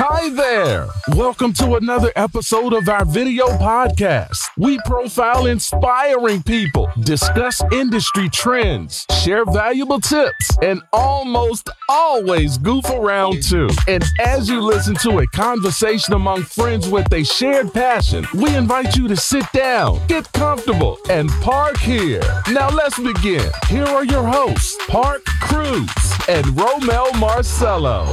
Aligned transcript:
Hi 0.00 0.28
there! 0.30 0.86
Welcome 1.16 1.52
to 1.54 1.74
another 1.76 2.12
episode 2.14 2.72
of 2.72 2.88
our 2.88 3.04
video 3.04 3.46
podcast. 3.58 4.38
We 4.56 4.78
profile 4.84 5.46
inspiring 5.46 6.42
people, 6.44 6.88
discuss 7.00 7.62
industry 7.72 8.28
trends, 8.28 9.06
share 9.22 9.44
valuable 9.44 10.00
tips, 10.00 10.56
and 10.62 10.82
almost 10.92 11.70
always 11.88 12.58
goof 12.58 12.88
around 12.90 13.42
too. 13.42 13.68
And 13.86 14.04
as 14.20 14.48
you 14.48 14.60
listen 14.60 14.94
to 14.96 15.18
a 15.20 15.26
conversation 15.28 16.14
among 16.14 16.42
friends 16.42 16.88
with 16.88 17.10
a 17.12 17.24
shared 17.24 17.72
passion, 17.72 18.26
we 18.34 18.54
invite 18.54 18.96
you 18.96 19.08
to 19.08 19.16
sit 19.16 19.44
down, 19.52 20.00
get 20.06 20.30
comfortable, 20.32 20.98
and 21.10 21.30
park 21.42 21.78
here. 21.78 22.22
Now 22.50 22.68
let's 22.70 22.98
begin. 22.98 23.50
Here 23.68 23.84
are 23.86 24.04
your 24.04 24.24
hosts, 24.24 24.76
Park 24.88 25.24
Cruz 25.40 25.88
and 26.28 26.44
Romel 26.56 27.18
Marcello. 27.18 28.04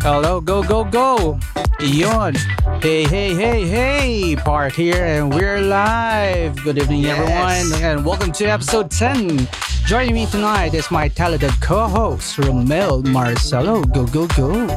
Hello, 0.00 0.40
go, 0.40 0.62
go, 0.62 0.84
go! 0.84 1.38
Yon. 1.80 2.34
Hey, 2.80 3.04
hey, 3.04 3.34
hey, 3.34 3.66
hey! 3.68 4.36
Park 4.36 4.72
here 4.72 5.04
and 5.04 5.32
we're 5.32 5.60
live. 5.60 6.56
Good 6.64 6.78
evening, 6.78 7.02
Yes. 7.02 7.18
everyone, 7.18 7.82
and 7.84 8.04
welcome 8.06 8.32
to 8.32 8.46
episode 8.46 8.90
10. 8.90 9.46
Joining 9.88 10.12
me 10.12 10.28
tonight 10.28 10.76
is 10.76 10.92
my 10.92 11.08
talented 11.08 11.48
co-host, 11.64 12.36
Romel 12.44 13.00
Marcelo. 13.08 13.80
Go, 13.88 14.04
go, 14.04 14.28
go! 14.36 14.68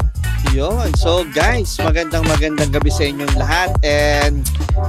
Yun. 0.55 0.87
So 0.95 1.27
guys, 1.27 1.75
magandang 1.83 2.23
magandang 2.31 2.71
gabi 2.71 2.87
sa 2.87 3.03
inyong 3.03 3.35
lahat 3.35 3.75
and 3.83 4.39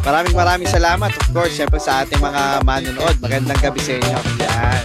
maraming 0.07 0.31
maraming 0.31 0.71
salamat 0.71 1.11
of 1.11 1.27
course 1.35 1.59
syempre 1.59 1.83
sa 1.83 2.07
ating 2.07 2.23
mga 2.23 2.63
manonood. 2.63 3.19
Magandang 3.19 3.59
gabi 3.59 3.83
sa 3.83 3.99
inyo. 3.99 4.19
Yan. 4.47 4.83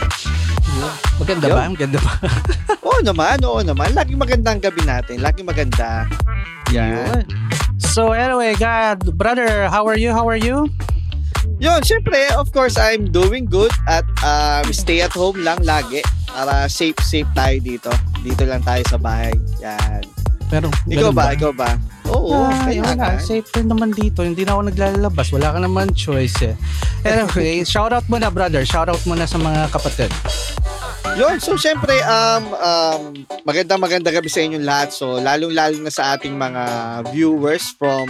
Maganda 1.22 1.46
Yo. 1.46 1.54
ba? 1.54 1.64
Maganda 1.70 2.00
ba? 2.02 2.12
Oo 2.90 3.00
naman, 3.06 3.38
oo 3.46 3.62
naman. 3.62 3.94
Laging 3.94 4.18
magandang 4.18 4.58
gabi 4.58 4.82
natin. 4.90 5.22
Laging 5.22 5.46
maganda. 5.46 6.10
Yan. 6.74 7.30
So 7.78 8.10
anyway, 8.10 8.58
God, 8.58 9.06
brother, 9.14 9.70
how 9.70 9.86
are 9.86 10.02
you? 10.02 10.10
How 10.18 10.26
are 10.26 10.42
you? 10.42 10.66
Yun, 11.58 11.82
syempre, 11.82 12.30
of 12.38 12.54
course, 12.54 12.78
I'm 12.78 13.10
doing 13.10 13.50
good 13.50 13.74
at 13.90 14.06
um, 14.22 14.70
stay 14.70 15.02
at 15.02 15.10
home 15.10 15.42
lang 15.42 15.58
lagi 15.66 16.06
para 16.30 16.70
safe, 16.70 16.94
safe 17.02 17.26
tayo 17.34 17.58
dito. 17.58 17.90
Dito 18.22 18.46
lang 18.46 18.62
tayo 18.62 18.86
sa 18.86 18.98
bahay. 19.02 19.34
Yan. 19.58 20.06
Pero, 20.48 20.70
Ikaw 20.86 21.12
ganun 21.12 21.16
ba? 21.18 21.34
Ikaw 21.34 21.52
ba? 21.52 21.70
Oo, 22.08 22.46
Ah, 22.46 22.70
kaya 22.70 22.80
wala. 22.80 23.20
Safe 23.20 23.44
naman 23.66 23.92
dito. 23.92 24.22
Hindi 24.24 24.46
na 24.46 24.56
ako 24.56 24.70
naglalabas. 24.70 25.28
Wala 25.34 25.52
ka 25.52 25.60
naman 25.60 25.92
choice 25.92 26.40
eh. 26.46 26.56
Anyway, 27.04 27.66
shout 27.68 27.92
out 27.92 28.06
mo 28.08 28.16
na 28.16 28.30
brother. 28.30 28.64
Shout 28.64 28.88
out 28.88 29.02
mo 29.04 29.18
na 29.18 29.28
sa 29.28 29.36
mga 29.36 29.68
kapatid. 29.74 30.14
Yun, 31.18 31.42
so 31.42 31.58
syempre, 31.58 31.98
um, 32.06 32.44
um, 32.54 33.02
magandang 33.42 33.82
magandang 33.82 34.16
gabi 34.22 34.30
sa 34.30 34.42
inyong 34.46 34.66
lahat. 34.66 34.90
So, 34.94 35.18
lalong-lalo 35.18 35.82
na 35.82 35.90
sa 35.90 36.14
ating 36.14 36.38
mga 36.38 36.64
viewers 37.10 37.74
from 37.74 38.06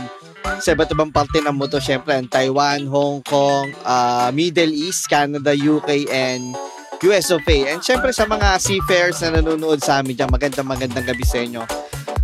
sa 0.59 0.75
iba't 0.75 0.91
ibang 0.91 1.11
parte 1.11 1.39
ng 1.39 1.55
mundo, 1.55 1.79
syempre, 1.79 2.15
ang 2.15 2.27
Taiwan, 2.27 2.87
Hong 2.87 3.23
Kong, 3.23 3.71
uh, 3.83 4.31
Middle 4.31 4.71
East, 4.71 5.07
Canada, 5.11 5.51
UK, 5.55 6.07
and 6.11 6.55
US 7.03 7.29
of 7.29 7.45
A. 7.45 7.57
And 7.71 7.83
syempre, 7.83 8.09
sa 8.15 8.25
mga 8.25 8.57
seafarers 8.57 9.21
na 9.21 9.37
nanonood 9.37 9.83
sa 9.83 10.01
amin 10.01 10.17
dyan, 10.17 10.31
magandang 10.31 10.67
magandang 10.67 11.05
gabi 11.05 11.25
sa 11.27 11.39
inyo. 11.43 11.61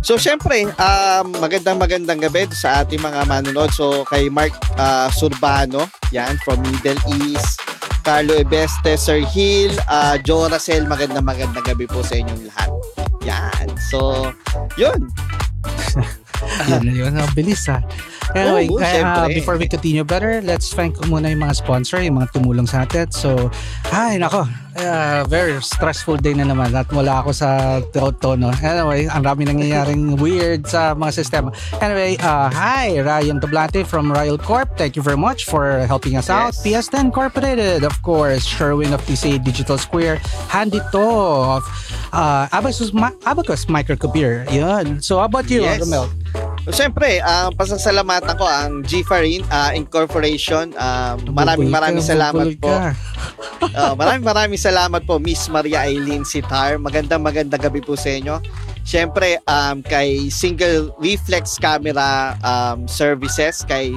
So, 0.04 0.20
syempre, 0.20 0.68
um, 0.76 1.32
magandang 1.40 1.80
magandang 1.80 2.20
gabi 2.20 2.44
sa 2.52 2.84
ating 2.84 3.00
mga 3.00 3.24
manonood. 3.24 3.72
So, 3.72 4.04
kay 4.04 4.28
Mark 4.28 4.52
uh, 4.76 5.08
Surbano, 5.08 5.88
yan, 6.12 6.36
from 6.44 6.60
Middle 6.60 7.00
East, 7.24 7.64
Carlo 8.04 8.36
Ebeste, 8.36 9.00
Sir 9.00 9.24
Hill, 9.24 9.72
uh, 9.88 10.20
Joe 10.20 10.52
Racel, 10.52 10.84
magandang 10.84 11.24
magandang 11.24 11.64
gabi 11.64 11.88
po 11.88 12.04
sa 12.04 12.20
inyong 12.20 12.52
lahat. 12.52 12.70
Yan. 13.24 13.66
So, 13.88 14.28
yun. 14.76 15.08
yun, 16.68 16.84
yun. 16.84 17.12
Ang 17.16 17.32
bilis 17.32 17.64
ha. 17.72 17.80
Anyway, 18.36 18.68
Oo, 18.68 18.76
kaya, 18.76 19.00
syempre. 19.00 19.40
before 19.40 19.56
we 19.56 19.64
continue 19.64 20.04
better, 20.04 20.44
let's 20.44 20.68
thank 20.76 21.00
muna 21.08 21.32
yung 21.32 21.48
mga 21.48 21.56
sponsor, 21.56 22.04
yung 22.04 22.20
mga 22.20 22.28
tumulong 22.36 22.68
sa 22.68 22.84
atin. 22.84 23.08
So, 23.08 23.48
ay, 23.88 24.20
nako, 24.20 24.44
ah, 24.76 25.22
very 25.26 25.56
stressful 25.62 26.16
day 26.16 26.34
na 26.34 26.44
naman 26.44 26.74
at 26.74 26.90
wala 26.90 27.22
ako 27.22 27.30
sa 27.30 27.80
tono. 27.92 28.50
Anyway, 28.58 29.06
ang 29.06 29.22
dami 29.22 29.46
nangyayaring 29.46 30.18
weird 30.18 30.66
sa 30.66 30.94
mga 30.94 31.12
sistema. 31.14 31.48
Anyway, 31.78 32.16
uh, 32.20 32.50
hi, 32.50 32.98
Ryan 33.00 33.38
Tablante 33.38 33.86
from 33.86 34.10
Royal 34.10 34.38
Corp. 34.38 34.74
Thank 34.76 34.96
you 34.96 35.02
very 35.02 35.18
much 35.18 35.44
for 35.46 35.86
helping 35.86 36.16
us 36.16 36.28
out. 36.28 36.54
Yes. 36.64 36.88
PS10 36.90 37.12
Incorporated, 37.12 37.84
of 37.84 37.94
course. 38.02 38.42
Sherwin 38.42 38.92
of 38.92 39.00
TCA 39.06 39.42
Digital 39.42 39.78
Square. 39.78 40.18
Handito 40.50 41.04
of 41.56 41.62
uh, 42.12 42.48
Abacus, 42.50 42.90
Ma- 42.92 43.14
Abacus 43.26 43.66
Microcomputer. 43.66 44.50
Yun. 44.50 44.98
So, 45.00 45.18
how 45.18 45.26
about 45.30 45.50
you, 45.50 45.62
Yes. 45.62 45.80
Romel? 45.82 46.10
Siyempre, 46.64 47.20
ang 47.20 47.52
pasasalamatan 47.54 48.34
ko 48.40 48.48
ang 48.48 48.70
G 48.88 49.04
Farin 49.04 49.44
uh, 49.52 49.70
Incorporation. 49.76 50.72
Um, 50.80 51.36
maraming 51.36 51.68
maraming 51.68 52.00
salamat 52.00 52.56
po. 52.56 52.72
Uh, 52.72 53.92
maraming 53.94 54.24
maraming 54.24 54.56
salamat 54.64 55.04
po 55.04 55.20
Miss 55.20 55.44
Maria 55.52 55.84
Eileen 55.84 56.24
Sitar. 56.24 56.80
Magandang 56.80 57.20
magandang 57.20 57.60
gabi 57.60 57.84
po 57.84 58.00
sa 58.00 58.08
inyo. 58.16 58.40
Siyempre, 58.80 59.36
um, 59.44 59.84
kay 59.84 60.32
Single 60.32 60.88
Reflex 60.96 61.60
Camera 61.60 62.32
um, 62.40 62.88
Services, 62.88 63.60
kay 63.68 63.92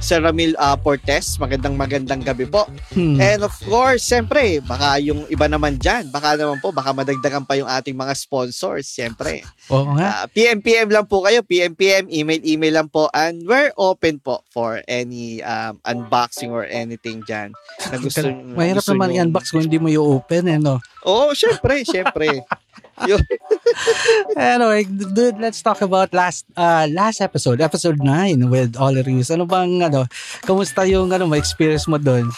Sir 0.00 0.24
Ramil 0.24 0.56
uh, 0.56 0.80
Portes, 0.80 1.36
magandang 1.36 1.76
magandang 1.76 2.24
gabi 2.24 2.48
po. 2.48 2.64
Hmm. 2.96 3.20
And 3.20 3.44
of 3.44 3.52
course, 3.62 4.08
siyempre, 4.08 4.64
baka 4.64 4.96
yung 4.96 5.28
iba 5.28 5.44
naman 5.44 5.76
dyan, 5.76 6.08
baka 6.08 6.40
naman 6.40 6.56
po, 6.58 6.72
baka 6.72 6.96
madagdagan 6.96 7.44
pa 7.44 7.60
yung 7.60 7.68
ating 7.68 7.92
mga 7.92 8.16
sponsors, 8.16 8.88
siyempre. 8.88 9.44
Oo 9.68 9.92
nga. 9.94 10.24
Uh, 10.24 10.26
PM-PM 10.32 10.88
lang 10.88 11.04
po 11.04 11.20
kayo, 11.20 11.44
PM-PM, 11.44 12.08
email-email 12.08 12.80
lang 12.80 12.88
po, 12.88 13.12
and 13.12 13.44
we're 13.44 13.76
open 13.76 14.16
po 14.18 14.40
for 14.48 14.80
any 14.88 15.44
um, 15.44 15.76
unboxing 15.84 16.48
or 16.48 16.64
anything 16.64 17.20
dyan. 17.28 17.52
Na 17.92 18.00
gusto, 18.00 18.24
Mahirap 18.56 18.80
gusto 18.80 18.96
naman 18.96 19.12
nyo- 19.12 19.16
i-unbox 19.20 19.52
kung 19.52 19.62
hindi 19.62 19.76
mo 19.76 19.92
i-open 19.92 20.44
eh, 20.48 20.56
no? 20.56 20.80
Oo, 21.04 21.36
syempre, 21.36 21.84
syempre. 21.84 22.40
Anyway, 24.36 24.84
dude, 24.84 25.38
let's 25.38 25.62
talk 25.62 25.80
about 25.80 26.12
last 26.12 26.44
uh, 26.56 26.86
last 26.90 27.20
episode, 27.20 27.60
episode 27.60 27.98
9 28.02 28.50
with 28.50 28.76
Ollie 28.76 29.02
Reeves. 29.02 29.30
Ano 29.30 29.46
bang, 29.46 29.82
ano, 29.82 30.04
kamusta 30.44 30.84
yung, 30.88 31.12
ano, 31.12 31.30
experience 31.34 31.86
mo 31.88 31.96
doon? 31.96 32.28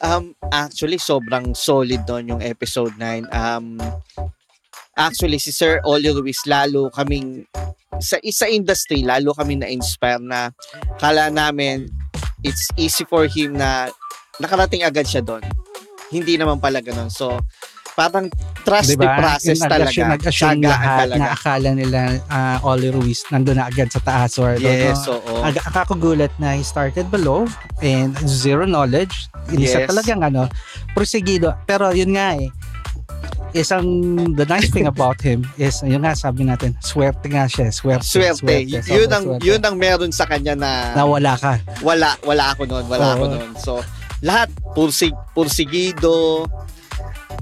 Um, 0.00 0.32
actually, 0.52 0.96
sobrang 0.96 1.52
solid 1.52 2.04
doon 2.08 2.36
yung 2.36 2.42
episode 2.42 2.96
9. 2.96 3.28
Um, 3.32 3.76
actually, 4.96 5.38
si 5.38 5.52
Sir 5.52 5.80
Oli 5.84 6.08
Ruiz, 6.08 6.40
lalo 6.48 6.88
kaming, 6.92 7.44
sa 8.00 8.16
isa 8.24 8.48
industry, 8.48 9.04
lalo 9.04 9.36
kami 9.36 9.60
na-inspire 9.60 10.20
na 10.20 10.52
kala 10.96 11.28
namin 11.28 11.88
it's 12.40 12.72
easy 12.76 13.04
for 13.04 13.28
him 13.28 13.56
na 13.60 13.92
nakarating 14.40 14.84
agad 14.84 15.04
siya 15.04 15.20
doon. 15.20 15.44
Hindi 16.08 16.40
naman 16.40 16.58
pala 16.58 16.80
ganun. 16.80 17.12
So, 17.12 17.38
parang 18.00 18.26
trust 18.62 18.96
the 18.96 19.04
process 19.04 19.58
Yung 19.58 19.68
talaga. 19.68 20.00
nag-assume, 20.10 20.64
lahat 20.64 20.96
talaga. 21.04 21.18
na 21.18 21.26
akala 21.30 21.70
nila 21.72 22.00
uh, 22.26 22.64
Ollie 22.64 22.88
Ruiz 22.88 23.20
nandun 23.28 23.56
na 23.56 23.66
agad 23.66 23.88
sa 23.88 24.00
taas 24.00 24.36
or 24.36 24.56
Yes, 24.56 25.04
no? 25.04 25.20
oo. 25.20 25.44
Ag- 25.44 25.60
akakugulat 25.62 26.32
na 26.36 26.52
he 26.52 26.64
started 26.64 27.08
below 27.08 27.44
and 27.78 28.16
zero 28.24 28.64
knowledge. 28.64 29.12
Hindi 29.46 29.66
siya 29.66 29.84
Yes. 29.84 29.88
talagang 29.90 30.20
ano, 30.22 30.48
prosigido. 30.90 31.52
Pero 31.64 31.92
yun 31.92 32.14
nga 32.14 32.32
eh, 32.34 32.48
isang 33.52 33.82
the 34.32 34.46
nice 34.46 34.70
thing 34.70 34.86
about 34.86 35.18
him 35.18 35.42
is 35.56 35.82
yun 35.82 36.00
nga 36.00 36.14
sabi 36.14 36.46
natin 36.46 36.70
swerte 36.80 37.26
nga 37.26 37.44
siya 37.44 37.68
swerte 37.68 38.06
Swerte. 38.06 38.46
Y- 38.62 38.78
sobrang 38.78 38.86
yun 38.94 39.10
ang 39.10 39.24
swerte. 39.26 39.42
yun 39.42 39.60
ang 39.60 39.74
meron 39.76 40.10
sa 40.10 40.24
kanya 40.24 40.54
na 40.54 40.94
na 40.94 41.02
wala 41.02 41.34
ka 41.34 41.58
wala 41.82 42.14
wala 42.22 42.54
ako 42.54 42.62
noon, 42.64 42.86
wala 42.86 43.06
ako 43.12 43.24
Oo. 43.26 43.32
noon. 43.32 43.50
So 43.58 43.72
lahat 44.22 44.48
pursig 44.70 45.10
pursigido 45.34 46.46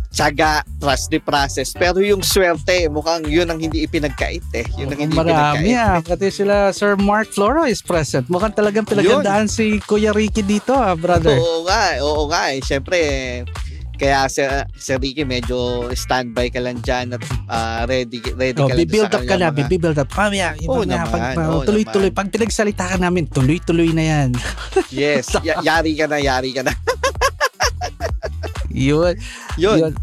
tsaga, 0.09 0.61
trust 0.77 1.09
the 1.09 1.19
process. 1.19 1.71
Pero 1.71 1.99
yung 1.99 2.21
swerte, 2.21 2.89
mukhang 2.89 3.23
yun 3.25 3.47
ang 3.47 3.57
hindi 3.57 3.85
ipinagkait 3.85 4.43
eh. 4.53 4.67
Yun 4.75 4.89
ang 4.89 5.01
hindi 5.01 5.15
marami 5.15 5.69
ipinagkait. 5.69 5.79
ah 5.79 5.99
pati 6.01 6.27
sila 6.29 6.55
Sir 6.71 6.97
Mark 6.97 7.29
Floro 7.29 7.63
is 7.63 7.79
present 7.79 8.27
mukhang 8.27 8.51
talagang 8.51 8.83
pinagandaan 8.83 9.47
si 9.47 9.79
Kuya 9.81 10.11
Ricky 10.11 10.41
dito 10.41 10.73
ah 10.73 10.93
brother 10.93 11.37
Oo 11.37 11.63
nga, 11.63 12.01
oo 12.01 12.27
nga 12.27 12.51
eh. 12.51 12.59
Siyempre, 12.59 12.99
kaya 13.95 14.27
si, 14.27 14.43
si 14.77 14.95
Ricky 14.95 15.23
medyo 15.23 15.87
standby 15.93 16.49
ka 16.49 16.59
lang 16.59 16.79
dyan 16.79 17.15
at 17.15 17.23
ah, 17.47 17.83
ready, 17.85 18.23
ready 18.33 18.59
Oh, 18.59 18.67
ka 18.67 18.75
lang 18.75 18.81
bibuild 18.81 19.13
up 19.13 19.23
ka 19.23 19.37
na, 19.37 19.51
mga- 19.51 19.59
bibuild 19.61 19.99
up. 19.99 20.11
Iba 20.11 20.71
Oo 20.71 20.83
na, 20.83 20.95
naman, 21.03 21.11
pag, 21.11 21.23
oo 21.37 21.63
tuloy-tuloy, 21.63 22.11
pag 22.11 22.29
pinagsalita 22.29 22.95
ka 22.95 22.97
namin, 22.97 23.27
tuloy-tuloy 23.27 23.91
na 23.91 24.03
yan. 24.03 24.29
Yes, 24.89 25.31
y- 25.43 25.63
yari 25.63 25.95
ka 25.95 26.07
na, 26.07 26.19
yari 26.19 26.51
ka 26.51 26.63
na. 26.63 26.73
Yun. 28.79 29.15
Yun. 29.59 29.79
Yun. 29.91 29.95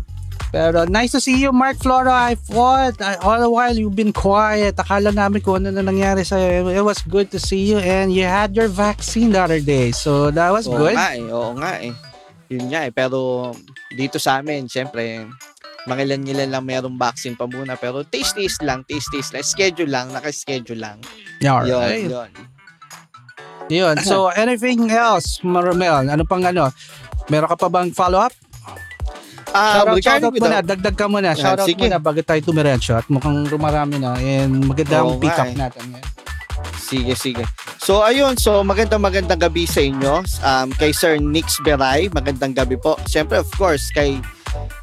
Pero 0.52 0.88
nice 0.88 1.12
to 1.12 1.20
see 1.20 1.36
you, 1.36 1.52
Mark 1.52 1.76
Flora. 1.84 2.32
I 2.32 2.40
thought 2.40 2.96
all 3.28 3.40
the 3.44 3.52
while 3.52 3.76
you've 3.76 3.96
been 3.98 4.16
quiet. 4.16 4.80
Akala 4.80 5.12
namin 5.12 5.44
kung 5.44 5.60
ano 5.60 5.76
na 5.76 5.84
nangyari 5.84 6.24
sa'yo. 6.24 6.72
It 6.72 6.80
was 6.80 7.04
good 7.04 7.28
to 7.36 7.40
see 7.44 7.76
you 7.76 7.80
and 7.84 8.16
you 8.16 8.24
had 8.24 8.56
your 8.56 8.72
vaccine 8.72 9.36
the 9.36 9.44
other 9.44 9.60
day. 9.60 9.92
So 9.92 10.32
that 10.32 10.56
was 10.56 10.64
Oo 10.72 10.80
good. 10.80 10.96
nga 10.96 11.12
eh, 11.12 11.28
oo 11.28 11.52
nga 11.60 11.72
eh. 11.84 11.92
Yun 12.48 12.72
nga 12.72 12.88
eh, 12.88 12.92
pero 12.96 13.52
dito 13.92 14.16
sa 14.16 14.40
amin, 14.40 14.72
syempre, 14.72 15.28
mangilan-ngilan 15.92 16.48
lang 16.48 16.64
merong 16.64 16.96
vaccine 16.96 17.36
pa 17.36 17.52
muna. 17.52 17.76
Pero 17.76 18.08
taste-taste 18.08 18.64
lang, 18.64 18.88
taste-taste 18.88 19.36
lang. 19.36 19.44
Schedule 19.44 19.92
lang, 19.92 20.08
naka-schedule 20.16 20.80
lang. 20.80 21.04
Yeah, 21.44 21.68
Yun, 21.68 21.76
alright. 21.76 22.08
yun. 22.08 22.30
Yun. 23.68 23.96
So 24.08 24.30
anything 24.40 24.88
else, 24.88 25.44
Maromel? 25.44 26.08
Ano 26.08 26.24
pang 26.24 26.48
ano? 26.48 26.72
Meron 27.28 27.50
ka 27.50 27.58
pa 27.58 27.68
bang 27.68 27.90
follow-up? 27.92 28.32
Ah, 29.56 29.80
shoutout, 29.80 29.96
regarding 29.96 30.04
shoutout 30.04 30.34
with 30.36 30.44
muna, 30.44 30.60
dagdag 30.60 30.96
ka 31.00 31.06
muna. 31.08 31.30
Yan, 31.32 31.40
Shoutout 31.40 31.68
sige. 31.72 31.88
muna 31.88 31.98
bago 32.04 32.20
tayo 32.20 32.40
tumiretso 32.44 32.92
at 33.00 33.08
mukhang 33.08 33.48
rumarami 33.48 33.98
na 34.04 34.20
and 34.20 34.68
magandang 34.68 35.16
Oo 35.16 35.16
pick 35.16 35.32
up 35.32 35.48
eh. 35.48 35.56
natin 35.56 35.84
ngayon. 35.96 36.12
Sige, 36.76 37.14
sige. 37.16 37.44
So, 37.82 38.04
ayun. 38.04 38.36
So, 38.36 38.62
magandang 38.62 39.02
magandang 39.02 39.40
gabi 39.40 39.64
sa 39.64 39.82
inyo. 39.82 40.22
Um, 40.44 40.68
kay 40.76 40.92
Sir 40.92 41.18
Nix 41.18 41.58
Beray, 41.64 42.12
magandang 42.12 42.52
gabi 42.52 42.76
po. 42.76 43.00
Siyempre, 43.08 43.40
of 43.40 43.50
course, 43.56 43.90
kay 43.96 44.20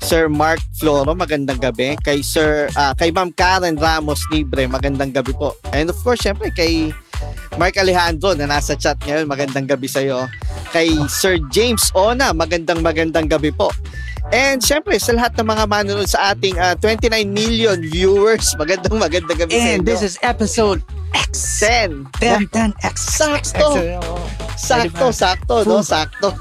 Sir 0.03 0.27
Mark 0.27 0.59
Floro, 0.77 1.15
magandang 1.15 1.61
gabi. 1.63 1.95
Kay 2.03 2.25
Sir, 2.25 2.69
ah, 2.75 2.97
kay 2.97 3.13
Ma'am 3.15 3.31
Karen 3.33 3.79
Ramos 3.79 4.25
Libre, 4.33 4.67
magandang 4.67 5.15
gabi 5.15 5.33
po. 5.37 5.55
And 5.71 5.91
of 5.93 5.99
course, 6.03 6.23
siyempre, 6.25 6.51
kay 6.51 6.91
Mark 7.61 7.77
Alejandro 7.77 8.33
na 8.33 8.49
nasa 8.49 8.73
chat 8.73 8.97
ngayon, 9.05 9.29
magandang 9.29 9.69
gabi 9.69 9.89
sa 9.89 10.01
iyo. 10.01 10.25
Kay 10.73 10.89
Sir 11.09 11.37
James 11.53 11.93
Ona, 11.93 12.33
magandang 12.33 12.81
magandang 12.81 13.29
gabi 13.29 13.53
po. 13.53 13.69
And 14.33 14.65
syempre, 14.65 14.97
sa 14.97 15.13
lahat 15.13 15.37
ng 15.37 15.45
mga 15.45 15.65
manonood 15.69 16.09
sa 16.09 16.33
ating 16.33 16.57
ah, 16.57 16.73
29 16.81 17.13
million 17.29 17.77
viewers, 17.77 18.55
magandang 18.61 18.97
magandang 18.97 19.39
gabi 19.45 19.53
sa 19.53 19.61
inyo. 19.61 19.75
And 19.77 19.85
this 19.85 20.01
is 20.01 20.17
episode 20.25 20.81
X. 21.13 21.61
10. 21.61 22.09
10, 22.17 22.49
10, 22.49 22.73
X. 22.81 22.97
Sakto. 23.21 23.77
Sakto, 24.57 25.07
sakto, 25.13 25.57
no? 25.69 25.85
Sakto. 25.85 26.33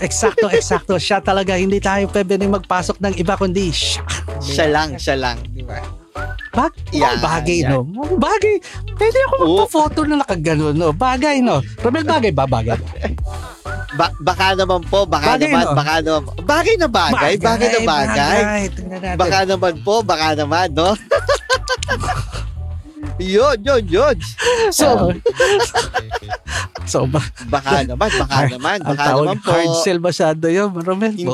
Eksakto, 0.00 0.52
eksakto. 0.52 0.94
Siya 1.00 1.24
talaga. 1.24 1.56
Hindi 1.56 1.80
tayo 1.80 2.08
pwede 2.12 2.36
magpasok 2.36 3.00
ng 3.00 3.14
iba 3.16 3.34
kundi 3.36 3.72
siya. 3.72 4.04
siya 4.44 4.66
lang, 4.68 5.00
siya 5.00 5.16
lang. 5.16 5.36
Diba? 5.52 5.80
Bag, 6.48 6.72
Yan, 6.90 7.14
mukhang 7.14 7.22
bagay, 7.22 7.58
yan. 7.62 7.70
no? 7.70 7.80
Bagay. 8.18 8.54
Pwede 8.98 9.18
ako 9.22 9.34
Oo. 9.36 9.46
magpa-photo 9.62 10.00
na 10.04 10.14
nakaganon, 10.18 10.74
no? 10.74 10.90
Bagay, 10.90 11.36
no? 11.38 11.62
Romel, 11.78 12.02
bagay 12.02 12.32
ba? 12.34 12.44
Bagay. 12.50 12.78
Ba- 13.94 14.14
baka 14.18 14.54
naman 14.54 14.82
po, 14.86 15.06
baka 15.06 15.38
Bagay, 15.38 15.48
naman, 15.48 15.64
no? 15.64 15.74
baka 15.74 15.94
naman. 16.02 16.34
Bagay 16.42 16.74
na 16.76 16.88
bagay, 16.88 17.32
bagay, 17.38 17.68
na 17.68 17.80
bagay. 17.84 18.40
Natin. 18.42 19.14
Baka 19.14 19.38
naman 19.46 19.74
po, 19.82 19.94
baka 20.02 20.34
naman, 20.34 20.68
no? 20.74 20.90
yun, 23.18 23.58
yun, 23.62 23.84
yun. 23.86 24.16
So, 24.70 25.14
so, 26.88 27.04
ba, 27.04 27.20
baka 27.46 27.84
naman, 27.88 28.08
baka 28.08 28.48
naman, 28.48 28.78
ang 28.80 28.96
baka 28.96 29.04
tawag 29.06 29.26
naman 29.30 29.38
po. 29.44 29.50
hard 29.52 29.72
sell 29.84 30.00
masyado 30.00 30.48
yun, 30.48 30.72
Romel. 30.72 31.12
Hindi, 31.12 31.28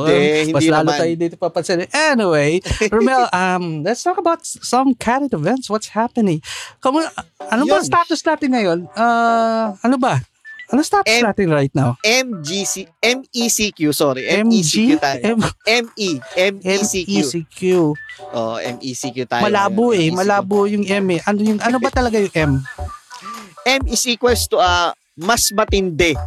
Mas 0.50 0.60
hindi 0.60 0.66
lalo 0.68 0.90
naman. 0.90 0.98
tayo 0.98 1.12
dito 1.14 1.34
papansin. 1.38 1.86
Anyway, 1.88 2.58
Romel, 2.94 3.24
um, 3.30 3.80
let's 3.80 4.02
talk 4.02 4.18
about 4.18 4.42
some 4.42 4.92
current 4.92 5.30
events. 5.30 5.70
What's 5.70 5.94
happening? 5.94 6.42
Kamu, 6.82 7.06
ano 7.40 7.62
ba 7.64 7.78
status 7.80 8.20
natin 8.20 8.52
ngayon? 8.52 8.78
Uh, 8.92 9.78
ano 9.78 9.96
ba? 9.96 10.18
Ano 10.64 10.80
status 10.80 11.20
M- 11.20 11.28
natin 11.28 11.52
right 11.52 11.70
now? 11.70 11.94
MGC, 12.02 12.88
MECQ, 12.98 13.92
sorry, 13.92 14.24
MG? 14.26 14.64
MECQ 14.64 14.90
tayo. 14.98 15.20
M- 15.36 15.54
ME, 15.84 16.10
MECQ. 16.34 17.08
MECQ. 17.20 17.60
Oh, 18.32 18.56
MECQ 18.56 19.28
tayo. 19.28 19.44
Malabo 19.44 19.92
eh. 19.92 20.08
MECQ. 20.08 20.18
Malabo 20.18 20.58
yung 20.64 20.82
M 20.82 21.06
eh. 21.14 21.20
Ano, 21.22 21.38
yung, 21.44 21.60
ano 21.60 21.76
ba 21.76 21.92
talaga 21.92 22.16
yung 22.16 22.32
M? 22.34 22.52
M 23.64 23.82
is 23.88 24.04
equals 24.04 24.44
to 24.44 24.56
uh, 24.56 24.92
mas 25.18 25.50
matindi. 25.54 26.14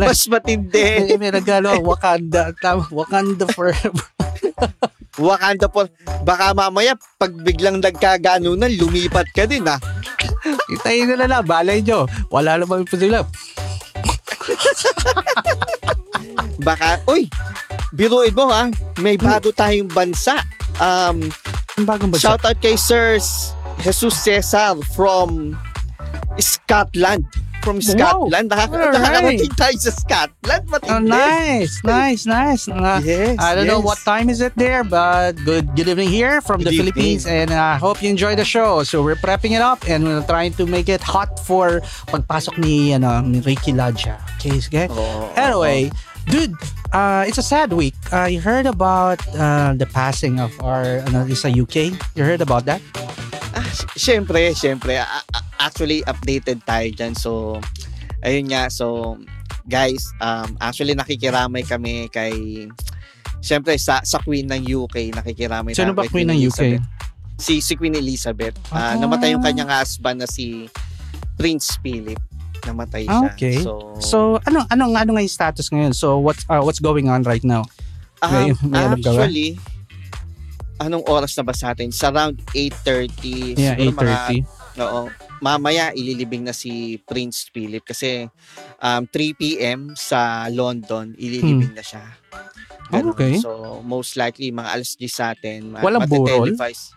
Mas 0.00 0.24
matindi. 0.24 1.04
may, 1.04 1.20
may 1.20 1.30
nagano, 1.30 1.76
Wakanda. 1.84 2.48
Tama, 2.64 2.88
Wakanda 2.88 3.44
forever. 3.52 3.92
Wakanda 5.20 5.68
po. 5.68 5.84
Baka 6.24 6.56
mamaya, 6.56 6.96
pag 7.20 7.32
biglang 7.44 7.84
nagkaganunan, 7.84 8.72
lumipat 8.72 9.28
ka 9.36 9.44
din 9.44 9.68
ah. 9.68 9.76
Itayin 10.72 11.12
na, 11.12 11.44
balay 11.44 11.84
nyo. 11.84 12.08
Wala 12.32 12.56
naman 12.56 12.88
po 12.88 12.96
sila. 12.96 13.28
Baka, 16.56 17.04
uy, 17.04 17.28
biruin 17.92 18.32
mo 18.32 18.48
ha, 18.48 18.72
may 19.00 19.20
bago 19.20 19.52
tayong 19.52 19.92
bansa. 19.92 20.40
Um, 20.80 21.28
Ang 21.76 21.84
bagong 21.88 22.12
ba 22.12 22.16
shout 22.16 22.44
out 22.44 22.56
kay 22.64 22.76
Sir 22.76 23.20
Jesus 23.84 24.16
Cesar 24.24 24.76
from 24.96 25.52
Scotland. 26.40 27.24
From 27.66 27.82
Wow. 27.82 27.90
Scotland. 28.30 28.46
Nakaka- 28.46 28.78
Alright. 28.78 28.94
Nakakarating 29.42 29.54
tayo 29.58 29.74
sa 29.74 29.90
Scotland. 29.90 30.64
Matindi. 30.70 30.94
Oh, 30.94 31.02
nice, 31.02 31.74
nice, 31.82 32.22
nice. 32.22 32.62
Uh, 32.70 33.02
Yes, 33.02 33.42
I 33.42 33.58
don't 33.58 33.66
know 33.66 33.82
what 33.82 33.98
time 34.06 34.30
is 34.30 34.38
it 34.38 34.54
there, 34.54 34.86
but 34.86 35.34
good 35.42 35.74
good 35.74 35.90
evening 35.90 36.06
here 36.08 36.38
from 36.38 36.62
the 36.62 36.70
Good 36.70 36.78
Philippines 36.94 37.26
and 37.26 37.50
I 37.50 37.74
hope 37.74 37.98
you 37.98 38.06
enjoy 38.06 38.38
the 38.38 38.46
show. 38.46 38.86
So 38.86 39.02
we're 39.02 39.18
prepping 39.18 39.58
it 39.58 39.60
up 39.60 39.82
and 39.90 40.06
we're 40.06 40.22
trying 40.30 40.54
to 40.62 40.64
make 40.64 40.86
it 40.86 41.02
hot 41.02 41.42
for 41.42 41.82
pagpasok 42.06 42.54
ni 42.62 42.94
ano 42.94 43.18
ni 43.26 43.42
Ricky 43.42 43.74
Ladja. 43.74 44.22
Okay, 44.38 44.62
okay? 44.62 44.86
Oo, 44.86 45.26
Anyway, 45.34 45.90
dude, 46.30 46.54
uh, 46.94 47.26
it's 47.26 47.38
a 47.38 47.46
sad 47.46 47.74
week. 47.74 47.98
Uh, 48.14 48.30
you 48.30 48.38
heard 48.38 48.70
about 48.70 49.18
uh, 49.34 49.74
the 49.74 49.90
passing 49.90 50.38
of 50.38 50.54
our 50.62 51.02
ano, 51.10 51.26
sa 51.34 51.50
UK? 51.50 51.98
You 52.14 52.22
heard 52.22 52.40
about 52.40 52.62
that? 52.70 52.78
Sy- 53.76 53.92
syempre, 53.94 54.40
syempre. 54.52 54.96
Actually, 55.58 56.00
updated 56.02 56.64
tayo 56.64 56.88
dyan. 56.88 57.12
So, 57.12 57.60
ayun 58.20 58.48
nga. 58.48 58.66
So, 58.68 59.16
guys, 59.64 60.08
um, 60.18 60.56
actually 60.58 60.94
nakikiramay 60.94 61.62
kami 61.62 62.08
kay 62.08 62.66
Syempre 63.36 63.76
sa 63.76 64.00
sa 64.02 64.18
Queen 64.18 64.48
ng 64.48 64.62
UK 64.64 65.12
nakikiramay 65.12 65.70
Sino 65.70 65.92
ba 65.92 66.02
kay 66.02 66.10
Queen 66.10 66.28
ng 66.28 66.40
UK? 66.40 66.60
Elizabeth. 66.72 66.84
Si 67.36 67.60
si 67.60 67.72
Queen 67.76 67.94
Elizabeth. 67.94 68.56
Ah, 68.72 68.90
Ah. 68.90 68.94
namatay 68.96 69.36
yung 69.36 69.44
kanyang 69.44 69.68
husband 69.68 70.18
na 70.18 70.26
si 70.26 70.66
Prince 71.36 71.76
Philip. 71.78 72.18
Namatay 72.64 73.04
siya. 73.04 73.12
Ah, 73.12 73.28
okay. 73.28 73.60
So, 73.60 73.92
So, 74.00 74.18
ano 74.42 74.64
ano 74.66 74.88
ano 74.88 75.10
nga 75.14 75.22
yung 75.22 75.30
status 75.30 75.68
ngayon? 75.68 75.92
So, 75.92 76.16
what's 76.18 76.42
uh, 76.48 76.58
what's 76.58 76.80
going 76.80 77.06
on 77.06 77.22
right 77.22 77.44
now? 77.44 77.62
may- 78.24 78.50
um, 78.50 78.58
may 78.66 78.82
ba? 78.82 78.96
actually 78.96 79.60
anong 80.80 81.04
oras 81.08 81.32
na 81.36 81.44
ba 81.44 81.54
sa 81.56 81.72
atin? 81.72 81.92
Sa 81.92 82.08
around 82.12 82.40
8.30. 82.52 83.56
Yeah, 83.56 83.76
siguro 83.76 83.92
mga 84.00 84.16
8:30. 84.76 84.82
Oo. 84.84 85.00
Mamaya 85.44 85.92
ililibing 85.92 86.48
na 86.48 86.56
si 86.56 86.96
Prince 87.04 87.52
Philip 87.52 87.84
kasi 87.84 88.24
um, 88.80 89.02
3 89.04 89.36
p.m. 89.36 89.80
sa 89.92 90.48
London 90.48 91.12
ililibing 91.16 91.76
na 91.76 91.84
siya. 91.84 92.04
Ganun. 92.88 93.12
Oh, 93.12 93.12
okay. 93.12 93.36
So 93.36 93.82
most 93.84 94.16
likely 94.16 94.48
mga 94.48 94.70
alas 94.80 94.96
10 94.96 95.12
sa 95.12 95.36
atin. 95.36 95.76
Walang 95.76 96.08
burol? 96.08 96.48
matetelevise. 96.48 96.95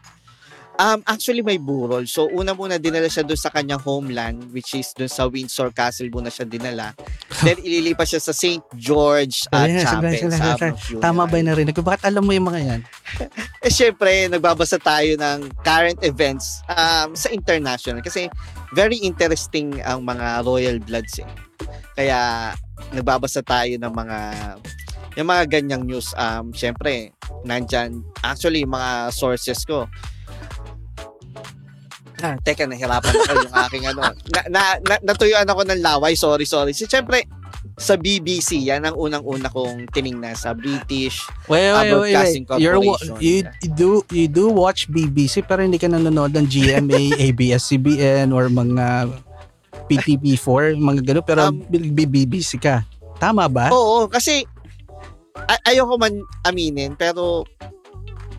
Um, 0.80 1.04
actually 1.04 1.44
may 1.44 1.60
burol. 1.60 2.08
So 2.08 2.32
una 2.32 2.56
muna 2.56 2.80
dinala 2.80 3.12
siya 3.12 3.28
doon 3.28 3.36
sa 3.36 3.52
kanyang 3.52 3.84
homeland 3.84 4.48
which 4.56 4.72
is 4.80 4.96
doon 4.96 5.12
sa 5.12 5.28
Windsor 5.28 5.76
Castle 5.76 6.08
muna 6.08 6.32
siya 6.32 6.48
dinala. 6.48 6.96
Then 7.44 7.60
ililipat 7.60 8.08
siya 8.08 8.24
sa 8.24 8.32
St. 8.32 8.64
George 8.80 9.44
uh, 9.52 9.68
Chapel 9.68 10.16
sandali, 10.16 10.32
sa 10.32 10.56
Funeral. 10.56 11.04
Tama 11.04 11.28
ba 11.28 11.36
yung 11.36 11.52
narinig 11.52 11.76
ko? 11.76 11.84
Bakit 11.84 12.08
alam 12.08 12.24
mo 12.24 12.32
yung 12.32 12.48
mga 12.48 12.62
yan? 12.64 12.82
Eh 13.60 13.68
syempre, 13.68 14.32
nagbabasa 14.32 14.80
tayo 14.80 15.20
ng 15.20 15.52
current 15.68 16.00
events 16.00 16.64
um, 16.72 17.12
sa 17.12 17.28
international 17.28 18.00
kasi 18.00 18.32
very 18.72 18.96
interesting 19.04 19.84
ang 19.84 20.08
mga 20.08 20.48
royal 20.48 20.80
bloods 20.80 21.20
eh. 21.20 21.28
Kaya 21.92 22.56
nagbabasa 22.96 23.44
tayo 23.44 23.76
ng 23.76 23.92
mga 23.92 24.18
yung 25.20 25.28
mga 25.28 25.44
ganyang 25.60 25.84
news. 25.84 26.16
Um, 26.16 26.56
syempre, 26.56 27.12
nandyan, 27.44 28.00
actually, 28.24 28.64
mga 28.64 29.12
sources 29.12 29.68
ko, 29.68 29.84
Ah, 29.84 30.19
teka, 32.38 32.64
nahirapan 32.64 33.10
ako 33.12 33.34
yung 33.40 33.58
aking 33.62 33.84
ano. 33.86 34.02
Na, 34.30 34.42
na, 34.48 34.62
na, 34.80 34.96
natuyuan 35.02 35.44
ako 35.44 35.62
ng 35.64 35.80
laway. 35.80 36.14
Sorry, 36.14 36.44
sorry. 36.44 36.72
Si, 36.72 36.84
syempre, 36.84 37.24
sa 37.76 37.96
BBC, 37.96 38.60
yan 38.62 38.84
ang 38.84 38.94
unang-una 38.94 39.48
kong 39.48 39.88
tiningnan 39.90 40.36
sa 40.36 40.52
British 40.52 41.24
Wait, 41.48 41.64
Ah, 41.66 41.80
wait, 41.80 41.88
wait, 41.88 41.92
Broadcasting 42.12 42.44
wait. 42.46 42.60
You're, 42.60 42.76
wa- 42.78 43.00
Corporation. 43.00 43.16
you, 43.18 43.36
you 43.58 43.70
do 43.70 43.90
you 44.10 44.28
do 44.28 44.46
watch 44.50 44.86
BBC 44.86 45.40
pero 45.42 45.64
hindi 45.64 45.76
ka 45.76 45.88
nanonood 45.88 46.32
ng 46.34 46.44
GMA, 46.46 47.16
ABS-CBN 47.18 48.32
or 48.36 48.48
mga 48.48 49.08
PTV4, 49.88 50.76
mga 50.76 51.02
gano'n 51.04 51.26
pero 51.26 51.42
Um, 51.48 51.64
BBC 51.90 52.60
ka. 52.60 52.84
Tama 53.16 53.48
ba? 53.48 53.72
Oo, 53.72 54.06
kasi 54.06 54.44
ay- 55.42 55.64
ayoko 55.70 55.96
man 55.96 56.14
aminin 56.44 56.94
pero 56.94 57.48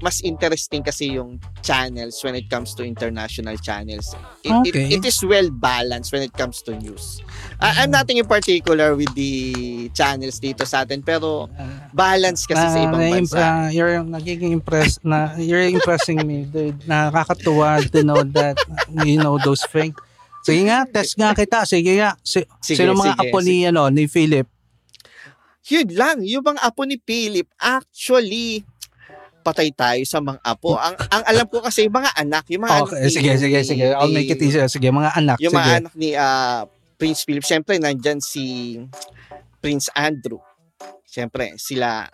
mas 0.00 0.24
interesting 0.24 0.80
kasi 0.80 1.20
yung 1.20 1.36
channels 1.60 2.16
when 2.24 2.32
it 2.32 2.48
comes 2.48 2.72
to 2.72 2.80
international 2.82 3.54
channels. 3.56 4.16
It, 4.40 4.48
Okay. 4.50 4.96
it, 4.96 5.00
it 5.00 5.04
is 5.04 5.20
well 5.20 5.52
balanced 5.52 6.08
when 6.10 6.24
it 6.24 6.32
comes 6.32 6.64
to 6.64 6.72
news. 6.74 7.20
I, 7.60 7.84
I'm 7.84 7.92
nothing 7.92 8.16
in 8.16 8.24
particular 8.24 8.96
with 8.96 9.12
the 9.12 9.32
channels 9.92 10.40
dito 10.40 10.64
sa 10.64 10.82
atin 10.82 11.04
pero 11.04 11.52
balance 11.92 12.48
kasi 12.48 12.64
sa 12.64 12.78
ibang 12.80 13.00
na- 13.00 13.12
bansa. 13.12 13.36
uh, 13.36 13.68
you're 13.68 14.00
nagiging 14.00 14.56
impress 14.56 14.96
na 15.02 15.36
you're 15.36 15.68
impressing 15.68 16.24
me 16.24 16.48
dude 16.48 16.80
nakakatuwa 16.84 17.84
to 17.84 18.00
know 18.00 18.24
that 18.24 18.56
you 19.04 19.20
know 19.20 19.36
those 19.36 19.60
things 19.68 19.92
sige 20.40 20.64
nga 20.64 20.88
test 20.88 21.18
nga 21.18 21.36
kita 21.36 21.66
sige 21.66 22.00
nga 22.00 22.16
si, 22.24 22.40
Sige, 22.62 22.80
sino 22.80 22.94
mga 22.94 23.12
sige, 23.12 23.28
apo 23.28 23.38
ni 23.40 23.56
ano 23.66 23.92
ni 23.92 24.08
Philip 24.08 24.48
Yun 25.70 25.86
lang, 25.94 26.18
yung 26.24 26.42
mga 26.42 26.66
apo 26.66 26.82
ni 26.82 26.98
Philip, 26.98 27.46
actually, 27.60 28.64
patay 29.50 29.68
tayo 29.74 30.02
sa 30.06 30.22
mga 30.22 30.38
apo. 30.46 30.78
Ang, 30.78 30.94
ang 31.10 31.22
alam 31.26 31.46
ko 31.50 31.58
kasi, 31.58 31.90
mga 31.90 32.14
anak, 32.14 32.46
yung 32.48 32.62
mga 32.62 32.72
anak 32.78 32.86
okay 32.86 33.02
ni- 33.02 33.14
sige 33.14 33.30
sige 33.36 33.58
sige 33.66 33.86
I'll 33.90 34.06
ni- 34.06 34.22
make 34.22 34.30
it 34.30 34.40
easier 34.40 34.64
sige 34.70 34.88
mga 34.88 35.10
anak 35.18 35.36
Yung 35.42 35.52
sige 35.52 35.60
mga 35.60 35.74
anak 35.82 35.92
ni 35.98 36.14
ah, 36.14 36.64
Prince 37.00 37.24
Philip, 37.24 37.42
syempre, 37.42 37.80
nandyan 37.80 38.20
si 38.20 38.76
Prince 39.64 39.88
Andrew. 39.96 40.36
Syempre, 41.08 41.56
sila 41.56 42.04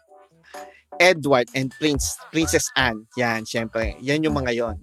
Edward 0.97 1.51
and 1.59 1.75
Prince 1.75 2.15
Princess 2.31 2.71
Anne. 2.79 3.11
Yan, 3.19 3.43
syempre. 3.43 3.99
Yan 4.01 4.23
yung 4.23 4.39
mga 4.39 4.55
yon. 4.55 4.79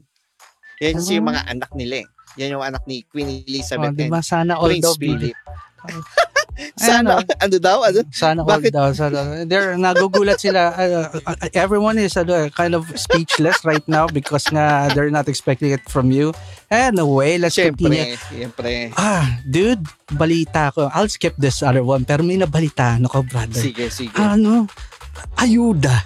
Yan 0.83 0.99
si 0.99 1.17
yung 1.17 1.31
mga 1.31 1.47
anak 1.47 1.71
nila 1.71 2.03
eh. 2.03 2.07
Yan 2.35 2.59
yung 2.59 2.65
anak 2.65 2.83
ni 2.83 3.07
Queen 3.07 3.29
oh, 3.29 3.47
Elizabeth 3.47 3.95
di 3.95 4.11
ba 4.11 4.19
and 4.19 4.27
sana 4.27 4.59
all 4.59 4.67
Prince 4.67 4.99
Philip. 4.99 5.37
Sana, 6.77 7.23
ano 7.41 7.55
daw? 7.57 7.77
Ano? 7.83 7.99
sana 8.13 8.41
all 8.43 8.49
Bakit? 8.59 8.71
daw 8.73 8.89
sana 8.93 9.45
they're 9.49 9.75
nagugulat 9.75 10.39
sila 10.39 10.73
uh, 10.75 11.09
uh, 11.25 11.35
everyone 11.57 11.97
is 11.97 12.15
ano, 12.15 12.49
kind 12.53 12.75
of 12.77 12.85
speechless 12.95 13.63
right 13.65 13.83
now 13.89 14.05
because 14.07 14.47
nga 14.51 14.91
they're 14.93 15.13
not 15.13 15.27
expecting 15.27 15.71
it 15.71 15.83
from 15.89 16.11
you 16.11 16.31
anyway 16.71 17.37
let's 17.37 17.55
continue 17.57 18.13
Syempre, 18.13 18.29
syempre. 18.29 18.73
Ah, 18.97 19.39
dude, 19.45 19.83
balita 20.11 20.73
ko. 20.73 20.89
I'll 20.93 21.09
skip 21.09 21.35
this 21.37 21.63
other 21.63 21.83
one, 21.83 22.05
pero 22.05 22.21
may 22.21 22.37
nabalita 22.37 22.99
ako, 22.99 23.23
brother. 23.25 23.61
Sige, 23.61 23.89
sige. 23.89 24.13
Ano? 24.19 24.67
Ayuda. 25.39 26.03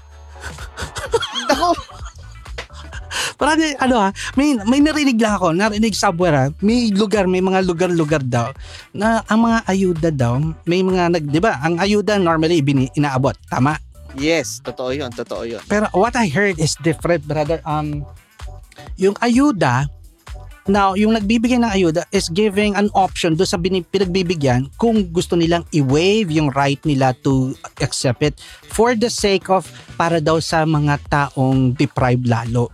Ako, 1.52 1.74
Brother, 3.38 3.76
ano 3.82 3.96
ha, 4.02 4.10
may, 4.36 4.58
may 4.66 4.82
narinig 4.82 5.18
lang 5.20 5.38
ako, 5.38 5.48
narinig 5.54 5.94
somewhere 5.94 6.36
ha, 6.36 6.46
may 6.64 6.90
lugar, 6.92 7.30
may 7.30 7.44
mga 7.44 7.64
lugar-lugar 7.66 8.24
daw, 8.24 8.52
na 8.94 9.22
ang 9.28 9.46
mga 9.46 9.58
ayuda 9.70 10.10
daw, 10.10 10.40
may 10.66 10.82
mga 10.82 11.14
nag, 11.18 11.24
di 11.28 11.40
ba, 11.42 11.60
ang 11.62 11.78
ayuda 11.78 12.18
normally 12.18 12.62
bini, 12.62 12.90
inaabot, 12.98 13.36
tama? 13.50 13.78
yes, 14.18 14.60
totoo 14.66 14.92
yun, 14.92 15.14
totoo 15.14 15.46
yun. 15.46 15.62
Pero 15.70 15.88
what 15.94 16.18
I 16.18 16.28
heard 16.28 16.58
is 16.58 16.74
different, 16.82 17.24
brother. 17.30 17.62
Um, 17.64 18.04
yung 18.98 19.14
ayuda, 19.22 19.86
now, 20.68 20.98
yung 20.98 21.16
nagbibigay 21.16 21.62
ng 21.62 21.72
ayuda 21.72 22.04
is 22.12 22.28
giving 22.28 22.76
an 22.76 22.92
option 22.98 23.38
do 23.38 23.48
sa 23.48 23.56
bini- 23.56 23.86
pinagbibigyan 23.88 24.68
kung 24.76 25.08
gusto 25.10 25.40
nilang 25.40 25.64
i-waive 25.72 26.34
yung 26.34 26.52
right 26.52 26.82
nila 26.84 27.16
to 27.24 27.56
accept 27.80 28.20
it 28.26 28.36
for 28.68 28.98
the 28.98 29.08
sake 29.08 29.48
of 29.48 29.64
para 29.96 30.20
daw 30.20 30.42
sa 30.44 30.68
mga 30.68 31.00
taong 31.08 31.72
deprived 31.78 32.28
lalo. 32.28 32.68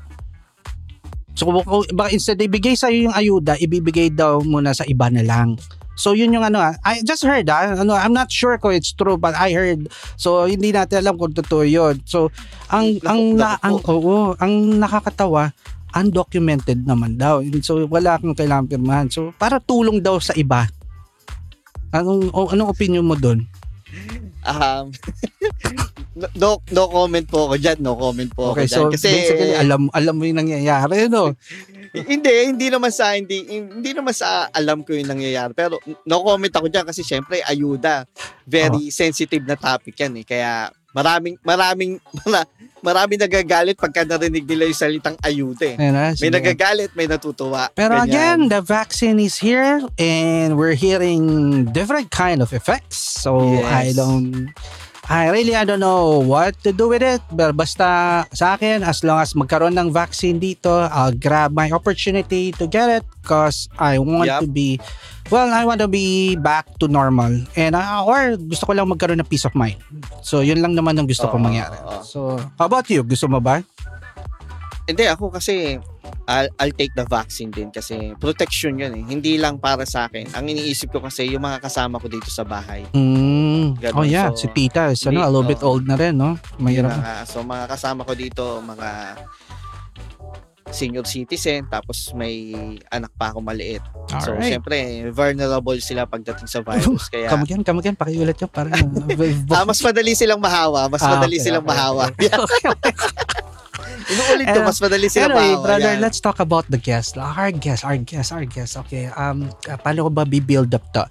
So, 1.33 1.49
kung- 1.49 1.89
baka 1.97 2.13
instead 2.13 2.37
ibigay 2.37 2.77
sa 2.77 2.93
yung 2.93 3.13
ayuda, 3.13 3.57
ibibigay 3.57 4.13
daw 4.13 4.41
muna 4.45 4.73
sa 4.73 4.85
iba 4.85 5.09
na 5.09 5.25
lang. 5.25 5.57
So 5.93 6.17
yun 6.17 6.33
yung 6.33 6.41
ano, 6.41 6.57
ah, 6.57 6.73
I 6.81 7.05
just 7.05 7.21
heard 7.21 7.45
ah, 7.53 7.77
ano, 7.77 7.93
I'm 7.93 8.17
not 8.17 8.33
sure 8.33 8.57
kung 8.57 8.73
it's 8.73 8.93
true 8.97 9.17
but 9.17 9.37
I 9.37 9.53
heard. 9.53 9.93
So 10.17 10.49
hindi 10.49 10.73
natin 10.73 11.05
alam 11.05 11.21
kung 11.21 11.37
totoo 11.37 11.61
yun. 11.61 12.01
So 12.09 12.33
ang 12.73 12.97
ang 13.05 13.37
na, 13.37 13.61
ang 13.61 13.77
oo, 13.85 14.33
ang 14.41 14.81
nakakatawa 14.81 15.53
undocumented 15.93 16.81
naman 16.89 17.21
daw. 17.21 17.45
So 17.61 17.85
wala 17.85 18.17
kang 18.17 18.33
kailangan 18.33 18.65
pirmahan. 18.73 19.07
So 19.13 19.29
para 19.37 19.61
tulong 19.61 20.01
daw 20.01 20.17
sa 20.17 20.33
iba. 20.33 20.65
Anong 21.93 22.33
anong 22.33 22.73
opinion 22.73 23.05
mo 23.05 23.13
doon? 23.13 23.45
Um, 24.43 24.91
no, 26.41 26.59
no 26.69 26.83
comment 26.91 27.27
po 27.27 27.47
ako 27.47 27.55
dyan, 27.57 27.79
no 27.79 27.95
comment 27.95 28.31
po 28.31 28.51
Okay, 28.51 28.67
ako 28.67 28.69
dyan. 28.69 28.79
so 28.87 28.93
Kasi, 28.93 29.07
basically 29.09 29.53
alam 29.55 29.87
alam 29.95 30.13
mo 30.19 30.23
yung 30.27 30.39
nangyayari 30.43 31.07
no. 31.07 31.31
hindi, 32.11 32.33
hindi 32.49 32.67
naman 32.73 32.89
sa, 32.89 33.13
hindi, 33.13 33.45
hindi 33.45 33.91
naman 33.93 34.17
sa 34.17 34.49
alam 34.49 34.81
ko 34.81 34.97
yung 34.97 35.13
nangyayari. 35.13 35.53
Pero 35.53 35.77
no 36.09 36.25
comment 36.25 36.49
ako 36.49 36.67
dyan 36.67 36.85
kasi 36.89 37.05
syempre, 37.05 37.39
ayuda. 37.45 38.09
Very 38.49 38.89
sensitive 38.89 39.45
na 39.45 39.53
topic 39.53 39.93
yan 40.01 40.17
eh. 40.17 40.25
Kaya 40.25 40.73
maraming, 40.97 41.37
maraming, 41.45 42.01
mara, 42.25 42.49
maraming 42.83 43.17
nagagalit 43.17 43.79
pagka 43.79 44.03
narinig 44.03 44.43
nila 44.43 44.67
yung 44.67 44.75
salitang 44.77 45.17
ayuda 45.23 45.73
eh. 45.73 45.77
May 46.19 46.29
nagagalit, 46.29 46.91
may 46.93 47.07
natutuwa. 47.07 47.71
Pero 47.71 47.95
Ganyan. 47.95 48.07
again, 48.11 48.39
the 48.51 48.59
vaccine 48.59 49.17
is 49.17 49.39
here 49.39 49.79
and 49.97 50.59
we're 50.59 50.75
hearing 50.75 51.65
different 51.71 52.11
kind 52.11 52.43
of 52.43 52.51
effects. 52.51 52.99
So 52.99 53.39
Yes. 53.39 53.65
I 53.65 53.85
don't 53.95 54.51
I 55.03 55.27
really 55.35 55.51
I 55.51 55.67
don't 55.67 55.83
know 55.83 56.23
what 56.23 56.55
to 56.63 56.71
do 56.71 56.87
with 56.87 57.03
it. 57.03 57.19
But 57.31 57.59
basta 57.59 58.23
sa 58.31 58.55
akin, 58.55 58.87
as 58.87 59.03
long 59.03 59.19
as 59.19 59.35
magkaroon 59.35 59.75
ng 59.75 59.91
vaccine 59.91 60.39
dito, 60.39 60.87
I'll 60.87 61.11
grab 61.11 61.51
my 61.51 61.67
opportunity 61.75 62.55
to 62.55 62.67
get 62.67 62.87
it 62.87 63.03
because 63.19 63.67
I 63.75 63.99
want 63.99 64.31
Yup. 64.31 64.41
to 64.43 64.47
be 64.47 64.79
well, 65.29 65.51
I 65.51 65.63
want 65.63 65.79
to 65.79 65.87
be 65.87 66.35
back 66.35 66.67
to 66.79 66.87
normal. 66.87 67.31
And 67.55 67.75
uh, 67.75 68.03
or 68.03 68.35
gusto 68.35 68.67
ko 68.67 68.73
lang 68.73 68.89
magkaroon 68.89 69.21
ng 69.21 69.29
peace 69.29 69.45
of 69.45 69.55
mind. 69.55 69.79
So 70.25 70.41
yun 70.41 70.59
lang 70.59 70.75
naman 70.75 70.99
ang 70.99 71.07
gusto 71.07 71.27
ko 71.29 71.37
mangyari. 71.39 71.77
So 72.03 72.39
how 72.59 72.67
about 72.67 72.89
you? 72.89 73.03
Gusto 73.03 73.29
mo 73.29 73.39
ba? 73.39 73.63
Hindi, 74.83 75.07
ako 75.07 75.31
kasi 75.31 75.79
I'll, 76.27 76.47
I'll 76.59 76.75
take 76.75 76.91
the 76.95 77.07
vaccine 77.07 77.51
din 77.51 77.71
kasi 77.71 78.15
protection 78.19 78.79
yun 78.79 78.95
eh. 78.95 79.03
Hindi 79.03 79.39
lang 79.39 79.59
para 79.59 79.83
sa 79.87 80.07
akin. 80.07 80.35
Ang 80.35 80.55
iniisip 80.55 80.91
ko 80.91 80.99
kasi 81.03 81.27
yung 81.31 81.43
mga 81.43 81.63
kasama 81.63 81.99
ko 81.99 82.07
dito 82.11 82.27
sa 82.27 82.43
bahay. 82.47 82.83
Mm. 82.95 83.79
Ganon. 83.79 83.95
Oh 83.95 84.07
yeah, 84.07 84.31
So, 84.31 84.43
si 84.43 84.47
Tita 84.51 84.91
is 84.91 85.03
ano, 85.07 85.23
a 85.23 85.31
little 85.31 85.47
bit 85.47 85.63
old 85.63 85.87
na 85.87 85.95
rin, 85.95 86.15
no? 86.15 86.39
Mahirap. 86.59 86.99
Mga, 86.99 87.15
so 87.27 87.43
mga 87.43 87.65
kasama 87.67 88.07
ko 88.07 88.11
dito, 88.15 88.43
mga 88.63 88.89
senior 90.73 91.05
citizen, 91.05 91.69
tapos 91.69 92.09
may 92.11 92.57
anak 92.89 93.13
pa 93.13 93.29
ako 93.29 93.39
maliit. 93.39 93.79
So, 94.19 94.33
Alright. 94.33 94.49
syempre, 94.51 94.77
vulnerable 95.13 95.77
sila 95.77 96.03
pagdating 96.03 96.49
sa 96.49 96.59
virus. 96.59 97.07
Kaya, 97.13 97.29
Come 97.29 97.45
again, 97.45 97.61
come 97.61 97.79
again, 97.79 97.95
pakiulit 97.95 98.35
yun. 98.35 98.49
Parang, 98.49 98.73
ah, 99.55 99.63
mas 99.63 99.79
madali 99.79 100.17
silang 100.17 100.41
mahawa. 100.41 100.89
Mas 100.89 100.99
Ah, 100.99 101.15
madali 101.15 101.37
okay, 101.37 101.45
silang 101.45 101.61
okay, 101.61 101.71
mahawa. 101.71 102.03
okay. 102.09 102.29
Inuulit 104.03 104.45
ko, 104.45 104.59
Eh, 104.59 104.63
mas 104.63 104.77
madali 104.77 105.07
silang 105.07 105.31
anyway, 105.31 105.49
mahawa. 105.53 105.63
brother, 105.63 105.93
Yan. 105.95 106.01
let's 106.01 106.19
talk 106.19 106.37
about 106.37 106.65
the 106.67 106.77
guest. 106.77 107.15
Our 107.15 107.51
guest, 107.51 107.81
our 107.83 107.95
guest, 107.95 108.29
our 108.31 108.43
guest. 108.43 108.75
Okay, 108.83 109.07
um, 109.13 109.47
uh, 109.65 109.77
paano 109.79 110.05
ko 110.05 110.09
ba 110.11 110.23
bi-build 110.23 110.71
up 110.71 110.85
to? 110.91 111.03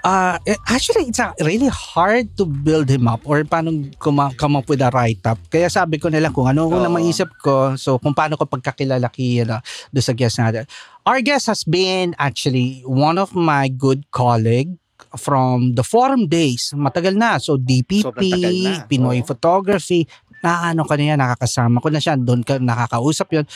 Uh, 0.00 0.36
eh, 0.44 0.58
actually, 0.68 1.08
it's 1.08 1.20
really 1.40 1.70
hard 1.70 2.28
to 2.36 2.44
build 2.44 2.88
him 2.88 3.06
up 3.06 3.24
or 3.24 3.40
paano 3.44 3.72
kuma- 3.96 4.34
come 4.36 4.54
up 4.54 4.68
with 4.68 4.80
a 4.80 4.90
write-up. 4.92 5.40
Kaya 5.48 5.68
sabi 5.68 5.96
ko 5.96 6.12
nila 6.12 6.28
kung 6.28 6.46
ano 6.46 6.68
ang 6.68 6.92
Oo. 6.92 6.94
maisip 6.94 7.32
ko. 7.40 7.74
So, 7.74 7.96
kung 7.96 8.12
paano 8.12 8.36
ko 8.36 8.44
pagkakilala 8.44 9.08
kay, 9.08 9.42
ano, 9.42 9.60
do 9.88 10.00
sa 10.00 10.12
guest 10.12 10.36
natin. 10.38 10.68
Our 11.04 11.20
guest 11.20 11.48
has 11.48 11.64
been 11.64 12.16
actually 12.16 12.80
one 12.84 13.16
of 13.16 13.36
my 13.36 13.68
good 13.68 14.08
colleague 14.08 14.72
from 15.14 15.78
the 15.78 15.84
forum 15.86 16.26
days. 16.26 16.74
Matagal 16.74 17.14
na. 17.14 17.38
So, 17.38 17.54
DPP, 17.54 18.02
tagal 18.02 18.54
na. 18.64 18.72
Pinoy 18.88 19.22
Oo. 19.22 19.26
Photography, 19.28 20.08
na 20.44 20.76
ano 20.76 20.84
ka 20.84 21.00
na 21.00 21.04
yan, 21.08 21.16
nakakasama 21.16 21.80
ko 21.80 21.88
na 21.88 22.00
siya, 22.04 22.20
doon 22.20 22.44
ka 22.44 22.60
nakakausap 22.60 23.32
yun. 23.32 23.48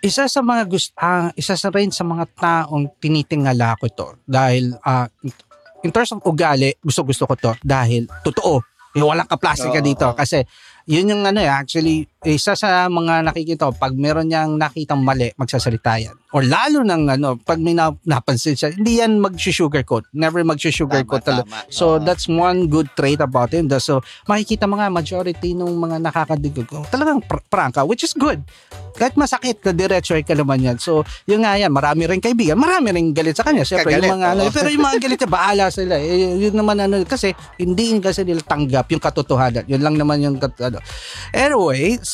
Isa 0.00 0.24
sa 0.24 0.40
mga 0.40 0.64
gusto, 0.64 0.92
isa 1.36 1.54
sa 1.56 1.68
rin 1.68 1.92
sa 1.92 2.04
mga 2.04 2.24
taong 2.32 2.96
tinitingala 2.96 3.76
ko 3.76 3.92
to 3.92 4.08
dahil 4.24 4.72
ah, 4.80 5.04
in 5.84 5.92
terms 5.92 6.16
of 6.16 6.24
ugali, 6.24 6.72
gusto-gusto 6.80 7.28
ko 7.28 7.34
to 7.36 7.52
dahil 7.60 8.08
totoo. 8.24 8.64
Eh, 8.94 9.04
walang 9.04 9.28
kaplastika 9.28 9.84
dito 9.84 10.08
kasi 10.16 10.40
yun 10.88 11.12
yung 11.12 11.22
ano 11.28 11.44
eh, 11.44 11.50
actually, 11.50 12.08
isa 12.24 12.56
sa 12.56 12.88
mga 12.88 13.20
nakikita 13.24 13.68
ko, 13.68 13.72
pag 13.76 13.92
meron 13.92 14.28
niyang 14.28 14.56
nakitang 14.56 15.04
mali, 15.04 15.30
magsasalita 15.36 16.00
yan. 16.00 16.16
Or 16.34 16.42
lalo 16.42 16.82
ng 16.82 17.14
ano, 17.14 17.38
pag 17.38 17.62
may 17.62 17.78
na, 17.78 17.94
napansin 18.02 18.58
siya, 18.58 18.74
hindi 18.74 18.98
yan 18.98 19.22
mag-sugarcoat. 19.22 20.10
Never 20.10 20.42
mag-sugarcoat 20.42 21.22
talaga. 21.22 21.46
tama. 21.46 21.70
So 21.70 21.96
Oo. 21.96 22.02
that's 22.02 22.26
one 22.26 22.66
good 22.66 22.90
trait 22.98 23.22
about 23.22 23.54
him. 23.54 23.70
So 23.78 24.02
makikita 24.26 24.66
mga 24.66 24.90
majority 24.90 25.54
ng 25.54 25.70
mga 25.78 26.02
nakakadigog 26.02 26.66
talagang 26.90 27.22
pr- 27.22 27.44
prangka, 27.46 27.86
which 27.86 28.02
is 28.02 28.16
good. 28.16 28.42
Kahit 28.94 29.18
masakit 29.18 29.58
na 29.66 29.74
diretso 29.74 30.14
ka 30.22 30.34
naman 30.34 30.62
yan. 30.62 30.76
So 30.78 31.06
yung 31.26 31.42
nga 31.42 31.58
yan, 31.58 31.70
marami 31.70 32.06
rin 32.06 32.22
kaibigan, 32.22 32.58
marami 32.58 32.94
rin 32.94 33.10
galit 33.14 33.38
sa 33.38 33.46
kanya. 33.46 33.66
Siyempre, 33.66 33.98
Kagalit, 33.98 34.06
yung 34.06 34.14
mga 34.18 34.28
ano, 34.34 34.42
pero 34.54 34.68
yung 34.70 34.84
mga 34.86 34.98
galit, 35.02 35.20
bahala 35.26 35.66
sila. 35.70 35.94
Eh, 35.98 36.38
yun 36.38 36.54
naman 36.54 36.78
ano, 36.78 37.02
kasi 37.02 37.34
hindi 37.58 37.98
kasi 37.98 38.22
nila 38.22 38.42
tanggap 38.46 38.86
yung 38.90 39.02
katotohanan. 39.02 39.66
Yun 39.66 39.82
lang 39.82 39.94
naman 39.98 40.22
yung 40.22 40.36
ano. 40.38 40.78
Anyway, 41.34 41.98
so 42.02 42.13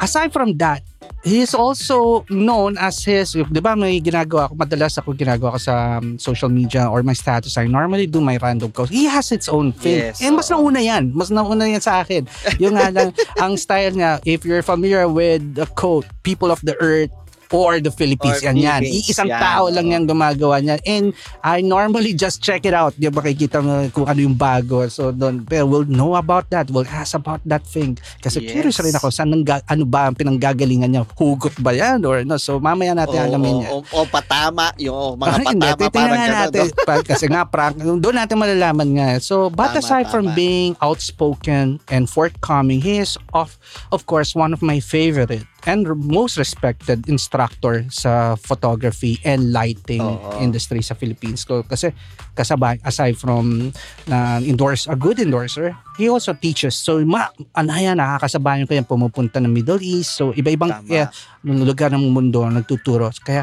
aside 0.00 0.32
from 0.32 0.56
that, 0.58 0.82
he 1.26 1.40
is 1.42 1.54
also 1.54 2.22
known 2.30 2.78
as 2.78 3.02
his, 3.02 3.34
di 3.34 3.60
ba 3.60 3.74
may 3.74 3.98
ginagawa 3.98 4.46
ako, 4.46 4.54
madalas 4.54 4.94
ako 4.98 5.10
ginagawa 5.16 5.56
ko 5.56 5.60
sa 5.60 5.98
um, 5.98 6.18
social 6.18 6.48
media 6.48 6.86
or 6.86 7.02
my 7.02 7.14
status, 7.14 7.58
I 7.58 7.66
normally 7.66 8.06
do 8.06 8.22
my 8.22 8.38
random 8.38 8.70
quotes. 8.70 8.94
He 8.94 9.10
has 9.10 9.32
its 9.34 9.50
own 9.50 9.74
thing. 9.74 10.14
Yes, 10.14 10.22
And 10.22 10.38
mas 10.38 10.50
oo. 10.54 10.70
nauna 10.70 10.78
yan. 10.78 11.10
Mas 11.14 11.30
nauna 11.34 11.66
yan 11.66 11.82
sa 11.82 12.06
akin. 12.06 12.30
Yung 12.62 12.78
nga 12.78 12.94
lang, 12.94 13.10
ang 13.42 13.58
style 13.58 13.90
niya, 13.94 14.22
if 14.22 14.46
you're 14.46 14.62
familiar 14.62 15.10
with 15.10 15.42
the 15.58 15.66
quote, 15.74 16.06
people 16.22 16.54
of 16.54 16.62
the 16.62 16.78
earth, 16.78 17.10
or 17.50 17.78
the 17.78 17.90
Philippines. 17.90 18.40
Or 18.40 18.50
yan 18.50 18.56
yan. 18.56 18.82
Iisang 18.82 19.26
yan, 19.26 19.38
tao 19.38 19.64
lang 19.68 19.86
yan 19.88 20.02
gumagawa 20.04 20.58
niyan. 20.58 20.80
And 20.82 21.06
I 21.40 21.60
normally 21.60 22.12
just 22.12 22.40
check 22.40 22.62
it 22.62 22.72
out. 22.72 22.94
Di 22.94 23.06
ba 23.06 23.18
makikita 23.18 23.58
mo 23.58 23.86
kung 23.90 24.06
ano 24.06 24.18
yung 24.18 24.34
bago. 24.34 24.86
So 24.86 25.10
doon, 25.10 25.42
pero 25.42 25.64
we'll 25.64 25.86
know 25.86 26.14
about 26.14 26.50
that. 26.50 26.68
We'll 26.68 26.86
ask 26.86 27.12
about 27.12 27.42
that 27.44 27.62
thing. 27.62 27.94
Kasi 28.18 28.38
Yes. 28.38 28.50
curious 28.52 28.78
rin 28.78 28.92
ako, 28.92 29.08
saan 29.08 29.30
nang, 29.30 29.42
ano 29.46 29.84
ba 29.84 30.06
ang 30.06 30.14
pinanggagalingan 30.14 30.90
niya? 30.90 31.02
Hugot 31.12 31.54
ba 31.58 31.70
yan? 31.70 32.02
Or 32.02 32.22
no? 32.22 32.36
So 32.36 32.58
mamaya 32.58 32.92
natin 32.92 33.18
O, 33.18 33.24
alamin 33.24 33.54
yan. 33.62 33.70
o, 33.70 33.76
o, 33.82 33.96
o 33.96 34.06
patama, 34.06 34.70
yung 34.76 35.16
mga 35.16 35.26
Ah, 35.26 35.38
hindi, 35.40 35.66
patama 35.66 35.80
titingnan 35.80 36.10
parang 36.16 36.38
natin. 36.46 36.66
Pa- 36.82 37.04
Kasi 37.06 37.26
nga, 37.26 37.42
prank, 37.44 37.74
doon 37.78 38.14
natin 38.14 38.36
malalaman 38.36 38.88
nga. 38.94 39.08
So, 39.18 39.48
but 39.48 39.72
Tama, 39.72 39.80
aside 39.80 40.06
from 40.08 40.30
tama. 40.30 40.36
being 40.36 40.72
outspoken 40.80 41.78
and 41.88 42.04
forthcoming, 42.06 42.80
he 42.80 42.98
is, 42.98 43.14
of, 43.32 43.54
of 43.90 44.04
course, 44.04 44.34
one 44.34 44.52
of 44.52 44.60
my 44.60 44.78
favorite 44.78 45.46
and 45.66 45.82
most 45.98 46.38
respected 46.38 47.10
instructor 47.10 47.82
sa 47.90 48.38
photography 48.38 49.18
and 49.26 49.50
lighting 49.50 50.00
Oo. 50.00 50.38
industry 50.38 50.80
sa 50.80 50.94
Philippines. 50.94 51.42
ko 51.42 51.66
kasi 51.66 51.90
kasabay, 52.38 52.78
aside 52.86 53.18
from 53.18 53.74
na 54.06 54.38
endorse, 54.38 54.86
a 54.86 54.94
good 54.94 55.18
endorser, 55.18 55.74
he 55.98 56.06
also 56.06 56.32
teaches. 56.32 56.78
So, 56.78 57.02
ma, 57.02 57.28
yan, 57.58 57.98
nakakasabayan 57.98 58.70
ko 58.70 58.78
yan 58.78 58.86
pumupunta 58.86 59.42
ng 59.42 59.50
Middle 59.50 59.82
East. 59.82 60.14
So, 60.14 60.30
iba-ibang 60.32 60.86
yeah, 60.86 61.10
lugar 61.42 61.90
ng 61.90 62.14
mundo 62.14 62.46
nagtuturo. 62.46 63.10
Kaya, 63.26 63.42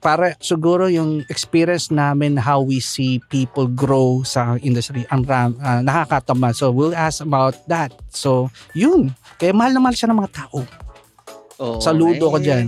para 0.00 0.32
siguro 0.40 0.88
yung 0.88 1.28
experience 1.28 1.92
namin 1.92 2.40
how 2.40 2.64
we 2.64 2.80
see 2.80 3.20
people 3.28 3.68
grow 3.68 4.24
sa 4.24 4.56
industry 4.64 5.04
ang 5.12 5.28
ram, 5.28 5.52
ah, 5.60 5.84
nakakatama 5.84 6.56
so 6.56 6.72
we'll 6.72 6.96
ask 6.96 7.20
about 7.20 7.52
that 7.68 7.92
so 8.08 8.48
yun 8.72 9.12
kaya 9.36 9.52
mahal 9.52 9.76
na 9.76 9.80
mahal 9.84 9.92
siya 9.92 10.08
ng 10.08 10.18
mga 10.24 10.32
tao 10.32 10.64
Oo, 11.60 11.78
saludo 11.78 12.32
ko 12.32 12.40
eh, 12.40 12.44
dyan 12.44 12.66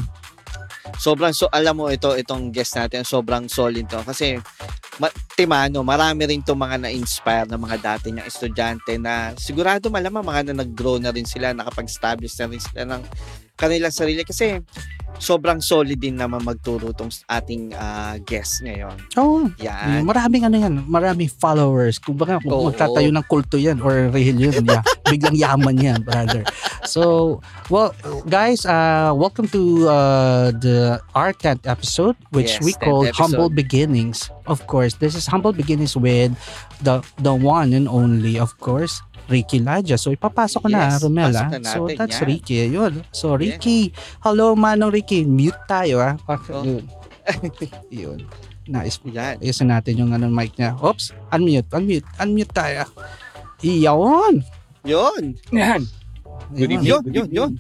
Sobrang, 1.03 1.35
so, 1.35 1.51
alam 1.51 1.79
mo, 1.79 1.91
ito, 1.91 2.15
itong 2.15 2.55
guest 2.55 2.79
natin, 2.79 3.03
sobrang 3.03 3.51
solid 3.51 3.91
to. 3.91 3.99
Kasi, 4.07 4.39
ma, 5.03 5.11
Timano, 5.35 5.83
marami 5.83 6.31
rin 6.31 6.47
to 6.47 6.55
mga 6.55 6.85
na-inspire 6.85 7.49
na 7.51 7.59
mga 7.59 7.79
dati 7.83 8.15
niyang 8.15 8.29
estudyante 8.29 8.95
na 9.03 9.35
sigurado 9.35 9.91
malamang 9.91 10.23
mga 10.23 10.53
na 10.53 10.63
nag-grow 10.63 11.03
na 11.03 11.11
rin 11.11 11.27
sila, 11.27 11.55
nakapag-establish 11.55 12.35
na 12.39 12.47
rin 12.51 12.63
sila 12.63 12.83
ng 12.87 13.03
kanilang 13.63 13.95
sarili. 13.95 14.27
Kasi, 14.27 14.59
sobrang 15.23 15.63
solid 15.63 16.03
din 16.03 16.19
naman 16.19 16.43
magturo 16.43 16.91
tong 16.91 17.15
ating 17.31 17.71
ah, 17.79 18.19
guest 18.27 18.59
ngayon. 18.67 18.97
oh 19.15 19.47
Yan. 19.63 20.03
maraming 20.03 20.43
ano 20.43 20.57
yan 20.59 20.75
maraming 20.91 21.31
followers 21.31 22.03
kung 22.03 22.19
baka 22.19 22.43
kung 22.43 22.51
Oo. 22.51 22.67
magtatayo 22.75 23.07
ng 23.15 23.27
kulto 23.31 23.55
yan 23.55 23.79
or 23.79 24.11
religion 24.11 24.67
yeah, 24.67 24.83
biglang 25.11 25.39
yaman 25.39 25.79
yan 25.79 26.01
brother 26.03 26.43
so 26.83 27.39
well 27.71 27.95
guys 28.27 28.67
uh 28.67 29.15
welcome 29.15 29.47
to 29.47 29.87
uh 29.87 30.51
the 30.59 30.99
our 31.15 31.31
10th 31.31 31.71
episode 31.71 32.19
which 32.35 32.59
Yes, 32.59 32.65
we 32.67 32.73
10th 32.75 32.83
call 32.83 33.03
humble 33.15 33.51
beginnings 33.53 34.27
of 34.51 34.67
course 34.67 34.99
this 34.99 35.15
is 35.15 35.31
humble 35.31 35.55
beginnings 35.55 35.95
with 35.95 36.35
the 36.83 36.99
the 37.23 37.31
one 37.31 37.71
and 37.71 37.87
only 37.87 38.43
of 38.43 38.59
course 38.59 38.99
Ricky 39.31 39.63
Laja. 39.63 39.95
So 39.97 40.11
ipapasok 40.11 40.67
ko 40.67 40.69
na, 40.69 40.91
Yes, 40.93 41.03
Romela. 41.03 41.43
pasok 41.47 41.61
na 41.63 41.71
So 41.71 41.81
that's 41.91 42.19
yan. 42.19 42.29
Ricky. 42.29 42.55
Yun. 42.71 42.93
So 43.11 43.27
Ricky, 43.35 43.91
hello 44.21 44.55
manong 44.55 44.93
Ricky. 44.93 45.23
Mute 45.23 45.59
tayo 45.67 46.03
ah. 46.03 46.15
Oh. 46.27 46.63
Yun. 46.67 46.83
Yun. 47.91 48.19
Nice. 48.67 48.99
Yan. 49.03 49.43
Ayusin 49.43 49.71
natin 49.71 49.99
yung 49.99 50.11
ano, 50.15 50.31
mic 50.31 50.55
niya. 50.55 50.75
Oops. 50.79 51.11
Unmute. 51.35 51.67
Unmute. 51.75 52.07
Unmute 52.19 52.53
tayo. 52.55 52.87
Iyawan. 53.63 54.43
Yun. 54.87 55.39
Yan. 55.51 55.83
Good 56.53 56.71
evening. 56.71 56.91
Yun, 56.91 57.03
yun, 57.11 57.29
yun. 57.31 57.51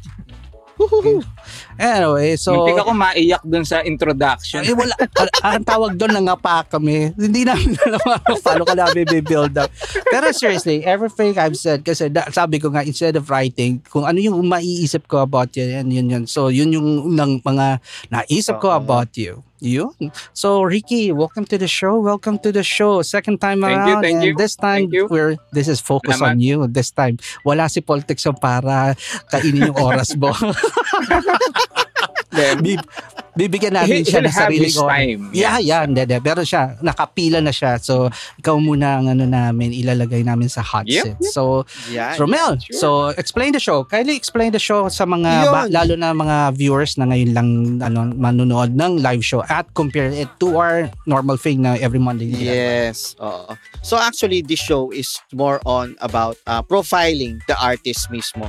Anyway, 1.78 2.36
so... 2.36 2.52
Muntik 2.52 2.80
ako 2.80 2.92
maiyak 2.92 3.42
dun 3.44 3.64
sa 3.64 3.80
introduction. 3.84 4.62
Ay, 4.64 4.74
wala. 4.76 4.94
Ang- 4.98 5.34
ang 5.42 5.64
tawag 5.64 5.92
doon, 5.96 6.12
nangapa 6.12 6.64
kami. 6.68 7.12
Hindi 7.16 7.42
namin 7.48 7.76
alam 7.80 8.02
ano, 8.02 8.32
paano 8.40 8.62
ka 8.64 8.74
namin 8.76 9.04
build 9.24 9.54
up. 9.56 9.70
Pero 10.08 10.30
seriously, 10.32 10.84
everything 10.84 11.36
I've 11.36 11.56
said, 11.56 11.82
kasi 11.82 12.08
da, 12.08 12.28
sabi 12.30 12.60
ko 12.60 12.68
nga, 12.72 12.84
instead 12.84 13.16
of 13.16 13.28
writing, 13.28 13.80
kung 13.88 14.04
ano 14.04 14.18
yung 14.20 14.36
maiisip 14.46 15.08
ko 15.08 15.24
about 15.24 15.52
you, 15.56 15.64
yan, 15.64 15.88
yun, 15.88 16.08
yun. 16.08 16.24
So, 16.28 16.48
yun 16.52 16.72
yung 16.72 17.08
unang 17.08 17.40
mga 17.42 17.80
naisip 18.12 18.60
ko 18.60 18.72
about 18.72 19.12
you. 19.16 19.40
Yun. 19.62 20.10
So, 20.34 20.66
Ricky, 20.66 21.14
welcome 21.14 21.46
to 21.46 21.56
the 21.56 21.70
show. 21.70 21.94
Welcome 22.02 22.42
to 22.42 22.50
the 22.50 22.66
show. 22.66 22.98
Second 23.06 23.38
time 23.40 23.62
Thank 23.62 23.86
you, 23.86 23.94
around. 23.94 24.02
thank 24.02 24.14
and 24.18 24.24
you. 24.24 24.34
this 24.34 24.56
time, 24.58 24.90
Thank 24.90 24.92
you. 24.92 25.06
we're, 25.06 25.36
this 25.54 25.68
is 25.70 25.78
focus 25.80 26.18
Salamat. 26.18 26.30
on 26.34 26.40
you. 26.42 26.66
This 26.66 26.90
time, 26.90 27.22
wala 27.46 27.70
si 27.70 27.78
Politics 27.78 28.26
para 28.42 28.98
kainin 29.30 29.70
yung 29.70 29.78
oras 29.78 30.18
mo. 30.18 30.34
Then, 32.32 32.64
Bib- 32.64 32.88
bibigyan 33.32 33.76
natin 33.76 34.04
siya 34.04 34.20
he'll 34.20 34.28
ng 34.28 34.34
sariling 34.34 34.76
oras. 34.76 34.88
time. 34.88 35.20
Yeah, 35.32 35.56
yeah, 35.60 35.84
hindi, 35.84 36.00
hindi. 36.00 36.16
Pero 36.18 36.40
siya, 36.42 36.80
nakapila 36.80 37.40
na 37.40 37.52
siya. 37.52 37.76
So, 37.76 38.08
ikaw 38.36 38.56
muna 38.56 39.00
ang 39.00 39.08
ano 39.08 39.24
namin, 39.24 39.72
ilalagay 39.72 40.24
namin 40.24 40.48
sa 40.48 40.60
hot 40.60 40.88
Yep, 40.88 41.04
seat. 41.04 41.16
So, 41.32 41.64
Yan. 41.90 42.16
Romel, 42.16 42.56
sure. 42.56 42.72
so 42.72 42.88
explain 43.14 43.52
the 43.52 43.60
show. 43.60 43.84
Kindly 43.84 44.16
explain 44.16 44.52
the 44.52 44.60
show 44.60 44.88
sa 44.88 45.04
mga, 45.04 45.28
Yun. 45.44 45.52
ba- 45.52 45.68
lalo 45.68 45.92
na 45.94 46.12
mga 46.12 46.36
viewers 46.56 46.96
na 46.96 47.04
ngayon 47.04 47.30
lang 47.32 47.48
ano, 47.80 48.08
manunood 48.12 48.72
ng 48.72 49.00
live 49.00 49.20
show 49.20 49.44
at 49.46 49.68
compare 49.72 50.08
it 50.08 50.28
to 50.36 50.56
our 50.56 50.88
normal 51.04 51.36
thing 51.36 51.60
na 51.60 51.76
every 51.76 52.00
Monday. 52.00 52.32
Yes. 52.32 53.12
Oo. 53.20 53.52
So 53.80 53.96
actually, 53.96 54.40
this 54.40 54.60
show 54.60 54.88
is 54.88 55.20
more 55.32 55.60
on 55.64 55.96
about 56.00 56.36
uh, 56.46 56.60
profiling 56.62 57.40
the 57.44 57.56
artist 57.56 58.08
mismo. 58.08 58.48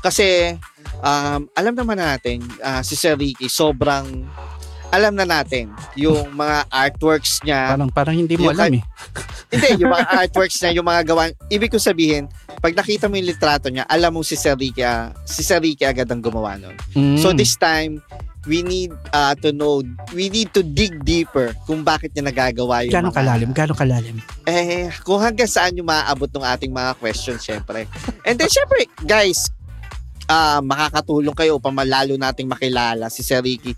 Kasi 0.00 0.54
um, 1.00 1.48
alam 1.54 1.74
naman 1.74 1.98
natin, 1.98 2.44
uh, 2.62 2.82
si 2.84 2.94
Sir 2.94 3.18
Ricky, 3.18 3.48
sobrang 3.48 4.26
alam 4.94 5.18
na 5.18 5.26
natin 5.26 5.74
yung 5.98 6.30
mga 6.38 6.70
artworks 6.70 7.42
niya. 7.42 7.74
Parang, 7.74 7.90
parang 7.90 8.14
hindi 8.14 8.38
mo 8.38 8.54
alam 8.54 8.78
eh. 8.78 8.84
Hindi, 9.54 9.86
yung 9.86 9.94
mga 9.94 10.06
artworks 10.26 10.58
niya, 10.58 10.70
yung 10.82 10.86
mga 10.86 11.02
gawan. 11.06 11.30
Ibig 11.46 11.70
ko 11.70 11.78
sabihin, 11.78 12.26
pag 12.58 12.74
nakita 12.74 13.06
mo 13.06 13.14
yung 13.14 13.30
litrato 13.30 13.70
niya, 13.70 13.86
alam 13.86 14.10
mo 14.10 14.26
si 14.26 14.34
Sir 14.34 14.58
Ricky, 14.58 14.82
ah, 14.82 15.14
si 15.22 15.46
Sir 15.46 15.62
Ricky 15.62 15.86
agad 15.86 16.10
ang 16.10 16.18
gumawa 16.18 16.58
nun. 16.58 16.74
Mm. 16.90 17.22
So 17.22 17.30
this 17.30 17.54
time, 17.54 18.02
we 18.50 18.66
need 18.66 18.90
uh, 19.14 19.34
to 19.38 19.54
know, 19.54 19.78
we 20.10 20.26
need 20.26 20.50
to 20.58 20.66
dig 20.66 21.06
deeper 21.06 21.54
kung 21.70 21.86
bakit 21.86 22.10
niya 22.18 22.34
nagagawa 22.34 22.82
yung 22.82 22.94
Gano'ng 22.98 23.14
mga- 23.14 23.20
kalalim? 23.22 23.50
Gano'ng 23.54 23.78
kalalim? 23.78 24.16
eh, 24.42 24.90
kung 25.06 25.22
hanggang 25.22 25.46
saan 25.48 25.78
yung 25.78 25.86
maaabot 25.86 26.28
ng 26.34 26.44
ating 26.44 26.72
mga 26.74 26.98
questions, 26.98 27.46
syempre. 27.46 27.86
And 28.26 28.34
then, 28.34 28.50
syempre, 28.50 28.90
guys, 29.06 29.48
ah 30.28 30.60
makakatulong 30.64 31.36
kayo 31.36 31.60
upang 31.60 31.74
malalo 31.76 32.16
nating 32.16 32.48
makilala 32.48 33.08
si 33.12 33.20
Sir 33.20 33.44
Ricky. 33.44 33.76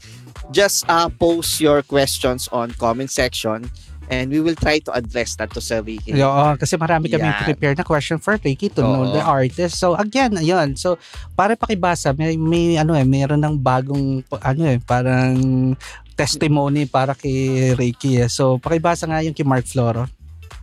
Just 0.55 0.87
uh, 0.87 1.11
post 1.11 1.59
your 1.59 1.83
questions 1.83 2.47
on 2.55 2.71
comment 2.79 3.11
section 3.11 3.67
and 4.11 4.31
we 4.31 4.39
will 4.39 4.55
try 4.55 4.79
to 4.79 4.91
address 4.95 5.35
that 5.37 5.51
to 5.51 5.61
Sir 5.61 5.83
Ricky. 5.83 6.15
Oo, 6.15 6.55
kasi 6.55 6.79
marami 6.79 7.11
kami 7.11 7.27
Yan. 7.27 7.47
prepare 7.47 7.75
na 7.75 7.83
question 7.83 8.19
for 8.23 8.39
Ricky 8.39 8.71
to 8.71 8.83
know 8.83 9.11
Oo. 9.11 9.15
the 9.15 9.23
artist. 9.23 9.79
So 9.79 9.99
again, 9.99 10.39
ayun. 10.39 10.79
So 10.79 10.99
para 11.35 11.59
pakibasa, 11.59 12.15
may, 12.15 12.39
may 12.39 12.79
ano 12.79 12.95
eh, 12.95 13.03
mayroon 13.03 13.43
ng 13.43 13.57
bagong 13.59 14.23
ano 14.43 14.63
eh, 14.67 14.79
parang 14.79 15.75
testimony 16.15 16.87
para 16.87 17.13
kay 17.13 17.75
Ricky 17.75 18.23
eh. 18.23 18.31
So 18.31 18.63
pakibasa 18.63 19.11
nga 19.11 19.23
yung 19.23 19.35
kay 19.35 19.47
Mark 19.47 19.67
Floro. 19.67 20.07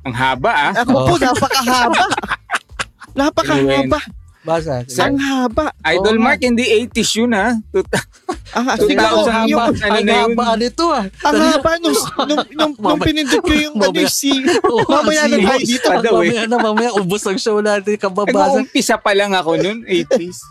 ang 0.04 0.16
haba 0.16 0.52
ah. 0.52 0.74
Ako 0.84 0.92
po, 0.92 1.16
Oo. 1.16 1.20
napakahaba. 1.20 2.04
napakahaba. 3.20 4.00
Basa. 4.44 4.84
Ang 5.08 5.16
haba. 5.24 5.72
Idol 5.88 6.20
nga. 6.20 6.24
Mark, 6.36 6.44
hindi 6.44 6.68
80s 6.88 7.12
yun 7.16 7.32
thousand 9.00 9.48
yung, 9.48 9.60
haba. 9.64 9.72
Ano 9.72 9.96
Ang 9.96 10.04
na 10.04 10.14
yun? 10.14 10.20
haba 10.36 10.48
nito 10.60 10.86
ah. 10.92 11.06
ang 11.24 11.36
haba 11.40 11.72
nung, 11.80 11.98
nung, 12.28 12.44
nung, 12.52 12.74
nung 12.76 13.02
pinindot 13.02 13.40
ko 13.40 13.56
yung, 13.56 13.76
ano, 13.80 14.04
si, 14.12 14.30
mamaya 14.92 15.32
na 15.32 15.38
tayo 15.40 15.64
dito. 15.64 15.88
Mamaya 15.90 16.44
na, 16.46 16.58
mamaya 16.60 16.92
ubos 17.00 17.24
ang 17.24 17.40
show 17.40 17.64
natin 17.64 17.96
kababasa. 17.96 18.60
Nag-uumpisa 18.60 18.96
pa 19.00 19.16
lang 19.16 19.32
ako 19.32 19.56
nun, 19.58 19.88
80s. 19.88 20.44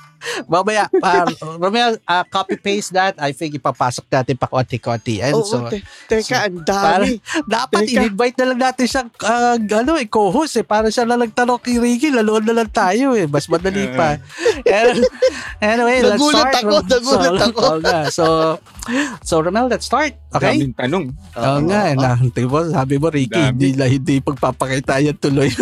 Mamaya, 0.47 0.87
uh, 0.93 1.27
Romel, 1.59 1.99
uh, 2.05 2.25
copy-paste 2.25 2.93
that. 2.93 3.15
I 3.19 3.31
think 3.31 3.55
ipapasok 3.55 4.07
natin 4.09 4.35
pa 4.35 4.47
konti-konti. 4.47 5.19
And 5.19 5.35
Oo, 5.35 5.45
so, 5.45 5.67
te- 5.67 5.83
teka, 6.07 6.47
ang 6.49 6.63
dami. 6.63 7.19
dapat 7.45 7.87
Teka. 7.87 7.93
in-invite 7.99 8.37
na 8.39 8.47
lang 8.51 8.61
natin 8.61 8.87
siyang 8.87 9.09
uh, 9.21 9.57
ano, 9.59 9.99
eh, 9.99 10.07
co-host 10.07 10.59
eh. 10.59 10.67
Para 10.67 10.89
siya 10.89 11.05
na 11.05 11.19
nagtanong 11.19 11.59
kay 11.59 11.79
Ricky. 11.79 12.11
Laloon 12.11 12.47
na 12.47 12.63
lang 12.63 12.71
tayo 12.71 13.15
eh. 13.15 13.27
Mas 13.27 13.47
madali 13.47 13.91
pa. 13.93 14.19
And, 14.65 15.03
anyway, 15.59 16.01
let's 16.01 16.19
Nagulat 16.19 16.43
start. 16.43 16.55
ako, 16.59 16.71
Rom- 16.71 16.89
nagulat 16.89 17.33
so, 17.33 17.43
ako. 17.43 17.63
nga. 17.83 17.99
so, 18.09 18.25
so, 19.23 19.35
Romel, 19.41 19.67
let's 19.69 19.87
start. 19.87 20.15
Okay? 20.33 20.57
Daming 20.59 20.75
tanong. 20.75 21.05
Oo 21.37 21.59
nga. 21.69 21.81
eh, 21.91 21.95
na, 21.95 22.17
mo, 22.19 22.59
sabi 22.71 22.95
mo, 22.97 23.09
Ricky, 23.09 23.37
Dami. 23.37 23.53
hindi, 23.53 23.69
hindi 23.77 24.15
pagpapakita 24.19 25.03
yan 25.03 25.17
tuloy. 25.19 25.51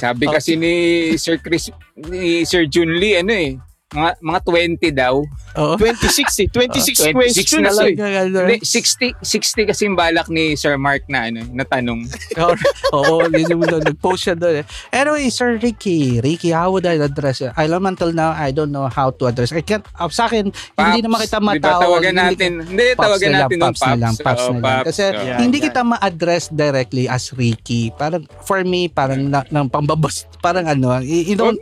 Sabi 0.00 0.24
kasi 0.26 0.56
ni 0.56 0.74
Sir 1.20 1.38
Chris, 1.38 1.70
ni 1.96 2.44
Sir 2.48 2.66
Jun 2.66 2.96
Lee, 2.96 3.20
ano 3.20 3.32
eh, 3.32 3.56
Mga, 3.90 4.10
mga 4.22 4.40
20 4.46 4.94
daw. 4.94 5.14
Oo. 5.58 5.74
26 5.74 6.46
eh. 6.46 6.46
26 6.46 7.10
26 7.10 7.10
questions 7.10 7.58
na 7.66 7.74
lang. 7.74 7.90
eh. 7.90 8.30
Hindi, 8.30 8.56
60, 8.62 9.18
60 9.18 9.66
kasi 9.66 9.80
yung 9.90 9.98
balak 9.98 10.30
ni 10.30 10.54
Sir 10.54 10.78
Mark 10.78 11.10
na, 11.10 11.26
ano, 11.26 11.42
na 11.50 11.66
tanong. 11.66 12.06
Oo, 12.94 13.26
doon. 13.66 13.82
Nag-post 13.82 14.30
siya 14.30 14.38
doon. 14.38 14.62
eh. 14.62 14.64
Anyway, 14.94 15.26
Sir 15.26 15.58
Ricky, 15.58 16.22
Ricky, 16.22 16.54
how 16.54 16.70
would 16.70 16.86
I 16.86 17.02
address 17.02 17.42
it? 17.42 17.50
I 17.58 17.66
don't 17.66 17.82
until 17.82 18.14
now, 18.14 18.30
I 18.30 18.54
don't 18.54 18.70
know 18.70 18.86
how 18.86 19.10
to 19.10 19.26
address. 19.26 19.50
I 19.50 19.66
can't, 19.66 19.82
uh, 19.98 20.06
sa 20.06 20.30
akin, 20.30 20.54
hindi 20.54 21.00
naman 21.02 21.26
kita 21.26 21.42
matawag. 21.42 21.82
tawagan 21.82 22.14
hindi 22.14 22.26
natin. 22.38 22.52
Hindi, 22.62 22.84
Pops 22.94 23.02
tawagan 23.02 23.28
na 23.28 23.38
natin 23.42 23.56
ng 23.58 23.64
Pops 23.66 23.82
na 23.82 23.94
lang, 23.98 24.14
Pops 24.14 24.38
Oo, 24.38 24.46
na 24.46 24.54
lang. 24.54 24.62
Pops. 24.62 24.86
Kasi. 24.86 25.02
Yeah. 25.10 25.38
hindi 25.42 25.58
yan. 25.58 25.66
kita 25.66 25.80
ma-address 25.82 26.44
directly 26.54 27.10
as 27.10 27.34
Ricky. 27.34 27.90
Parang, 27.90 28.22
for 28.46 28.62
me, 28.62 28.86
parang 28.86 29.26
na, 29.26 29.42
ng 29.42 29.66
pambabas, 29.66 30.30
parang 30.38 30.70
ano, 30.70 31.02
you 31.02 31.34
don't, 31.34 31.58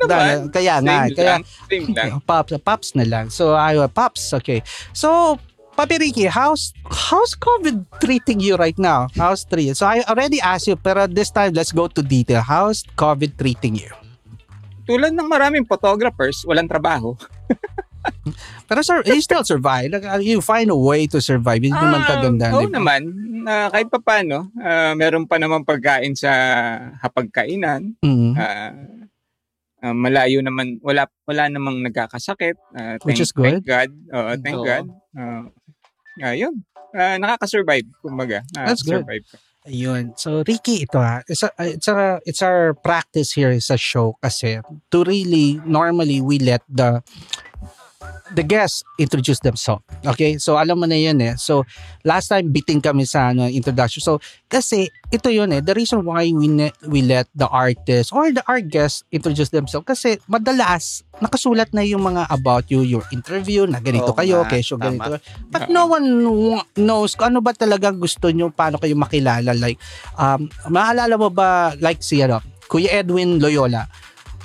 kaya 0.53 0.77
nga, 0.85 1.09
Same 1.09 1.17
kaya, 1.17 1.33
lang. 1.33 1.43
Same 1.73 1.89
lang. 1.97 2.18
Pops, 2.21 2.53
Pops 2.63 2.95
na 2.95 3.05
lang. 3.05 3.31
So, 3.31 3.55
I 3.55 3.79
Pops, 3.87 4.33
okay. 4.39 4.63
So, 4.93 5.39
Papi 5.79 5.95
Ricky, 5.95 6.27
how's 6.27 6.75
how's 6.91 7.39
COVID 7.39 7.87
treating 8.03 8.43
you 8.43 8.59
right 8.59 8.75
now? 8.83 9.07
How's 9.15 9.47
treating? 9.47 9.79
So 9.79 9.87
I 9.87 10.03
already 10.11 10.43
asked 10.43 10.67
you, 10.67 10.75
pero 10.75 11.07
this 11.07 11.31
time 11.31 11.55
let's 11.55 11.71
go 11.71 11.87
to 11.87 12.03
detail. 12.03 12.43
How's 12.43 12.83
COVID 12.99 13.39
treating 13.39 13.79
you? 13.79 13.95
Tulad 14.91 15.15
ng 15.15 15.31
maraming 15.31 15.71
photographers, 15.71 16.43
walang 16.43 16.67
trabaho. 16.67 17.15
Pero 18.67 18.81
sir, 18.83 19.07
you 19.07 19.23
still 19.23 19.45
survive. 19.47 19.95
Like, 19.95 20.03
uh, 20.03 20.19
You 20.19 20.43
find 20.43 20.67
a 20.67 20.77
way 20.77 21.07
to 21.15 21.23
survive. 21.23 21.63
Hindi 21.63 21.79
naman 21.79 22.03
Ah, 22.03 22.09
kaganda. 22.11 22.45
Oo 22.59 22.67
di 22.67 22.75
ba? 22.75 22.77
naman. 22.83 23.01
Ah, 23.47 23.69
kahit 23.71 23.89
pa 23.89 23.99
paano, 24.03 24.51
ah, 24.59 24.93
meron 24.99 25.31
pa 25.31 25.39
naman 25.39 25.63
pagkain 25.63 26.19
sa 26.19 26.31
hapagkainan. 26.99 27.95
Mm. 28.03 28.33
Ah, 28.35 28.73
ah, 29.83 29.95
malayo 29.95 30.43
naman, 30.43 30.79
wala 30.83 31.07
wala 31.27 31.51
namang 31.51 31.83
nagkakasakit. 31.87 32.57
Ah, 32.75 32.97
Which 33.03 33.19
thank, 33.19 33.27
is 33.27 33.33
good. 33.33 33.63
Thank 33.63 33.67
God. 33.67 33.91
Oo, 34.15 34.31
thank 34.41 34.59
Oo. 34.59 34.67
God. 34.67 34.87
Ah, 35.17 35.43
ah, 36.23 36.35
yun. 36.35 36.65
Ah, 36.97 37.21
nakaka-survive, 37.21 37.87
kumbaga. 38.01 38.43
That's 38.55 38.83
good. 38.83 39.05
Nakaka-survive 39.05 39.25
ka. 39.29 39.39
Ayun. 39.69 40.17
So 40.17 40.41
Ricky, 40.49 40.89
ito 40.89 40.97
ha. 40.97 41.21
It's, 41.29 41.45
a, 41.45 41.53
it's, 41.61 41.89
a, 41.93 42.25
it's 42.25 42.41
our 42.41 42.73
practice 42.73 43.37
here 43.37 43.53
sa 43.61 43.77
show 43.77 44.17
kasi 44.25 44.65
to 44.65 45.05
really, 45.05 45.61
normally 45.69 46.25
we 46.25 46.41
let 46.41 46.65
the 46.73 47.05
the 48.35 48.45
guests 48.45 48.85
introduce 49.01 49.41
themselves. 49.41 49.85
Okay? 50.05 50.37
So 50.37 50.61
alam 50.61 50.81
mo 50.81 50.87
na 50.87 50.97
yun 50.99 51.19
eh. 51.21 51.35
So 51.41 51.65
last 52.05 52.29
time 52.29 52.53
biting 52.53 52.85
kami 52.85 53.09
sa 53.09 53.33
ano, 53.33 53.49
introduction. 53.49 54.05
So 54.05 54.21
kasi 54.49 54.93
ito 55.09 55.29
yun 55.33 55.53
eh. 55.53 55.61
The 55.65 55.73
reason 55.73 56.05
why 56.05 56.29
we, 56.33 56.49
ne- 56.49 56.77
we 56.85 57.01
let 57.01 57.29
the 57.33 57.49
artists 57.49 58.13
or 58.13 58.33
the 58.33 58.45
our 58.49 58.61
guests 58.61 59.05
introduce 59.13 59.49
themselves 59.49 59.89
kasi 59.89 60.21
madalas 60.29 61.05
nakasulat 61.19 61.71
na 61.75 61.83
yung 61.83 62.03
mga 62.05 62.31
about 62.31 62.71
you, 62.71 62.87
your 62.87 63.03
interview, 63.11 63.67
na 63.67 63.83
ganito 63.83 64.15
Oo 64.15 64.19
kayo, 64.19 64.47
tama. 64.47 64.79
ganito. 64.79 65.19
But 65.51 65.67
no 65.67 65.91
one 65.91 66.07
knows 66.79 67.19
kung 67.19 67.35
ano 67.35 67.43
ba 67.43 67.51
talaga 67.53 67.91
gusto 67.91 68.31
nyo, 68.31 68.55
paano 68.55 68.79
kayo 68.79 68.95
makilala. 68.95 69.51
Like, 69.55 69.83
um, 70.15 70.47
maalala 70.71 71.19
mo 71.19 71.29
ba, 71.29 71.75
like 71.83 72.01
si 72.01 72.23
ano, 72.23 72.39
Kuya 72.71 73.03
Edwin 73.03 73.43
Loyola, 73.43 73.89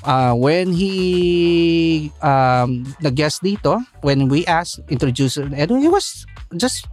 uh, 0.04 0.34
when 0.36 0.72
he 0.72 2.12
um, 2.22 2.84
nag-guest 3.02 3.42
dito, 3.44 3.80
when 4.04 4.28
we 4.28 4.46
asked, 4.46 4.84
introduce 4.88 5.38
Edwin, 5.38 5.82
he 5.82 5.90
was 5.90 6.28
just 6.56 6.88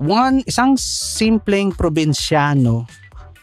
one, 0.00 0.42
isang 0.44 0.76
simpleng 0.76 1.72
probinsyano 1.72 2.88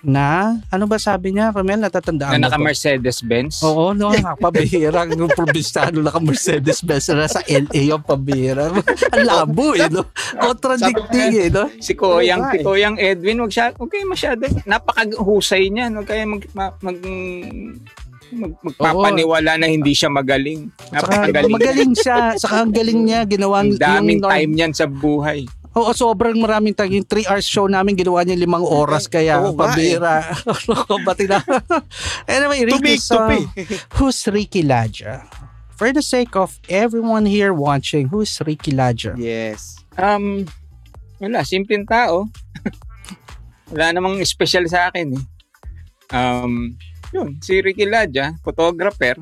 na, 0.04 0.60
ano 0.68 0.84
ba 0.84 1.00
sabi 1.00 1.32
niya, 1.32 1.56
Romel, 1.56 1.80
natatandaan 1.80 2.36
mo 2.36 2.44
Na 2.44 2.52
naka-Mercedes-Benz. 2.52 3.64
Oo, 3.64 3.96
no, 3.96 4.12
pabihirang 4.36 5.16
yung 5.20 5.32
probinsyano 5.32 6.04
naka 6.04 6.20
Mercedes-Benz 6.20 7.16
na 7.16 7.32
sa 7.32 7.40
LA 7.48 7.96
yung 7.96 8.04
pabihira. 8.04 8.68
Ang 9.16 9.24
labo 9.24 9.72
eh, 9.80 9.88
no? 9.88 10.12
Contradicting 10.36 11.48
eh, 11.48 11.48
no? 11.48 11.72
Si 11.80 11.96
Koyang, 11.96 12.52
si 12.52 12.60
eh. 12.60 12.64
Koyang 12.68 13.00
Edwin, 13.00 13.48
wag 13.48 13.56
siya, 13.56 13.72
kayo 13.72 14.06
masyado, 14.12 14.44
napakahusay 14.68 15.72
niya, 15.72 15.88
wag 15.96 16.08
kayo 16.12 16.28
mag, 16.28 16.44
ma- 16.52 16.76
mag, 16.84 17.00
mag, 18.34 18.54
magpapaniwala 18.60 19.56
na 19.56 19.68
hindi 19.68 19.94
siya 19.94 20.10
magaling. 20.10 20.70
Saka 20.78 21.30
Napakagaling. 21.30 21.54
magaling 21.54 21.94
siya. 21.94 22.18
Saka 22.36 22.56
ang 22.62 22.74
galing 22.74 23.02
niya, 23.06 23.24
ginawa 23.24 23.62
Ang 23.62 23.78
daming 23.78 24.20
yung- 24.20 24.30
time 24.30 24.52
niyan 24.52 24.74
sa 24.74 24.86
buhay. 24.86 25.46
Oo, 25.74 25.90
sobrang 25.90 26.38
maraming 26.38 26.78
time. 26.78 27.02
Yung 27.02 27.08
3 27.10 27.26
hours 27.26 27.50
show 27.50 27.66
namin, 27.66 27.98
ginawa 27.98 28.22
niya 28.22 28.38
limang 28.38 28.62
oras. 28.62 29.10
Kaya, 29.10 29.42
Oo 29.42 29.54
eh. 29.54 29.58
pabira. 29.58 30.22
Bati 31.10 31.26
na. 31.26 31.42
anyway, 32.30 32.62
To 32.62 32.78
Ricky, 32.78 33.02
so, 33.02 33.18
who's 33.98 34.22
Ricky 34.30 34.62
Ladja? 34.62 35.26
For 35.74 35.90
the 35.90 36.06
sake 36.06 36.38
of 36.38 36.62
everyone 36.70 37.26
here 37.26 37.50
watching, 37.58 38.14
who's 38.14 38.38
Ricky 38.46 38.70
Ladja? 38.70 39.18
Yes. 39.18 39.82
Um, 39.98 40.46
wala, 41.18 41.42
simpleng 41.42 41.90
tao. 41.90 42.30
wala 43.74 43.98
namang 43.98 44.22
special 44.30 44.70
sa 44.70 44.94
akin 44.94 45.18
eh. 45.18 45.24
Um, 46.14 46.78
yun, 47.14 47.38
si 47.40 47.62
Ricky 47.62 47.86
Ladja, 47.86 48.34
photographer, 48.42 49.16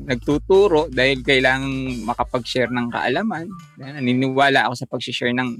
nagtuturo 0.00 0.88
dahil 0.88 1.22
kailangang 1.22 2.02
makapag-share 2.02 2.72
ng 2.72 2.90
kaalaman. 2.90 3.46
Naniniwala 3.76 4.66
ako 4.66 4.74
sa 4.74 4.86
pag-share 4.88 5.36
ng 5.36 5.50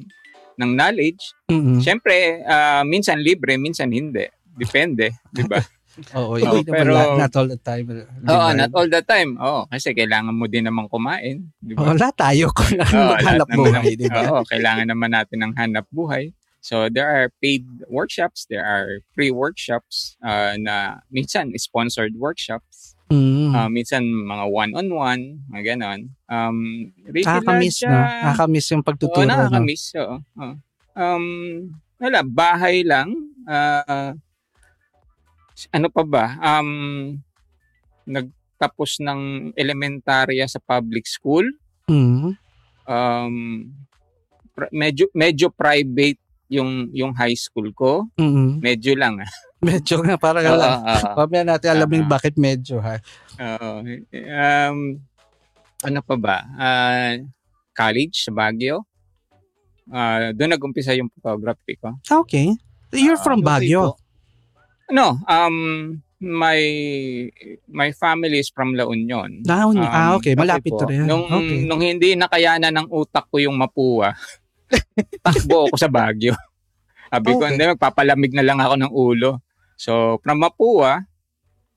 ng 0.53 0.71
knowledge. 0.77 1.23
Mm-mm. 1.49 1.81
Siyempre, 1.81 2.45
ah, 2.45 2.85
minsan 2.85 3.21
libre, 3.21 3.57
minsan 3.57 3.89
hindi. 3.89 4.25
Depende, 4.53 5.17
di 5.33 5.45
ba? 5.49 5.61
Oo, 6.17 6.41
hindi 6.41 6.65
naman 6.65 6.73
pero- 6.73 6.97
lahat, 6.97 7.21
not 7.21 7.35
all 7.37 7.49
the 7.53 7.61
time. 7.61 7.87
Oo, 8.25 8.47
not 8.57 8.73
all 8.73 8.89
the 8.89 9.03
time. 9.05 9.31
Oo, 9.37 9.69
kasi 9.69 9.93
kailangan 9.93 10.33
mo 10.33 10.49
din 10.49 10.65
naman 10.65 10.89
kumain, 10.89 11.53
di 11.61 11.77
ba? 11.77 11.93
Wala 11.93 12.09
tayo 12.17 12.49
kung 12.53 12.81
lahat 12.81 13.21
naman 13.21 13.49
buhay, 13.53 13.93
di 13.97 14.09
ba? 14.09 14.25
Oo, 14.33 14.41
kailangan 14.49 14.89
naman 14.89 15.13
natin 15.13 15.39
ng 15.45 15.53
hanap 15.53 15.85
buhay. 15.93 16.33
So 16.63 16.87
there 16.87 17.11
are 17.11 17.35
paid 17.43 17.67
workshops, 17.91 18.47
there 18.47 18.63
are 18.63 19.03
free 19.19 19.35
workshops 19.35 20.15
uh, 20.23 20.55
na 20.55 21.03
minsan 21.11 21.51
sponsored 21.59 22.15
workshops, 22.15 22.95
Mm. 23.13 23.53
uh, 23.53 23.69
minsan 23.69 24.09
mga 24.09 24.49
one-on-one, 24.49 25.45
mga 25.53 25.77
ganon. 25.77 26.17
Um, 26.33 26.89
Ricky 27.05 27.29
Nakakamiss, 27.29 27.85
no? 27.85 27.93
Nakakamiss 28.01 28.67
yung 28.73 28.81
Oo, 28.81 28.89
pagtuturo, 28.89 29.29
no? 29.29 29.37
nakakamiss. 29.37 29.85
Oo. 30.01 30.17
oo. 30.25 30.55
Um, 30.97 31.27
wala, 32.01 32.25
bahay 32.25 32.81
lang. 32.81 33.13
Ah, 33.45 34.17
ano 35.77 35.93
pa 35.93 36.03
ba? 36.09 36.41
Um, 36.41 37.21
nagtapos 38.09 39.05
ng 39.05 39.53
elementarya 39.61 40.49
sa 40.49 40.57
public 40.65 41.05
school. 41.05 41.45
Mm. 41.93 42.33
Um, 42.89 43.37
medyo 44.73 45.13
medyo 45.13 45.53
private 45.53 46.22
yung 46.53 46.93
yung 46.93 47.13
high 47.13 47.33
school 47.35 47.73
ko. 47.73 48.13
Mm. 48.15 48.61
Medyo 48.61 48.93
lang. 48.95 49.17
ah. 49.19 49.31
Medyo 49.63 50.03
nga, 50.03 50.19
parang 50.19 50.45
Oo, 50.45 50.53
alam. 50.53 50.75
Mamaya 51.17 51.43
natin 51.47 51.69
alamin 51.73 52.05
Ah. 52.05 52.11
bakit 52.11 52.35
medyo, 52.37 52.77
ha? 52.79 52.99
Oo. 53.39 53.87
Um, 54.11 54.79
ano 55.81 55.99
pa 56.03 56.15
ba? 56.17 56.37
Ah, 56.55 57.15
college 57.73 58.21
sa 58.21 58.31
Baguio. 58.31 58.85
Ah, 59.87 60.31
doon 60.31 60.53
nag-umpisa 60.53 60.93
yung 60.93 61.09
photography 61.11 61.75
ko. 61.77 61.95
Okay. 62.05 62.53
You're 62.91 63.17
Ah, 63.17 63.23
from 63.23 63.41
Baguio. 63.41 63.95
po. 63.95 64.03
No, 64.91 65.17
um 65.25 65.57
my 66.19 66.61
my 67.69 67.91
family 67.93 68.39
is 68.39 68.51
from 68.51 68.75
La 68.75 68.85
Union. 68.85 69.43
Ah, 69.45 69.65
Um, 69.65 69.79
ah, 69.79 70.15
okay. 70.15 70.35
Malapit 70.35 70.71
po, 70.71 70.79
to 70.79 70.87
rin. 70.87 71.03
Nung, 71.03 71.25
okay. 71.25 71.65
nung 71.65 71.81
hindi 71.81 72.15
nakayanan 72.15 72.71
ng 72.73 72.89
utak 72.91 73.27
ko 73.27 73.39
yung 73.39 73.57
Mapua, 73.57 74.11
takbo 75.21 75.67
ako 75.67 75.77
sa 75.77 75.89
Baguio. 75.89 76.35
Sabi 77.09 77.37
ko, 77.37 77.45
hindi, 77.45 77.65
magpapalamig 77.67 78.33
na 78.33 78.45
lang 78.45 78.57
ako 78.57 78.75
ng 78.79 78.93
ulo. 78.93 79.31
So, 79.77 80.17
from 80.19 80.41
Mapua, 80.41 81.05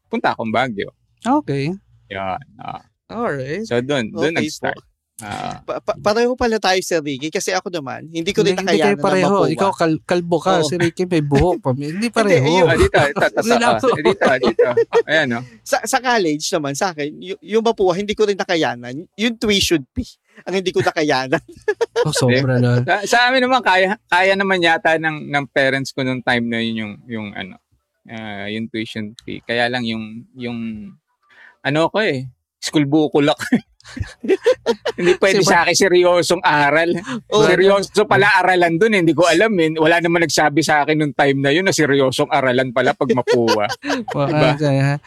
punta 0.07 0.31
akong 0.31 0.51
Baguio. 0.51 0.95
Okay. 1.21 1.75
Yan. 2.07 2.39
ah. 2.57 2.83
Alright. 3.05 3.67
so, 3.67 3.77
doon, 3.81 4.09
doon 4.09 4.31
Okay 4.31 4.37
nag-start. 4.41 4.79
Ah, 5.15 5.63
Pa- 5.63 5.79
pa- 5.79 5.95
pareho 5.95 6.35
pala 6.35 6.59
tayo 6.59 6.75
Sir 6.83 6.99
Ricky 6.99 7.31
kasi 7.31 7.55
ako 7.55 7.71
naman, 7.71 8.03
hindi 8.11 8.35
ko 8.35 8.43
rin 8.43 8.51
nakayanan 8.51 8.99
ng 8.99 9.05
pareho. 9.05 9.47
Ikaw 9.47 9.71
kal- 9.71 10.03
kalbo 10.03 10.43
ka. 10.43 10.59
Oo. 10.59 10.67
Si 10.67 10.75
Ricky 10.75 11.07
may 11.07 11.23
buhok. 11.23 11.63
pa. 11.63 11.71
Hindi 11.71 12.11
pareho. 12.11 12.43
Hindi, 12.43 12.67
ah, 12.67 12.75
dito, 12.75 12.99
ito, 12.99 13.07
ito, 13.15 13.23
ito, 13.31 13.47
Sinabi 13.47 13.79
ah, 13.79 14.03
dito, 14.03 14.25
dito. 14.43 14.69
Ayan, 15.07 15.27
no? 15.31 15.39
Sa, 15.63 15.79
sa 15.87 16.03
college 16.03 16.43
naman, 16.51 16.75
sa 16.75 16.91
akin, 16.91 17.15
y- 17.15 17.39
yung 17.47 17.63
mapuwa, 17.63 17.95
hindi 17.95 18.11
ko 18.11 18.27
rin 18.27 18.35
nakayanan. 18.35 19.07
Yung 19.15 19.35
tuition 19.39 19.87
fee, 19.95 20.19
ang 20.43 20.53
hindi 20.59 20.71
ko 20.75 20.83
nakayanan. 20.83 21.39
Oh, 22.05 22.13
sobra 22.13 22.61
na. 22.61 22.85
Sa, 22.85 22.95
sa 23.07 23.17
amin 23.31 23.47
naman 23.47 23.65
kaya 23.65 23.97
kaya 24.05 24.37
naman 24.37 24.61
yata 24.61 24.99
ng 24.99 25.31
ng 25.31 25.45
parents 25.49 25.89
ko 25.89 26.05
nung 26.05 26.21
time 26.21 26.45
na 26.45 26.61
yun 26.61 26.75
yung 26.75 26.93
yung 27.07 27.27
ano 27.33 27.55
ah, 28.11 28.45
yung 28.45 28.69
tuition 28.69 29.15
fee. 29.25 29.41
Kaya 29.41 29.71
lang 29.71 29.87
yung 29.87 30.27
yung 30.37 30.91
ano 31.65 31.89
ko 31.89 31.97
eh 32.03 32.29
school 32.61 32.85
bukol 32.85 33.25
ako. 33.25 33.41
Hindi 34.97 35.11
pwede 35.19 35.43
Si 35.43 35.47
sa 35.47 35.63
akin 35.65 35.75
seryosong 35.75 36.41
aral. 36.41 36.89
Oh. 37.29 37.45
Seryoso 37.45 38.03
pala 38.07 38.31
aralan 38.41 38.79
dun, 38.79 38.95
eh. 38.95 38.99
hindi 39.03 39.13
ko 39.13 39.27
alam. 39.27 39.51
Eh. 39.59 39.75
Wala 39.77 40.01
naman 40.01 40.25
nagsabi 40.25 40.63
sa 40.63 40.83
akin 40.83 40.97
nung 40.97 41.13
time 41.13 41.37
na 41.43 41.51
yun 41.51 41.67
na 41.67 41.75
seryosong 41.75 42.31
aralan 42.31 42.71
pala 42.71 42.95
pag 42.95 43.11
mapuwa. 43.13 43.67
Mukhang, 44.15 44.61
uh, 44.63 44.97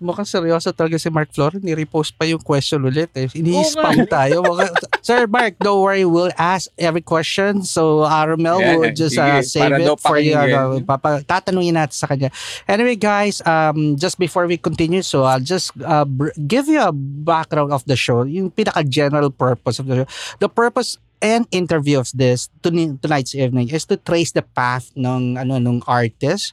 mukhang 0.00 0.28
seryoso 0.28 0.72
talaga 0.72 0.96
si 0.98 1.08
Mark 1.12 1.30
Flores. 1.30 1.62
Ni-repost 1.62 2.16
pa 2.16 2.26
yung 2.26 2.42
question 2.42 2.82
ulit. 2.82 3.12
Eh. 3.14 3.30
Ini-spam 3.30 4.08
tayo. 4.10 4.42
Mukhang- 4.42 4.74
Sir 5.06 5.30
Mark, 5.30 5.54
don't 5.62 5.78
worry. 5.78 6.02
We'll 6.02 6.34
ask 6.34 6.66
every 6.74 7.04
question. 7.06 7.62
So, 7.62 8.02
Romel 8.02 8.58
Yeah, 8.58 8.74
will 8.74 8.90
just 8.90 9.14
uh, 9.14 9.38
sige, 9.38 9.62
save 9.62 9.78
it 9.78 10.00
for 10.02 10.18
you. 10.18 10.34
Ano, 10.34 10.82
papa, 10.82 11.22
tatanungin 11.22 11.78
natin 11.78 11.94
sa 11.94 12.10
kanya. 12.10 12.34
Anyway, 12.66 12.98
guys, 12.98 13.38
um, 13.46 13.94
just 13.94 14.18
before 14.18 14.50
we 14.50 14.58
continue, 14.58 15.06
so 15.06 15.22
I'll 15.22 15.38
just 15.38 15.70
uh, 15.78 16.02
br- 16.02 16.34
give 16.34 16.66
you 16.66 16.82
a 16.82 16.90
background 17.22 17.70
of 17.70 17.86
the 17.86 17.94
show. 17.94 18.25
Yung 18.26 18.50
pinaka-general 18.50 19.30
purpose 19.30 19.78
of 19.78 19.86
the 19.86 20.04
show. 20.04 20.08
The 20.38 20.50
purpose 20.50 20.98
and 21.24 21.48
interview 21.50 21.98
of 21.98 22.12
this 22.12 22.52
toni- 22.60 22.98
tonight's 23.00 23.34
evening 23.34 23.72
is 23.72 23.88
to 23.88 23.96
trace 23.96 24.36
the 24.36 24.44
path 24.44 24.92
ng 24.92 25.40
ano 25.40 25.56
nung 25.56 25.80
artist 25.88 26.52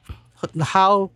how 0.64 1.12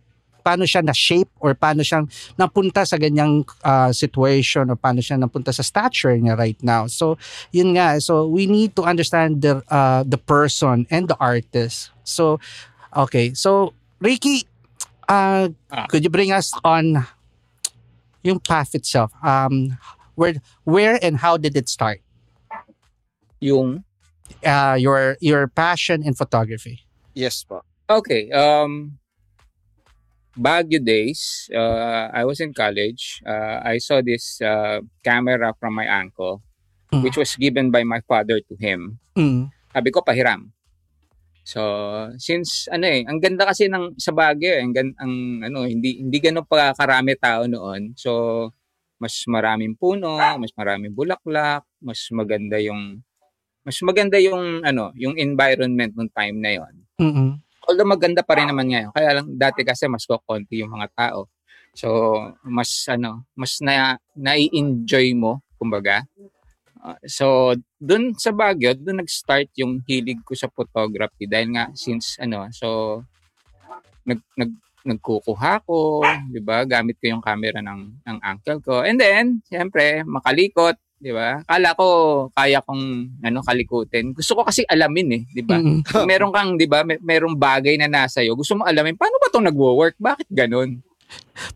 paano 0.48 0.64
siya 0.64 0.80
na-shape 0.80 1.28
or 1.44 1.52
paano 1.52 1.84
siyang 1.84 2.08
napunta 2.40 2.80
sa 2.88 2.96
ganyang 2.96 3.44
uh, 3.60 3.92
situation 3.92 4.72
or 4.72 4.80
paano 4.80 5.04
siya 5.04 5.20
napunta 5.20 5.52
sa 5.52 5.60
stature 5.60 6.16
niya 6.16 6.40
right 6.40 6.56
now. 6.64 6.88
So, 6.88 7.20
yun 7.52 7.76
nga. 7.76 8.00
So, 8.00 8.24
we 8.24 8.48
need 8.48 8.72
to 8.80 8.88
understand 8.88 9.44
the 9.44 9.60
uh, 9.68 10.08
the 10.08 10.16
person 10.16 10.88
and 10.88 11.04
the 11.04 11.20
artist. 11.20 11.92
So, 12.00 12.40
okay. 12.96 13.36
So, 13.36 13.76
Ricky, 14.00 14.48
uh, 15.04 15.52
could 15.92 16.00
you 16.00 16.08
bring 16.08 16.32
us 16.32 16.56
on 16.64 17.04
yung 18.24 18.40
path 18.40 18.72
itself? 18.72 19.12
Um, 19.20 19.76
where, 20.18 20.34
where 20.66 20.98
and 20.98 21.22
how 21.22 21.38
did 21.38 21.54
it 21.54 21.70
start? 21.70 22.02
Yung, 23.38 23.86
Uh, 24.44 24.76
your 24.76 25.16
your 25.24 25.48
passion 25.48 26.04
in 26.04 26.12
photography. 26.12 26.84
Yes 27.16 27.48
po. 27.48 27.64
okay, 27.88 28.28
um, 28.28 29.00
Baguio 30.36 30.84
days, 30.84 31.48
uh, 31.50 32.12
I 32.12 32.28
was 32.28 32.36
in 32.38 32.52
college. 32.52 33.24
Uh, 33.24 33.64
I 33.64 33.80
saw 33.80 34.04
this 34.04 34.36
uh, 34.44 34.84
camera 35.00 35.56
from 35.56 35.72
my 35.74 35.88
uncle, 35.88 36.44
Mm. 36.92 37.04
which 37.04 37.16
was 37.16 37.36
given 37.40 37.72
by 37.72 37.84
my 37.84 38.00
father 38.04 38.36
to 38.36 38.54
him. 38.60 39.00
Mm. 39.16 39.48
Sabi 39.72 39.88
ko, 39.92 40.00
pahiram. 40.04 40.52
So, 41.44 41.60
since 42.16 42.68
ano 42.68 42.84
eh, 42.84 43.04
ang 43.08 43.20
ganda 43.20 43.48
kasi 43.48 43.68
ng 43.68 43.96
sa 43.96 44.12
Baguio, 44.12 44.56
eh, 44.56 44.60
ang, 44.60 44.72
ang 44.76 45.14
ano, 45.44 45.64
hindi 45.64 46.04
hindi 46.04 46.20
ganoon 46.20 46.44
pa 46.44 46.76
karami 46.76 47.16
tao 47.16 47.48
noon. 47.48 47.96
So, 47.96 48.52
mas 48.98 49.14
maraming 49.30 49.78
puno, 49.78 50.18
mas 50.18 50.50
maraming 50.58 50.92
bulaklak, 50.92 51.62
mas 51.78 52.02
maganda 52.10 52.58
yung 52.58 53.00
mas 53.62 53.78
maganda 53.82 54.18
yung 54.18 54.62
ano, 54.66 54.90
yung 54.98 55.14
environment 55.14 55.94
nung 55.94 56.10
time 56.10 56.36
na 56.38 56.50
'yon. 56.58 56.74
Mm-mm. 56.98 57.30
Although 57.68 57.88
maganda 57.88 58.24
pa 58.24 58.36
rin 58.40 58.48
naman 58.48 58.66
ngayon. 58.70 58.90
Kaya 58.96 59.20
lang 59.20 59.26
dati 59.36 59.60
kasi 59.60 59.84
mas 59.86 60.08
konti 60.08 60.64
yung 60.64 60.72
mga 60.72 60.88
tao. 60.96 61.28
So, 61.76 62.16
mas 62.42 62.88
ano, 62.88 63.28
mas 63.36 63.60
na 63.60 64.00
nai-enjoy 64.16 65.12
mo, 65.12 65.44
kumbaga. 65.60 66.02
Uh, 66.80 66.98
so, 67.04 67.26
dun 67.76 68.16
sa 68.16 68.32
Baguio, 68.32 68.72
dun 68.72 69.04
nag-start 69.04 69.52
yung 69.60 69.84
hilig 69.84 70.18
ko 70.24 70.32
sa 70.32 70.48
photography 70.48 71.28
dahil 71.28 71.54
nga 71.54 71.68
since 71.76 72.16
ano, 72.18 72.48
so 72.56 72.98
nag 74.08 74.24
nag 74.34 74.50
nagkukuha 74.86 75.62
ko, 75.66 76.02
'di 76.30 76.40
ba? 76.42 76.62
Gamit 76.66 76.98
ko 77.02 77.10
yung 77.10 77.22
camera 77.24 77.58
ng 77.62 78.02
ng 78.04 78.18
uncle 78.22 78.60
ko. 78.62 78.74
And 78.86 78.98
then, 78.98 79.42
siyempre, 79.46 80.02
makalikot, 80.06 80.78
'di 80.98 81.10
ba? 81.14 81.42
Kala 81.46 81.74
ko 81.74 81.86
kaya 82.34 82.62
kong 82.62 82.84
ano 83.22 83.38
kalikutin. 83.42 84.14
Gusto 84.14 84.38
ko 84.38 84.42
kasi 84.46 84.62
alamin 84.66 85.08
eh, 85.18 85.22
'di 85.34 85.42
ba? 85.46 85.58
Mm-mm. 85.62 86.04
meron 86.06 86.30
kang, 86.34 86.54
'di 86.58 86.66
ba, 86.66 86.82
may, 86.86 86.98
merong 87.02 87.34
bagay 87.34 87.78
na 87.78 87.90
nasa 87.90 88.22
iyo. 88.22 88.34
Gusto 88.38 88.58
mo 88.58 88.62
alamin 88.66 88.94
paano 88.98 89.18
ba 89.18 89.30
'tong 89.30 89.46
nagwo-work? 89.46 89.98
Bakit 89.98 90.28
ganun? 90.30 90.82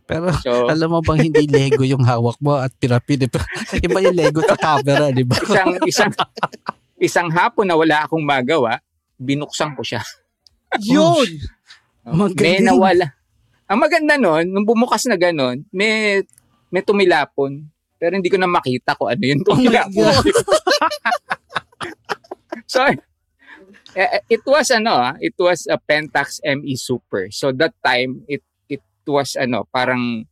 Pero 0.08 0.32
So, 0.40 0.64
Alam 0.72 0.96
mo 0.96 1.00
bang 1.04 1.28
hindi 1.28 1.44
Lego 1.44 1.84
yung 1.84 2.00
hawak 2.06 2.40
mo 2.40 2.56
at 2.56 2.72
pirapid? 2.80 3.28
Iba 3.84 4.00
yung 4.00 4.16
Lego 4.16 4.40
sa 4.40 4.56
camera, 4.56 5.12
di 5.12 5.28
ba? 5.28 5.36
isang 5.36 5.76
isang 5.84 6.12
isang 6.96 7.28
hapon 7.28 7.68
na 7.68 7.76
wala 7.76 8.06
akong 8.06 8.24
magawa, 8.24 8.80
binuksan 9.20 9.76
ko 9.76 9.84
siya. 9.84 10.00
Yun! 10.80 11.28
Magaling. 12.04 12.58
May 12.58 12.64
nawala. 12.64 13.06
Ang 13.70 13.78
maganda 13.78 14.14
nun, 14.18 14.44
nung 14.50 14.66
bumukas 14.66 15.06
na 15.06 15.14
ganun, 15.14 15.62
may 15.70 16.20
may 16.68 16.82
tumilapon. 16.82 17.62
Pero 17.96 18.18
hindi 18.18 18.26
ko 18.26 18.36
na 18.36 18.50
makita 18.50 18.98
kung 18.98 19.08
ano 19.08 19.22
yung 19.22 19.44
tumilapon. 19.46 20.10
so, 22.66 22.82
eh, 23.94 24.20
it 24.26 24.42
was 24.42 24.68
ano, 24.74 24.92
ah, 24.92 25.14
it 25.22 25.36
was 25.38 25.70
a 25.70 25.78
Pentax 25.78 26.42
ME 26.42 26.74
Super. 26.74 27.30
So 27.30 27.52
that 27.54 27.76
time 27.84 28.26
it 28.26 28.42
it 28.66 28.82
was 29.06 29.38
ano, 29.38 29.68
parang 29.70 30.26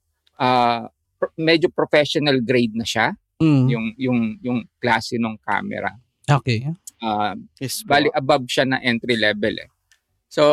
pro- 1.17 1.37
medyo 1.37 1.69
professional 1.71 2.41
grade 2.41 2.75
na 2.75 2.85
siya, 2.85 3.15
Mm, 3.41 3.65
yung 3.73 3.87
yung 3.97 4.21
yung 4.45 4.59
klase 4.77 5.17
ng 5.17 5.33
camera. 5.41 5.97
okay. 6.29 6.69
Ah, 7.01 7.33
Yes 7.57 7.81
bali 7.81 8.13
above 8.13 8.45
siya 8.45 8.69
na 8.69 8.77
entry 8.85 9.17
level 9.17 9.57
eh. 9.57 9.71
So, 10.29 10.45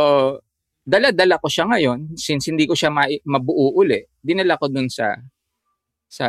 dala-dala 0.87 1.35
ko 1.35 1.51
siya 1.51 1.67
ngayon 1.67 2.15
since 2.15 2.47
hindi 2.47 2.63
ko 2.63 2.71
siya 2.71 2.87
ma- 2.87 3.11
mabuo 3.27 3.75
uli. 3.75 3.99
Dinala 4.23 4.55
ko 4.55 4.71
dun 4.71 4.87
sa 4.87 5.19
sa 6.07 6.27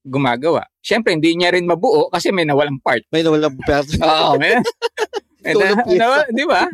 gumagawa. 0.00 0.64
Siyempre, 0.80 1.12
hindi 1.12 1.36
niya 1.36 1.52
rin 1.52 1.68
mabuo 1.68 2.08
kasi 2.08 2.32
may 2.32 2.48
nawalang 2.48 2.80
part. 2.80 3.04
May 3.12 3.20
nawalang 3.20 3.60
pera. 3.60 3.84
Oo, 4.08 4.40
may 4.40 4.56
yun. 4.56 4.64
ano, 6.00 6.24
di 6.32 6.44
ba? 6.48 6.64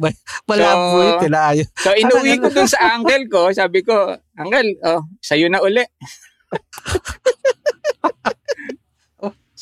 Wala 0.46 0.66
So, 0.72 1.18
tinayo. 1.26 1.64
So, 1.83 1.90
inuwi 1.98 2.38
ko 2.42 2.48
dun 2.54 2.70
sa 2.70 2.94
uncle 2.94 3.26
ko. 3.26 3.50
Sabi 3.50 3.83
ko, 3.83 4.14
uncle, 4.38 4.70
oh, 4.87 5.02
sa'yo 5.18 5.50
na 5.50 5.59
uli. 5.61 5.83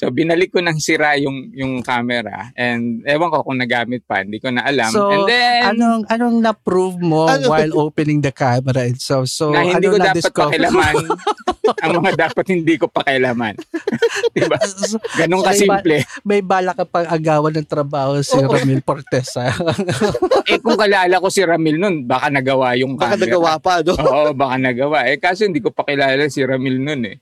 so, 0.02 0.10
binalik 0.10 0.50
ko 0.50 0.58
ng 0.58 0.82
sira 0.82 1.14
yung, 1.14 1.54
yung 1.54 1.78
camera. 1.78 2.50
And 2.52 3.06
ewan 3.06 3.30
ko 3.30 3.46
kung 3.46 3.62
nagamit 3.62 4.02
pa. 4.02 4.26
Hindi 4.26 4.42
ko 4.42 4.50
na 4.50 4.66
alam. 4.66 4.90
So, 4.90 5.06
And 5.06 5.30
then, 5.30 5.60
Anong 5.72 6.02
anong 6.10 6.42
na-prove 6.42 6.98
mo 6.98 7.30
Ano? 7.30 7.46
while 7.48 7.70
opening 7.78 8.18
the 8.18 8.34
camera 8.34 8.82
itself? 8.82 9.30
So, 9.30 9.54
na 9.54 9.62
hindi 9.62 9.86
ano 9.86 9.94
ko 9.94 9.98
dapat 10.02 10.24
pakilaman 10.26 10.94
ang 11.82 11.92
mga 11.94 12.12
dapat 12.28 12.44
hindi 12.50 12.74
ko 12.74 12.90
pakilaman. 12.90 13.54
diba? 14.34 14.58
So, 14.58 14.98
Ganun 15.14 15.40
So, 15.40 15.46
kasimple. 15.46 16.02
may 16.22 16.42
bala 16.42 16.74
ka 16.74 16.82
pang 16.82 17.06
agawan 17.06 17.54
ng 17.54 17.68
trabaho 17.68 18.18
si 18.20 18.34
Oo. 18.34 18.50
Ramil 18.50 18.82
Portesa. 18.82 19.54
eh 20.50 20.58
kung 20.58 20.74
kalala 20.74 21.22
ko 21.22 21.30
si 21.30 21.40
Ramil 21.40 21.78
nun, 21.78 22.02
baka 22.02 22.26
nagawa 22.26 22.74
yung 22.74 22.98
Baka 22.98 23.14
camera. 23.14 23.22
nagawa 23.22 23.52
pa, 23.62 23.74
no? 23.80 23.94
Oo, 23.94 24.34
baka 24.34 24.58
nagawa. 24.58 25.06
Eh, 25.06 25.16
kaso 25.16 25.46
hindi 25.46 25.62
ko 25.62 25.70
pa 25.70 25.86
kilala 25.86 26.26
si 26.26 26.42
Ramil 26.42 26.82
nun 26.82 27.02
eh. 27.06 27.16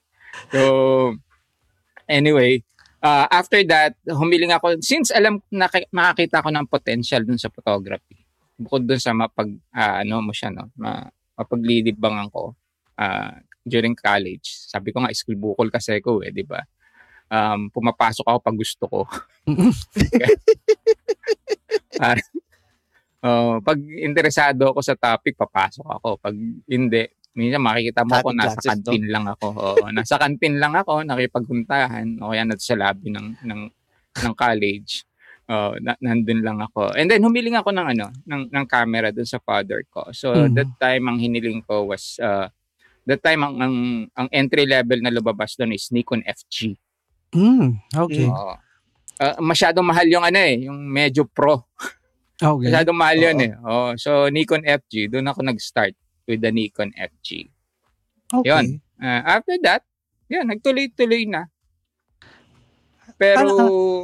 So, 0.49 0.61
anyway, 2.07 2.65
uh, 3.03 3.27
after 3.29 3.61
that, 3.67 3.97
humiling 4.07 4.55
ako. 4.55 4.81
Since 4.81 5.13
alam, 5.13 5.43
naki- 5.53 5.89
nakakita 5.93 6.45
ko 6.45 6.49
ng 6.53 6.67
potential 6.69 7.25
dun 7.25 7.41
sa 7.41 7.53
photography. 7.53 8.17
Bukod 8.61 8.85
dun 8.85 9.01
sa 9.01 9.17
mapag, 9.17 9.57
ah, 9.73 10.05
ano 10.05 10.21
mo 10.21 10.33
siya, 10.33 10.53
no? 10.53 10.69
Ma, 10.77 11.09
mapaglilibangan 11.37 12.29
ko 12.29 12.53
ah, 13.01 13.41
during 13.65 13.97
college. 13.97 14.69
Sabi 14.69 14.93
ko 14.93 15.01
nga, 15.01 15.13
school 15.17 15.41
bukol 15.41 15.73
kasi 15.73 16.01
ko 16.05 16.21
eh, 16.21 16.33
di 16.33 16.45
ba? 16.45 16.61
Um, 17.31 17.71
pumapasok 17.71 18.27
ako 18.27 18.39
pag 18.43 18.57
gusto 18.59 18.85
ko. 18.91 19.01
Oh, 23.21 23.61
pag 23.61 23.77
interesado 23.77 24.73
ako 24.73 24.81
sa 24.81 24.97
topic, 24.97 25.37
papasok 25.37 25.85
ako. 25.85 26.17
Pag 26.25 26.33
hindi, 26.65 27.05
minsan 27.35 27.63
makikita 27.63 28.03
mo 28.03 28.19
ako 28.19 28.35
nasa 28.35 28.59
no? 28.59 28.67
kantin 28.67 29.05
lang 29.07 29.25
ako. 29.31 29.47
Oo, 29.55 29.87
nasa 29.97 30.15
kantin 30.19 30.55
lang 30.59 30.75
ako, 30.75 31.07
nakipaghuntahan 31.07 32.19
o 32.19 32.31
kaya 32.35 32.43
nasa 32.47 32.75
lobby 32.75 33.09
ng 33.15 33.29
ng 33.43 33.61
ng 34.21 34.35
college. 34.35 35.07
Oh, 35.51 35.75
na, 35.83 35.99
nandun 35.99 36.47
lang 36.47 36.63
ako. 36.63 36.95
And 36.95 37.11
then 37.11 37.27
humiling 37.27 37.59
ako 37.59 37.75
ng 37.75 37.87
ano, 37.99 38.07
ng 38.23 38.55
ng 38.55 38.65
camera 38.71 39.11
dun 39.11 39.27
sa 39.27 39.43
father 39.43 39.83
ko. 39.91 40.07
So 40.15 40.31
Mhm. 40.31 40.55
that 40.55 40.71
time 40.79 41.11
ang 41.11 41.19
hiniling 41.19 41.67
ko 41.67 41.91
was 41.91 42.23
uh, 42.23 42.47
that 43.03 43.19
time 43.19 43.43
ang 43.43 43.55
ang, 43.59 43.75
ang 44.15 44.29
entry 44.31 44.63
level 44.63 45.03
na 45.03 45.11
lumabas 45.11 45.59
doon 45.59 45.75
is 45.75 45.91
Nikon 45.91 46.23
FG. 46.23 46.79
mm, 47.35 47.95
okay. 47.99 48.27
Oo. 48.31 48.55
Ah, 49.21 49.37
masyadong 49.37 49.85
mahal 49.85 50.09
yung 50.09 50.25
ano 50.25 50.39
eh, 50.41 50.65
yung 50.65 50.81
medyo 50.87 51.29
pro. 51.29 51.67
Okay. 52.41 52.73
Masyadong 52.73 52.97
mahal 52.97 53.19
yun 53.21 53.37
Oo. 53.37 53.45
eh. 53.45 53.53
Oh, 53.67 53.91
so 54.01 54.11
Nikon 54.33 54.65
FG, 54.65 55.13
doon 55.13 55.29
ako 55.29 55.45
nag-start 55.45 55.93
with 56.31 56.41
the 56.41 56.49
Nikon 56.49 56.95
FG. 56.95 57.51
okay. 58.33 58.47
Yun. 58.47 58.67
Ah, 58.97 59.37
after 59.37 59.59
that, 59.61 59.83
yan, 60.29 60.47
nagtuloy-tuloy 60.47 61.27
na. 61.27 61.51
Pero, 63.17 63.53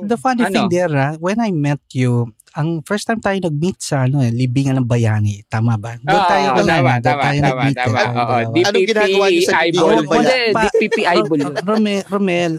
The 0.03 0.19
funny 0.19 0.43
ano? 0.43 0.53
thing 0.53 0.69
there, 0.69 0.93
ah, 0.93 1.15
when 1.17 1.39
I 1.39 1.49
met 1.49 1.81
you, 1.95 2.29
ang 2.53 2.83
first 2.83 3.07
time 3.07 3.17
tayo 3.17 3.37
nag-meet 3.39 3.79
sa 3.79 4.05
ano, 4.05 4.21
eh, 4.21 4.29
libingan 4.29 4.77
ng 4.77 4.89
bayani. 4.89 5.41
Tama 5.47 5.77
ba? 5.77 5.97
Doon 5.97 6.11
Oo, 6.11 6.27
tayo, 6.27 6.47
doon, 6.51 6.67
tama, 6.67 6.91
doon 6.93 7.05
tama, 7.07 7.23
tayo 7.23 7.39
tama, 7.39 7.49
nag-meet. 7.55 7.77
tama. 7.77 7.97
eh, 7.97 8.03
Oo, 8.03 8.13
dalawa. 8.13 8.37
DPP 8.51 8.67
Anong 8.67 8.89
ginagawa 8.89 9.27
niyo 9.27 9.43
sa 9.43 9.57
libingan 9.63 9.95
ng 9.95 10.07
bayan? 10.07 10.21
Hindi, 10.21 10.41
Pa- 10.51 10.65
DPP 10.67 10.97
Eyeball. 11.07 11.41
Ro- 11.41 12.07
Romel, 12.11 12.53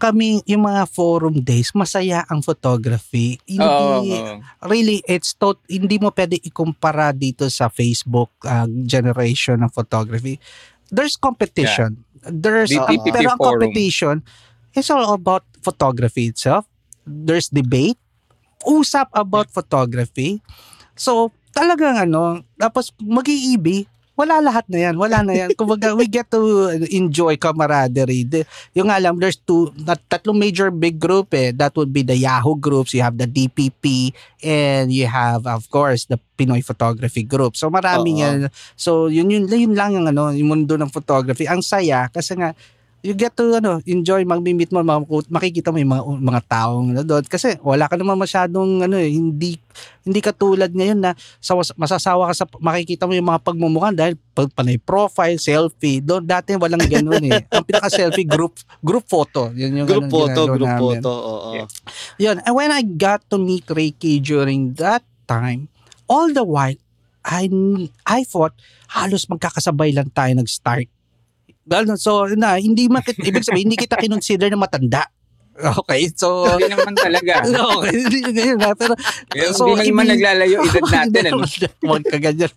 kami, 0.00 0.40
yung 0.48 0.64
mga 0.64 0.88
forum 0.88 1.44
days, 1.44 1.72
masaya 1.76 2.24
ang 2.32 2.40
photography. 2.40 3.36
Hindi, 3.44 3.60
Oo, 3.60 4.00
oo. 4.00 4.34
really, 4.64 5.04
it's 5.04 5.36
tot, 5.36 5.60
hindi 5.68 6.00
mo 6.00 6.08
pwede 6.12 6.40
ikumpara 6.40 7.12
dito 7.12 7.44
sa 7.52 7.68
Facebook 7.68 8.32
uh, 8.48 8.64
generation 8.88 9.60
ng 9.60 9.68
photography. 9.68 10.40
There's 10.88 11.20
competition. 11.20 12.00
There's, 12.24 12.72
The 12.72 12.80
ang- 12.80 12.88
TPP 12.88 13.12
pero 13.12 13.36
ang 13.36 13.40
competition 13.40 14.24
is 14.72 14.88
all 14.88 15.12
about 15.12 15.44
photography 15.60 16.32
itself. 16.32 16.64
There's 17.04 17.52
debate. 17.52 18.00
Usap 18.64 19.12
about 19.12 19.52
photography. 19.52 20.40
So, 20.96 21.30
talagang 21.52 22.00
ano, 22.00 22.42
tapos 22.56 22.90
mag-iibi, 22.98 23.86
wala 24.16 24.40
lahat 24.40 24.64
na 24.72 24.78
yan. 24.88 24.94
Wala 24.96 25.20
na 25.20 25.32
yan. 25.36 25.48
Kumbaga, 25.52 25.92
we 25.92 26.08
get 26.08 26.32
to 26.32 26.72
enjoy 26.88 27.36
camaraderie. 27.36 28.24
The, 28.24 28.48
yung 28.72 28.88
alam, 28.88 29.20
there's 29.20 29.36
two, 29.36 29.70
tat- 29.76 30.02
tatlong 30.08 30.40
major 30.40 30.72
big 30.72 30.96
group 30.96 31.36
eh. 31.36 31.52
That 31.52 31.76
would 31.76 31.92
be 31.92 32.00
the 32.00 32.16
Yahoo 32.16 32.56
groups. 32.56 32.96
You 32.96 33.04
have 33.04 33.20
the 33.20 33.28
DPP 33.28 34.16
and 34.40 34.88
you 34.88 35.04
have, 35.04 35.44
of 35.44 35.68
course, 35.68 36.08
the 36.08 36.16
Pinoy 36.40 36.64
Photography 36.64 37.28
Group. 37.28 37.60
So, 37.60 37.68
marami 37.68 38.16
Oo. 38.16 38.22
yan. 38.24 38.38
So, 38.72 39.12
yun, 39.12 39.28
yun, 39.28 39.44
yun 39.52 39.76
lang 39.76 39.92
yung, 39.92 40.08
ano, 40.08 40.32
yung 40.32 40.48
mundo 40.48 40.80
ng 40.80 40.88
photography. 40.88 41.44
Ang 41.44 41.60
saya 41.60 42.08
kasi 42.08 42.40
nga, 42.40 42.56
you 43.06 43.14
get 43.14 43.30
to 43.38 43.46
ano 43.54 43.78
enjoy 43.86 44.26
magmi-meet 44.26 44.74
mo 44.74 44.82
mak- 44.82 45.30
makikita 45.30 45.70
mo 45.70 45.78
yung 45.78 45.94
mga 45.94 46.02
mga 46.18 46.40
taong 46.50 46.86
ano 46.90 47.02
doon 47.06 47.22
kasi 47.24 47.54
wala 47.62 47.86
ka 47.86 47.94
naman 47.94 48.18
masyadong 48.18 48.82
ano 48.82 48.98
eh, 48.98 49.06
hindi 49.14 49.54
hindi 50.02 50.20
katulad 50.22 50.70
ngayon 50.72 50.98
na 50.98 51.12
sawas, 51.38 51.70
masasawa 51.76 52.32
ka 52.32 52.34
sa 52.42 52.44
makikita 52.58 53.06
mo 53.06 53.14
yung 53.14 53.28
mga 53.30 53.42
pagmumukha 53.46 53.94
dahil 53.94 54.14
pag 54.34 54.50
panay 54.50 54.80
profile 54.80 55.38
selfie 55.38 56.02
doon 56.02 56.26
dati 56.26 56.58
walang 56.58 56.82
ganoon 56.82 57.24
eh 57.30 57.46
ang 57.54 57.62
pinaka 57.62 57.86
selfie 57.86 58.26
group 58.26 58.58
group 58.82 59.06
photo 59.06 59.54
yun 59.54 59.84
yung 59.84 59.86
Group 59.86 60.10
ano, 60.10 60.12
photo, 60.12 60.40
group 60.50 60.66
namin. 60.66 60.98
photo. 61.00 61.12
Oo. 61.12 61.50
Yeah. 61.54 61.68
Yun. 62.18 62.36
And 62.42 62.54
when 62.56 62.70
I 62.72 62.82
got 62.82 63.22
to 63.30 63.36
meet 63.38 63.68
Reiki 63.68 64.18
during 64.18 64.74
that 64.80 65.04
time, 65.28 65.68
all 66.10 66.32
the 66.32 66.42
while, 66.42 66.76
I, 67.26 67.50
I 68.06 68.22
thought, 68.24 68.54
halos 68.90 69.26
magkakasabay 69.26 69.94
lang 69.94 70.10
tayo 70.14 70.32
nag-start. 70.38 70.88
So, 71.98 72.30
na, 72.32 72.56
hindi 72.56 72.86
makit, 72.86 73.18
ibig 73.18 73.42
sabihin, 73.42 73.66
hindi 73.68 73.78
kita 73.78 73.98
kinonsider 73.98 74.46
na 74.48 74.56
matanda. 74.56 75.02
Okay, 75.56 76.12
so... 76.12 76.44
Hindi 76.44 76.68
naman 76.68 76.92
talaga. 76.92 77.40
okay, 77.80 77.96
hindi 77.96 78.18
ganyan 78.28 78.60
na. 78.60 78.76
Pero, 78.76 78.92
So, 79.56 79.72
hindi 79.72 79.88
naman 79.88 80.12
naglalayo 80.12 80.60
edad 80.60 80.84
natin. 81.00 81.22
ano? 81.32 81.48
Huwag 81.80 82.04
ka 82.04 82.20
ganyan. 82.20 82.52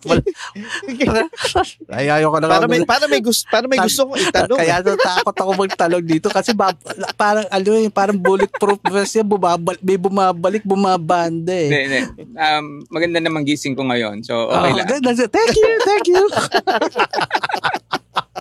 Ay, 1.87 2.11
ayaw 2.11 2.27
ko 2.27 2.37
na 2.43 2.51
Para 2.51 2.67
may 2.67 2.83
para 2.83 3.07
may 3.07 3.23
gusto 3.23 3.47
para 3.47 3.71
may 3.71 3.79
gusto 3.79 4.03
kong 4.03 4.19
itanong. 4.19 4.59
Kaya 4.59 4.83
natakot 4.83 5.31
ako 5.31 5.51
magtalog 5.55 6.03
dito 6.03 6.27
kasi 6.27 6.51
ba, 6.51 6.75
parang 7.15 7.47
ano 7.47 7.69
eh, 7.79 7.87
parang 7.87 8.19
bulletproof 8.19 8.83
kasi 8.83 9.23
bumabal, 9.23 9.79
may 9.79 9.95
bumabalik, 9.95 10.67
bumabanda 10.67 11.55
eh. 11.55 11.71
Hindi, 11.71 11.79
hindi. 11.87 12.01
Um, 12.35 12.83
maganda 12.91 13.23
namang 13.23 13.47
gising 13.47 13.79
ko 13.79 13.87
ngayon. 13.87 14.27
So, 14.27 14.51
okay 14.51 14.75
Oh, 14.75 14.75
lang. 14.75 14.87
Thank 15.31 15.55
you, 15.55 15.71
thank 15.87 16.05
you. 16.11 16.23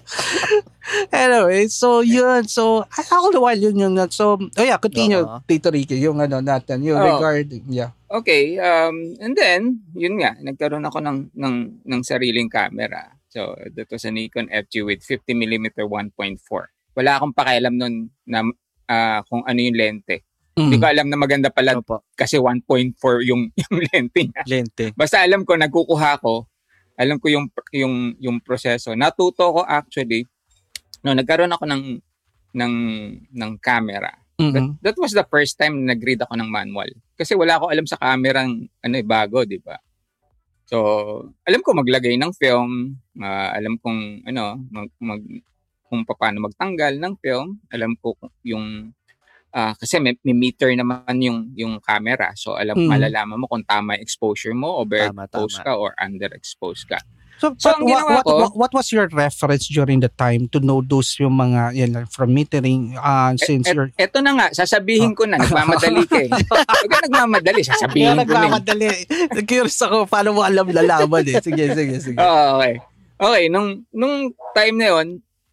anyway, 1.12 1.68
so 1.68 2.01
yun. 2.01 2.49
So, 2.49 2.85
all 3.12 3.33
the 3.33 3.40
while 3.40 3.59
yun 3.59 3.77
yung, 3.79 3.94
so, 4.11 4.37
oh 4.40 4.64
yeah, 4.64 4.81
continue, 4.81 5.23
Oo. 5.23 5.40
Tito 5.44 5.68
Ricky, 5.71 6.01
yung 6.01 6.21
ano 6.21 6.40
natin, 6.40 6.83
yung 6.83 6.99
Oo. 6.99 7.07
regarding, 7.16 7.64
yeah. 7.68 7.92
Okay, 8.09 8.57
um, 8.57 9.14
and 9.21 9.37
then, 9.37 9.85
yun 9.92 10.16
nga, 10.16 10.33
nagkaroon 10.40 10.85
ako 10.88 11.05
ng, 11.05 11.18
ng, 11.37 11.57
ng 11.85 12.01
sariling 12.01 12.49
camera. 12.49 13.18
So, 13.29 13.53
that 13.77 13.88
was 13.92 14.09
a 14.09 14.11
Nikon 14.11 14.49
FG 14.49 14.85
with 14.88 15.05
50mm 15.05 15.77
1.4. 15.77 16.16
Wala 16.97 17.11
akong 17.21 17.37
pakialam 17.37 17.77
nun 17.77 18.09
na 18.25 18.42
ah, 18.88 19.21
kung 19.29 19.44
ano 19.44 19.61
yung 19.61 19.77
lente. 19.77 20.25
Mm. 20.59 20.62
Hindi 20.66 20.77
ko 20.83 20.87
alam 20.90 21.07
na 21.07 21.18
maganda 21.21 21.49
pala 21.55 21.79
Opo. 21.79 22.03
kasi 22.18 22.40
1.4 22.40 22.99
yung, 23.29 23.53
yung 23.62 23.77
lente 23.92 24.21
niya. 24.27 24.42
Lente. 24.49 24.90
Basta 24.97 25.23
alam 25.23 25.44
ko, 25.47 25.55
nagkukuha 25.55 26.18
ko, 26.18 26.51
alam 26.98 27.16
ko 27.22 27.30
yung, 27.30 27.46
yung, 27.70 27.94
yung 28.18 28.37
proseso. 28.42 28.92
Natuto 28.98 29.46
ko 29.54 29.61
actually, 29.62 30.26
no, 31.06 31.14
nagkaroon 31.14 31.54
ako 31.54 31.64
ng, 31.70 31.82
ng, 32.58 32.74
ng 33.30 33.52
camera. 33.62 34.11
That, 34.38 34.54
Mhm. 34.54 34.78
that 34.87 34.96
was 34.98 35.11
the 35.11 35.26
first 35.26 35.58
time 35.58 35.82
na 35.82 35.94
nag-read 35.94 36.22
ako 36.22 36.38
ng 36.38 36.46
manual. 36.46 36.87
Kasi 37.18 37.34
wala 37.34 37.58
ako 37.58 37.74
alam 37.74 37.87
sa 37.90 37.98
kamerang 37.98 38.70
ano, 38.82 38.94
eh, 38.94 39.02
bago, 39.02 39.42
di 39.42 39.58
ba? 39.58 39.74
So, 40.68 40.78
alam 41.42 41.64
ko 41.64 41.74
maglagay 41.74 42.14
ng 42.14 42.32
film, 42.38 42.94
ah, 43.18 43.50
alam 43.56 43.80
kong 43.82 44.28
ano, 44.30 44.62
mag, 44.70 44.90
mag, 45.02 45.22
kung 45.88 46.04
paano 46.04 46.44
magtanggal 46.44 47.00
ng 47.00 47.14
film, 47.18 47.58
alam 47.72 47.96
ko 47.98 48.14
yung 48.44 48.92
ah, 49.50 49.72
kasi 49.72 49.96
may, 49.98 50.14
may 50.20 50.32
meter 50.32 50.68
naman 50.70 51.18
yung 51.18 51.52
yung 51.52 51.78
camera. 51.78 52.32
So, 52.34 52.54
alam 52.54 52.76
Mm. 52.76 52.88
malalaman 52.88 53.38
mo 53.38 53.46
kung 53.46 53.62
tama 53.62 53.94
yung 53.94 54.02
exposure 54.02 54.52
mo, 54.52 54.80
overexposed 54.80 55.61
ka 55.61 55.72
or 55.72 55.92
underexposed 55.96 56.87
ka. 56.87 56.98
So, 57.38 57.54
So, 57.54 57.70
but 57.70 57.78
ang 57.78 57.87
what, 57.87 58.02
what, 58.02 58.24
ko- 58.24 58.38
what, 58.40 58.52
what 58.58 58.72
was 58.74 58.90
your 58.90 59.06
reference 59.08 59.70
during 59.70 60.02
the 60.02 60.11
time 60.11 60.50
to 60.50 60.58
know 60.58 60.82
those 60.82 61.14
yung 61.16 61.38
mga, 61.38 61.70
yan, 61.70 61.92
from 62.11 62.34
metering, 62.34 62.98
uh, 62.98 63.30
since 63.38 63.62
et- 63.62 63.78
you're, 63.78 63.94
Eto 63.94 64.18
na 64.18 64.34
nga, 64.34 64.46
sasabihin 64.50 65.14
ko 65.14 65.22
na, 65.22 65.38
nagmamadali 65.38 66.02
ka 66.02 66.18
eh. 66.18 66.30
Huwag 66.50 66.90
ka 66.90 66.98
nagmamadali, 67.06 67.62
sasabihin 67.62 68.11
ko 68.11 68.14
na. 68.18 68.18
eh. 68.18 68.26
nagmamadali. 68.26 68.87
Curious 69.46 69.78
ako, 69.78 70.11
paano 70.11 70.34
mo 70.34 70.42
alam 70.42 70.66
lalaman 70.66 71.22
eh. 71.24 71.38
Sige, 71.38 71.64
sige, 71.70 71.94
sige. 72.02 72.18
Oo, 72.26 72.58
okay. 72.58 72.74
Okay, 73.14 73.44
nung, 73.46 73.87
nung 73.88 74.14
time 74.50 74.74
na 74.74 74.87
yun, 74.92 75.06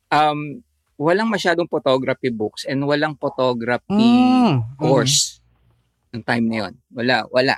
um, 0.10 0.40
walang 0.96 1.28
masyadong 1.28 1.68
photography 1.68 2.32
books 2.32 2.64
and 2.68 2.84
walang 2.84 3.16
photography 3.20 3.92
Mm, 3.92 4.64
course 4.80 5.44
ng 6.16 6.24
time 6.24 6.48
na 6.48 6.58
yun. 6.68 6.74
Wala, 6.96 7.28
wala. 7.28 7.56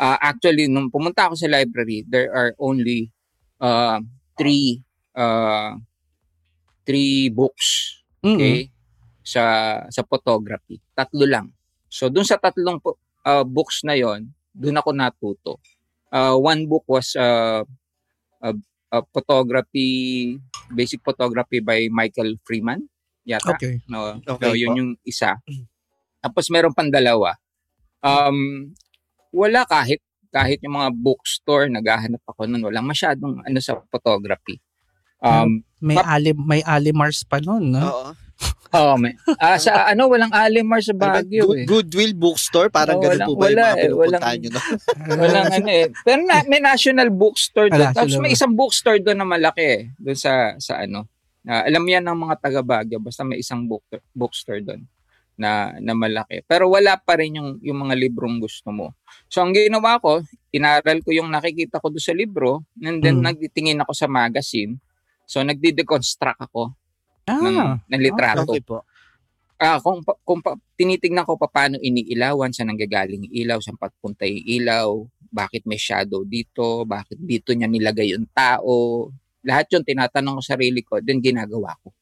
Ah, 0.00 0.16
actually, 0.22 0.70
nung 0.70 0.88
pumunta 0.88 1.28
ako 1.28 1.34
sa 1.36 1.50
library, 1.50 2.06
there 2.08 2.30
are 2.32 2.56
only 2.56 3.10
uh, 3.60 4.00
three 4.38 4.80
uh, 5.12 5.76
three 6.86 7.28
books 7.28 8.00
mm, 8.24 8.38
okay 8.38 8.58
sa 9.20 9.44
sa 9.92 10.02
photography. 10.02 10.80
Tatlo 10.96 11.28
lang. 11.28 11.52
So 11.86 12.08
dun 12.08 12.26
sa 12.26 12.40
tatlong 12.40 12.80
uh, 13.26 13.44
books 13.44 13.84
na 13.84 13.94
yon 13.94 14.32
dun 14.50 14.78
ako 14.78 14.90
natuto. 14.90 15.52
Uh, 16.10 16.34
one 16.34 16.66
book 16.66 16.82
was 16.90 17.14
uh, 17.14 17.62
uh, 18.42 18.56
uh, 18.92 19.04
photography 19.10 20.36
basic 20.70 21.00
photography 21.02 21.58
by 21.58 21.90
Michael 21.90 22.38
Freeman 22.42 22.84
yata 23.24 23.54
Okay. 23.54 23.80
no 23.86 24.18
Okay 24.22 24.42
so 24.42 24.54
yun 24.54 24.70
po. 24.72 24.78
yung 24.78 24.90
isa 25.02 25.38
tapos 26.20 26.46
meron 26.50 26.74
pang 26.74 26.90
dalawa 26.90 27.34
um 28.00 28.70
wala 29.30 29.64
kahit 29.64 30.00
kahit 30.30 30.62
yung 30.62 30.78
mga 30.78 30.90
bookstore 30.94 31.66
naghahanap 31.66 32.22
ako 32.22 32.46
nun 32.46 32.62
walang 32.62 32.86
masyadong 32.86 33.42
ano 33.42 33.58
sa 33.58 33.78
photography 33.90 34.58
um 35.20 35.62
May 35.80 35.96
Pap- 35.96 36.12
ali 36.12 36.36
may 36.36 36.60
alimars 36.60 37.24
pa 37.24 37.40
noon, 37.40 37.72
no? 37.72 37.80
Oo. 37.80 38.08
Oh, 38.70 38.94
may. 38.94 39.18
Ah, 39.36 39.58
sa 39.58 39.72
ano, 39.90 40.06
walang 40.06 40.30
Alimar 40.30 40.78
sa 40.78 40.94
Ano 40.94 41.02
ba, 41.02 41.18
Baguio 41.18 41.42
Good- 41.44 41.58
eh. 41.58 41.66
Goodwill 41.66 42.14
Bookstore, 42.14 42.70
parang 42.70 42.98
Oo, 42.98 43.04
ganun 43.04 43.26
po 43.26 43.32
ba 43.34 43.50
yung 43.50 43.58
wala 43.58 43.62
mga 43.62 43.74
eh, 43.74 43.82
pinupuntahan 43.82 44.22
walang- 44.22 44.38
nyo? 44.38 44.50
No? 44.50 44.60
Walang 45.22 45.48
ano 45.50 45.68
eh. 45.68 45.86
Pero 46.00 46.20
na, 46.22 46.36
may 46.46 46.60
national 46.60 47.08
bookstore 47.10 47.66
doon. 47.66 47.82
Wala 47.82 47.96
Tapos 47.98 48.14
may 48.16 48.30
isang 48.30 48.54
bookstore 48.54 49.02
doon 49.02 49.18
na 49.18 49.26
malaki 49.26 49.64
eh. 49.66 49.80
Doon 49.98 50.14
sa, 50.14 50.32
sa 50.56 50.78
ano. 50.78 51.10
Ah, 51.42 51.66
alam 51.66 51.82
yan 51.82 52.04
ng 52.04 52.18
mga 52.20 52.34
taga 52.38 52.62
Baguio. 52.62 53.02
Basta 53.02 53.26
may 53.26 53.42
isang 53.42 53.66
book, 53.66 53.82
bookstore 54.14 54.62
doon 54.62 54.86
na, 55.34 55.74
na 55.80 55.90
malaki. 55.90 56.46
Pero 56.46 56.70
wala 56.70 56.94
pa 56.94 57.18
rin 57.18 57.42
yung, 57.42 57.58
yung 57.58 57.80
mga 57.80 57.98
librong 57.98 58.38
gusto 58.38 58.70
mo. 58.70 58.94
So 59.26 59.42
ang 59.42 59.50
ginawa 59.50 59.98
ko, 59.98 60.22
inaral 60.50 61.02
ko 61.02 61.10
yung 61.10 61.26
nakikita 61.26 61.82
ko 61.82 61.90
doon 61.90 62.04
sa 62.04 62.14
libro 62.14 62.62
and 62.78 63.02
then 63.02 63.18
Mm. 63.18 63.34
nagtitingin 63.34 63.82
ako 63.82 63.96
sa 63.96 64.06
magazine. 64.06 64.78
So 65.24 65.42
nagdi-deconstruct 65.42 66.38
ako 66.44 66.76
Ah, 67.38 67.78
ng 67.86 68.00
litrato. 68.00 68.48
Okay 68.48 68.62
po. 68.64 68.82
Ah, 69.60 69.76
kung 69.76 70.00
kung 70.24 70.40
pa, 70.40 70.56
tinitingnan 70.74 71.28
ko 71.28 71.36
pa 71.36 71.44
paano 71.44 71.76
iniilawan, 71.76 72.48
saan 72.48 72.72
nanggagaling 72.72 73.28
ilaw, 73.28 73.60
saan 73.60 73.76
pagpunta 73.76 74.24
yung 74.24 74.40
ilaw, 74.42 74.88
bakit 75.28 75.68
may 75.68 75.76
shadow 75.76 76.24
dito, 76.24 76.88
bakit 76.88 77.20
dito 77.20 77.52
niya 77.52 77.68
nilagay 77.68 78.16
yung 78.16 78.24
tao. 78.32 79.08
Lahat 79.44 79.68
yun 79.68 79.84
tinatanong 79.84 80.40
ko 80.40 80.42
sa 80.42 80.56
sarili 80.56 80.80
ko, 80.80 80.98
then 81.04 81.20
ginagawa 81.20 81.76
ko. 81.80 81.92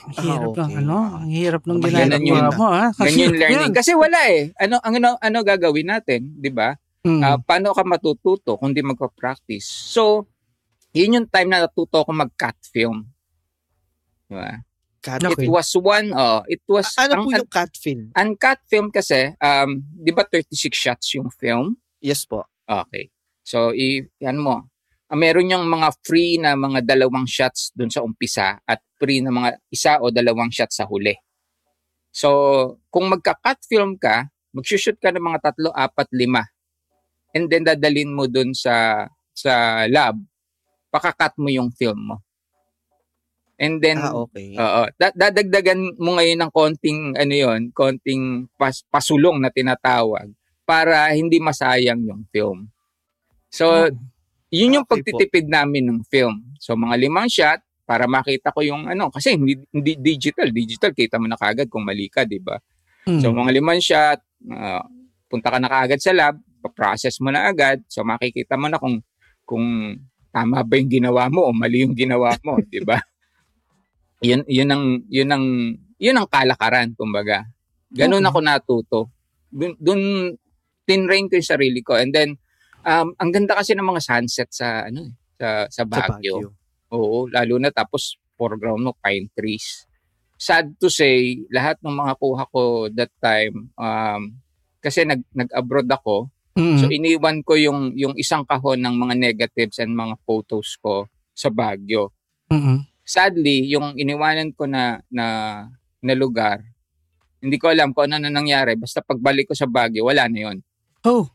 ang 0.00 0.12
hirap 0.16 0.48
Ah, 0.56 0.64
ng 0.64 0.70
okay. 0.72 0.80
ano, 0.80 0.96
ang 1.12 1.28
hirap 1.28 1.62
ng 1.64 1.78
Ganyan 1.80 2.08
ginagawa 2.20 2.24
yun. 2.24 2.56
mo, 2.56 2.66
ha? 2.72 2.86
Ganyan 2.94 3.20
yung 3.20 3.36
learning. 3.36 3.60
Yan. 3.68 3.72
Kasi 3.76 3.90
wala 3.92 4.20
eh. 4.32 4.40
Ano 4.56 4.76
ang 4.80 4.94
ano, 4.96 5.08
ano 5.20 5.36
gagawin 5.44 5.88
natin, 5.92 6.20
'di 6.40 6.50
ba? 6.52 6.72
Mm. 7.04 7.20
Ah, 7.20 7.36
paano 7.36 7.72
ka 7.72 7.84
matututo 7.84 8.56
kung 8.56 8.72
di 8.72 8.80
magpa-practice? 8.80 9.64
So, 9.64 10.24
yun 10.92 11.16
yung 11.16 11.28
time 11.28 11.48
na 11.48 11.64
natuto 11.64 12.00
ako 12.00 12.12
mag-cut 12.12 12.56
film. 12.68 13.08
Di 14.30 14.34
ba? 14.38 14.54
Cat, 15.00 15.24
Okay. 15.24 15.48
It 15.48 15.50
was 15.50 15.72
one, 15.80 16.12
oh, 16.12 16.44
it 16.44 16.60
was, 16.68 16.92
ano 17.00 17.12
ang, 17.18 17.24
po 17.24 17.30
yung 17.32 17.48
cat 17.48 17.72
film? 17.72 18.12
ang 18.12 18.36
cut 18.36 18.60
film 18.68 18.92
kasi, 18.92 19.32
um, 19.40 19.80
di 19.96 20.12
ba 20.12 20.28
36 20.28 20.76
shots 20.76 21.16
yung 21.16 21.32
film? 21.40 21.80
Yes 22.04 22.28
po. 22.28 22.44
Okay. 22.68 23.08
So, 23.40 23.72
i 23.72 24.04
yan 24.20 24.38
mo. 24.38 24.68
Ah, 25.10 25.18
meron 25.18 25.50
yung 25.50 25.66
mga 25.66 25.90
free 26.06 26.38
na 26.38 26.54
mga 26.54 26.86
dalawang 26.86 27.26
shots 27.26 27.74
dun 27.74 27.90
sa 27.90 28.04
umpisa 28.04 28.60
at 28.62 28.78
free 29.00 29.24
na 29.24 29.34
mga 29.34 29.58
isa 29.72 29.98
o 29.98 30.12
dalawang 30.12 30.52
shots 30.54 30.78
sa 30.78 30.86
huli. 30.86 31.16
So, 32.14 32.28
kung 32.92 33.10
magka-cut 33.10 33.66
film 33.66 33.98
ka, 33.98 34.30
mag-shoot 34.54 35.00
ka 35.00 35.10
ng 35.10 35.24
mga 35.24 35.50
tatlo, 35.50 35.74
apat, 35.74 36.12
lima. 36.14 36.46
And 37.34 37.48
then 37.50 37.66
dadalin 37.66 38.14
mo 38.14 38.26
dun 38.30 38.54
sa 38.54 39.06
sa 39.34 39.86
lab, 39.88 40.18
pakakat 40.92 41.38
mo 41.38 41.48
yung 41.50 41.72
film 41.74 42.14
mo. 42.14 42.16
And 43.60 43.76
then, 43.84 44.00
Ah, 44.00 44.16
okay. 44.16 44.56
Oo. 44.56 44.82
Da- 44.96 45.12
dadagdagan 45.12 46.00
mo 46.00 46.16
ngayon 46.16 46.40
ng 46.40 46.52
konting 46.52 47.12
ano 47.12 47.34
yon, 47.36 47.60
konting 47.76 48.48
pas- 48.56 48.80
pasulong 48.88 49.36
na 49.36 49.52
tinatawag 49.52 50.32
para 50.64 51.12
hindi 51.12 51.36
masayang 51.36 52.00
yung 52.08 52.24
film. 52.32 52.72
So, 53.52 53.92
yun 54.48 54.80
yung 54.80 54.86
Okay 54.88 55.04
po. 55.04 55.20
pagtitipid 55.20 55.46
namin 55.52 55.92
ng 55.92 56.00
film. 56.08 56.40
So, 56.56 56.72
mga 56.72 56.96
limang 57.04 57.28
shot 57.28 57.60
para 57.84 58.08
makita 58.08 58.54
ko 58.54 58.64
yung 58.64 58.86
ano 58.86 59.10
kasi 59.12 59.34
hindi, 59.36 59.58
hindi 59.74 59.92
digital, 59.98 60.48
digital 60.48 60.94
kita 60.94 61.20
mo 61.20 61.26
na 61.28 61.36
kagad 61.36 61.66
kung 61.68 61.82
mali 61.84 62.06
ka, 62.08 62.22
'di 62.24 62.38
ba? 62.40 62.56
Mm. 63.04 63.20
So, 63.20 63.34
mga 63.34 63.50
limang 63.60 63.82
shot, 63.82 64.22
ah, 64.54 64.86
punta 65.26 65.50
ka 65.50 65.58
na 65.58 65.68
kaagad 65.68 66.00
sa 66.00 66.14
lab, 66.14 66.38
pa-process 66.62 67.18
mo 67.18 67.28
na 67.34 67.50
agad. 67.50 67.82
So, 67.90 68.06
makikita 68.06 68.54
mo 68.54 68.70
na 68.70 68.78
kung 68.78 69.02
kung 69.42 69.98
tama 70.30 70.62
ba 70.62 70.74
yung 70.78 70.86
ginawa 70.88 71.26
mo 71.26 71.50
o 71.50 71.52
mali 71.52 71.82
yung 71.82 71.98
ginawa 71.98 72.38
mo, 72.46 72.56
'di 72.62 72.86
ba? 72.86 72.96
Yun 74.20 74.44
yun 74.46 74.68
ang 74.68 74.84
yun 75.08 75.30
ang 75.32 75.44
yun 75.96 76.16
ang 76.16 76.28
kalakaran 76.28 76.92
kumbaga. 76.92 77.48
Ganun 77.90 78.20
Okay. 78.20 78.28
ako 78.30 78.38
natuto. 78.40 79.00
Dun, 79.50 79.74
dun 79.80 80.00
tinrain 80.86 81.26
ko 81.26 81.34
yung 81.36 81.46
sarili 81.48 81.80
ko 81.80 81.96
and 81.96 82.12
then 82.12 82.36
um, 82.84 83.12
ang 83.16 83.30
ganda 83.32 83.56
kasi 83.56 83.74
ng 83.74 83.84
mga 83.84 84.02
sunset 84.02 84.48
sa 84.52 84.86
ano 84.86 85.08
eh, 85.08 85.12
sa 85.36 85.48
sa 85.66 85.82
Sa 85.82 85.88
Baguio. 85.88 86.36
Baguio. 86.36 86.48
Oo, 86.90 87.26
lalo 87.30 87.54
na 87.58 87.70
tapos 87.70 88.18
foreground 88.36 88.82
mo 88.82 88.92
pine 88.98 89.30
trees. 89.32 89.86
Sad 90.34 90.72
to 90.80 90.88
say, 90.88 91.36
lahat 91.52 91.76
ng 91.84 91.92
mga 91.92 92.16
kuha 92.16 92.44
ko 92.48 92.62
that 92.90 93.12
time 93.20 93.68
um 93.76 94.36
kasi 94.80 95.04
nag 95.04 95.20
nag-abroad 95.32 95.88
ako, 95.88 96.28
Mm. 96.50 96.76
so 96.76 96.90
iniwan 96.90 97.38
ko 97.46 97.54
yung 97.54 97.94
yung 97.94 98.18
isang 98.18 98.42
kahon 98.42 98.82
ng 98.82 98.96
mga 98.98 99.14
negatives 99.14 99.78
and 99.78 99.94
mga 99.94 100.18
photos 100.26 100.74
ko 100.82 101.06
sa 101.30 101.46
Baguio. 101.46 102.10
Mm-mm. 102.50 102.89
Sadly, 103.10 103.66
yung 103.66 103.98
iniwanan 103.98 104.54
ko 104.54 104.70
na 104.70 105.02
na 105.10 105.26
na 105.98 106.14
lugar, 106.14 106.62
hindi 107.42 107.58
ko 107.58 107.74
alam 107.74 107.90
kung 107.90 108.06
ano 108.06 108.22
na 108.22 108.30
nangyari. 108.30 108.78
Basta 108.78 109.02
pagbalik 109.02 109.50
ko 109.50 109.54
sa 109.58 109.66
Baguio, 109.66 110.06
wala 110.06 110.30
na 110.30 110.38
'yon. 110.38 110.62
Oh. 111.02 111.26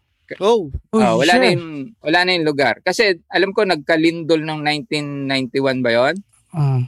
Oh, 0.42 0.74
oh 0.90 0.98
Ah, 0.98 1.14
wala 1.14 1.38
sure. 1.38 1.42
na 1.44 1.48
yung 1.54 1.68
wala 2.02 2.20
na 2.26 2.32
yung 2.34 2.48
lugar. 2.48 2.82
Kasi 2.82 3.20
alam 3.30 3.54
ko 3.54 3.62
nagkalindol 3.62 4.42
ng 4.42 4.60
1991 4.64 5.86
ba 5.86 5.92
'yon? 5.92 6.16
Mm. 6.56 6.84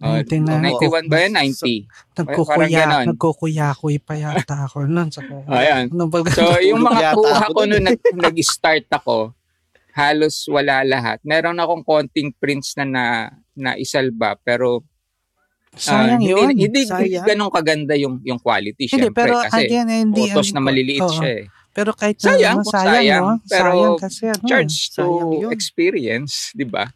91 0.00 0.60
99. 0.76 1.08
ba 1.08 1.16
'yan? 1.20 1.32
90. 1.32 1.88
parang 2.14 2.16
Nagkukuya, 2.16 2.84
nagkukuyakoy 3.08 3.96
pa 4.00 4.14
yata 4.16 4.68
ako 4.68 4.84
nun. 4.84 5.08
Sa, 5.08 5.20
Ayan. 5.52 5.88
Ano 5.92 6.08
ba- 6.08 6.24
So, 6.32 6.44
yung 6.68 6.84
mga 6.84 7.16
kuha 7.16 7.44
ko 7.52 7.60
nung 7.64 7.84
nag, 7.84 8.00
nag-start 8.12 8.88
ako, 8.92 9.32
halos 9.96 10.44
wala 10.48 10.84
lahat. 10.84 11.20
Meron 11.24 11.56
akong 11.56 11.84
konting 11.84 12.32
prints 12.36 12.76
na 12.76 12.84
na, 12.84 13.04
na 13.56 13.74
isalba, 13.74 14.36
pero 14.38 14.84
Sayang 15.76 16.24
hindi, 16.24 16.32
yun. 16.32 16.48
hindi, 16.56 16.80
Sayang. 16.88 17.26
ganun 17.28 17.52
kaganda 17.52 17.92
yung, 18.00 18.16
yung 18.24 18.40
quality, 18.40 18.88
Hindi, 18.88 19.12
syempre. 19.12 19.12
pero 19.12 19.44
kasi 19.44 19.68
again, 19.68 19.88
eh, 19.92 20.00
hindi. 20.08 20.24
photos 20.32 20.48
ano 20.48 20.54
na 20.56 20.60
ko- 20.60 20.66
maliliit 20.72 21.02
oo. 21.04 21.12
siya 21.12 21.30
eh. 21.36 21.44
Pero 21.76 21.90
kahit 21.92 22.16
Sayang, 22.16 22.56
na, 22.56 22.64
kung 22.64 22.72
sayang, 22.72 22.94
sayang, 22.96 23.24
no? 23.28 23.34
pero 23.44 23.68
sayang 23.68 23.96
kasi 24.00 24.22
ano. 24.32 24.44
Charge 24.48 24.76
to 24.96 25.04
yun. 25.44 25.50
experience, 25.52 26.34
di 26.56 26.64
ba? 26.64 26.88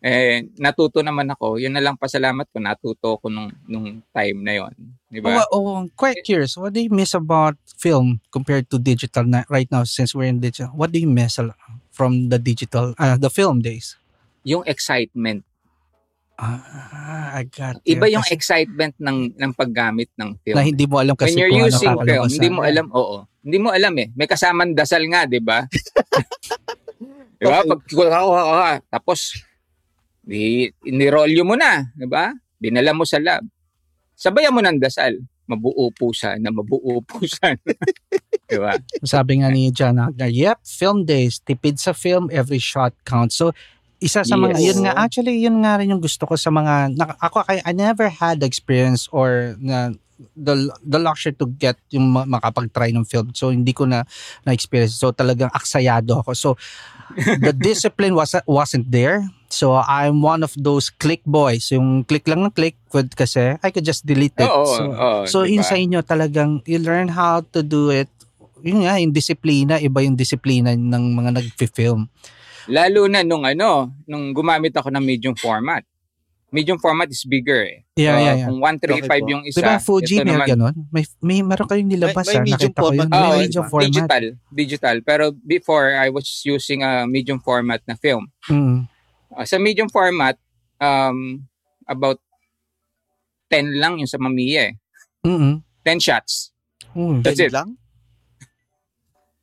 Eh, 0.00 0.48
natuto 0.56 1.00
naman 1.00 1.28
ako. 1.28 1.60
Yun 1.60 1.72
na 1.72 1.80
lang 1.84 1.96
pasalamat 1.96 2.48
ko. 2.48 2.56
Natuto 2.56 3.08
ko 3.20 3.26
nung, 3.28 3.52
nung 3.68 4.00
time 4.12 4.38
na 4.40 4.52
yon 4.56 4.72
Di 5.08 5.20
ba? 5.20 5.44
Oh, 5.52 5.60
oh, 5.60 5.88
quite 5.92 6.24
curious. 6.24 6.56
What 6.56 6.72
do 6.72 6.80
you 6.80 6.88
miss 6.88 7.12
about 7.12 7.56
film 7.76 8.20
compared 8.32 8.68
to 8.72 8.80
digital 8.80 9.24
na, 9.28 9.44
right 9.52 9.68
now 9.68 9.84
since 9.84 10.16
we're 10.16 10.28
in 10.28 10.40
digital? 10.40 10.72
What 10.72 10.92
do 10.92 11.00
you 11.00 11.08
miss 11.08 11.36
from 11.92 12.28
the 12.32 12.40
digital, 12.40 12.96
uh, 12.96 13.20
the 13.20 13.28
film 13.28 13.60
days? 13.60 13.96
Yung 14.44 14.64
excitement. 14.64 15.44
Ah, 16.40 17.36
I 17.36 17.44
got 17.44 17.84
you. 17.84 18.00
Iba 18.00 18.08
yung 18.08 18.24
Kasi 18.24 18.32
excitement 18.32 18.96
ng 18.96 19.36
ng 19.36 19.52
paggamit 19.52 20.08
ng 20.16 20.40
film. 20.40 20.56
na 20.56 20.64
hindi 20.64 20.88
mo 20.88 20.96
alam 20.96 21.12
kasi 21.12 21.36
When 21.36 21.40
you're 21.44 21.52
kung 21.52 21.60
ano 21.60 21.68
using 21.68 21.92
film, 21.92 22.00
kakalabas 22.00 22.32
hindi 22.32 22.48
mo 22.48 22.60
alam, 22.64 22.86
oo. 22.96 23.16
Hindi 23.44 23.58
mo 23.60 23.68
alam 23.68 23.94
eh. 24.00 24.08
May 24.16 24.24
kasamang 24.24 24.72
dasal 24.72 25.04
nga, 25.12 25.28
di 25.28 25.40
ba? 25.40 25.64
di 27.40 27.44
ba? 27.44 27.60
Pag 27.60 27.80
kuha 27.88 28.08
ka, 28.08 28.72
tapos, 28.88 29.36
di, 30.20 30.68
inirolyo 30.84 31.44
mo 31.44 31.56
na, 31.56 31.88
di 31.92 32.08
ba? 32.08 32.32
Dinala 32.56 32.92
mo 32.92 33.04
sa 33.04 33.20
lab. 33.20 33.44
Sabayan 34.16 34.52
mo 34.52 34.60
ng 34.60 34.80
dasal. 34.80 35.16
Mabuo 35.44 35.90
po 35.90 36.14
sana, 36.14 36.52
mabuo 36.52 37.00
po 37.02 37.24
sana. 37.40 37.58
di 38.46 38.56
ba? 38.60 38.76
Sabi 39.02 39.40
nga 39.40 39.48
ni 39.48 39.72
John 39.72 39.98
Agner, 39.98 40.30
yep, 40.30 40.60
film 40.62 41.04
days, 41.04 41.40
tipid 41.40 41.80
sa 41.80 41.90
film, 41.92 42.28
every 42.32 42.60
shot 42.60 42.92
counts. 43.04 43.36
So, 43.40 43.50
isa 44.00 44.24
sa 44.24 44.34
mga, 44.34 44.56
Yes. 44.56 44.66
yun 44.72 44.78
nga, 44.82 44.92
actually, 44.96 45.36
yun 45.38 45.60
nga 45.60 45.76
rin 45.76 45.92
yung 45.92 46.00
gusto 46.00 46.24
ko 46.24 46.34
sa 46.34 46.48
mga, 46.48 46.96
na, 46.96 47.12
ako, 47.20 47.44
I, 47.46 47.60
I 47.62 47.72
never 47.72 48.08
had 48.08 48.40
the 48.40 48.48
experience 48.48 49.06
or 49.12 49.54
na, 49.60 49.92
the 50.36 50.68
the 50.84 51.00
luxury 51.00 51.32
to 51.32 51.48
get 51.48 51.80
yung 51.88 52.12
ma- 52.12 52.28
makapag-try 52.28 52.92
ng 52.92 53.08
film. 53.08 53.32
So, 53.32 53.48
hindi 53.48 53.72
ko 53.72 53.88
na 53.88 54.04
na-experience. 54.44 55.00
So, 55.00 55.16
talagang 55.16 55.48
aksayado 55.48 56.20
ako. 56.20 56.36
So, 56.36 56.48
the 57.16 57.56
discipline 57.68 58.12
was, 58.12 58.36
wasn't 58.44 58.84
there. 58.92 59.24
So, 59.48 59.80
I'm 59.80 60.20
one 60.20 60.44
of 60.44 60.52
those 60.60 60.92
click 60.92 61.24
boys. 61.24 61.72
Yung 61.72 62.04
click 62.04 62.28
lang 62.28 62.44
ng 62.44 62.52
click, 62.52 62.76
with- 62.92 63.16
kasi 63.16 63.56
I 63.60 63.68
could 63.72 63.84
just 63.84 64.04
delete 64.04 64.36
it. 64.36 64.44
Oo, 64.44 64.64
so, 64.68 64.82
oo, 64.92 65.20
so 65.24 65.36
di 65.42 65.56
yun 65.56 65.64
sa 65.64 65.76
inyo 65.80 66.04
talagang 66.04 66.60
you 66.68 66.80
learn 66.80 67.08
how 67.08 67.40
to 67.52 67.64
do 67.64 67.88
it. 67.88 68.12
Yun 68.60 68.84
nga, 68.84 69.00
yung 69.00 69.16
disiplina, 69.16 69.80
iba 69.80 70.04
yung 70.04 70.20
disiplina 70.20 70.76
ng 70.76 71.04
mga 71.16 71.30
nag-film. 71.40 72.12
Lalo 72.70 73.04
na 73.04 73.20
nung 73.20 73.42
ano, 73.42 73.68
nung 74.04 74.30
gumamit 74.30 74.70
ako 74.72 74.88
ng 74.88 75.02
medium 75.02 75.34
format. 75.34 75.82
Medium 76.50 76.78
format 76.78 77.06
is 77.06 77.22
bigger 77.22 77.62
eh. 77.62 77.86
Yeah, 77.94 78.10
Uh, 78.10 78.18
yeah, 78.18 78.34
yeah. 78.34 78.46
Kung 78.46 78.58
135 78.58 79.06
Okay 79.06 79.20
po. 79.20 79.26
yung 79.28 79.42
isa, 79.44 79.58
Di 79.58 79.64
ba 79.64 79.78
Fuji 79.78 80.14
may 80.18 80.26
naman, 80.28 80.46
ganon? 80.48 80.74
May, 80.90 81.04
may 81.20 81.38
meron 81.40 81.62
kayong 81.64 81.86
nilabas 81.88 82.26
May- 82.26 82.26
may 82.26 82.34
ah, 82.34 82.42
medium 82.44 82.58
nakita 82.58 82.74
ko 82.74 82.82
yun. 82.82 82.90
format 82.90 83.06
May 83.08 83.18
Oh, 83.20 83.34
medium 83.36 83.64
format. 83.64 83.86
digital, 83.86 84.24
digital. 84.50 84.96
Pero 85.00 85.24
before, 85.36 85.94
I 85.94 86.08
was 86.08 86.26
using 86.42 86.82
a 86.82 87.06
medium 87.06 87.38
format 87.38 87.78
na 87.84 87.94
film. 87.94 88.26
Mm. 88.46 88.90
Uh, 89.30 89.46
sa 89.46 89.56
medium 89.56 89.86
format, 89.86 90.34
um, 90.76 91.46
about 91.86 92.18
10 93.48 93.78
lang 93.78 93.98
yung 93.98 94.06
sa 94.06 94.18
Mamiya 94.18 94.70
eh. 94.70 94.74
Mm-mm. 95.22 95.62
10 95.82 95.98
shots. 95.98 96.50
Mm. 96.92 97.22
That's 97.22 97.38
it. 97.38 97.50
Yun 97.50 97.54
lang. 97.54 97.68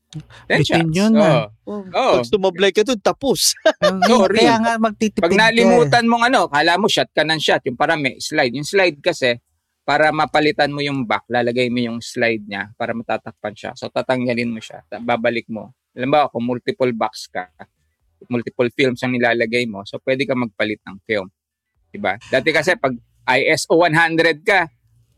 10 0.07 0.47
Bitin 0.47 0.87
yun, 0.95 1.13
ah. 1.19 1.51
Oh, 1.67 1.83
Oo. 1.83 2.23
Pag 2.23 2.31
tumablay 2.31 2.71
ka 2.71 2.87
dun, 2.87 2.99
tapos. 3.03 3.51
Oo, 4.11 4.27
Kaya 4.31 4.55
nga 4.55 4.73
magtitipid 4.79 5.19
Pag 5.19 5.31
ka 5.31 5.35
eh. 5.35 5.41
nalimutan 5.51 6.05
mong 6.07 6.23
ano, 6.31 6.47
kala 6.47 6.79
mo 6.79 6.87
shot 6.87 7.11
ka 7.11 7.27
ng 7.27 7.39
shot. 7.43 7.61
Yung 7.67 7.75
parang 7.75 7.99
may 7.99 8.15
slide. 8.23 8.55
Yung 8.55 8.63
slide 8.63 9.03
kasi, 9.03 9.35
para 9.87 10.11
mapalitan 10.11 10.71
mo 10.71 10.79
yung 10.83 11.03
back, 11.03 11.27
lalagay 11.31 11.67
mo 11.71 11.79
yung 11.79 11.99
slide 12.03 12.43
niya 12.43 12.71
para 12.75 12.91
matatakpan 12.95 13.55
siya. 13.55 13.71
So, 13.75 13.87
tatanggalin 13.87 14.51
mo 14.51 14.59
siya. 14.59 14.83
Babalik 14.99 15.47
mo. 15.47 15.75
Alam 15.95 16.11
ba, 16.11 16.27
kung 16.27 16.43
multiple 16.43 16.91
box 16.91 17.31
ka, 17.31 17.47
multiple 18.27 18.67
films 18.75 18.99
ang 19.03 19.15
nilalagay 19.15 19.63
mo, 19.63 19.87
so 19.87 19.95
pwede 20.03 20.27
ka 20.27 20.35
magpalit 20.35 20.83
ng 20.83 20.97
film. 21.07 21.31
Diba? 21.87 22.19
Dati 22.27 22.51
kasi 22.51 22.75
pag 22.75 22.95
ISO 23.27 23.79
100 23.79 24.43
ka, 24.43 24.67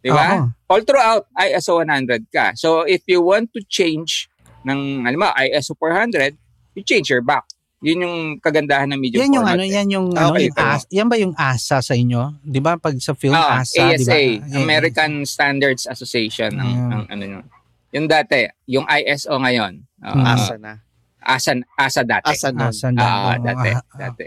di 0.05 0.13
ba? 0.13 0.37
Oo. 0.37 0.45
All 0.69 0.85
throughout, 0.85 1.25
ISO 1.33 1.81
100 1.81 2.29
ka. 2.29 2.53
So, 2.53 2.85
if 2.85 3.01
you 3.09 3.25
want 3.25 3.49
to 3.57 3.65
change 3.65 4.28
ng, 4.61 4.79
alam 5.03 5.17
mo, 5.17 5.27
ISO 5.35 5.73
400, 5.73 6.35
you 6.73 6.83
change 6.83 7.07
your 7.07 7.21
back. 7.21 7.43
Yun 7.79 8.03
yung 8.03 8.17
kagandahan 8.37 8.91
ng 8.91 8.99
medium 8.99 9.23
Yan 9.23 9.31
yung 9.31 9.45
format. 9.47 9.55
ano, 9.55 9.63
eh. 9.63 9.71
yan 9.71 9.87
yung, 9.87 10.07
Ah, 10.11 10.19
ano, 10.21 10.29
okay, 10.33 10.43
yung 10.43 10.57
as, 10.57 10.81
yan 10.89 11.07
ba 11.07 11.15
yung 11.15 11.31
ASA 11.33 11.77
sa 11.79 11.93
inyo? 11.93 12.21
Di 12.41 12.59
ba 12.59 12.75
pag 12.75 12.91
sa 12.99 13.15
film, 13.15 13.31
Ah, 13.31 13.63
ASA, 13.63 13.95
di 13.95 14.03
ba? 14.03 14.11
ASA, 14.11 14.15
Eh, 14.19 14.35
American 14.53 15.23
Standards 15.23 15.87
Association 15.87 16.51
ang, 16.53 16.71
Mm. 16.75 16.91
ang 16.91 17.03
ano 17.07 17.23
yun. 17.25 17.45
Yung 17.89 18.05
dati, 18.05 18.51
yung 18.67 18.83
ISO 18.85 19.31
ngayon. 19.33 19.79
ah, 19.99 20.11
Mm. 20.11 20.25
Asa 20.27 20.55
na. 20.57 20.73
asa, 21.21 21.51
asa 21.75 22.01
dati. 22.03 22.27
Asa 22.29 22.51
nun. 22.51 22.67
ASA 22.67 22.87
na. 22.91 22.99
Ah, 22.99 23.15
oo, 23.31 23.31
dati, 23.41 23.69
ah, 23.69 23.79
ah. 23.79 23.97
dati. 23.97 24.25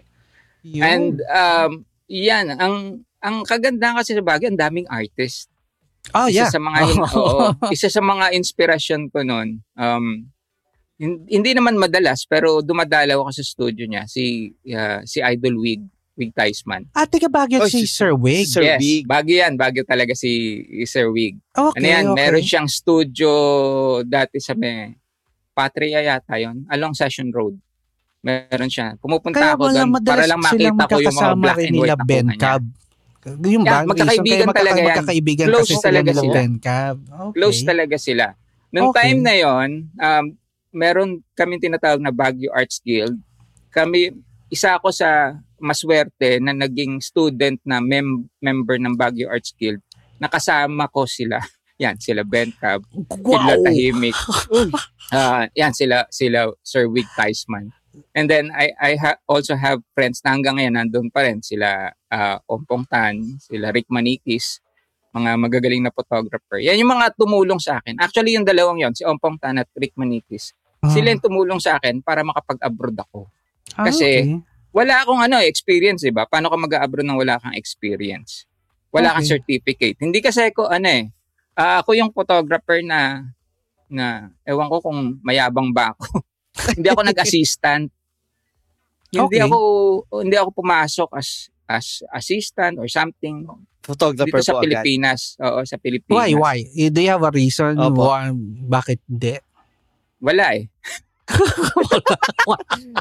Yun. 0.62 0.80
And 0.80 1.14
um 1.26 1.70
yan 2.06 2.46
ang 2.54 2.74
ang 3.18 3.36
kagandahan 3.42 3.98
kasi 3.98 4.12
sa 4.12 4.22
bagay, 4.22 4.48
ang 4.48 4.56
daming 4.56 4.88
artist. 4.88 5.51
Oh, 6.10 6.26
yeah. 6.26 6.50
Isa 6.50 6.58
sa 6.58 6.60
mga 6.60 6.78
oo, 7.18 7.46
isa 7.70 7.88
sa 7.88 8.02
mga 8.02 8.34
inspiration 8.34 9.06
ko 9.06 9.22
noon. 9.22 9.62
Um 9.78 10.26
hin- 10.98 11.26
hindi 11.26 11.50
naman 11.54 11.78
madalas 11.78 12.26
pero 12.26 12.60
dumadalaw 12.60 13.22
ako 13.22 13.30
sa 13.30 13.44
studio 13.46 13.86
niya 13.86 14.06
si 14.06 14.50
ah, 14.70 15.02
si 15.02 15.22
Idol 15.22 15.58
Wig 15.58 15.82
Wig 16.12 16.36
Theismann. 16.36 16.84
Ah, 16.92 17.08
tiga 17.08 17.24
Baguio 17.32 17.64
Oh, 17.64 17.70
si 17.70 17.88
si- 17.88 17.90
Sir 17.90 18.12
Wig. 18.12 18.44
Sir 18.44 18.60
yes, 18.60 18.78
Wig. 18.84 19.08
Baguio 19.08 19.40
yan. 19.40 19.56
Baguio 19.56 19.80
talaga 19.80 20.12
si, 20.12 20.60
si 20.68 20.84
Sir 20.84 21.08
Wig. 21.08 21.40
Okay, 21.56 21.80
Ano 21.80 21.86
yan, 21.88 22.04
okay. 22.12 22.18
meron 22.20 22.44
siyang 22.44 22.68
studio 22.68 23.30
dati 24.04 24.36
sa 24.36 24.52
may 24.52 24.92
Patria 25.52 26.04
yata 26.04 26.36
yon 26.36 26.68
along 26.68 26.92
Session 26.92 27.32
Road. 27.32 27.56
Meron 28.20 28.68
siya. 28.68 28.94
Pumupunta 29.00 29.40
Kaya 29.40 29.52
ako 29.56 29.72
doon 29.72 29.88
para 30.00 30.24
lang 30.24 30.40
makita 30.40 30.84
ko 30.86 30.96
yung 31.00 31.16
mga 31.16 31.34
black 31.36 31.58
and 31.58 31.76
white 31.76 31.90
na 31.90 32.04
Ben 32.04 32.26
kuha 32.28 32.36
niya. 32.36 32.60
Yung 33.24 33.62
Yeah, 33.62 33.82
ba? 33.82 33.88
magkakaibigan 33.88 34.46
kayo 34.46 34.56
talaga 34.56 34.76
yan. 34.76 34.86
magkakaibigan 34.88 35.46
Close 35.46 35.70
kasi 35.70 35.76
talaga 35.80 36.10
sila. 36.10 36.22
sila. 36.34 36.40
Cab. 36.58 36.96
Okay. 37.06 37.32
Close 37.32 37.60
talaga 37.62 37.96
sila. 37.96 38.26
Nung 38.68 38.90
Okay. 38.90 38.98
time 39.04 39.20
na 39.20 39.34
yon, 39.36 39.68
um, 39.92 40.24
meron 40.70 41.10
kami 41.32 41.56
tinatawag 41.56 42.00
na 42.00 42.10
Baguio 42.10 42.50
Arts 42.50 42.80
Guild. 42.80 43.14
Kami, 43.68 44.10
isa 44.48 44.74
ako 44.74 44.90
sa 44.90 45.32
maswerte 45.56 46.40
na 46.40 46.50
naging 46.50 46.98
student 46.98 47.60
na 47.62 47.78
mem- 47.78 48.26
member 48.36 48.76
ng 48.76 48.92
Baguio 48.92 49.28
Arts 49.28 49.54
Guild. 49.54 49.78
Nakasama 50.18 50.88
ko 50.88 51.04
sila. 51.04 51.38
Yan, 51.78 51.98
sila 51.98 52.22
Ben 52.22 52.50
Cab, 52.52 52.82
Wow! 53.20 53.58
Tahimik. 53.60 54.14
Ah, 55.10 55.44
yan, 55.52 55.76
sila, 55.76 56.08
sila 56.08 56.48
Sir 56.62 56.88
Wig 56.88 57.04
Theismann. 57.12 57.68
And 58.12 58.26
then 58.26 58.48
I 58.50 58.72
I 58.74 58.90
ha- 58.94 59.20
also 59.24 59.52
have 59.52 59.80
friends 59.92 60.20
na 60.20 60.32
hanggang 60.32 60.56
ngayon 60.56 60.74
nandun 60.74 61.08
pa 61.08 61.24
rin 61.24 61.40
sila 61.40 61.88
uh, 62.08 62.36
Ompong 62.44 62.84
Tan, 62.84 63.36
sila 63.38 63.68
Rick 63.68 63.88
Manikis, 63.88 64.60
mga 65.10 65.36
magagaling 65.36 65.80
na 65.80 65.90
photographer. 65.90 66.56
Yan 66.56 66.76
yung 66.76 66.90
mga 66.90 67.12
tumulong 67.14 67.60
sa 67.60 67.78
akin. 67.78 67.96
Actually 67.96 68.32
yung 68.32 68.44
dalawang 68.44 68.80
yon, 68.80 68.92
si 68.92 69.04
Ompong 69.04 69.36
Tan 69.36 69.56
at 69.56 69.68
Rick 69.74 69.92
Manikis. 69.94 70.56
Sila 70.82 71.12
yung 71.12 71.22
tumulong 71.22 71.60
sa 71.60 71.76
akin 71.76 72.00
para 72.00 72.20
makapag-abroad 72.22 72.98
ako. 72.98 73.30
Ah, 73.76 73.86
kasi- 73.86 74.24
okay. 74.24 74.50
Wala 74.72 75.04
akong 75.04 75.20
ano 75.20 75.36
experience, 75.38 76.00
'di 76.00 76.16
ba? 76.16 76.24
Paano 76.24 76.48
ka 76.48 76.56
mag-abroad 76.56 77.04
nang 77.04 77.20
wala 77.20 77.36
kang 77.36 77.52
experience? 77.52 78.48
Wala 78.88 79.12
kang 79.12 79.20
Okay. 79.20 79.36
certificate. 79.36 80.00
Hindi 80.00 80.18
kasi 80.18 80.48
ako 80.48 80.72
ano 80.72 80.88
eh. 80.88 81.12
ah, 81.52 81.84
ako 81.84 81.92
yung 81.92 82.08
photographer 82.08 82.80
na 82.80 83.28
na 83.86 84.32
ewan 84.42 84.72
ko 84.72 84.80
kung 84.80 85.20
mayabang 85.20 85.68
ba 85.70 85.92
ako. 85.92 86.08
hindi 86.72 86.88
ako 86.88 87.02
nag-assistant. 87.04 87.86
Hindi 89.12 89.20
Okay. 89.36 89.44
ako 89.44 89.58
hindi 90.18 90.36
ako 90.36 90.50
pumasok 90.54 91.08
as 91.12 91.28
as 91.66 91.86
assistant 92.10 92.76
or 92.76 92.88
something 92.88 93.44
Photographer 93.82 94.40
dito 94.40 94.40
sa 94.42 94.52
po 94.52 94.64
agad. 94.64 94.80
Pilipinas. 94.80 95.36
Oo, 95.36 95.60
sa 95.62 95.76
Pilipinas. 95.76 96.16
Why, 96.16 96.30
why? 96.32 96.56
Eh, 96.72 96.88
Do 96.88 96.96
you 96.98 97.10
have 97.10 97.20
a 97.20 97.28
reason 97.28 97.76
Opo. 97.76 98.08
why, 98.08 98.32
bakit 98.64 99.04
di? 99.04 99.36
Wala 100.16 100.56
eh. 100.56 100.64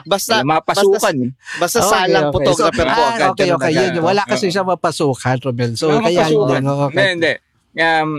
Basta, 0.03 0.41
Wala 0.41 0.47
mga 0.49 0.61
pasukan 0.63 1.15
eh. 1.21 1.31
basta 1.57 1.79
Okay, 1.79 1.91
salang 1.91 2.25
okay. 2.25 2.35
photographer 2.35 2.83
So, 2.83 2.91
po 2.91 2.99
ah, 2.99 3.09
agad. 3.09 3.29
okay, 3.31 3.49
okay. 3.51 3.71
agad. 3.71 3.75
Yun, 3.77 4.01
wala 4.01 4.21
kasi 4.25 4.45
Oo. 4.47 4.53
siya 4.53 4.63
mapasukan, 4.65 5.35
Romel. 5.41 5.71
So, 5.75 5.85
Wala 5.89 6.01
kaya 6.01 6.19
mapasukan. 6.21 6.33
yun. 6.33 6.61
Hindi, 6.61 6.83
Okay. 6.89 7.07
hindi. 7.13 7.33
Um, 7.73 8.11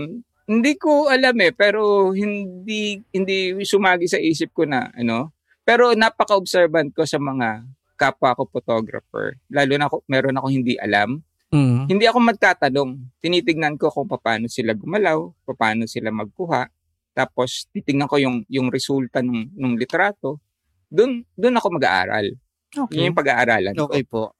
hindi 0.43 0.75
ko 0.75 1.07
alam 1.07 1.35
eh, 1.39 1.51
pero 1.55 2.11
hindi 2.11 2.99
hindi 3.15 3.37
sumagi 3.63 4.07
sa 4.07 4.19
isip 4.19 4.51
ko 4.51 4.67
na 4.67 4.91
ano. 4.95 5.31
Pero 5.63 5.95
napaka-observant 5.95 6.91
ko 6.91 7.07
sa 7.07 7.15
mga 7.15 7.63
kapwa 7.95 8.35
ko 8.35 8.43
photographer. 8.51 9.39
Lalo 9.47 9.73
na 9.79 9.87
ako, 9.87 10.03
meron 10.11 10.35
ako 10.35 10.47
hindi 10.51 10.75
alam. 10.75 11.23
Mm. 11.55 11.87
Hindi 11.87 12.05
ako 12.09 12.19
magtatanong. 12.19 12.89
Tinitignan 13.23 13.79
ko 13.79 13.87
kung 13.87 14.09
paano 14.09 14.51
sila 14.51 14.75
gumalaw, 14.75 15.31
paano 15.55 15.87
sila 15.87 16.11
magkuha. 16.11 16.67
Tapos 17.15 17.69
titignan 17.71 18.09
ko 18.09 18.19
yung 18.19 18.43
yung 18.51 18.67
resulta 18.67 19.23
ng 19.23 19.55
ng 19.55 19.73
litrato. 19.79 20.43
Doon 20.91 21.23
doon 21.37 21.55
ako 21.55 21.67
mag-aaral. 21.79 22.35
Okay. 22.73 22.97
Yun 22.97 23.13
yung 23.13 23.19
pag-aaralan 23.19 23.73
ko. 23.77 23.85
Okay 23.85 24.03
po. 24.03 24.33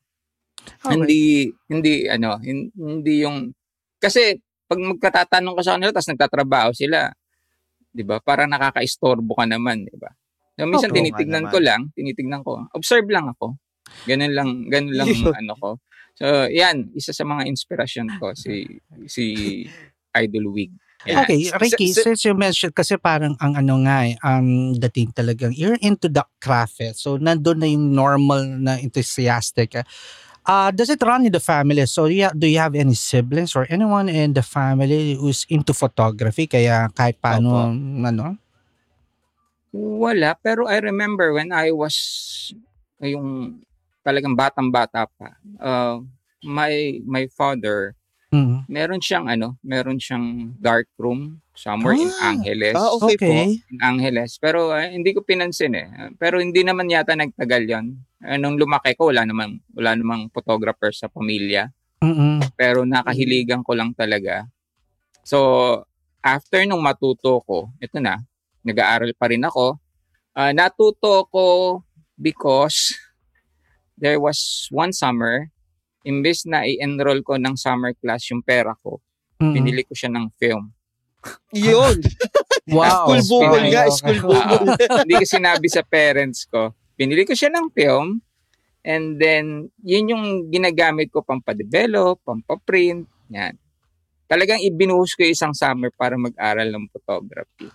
Okay. 0.63 0.95
Hindi, 0.95 1.21
hindi, 1.69 1.93
ano, 2.09 2.39
hin- 2.41 2.71
hindi 2.73 3.21
yung, 3.21 3.53
kasi 3.99 4.39
pag 4.73 4.79
magkatatanong 4.81 5.53
ka 5.53 5.61
sa 5.61 5.73
kanila, 5.77 5.93
tapos 5.93 6.09
nagtatrabaho 6.09 6.69
sila, 6.73 7.13
di 7.93 8.01
ba? 8.01 8.17
Parang 8.17 8.49
nakaka-istorbo 8.49 9.37
ka 9.37 9.45
naman, 9.45 9.85
di 9.85 9.93
ba? 10.01 10.09
So, 10.57 10.65
minsan 10.65 10.89
Opo, 10.89 10.97
tinitignan 10.97 11.45
ko 11.49 11.57
lang, 11.61 11.81
tinitignan 11.93 12.41
ko, 12.41 12.65
observe 12.73 13.05
lang 13.13 13.29
ako. 13.29 13.53
Ganun 14.09 14.33
lang, 14.33 14.49
ganun 14.67 14.95
lang 14.97 15.09
ano 15.37 15.53
ko. 15.61 15.69
So, 16.17 16.49
yan, 16.49 16.89
isa 16.97 17.13
sa 17.13 17.25
mga 17.25 17.45
inspirasyon 17.49 18.17
ko, 18.17 18.33
si, 18.33 18.65
si 19.05 19.25
Idol 20.13 20.49
Wig. 20.53 20.73
Yan. 21.03 21.25
Okay, 21.27 21.51
Ricky, 21.59 21.91
S- 21.91 21.99
s- 21.99 22.03
since 22.07 22.21
you 22.23 22.33
mentioned, 22.33 22.71
kasi 22.71 22.95
parang 22.95 23.35
ang 23.43 23.59
ano 23.59 23.75
nga 23.83 24.07
eh, 24.07 24.15
ang 24.23 24.77
dating 24.79 25.11
talagang, 25.11 25.51
you're 25.51 25.75
into 25.83 26.07
the 26.07 26.23
craft 26.39 26.79
eh. 26.79 26.95
So, 26.95 27.19
nandun 27.19 27.59
na 27.59 27.67
yung 27.67 27.91
normal 27.91 28.47
na 28.61 28.79
enthusiastic. 28.79 29.75
eh. 29.75 29.85
Uh, 30.43 30.71
does 30.71 30.91
it 30.91 30.99
run 31.01 31.25
in 31.25 31.31
the 31.31 31.39
family? 31.39 31.85
So, 31.87 32.05
yeah, 32.11 32.31
do 32.35 32.47
you 32.47 32.59
have 32.59 32.75
any 32.75 32.93
siblings 32.95 33.55
or 33.55 33.65
anyone 33.69 34.09
in 34.09 34.33
the 34.35 34.43
family 34.43 35.15
who's 35.15 35.47
into 35.47 35.71
photography? 35.71 36.47
Kaya 36.47 36.91
kahit 36.91 37.15
paano, 37.23 37.71
ano? 38.03 38.35
Wala, 39.73 40.35
pero 40.37 40.67
I 40.67 40.83
remember 40.83 41.33
when 41.33 41.49
I 41.49 41.71
was 41.73 41.95
yung 43.01 43.59
talagang 44.05 44.35
batang-bata 44.35 45.07
pa, 45.17 45.33
uh, 45.63 46.03
my 46.43 46.99
my 47.07 47.25
father, 47.31 47.95
Mm. 48.33 48.65
meron 48.65 48.97
siyang 48.97 49.29
ano, 49.29 49.61
meron 49.61 50.01
siyang 50.01 50.57
dark 50.57 50.89
room 50.97 51.37
somewhere 51.53 51.93
in 51.93 52.09
Ah, 52.17 52.33
Angeles. 52.33 52.73
Ah, 52.73 52.89
okay, 52.97 53.15
po. 53.15 53.29
Okay. 53.29 53.61
In 53.69 53.77
Angeles. 53.77 54.41
Pero 54.41 54.73
eh, 54.73 54.89
hindi 54.89 55.13
ko 55.13 55.21
pinansin 55.21 55.77
eh. 55.77 55.87
Pero 56.17 56.41
hindi 56.41 56.65
naman 56.65 56.89
yata 56.89 57.13
nagtagal 57.13 57.63
'yon. 57.69 57.93
Eh, 58.23 58.39
nung 58.39 58.55
lumaki 58.55 58.95
ko, 58.95 59.11
wala 59.11 59.27
namang 59.27 59.59
wala 59.75 59.99
namang 59.99 60.31
photographer 60.31 60.95
sa 60.95 61.11
pamilya. 61.11 61.67
Mm-mm. 61.99 62.39
Pero 62.55 62.83
nakahiligan 62.87 63.63
ko 63.63 63.75
lang 63.75 63.91
talaga. 63.95 64.47
So, 65.23 65.39
after 66.19 66.63
nung 66.63 66.83
matuto 66.83 67.43
ko, 67.43 67.71
ito 67.79 67.99
na, 67.99 68.19
nag-aaral 68.63 69.11
pa 69.15 69.27
rin 69.31 69.43
ako. 69.43 69.79
Ah, 70.35 70.51
natuto 70.51 71.27
ko 71.29 71.79
because 72.19 72.95
there 73.99 74.19
was 74.19 74.67
one 74.71 74.91
summer, 74.91 75.47
imbes 76.03 76.43
na 76.43 76.67
i-enroll 76.67 77.23
ko 77.23 77.39
ng 77.39 77.55
summer 77.55 77.95
class 77.95 78.27
yung 78.31 78.43
pera 78.43 78.75
ko, 78.83 78.99
Mm-mm. 79.39 79.55
pinili 79.55 79.83
ko 79.87 79.95
siya 79.95 80.11
ng 80.11 80.27
film. 80.39 80.71
Yun. 81.55 81.99
Wow. 82.63 83.11
School 83.19 83.59
Okay. 83.59 83.75
nga, 83.75 83.91
school 83.91 84.23
bukol. 84.23 84.71
Hindi 85.03 85.13
ko 85.19 85.25
sinabi 85.27 85.67
sa 85.67 85.83
parents 85.83 86.47
ko. 86.47 86.71
Pinili 86.93 87.23
ko 87.23 87.33
siya 87.33 87.49
ng 87.49 87.69
film 87.69 88.21
and 88.81 89.17
then 89.17 89.45
yun 89.79 90.05
yung 90.07 90.23
ginagamit 90.47 91.09
ko 91.09 91.21
pampadevelop, 91.21 92.19
pampaprint, 92.21 93.03
yan. 93.27 93.55
Talagang 94.25 94.59
ibinuhos 94.59 95.13
ko 95.13 95.23
isang 95.23 95.53
summer 95.53 95.89
para 95.89 96.15
mag-aral 96.15 96.67
ng 96.67 96.85
photography. 96.89 97.69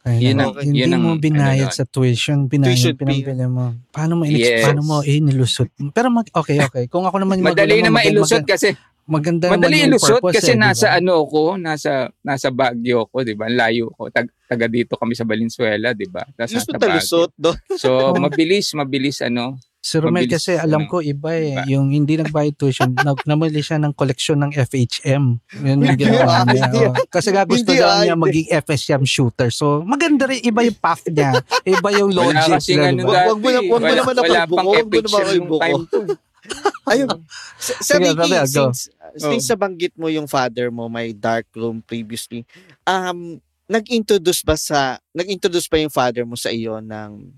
Kaya 0.00 0.22
Yun 0.22 0.38
ang- 0.38 0.54
hindi 0.54 0.78
yun 0.78 0.92
ang- 0.92 1.02
mo 1.02 1.10
binayad 1.16 1.66
ano 1.66 1.74
sa 1.74 1.82
tuition, 1.82 2.46
binayad, 2.46 2.78
Tuition 2.78 2.94
pinambili 2.94 3.42
mo. 3.48 3.74
Paano 3.90 4.12
mo, 4.14 4.22
inex- 4.22 4.38
Yes. 4.38 4.62
paano 4.62 4.80
mo 4.80 4.96
eh, 5.02 5.18
nilusot? 5.18 5.66
Pero 5.90 6.14
mag, 6.14 6.30
okay, 6.30 6.62
okay. 6.62 6.84
Kung 6.86 7.10
ako 7.10 7.18
naman 7.18 7.42
yung 7.42 7.50
Madali 7.50 7.82
magulang 7.82 7.90
na 7.90 7.96
mailusot 7.96 8.46
mag- 8.46 8.50
kasi 8.54 8.68
maganda 9.06 9.48
madali 9.54 9.62
naman 9.62 9.78
yung 9.78 9.90
ilusot 9.94 10.18
purpose 10.18 10.34
kasi 10.42 10.52
eh, 10.52 10.58
nasa 10.58 10.86
ba? 10.90 10.98
ano 10.98 11.14
ko, 11.24 11.42
nasa 11.54 12.10
nasa 12.20 12.50
Baguio 12.50 13.06
ko, 13.06 13.22
'di 13.22 13.38
ba? 13.38 13.46
Ang 13.46 13.56
Layo 13.56 13.86
ko. 13.94 14.10
Tag, 14.10 14.26
taga 14.44 14.66
dito 14.66 14.98
kami 14.98 15.14
sa 15.14 15.22
Valenzuela, 15.22 15.94
'di 15.94 16.06
ba? 16.10 16.26
Tapos 16.34 16.52
nasa. 16.52 16.74
Baguio. 16.74 17.54
So 17.78 17.90
mabilis, 18.18 18.74
mabilis 18.74 19.22
ano. 19.22 19.56
Si 19.86 20.02
Romel 20.02 20.26
mabilis, 20.26 20.42
kasi 20.42 20.58
alam 20.58 20.82
ano, 20.82 20.90
ko 20.90 20.98
iba 20.98 21.30
eh. 21.38 21.54
diba? 21.54 21.62
Yung 21.70 21.94
hindi 21.94 22.18
nagbayad 22.18 22.58
tuition, 22.58 22.90
nag, 23.06 23.22
namili 23.22 23.62
siya 23.62 23.78
ng 23.78 23.94
koleksyon 23.94 24.42
ng 24.42 24.50
FHM. 24.58 25.24
Yun 25.62 25.78
yung 25.78 25.78
Hindi 25.86 26.10
ginawa 26.10 26.42
ah, 26.42 26.44
niya. 26.50 26.90
oh. 26.90 27.06
Kasi 27.06 27.30
nga 27.30 27.46
gusto 27.46 27.70
daw 27.70 27.86
ah, 27.86 28.02
niya 28.02 28.18
maging 28.18 28.50
FHM 28.50 29.06
shooter. 29.06 29.54
So 29.54 29.86
maganda 29.86 30.26
rin, 30.26 30.42
iba 30.42 30.66
yung 30.66 30.74
path 30.82 31.06
niya. 31.06 31.38
Iba 31.62 31.88
yung 31.94 32.10
Wala 32.10 32.42
logic. 32.50 32.66
diba? 32.66 33.06
Wag- 33.06 33.30
wag 33.30 33.38
mo 33.38 33.46
na- 33.46 33.54
dati, 33.54 33.70
wag 33.70 33.78
mo 33.78 33.86
wala- 33.86 33.94
naman 33.94 34.14
ako 34.18 34.26
wala 34.26 34.42
ibuko, 34.42 34.56
pang 34.58 34.66
mo 34.66 34.74
naman 34.74 35.06
FHM 35.06 35.22
nung 35.22 35.38
ibuko. 35.38 35.62
time. 35.62 36.25
Ayun. 36.92 37.26
Sa, 37.58 37.72
sa 37.82 37.94
Sige, 37.98 38.12
Ricky, 38.12 38.18
Romel, 38.20 38.46
go. 38.46 38.70
since, 38.70 38.80
since 39.18 39.46
nabanggit 39.50 39.94
mo 39.98 40.06
yung 40.06 40.28
father 40.30 40.70
mo, 40.70 40.86
may 40.86 41.10
dark 41.12 41.46
room 41.56 41.82
previously, 41.82 42.46
um, 42.86 43.40
nag-introduce 43.66 44.46
ba 44.46 44.54
sa, 44.54 45.00
nag-introduce 45.10 45.66
ba 45.66 45.82
yung 45.82 45.90
father 45.90 46.22
mo 46.22 46.38
sa 46.38 46.54
iyo 46.54 46.78
ng 46.78 47.34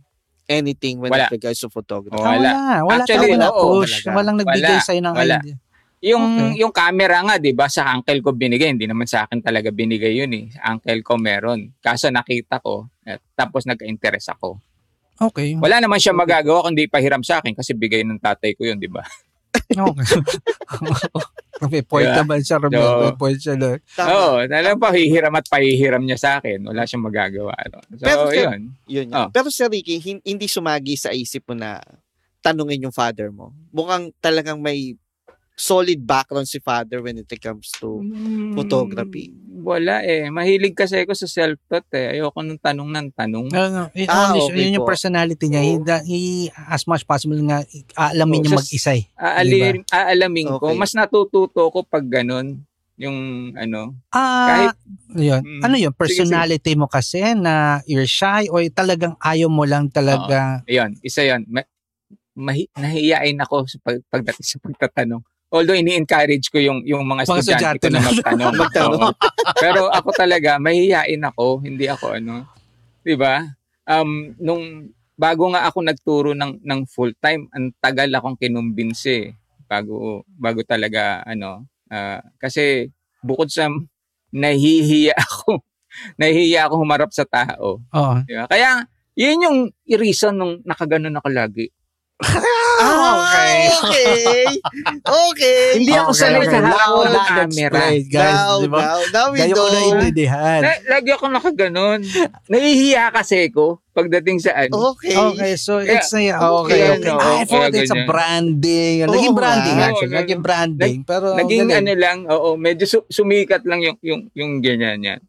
anything 0.48 1.00
when 1.00 1.12
Wala. 1.12 1.28
it 1.28 1.32
regards 1.40 1.60
to 1.60 1.68
photography? 1.72 2.16
Oh, 2.16 2.24
Ah, 2.24 2.36
wala. 2.36 2.50
wala. 2.52 2.60
Wala 2.84 3.02
Actually, 3.04 3.30
talaga 3.36 3.48
oo, 3.52 3.64
push. 3.80 3.94
talaga. 4.04 4.10
Walang 4.16 4.36
nagbigay 4.44 4.76
Wala. 4.76 4.84
sa'yo 4.84 5.00
ng 5.04 5.16
Wala. 5.16 5.38
idea. 5.40 5.56
Yung 5.98 6.24
Okay. 6.30 6.62
yung 6.62 6.70
camera 6.70 7.18
nga, 7.26 7.34
'di 7.42 7.52
ba, 7.58 7.66
sa 7.66 7.90
uncle 7.90 8.22
ko 8.22 8.30
binigay, 8.30 8.70
hindi 8.70 8.86
naman 8.86 9.10
sa 9.10 9.26
akin 9.26 9.42
talaga 9.42 9.74
binigay 9.74 10.14
'yun 10.14 10.30
eh. 10.30 10.46
Uncle 10.62 11.02
ko 11.02 11.18
meron. 11.18 11.74
Kaso 11.82 12.06
nakita 12.06 12.62
ko, 12.62 12.86
at 13.02 13.18
tapos 13.34 13.66
nagka-interest 13.66 14.30
ako. 14.38 14.62
Okay. 15.18 15.58
Wala 15.58 15.82
naman 15.82 15.98
siya 15.98 16.14
magagawa 16.14 16.62
kundi 16.70 16.86
pahiram 16.86 17.22
sa 17.26 17.42
akin 17.42 17.54
kasi 17.58 17.74
bigay 17.74 18.06
ng 18.06 18.22
tatay 18.22 18.54
ko 18.54 18.62
'yun, 18.66 18.78
'di 18.78 18.86
ba? 18.90 19.02
Okay. 19.68 20.20
May 21.72 21.82
point 21.82 22.06
Diba? 22.06 22.22
naman 22.22 22.38
siya, 22.38 22.62
Romel. 22.62 22.78
Oo. 22.78 23.02
May 23.02 23.14
point 23.18 23.40
siya 23.40 23.58
doon. 23.58 23.78
Oo, 23.98 24.46
talagang 24.46 24.78
pahihiram 24.78 25.34
at 25.34 25.46
pahihiram 25.50 26.02
niya 26.06 26.14
sa 26.14 26.30
akin. 26.38 26.62
Wala 26.62 26.86
siyang 26.86 27.02
magagawa. 27.02 27.50
No? 27.66 27.82
So, 27.98 28.06
Pero, 28.06 28.22
sir- 28.30 28.38
'yun. 28.46 28.60
Yun. 28.86 29.06
Oh. 29.10 29.26
yun. 29.26 29.30
Pero 29.34 29.48
Sir 29.50 29.66
Ricky, 29.66 29.98
hin- 29.98 30.22
hindi 30.22 30.46
sumagi 30.46 30.94
sa 30.94 31.10
isip 31.10 31.42
mo 31.50 31.58
na 31.58 31.82
tanungin 32.38 32.86
yung 32.86 32.94
father 32.94 33.34
mo. 33.34 33.50
Mukhang 33.74 34.14
talagang 34.22 34.62
may 34.62 34.94
solid 35.58 35.98
background 36.06 36.46
si 36.46 36.62
father 36.62 37.02
when 37.02 37.18
it 37.18 37.26
comes 37.42 37.74
to 37.82 37.98
photography. 38.54 39.34
Wala 39.58 40.00
eh. 40.00 40.28
Mahilig 40.28 40.72
kasi 40.72 41.02
ako 41.02 41.12
sa 41.12 41.26
self-taught 41.26 41.90
eh. 41.92 42.14
Ayoko 42.14 42.38
nung 42.40 42.56
tanong 42.56 42.88
ng 42.88 43.08
tanong. 43.12 43.46
Ano, 43.50 43.90
yun, 43.90 44.06
Ah, 44.06 44.30
only- 44.30 44.42
okay 44.44 44.58
yun 44.60 44.76
yung 44.78 44.86
personality 44.86 45.46
niya. 45.46 45.62
He, 45.62 45.72
Oo. 45.74 45.98
he, 46.04 46.18
as 46.68 46.84
much 46.84 47.02
possible 47.02 47.38
nga, 47.44 47.62
aalamin 47.94 48.38
Oo, 48.38 48.42
niya 48.42 48.52
sa- 48.52 48.58
mag-isa 48.58 48.92
eh. 48.94 49.04
Aalim, 49.14 49.82
aalamin 49.84 50.46
ko. 50.52 50.66
Okay. 50.68 50.76
Mas 50.76 50.92
natututo 50.92 51.60
ko 51.66 51.78
pag 51.82 52.04
ganun. 52.04 52.62
Yung 52.96 53.18
ano. 53.54 53.94
Ah, 54.10 54.74
yun. 55.12 55.38
Mm. 55.38 55.62
Ano 55.62 55.74
yun? 55.76 55.90
Sige, 55.90 55.98
Personality 55.98 56.72
mo 56.74 56.86
kasi 56.86 57.22
na 57.32 57.78
you're 57.84 58.04
shy 58.04 58.46
o 58.46 58.58
talagang 58.68 59.14
ayaw 59.18 59.46
mo 59.46 59.62
lang 59.62 59.86
talaga. 59.88 60.66
Ayun, 60.66 60.98
isa 61.00 61.22
yan. 61.22 61.46
Ma- 61.46 61.66
mahi- 62.34 62.70
nahihiyain 62.72 63.38
ako 63.38 63.66
sa 63.66 63.78
pag- 63.78 64.02
pagdating 64.04 64.42
sa 64.44 64.58
pagtatanong. 64.58 65.22
Although 65.48 65.80
ini-encourage 65.80 66.52
ko 66.52 66.60
yung 66.60 66.84
yung 66.84 67.08
mga 67.08 67.24
Mga 67.24 67.40
estudyante 67.40 67.88
ko 67.88 67.92
na 67.96 68.04
magtanong. 68.04 68.52
Magtanong. 68.62 69.00
Oo. 69.00 69.12
Pero 69.56 69.80
ako 69.88 70.08
talaga 70.12 70.60
mahihiyain 70.60 71.22
ako, 71.24 71.64
hindi 71.64 71.88
ako 71.88 72.20
ano. 72.20 72.44
'Di 73.00 73.16
ba? 73.16 73.48
Um 73.88 74.36
nung 74.36 74.92
bago 75.16 75.48
nga 75.56 75.64
ako 75.64 75.78
nagturo 75.88 76.30
ng 76.36 76.60
ng 76.60 76.80
full 76.84 77.16
time, 77.16 77.48
ang 77.56 77.72
tagal 77.80 78.12
akong 78.12 78.36
kinumbinsi 78.36 79.32
bago 79.64 80.22
bago 80.36 80.60
talaga 80.68 81.24
ano 81.24 81.64
ah, 81.88 82.20
kasi 82.36 82.92
bukod 83.24 83.48
sa 83.48 83.72
nahihiya 84.28 85.16
ako, 85.16 85.64
nahihiya 86.20 86.68
ako 86.68 86.74
humarap 86.84 87.10
sa 87.16 87.24
tao. 87.24 87.80
Oo. 87.80 88.14
Di 88.28 88.36
ba? 88.36 88.44
Kaya, 88.52 88.84
yun 89.16 89.44
yung 89.48 89.58
reason 89.96 90.36
nung 90.36 90.60
nakaganon 90.68 91.16
ako 91.16 91.28
lagi. 91.32 91.72
Ah, 92.18 93.14
okay. 93.22 93.58
Okay. 93.70 94.44
Okay. 94.98 95.62
Hindi 95.78 95.92
ako 95.94 96.10
Okay, 96.10 96.20
sanay 96.20 96.40
okay. 96.40 96.50
sa 96.50 96.58
hawak 96.60 97.06
ng 97.06 97.26
camera. 97.28 97.78
guys. 98.02 98.04
now, 98.10 98.52
di 98.58 98.68
ba? 98.68 98.78
now, 98.80 98.98
now 99.08 99.26
we 99.30 99.38
ko 99.38 99.54
know. 99.56 99.70
naiintindihan. 99.70 100.60
Na, 100.60 100.72
lagi 100.88 101.10
ako 101.10 101.24
nakaganon. 101.30 102.00
Nahihiya 102.46 103.10
kasi 103.10 103.50
ko 103.50 103.78
pagdating 103.90 104.38
sa 104.38 104.54
ano. 104.56 104.94
Okay. 104.94 105.14
Okay, 105.14 105.52
so 105.54 105.78
Kaya- 105.78 105.94
it's 105.96 106.10
a, 106.12 106.22
okay, 106.22 106.70
kaya 106.70 106.86
okay. 106.92 107.06
ano, 107.06 107.12
I 107.18 107.42
thought 107.44 107.74
it's 107.74 107.90
a 107.90 108.02
branding. 108.02 108.94
Naging 109.04 109.34
branding 109.34 109.76
Oo, 109.76 109.86
actually. 109.86 110.14
Naging 110.14 110.42
branding. 110.42 110.96
Pero 111.02 111.26
Naging 111.34 111.70
ano 111.70 111.92
lang, 111.94 112.18
oo, 112.26 112.54
medyo 112.54 112.86
su- 112.86 113.06
sumikat 113.06 113.62
lang 113.62 113.78
yung 113.78 113.96
yung 114.02 114.20
yung 114.34 114.52
ganyan 114.58 114.98
yan. 115.02 115.20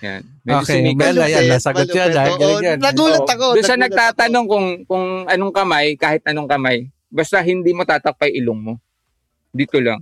Yan. 0.00 0.22
Medyo 0.42 0.60
Okay, 0.64 0.76
sumikat. 0.80 1.04
well, 1.06 1.18
ayan, 1.22 1.44
nasagot 1.46 1.88
ah. 1.92 2.26
Oo, 2.26 2.38
Galing 2.40 2.64
yan. 2.64 2.78
Nagulat 2.80 3.28
ako. 3.28 3.46
Doon 3.52 3.64
nagulat 3.64 3.80
nagtatanong 3.84 4.46
kung 4.48 4.66
kung 4.88 5.04
anong 5.28 5.52
kamay, 5.52 5.86
kahit 5.94 6.22
anong 6.24 6.48
kamay, 6.48 6.76
basta 7.12 7.38
hindi 7.40 7.70
mo 7.70 7.84
tatakpay 7.84 8.32
ilong 8.40 8.60
mo. 8.60 8.74
Dito 9.52 9.76
lang. 9.76 10.00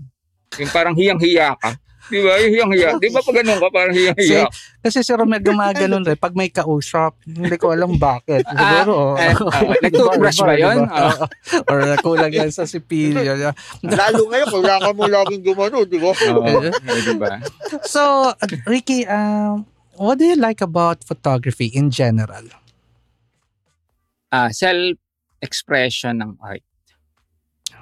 Yung 0.56 0.70
parang 0.70 0.94
hiyang-hiya 0.94 1.58
ka. 1.58 1.74
Di 2.08 2.24
ba? 2.24 2.40
Yung 2.40 2.52
hiyang-hiya. 2.56 2.88
Di 2.96 3.12
ba 3.12 3.20
pag 3.20 3.36
ganun 3.36 3.60
ka, 3.60 3.68
parang 3.68 3.92
hiyang-hiya. 3.92 4.48
Kasi 4.80 5.04
si 5.04 5.12
Romel 5.12 5.44
gumaganon 5.44 6.06
rin 6.06 6.16
pag 6.16 6.32
may 6.32 6.48
kausap. 6.48 7.20
Hindi 7.26 7.56
ko 7.60 7.76
alam 7.76 8.00
bakit. 8.00 8.48
Ah, 8.48 8.80
Siguro. 8.80 9.18
eh, 9.20 9.34
ah, 9.52 9.62
nag-toothbrush 9.82 10.40
ba 10.40 10.54
yun? 10.56 10.88
Diba? 10.88 11.28
Or 11.68 11.80
kulang 12.00 12.32
yan 12.32 12.48
sa 12.48 12.64
sipilyo. 12.64 13.52
ako. 13.52 13.52
Lalo 13.84 14.22
ngayon, 14.24 14.48
kailangan 14.48 14.94
mo 14.94 15.04
laging 15.04 15.42
gumano, 15.44 15.84
di 15.84 15.98
ba? 16.00 16.10
Oo, 16.14 16.60
eh, 16.64 16.72
di 17.02 17.14
ba? 17.20 17.28
So, 17.84 18.00
uh, 18.32 18.48
Ricky, 18.64 19.04
um, 19.04 19.68
what 19.98 20.18
do 20.18 20.24
you 20.24 20.38
like 20.38 20.62
about 20.62 21.02
photography 21.02 21.66
in 21.74 21.90
general? 21.90 22.46
Ah, 24.30 24.48
self-expression 24.54 26.22
ng 26.22 26.32
art. 26.38 26.62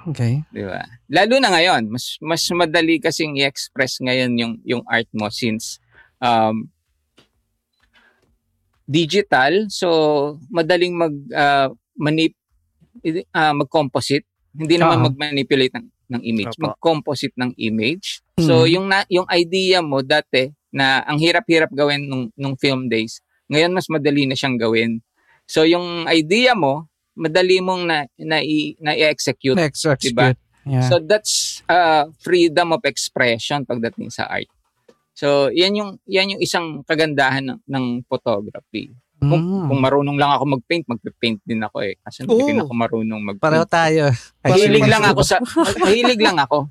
Okay. 0.07 0.41
Di 0.49 0.63
ba? 0.63 0.83
Lalo 1.11 1.35
na 1.37 1.51
ngayon, 1.51 1.91
mas 1.91 2.15
mas 2.23 2.43
madali 2.55 2.97
kasing 2.97 3.37
i-express 3.43 3.99
ngayon 3.99 4.31
yung 4.39 4.53
yung 4.63 4.83
art 4.87 5.07
mo 5.11 5.27
since 5.27 5.83
um, 6.23 6.71
digital, 8.87 9.67
so 9.67 9.87
madaling 10.47 10.95
mag 10.95 11.13
uh, 11.35 11.67
manip 11.99 12.31
ah, 13.35 13.51
mag-composite. 13.51 14.23
Hindi 14.57 14.79
naman 14.79 15.03
Oo. 15.03 15.05
mag-manipulate 15.11 15.75
ng, 15.75 15.87
ng 16.17 16.21
image, 16.23 16.55
Opo. 16.57 16.71
mag-composite 16.71 17.35
ng 17.35 17.51
image. 17.59 18.23
So 18.39 18.63
Mhm. 18.63 18.71
yung 18.73 18.85
na, 18.87 19.03
yung 19.11 19.27
idea 19.29 19.83
mo 19.83 20.01
dati 20.01 20.49
na 20.77 21.01
ang 21.01 21.17
hirap-hirap 21.17 21.73
gawin 21.73 22.05
nung 22.05 22.29
nung 22.37 22.53
film 22.53 22.85
days, 22.85 23.17
ngayon 23.49 23.73
mas 23.73 23.89
madali 23.89 24.29
na 24.29 24.37
siyang 24.37 24.61
gawin. 24.61 25.01
So 25.49 25.65
yung 25.65 26.05
idea 26.05 26.53
mo, 26.53 26.85
madali 27.17 27.57
mong 27.57 27.83
na 27.83 27.97
na, 28.15 28.37
na 28.77 28.91
i-execute 28.93 29.57
Next, 29.57 29.81
execute. 29.81 30.13
Diba? 30.13 30.37
Yeah. 30.67 30.85
So 30.85 30.99
that's 30.99 31.63
uh, 31.65 32.11
freedom 32.19 32.75
of 32.75 32.85
expression 32.85 33.65
pagdating 33.65 34.13
sa 34.13 34.29
art. 34.29 34.45
So 35.17 35.49
yan 35.49 35.73
yung 35.73 35.97
yan 36.05 36.37
yung 36.37 36.41
isang 36.43 36.85
kagandahan 36.85 37.49
ng, 37.49 37.59
ng 37.65 37.85
photography. 38.05 38.93
Kung, 39.17 39.41
Mm. 39.41 39.65
kung 39.65 39.79
marunong 39.81 40.13
lang 40.13 40.29
ako 40.29 40.45
mag-paint, 40.45 40.85
magpe-paint 40.85 41.41
din 41.41 41.57
ako 41.57 41.81
eh. 41.81 41.97
Kasi 42.05 42.21
hindi 42.21 42.53
rin 42.53 42.61
ako 42.61 42.69
marunong 42.69 43.21
Pareho 43.41 43.65
mag-paint. 43.65 43.73
tayo. 43.73 44.03
Mahilig 44.45 44.85
lang 44.85 45.03
ako 45.09 45.21
sa 45.25 45.41
mahilig 45.81 46.21
lang 46.21 46.37
ako. 46.37 46.69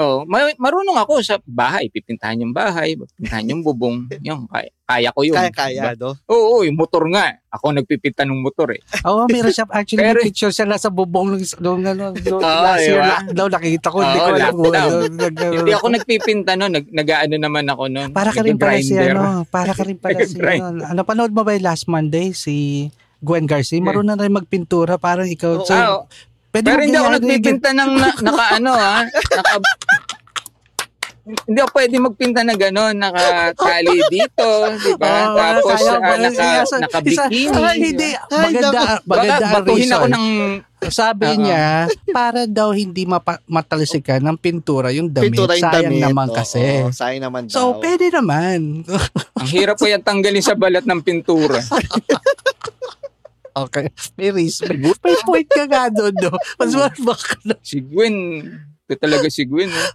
Oh, 0.00 0.24
ma- 0.24 0.56
marunong 0.56 0.96
ako 0.96 1.20
sa 1.20 1.36
bahay, 1.42 1.88
pipintahan 1.88 2.40
yung 2.40 2.52
bahay, 2.52 2.96
pipintahan 2.96 3.44
yung 3.44 3.60
bubong, 3.60 4.08
yung 4.20 4.48
kaya, 4.48 4.72
kaya 4.82 5.08
ko 5.12 5.20
yun. 5.20 5.36
Kaya-kaya, 5.36 5.92
no? 5.94 6.16
Oo, 6.26 6.44
oo, 6.48 6.64
yung 6.64 6.76
motor 6.76 7.04
nga. 7.08 7.36
Ako 7.52 7.76
nagpipinta 7.76 8.24
ng 8.24 8.40
motor 8.40 8.72
eh. 8.72 8.80
Oo, 9.04 9.28
meron 9.28 9.52
siya. 9.52 9.68
Actually, 9.68 10.00
Pero- 10.00 10.20
may 10.20 10.28
picture 10.28 10.48
siya 10.48 10.64
nasa 10.64 10.88
bubong 10.88 11.36
nung, 11.36 11.44
nung, 11.60 11.80
nung, 11.84 12.16
nung 12.16 12.40
Oo, 12.40 12.62
last 12.64 12.80
year 12.82 12.96
diba? 12.96 13.12
lockdown. 13.20 13.50
Nakikita 13.52 13.88
ko. 13.88 13.98
Hindi 14.00 14.16
Oo, 14.16 14.24
ko 14.24 14.30
alam 14.32 14.52
kung 14.52 14.72
ano, 14.72 14.96
Hindi 15.60 15.72
ako 15.72 15.86
nagpipinta 15.92 16.52
noon, 16.56 16.72
nag, 16.72 16.86
nag-ano 16.88 17.34
naman 17.36 17.64
ako 17.68 17.82
noon. 17.88 18.08
Para 18.10 18.30
ka 18.32 18.40
rin 18.40 18.56
pala 18.56 18.80
si 18.80 18.94
ano, 18.96 19.44
para 19.44 19.72
ka 19.72 19.82
rin 19.84 19.98
pala 20.00 20.20
si 20.24 20.36
ano. 20.40 20.80
Ano, 20.82 21.00
panood 21.04 21.32
mo 21.32 21.44
ba 21.44 21.52
yung 21.52 21.66
last 21.66 21.84
Monday 21.84 22.32
si 22.32 22.88
Gwen 23.20 23.44
Garcia? 23.44 23.78
Marunong 23.78 24.16
na 24.16 24.24
rin 24.24 24.32
magpintura 24.32 24.96
parang 24.96 25.28
ikaw. 25.28 25.60
Oo. 25.60 25.68
So, 25.68 25.76
oo. 25.76 26.00
Pwede 26.52 26.66
Pero 26.68 26.80
hindi 26.80 26.96
ako 26.96 27.10
nagpipinta 27.10 27.70
ng 27.72 27.90
na, 27.92 28.08
naka 28.14 28.44
ano 28.54 28.72
ha, 28.72 28.96
naka 29.08 29.52
hindi 31.22 31.58
ako 31.62 31.70
pwede 31.72 31.94
magpinta 32.02 32.42
na 32.42 32.58
gano'n, 32.58 32.98
nakatali 32.98 33.94
dito, 34.14 34.48
di 34.82 34.92
ba? 34.98 35.30
Oo, 35.30 35.38
Tapos 35.38 35.70
kaya 35.70 35.92
ah, 35.94 36.00
ba? 36.02 36.14
naka, 36.18 36.46
Isa- 36.58 36.82
naka-bikini. 36.82 37.46
isa- 37.46 37.62
ah, 37.62 37.74
hindi. 37.78 38.08
Maganda. 38.26 38.70
Baka 38.74 38.92
maganda 39.06 39.34
ang 39.38 39.54
batuhin 39.54 39.86
ako 39.88 40.06
reason. 40.10 40.18
ng... 40.18 40.26
Sabi 40.82 41.26
Oo. 41.30 41.38
niya, 41.38 41.86
para 42.10 42.42
daw 42.50 42.74
hindi 42.74 43.06
mapa- 43.06 43.38
matalsikan 43.46 44.18
ng 44.18 44.34
pintura 44.34 44.90
yung 44.90 45.14
damit. 45.14 45.30
Pintura 45.30 45.54
yung 45.54 45.62
Sayang 45.62 45.94
damit. 45.94 46.02
naman 46.02 46.26
Oo, 46.26 46.34
kasi. 46.34 46.62
sayang 46.90 47.22
naman 47.22 47.42
daw. 47.46 47.54
So, 47.54 47.78
pwede 47.78 48.10
naman. 48.10 48.82
Ang 49.38 49.48
hirap 49.54 49.78
po 49.78 49.86
yan 49.86 50.02
tanggalin 50.02 50.42
sa 50.42 50.58
balat 50.58 50.82
ng 50.82 51.00
pintura. 51.00 51.62
okay. 53.56 53.92
May 54.16 54.30
reason. 54.30 54.80
May 54.80 54.94
point 55.24 55.48
ka 55.48 55.64
nga 55.68 55.88
doon, 55.92 56.14
no? 56.18 56.32
Mas 56.58 56.72
baka 56.76 57.36
na. 57.44 57.54
Si 57.62 57.80
Gwen, 57.80 58.44
ito 58.92 59.00
talaga 59.00 59.26
si 59.32 59.48
Gwen. 59.48 59.72
Eh. 59.72 59.90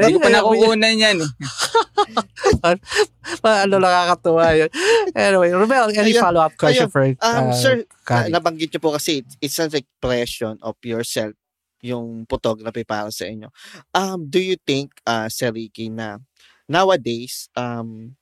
Hindi 0.00 0.16
ko 0.16 0.20
pa 0.24 0.32
nakukunan 0.32 0.96
yan. 0.96 1.18
Eh. 1.20 1.30
ano 3.44 3.74
nakakatuwa 3.76 4.56
yun. 4.56 4.70
Anyway, 5.12 5.50
Romel, 5.52 5.92
any 5.92 6.16
Ayun, 6.16 6.24
follow-up 6.24 6.54
question 6.56 6.88
ayun. 6.88 6.92
for 6.92 7.04
Um, 7.20 7.52
uh, 7.52 7.52
sir, 7.52 7.84
Kari? 8.08 8.32
nabanggit 8.32 8.72
niyo 8.72 8.80
po 8.80 8.96
kasi 8.96 9.20
it's, 9.20 9.34
it's 9.44 9.58
an 9.60 9.68
expression 9.76 10.56
of 10.64 10.80
yourself 10.80 11.36
yung 11.84 12.24
photography 12.26 12.82
para 12.82 13.12
sa 13.12 13.28
inyo. 13.28 13.52
Um, 13.92 14.26
do 14.26 14.40
you 14.40 14.56
think, 14.56 14.98
uh, 15.06 15.28
Sir 15.28 15.52
Ricky, 15.52 15.92
na 15.92 16.18
nowadays, 16.66 17.52
um, 17.54 18.16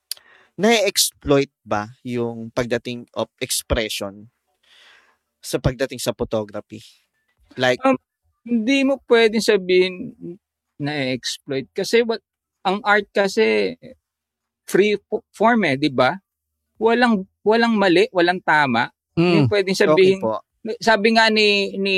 na-exploit 0.57 1.53
ba 1.61 1.95
yung 2.01 2.49
pagdating 2.51 3.05
of 3.13 3.29
expression 3.39 4.33
sa 5.47 5.57
pagdating 5.57 5.97
sa 5.97 6.11
photography? 6.11 6.83
Like, 7.55 7.79
Um, 7.81 7.95
Hindi 8.43 8.79
mo 8.81 8.95
pwedeng 9.03 9.43
sabihin 9.43 10.15
na-exploit. 10.77 11.67
Kasi 11.69 11.99
what, 12.01 12.23
ang 12.61 12.79
art 12.81 13.03
kasi 13.09 13.75
free 14.63 14.95
fo- 15.01 15.27
form 15.29 15.63
eh, 15.65 15.75
di 15.75 15.89
ba? 15.89 16.15
Walang, 16.77 17.27
walang 17.41 17.75
mali, 17.75 18.07
walang 18.09 18.39
tama. 18.39 18.87
Hindi 19.11 19.43
Mm. 19.43 19.49
pwedeng 19.49 19.73
okay 19.73 19.83
sabihin, 19.83 20.19
po. 20.19 20.39
sabi 20.79 21.07
nga 21.11 21.27
ni, 21.27 21.47
ni, 21.75 21.97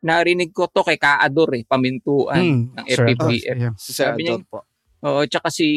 narinig 0.00 0.50
ko 0.50 0.66
to 0.66 0.82
kay 0.82 0.96
Kaador 0.96 1.54
eh, 1.54 1.62
pamintuan 1.62 2.42
Mm. 2.42 2.62
ng 2.74 2.86
Sure. 2.86 3.06
FPPF. 3.08 3.56
Yeah. 3.56 3.74
Si 3.78 3.90
Sir 3.92 4.12
sabi 4.12 4.26
niya- 4.26 4.42
po. 4.42 4.66
Oo, 5.00 5.24
tsaka 5.24 5.48
si, 5.48 5.68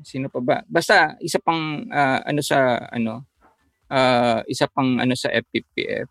sino 0.00 0.26
pa 0.26 0.40
ba? 0.40 0.56
Basta, 0.64 1.14
isa 1.20 1.38
pang, 1.38 1.86
ah, 1.88 2.18
ano 2.20 2.40
sa, 2.40 2.58
ano, 2.88 3.28
ah, 3.88 4.40
isa 4.46 4.66
pang, 4.66 4.98
ano 4.98 5.14
sa 5.14 5.30
FPPF. 5.30 6.08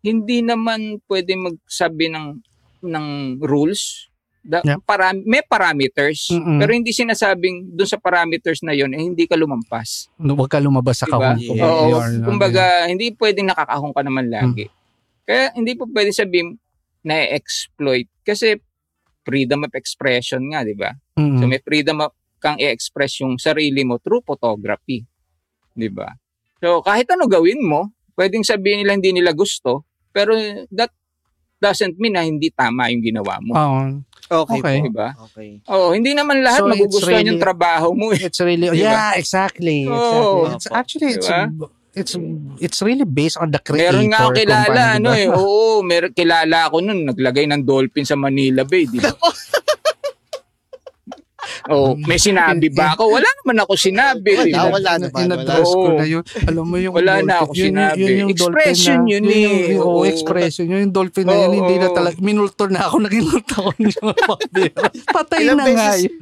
Hindi 0.00 0.40
naman 0.40 1.02
pwede 1.06 1.34
magsabi 1.34 2.12
ng, 2.12 2.26
ng 2.86 3.06
rules. 3.42 4.06
Da, 4.38 4.64
Yeah. 4.64 4.80
para, 4.80 5.12
may 5.12 5.44
parameters. 5.44 6.32
Mm-mm. 6.32 6.56
Pero 6.56 6.70
hindi 6.72 6.94
sinasabing 6.94 7.74
doon 7.76 7.90
sa 7.90 8.00
parameters 8.00 8.64
na 8.64 8.72
yon 8.72 8.94
eh, 8.96 9.02
hindi 9.02 9.28
ka 9.28 9.36
lumampas. 9.36 10.08
Huwag 10.16 10.48
ka 10.48 10.62
lumabas 10.62 11.02
sa 11.02 11.06
Diba? 11.06 11.36
kahon. 11.36 11.36
Yeah. 11.42 11.68
Oo, 11.68 11.98
kumbaga, 12.24 12.88
hindi 12.88 13.12
pwedeng 13.12 13.52
nakakahong 13.52 13.92
ka 13.92 14.00
naman 14.00 14.32
lagi. 14.32 14.64
Mm. 14.70 14.74
Kaya 15.28 15.44
hindi 15.52 15.72
po 15.76 15.84
pwede 15.92 16.16
sabihin 16.16 16.56
na-exploit. 17.04 18.08
Kasi 18.24 18.56
freedom 19.22 19.68
of 19.68 19.72
expression 19.76 20.40
nga, 20.48 20.64
di 20.64 20.72
ba? 20.72 20.96
Mm. 21.20 21.36
So 21.36 21.44
may 21.44 21.60
freedom 21.60 22.00
of 22.00 22.16
kang 22.38 22.56
i-express 22.56 23.20
yung 23.20 23.36
sarili 23.36 23.82
mo 23.82 23.98
through 23.98 24.22
photography. 24.22 25.02
'Di 25.74 25.90
ba? 25.90 26.06
So 26.58 26.80
kahit 26.80 27.06
ano 27.08 27.24
gawin 27.24 27.60
mo, 27.60 27.88
pwedeng 28.14 28.42
sabihin 28.42 28.82
nila 28.82 28.94
hindi 28.94 29.10
nila 29.12 29.30
gusto, 29.32 29.82
pero 30.10 30.34
that 30.70 30.90
doesn't 31.56 31.94
mean 31.96 32.12
na 32.12 32.22
hindi 32.22 32.48
tama 32.48 32.86
yung 32.88 33.02
ginawa 33.02 33.38
mo. 33.38 33.52
Oo. 33.52 33.80
Okay, 34.28 34.60
Okay. 34.60 34.78
po. 34.78 34.84
Di 34.84 34.92
ba? 34.92 35.08
Okay. 35.24 35.50
Oo, 35.66 35.90
hindi 35.90 36.12
naman 36.12 36.38
lahat 36.38 36.60
So, 36.60 36.68
magugustuhan 36.68 37.14
really- 37.16 37.30
yung 37.30 37.40
trabaho 37.40 37.88
mo. 37.90 38.12
eh. 38.12 38.20
It's 38.22 38.38
really 38.38 38.68
Diba? 38.68 38.84
yeah, 38.84 39.10
exactly. 39.14 39.88
Exactly. 39.88 40.52
It's 40.52 40.68
actually 40.68 41.08
it's 41.14 41.26
Diba? 41.26 41.66
it's 41.94 42.14
it's 42.60 42.78
really 42.78 43.02
based 43.02 43.34
on 43.34 43.48
the 43.48 43.58
creator. 43.58 43.96
Meron 43.96 44.12
nga 44.12 44.20
ako 44.20 44.30
kilala, 44.36 44.68
paano, 44.68 44.78
ano 44.78 45.08
diba? 45.08 45.16
eh. 45.16 45.28
Oo, 45.32 45.80
meron, 45.80 46.10
kilala 46.12 46.58
ako 46.68 46.76
nun, 46.78 47.00
naglagay 47.04 47.48
ng 47.48 47.62
dolphin 47.64 48.04
sa 48.04 48.14
Manila 48.14 48.62
Bay, 48.62 48.84
di 48.84 49.00
ba? 49.00 49.10
oh, 51.72 51.96
may 52.04 52.20
sinabi 52.20 52.68
ba 52.72 52.94
ako? 52.96 53.12
Wala 53.16 53.28
naman 53.42 53.56
ako 53.64 53.72
sinabi, 53.78 54.30
Wala, 54.36 54.58
ba? 54.58 54.70
wala 54.74 54.90
naman. 55.00 55.20
In-address 55.24 55.70
ko 55.72 55.88
na 55.94 56.06
yun. 56.06 56.22
Alam 56.44 56.64
mo 56.64 56.76
yung 56.76 56.94
Wala 56.94 57.20
na 57.24 57.34
ako 57.44 57.52
sinabi. 57.54 58.02
Expression 58.28 58.98
dolphin 59.04 59.12
yun 59.12 59.22
na, 59.24 59.32
eh. 59.32 59.42
Yung, 59.42 59.58
yung, 59.72 59.82
Oo. 59.82 59.98
oh, 60.00 60.04
expression 60.04 60.64
yun. 60.68 60.80
Yung 60.88 60.94
dolphin 60.94 61.26
na 61.26 61.36
yun, 61.36 61.52
hindi 61.54 61.76
na 61.78 61.88
talaga, 61.92 62.16
minulto 62.20 62.64
na 62.68 62.80
ako, 62.86 62.96
naginulto 63.04 63.54
ako 63.58 63.70
niyo. 63.80 64.00
Patay 65.08 65.40
na 65.52 65.64
nga 65.64 65.90
yun. 65.96 66.18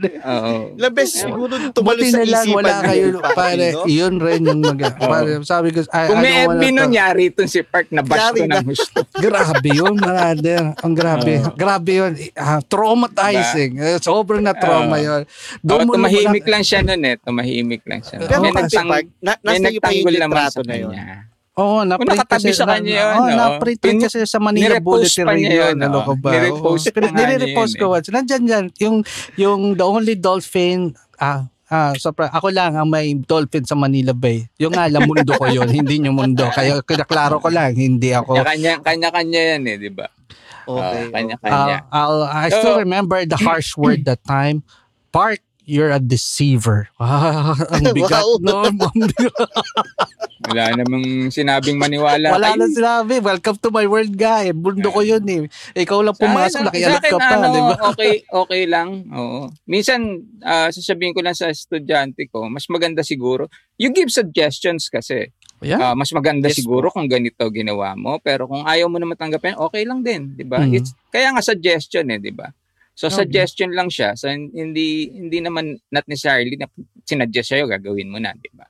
Ilang 0.76 0.94
beses 0.94 1.26
siguro 1.26 1.52
tumalo 1.72 2.00
sa 2.06 2.20
isipan 2.22 2.54
wala 2.56 2.74
kayo. 2.84 3.04
pare, 3.34 3.66
yun 3.88 4.14
rin 4.20 4.40
yung 4.46 4.60
mag... 4.62 4.80
Pare, 5.06 5.38
sabi 5.44 5.70
ko, 5.70 5.84
I, 5.92 6.08
Kung 6.08 6.20
may 6.22 6.34
FB 6.48 6.62
nun, 6.72 6.90
yari 6.90 7.30
itong 7.30 7.50
si 7.50 7.60
Park 7.62 7.92
na 7.92 8.02
ko 8.02 8.14
na. 8.16 8.58
ng 8.60 8.66
gusto. 8.66 8.98
Grabe 9.24 9.70
yun, 9.70 9.94
brother. 9.96 10.72
Ang 10.82 10.94
grabe. 10.96 11.34
Grabe 11.54 11.92
yun. 11.92 12.12
Ah, 12.34 12.60
traumatizing. 12.64 13.78
Eh, 13.78 13.98
Sobrang 14.00 14.42
na 14.42 14.56
trauma 14.56 14.98
yun. 14.98 15.22
Oh, 15.36 15.62
Doon 15.62 15.80
na 15.82 15.94
tumahimik 15.94 16.46
lang 16.46 16.62
siya 16.62 16.80
nun 16.82 17.02
eh. 17.02 17.16
Tumahimik 17.16 17.82
lang 17.84 18.00
siya. 18.00 18.16
Pero 18.18 18.40
may, 18.40 18.52
nagtang, 18.52 18.88
na, 19.20 19.32
may 19.40 19.56
nasa 19.56 19.68
iyo 19.68 19.80
pa 19.80 19.88
nagtanggol 19.88 20.12
yung 20.12 20.22
naman 20.22 20.36
litrato 20.36 20.54
sa 20.54 20.62
na 20.62 20.74
yun. 20.74 20.92
kanya. 20.92 21.16
Oo, 21.56 21.78
na-print 21.82 22.10
nakatabi 22.12 22.44
kasi. 22.46 22.52
sa 22.52 22.66
kanya 22.68 22.92
yun, 22.92 23.08
Oo, 23.08 23.24
no? 23.24 23.32
na-print 23.34 23.80
rin 23.80 23.88
Pin- 23.90 24.02
kasi 24.02 24.18
sa 24.24 24.38
Manila 24.38 24.76
nirepost 24.76 24.84
Bulletin 24.84 25.24
pa 25.24 25.32
niya 25.32 25.40
Review. 25.40 25.60
yun, 25.62 25.76
Ano 25.78 25.88
no? 25.90 26.04
ko 26.04 26.12
ba? 26.14 26.30
Nirepost 26.30 26.84
pa 26.86 26.98
nga 27.00 27.12
Nire-repost 27.16 27.72
niya 27.72 27.80
ko. 27.80 27.84
yun 27.86 27.92
once. 27.94 28.08
Nandyan 28.10 28.42
dyan. 28.44 28.64
Yung, 28.78 28.96
yung 29.36 29.60
The 29.72 29.84
Only 29.84 30.14
Dolphin, 30.14 30.78
ah, 31.16 31.48
Ah, 31.66 31.90
sopra, 31.98 32.30
ako 32.30 32.54
lang 32.54 32.78
ang 32.78 32.86
may 32.86 33.10
dolphin 33.18 33.66
sa 33.66 33.74
Manila 33.74 34.14
Bay. 34.14 34.46
Yung 34.54 34.70
nga 34.70 34.86
lang 34.86 35.02
mundo 35.02 35.34
ko 35.34 35.50
yon, 35.50 35.66
hindi 35.74 35.98
yung 35.98 36.14
mundo. 36.14 36.46
Kaya 36.46 36.78
kinaklaro 36.78 37.42
ko 37.42 37.50
lang, 37.50 37.74
hindi 37.74 38.14
ako. 38.14 38.38
Kanya, 38.38 38.78
kanya-kanya 38.78 39.40
yan 39.50 39.62
eh, 39.66 39.76
di 39.76 39.90
ba? 39.90 40.06
Okay. 40.62 40.78
Ah, 40.78 41.10
kanya-kanya. 41.10 41.76
Uh, 41.82 41.90
I'll, 41.90 42.22
I 42.22 42.46
still 42.50 42.78
So- 42.78 42.78
remember 42.78 43.18
the 43.22 43.34
harsh 43.36 43.74
word 43.74 44.06
that 44.06 44.22
time. 44.22 44.62
Park, 45.16 45.40
you're 45.64 45.88
a 45.88 45.96
deceiver. 45.96 46.92
Ah, 47.00 47.56
ang 47.72 47.96
bigat. 47.96 48.20
Wow. 48.20 48.36
No, 48.44 48.56
ang 48.68 48.76
bigat. 48.76 49.32
Wala 50.44 50.76
namang 50.76 51.32
sinabing 51.32 51.80
maniwala 51.80 52.36
Wala 52.36 52.52
na 52.52 52.68
sinabi. 52.68 53.24
Welcome 53.24 53.56
to 53.64 53.72
my 53.72 53.88
world, 53.88 54.12
guy. 54.12 54.52
Mundo 54.52 54.92
ko 54.92 55.00
yun 55.00 55.24
eh. 55.24 55.48
Ikaw 55.72 56.04
lang 56.04 56.20
pumasok, 56.20 56.60
Sa 56.60 56.68
akin, 56.68 56.68
nakialat 56.68 57.00
sa 57.00 57.08
akin, 57.08 57.12
ka 57.16 57.18
pa, 57.18 57.32
ano, 57.32 57.46
di 57.48 57.60
ba? 57.64 57.74
okay, 57.96 58.14
okay 58.28 58.62
lang. 58.68 59.08
Oo. 59.08 59.48
Minsan, 59.64 60.20
ah, 60.44 60.68
sasabihin 60.68 61.16
ko 61.16 61.24
lang 61.24 61.32
sa 61.32 61.48
estudyante 61.48 62.28
ko, 62.28 62.52
mas 62.52 62.68
maganda 62.68 63.00
siguro. 63.00 63.48
You 63.80 63.96
give 63.96 64.12
suggestions 64.12 64.92
kasi. 64.92 65.32
Yeah. 65.64 65.80
Ah, 65.80 65.94
mas 65.96 66.12
maganda 66.12 66.52
Yes 66.52 66.60
siguro 66.60 66.92
kung 66.92 67.08
ganito 67.08 67.40
ginawa 67.48 67.96
mo. 67.96 68.20
Pero 68.20 68.44
kung 68.44 68.68
ayaw 68.68 68.92
mo 68.92 69.00
naman 69.00 69.16
tanggapin, 69.16 69.56
okay 69.56 69.88
lang 69.88 70.04
din, 70.04 70.36
di 70.36 70.44
ba? 70.44 70.60
Mhm. 70.60 70.76
It's, 70.76 70.92
kaya 71.08 71.32
nga 71.32 71.40
suggestion 71.40 72.04
eh, 72.12 72.20
di 72.20 72.36
ba? 72.36 72.52
So, 72.96 73.12
Okay. 73.12 73.28
suggestion 73.28 73.76
lang 73.76 73.92
siya. 73.92 74.16
So, 74.16 74.32
hindi 74.32 75.12
hindi 75.12 75.38
naman 75.44 75.76
not 75.92 76.08
necessarily 76.08 76.56
na 76.56 76.64
sinuggest 77.04 77.52
sa'yo, 77.52 77.68
gagawin 77.68 78.08
mo 78.08 78.16
na, 78.16 78.32
di 78.32 78.48
ba? 78.56 78.64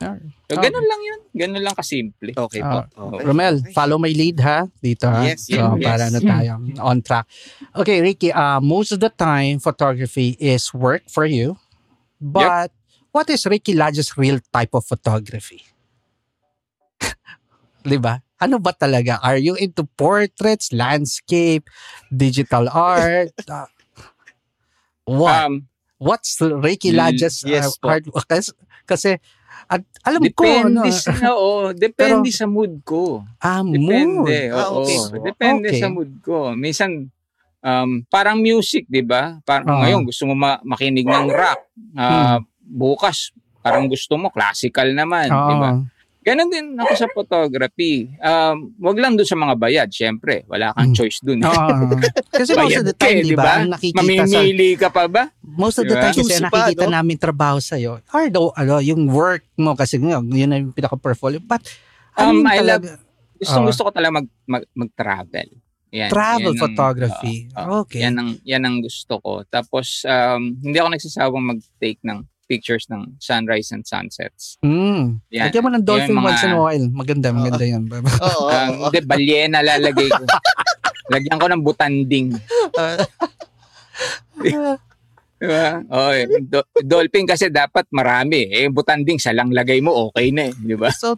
So, 0.50 0.58
Okay. 0.58 0.66
ganun 0.66 0.86
lang 0.90 1.00
yun. 1.06 1.20
Ganun 1.30 1.62
lang 1.62 1.74
kasimple. 1.78 2.34
Okay 2.34 2.62
po. 2.66 2.82
Ah, 2.82 2.90
Okay. 2.90 3.22
Romel, 3.22 3.62
follow 3.70 4.02
my 4.02 4.10
lead 4.10 4.42
ha 4.42 4.66
dito 4.82 5.06
ha. 5.06 5.30
Yes, 5.30 5.46
so, 5.46 5.78
yes, 5.78 5.86
para 5.86 6.10
na 6.10 6.18
tayo 6.18 6.58
on 6.82 6.98
track. 7.06 7.30
Okay, 7.78 8.02
Ricky, 8.02 8.34
uh, 8.34 8.58
most 8.58 8.90
of 8.90 8.98
the 8.98 9.14
time 9.14 9.62
photography 9.62 10.34
is 10.42 10.74
work 10.74 11.06
for 11.06 11.22
you. 11.22 11.54
But 12.18 12.74
what 13.14 13.30
is 13.30 13.46
Ricky 13.46 13.78
Lodge's 13.78 14.18
real 14.18 14.42
type 14.50 14.74
of 14.74 14.82
photography? 14.82 15.62
'Di 17.86 17.98
ba? 18.02 18.18
Ano 18.42 18.58
ba 18.60 18.74
talaga? 18.76 19.16
Are 19.24 19.38
you 19.40 19.54
into 19.56 19.86
portraits, 19.96 20.68
landscape, 20.74 21.70
digital 22.12 22.68
art? 22.74 23.32
Uh, 23.48 23.64
what? 25.06 25.46
Um, 25.46 25.54
What's 25.96 26.36
Ricky 26.38 26.92
Lodge's 26.92 27.40
uh, 27.40 27.48
yes 27.48 27.80
po. 27.80 27.88
art? 27.88 28.04
Kasi, 28.28 28.52
kasi 28.84 29.10
at, 29.64 29.80
alam 30.04 30.20
ko, 30.28 30.44
ano, 30.44 30.84
depende 30.84 30.92
sa, 30.92 31.12
oo, 31.32 31.72
depende 31.72 32.28
sa 32.28 32.44
mood 32.44 32.84
ko. 32.84 33.24
ah, 33.40 33.64
mood. 33.64 33.80
Depende. 33.80 34.52
Ah, 34.52 34.68
oo. 34.68 34.84
okay. 34.84 34.98
Depende 35.24 35.68
Okay. 35.72 35.80
sa 35.80 35.88
mood 35.88 36.12
ko. 36.20 36.52
Minsan, 36.52 37.08
um, 37.58 38.04
parang 38.06 38.36
music, 38.36 38.84
di 38.86 39.00
ba? 39.00 39.40
Parang 39.40 39.72
Ah. 39.72 39.88
ngayon, 39.88 40.04
gusto 40.04 40.28
mo 40.28 40.36
ma- 40.36 40.60
makinig 40.60 41.08
ng 41.08 41.32
rock. 41.32 41.64
Ah, 41.96 42.44
Bukas, 42.60 43.32
parang 43.58 43.88
gusto 43.88 44.20
mo, 44.20 44.28
classical 44.28 44.92
naman, 44.92 45.32
Oo. 45.32 45.48
di 45.48 45.54
ba? 45.56 45.70
Ganon 46.26 46.50
din 46.50 46.74
ako 46.74 46.92
sa 46.96 47.06
photography. 47.08 48.10
Um, 48.18 48.74
wag 48.76 48.98
lang 48.98 49.14
doon 49.14 49.24
sa 49.24 49.38
mga 49.38 49.54
bayad, 49.54 49.88
syempre. 49.88 50.42
Wala 50.46 50.74
kang 50.74 50.90
Mm. 50.90 50.96
choice 50.98 51.22
doon. 51.22 51.38
Oo. 51.40 51.70
kasi 52.28 52.50
most 52.50 52.66
Bayad 52.66 52.82
of 52.82 52.84
the 52.84 52.96
time, 52.98 53.16
eh, 53.16 53.22
di 53.22 53.32
ba, 53.32 53.42
ba? 53.44 53.52
ang 53.56 53.70
nakikita 53.70 54.02
sa, 54.02 54.10
Mamimili 54.34 54.70
ka 54.74 54.88
pa 54.90 55.06
ba? 55.06 55.30
most 55.40 55.78
of 55.78 55.86
the 55.86 55.94
Di 55.94 55.94
ba? 55.94 56.02
time 56.02 56.14
kasi 56.18 56.34
ang 56.34 56.50
pa, 56.50 56.58
nakikita 56.66 56.84
no? 56.84 56.92
namin 56.92 57.14
trabaho 57.16 57.56
sa'yo, 57.56 58.02
are 58.10 58.26
the, 58.26 58.42
ano, 58.58 58.82
yung 58.82 59.06
work 59.06 59.46
mo 59.54 59.72
kasi 59.72 59.96
yun, 59.96 60.26
yun 60.28 60.50
ang 60.50 60.74
pinaka-portfolio. 60.74 61.38
But, 61.38 61.62
ano 62.12 62.34
Um, 62.34 62.44
I 62.44 62.58
love- 62.60 62.90
Gusto, 63.36 63.52
Ah. 63.54 63.66
gusto 63.68 63.80
ko 63.84 63.90
talaga 63.92 64.12
mag, 64.16 64.28
mag, 64.44 64.64
mag-travel. 64.74 65.48
Yan, 65.92 66.08
travel 66.08 66.50
yan 66.50 66.52
ang- 66.52 66.62
photography. 66.64 67.34
oo, 67.46 67.60
oo. 67.62 67.74
okay. 67.84 68.00
Yan 68.02 68.14
ang 68.16 68.30
yan 68.42 68.62
ang 68.64 68.76
gusto 68.80 69.20
ko. 69.20 69.44
Tapos 69.46 70.02
um, 70.02 70.56
hindi 70.56 70.74
ako 70.74 70.88
nagsasawang 70.90 71.46
mag-take 71.46 72.00
ng 72.02 72.24
pictures 72.46 72.86
ng 72.88 73.18
sunrise 73.18 73.74
and 73.74 73.82
sunsets. 73.84 74.56
Mm. 74.62 75.20
Yan. 75.34 75.50
Lagyan 75.50 75.62
mo 75.66 75.70
ng 75.74 75.84
dolphin 75.84 76.16
mga- 76.16 76.26
once 76.26 76.42
in 76.46 76.54
a 76.54 76.60
while. 76.62 76.86
Maganda, 76.94 77.28
maganda 77.34 77.64
yan. 77.66 77.82
Oo. 78.26 78.46
Um. 78.48 78.88
Hindi, 78.88 79.00
balyena 79.04 79.60
lalagay 79.60 80.08
ko. 80.08 80.22
Lagyan 81.12 81.38
ko 81.38 81.46
ng 81.46 81.62
butanding. 81.62 82.34
Di 84.42 84.54
ba? 84.56 84.74
Oh, 85.92 86.10
do- 86.48 86.70
dolphin 86.82 87.28
kasi 87.28 87.52
dapat 87.52 87.86
marami. 87.92 88.48
Eh, 88.50 88.66
butanding, 88.72 89.20
sa 89.20 89.30
lang 89.30 89.52
lagay 89.52 89.78
mo, 89.84 90.10
okay 90.10 90.32
na 90.32 90.50
eh. 90.50 90.54
Di 90.56 90.74
ba? 90.74 90.90
so, 90.90 91.14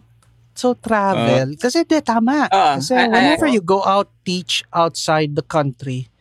so 0.53 0.75
travel. 0.75 1.55
kasi 1.55 1.87
di, 1.87 1.97
tama. 2.03 2.45
Ah, 2.51 2.77
kasi 2.77 2.93
I- 2.93 3.09
whenever 3.09 3.47
you 3.47 3.63
go 3.63 3.81
out, 3.81 4.11
teach 4.21 4.61
outside 4.75 5.33
the 5.33 5.45
country, 5.45 6.11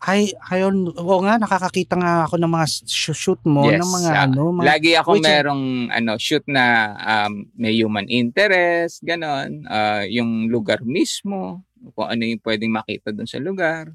ay, 0.00 0.30
ayon, 0.46 0.94
oo 0.94 1.16
nga, 1.20 1.36
nakakakita 1.36 1.98
nga 1.98 2.12
ako 2.22 2.38
ng 2.38 2.48
mga 2.48 2.66
sh- 2.86 3.10
shoot 3.12 3.42
mo, 3.42 3.66
Yes, 3.66 3.82
ng 3.82 3.90
mga 3.92 4.10
ah, 4.10 4.24
ano, 4.24 4.42
mga 4.52 4.64
Lagi 4.64 4.90
ako 4.94 5.10
merong 5.18 5.64
ano, 5.88 6.12
shoot 6.16 6.44
na 6.46 6.64
um, 6.96 7.42
may 7.52 7.74
human 7.74 8.06
interest, 8.06 9.02
ganon. 9.02 9.66
Ah, 9.66 10.04
yung 10.04 10.46
lugar 10.46 10.80
mismo, 10.80 11.66
kung 11.92 12.06
ano 12.06 12.22
yung 12.22 12.38
pwedeng 12.40 12.70
makita 12.70 13.10
doon 13.10 13.26
sa 13.26 13.38
lugar. 13.38 13.90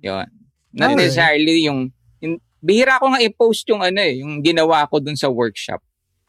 Yun. 0.00 0.24
Not 0.70 0.92
Okay. 0.92 1.04
necessarily 1.04 1.68
yung, 1.68 1.92
yung 2.18 2.40
bihira 2.58 2.96
ko 2.96 3.12
nga 3.12 3.20
i-post 3.20 3.68
yung 3.68 3.80
ano 3.80 4.00
eh, 4.00 4.24
yung 4.24 4.40
ginawa 4.40 4.84
ko 4.86 4.98
doon 4.98 5.16
sa 5.16 5.28
workshop. 5.28 5.84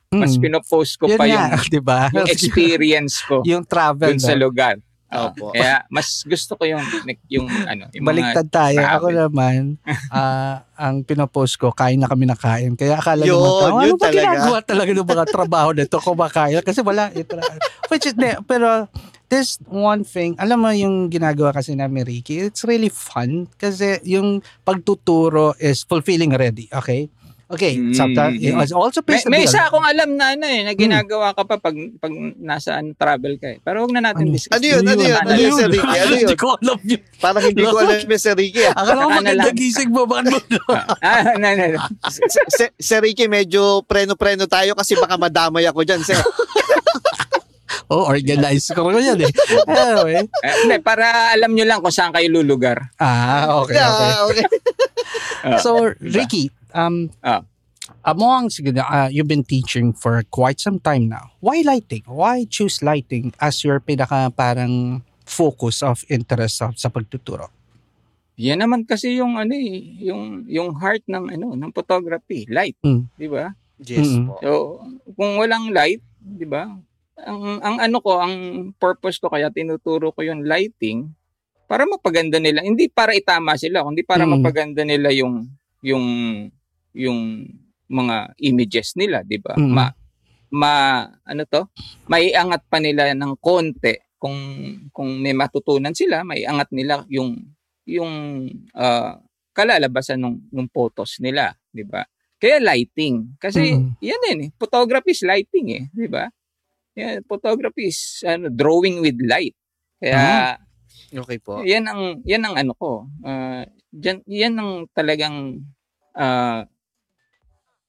Mas 0.09 0.35
Mm. 0.35 0.41
pinopost 0.43 0.93
ko 0.95 1.07
Yun 1.07 1.17
pa 1.17 1.25
nga, 1.25 1.31
yung, 1.31 1.49
di 1.73 1.81
ba? 1.81 2.11
yung 2.11 2.27
experience 2.27 3.23
ko 3.23 3.39
yung 3.49 3.63
travel. 3.63 4.13
doon 4.13 4.19
sa 4.19 4.35
no? 4.35 4.45
lugar. 4.45 4.77
Ah, 5.13 5.29
Opo. 5.29 5.53
kaya 5.53 5.85
mas 5.93 6.25
gusto 6.25 6.57
ko 6.57 6.65
yung 6.65 6.81
yung 7.29 7.45
ano, 7.69 7.85
yung 7.93 8.01
mga 8.01 8.09
Baliktad 8.09 8.47
tayo. 8.49 8.81
Ako 8.81 9.07
naman, 9.13 9.77
ah, 10.09 10.65
ang 10.73 11.05
pinopost 11.05 11.61
ko, 11.61 11.69
kain 11.69 12.01
na 12.01 12.09
kami 12.09 12.25
nakain. 12.25 12.73
Kaya 12.73 12.97
akala 12.97 13.21
Yun, 13.21 13.37
naman, 13.37 13.53
tao, 13.53 13.77
ano 13.77 13.85
yun 13.85 13.97
ba 14.01 14.09
talaga. 14.09 14.17
ginagawa 14.25 14.59
talaga 14.65 14.89
ng 14.89 15.09
mga 15.13 15.25
trabaho 15.29 15.69
nito 15.69 15.97
kumakain? 16.01 16.65
Kasi 16.65 16.81
wala. 16.81 17.13
Ito, 17.13 17.37
which 17.93 18.09
is, 18.09 18.17
de, 18.17 18.41
pero 18.49 18.89
this 19.29 19.61
one 19.69 20.01
thing, 20.01 20.33
alam 20.41 20.65
mo 20.65 20.73
yung 20.73 21.13
ginagawa 21.13 21.53
kasi 21.53 21.77
namin, 21.77 22.09
Ricky, 22.09 22.49
it's 22.49 22.65
really 22.65 22.89
fun 22.89 23.45
kasi 23.61 24.01
yung 24.01 24.41
pagtuturo 24.65 25.53
is 25.61 25.85
fulfilling 25.85 26.33
already. 26.33 26.65
Okay? 26.73 27.05
Okay, 27.53 27.77
Mm, 27.77 27.93
sometimes, 27.93 28.33
it 28.35 28.49
also 28.73 28.99
May, 28.99 29.09
pays 29.13 29.23
may 29.27 29.39
bill. 29.39 29.47
isa 29.47 29.61
akong 29.63 29.85
alam 29.85 30.09
na 30.13 30.33
ano 30.33 30.41
eh, 30.43 30.65
na 30.65 30.73
ginagawa 30.73 31.31
ka 31.31 31.45
pa 31.45 31.61
pag, 31.61 31.77
pag 31.95 32.09
nasa 32.35 32.81
ano, 32.81 32.91
travel 32.93 33.37
ka 33.37 33.45
eh. 33.45 33.57
Pero 33.59 33.85
huwag 33.85 33.93
na 33.93 34.01
natin 34.03 34.25
Ano? 34.25 34.33
discuss. 34.33 34.57
Ano 34.57 34.65
yun? 34.65 34.81
Ano 34.81 34.97
yun? 34.97 35.13
Ano 35.15 35.33
yun? 35.33 35.53
Ano 35.53 36.13
yun? 36.17 36.21
Hindi 36.23 36.33
ko 36.35 36.57
alam 36.57 36.79
yun. 36.81 37.01
Parang 37.19 37.43
hindi 37.43 37.61
ko 37.61 37.77
alam 37.77 37.93
yung 37.99 38.17
Sir 38.17 38.33
Ricky. 38.33 38.61
ah. 38.63 38.73
Akala 38.73 38.99
ko 38.99 39.09
na 39.11 39.17
maganda 39.21 39.49
gising 39.53 39.89
mo. 39.89 40.01
Bakit 40.03 40.45
mo? 40.49 40.63
ah, 41.05 41.21
no, 41.35 41.47
no, 41.53 41.65
no. 41.69 41.79
Si- 42.09 42.25
si- 42.49 42.73
Sir 42.75 42.99
Ricky, 42.99 43.25
medyo 43.27 43.61
preno-preno 43.83 44.43
tayo 44.43 44.73
kasi 44.73 44.97
baka 44.97 45.13
madamay 45.13 45.63
ako 45.63 45.85
dyan, 45.85 46.01
Sir. 46.01 46.17
oh, 47.93 48.07
organize 48.07 48.65
ko 48.71 48.87
ko 48.87 48.97
yan 48.97 49.19
eh. 49.19 49.31
Anyway. 49.67 50.25
Eh, 50.67 50.79
para 50.79 51.31
alam 51.31 51.53
nyo 51.53 51.65
lang 51.65 51.79
kung 51.79 51.93
saan 51.93 52.09
kayo 52.09 52.29
lulugar. 52.31 52.89
Ah, 52.97 53.61
okay, 53.61 53.75
okay. 53.75 53.77
Yeah, 53.77 54.17
okay. 54.25 54.45
Ah, 55.43 55.59
So, 55.59 55.91
Ricky, 55.99 56.47
um, 56.73 57.09
Ah. 57.21 57.41
Among, 58.07 58.47
ah, 58.79 59.11
you've 59.11 59.27
been 59.27 59.43
teaching 59.43 59.91
for 59.91 60.23
quite 60.31 60.59
some 60.59 60.79
time 60.79 61.11
now. 61.11 61.35
Why 61.43 61.63
lighting? 61.67 62.07
Why 62.07 62.47
choose 62.47 62.79
lighting 62.79 63.35
as 63.43 63.59
your 63.63 63.83
pinaka 63.83 64.31
parang 64.31 65.03
focus 65.27 65.83
of 65.83 65.99
interest 66.07 66.63
sa, 66.63 66.71
sa 66.75 66.87
pagtuturo? 66.87 67.51
Yan 68.39 68.63
naman 68.63 68.87
kasi 68.87 69.19
yung 69.19 69.35
ano 69.37 69.53
eh, 69.53 69.99
yung 70.09 70.47
yung 70.49 70.73
heart 70.79 71.05
ng 71.05 71.37
ano, 71.37 71.53
ng 71.53 71.71
photography, 71.75 72.47
light, 72.49 72.79
Mm. 72.81 73.05
'di 73.19 73.27
ba? 73.29 73.53
Yes 73.83 74.09
Mm. 74.09 74.25
po. 74.25 74.33
So, 74.41 74.51
kung 75.13 75.37
walang 75.37 75.69
light, 75.69 76.01
'di 76.17 76.47
ba? 76.49 76.65
Ang 77.19 77.61
ang 77.61 77.77
ano 77.77 77.97
ko, 78.01 78.17
ang 78.17 78.33
purpose 78.79 79.21
ko 79.21 79.29
kaya 79.29 79.53
tinuturo 79.53 80.09
ko 80.15 80.25
yung 80.25 80.41
lighting 80.47 81.13
para 81.69 81.85
mapaganda 81.85 82.41
nila, 82.41 82.65
hindi 82.65 82.89
para 82.89 83.13
itama 83.13 83.53
sila, 83.53 83.85
kundi 83.85 84.01
para 84.01 84.25
Mm. 84.25 84.39
mapaganda 84.39 84.81
nila 84.81 85.13
yung 85.13 85.45
yung 85.85 86.05
yung 86.95 87.49
mga 87.89 88.37
images 88.41 88.95
nila, 88.95 89.21
'di 89.25 89.37
ba? 89.43 89.57
Mm. 89.57 89.73
Ma 89.73 89.85
ma 90.53 90.73
ano 91.25 91.43
to? 91.49 91.67
Maiangat 92.09 92.65
pa 92.69 92.77
nila 92.77 93.11
ng 93.13 93.33
konti 93.41 93.97
kung 94.21 94.39
kung 94.95 95.19
may 95.19 95.35
matutunan 95.35 95.91
sila, 95.91 96.23
maiangat 96.23 96.71
nila 96.71 97.03
yung 97.11 97.35
yung 97.83 98.47
ah, 98.77 99.19
kalalabasan 99.51 100.17
ng 100.21 100.37
ng 100.53 100.67
photos 100.71 101.19
nila, 101.19 101.53
'di 101.75 101.83
ba? 101.83 102.05
Kaya 102.39 102.59
lighting. 102.59 103.35
Kasi 103.39 103.75
Mm. 103.75 103.99
yan 104.03 104.21
yan 104.31 104.39
eh. 104.47 104.49
Photography 104.55 105.11
is 105.15 105.23
lighting 105.27 105.67
eh, 105.75 105.83
'di 105.91 106.07
ba? 106.07 106.27
Yeah, 106.93 107.25
photography 107.25 107.89
is 107.89 108.21
ano, 108.21 108.53
drawing 108.53 109.01
with 109.01 109.17
light. 109.25 109.57
Kaya 109.97 110.57
Okay 111.13 111.37
po. 111.41 111.61
yan 111.61 111.85
ang 111.85 112.21
yan 112.25 112.41
ang 112.45 112.55
ano 112.57 112.73
ko. 112.77 113.05
Ah, 113.25 113.65
yan, 113.93 114.21
yan 114.25 114.53
ang 114.57 114.71
talagang 114.93 115.61
ah, 116.17 116.65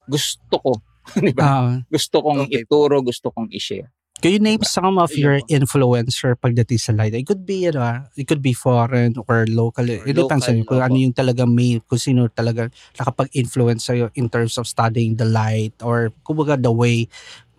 gusto 0.07 0.55
ko, 0.57 0.71
'di 1.21 1.33
ba? 1.33 1.43
Ah, 1.45 1.75
Gusto 1.87 2.21
kong 2.21 2.49
Okay. 2.49 2.63
ituro, 2.63 3.01
gusto 3.01 3.29
kong 3.29 3.49
i-share. 3.53 3.89
can 4.15 4.31
you 4.31 4.39
name 4.41 4.63
some 4.65 4.97
of 4.97 5.11
your 5.13 5.37
influencer 5.51 6.33
pagdating 6.33 6.81
sa 6.81 6.95
lighting? 6.95 7.21
It 7.21 7.29
could 7.29 7.45
be, 7.45 7.67
ano, 7.69 7.83
ah, 7.83 7.99
it 8.17 8.25
could 8.25 8.41
be 8.41 8.57
foreign 8.57 9.13
or 9.29 9.45
local. 9.45 9.85
It 9.85 10.17
depends 10.17 10.49
local, 10.49 10.55
on 10.55 10.65
kung 10.65 10.81
ano 10.81 10.95
yung 10.97 11.13
talagang 11.13 11.51
main, 11.53 11.77
kung 11.85 12.01
sino 12.01 12.25
talaga 12.25 12.71
nakapag-influence 12.97 13.85
sa'yo 13.85 14.09
in 14.17 14.25
terms 14.25 14.57
of 14.57 14.65
studying 14.65 15.13
the 15.13 15.27
light 15.29 15.77
or 15.85 16.09
kumbaga 16.25 16.57
the 16.57 16.73
way 16.73 17.05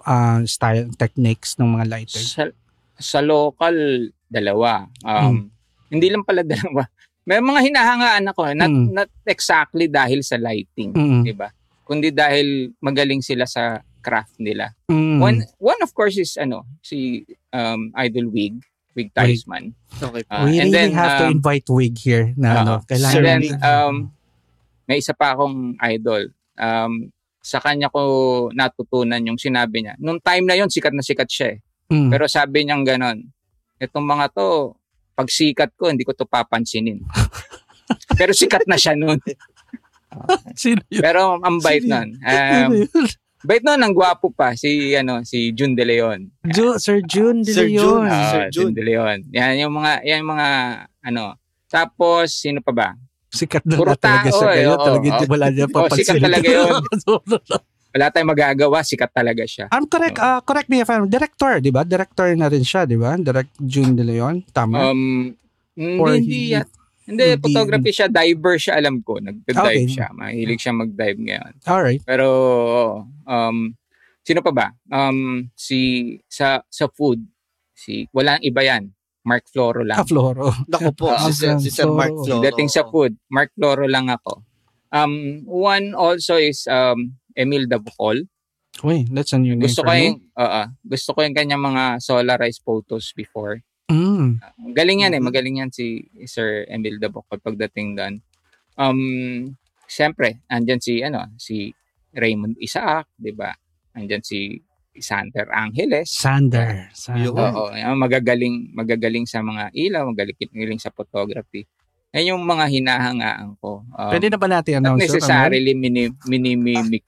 uh, 0.08 0.42
style 0.42 0.90
techniques 0.98 1.54
ng 1.54 1.70
mga 1.70 1.86
lighting. 1.86 2.24
Sa, 2.26 2.50
sa 2.98 3.22
local, 3.22 3.76
dalawa. 4.26 4.90
Um, 5.06 5.54
Hindi 5.86 6.10
lang 6.10 6.26
pala 6.26 6.42
dalawa. 6.50 6.82
May 7.22 7.38
mga 7.38 7.60
hinahangaan 7.62 8.24
ako, 8.26 8.42
not, 8.58 8.70
Mm. 8.70 8.86
not 8.90 9.10
exactly 9.22 9.86
dahil 9.86 10.18
sa 10.26 10.34
lighting, 10.34 10.90
Mm. 10.94 11.22
di 11.22 11.30
ba? 11.30 11.46
Kundi 11.86 12.10
dahil 12.10 12.74
magaling 12.82 13.22
sila 13.22 13.46
sa 13.46 13.78
craft 14.02 14.42
nila. 14.42 14.74
Mm. 14.90 15.22
One 15.22 15.38
one 15.62 15.80
of 15.86 15.94
course 15.94 16.18
is 16.18 16.34
ano, 16.34 16.66
si 16.82 17.22
um, 17.54 17.94
Idol 17.94 18.26
Wig, 18.34 18.58
Wig 18.98 19.14
Theismann. 19.14 19.70
Okay. 19.94 20.26
Ah, 20.26 20.42
We 20.42 20.58
and 20.58 20.74
really 20.74 20.90
then, 20.90 20.90
have 20.98 21.22
to 21.22 21.26
um, 21.30 21.38
invite 21.38 21.66
Wig 21.70 21.94
here 21.94 22.34
na 22.34 22.66
ano, 22.66 22.74
Oo. 22.82 22.84
kailangan 22.90 23.14
So 23.14 23.18
then, 23.22 23.42
um, 23.62 23.94
may 24.90 24.98
isa 24.98 25.14
pa 25.14 25.38
akong 25.38 25.78
idol. 25.78 26.30
Um, 26.58 27.14
sa 27.38 27.62
kanya 27.62 27.86
ko 27.94 28.02
natutunan 28.50 29.22
yung 29.22 29.38
sinabi 29.38 29.86
niya. 29.86 29.94
Nung 30.02 30.18
time 30.18 30.50
na 30.50 30.58
yon 30.58 30.66
sikat 30.66 30.90
na 30.90 31.06
sikat 31.06 31.30
siya 31.30 31.48
eh. 31.54 31.58
Mm. 31.94 32.10
Pero 32.10 32.26
sabi 32.26 32.66
niyang 32.66 32.82
ganon, 32.82 33.22
itong 33.78 34.02
mga 34.02 34.34
to, 34.34 34.74
pag 35.14 35.30
sikat 35.30 35.70
ko, 35.78 35.86
hindi 35.86 36.02
ko 36.02 36.10
to 36.10 36.26
papansinin. 36.26 37.06
Pero 38.18 38.34
sikat 38.34 38.66
na 38.66 38.74
siya 38.74 38.98
noon. 38.98 39.22
Pero 41.04 41.36
ang 41.36 41.58
bait 41.58 41.82
nun. 41.82 42.16
Um, 42.26 42.72
bait 43.44 43.62
nun, 43.62 43.78
ang 43.78 43.92
gwapo 43.92 44.28
pa. 44.28 44.52
Si, 44.52 44.68
ano, 44.92 45.22
si 45.22 45.52
Jun 45.52 45.72
De 45.72 45.82
Leon. 45.82 46.26
Ju- 46.44 46.78
Sir 46.78 46.98
June 47.00 47.40
De 47.40 47.52
Sir 47.52 47.68
June. 47.68 48.02
Leon. 48.02 48.04
Ah, 48.04 48.26
Sir 48.26 48.42
Ah, 48.42 48.48
Jun. 48.48 48.62
Jun 48.64 48.72
De 48.72 48.82
Leon. 48.82 49.18
Yan 49.30 49.54
yung 49.56 49.74
mga, 49.74 49.92
yan 50.02 50.18
yung 50.20 50.32
mga, 50.32 50.48
ano. 51.04 51.24
Tapos, 51.66 52.32
sino 52.32 52.58
pa 52.58 52.72
ba? 52.72 52.88
Sikat 53.28 53.62
na 53.62 53.76
Puro 53.76 53.92
na 53.92 53.96
talaga 53.96 54.28
tao 54.28 54.38
siya 54.38 54.48
eh, 54.48 54.54
ngayon. 54.56 54.70
oo, 54.72 54.82
Talaga 54.82 55.04
hindi 55.04 55.18
oo. 55.20 55.30
wala 55.30 55.46
niya 55.48 55.66
Oo, 55.68 55.86
sikat 55.86 55.86
papansin. 56.08 56.24
talaga 56.24 56.48
yun. 56.48 56.72
Wala 57.92 58.04
tayong 58.10 58.28
magagawa, 58.28 58.78
sikat 58.82 59.10
talaga 59.10 59.44
siya. 59.44 59.66
I'm 59.70 59.86
correct, 59.86 60.18
ah, 60.18 60.40
correct 60.40 60.68
me 60.68 60.80
if 60.80 60.88
I'm 60.88 61.06
director, 61.06 61.58
di 61.58 61.70
ba? 61.70 61.80
Director 61.82 62.28
na 62.34 62.46
rin 62.46 62.60
siya, 62.60 62.84
di 62.84 62.94
ba? 62.94 63.16
Direct 63.16 63.56
June 63.58 63.92
De 63.92 64.02
Leon, 64.02 64.44
tama? 64.50 64.90
Um, 64.90 65.32
hindi, 65.72 65.96
Or 65.96 66.12
hindi, 66.12 66.28
he- 66.50 66.52
yan. 66.54 66.66
Hindi, 67.06 67.24
hindi- 67.24 67.40
photography 67.40 67.90
siya, 67.90 68.10
diver 68.10 68.56
siya, 68.58 68.74
alam 68.76 68.98
ko. 69.00 69.18
Nag-dive 69.18 69.56
Okay. 69.56 69.86
siya. 69.86 70.10
Mahilig 70.10 70.58
siya 70.58 70.74
mag-dive 70.74 71.18
ngayon. 71.18 71.52
Alright. 71.62 72.02
Pero, 72.02 72.26
um, 73.22 73.56
sino 74.20 74.42
pa 74.42 74.50
ba? 74.50 74.66
Um, 74.86 75.46
si, 75.54 75.78
sa, 76.26 76.66
sa 76.66 76.90
food, 76.90 77.22
si, 77.72 78.10
walang 78.10 78.42
iba 78.42 78.60
yan. 78.60 78.90
Mark 79.22 79.46
Floro 79.46 79.82
lang. 79.82 79.98
Ah, 79.98 80.06
Floro. 80.06 80.50
Naku 80.66 80.90
po, 80.94 81.10
Ah, 81.10 81.26
si 81.26 81.34
Sir, 81.34 81.58
si 81.58 81.70
Sir 81.70 81.90
Mark 81.90 82.14
Floro. 82.14 82.42
Dating 82.42 82.66
sa 82.66 82.86
food, 82.86 83.14
Mark 83.26 83.50
Floro 83.54 83.86
lang 83.86 84.06
ako. 84.06 84.42
Um, 84.90 85.42
one 85.44 85.94
also 85.94 86.38
is 86.38 86.66
um, 86.66 87.14
Emil 87.34 87.66
Dabukol. 87.66 88.22
Wait, 88.82 89.08
that's 89.10 89.32
a 89.32 89.38
new 89.38 89.56
name 89.56 89.66
Gusto 89.66 89.82
for 89.82 89.88
ko 89.88 89.92
me. 89.94 90.02
yung, 90.04 90.18
oo, 90.36 90.62
gusto 90.84 91.10
ko 91.10 91.18
yung 91.22 91.34
kanyang 91.34 91.58
mga 91.60 91.98
solarized 91.98 92.62
photos 92.62 93.10
before. 93.12 93.62
Mm. 93.86 94.42
Galing 94.74 95.06
yan 95.06 95.14
eh, 95.14 95.22
Mhm. 95.22 95.26
magaling 95.30 95.56
yan 95.62 95.70
si 95.70 96.02
Sir 96.26 96.66
Emil 96.66 96.98
Dabukol 96.98 97.38
pagdating 97.38 97.94
doon. 97.94 98.14
Um, 98.76 99.00
Siyempre, 99.86 100.42
andyan 100.50 100.82
si, 100.82 100.98
ano, 100.98 101.30
si 101.38 101.70
Raymond 102.10 102.58
Isaac, 102.58 103.06
di 103.14 103.30
ba? 103.30 103.54
Andyan 103.94 104.18
si 104.18 104.58
Sander 104.98 105.46
Angeles. 105.54 106.10
Sander. 106.10 106.90
Sander. 106.90 107.30
Oo, 107.30 107.70
magagaling, 107.94 108.74
magagaling 108.74 109.30
sa 109.30 109.46
mga 109.46 109.70
ilaw, 109.70 110.10
magagaling 110.10 110.82
sa 110.82 110.90
photography. 110.90 111.62
Yan 112.16 112.32
yung 112.32 112.42
mga 112.42 112.64
hinahangaan 112.66 113.60
ko. 113.60 113.84
Um, 113.92 114.08
Pwede 114.08 114.26
na 114.26 114.40
ba 114.40 114.48
natin 114.48 114.80
not 114.80 114.96
announce? 114.96 115.04
necessarily 115.04 115.72
mini, 115.72 116.08
mini-mimic. 116.24 117.04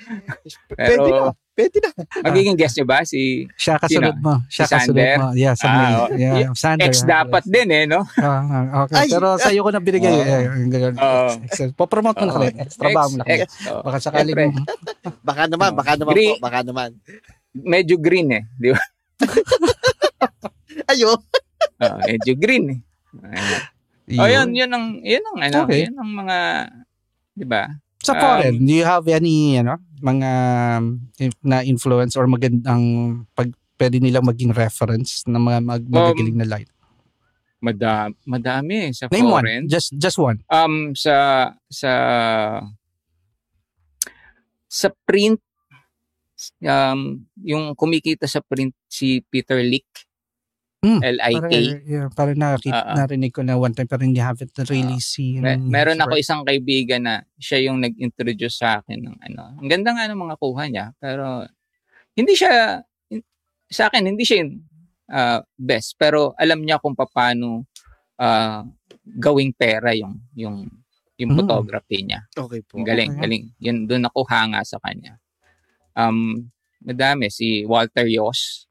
Pwede 0.68 0.76
Pero, 0.76 1.04
na. 1.08 1.32
Pwede 1.54 1.76
na. 1.80 1.90
magiging 2.20 2.52
guest 2.52 2.76
nyo 2.76 2.84
ba? 2.84 3.00
Si 3.02 3.48
Siya 3.54 3.78
kasunod 3.78 4.12
Sino? 4.12 4.20
mo. 4.20 4.34
Siya 4.46 4.64
Si 4.64 4.72
kasunod 4.74 5.00
Sander? 5.00 5.16
mo. 5.16 5.28
Yeah, 5.32 5.54
sa 5.54 5.66
Ah, 5.66 5.88
oh. 5.96 6.08
Yeah, 6.12 6.52
Sander. 6.52 6.84
ex 6.84 6.94
dapat 7.02 7.42
din 7.46 7.68
eh, 7.72 7.84
no? 7.86 8.04
Ah, 8.20 8.42
ah, 8.44 8.84
okay. 8.84 8.94
Ay! 9.00 9.08
Pero 9.08 9.28
sa 9.38 9.48
iyo 9.48 9.62
ko 9.62 9.70
na 9.70 9.80
binigay. 9.80 10.12
Oo. 10.12 10.20
eh. 10.20 11.46
Ex- 11.46 11.72
Popromote 11.72 12.20
mo 12.20 12.26
na 12.26 12.34
kami. 12.36 12.48
Extra 12.58 12.88
ba 12.90 13.08
mo 13.08 13.16
na 13.16 13.24
kami. 13.24 13.40
Ex, 13.40 13.48
oh. 13.70 13.80
Baka 13.80 13.96
sakaling 13.98 14.28
Siyempre. 14.28 14.60
Baka 15.28 15.42
naman, 15.46 15.70
baka 15.72 15.92
naman 15.96 16.12
Gre- 16.12 16.36
po, 16.36 16.44
baka 16.44 16.60
naman. 16.60 16.90
Medyo 17.54 17.96
green 17.96 18.28
eh, 18.28 18.44
di 18.54 18.68
ba? 18.68 18.82
Ayo. 20.90 21.16
Oo, 21.80 21.96
medyo 22.02 22.36
green 22.36 22.64
eh. 22.76 22.78
Ayun. 24.04 24.20
Oh, 24.20 24.28
yun, 24.28 24.48
yun 24.52 24.70
ang, 24.70 24.86
yun 25.00 25.24
ang, 25.24 25.38
ano, 25.40 25.58
Okay. 25.64 25.88
yun 25.88 25.96
ang 25.96 26.10
mga, 26.12 26.38
di 27.32 27.46
ba? 27.48 27.64
Sa 28.04 28.12
Um, 28.12 28.20
foreign, 28.20 28.54
do 28.60 28.72
you 28.74 28.84
have 28.84 29.08
any 29.08 29.56
ano, 29.56 29.80
mga 29.98 30.30
in- 31.18 31.40
na 31.40 31.64
influence 31.64 32.12
or 32.14 32.28
magandang 32.28 32.84
pag 33.32 33.48
pwede 33.80 33.96
nilang 33.96 34.28
maging 34.28 34.52
reference 34.52 35.24
na 35.24 35.40
mga 35.40 35.58
mag, 35.64 35.82
magagaling 35.82 36.36
na 36.36 36.44
light? 36.44 36.68
Madami, 37.64 38.12
madami 38.28 38.74
eh, 38.76 38.92
sa 38.92 39.08
Name 39.08 39.24
foreign. 39.24 39.64
one. 39.64 39.72
Just 39.72 39.96
just 39.96 40.20
one. 40.20 40.44
Um, 40.52 40.92
sa, 40.92 41.48
sa, 41.72 41.92
sa 44.68 44.88
print, 45.08 45.40
um, 46.60 47.24
yung 47.40 47.72
kumikita 47.72 48.28
sa 48.28 48.44
print 48.44 48.76
si 48.84 49.24
Peter 49.24 49.56
Lick, 49.64 49.88
Hmm, 50.84 51.00
L-I-K. 51.00 51.40
Parang, 51.40 51.80
yeah, 51.88 52.06
parang 52.12 52.36
nakakita, 52.36 52.92
narinig 52.92 53.32
ko 53.32 53.40
na 53.40 53.56
one 53.56 53.72
time 53.72 53.88
pero 53.88 54.04
hindi 54.04 54.20
haven't 54.20 54.52
really 54.68 55.00
seen. 55.00 55.40
Me- 55.40 55.56
meron 55.56 55.96
ako 55.96 56.20
isang 56.20 56.44
kaibigan 56.44 57.08
na 57.08 57.24
siya 57.40 57.72
yung 57.72 57.80
nag-introduce 57.80 58.60
sa 58.60 58.84
akin 58.84 59.00
ng 59.00 59.16
ano. 59.16 59.56
Ang 59.64 59.68
ganda 59.72 59.96
nga 59.96 60.04
ng 60.04 60.20
mga 60.20 60.36
kuha 60.36 60.64
niya, 60.68 60.92
pero 61.00 61.48
hindi 62.12 62.36
siya 62.36 62.84
in- 63.08 63.24
sa 63.64 63.88
akin 63.88 64.04
hindi 64.04 64.28
siya 64.28 64.44
yung 64.44 64.60
ah, 65.08 65.40
best, 65.56 65.96
pero 65.96 66.36
alam 66.36 66.60
niya 66.60 66.76
kung 66.76 66.92
paano 66.92 67.64
ah, 68.20 68.60
gawing 69.04 69.56
pera 69.56 69.96
yung 69.96 70.20
yung 70.36 70.68
yung 71.14 71.30
Mm. 71.32 71.38
photography 71.40 72.02
niya. 72.02 72.26
Okay 72.28 72.60
po. 72.66 72.76
Ang 72.76 72.84
galing, 72.84 73.10
Okay. 73.14 73.22
galing. 73.22 73.44
Yun 73.56 73.76
doon 73.86 74.04
ako 74.04 74.26
hanga 74.26 74.60
sa 74.66 74.82
kanya. 74.82 75.16
Um, 75.94 76.50
madami 76.82 77.30
si 77.30 77.62
Walter 77.64 78.04
Yos. 78.04 78.63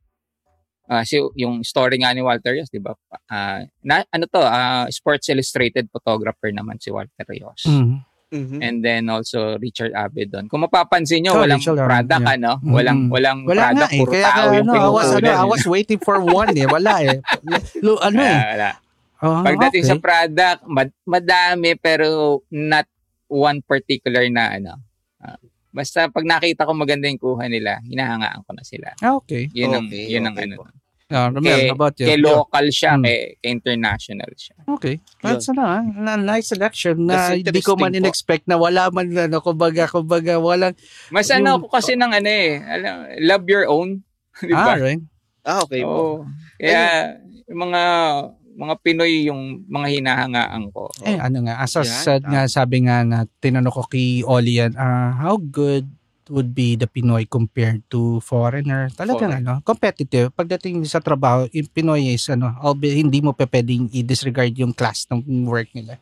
Ah, 0.84 1.08
si 1.08 1.16
yung 1.36 1.64
story 1.64 1.96
nga 1.98 2.12
ni 2.12 2.20
Walter 2.20 2.52
Yos, 2.54 2.68
'di 2.68 2.84
ba? 2.84 2.92
Ah, 3.26 3.64
na, 3.80 4.04
ano 4.08 4.28
to, 4.28 4.40
ah, 4.40 4.84
Sports 4.92 5.32
Illustrated 5.32 5.88
photographer 5.88 6.52
naman 6.52 6.76
si 6.78 6.92
Walter 6.92 7.24
Yos. 7.32 7.64
Mhm. 7.66 8.04
Mhm. 8.34 8.60
And 8.60 8.76
then 8.82 9.04
also 9.08 9.62
Richard 9.62 9.94
Abedon. 9.94 10.50
Kung 10.50 10.66
mapapansin 10.66 11.22
nyo, 11.22 11.38
Oh, 11.38 11.46
walang 11.46 11.62
Richard 11.62 11.78
product 11.78 12.18
yeah. 12.20 12.34
ano, 12.34 12.52
walang 12.66 13.08
walang 13.08 13.46
Wala 13.46 13.70
nga 13.72 13.86
product, 13.86 13.94
eh. 13.94 14.00
puro 14.02 14.12
Kaya 14.12 14.26
tao 14.26 14.34
ka, 14.34 14.56
yung 14.58 14.68
ano, 14.68 14.74
I 14.74 14.90
was, 14.90 15.06
ano, 15.06 15.14
pinupunan. 15.22 15.38
I 15.38 15.46
was 15.48 15.64
waiting 15.70 16.00
for 16.02 16.18
one 16.18 16.54
eh. 16.58 16.66
Wala 16.66 16.94
eh. 17.00 17.18
Lu, 17.80 17.94
ano 18.10 18.20
eh. 18.20 18.34
Ah, 18.34 18.46
wala. 18.50 18.70
Oh, 19.24 19.40
Pagdating 19.40 19.86
okay. 19.86 19.92
sa 19.94 20.02
product, 20.02 20.60
mad- 20.68 20.98
madami 21.06 21.78
pero 21.78 22.42
not 22.50 22.90
one 23.30 23.62
particular 23.64 24.26
na 24.28 24.58
ano. 24.58 24.74
Basta 25.74 26.06
pag 26.08 26.22
nakita 26.24 26.64
ko 26.64 26.78
maganda 26.78 27.10
yung 27.10 27.18
kuha 27.18 27.50
nila, 27.50 27.82
hinahangaan 27.82 28.46
ko 28.46 28.52
na 28.54 28.62
sila. 28.62 28.94
Ah, 29.02 29.18
okay. 29.18 29.50
Yun 29.52 29.74
ang, 29.74 29.86
Okay, 29.90 30.06
yun 30.06 30.24
ang 30.24 30.38
okay 30.38 30.46
ano. 30.46 30.56
po. 30.62 30.66
Uh, 31.14 31.30
Romel, 31.30 31.46
Kay- 31.46 31.68
how 31.70 31.78
about 31.78 31.96
you? 32.00 32.08
Kay 32.10 32.18
local 32.18 32.66
siya, 32.74 32.92
Hmm. 32.98 33.04
kay, 33.06 33.18
kay 33.38 33.50
international 33.52 34.32
siya. 34.34 34.56
Okay. 34.66 34.96
That's 35.22 35.46
ano, 35.50 35.62
ah, 35.62 35.82
na, 35.82 36.14
nice 36.16 36.50
selection 36.50 37.06
na 37.06 37.34
That's 37.34 37.42
hindi 37.44 37.62
ko 37.62 37.74
man 37.74 37.94
interesting 37.94 38.02
in-expect 38.02 38.44
na 38.50 38.58
wala 38.58 38.90
man 38.90 39.10
ano, 39.12 39.38
kumbaga, 39.38 39.86
kumbaga, 39.86 40.38
walang, 40.38 40.74
Mas 41.10 41.30
Yung- 41.30 41.46
ano 41.46 41.62
ako 41.62 41.66
kasi 41.70 41.94
ng 41.94 42.14
ano 42.14 42.30
eh, 42.30 42.50
alam, 42.62 42.96
love 43.20 43.46
your 43.50 43.66
own. 43.66 44.02
Di 44.42 44.54
ah, 44.54 44.74
ba? 44.74 44.74
right. 44.78 45.04
Ah, 45.44 45.60
okay 45.62 45.82
po. 45.84 45.90
Oo. 45.90 46.16
Kaya, 46.58 47.18
yung 47.46 47.62
mga 47.62 47.82
mga 48.54 48.76
Pinoy 48.80 49.28
yung 49.28 49.66
mga 49.66 49.88
hinahangaan 50.00 50.70
ko. 50.70 50.90
Eh, 51.02 51.18
ano 51.18 51.44
nga, 51.44 51.58
as 51.60 51.74
I 51.76 51.84
Yan, 51.84 51.90
said 51.90 52.22
nga, 52.24 52.46
sabi 52.46 52.86
nga 52.86 53.02
na, 53.02 53.26
tinanong 53.40 53.74
ko 53.74 53.84
kay 53.86 54.22
Oli 54.22 54.62
yan, 54.62 54.78
ah, 54.78 55.14
how 55.18 55.36
good 55.38 55.90
would 56.30 56.56
be 56.56 56.80
the 56.80 56.88
Pinoy 56.88 57.28
compared 57.28 57.84
to 57.90 58.22
foreigner? 58.22 58.88
Talagang 58.94 59.34
Foreign. 59.34 59.44
ano, 59.44 59.54
competitive. 59.62 60.32
Pagdating 60.32 60.86
sa 60.86 61.04
trabaho, 61.04 61.50
yung 61.52 61.68
Pinoy 61.68 62.14
is 62.14 62.24
ano, 62.32 62.54
albeit 62.62 62.96
hindi 62.96 63.20
mo 63.20 63.34
pa 63.34 63.44
pwedeng 63.44 63.92
i-disregard 63.92 64.54
yung 64.56 64.72
class 64.72 65.04
ng 65.12 65.20
work 65.44 65.68
nila. 65.74 66.00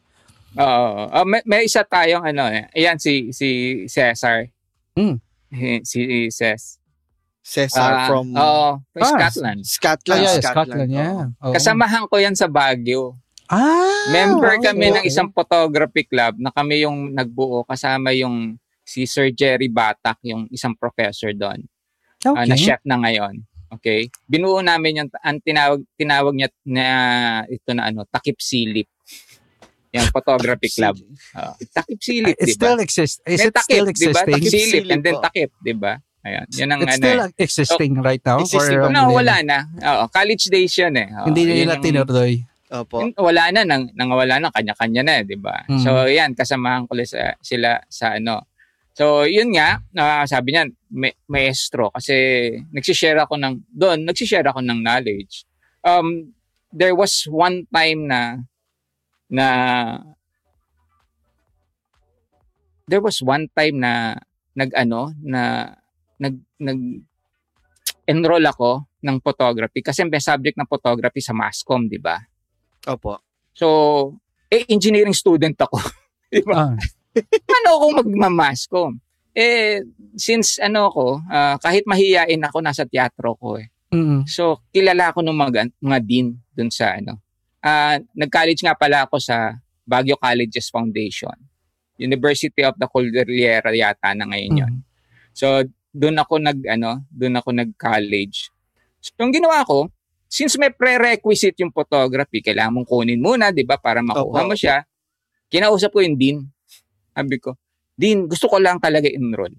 Oo. 0.59 1.07
Ah, 1.09 1.23
may, 1.23 1.41
may 1.47 1.61
isa 1.63 1.81
tayong 1.81 2.27
ano 2.27 2.51
eh. 2.51 2.67
Ayan 2.75 2.99
si 2.99 3.31
si 3.31 3.47
Cesar. 3.87 4.51
Hmm. 4.93 5.17
Eh, 5.51 5.79
Si 5.83 6.27
Ces. 6.31 6.80
Cesar 7.41 7.81
Ah, 7.81 8.07
from 8.07 8.37
from 8.37 9.01
Ah, 9.01 9.09
Scotland. 9.17 9.61
Scotland. 9.65 10.21
Ah, 10.21 10.23
yeah, 10.23 10.37
Scotland. 10.37 10.69
Scotland, 10.69 10.89
yeah. 10.93 11.25
Oo. 11.41 11.53
Kasamahan 11.57 12.05
ko 12.05 12.15
yan 12.21 12.37
sa 12.37 12.45
Baguio. 12.45 13.17
Ah! 13.49 14.07
Member 14.13 14.61
kami 14.61 14.87
okay. 14.87 14.95
ng 15.01 15.05
isang 15.09 15.29
photography 15.33 16.05
club 16.07 16.37
na 16.39 16.53
kami 16.53 16.85
yung 16.85 17.11
nagbuo 17.11 17.65
kasama 17.67 18.13
yung 18.15 18.55
si 18.85 19.03
Sir 19.09 19.33
Jerry 19.33 19.67
Batak, 19.67 20.21
yung 20.23 20.47
isang 20.53 20.77
professor 20.77 21.33
doon. 21.35 21.65
Okay. 22.21 22.37
ah, 22.37 22.45
na 22.45 22.55
chef 22.55 22.79
na 22.85 23.01
ngayon. 23.01 23.41
Okay? 23.81 24.07
Binuo 24.29 24.61
namin 24.61 25.03
yung 25.03 25.09
ang 25.19 25.41
tinawag 25.41 25.81
tinawag 25.97 26.33
niya 26.37 26.49
na 26.63 26.85
ito 27.49 27.71
na 27.73 27.89
ano, 27.89 28.05
Takip 28.05 28.37
Silip. 28.37 28.87
Yung 29.91 30.07
photography 30.07 30.71
club. 30.71 30.95
Uh, 31.35 31.51
takip 31.75 31.99
Silip, 31.99 32.39
It 32.39 32.47
di 32.47 32.55
ba? 32.55 32.59
still 32.63 32.79
exists. 32.79 33.19
Is 33.27 33.43
it 33.43 33.51
still 33.59 33.83
takip, 33.83 33.83
ba? 33.83 33.91
existing? 33.91 34.35
Takip 34.39 34.51
Silip 34.55 34.85
and 34.87 35.01
then 35.03 35.15
takip, 35.19 35.49
di 35.59 35.75
ba? 35.75 35.93
Ayan. 36.21 36.45
Yan 36.53 36.69
ang 36.69 36.81
It's 36.85 36.95
ano. 36.97 37.01
still 37.01 37.21
eh. 37.25 37.29
existing 37.41 37.93
right 38.05 38.21
now? 38.21 38.37
Existing 38.45 38.77
Or, 38.77 38.89
pa. 38.89 38.93
No, 38.93 39.09
um, 39.09 39.17
wala 39.17 39.35
na. 39.41 39.57
Oo, 39.81 40.03
college 40.13 40.53
days 40.53 40.73
yun 40.77 40.93
eh. 40.93 41.09
Oo, 41.09 41.33
Hindi 41.33 41.49
nila 41.49 41.81
tinuloy. 41.81 42.45
Opo. 42.71 43.03
Wala 43.19 43.51
na 43.51 43.67
nang 43.67 43.91
nangawala 43.97 44.39
na 44.39 44.47
kanya-kanya 44.53 45.01
na, 45.03 45.13
eh, 45.19 45.23
'di 45.27 45.35
ba? 45.43 45.67
Mm. 45.67 45.83
So, 45.83 46.07
'yan 46.07 46.31
kasamahan 46.31 46.87
ko 46.87 46.95
sa, 47.03 47.35
sila 47.43 47.83
sa 47.91 48.15
ano. 48.15 48.47
So, 48.95 49.27
yun 49.27 49.51
nga, 49.51 49.83
na 49.91 50.23
sabi 50.23 50.55
niya, 50.55 50.71
maestro 51.27 51.91
kasi 51.91 52.15
nagsi-share 52.71 53.19
ako 53.27 53.35
ng 53.35 53.53
doon, 53.75 54.07
nagsi-share 54.07 54.47
ako 54.47 54.63
ng 54.63 54.79
knowledge. 54.83 55.43
Um 55.83 56.31
there 56.71 56.95
was 56.95 57.27
one 57.27 57.67
time 57.73 58.07
na 58.07 58.39
na 59.27 59.45
there 62.87 63.03
was 63.03 63.19
one 63.23 63.47
time 63.55 63.79
na 63.83 64.15
nag-ano 64.55 65.15
na 65.23 65.75
nag 66.21 66.35
nag 66.61 66.79
enroll 68.05 68.45
ako 68.45 68.85
ng 69.01 69.17
photography 69.25 69.81
kasi 69.81 70.05
may 70.05 70.21
subject 70.21 70.57
ng 70.57 70.69
photography 70.69 71.19
sa 71.19 71.33
Mascom, 71.33 71.89
'di 71.89 71.97
ba? 71.97 72.21
Opo. 72.85 73.17
So, 73.51 73.67
eh, 74.47 74.63
engineering 74.71 75.15
student 75.15 75.55
ako. 75.59 75.77
Di 76.31 76.41
ba? 76.43 76.71
Ah. 76.71 76.75
Paano 77.43 77.69
ako 77.75 77.85
magmamascom? 78.03 78.95
Eh, 79.35 79.83
since 80.15 80.59
ano 80.63 80.87
ako, 80.87 81.23
ah, 81.27 81.55
kahit 81.59 81.83
mahiyain 81.83 82.39
ako, 82.39 82.63
nasa 82.63 82.87
teatro 82.87 83.35
ko 83.35 83.59
eh. 83.59 83.67
Mm. 83.91 84.23
So, 84.23 84.63
kilala 84.71 85.11
ako 85.11 85.19
ng 85.23 85.35
mga, 85.35 85.61
mga 85.83 85.99
dean 86.07 86.39
dun 86.55 86.71
sa 86.71 86.95
ano. 86.95 87.19
Ah, 87.59 87.99
nag-college 88.15 88.63
nga 88.63 88.75
pala 88.75 89.03
ako 89.07 89.19
sa 89.19 89.59
Baguio 89.83 90.15
Colleges 90.15 90.71
Foundation. 90.71 91.35
University 91.99 92.63
of 92.65 92.79
the 92.79 92.87
Cordillera 92.87 93.69
yata 93.75 94.15
na 94.15 94.25
ngayon 94.31 94.53
yun. 94.55 94.73
Mm. 94.79 94.83
So, 95.35 95.67
doon 95.91 96.15
ako 96.19 96.39
nag 96.39 96.59
ano, 96.67 97.03
doon 97.11 97.35
ako 97.37 97.49
nag-college. 97.51 98.47
So, 99.03 99.11
yung 99.19 99.35
ginawa 99.35 99.67
ko, 99.67 99.91
since 100.31 100.55
may 100.55 100.71
prerequisite 100.71 101.59
yung 101.59 101.75
photography, 101.75 102.39
kailangan 102.39 102.71
mong 102.81 102.87
kunin 102.87 103.19
muna, 103.19 103.51
'di 103.51 103.67
ba, 103.67 103.75
para 103.75 103.99
makuha 103.99 104.47
Opo, 104.47 104.49
mo 104.51 104.55
siya. 104.55 104.87
Kinausap 105.51 105.91
ko 105.91 105.99
yung 105.99 106.15
dean. 106.15 106.47
Sabi 107.11 107.35
ko, 107.43 107.59
"Dean, 107.99 108.23
gusto 108.31 108.47
ko 108.47 108.55
lang 108.57 108.79
talaga 108.79 109.11
enroll." 109.11 109.51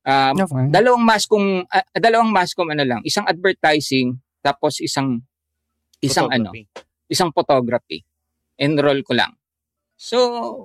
Um, 0.00 0.32
Okay. 0.48 0.72
dalawang 0.72 1.04
mascom 1.04 1.60
ah, 1.68 1.84
dalawang 1.92 2.32
mascom 2.32 2.72
ano 2.72 2.80
lang, 2.88 3.00
isang 3.04 3.28
advertising 3.28 4.16
tapos 4.40 4.80
isang 4.80 5.20
isang 6.00 6.32
ano, 6.32 6.56
isang 7.04 7.28
photography. 7.36 8.00
Enroll 8.56 9.04
ko 9.04 9.12
lang. 9.12 9.36
So, 10.00 10.16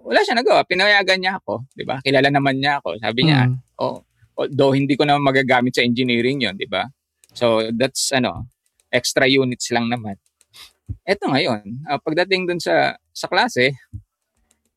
wala 0.08 0.24
siya 0.24 0.39
nagawa. 0.39 0.64
Pinayagan 0.64 1.20
niya 1.20 1.43
ako, 1.43 1.68
'di 1.76 1.84
ba? 1.84 2.00
Kilala 2.00 2.32
naman 2.32 2.64
niya 2.64 2.80
ako. 2.80 2.96
Sabi 3.04 3.28
niya, 3.28 3.52
Mm. 3.52 3.60
oh, 3.84 4.00
although 4.36 4.75
hindi 4.75 4.95
ko 4.99 5.07
naman 5.07 5.23
magagamit 5.23 5.75
sa 5.75 5.83
engineering 5.83 6.43
'yon, 6.43 6.55
'di 6.55 6.67
ba? 6.69 6.88
So, 7.36 7.67
that's 7.75 8.15
ano, 8.15 8.47
extra 8.88 9.27
units 9.27 9.67
lang 9.75 9.91
naman. 9.91 10.15
Eto 11.03 11.27
ngayon, 11.27 11.83
ah, 11.89 11.99
pagdating 11.99 12.47
dun 12.47 12.61
sa 12.61 12.95
sa 13.11 13.27
klase, 13.27 13.75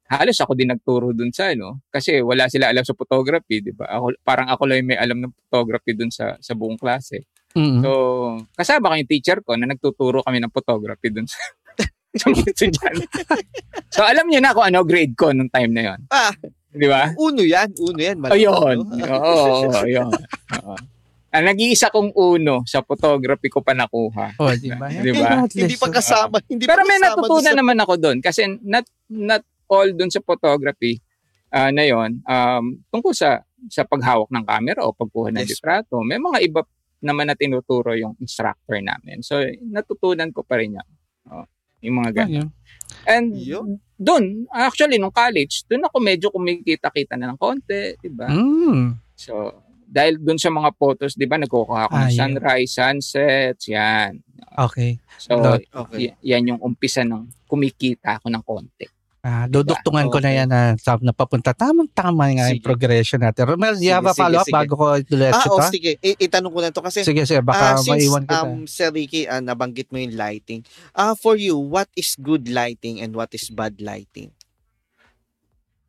halos 0.09 0.40
ako 0.40 0.56
din 0.56 0.72
nagturo 0.72 1.12
dun 1.12 1.30
sa 1.30 1.52
ano, 1.52 1.84
kasi 1.92 2.24
wala 2.24 2.48
sila 2.48 2.72
alam 2.72 2.82
sa 2.82 2.96
photography, 2.96 3.61
'di 3.61 3.76
ba? 3.76 3.92
Ako 3.92 4.16
parang 4.24 4.48
ako 4.48 4.62
lang 4.66 4.88
may 4.88 4.96
alam 4.96 5.20
ng 5.20 5.32
photography 5.46 5.92
dun 5.92 6.09
sa 6.09 6.34
sa 6.40 6.56
buong 6.56 6.80
klase. 6.80 7.28
Mm. 7.56 7.80
So, 7.80 7.90
kasama 8.56 8.92
ko 8.92 8.94
yung 9.00 9.11
teacher 9.11 9.38
ko 9.40 9.56
na 9.56 9.68
nagtuturo 9.68 10.20
kami 10.24 10.40
ng 10.40 10.52
photography 10.52 11.09
dun 11.12 11.24
sa, 11.28 11.38
so, 13.94 14.04
alam 14.04 14.26
niyo 14.28 14.40
na 14.40 14.52
kung 14.56 14.66
ano 14.68 14.84
grade 14.84 15.16
ko 15.16 15.32
nung 15.32 15.52
time 15.52 15.72
na 15.72 15.82
yon. 15.92 16.00
Ah, 16.09 16.32
Di 16.69 16.87
ba? 16.87 17.11
uno 17.16 17.41
yan. 17.41 17.69
Uno 17.75 17.97
yan. 17.97 18.16
Malaki, 18.19 18.45
Ayun. 18.45 18.77
no? 18.79 18.93
Oo, 19.09 19.73
ayun. 19.75 20.11
Oo. 20.61 20.75
Ang 21.29 21.45
nag-iisa 21.45 21.89
kong 21.89 22.12
uno 22.14 22.64
sa 22.64 22.81
photography 22.81 23.49
ko 23.49 23.61
pa 23.61 23.73
nakuha. 23.73 24.33
Oh, 24.37 24.49
di 24.53 24.73
ba? 24.73 24.89
Di 24.89 25.12
ba? 25.12 25.45
Hindi 25.45 25.77
pa 25.77 25.89
kasama. 25.91 26.41
Hindi 26.43 26.64
Pero 26.64 26.83
pa 26.83 26.89
may 26.89 26.97
kasama 26.99 27.09
natutunan 27.14 27.53
sa- 27.53 27.59
naman 27.59 27.77
ako 27.79 27.95
doon 27.97 28.19
kasi 28.19 28.41
not 28.62 28.85
not 29.07 29.45
all 29.69 29.85
doon 29.87 30.09
sa 30.09 30.21
photography 30.21 30.97
ah, 31.49 31.69
na 31.69 31.85
yon 31.85 32.21
um, 32.23 32.64
tungkol 32.89 33.12
sa 33.12 33.45
sa 33.69 33.85
paghawak 33.85 34.29
ng 34.29 34.45
camera 34.45 34.81
o 34.83 34.93
pagkuha 34.93 35.29
ng 35.31 35.45
Yes. 35.45 35.61
litrato. 35.61 36.01
May 36.01 36.16
mga 36.16 36.39
iba 36.43 36.61
naman 36.99 37.29
na 37.29 37.37
tinuturo 37.37 37.93
yung 37.93 38.16
instructor 38.19 38.81
namin. 38.81 39.21
So 39.21 39.37
natutunan 39.62 40.33
ko 40.33 40.41
pa 40.41 40.57
rin 40.57 40.81
yan. 40.81 40.89
Oh, 41.29 41.45
yung 41.81 42.01
mga 42.01 42.25
ganun. 42.25 42.49
And 43.05 43.32
Yun. 43.36 43.80
doon, 43.97 44.47
actually, 44.49 44.97
nung 44.97 45.12
college, 45.12 45.64
doon 45.66 45.84
ako 45.84 45.97
medyo 45.99 46.28
kumikita-kita 46.30 47.16
na 47.16 47.32
ng 47.32 47.39
konti, 47.41 47.97
di 47.99 48.11
ba? 48.12 48.28
Mm. 48.28 48.97
So, 49.16 49.64
dahil 49.89 50.20
doon 50.20 50.36
sa 50.36 50.53
mga 50.53 50.70
photos, 50.76 51.16
di 51.16 51.24
ba, 51.24 51.41
nagkukuha 51.41 51.89
ako 51.89 51.95
Ah, 51.97 52.01
ng 52.05 52.11
yeah. 52.12 52.18
sunrise, 52.20 52.72
sunsets, 52.76 53.64
yan. 53.66 54.20
Okay. 54.59 55.01
So. 55.16 55.39
Okay. 55.39 56.12
y- 56.12 56.16
yan 56.34 56.55
yung 56.55 56.61
umpisa 56.61 57.03
ng 57.03 57.49
kumikita 57.49 58.20
ako 58.20 58.28
ng 58.28 58.45
konti. 58.45 58.86
Ah, 59.19 59.51
duduktungan 59.51 60.07
ko 60.07 60.23
na 60.23 60.31
yan 60.31 60.47
na 60.47 60.79
sa 60.79 60.95
na 61.03 61.11
papunta. 61.11 61.51
Tamang-tama 61.51 62.31
nga 62.31 62.55
yung 62.55 62.62
progression 62.62 63.19
natin. 63.19 63.51
Romel, 63.51 63.75
do 63.75 63.83
you 63.83 63.91
have 63.91 64.07
a 64.07 64.14
follow-up 64.14 64.47
bago 64.47 64.79
ko 64.79 64.95
ituloy 64.95 65.35
Ah, 65.35 65.43
oh, 65.51 65.59
ito? 65.59 65.75
sige. 65.75 65.99
I- 65.99 66.23
itanong 66.23 66.55
ko 66.55 66.61
na 66.62 66.71
to 66.71 66.79
kasi 66.79 67.03
Sige, 67.03 67.27
sige. 67.27 67.43
Ah, 67.43 67.45
Baka 67.45 67.83
since 67.83 67.99
maiwan 67.99 68.25
kita. 68.25 68.47
um, 68.47 68.62
Sir 68.64 68.95
Ricky, 68.95 69.27
ah, 69.27 69.43
nabanggit 69.43 69.91
mo 69.91 69.99
yung 69.99 70.14
lighting. 70.14 70.62
Ah, 70.95 71.19
for 71.19 71.35
you, 71.35 71.59
what 71.59 71.91
is 71.93 72.14
good 72.14 72.47
lighting 72.47 73.03
and 73.03 73.11
what 73.12 73.29
is 73.35 73.51
bad 73.51 73.83
lighting? 73.83 74.31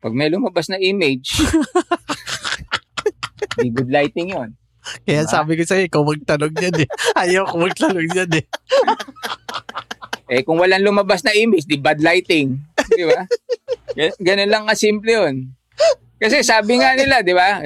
Pag 0.02 0.10
may 0.10 0.26
lumabas 0.26 0.66
na 0.66 0.76
image, 0.76 1.30
di 3.60 3.68
good 3.70 3.88
lighting 3.88 4.32
yon. 4.32 4.50
Kaya 5.04 5.22
diba? 5.22 5.30
sabi 5.30 5.52
ko 5.54 5.62
sa'yo, 5.62 5.86
ikaw 5.86 6.02
magtanong 6.02 6.54
yan 6.56 6.74
eh. 6.82 6.88
Ayaw 7.22 7.46
ko 7.46 7.62
magtanong 7.62 8.10
yan 8.10 8.30
eh. 8.32 8.44
Eh, 10.26 10.40
kung 10.40 10.56
walang 10.56 10.82
lumabas 10.82 11.20
na 11.20 11.30
image, 11.30 11.66
di 11.66 11.76
bad 11.76 12.00
lighting. 12.00 12.58
Di 12.90 13.04
ba? 13.04 13.20
Gan- 13.92 14.18
Ganun 14.18 14.50
lang 14.50 14.64
kasimple 14.66 15.12
yun. 15.12 15.34
Kasi 16.16 16.42
sabi 16.42 16.76
nga 16.76 16.92
nila, 16.92 17.22
di 17.22 17.32
ba? 17.32 17.62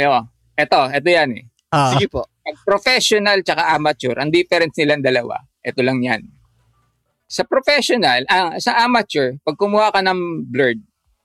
Eto, 0.55 0.87
eto 0.87 1.09
yan 1.09 1.31
eh. 1.35 1.45
Ah, 1.69 1.91
Sige 1.91 2.07
po. 2.07 2.23
Pag 2.39 2.57
professional 2.63 3.41
tsaka 3.41 3.73
amateur, 3.73 4.15
ang 4.15 4.29
difference 4.29 4.77
nilang 4.77 5.01
dalawa, 5.01 5.35
ito 5.59 5.81
lang 5.81 5.99
yan. 5.99 6.23
Sa 7.27 7.43
professional, 7.43 8.23
ah, 8.27 8.55
sa 8.57 8.79
amateur, 8.79 9.35
pag 9.41 9.57
kumuha 9.57 9.91
ka 9.91 10.01
ng 10.01 10.21
blurred, 10.47 10.79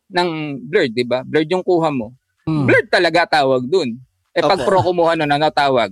ng 0.09 0.29
blurred, 0.63 0.89
di 0.91 1.05
ba? 1.05 1.21
Blurred 1.21 1.45
yung 1.47 1.61
kuha 1.61 1.91
mo. 1.91 2.15
mm. 2.43 2.65
Blurred 2.65 2.89
talaga 2.89 3.37
tawag 3.37 3.61
dun. 3.63 3.99
Eh 4.31 4.41
pag 4.41 4.57
pro 4.63 4.79
kumuha 4.81 5.13
nun, 5.13 5.29
ano 5.29 5.51
tawag? 5.51 5.91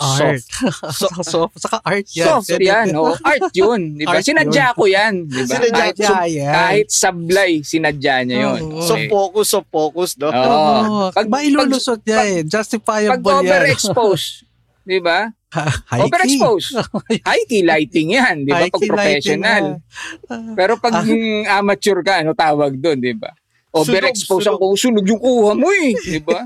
Art. 0.00 0.42
So, 0.90 1.06
so, 1.20 1.38
saka 1.54 1.78
art 1.80 2.08
yan. 2.10 2.26
Soft 2.26 2.56
yan. 2.56 2.86
Oh. 2.92 3.12
Art 3.20 3.52
yun. 3.52 3.94
Di 3.94 4.02
ba? 4.02 4.16
Art 4.16 4.24
Sinadya 4.24 4.72
ko 4.72 4.84
yan. 4.84 5.24
Di 5.24 5.44
ba? 5.44 5.54
Sinadya 5.54 5.72
Kahit, 5.76 5.96
Yeah, 5.96 6.24
yeah. 6.26 6.52
kahit 6.52 6.88
sablay, 6.88 7.52
sinadya 7.60 8.14
niya 8.22 8.36
yun. 8.48 8.60
So 8.80 8.94
Okay. 8.94 9.06
focus, 9.06 9.46
so 9.46 9.60
focus, 9.62 10.10
no? 10.16 10.28
Oo. 10.28 10.34
Oo. 10.34 11.06
Pag- 11.10 11.28
Pag, 11.28 11.42
ilulusot 11.42 12.00
niya 12.02 12.20
eh. 12.22 12.40
pag 12.40 12.48
Justifiable 12.50 13.20
yan. 13.38 13.44
overexpose, 13.46 14.24
di 14.90 14.98
ba? 14.98 15.28
High 15.50 15.68
key. 15.82 16.00
Overexpose. 16.06 16.66
High 17.28 17.44
key 17.44 17.62
lighting 17.62 18.08
yan, 18.12 18.36
di 18.42 18.50
ba? 18.50 18.64
Pag 18.64 18.80
professional. 18.80 19.64
lighting, 20.24 20.54
Pero 20.54 20.72
pag 20.76 20.94
Ah. 20.96 21.58
amateur 21.58 21.98
ka, 22.00 22.22
ano 22.22 22.32
tawag 22.32 22.74
doon, 22.74 22.98
di 22.98 23.12
ba? 23.12 23.30
Overexpose 23.70 24.46
Sunog, 24.46 24.58
ang 24.60 24.74
sunog 24.74 25.06
yung 25.06 25.18
kuha 25.18 25.54
mo 25.54 25.70
eh, 25.70 25.94
di 25.94 26.18
ba? 26.18 26.42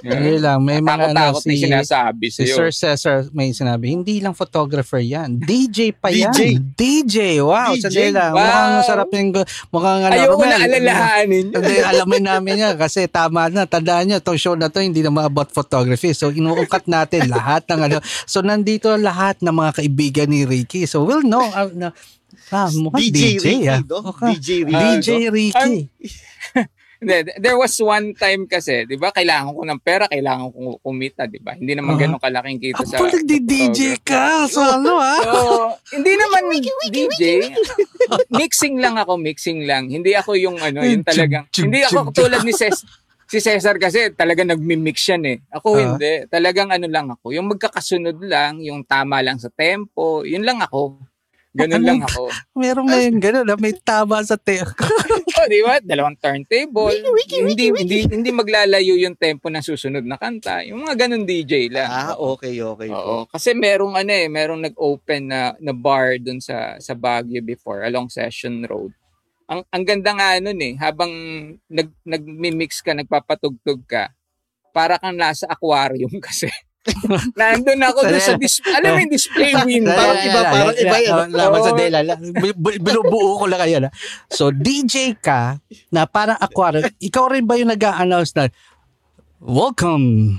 Hindi 0.00 0.40
lang, 0.40 0.64
may 0.64 0.80
mga 0.80 1.12
ano, 1.12 1.36
na 1.36 1.36
si, 1.36 1.60
sinasabi 1.60 2.32
si 2.32 2.48
sa'yo. 2.48 2.56
Sir 2.56 2.68
Cesar 2.72 3.16
may 3.36 3.52
sinabi, 3.52 3.92
hindi 3.92 4.16
lang 4.22 4.32
photographer 4.32 4.96
yan. 4.96 5.36
DJ 5.36 5.92
pa 5.92 6.08
yan. 6.08 6.32
DJ. 6.32 6.40
DJ. 6.72 7.16
Wow, 7.44 7.76
DJ. 7.76 7.82
sandali 7.84 8.12
lang. 8.16 8.32
Wow. 8.32 8.40
Mukhang 8.40 8.72
masarap 8.80 9.08
yung, 9.12 9.30
mukhang 9.68 10.00
ano. 10.08 10.12
Ayoko 10.16 10.32
Romel, 10.40 10.48
na 10.48 10.56
alalahanin 10.64 11.44
yun. 11.52 11.60
Hindi, 11.60 11.74
alamin 11.84 12.22
namin 12.24 12.54
yan 12.64 12.74
kasi 12.80 13.00
tama 13.12 13.52
na. 13.52 13.68
Tandaan 13.68 14.08
nyo, 14.08 14.16
itong 14.16 14.40
show 14.40 14.56
na 14.56 14.72
to 14.72 14.80
hindi 14.80 15.04
naman 15.04 15.28
about 15.28 15.52
photography. 15.52 16.16
So, 16.16 16.32
inuukat 16.32 16.88
natin 16.88 17.28
lahat 17.28 17.68
ng 17.68 17.80
ano. 17.92 17.98
So, 18.24 18.40
nandito 18.40 18.96
lahat 18.96 19.44
ng 19.44 19.52
mga 19.52 19.84
kaibigan 19.84 20.28
ni 20.32 20.48
Ricky. 20.48 20.88
So, 20.88 21.04
we'll 21.04 21.26
know. 21.26 21.44
Uh, 21.44 21.68
na, 21.76 21.88
ah, 22.48 22.72
mukhang 22.72 23.04
DJ, 23.04 23.20
DJ, 23.20 23.36
Ricky, 23.36 23.56
ah. 23.68 23.80
Okay. 23.84 24.32
DJ 24.32 24.48
Ricky. 24.64 24.80
DJ 24.80 25.08
Ricky. 25.28 25.76
Hindi, 27.00 27.16
there 27.40 27.56
was 27.56 27.72
one 27.80 28.12
time 28.12 28.44
kasi, 28.44 28.84
di 28.84 29.00
ba, 29.00 29.08
kailangan 29.08 29.56
ko 29.56 29.64
ng 29.64 29.80
pera, 29.80 30.04
kailangan 30.04 30.52
ko 30.52 30.76
kumita, 30.84 31.24
di 31.24 31.40
ba? 31.40 31.56
Hindi 31.56 31.72
naman 31.72 31.96
Ah. 31.96 32.00
ganun 32.04 32.20
kalaking 32.20 32.60
kita 32.60 32.84
sa... 32.84 33.00
Apo, 33.00 33.08
nagdi-DJ 33.08 34.04
ka. 34.04 34.44
So, 34.44 34.60
ano 34.60 35.00
ah? 35.00 35.16
So, 35.18 35.34
hindi 35.96 36.12
naman 36.12 36.52
DJ. 36.92 37.56
mixing 38.36 38.76
lang 38.78 39.00
ako, 39.00 39.16
mixing 39.16 39.64
lang. 39.64 39.88
Hindi 39.88 40.12
ako 40.12 40.36
yung 40.36 40.60
ano, 40.60 40.84
yung 40.84 41.00
talagang... 41.00 41.48
Hindi 41.50 41.80
ako 41.80 42.12
tulad 42.12 42.44
ni 42.44 42.52
Ces 42.52 42.84
si 43.30 43.38
Cesar 43.38 43.78
kasi 43.78 44.10
talaga 44.10 44.42
nagmi-mix 44.42 45.06
yan 45.06 45.22
eh. 45.24 45.38
Ako 45.54 45.68
Ah. 45.72 45.94
hindi. 45.94 46.26
Talagang 46.26 46.68
ano 46.68 46.84
lang 46.84 47.06
ako. 47.08 47.30
Yung 47.30 47.46
magkakasunod 47.46 48.18
lang, 48.20 48.58
yung 48.58 48.82
tama 48.82 49.22
lang 49.22 49.38
sa 49.38 49.46
tempo, 49.48 50.26
yun 50.26 50.42
lang 50.42 50.58
ako. 50.58 50.98
Ganun 51.50 51.82
Ano? 51.82 51.86
lang 51.90 52.00
ako. 52.06 52.22
Meron 52.54 52.86
ngayon 52.86 53.16
gano'n 53.18 53.46
na 53.46 53.58
may 53.58 53.74
tama 53.74 54.22
sa 54.22 54.38
te. 54.38 54.62
oh, 54.62 55.46
di 55.50 55.66
ba? 55.66 55.82
Dalawang 55.82 56.14
turntable. 56.14 56.94
hindi, 57.26 57.74
hindi, 57.74 58.06
hindi 58.06 58.30
maglalayo 58.30 58.94
yung 58.94 59.18
tempo 59.18 59.50
ng 59.50 59.58
susunod 59.58 60.06
na 60.06 60.14
kanta. 60.14 60.62
Yung 60.70 60.86
mga 60.86 61.06
ganun 61.06 61.26
DJ 61.26 61.66
lang. 61.74 61.90
Ah, 61.90 62.14
okay, 62.14 62.54
okay. 62.62 62.86
Oo. 62.94 63.26
Kasi 63.26 63.50
merong 63.50 63.98
ano 63.98 64.12
eh, 64.14 64.30
merong 64.30 64.62
nag-open 64.70 65.22
na, 65.26 65.40
na 65.58 65.74
bar 65.74 66.22
dun 66.22 66.38
sa, 66.38 66.78
sa 66.78 66.94
Baguio 66.94 67.42
before, 67.42 67.82
along 67.82 68.06
Session 68.06 68.62
Road. 68.62 68.94
Ang, 69.50 69.66
ang 69.74 69.82
ganda 69.82 70.14
nga 70.14 70.38
nun 70.38 70.60
eh, 70.62 70.78
habang 70.78 71.10
nag, 71.66 71.90
nag-mix 72.06 72.78
ka, 72.78 72.94
nagpapatugtog 72.94 73.82
ka, 73.90 74.14
para 74.70 75.02
kang 75.02 75.18
nasa 75.18 75.50
aquarium 75.50 76.14
kasi. 76.22 76.46
Nandun 77.38 77.80
ako 77.82 78.08
dun 78.08 78.18
sa 78.18 78.34
dis- 78.34 78.64
alam 78.64 78.96
mo 78.96 79.00
yung 79.04 79.12
display 79.12 79.52
window. 79.68 79.92
Parang 79.92 80.16
iba, 80.18 80.40
parang 80.42 80.76
iba 80.76 80.96
yan. 80.96 81.26
Laban 81.28 81.60
sa 81.60 81.72
dela. 81.76 81.98
Bu- 82.16 82.56
bu- 82.56 82.80
Binubuo 82.80 83.36
ko 83.36 83.44
lang 83.44 83.60
kayo. 83.60 83.78
So, 84.28 84.48
DJ 84.48 85.16
ka 85.16 85.60
na 85.90 86.08
parang 86.08 86.40
aquarium. 86.40 86.88
Ikaw 86.96 87.24
rin 87.28 87.44
ba 87.44 87.60
yung 87.60 87.68
nag-a-announce 87.68 88.32
na, 88.32 88.48
Welcome 89.40 90.36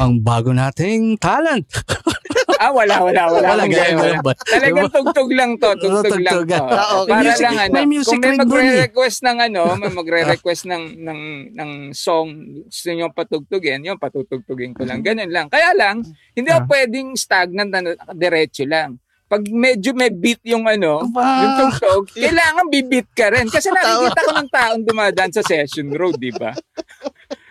ang 0.00 0.16
bago 0.16 0.48
nating 0.50 1.20
talent. 1.20 1.68
ah, 2.62 2.72
wala, 2.72 3.04
wala, 3.04 3.22
wala. 3.28 3.46
Wala, 3.52 3.64
ganyan, 3.68 4.00
wala. 4.00 4.32
Talagang 4.40 4.88
tugtog 4.88 5.30
lang 5.36 5.60
to, 5.60 5.76
tugtog 5.76 6.24
lang 6.24 6.48
to. 6.48 6.56
Ah, 6.72 7.04
okay. 7.04 7.12
Para 7.12 7.20
Music- 7.28 7.44
lang 7.44 7.56
ano, 7.60 7.72
may 7.76 7.86
music 7.86 8.16
kung 8.16 8.20
may 8.24 8.32
eh. 8.32 8.40
magre-request 8.40 9.18
ng 9.20 9.38
ano, 9.44 9.62
may 9.76 9.92
magre-request 9.92 10.62
ng 10.72 10.84
ng 11.04 11.20
ng 11.52 11.70
song, 11.92 12.28
gusto 12.64 12.88
niyo 12.88 13.12
patugtugin, 13.12 13.84
yun 13.84 14.00
patutugtugin 14.00 14.72
ko 14.72 14.88
lang. 14.88 15.04
Ganun 15.04 15.28
lang. 15.28 15.52
Kaya 15.52 15.76
lang, 15.76 16.00
hindi 16.32 16.48
ako 16.48 16.64
Ah. 16.64 16.70
pwedeng 16.72 17.08
stagnant 17.12 17.68
na 17.68 17.80
diretso 18.16 18.64
lang. 18.64 18.96
Pag 19.30 19.46
medyo 19.46 19.94
may 19.94 20.10
beat 20.10 20.42
yung 20.42 20.66
ano, 20.66 21.06
Aba. 21.06 21.22
yung 21.44 21.54
tugtog, 21.60 22.04
kailangan 22.16 22.66
bibit 22.66 23.06
ka 23.14 23.30
rin. 23.30 23.46
Kasi 23.46 23.68
nakikita 23.76 24.26
ko 24.26 24.30
ng 24.34 24.50
taong 24.50 24.82
dumadaan 24.82 25.30
sa 25.30 25.44
session 25.44 25.92
road, 25.92 26.18
di 26.18 26.32
ba? 26.34 26.50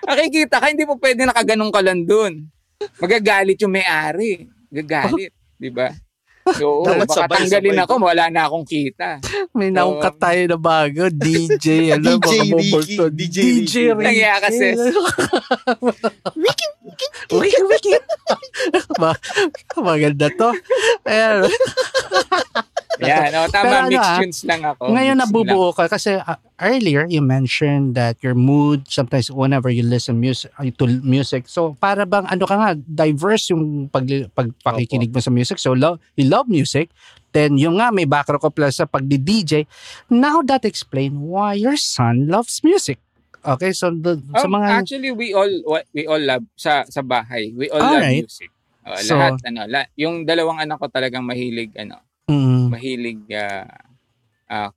Nakikita 0.04 0.60
ka, 0.60 0.68
hindi 0.70 0.84
mo 0.84 0.95
pwede 0.95 1.26
nakaganong 1.26 1.72
ka 1.72 1.82
lang 1.82 2.04
dun. 2.04 2.47
Magagalit 2.97 3.60
yung 3.60 3.74
may-ari. 3.74 4.47
Gagalit, 4.70 5.32
di 5.56 5.70
ba? 5.70 5.89
So, 6.50 6.82
Dapat 6.82 7.06
baka 7.06 7.14
sabay, 7.30 7.45
tanggalin 7.45 7.78
sabay. 7.78 7.86
ako, 7.86 7.93
wala 8.02 8.26
na 8.34 8.50
akong 8.50 8.66
kita. 8.66 9.22
May 9.54 9.70
naungkat 9.70 10.18
tayo 10.18 10.41
na 10.50 10.58
bago. 10.58 11.06
DJ. 11.06 11.93
Ano, 11.93 12.18
DJ 12.18 12.26
mga 12.26 12.26
Ricky, 12.26 12.50
bumulto. 12.50 13.04
DJ 13.14 13.38
DJ 13.38 13.45
Ricky. 13.45 13.82
Ricky. 13.86 14.02
Nangyaya 14.02 14.36
kasi. 14.41 14.66
Wiki, 17.30 17.62
Wiki. 17.62 17.93
Ma- 18.97 19.22
Maganda 19.78 20.26
to. 20.34 20.50
Ayan. 21.06 21.45
Yan, 23.00 23.32
oh, 23.32 23.47
Pero 23.47 23.52
tama, 23.52 23.76
ano, 23.80 23.89
mixed 23.89 24.04
ah, 24.04 24.18
tunes 24.20 24.39
lang 24.43 24.62
ako. 24.68 24.84
Ngayon 24.91 25.18
nabubuo 25.20 25.70
ka 25.72 25.88
kasi 25.88 26.20
uh, 26.20 26.39
earlier 26.60 27.08
you 27.08 27.24
mentioned 27.24 27.95
that 27.95 28.20
your 28.20 28.36
mood 28.36 28.84
sometimes 28.91 29.32
whenever 29.32 29.72
you 29.72 29.82
listen 29.82 30.20
music 30.20 30.52
to 30.76 30.86
music 31.02 31.47
so 31.47 31.74
para 31.80 32.04
bang 32.04 32.28
ano 32.28 32.43
ka 32.43 32.56
nga 32.60 32.72
diverse 32.76 33.56
yung 33.56 33.88
pag, 33.88 34.06
pagpakikinig 34.36 35.10
mo 35.16 35.24
sa 35.24 35.32
music 35.32 35.56
so 35.58 35.72
love, 35.72 35.97
you 36.20 36.28
love 36.28 36.52
music 36.52 36.91
then 37.32 37.56
yung 37.56 37.80
nga 37.80 37.89
may 37.95 38.04
background 38.04 38.43
ko 38.43 38.52
plus 38.52 38.76
sa 38.76 38.86
pagdi-DJ 38.86 39.64
now 40.12 40.43
that 40.43 40.68
explain 40.68 41.24
why 41.24 41.56
your 41.56 41.80
son 41.80 42.28
loves 42.28 42.60
music 42.60 43.00
okay 43.47 43.72
so 43.72 43.88
the, 43.95 44.20
lang. 44.20 44.36
sa 44.36 44.47
Um, 44.52 44.56
mga 44.60 44.68
Actually, 44.84 45.12
we 45.16 45.32
all 45.32 45.52
we 45.95 46.04
all 46.04 46.20
love 46.20 46.43
sa 46.60 46.84
sa 46.88 47.00
bahay. 47.00 47.56
We 47.56 47.72
all 47.72 47.80
Alright. 47.80 48.28
love 48.28 48.28
music. 48.28 48.52
Oh, 48.84 48.95
So- 49.00 49.16
lahat 49.16 49.39
ano, 49.47 49.62
la, 49.70 49.86
yung 49.95 50.26
dalawang 50.28 50.60
anak 50.60 50.82
ko 50.82 50.88
talagang 50.91 51.24
mahilig 51.24 51.72
ano, 51.78 52.02
mm, 52.30 52.70
mahilig 52.70 53.22
ah, 53.34 53.66
ah, 54.48 54.72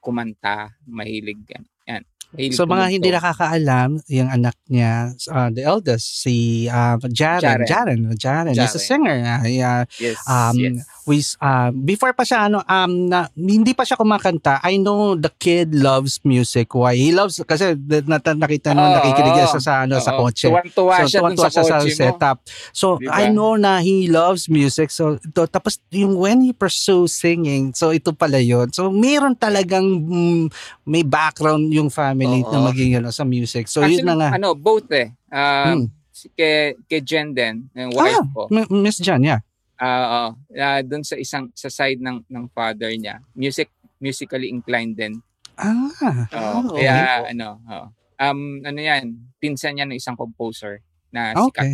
kumanta, 0.00 0.72
mahilig 0.88 1.36
yan. 1.44 1.64
Yan. 1.84 2.02
Mahilig 2.32 2.56
so 2.56 2.68
mga 2.68 2.86
hindi 2.92 3.08
nakakaalam 3.12 3.90
yung 4.08 4.28
anak 4.28 4.56
niya 4.68 5.12
uh, 5.32 5.48
the 5.48 5.64
eldest 5.64 6.24
si 6.24 6.68
uh, 6.68 6.96
Jaren 7.08 7.64
Jaren. 7.64 7.68
Jaren 7.68 8.00
Jaren 8.16 8.46
is 8.52 8.60
a 8.60 8.64
Jaren. 8.64 8.80
singer 8.80 9.16
uh, 9.24 9.44
yeah, 9.48 9.84
Yes, 9.96 10.20
um, 10.28 10.56
yes. 10.56 10.84
We 11.08 11.18
uh, 11.40 11.72
before 11.72 12.12
pa 12.12 12.20
siya 12.20 12.46
ano 12.46 12.60
um 12.60 13.08
na, 13.08 13.24
hindi 13.32 13.72
pa 13.72 13.82
siya 13.82 13.96
kumakanta 13.96 14.60
I 14.60 14.76
know 14.76 15.16
the 15.16 15.32
kid 15.32 15.72
loves 15.72 16.20
music 16.22 16.68
why 16.70 16.92
he 16.92 17.10
loves 17.10 17.40
kasi 17.40 17.72
nat- 18.04 18.36
nakita 18.36 18.70
Oo, 18.70 18.84
nakikinig 18.92 19.32
siya 19.34 19.48
sa, 19.48 19.60
sa 19.60 19.72
ano 19.82 19.96
sa 19.96 20.12
Oo. 20.12 20.28
kotse 20.28 20.46
Tuwan-tuwa 20.46 20.92
so 20.94 21.04
siya 21.08 21.20
tuwan-tuwa 21.24 21.48
sa 21.48 21.52
siya 21.58 21.76
kotse 21.80 21.88
mo. 21.88 21.96
setup 21.96 22.36
so 22.70 22.86
Diba? 23.00 23.16
I 23.16 23.32
know 23.32 23.56
na 23.56 23.80
he 23.80 24.04
loves 24.06 24.46
music 24.46 24.92
so 24.92 25.16
ito, 25.16 25.48
tapos 25.48 25.80
yung 25.88 26.12
when 26.14 26.44
he 26.44 26.52
pursues 26.52 27.10
singing 27.10 27.72
so 27.72 27.88
ito 27.88 28.12
pala 28.12 28.36
yun 28.36 28.68
so 28.68 28.92
meron 28.92 29.32
talagang 29.32 29.88
mm, 29.88 30.52
may 30.84 31.00
background 31.00 31.72
yung 31.72 31.88
family 31.88 32.44
Oo. 32.44 32.52
na 32.52 32.68
maging 32.68 33.00
ano 33.00 33.08
sa 33.08 33.24
music 33.24 33.64
so 33.64 33.80
Actually, 33.80 34.04
yun 34.04 34.06
na 34.06 34.14
nga 34.14 34.28
ano, 34.36 34.52
both 34.52 34.92
eh. 34.92 35.16
Hmm. 35.26 35.72
Um, 35.72 35.80
si- 36.10 36.28
kay, 36.30 36.76
kay 36.84 37.00
Jen 37.00 37.32
din, 37.32 37.72
yung 37.72 37.94
wife 37.94 38.18
Ah, 38.18 38.26
ko. 38.28 38.42
Miss 38.68 38.98
Jan 38.98 39.22
yeah 39.22 39.40
Ah, 39.78 40.34
uh, 40.34 40.80
doon 40.82 41.06
sa 41.06 41.14
isang 41.14 41.48
sa 41.54 41.70
side 41.70 42.02
ng 42.02 42.26
ng 42.26 42.44
father 42.50 42.90
niya, 42.92 43.22
music 43.32 43.70
musically 43.98 44.50
inclined 44.50 44.94
din. 44.94 45.18
ah 45.54 45.90
Oo, 46.34 46.58
Ah, 46.58 46.62
kaya 46.70 46.94
okay. 47.22 47.32
ano, 47.32 47.48
oo. 47.62 47.86
um 48.18 48.38
ano 48.62 48.78
'yan, 48.78 49.04
pinsan 49.38 49.78
niya 49.78 49.86
ng 49.86 49.94
isang 49.94 50.14
composer 50.14 50.82
na 51.10 51.30
sikat. 51.30 51.46
Okay. 51.50 51.72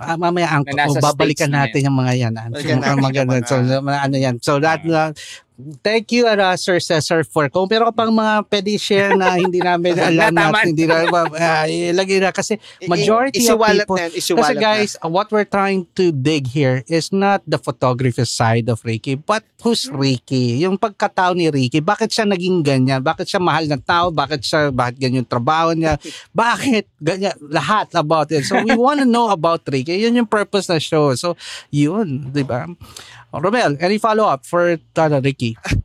Ah, 0.00 0.16
mamaya 0.16 0.48
ang 0.48 0.64
Na 0.76 0.88
babalikan 0.88 1.48
States 1.48 1.52
na 1.52 1.68
natin 1.68 1.80
yung 1.84 1.98
mga 1.98 2.12
yan. 2.16 2.32
ah. 2.36 2.46
Mukhang 2.48 2.80
natin 2.80 3.04
maganda. 3.04 3.36
So, 3.44 3.60
mga- 3.60 3.84
mga 3.84 4.00
ano 4.00 4.16
yan. 4.16 4.34
So, 4.40 4.52
that, 4.60 4.80
uh, 4.84 5.12
thank 5.82 6.14
you, 6.14 6.26
uh, 6.26 6.54
Sir 6.54 6.78
Cesar, 6.78 7.26
for 7.26 7.50
kung 7.50 7.66
pero 7.66 7.90
pang 7.90 8.14
mga 8.14 8.46
pwede 8.46 8.72
share 8.78 9.12
na 9.18 9.34
hindi 9.42 9.58
namin 9.58 9.98
alam 9.98 10.30
natin, 10.30 10.74
hindi 10.74 10.86
na, 10.86 11.04
uh, 11.10 11.66
ilagay 11.66 12.22
na. 12.22 12.30
Kasi 12.30 12.56
I- 12.78 12.86
majority 12.86 13.42
of 13.42 13.58
isiwalat 13.58 13.86
people, 13.86 13.98
na 13.98 14.06
kasi 14.14 14.54
guys, 14.54 14.90
uh, 15.02 15.10
what 15.10 15.28
we're 15.34 15.48
trying 15.48 15.84
to 15.98 16.14
dig 16.14 16.46
here 16.46 16.86
is 16.86 17.10
not 17.10 17.42
the 17.42 17.58
photography 17.58 18.22
side 18.22 18.70
of 18.70 18.78
Ricky, 18.86 19.18
but 19.18 19.42
who's 19.62 19.90
Ricky? 19.90 20.62
Yung 20.62 20.78
pagkatao 20.78 21.34
ni 21.34 21.50
Ricky, 21.50 21.82
bakit 21.82 22.14
siya 22.14 22.24
naging 22.30 22.62
ganyan? 22.62 23.02
Bakit 23.02 23.26
siya 23.26 23.42
mahal 23.42 23.66
ng 23.66 23.82
tao? 23.82 24.14
Bakit 24.14 24.40
siya, 24.40 24.60
bakit 24.70 25.02
ganyan 25.02 25.26
yung 25.26 25.30
trabaho 25.30 25.74
niya? 25.74 25.98
Bakit 26.34 26.86
ganyan? 27.02 27.34
Lahat 27.42 27.90
about 27.98 28.30
it. 28.30 28.46
So 28.46 28.62
we 28.62 28.78
want 28.78 29.02
to 29.02 29.08
know 29.08 29.34
about 29.34 29.66
Ricky. 29.66 29.98
Yun 29.98 30.22
yung 30.22 30.30
purpose 30.30 30.70
na 30.70 30.78
show. 30.78 31.10
So, 31.18 31.34
yun, 31.74 32.30
di 32.30 32.46
ba? 32.46 32.70
Oh, 33.32 33.40
Romel, 33.40 33.76
any 33.80 33.98
follow-up 33.98 34.46
for 34.46 34.80
Tana 34.96 35.20
Ricky? 35.20 35.52
na. 35.52 35.76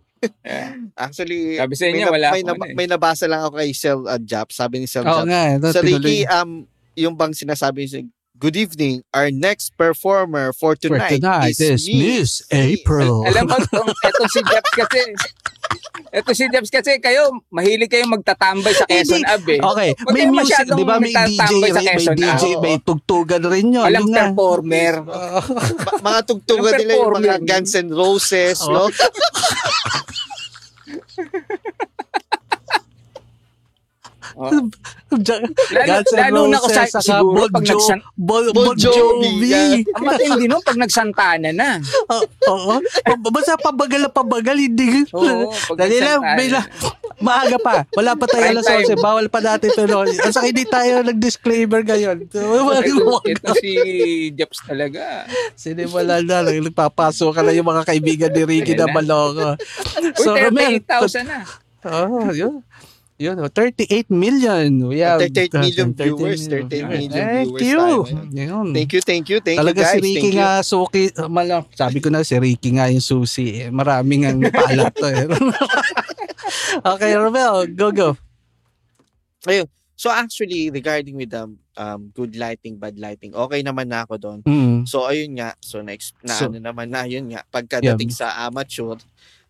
Actually, 1.06 1.60
Sabi 1.60 1.76
sa 1.76 1.86
inyo, 1.92 2.08
may, 2.08 2.14
wala 2.16 2.28
may, 2.32 2.42
akong 2.42 2.56
ano 2.56 2.64
eh. 2.64 2.76
may 2.76 2.88
nabasa 2.88 3.28
lang 3.28 3.44
ako 3.44 3.60
kay 3.60 3.72
Sel 3.76 4.00
uh, 4.08 4.16
Jap. 4.16 4.56
Sabi 4.56 4.80
ni 4.80 4.88
Sel 4.88 5.04
Oo 5.04 5.12
Jap. 5.12 5.28
nga. 5.28 5.42
ito, 5.60 5.68
Sa 5.76 5.84
tinuloy. 5.84 6.00
Ricky, 6.00 6.18
um, 6.32 6.52
yung 6.96 7.16
bang 7.20 7.36
sinasabi 7.36 7.84
niya, 7.84 8.08
Good 8.34 8.58
evening. 8.58 9.04
Our 9.14 9.32
next 9.32 9.78
performer 9.78 10.52
for 10.52 10.76
For 10.76 11.00
tonight, 11.00 11.22
tonight 11.22 11.56
is 11.56 11.88
Miss 11.88 12.44
April. 12.52 13.24
Alam 13.24 13.48
mo, 13.48 13.56
tong, 13.72 13.88
eto 13.88 14.24
si 14.28 14.42
Jeps 14.44 14.72
kasi, 14.74 15.00
eto 16.14 16.32
si 16.32 16.46
Jeps 16.48 16.70
kasi 16.70 17.02
kayo, 17.02 17.34
mahilig 17.50 17.90
kayong 17.90 18.14
magtatambay 18.14 18.74
sa 18.74 18.86
Quezon. 18.86 19.26
Ab 19.26 19.46
eh. 19.50 19.58
Okay, 19.58 19.90
Huwag 19.98 20.14
may 20.14 20.26
music, 20.30 20.66
di 20.70 20.84
ba 20.86 20.98
may 21.02 21.10
DJ, 21.10 21.52
may, 21.58 21.72
may 21.74 22.08
DJ, 22.14 22.44
Ab. 22.54 22.62
may 22.62 22.76
tugtugan 22.80 23.44
rin 23.44 23.74
yun. 23.74 23.86
Walang 23.86 24.08
Yun 24.08 24.16
performer. 24.16 24.94
Mga 26.06 26.20
tugtugan 26.24 26.72
nila 26.78 26.94
yung 26.96 27.14
mga. 27.18 27.38
Guns 27.44 27.74
N' 27.76 27.92
Roses, 27.92 28.60
Oh. 28.64 28.72
no? 28.72 28.84
Oh. 28.86 28.90
Lalo, 35.14 36.02
Lalo, 36.10 36.10
lalo 36.10 36.42
na 36.50 36.58
ko 36.58 36.68
sa, 36.74 36.90
siguro 36.90 37.46
pag 37.54 37.62
nagsan... 37.62 38.02
Bon, 38.18 38.42
Bon 38.50 38.74
bon 38.74 38.78
Jovi. 38.78 39.86
Ang 39.94 40.04
matindi 40.10 40.46
nun 40.50 40.64
pag 40.66 40.78
nagsantana 40.80 41.54
na. 41.54 41.78
Oo. 42.52 42.82
Basta 43.30 43.54
pabagal 43.62 44.10
na 44.10 44.10
pabagal, 44.10 44.58
hindi. 44.58 45.06
Oo, 45.14 45.54
pag 45.54 45.78
Dali 45.78 46.02
lang, 46.02 46.22
nagsantana 46.26 46.46
lang. 46.50 46.68
Maaga 47.24 47.58
pa. 47.62 47.74
Wala 47.94 48.18
pa 48.18 48.26
tayo 48.26 48.44
alas 48.52 48.66
time. 48.66 48.84
11. 48.98 49.00
Bawal 49.00 49.26
pa 49.30 49.40
natin 49.40 49.70
ito. 49.70 49.84
No? 49.86 50.04
Ang 50.26 50.34
sakit 50.34 50.52
hindi 50.52 50.66
tayo 50.66 51.06
nag-disclaimer 51.06 51.82
ngayon. 51.86 52.18
Ito, 52.28 52.42
ito 53.30 53.50
si 53.62 53.72
Jeps 54.34 54.66
talaga. 54.66 55.24
Sinimula 55.54 56.20
na. 56.26 56.42
Nagpapasok 56.44 57.38
ka 57.38 57.42
na 57.46 57.56
yung 57.56 57.70
mga 57.70 57.86
kaibigan 57.86 58.32
ni 58.34 58.44
Ricky 58.44 58.74
na 58.74 58.90
maloko. 58.90 59.56
Uy, 60.20 60.38
Romel, 60.42 60.82
38,000 60.84 61.30
na. 61.30 61.40
Oh, 61.84 62.32
yun. 62.32 62.64
Yun, 63.22 63.38
oh, 63.40 63.48
38 63.48 64.10
million. 64.10 64.90
We 64.90 65.06
have 65.06 65.22
38 65.22 65.54
million 65.64 65.88
38 65.94 66.02
viewers, 66.02 66.42
38 66.50 66.90
million 66.90 67.12
Thank 67.14 67.50
viewers 67.62 68.10
you. 68.10 68.18
Yun. 68.34 68.68
Thank 68.74 68.90
you, 68.94 69.02
thank 69.06 69.26
you, 69.30 69.38
thank 69.40 69.62
Talaga 69.62 69.78
you 69.78 69.86
guys. 69.86 69.94
si 69.94 70.00
Ricky 70.02 70.20
thank 70.20 70.34
you. 70.34 70.40
nga 70.42 70.50
suki, 70.66 71.04
mala, 71.30 71.56
sabi 71.78 71.98
ko 72.02 72.10
na 72.10 72.26
si 72.26 72.36
Ricky 72.42 72.74
nga 72.74 72.90
yung 72.90 73.06
susi. 73.06 73.64
Eh. 73.64 73.70
Maraming 73.70 74.26
ang 74.26 74.40
palat 74.50 74.94
to 74.98 75.08
eh. 75.08 75.30
okay, 76.98 77.12
Romel, 77.14 77.70
go 77.78 77.94
go. 77.94 78.18
So 79.94 80.10
actually, 80.10 80.74
regarding 80.74 81.16
with 81.16 81.32
the 81.32 81.54
um, 81.78 82.12
good 82.12 82.36
lighting, 82.36 82.82
bad 82.82 82.98
lighting, 82.98 83.32
okay 83.38 83.62
naman 83.62 83.88
na 83.88 84.04
ako 84.04 84.18
doon. 84.18 84.40
Mm. 84.44 84.78
So 84.90 85.06
ayun 85.06 85.38
nga, 85.38 85.54
so 85.62 85.80
next 85.86 86.18
na 86.26 86.34
So- 86.34 86.50
ano 86.50 86.60
naman 86.60 86.90
na 86.90 87.06
yun 87.06 87.30
nga, 87.30 87.46
pagkadating 87.48 88.10
sa 88.12 88.50
amateur, 88.50 88.98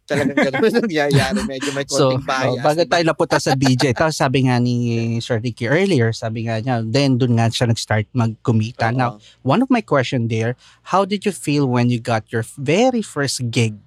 talagang 0.03 0.35
ganun 0.35 0.63
ang 0.67 0.77
nangyayari, 0.81 1.39
medyo 1.43 1.69
may 1.71 1.85
So, 1.85 2.11
konting 2.11 2.21
oh, 2.21 2.27
bias. 2.55 2.61
bago 2.61 2.81
tayo 2.83 3.03
napunta 3.03 3.37
sa 3.37 3.51
DJ, 3.53 3.83
tapos 3.97 4.15
sabi 4.15 4.45
nga 4.45 4.57
ni 4.57 4.75
Sir 5.17 5.39
Ricky 5.39 5.65
earlier, 5.65 6.11
sabi 6.11 6.43
nga 6.43 6.59
niya, 6.59 6.81
then 6.81 7.15
dun 7.15 7.35
nga 7.35 7.47
siya 7.47 7.65
nag-start 7.65 8.05
magkumita. 8.11 8.89
Oo. 8.89 8.95
Now, 8.95 9.09
one 9.41 9.59
of 9.59 9.69
my 9.69 9.79
question 9.79 10.27
there, 10.27 10.59
how 10.89 11.03
did 11.03 11.23
you 11.23 11.31
feel 11.31 11.63
when 11.65 11.87
you 11.87 11.97
got 11.97 12.27
your 12.29 12.43
very 12.57 13.01
first 13.01 13.39
gig? 13.49 13.79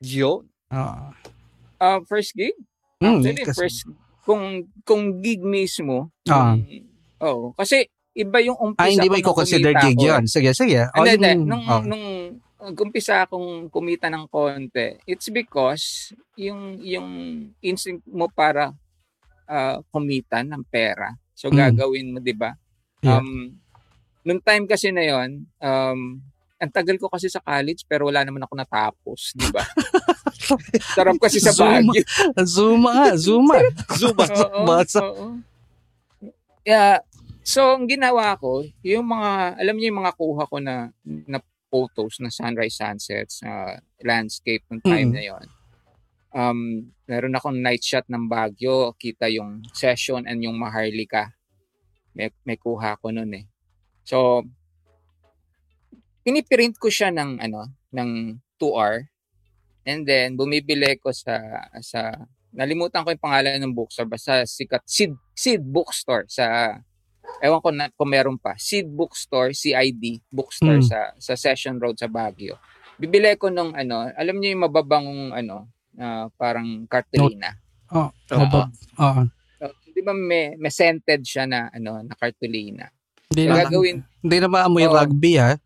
yun. 0.00 0.48
Uh, 0.70 1.12
Uh, 1.76 2.00
first 2.04 2.32
gig? 2.34 2.52
mm, 2.98 3.20
Actually, 3.20 3.40
kasi- 3.42 3.56
first, 3.56 3.78
kung, 4.22 4.44
kung 4.82 5.20
gig 5.20 5.40
mismo, 5.40 6.12
Ah. 6.24 6.54
yung- 6.54 6.86
oo, 7.18 7.44
kasi 7.52 7.88
iba 8.12 8.36
yung 8.38 8.56
umpisa 8.56 8.80
ah, 8.80 8.90
hindi 8.90 9.08
ko 9.08 9.16
mo 9.16 9.24
nung 9.26 9.38
consider 9.38 9.72
kumita 9.72 9.84
gig 9.86 9.98
yun. 9.98 10.22
Sige, 10.26 10.50
sige. 10.52 10.80
Oh, 10.92 11.00
Hindi, 11.00 11.10
hindi. 11.16 11.30
yung- 11.32 11.48
Nung, 11.48 11.64
oh. 11.64 11.82
nung 11.82 12.04
nag-umpisa 12.60 13.24
akong 13.24 13.72
kumita 13.72 14.12
ng 14.12 14.28
konti, 14.28 15.00
it's 15.08 15.32
because 15.32 16.12
yung, 16.36 16.76
yung 16.80 17.08
instinct 17.64 18.04
mo 18.04 18.28
para 18.28 18.72
ah, 19.50 19.82
kumita 19.90 20.44
ng 20.46 20.62
pera. 20.68 21.10
So, 21.34 21.50
Mm. 21.50 21.56
gagawin 21.56 22.06
mo, 22.14 22.18
di 22.20 22.36
ba? 22.36 22.54
Yeah. 23.00 23.18
Um, 23.18 23.56
nung 24.22 24.38
time 24.44 24.68
kasi 24.68 24.92
na 24.92 25.02
yon 25.02 25.48
um, 25.58 26.20
ang 26.60 26.70
tagal 26.70 27.00
ko 27.00 27.08
kasi 27.08 27.32
sa 27.32 27.40
college 27.40 27.88
pero 27.88 28.12
wala 28.12 28.20
naman 28.20 28.44
ako 28.44 28.52
natapos, 28.52 29.32
di 29.32 29.48
ba? 29.48 29.64
Sarap 30.94 31.16
kasi 31.16 31.40
sa 31.40 31.56
Zuma. 31.56 31.80
Baguio. 31.80 32.04
Zuma 32.44 32.90
nga, 32.92 33.10
Zuma. 33.16 33.56
Zuma. 34.00 34.24
Oo. 34.84 35.26
Yeah. 36.68 37.00
So, 37.40 37.80
ang 37.80 37.88
ginawa 37.88 38.36
ko, 38.36 38.62
yung 38.84 39.08
mga, 39.08 39.56
alam 39.56 39.74
niyo 39.80 39.88
yung 39.90 40.00
mga 40.04 40.14
kuha 40.14 40.44
ko 40.44 40.56
na, 40.60 40.92
na 41.02 41.40
photos 41.70 42.18
na 42.18 42.28
sunrise, 42.28 42.76
sunsets, 42.76 43.40
uh, 43.46 43.78
landscape 44.02 44.66
ng 44.68 44.82
time 44.82 45.10
Mm. 45.10 45.16
na 45.16 45.22
yon. 45.22 45.46
Um, 46.30 46.60
meron 47.06 47.34
akong 47.34 47.58
night 47.58 47.82
shot 47.82 48.06
ng 48.06 48.26
Baguio, 48.26 48.94
kita 48.94 49.26
yung 49.30 49.62
session 49.74 50.26
and 50.26 50.42
yung 50.42 50.58
Maharlika. 50.58 51.34
May, 52.14 52.30
may 52.42 52.58
kuha 52.58 52.98
ko 52.98 53.10
nun 53.10 53.30
eh. 53.34 53.46
So, 54.02 54.42
piniprint 56.26 56.76
ko 56.78 56.90
siya 56.90 57.10
ng 57.14 57.40
ano, 57.40 57.70
ng 57.94 58.38
2R. 58.60 59.08
And 59.88 60.04
then 60.04 60.36
bumibili 60.36 61.00
ko 61.00 61.10
sa 61.10 61.40
sa 61.80 62.12
nalimutan 62.52 63.02
ko 63.02 63.14
yung 63.14 63.22
pangalan 63.24 63.62
ng 63.62 63.72
bookstore 63.72 64.10
basta 64.10 64.44
sikat 64.44 64.84
Seed 64.84 65.14
Seed 65.32 65.62
Bookstore 65.64 66.28
sa 66.28 66.76
ewan 67.38 67.60
ko 67.60 67.70
na 67.70 67.88
kung 67.90 68.08
meron 68.08 68.36
pa 68.36 68.54
Seed 68.54 68.86
Bookstore 68.86 69.52
CID 69.52 70.20
Bookstore 70.28 70.78
Mm. 70.78 70.84
sa 70.84 70.98
sa 71.14 71.34
Session 71.34 71.76
Road 71.76 71.94
sa 71.94 72.06
Baguio. 72.06 72.58
Bibili 72.96 73.32
ko 73.34 73.48
nung 73.48 73.72
ano, 73.72 74.10
alam 74.10 74.36
niyo 74.36 74.52
yung 74.52 74.64
mababangong 74.66 75.32
ano, 75.32 75.70
ah, 75.94 76.28
parang 76.34 76.84
cartolina. 76.84 77.56
Oh, 77.88 78.06
Oo. 78.06 78.38
mabab- 78.38 78.74
oo. 78.96 79.22
So, 79.56 79.64
di 79.88 80.00
ba 80.00 80.12
may, 80.12 80.54
may 80.54 80.68
scented 80.68 81.20
siya 81.20 81.44
na 81.44 81.68
ano, 81.68 82.00
na 82.00 82.12
cartolina. 82.12 82.86
Hindi 83.26 83.42
So, 83.42 83.48
na, 83.48 83.56
gagawin 83.60 83.96
hindi 84.20 84.36
na 84.36 84.48
maamoy 84.48 84.84
Oo. 84.84 84.94
rugby 84.94 85.34
ha. 85.36 85.56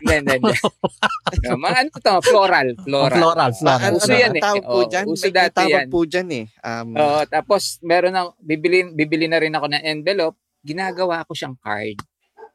Hindi, 0.00 0.14
hindi, 0.16 0.34
hindi. 0.36 0.54
No, 1.46 1.54
mga 1.56 1.76
ano 1.80 1.90
to, 1.92 2.14
floral, 2.24 2.68
floral. 2.80 3.14
Floral, 3.14 3.50
floral. 3.52 3.80
Ano, 3.84 3.96
Uso 3.96 4.08
ano, 4.08 4.18
yan 4.18 4.28
ang 4.28 4.36
eh. 4.36 4.42
tawag 4.42 4.64
po 4.64 4.74
Oo, 4.76 4.88
dyan? 4.88 5.04
uso 5.06 5.14
May- 5.16 5.26
may 5.26 5.36
dati 5.36 5.56
tawag 5.56 5.70
yan. 5.76 5.86
po 5.88 5.98
dyan 6.04 6.28
eh. 6.32 6.44
Um, 6.60 6.88
Oo, 6.92 7.20
tapos 7.24 7.62
meron 7.80 8.12
na 8.12 8.22
bibili 8.36 8.78
bibili 8.88 9.26
na 9.26 9.38
rin 9.38 9.52
ako 9.52 9.66
ng 9.68 9.82
envelope, 9.84 10.38
ginagawa 10.60 11.24
ko 11.24 11.32
siyang 11.32 11.56
card. 11.58 11.96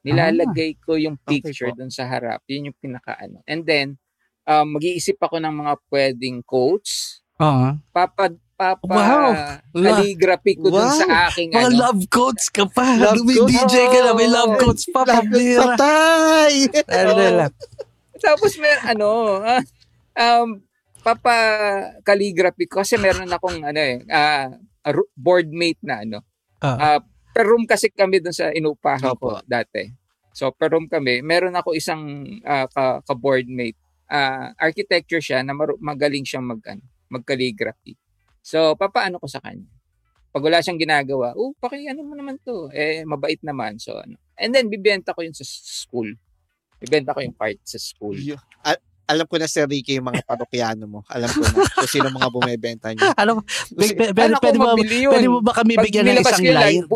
Nilalagay 0.06 0.77
ko 0.77 0.95
yung 0.95 1.18
Okay 1.18 1.41
picture 1.41 1.73
po. 1.73 1.82
doon 1.82 1.90
sa 1.90 2.06
harap. 2.06 2.41
Yun 2.45 2.69
yung 2.69 2.77
pinaka 2.77 3.18
ano. 3.18 3.41
And 3.49 3.65
then 3.65 3.98
um, 4.45 4.77
mag-iisip 4.77 5.18
ako 5.18 5.41
ng 5.41 5.56
mga 5.56 5.73
pwedeng 5.90 6.38
quotes. 6.45 7.22
Oo. 7.41 7.82
Papa 7.90 8.30
papa 8.56 8.88
Wow! 8.88 9.30
calligraphy 9.76 10.56
ko 10.56 10.72
dun 10.72 10.88
Wow! 10.88 10.95
sa 10.95 11.06
aking 11.27 11.52
Mga 11.52 11.68
ano. 11.68 11.76
love 11.76 12.02
quotes 12.07 12.48
ka 12.48 12.64
pa. 12.69 12.95
Love 12.95 13.19
may. 13.27 13.36
DJ 13.36 13.73
ka 13.91 13.99
na, 13.99 14.11
may 14.15 14.30
love 14.32 14.52
Oh, 14.56 14.60
quotes 14.61 14.86
pa. 14.88 15.02
Love 15.03 15.27
patay! 15.27 16.53
Ano 16.88 17.11
Tapos 18.15 18.56
may 18.56 18.76
ano, 18.88 19.10
ah, 19.44 19.60
um, 20.40 20.64
papa 21.03 21.36
calligraphy 22.02 22.65
ko 22.65 22.80
kasi 22.82 22.95
meron 22.95 23.27
akong 23.27 23.60
ano 23.60 23.77
eh, 23.82 24.02
ah, 24.07 24.49
ru- 24.88 25.11
board 25.14 25.52
mate 25.52 25.82
na 25.84 26.02
ano. 26.07 26.23
Ah. 26.64 26.98
Ah, 26.98 27.02
per 27.36 27.44
room 27.44 27.68
kasi 27.68 27.91
kami 27.91 28.24
dun 28.24 28.32
sa 28.32 28.56
inupahan 28.56 29.12
Opo. 29.12 29.36
ko 29.36 29.44
dati. 29.44 29.91
So 30.32 30.56
per 30.56 30.72
room 30.72 30.88
kami, 30.88 31.20
meron 31.20 31.52
ako 31.60 31.76
isang 31.76 32.24
ah, 32.48 32.72
ka, 32.72 33.03
ka-board 33.03 33.52
mate. 33.52 33.76
Ah, 34.07 34.56
architecture 34.56 35.20
siya 35.20 35.44
na 35.44 35.52
maru- 35.52 35.80
magaling 35.84 36.24
siyang 36.24 36.48
mag 36.48 36.64
ano, 36.64 36.84
mag-calligraphy. 37.12 37.99
So 38.40 38.80
papaano 38.80 39.20
ko 39.20 39.28
sa 39.28 39.44
kanya? 39.44 39.68
Pag 40.36 40.44
wala 40.52 40.60
siyang 40.60 40.80
ginagawa, 40.80 41.32
oh, 41.36 41.56
paki 41.56 41.88
ano 41.88 42.03
mo 42.03 42.12
naman 42.12 42.36
to. 42.44 42.68
Eh, 42.76 43.07
mabait 43.07 43.40
naman. 43.40 43.80
So, 43.80 43.95
ano. 43.95 44.20
And 44.36 44.52
then, 44.52 44.68
bibenta 44.68 45.16
ko 45.16 45.24
yun 45.24 45.32
sa 45.32 45.48
school. 45.48 46.12
Bibenta 46.76 47.16
ko 47.16 47.24
yung 47.24 47.32
part 47.40 47.56
sa 47.64 47.80
school. 47.80 48.20
Al- 48.68 48.84
alam 49.06 49.26
ko 49.30 49.36
na 49.38 49.45
si 49.45 49.61
Ricky 49.61 50.02
yung 50.02 50.10
mga 50.10 50.26
parokyano 50.26 50.86
mo. 50.90 50.99
Alam 51.10 51.30
ko 51.30 51.45
na 51.45 51.69
kung 51.69 51.90
sino 51.90 52.10
mga 52.10 52.30
bumebenta 52.34 52.88
niyo. 52.91 53.06
Kasi, 53.77 53.94
pwede, 53.94 54.14
pwede, 54.18 54.57
pwede, 54.57 54.95
yun? 54.98 55.11
pwede 55.14 55.27
mo 55.30 55.38
ba 55.45 55.53
kami 55.53 55.77
bigyan 55.77 56.10
ng 56.10 56.22
isang 56.26 56.41
live 56.41 56.88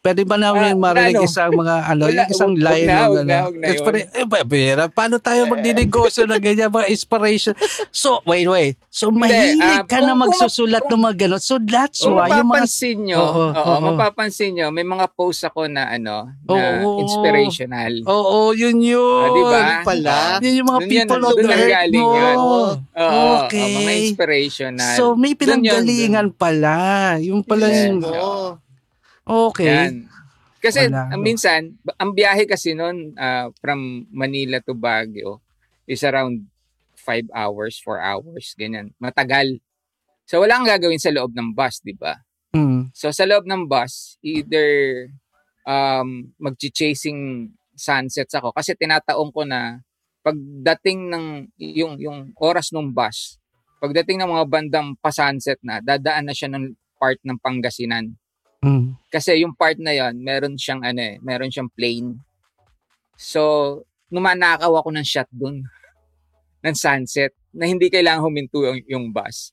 Pwede 0.00 0.24
ba 0.24 0.40
namin 0.40 0.80
Ah, 0.80 0.80
marinig 0.80 1.20
ano? 1.20 1.28
isang 1.28 1.52
mga 1.52 1.76
ano, 1.84 2.08
Wala, 2.08 2.24
isang 2.32 2.56
line 2.56 2.88
na, 2.88 3.04
ng 3.04 3.04
ano? 3.04 3.20
na, 3.20 3.20
na 3.20 3.36
yun. 3.52 3.68
Inspira- 3.68 4.08
eh, 4.08 4.88
paano 4.88 5.20
tayo 5.20 5.44
magdinegosyo 5.44 6.24
ng 6.24 6.40
ganyan, 6.40 6.72
mga 6.72 6.88
inspiration? 6.88 7.52
So, 7.92 8.24
wait, 8.24 8.48
wait. 8.48 8.80
So, 8.88 9.12
mahilig 9.12 9.60
ah, 9.60 9.84
ka 9.84 10.00
na 10.00 10.16
kung- 10.16 10.24
magsusulat 10.24 10.88
ng 10.88 11.00
mga 11.04 11.16
ganun. 11.20 11.42
So, 11.44 11.60
that's 11.60 12.00
Kung 12.00 12.16
why 12.16 12.32
yung 12.32 12.48
mga... 12.48 12.64
mapapansin 12.64 12.96
nyo, 13.04 13.20
Oo, 13.20 13.44
oo, 13.52 13.60
oo. 13.60 13.80
mapapansin 13.92 14.50
nyo, 14.56 14.66
may 14.72 14.88
mga 14.88 15.04
posts 15.12 15.44
ako 15.44 15.68
na 15.68 15.92
ano, 15.92 16.32
na 16.48 16.80
Oo. 16.80 17.04
inspirational. 17.04 17.92
Oo, 18.08 18.56
yun 18.56 18.80
yun. 18.80 19.20
Ah, 19.20 19.28
di 19.28 19.42
ba? 19.44 19.58
Yun 19.60 19.76
pala. 19.84 20.16
Yun 20.40 20.54
yung 20.56 20.68
mga 20.72 20.80
yan, 20.80 20.88
people 20.88 21.20
of 21.20 21.28
doon 21.28 21.36
the 21.36 21.44
earth 21.44 21.60
nanggaling 21.60 22.00
mo. 22.00 22.16
yun. 22.16 22.36
Oo, 22.40 22.60
Okay. 23.44 23.68
oo, 23.68 23.78
mga 23.84 23.92
inspirational. 24.00 24.96
So, 24.96 25.12
may 25.12 25.36
yun, 25.36 25.40
pinanggalingan 25.44 26.32
pala. 26.32 26.76
Yung 27.20 27.44
pala 27.44 27.68
Yes. 27.68 27.84
yung... 27.84 28.00
Oo. 28.00 28.56
Okay. 29.26 29.68
Yan. 29.68 29.94
Kasi 30.60 30.92
Wala. 30.92 31.08
ang 31.08 31.22
minsan, 31.24 31.80
ang 31.96 32.12
biyahe 32.12 32.44
kasi 32.44 32.76
noon 32.76 33.16
ah, 33.16 33.48
from 33.64 34.04
Manila 34.12 34.60
to 34.60 34.76
Baguio 34.76 35.40
is 35.88 36.04
around 36.04 36.44
5 37.00 37.32
hours, 37.32 37.80
4 37.80 37.96
hours, 37.96 38.52
ganyan. 38.60 38.92
Matagal. 39.00 39.56
So 40.28 40.44
wala 40.44 40.60
kang 40.60 40.68
gagawin 40.68 41.00
sa 41.00 41.10
loob 41.10 41.32
ng 41.32 41.56
bus, 41.56 41.80
di 41.80 41.96
ba? 41.96 42.20
Mm. 42.52 42.92
So 42.92 43.08
sa 43.08 43.24
loob 43.24 43.48
ng 43.48 43.64
bus, 43.64 44.20
either 44.20 45.08
um, 45.64 46.28
mag-chasing 46.36 47.50
sunsets 47.72 48.36
ako 48.36 48.52
kasi 48.52 48.76
tinataong 48.76 49.32
ko 49.32 49.48
na 49.48 49.80
pagdating 50.20 51.08
ng 51.08 51.26
yung 51.56 51.96
yung 51.96 52.18
oras 52.36 52.68
ng 52.76 52.92
bus, 52.92 53.40
pagdating 53.80 54.20
ng 54.20 54.28
mga 54.28 54.44
bandang 54.44 54.88
pa-sunset 55.00 55.56
na, 55.64 55.80
dadaan 55.80 56.28
na 56.28 56.36
siya 56.36 56.52
ng 56.52 56.76
part 57.00 57.16
ng 57.24 57.40
Pangasinan. 57.40 58.19
Mm. 58.60 58.92
Kasi 59.08 59.40
yung 59.40 59.56
part 59.56 59.80
na 59.80 59.96
yon, 59.96 60.20
meron 60.20 60.54
siyang 60.60 60.84
ano 60.84 61.00
eh, 61.00 61.16
meron 61.24 61.48
siyang 61.48 61.72
plane. 61.72 62.20
So, 63.16 63.40
numanakaw 64.12 64.72
ako 64.80 64.92
ng 64.92 65.06
shot 65.06 65.28
dun 65.32 65.64
ng 66.64 66.76
sunset 66.76 67.32
na 67.56 67.64
hindi 67.64 67.88
kailangan 67.88 68.20
huminto 68.20 68.60
yung, 68.60 68.80
yung 68.84 69.06
bus. 69.08 69.52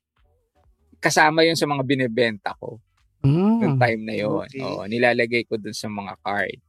Kasama 1.00 1.48
yun 1.48 1.56
sa 1.56 1.70
mga 1.70 1.84
binebenta 1.88 2.52
ko 2.60 2.80
Mm. 3.26 3.60
yung 3.60 3.76
time 3.82 4.02
na 4.06 4.16
yun. 4.16 4.46
Okay. 4.46 4.62
Oo, 4.62 4.86
nilalagay 4.86 5.44
ko 5.50 5.58
dun 5.58 5.74
sa 5.74 5.90
mga 5.90 6.14
card. 6.22 6.62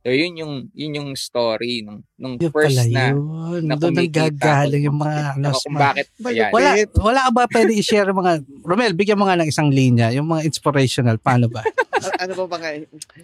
So 0.00 0.08
yun 0.08 0.32
yung 0.32 0.54
yun 0.72 0.92
yung 0.96 1.10
story 1.12 1.84
nung 1.84 2.00
nung 2.16 2.40
Yun 2.40 2.48
first 2.48 2.72
pala 2.72 2.84
na 2.88 3.04
yun. 3.12 3.20
na 3.68 3.74
Doon 3.76 4.00
ako. 4.00 4.76
yung 4.80 4.96
mga 4.96 5.20
ano. 5.36 5.48
Kung 5.52 5.76
bakit 5.76 6.06
Malupit. 6.16 6.40
yan. 6.40 6.50
Wala, 6.56 6.68
wala 7.04 7.20
ka 7.20 7.30
ba 7.36 7.42
pwede 7.52 7.70
i-share 7.76 8.08
yung 8.08 8.20
mga, 8.24 8.32
Romel, 8.64 8.96
bigyan 8.96 9.20
mo 9.20 9.28
nga 9.28 9.36
ng 9.36 9.48
isang 9.52 9.68
linya, 9.68 10.08
yung 10.08 10.24
mga 10.24 10.48
inspirational, 10.48 11.20
paano 11.20 11.52
ba? 11.52 11.60
Ano 12.00 12.32
ba 12.32 12.56
mga... 12.56 12.68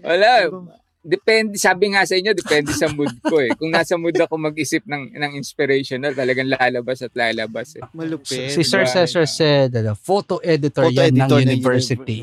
Wala. 0.05 0.29
Ano 0.53 0.69
ba? 0.69 0.77
Depende, 1.07 1.55
sabi 1.57 1.95
nga 1.95 2.03
sa 2.03 2.19
inyo, 2.19 2.35
depende 2.35 2.75
sa 2.75 2.91
mood 2.93 3.15
ko 3.23 3.39
eh. 3.39 3.55
Kung 3.55 3.71
nasa 3.71 3.95
mood 3.95 4.19
ako 4.19 4.37
mag-isip 4.37 4.83
ng, 4.85 5.15
ng 5.15 5.33
inspirational, 5.39 6.13
talagang 6.13 6.51
lalabas 6.51 6.99
at 7.01 7.15
lalabas 7.15 7.79
eh. 7.79 7.85
Malupit. 7.95 8.51
si 8.53 8.67
Sir? 8.67 8.85
Cesar 8.91 9.25
said, 9.25 9.71
ano, 9.81 9.95
photo 9.95 10.43
editor 10.43 10.91
Photo 10.91 10.99
yan 10.99 11.15
ng 11.15 11.25
editor 11.25 11.41
ng 11.41 11.47
university. 11.47 12.19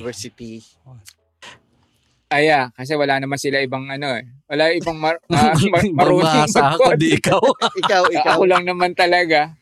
University. 2.33 2.49
Aya, 2.49 2.59
kasi 2.73 2.93
wala 2.97 3.15
naman 3.21 3.37
sila 3.37 3.61
ibang 3.61 3.85
ano 3.87 4.17
eh. 4.17 4.25
Wala 4.49 4.63
ibang 4.73 4.97
mar, 4.97 5.21
ah, 5.29 5.53
mar, 5.53 5.83
marunong 5.85 6.25
Mamasa 6.25 6.73
ako, 6.73 6.97
di 6.97 7.13
ikaw. 7.13 7.41
ikaw, 7.81 8.03
ikaw. 8.09 8.33
Ako 8.37 8.43
lang 8.49 8.65
naman 8.65 8.97
talaga. 8.97 9.53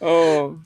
Oh. 0.00 0.56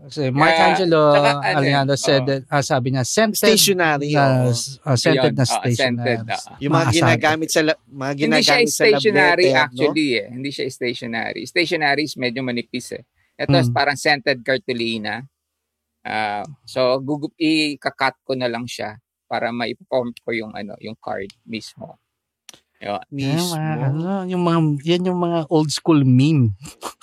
Kasi 0.00 0.32
Mark 0.32 0.56
Angelo 0.56 1.12
Tsaka 1.12 1.30
ano, 1.44 1.58
Aliano 1.60 1.92
said, 1.92 2.24
oo. 2.24 2.28
that, 2.32 2.42
ah, 2.48 2.64
sabi 2.64 2.88
niya, 2.88 3.04
scented 3.04 3.36
Stationary. 3.36 4.16
na, 4.16 4.48
oo. 4.48 4.56
ah, 4.88 4.96
scented 4.96 5.28
Ayun, 5.28 5.36
na 5.36 5.44
ah, 5.44 5.50
stationary. 5.50 5.76
scented, 5.76 6.20
ah. 6.24 6.56
Yung 6.56 6.72
mga 6.72 6.86
ginagamit 6.88 7.48
sa 7.52 7.60
la- 7.60 7.80
mga 7.84 8.12
Hindi 8.16 8.16
siya 8.16 8.30
ginagamit 8.40 8.64
sa 8.64 8.74
stationary 8.80 9.46
lablete, 9.52 9.60
actually 9.60 10.08
eh. 10.16 10.28
Hindi 10.32 10.50
siya 10.50 10.64
stationary. 10.72 11.40
Stationary 11.44 12.02
is 12.08 12.16
medyo 12.16 12.40
manipis 12.40 12.96
eh. 12.96 13.04
Ito 13.36 13.56
is 13.56 13.68
Hmm. 13.68 13.76
parang 13.76 13.96
scented 14.00 14.40
cartolina. 14.40 15.20
Ah, 16.00 16.48
so 16.64 16.96
gugup 16.96 17.36
i-cut 17.36 18.16
ko 18.24 18.32
na 18.32 18.48
lang 18.48 18.64
siya 18.64 18.96
para 19.30 19.54
ma-form 19.54 20.10
ko 20.26 20.34
yung 20.34 20.50
ano, 20.50 20.74
yung 20.82 20.98
card 20.98 21.30
mismo. 21.46 21.94
Yan, 22.80 22.96
Mismo. 23.12 23.60
mga, 23.60 23.92
ano, 23.92 24.24
yung 24.24 24.40
mga, 24.40 24.58
yan 24.88 25.02
yung 25.12 25.20
mga 25.20 25.38
old 25.52 25.68
school 25.68 26.00
meme. 26.00 26.56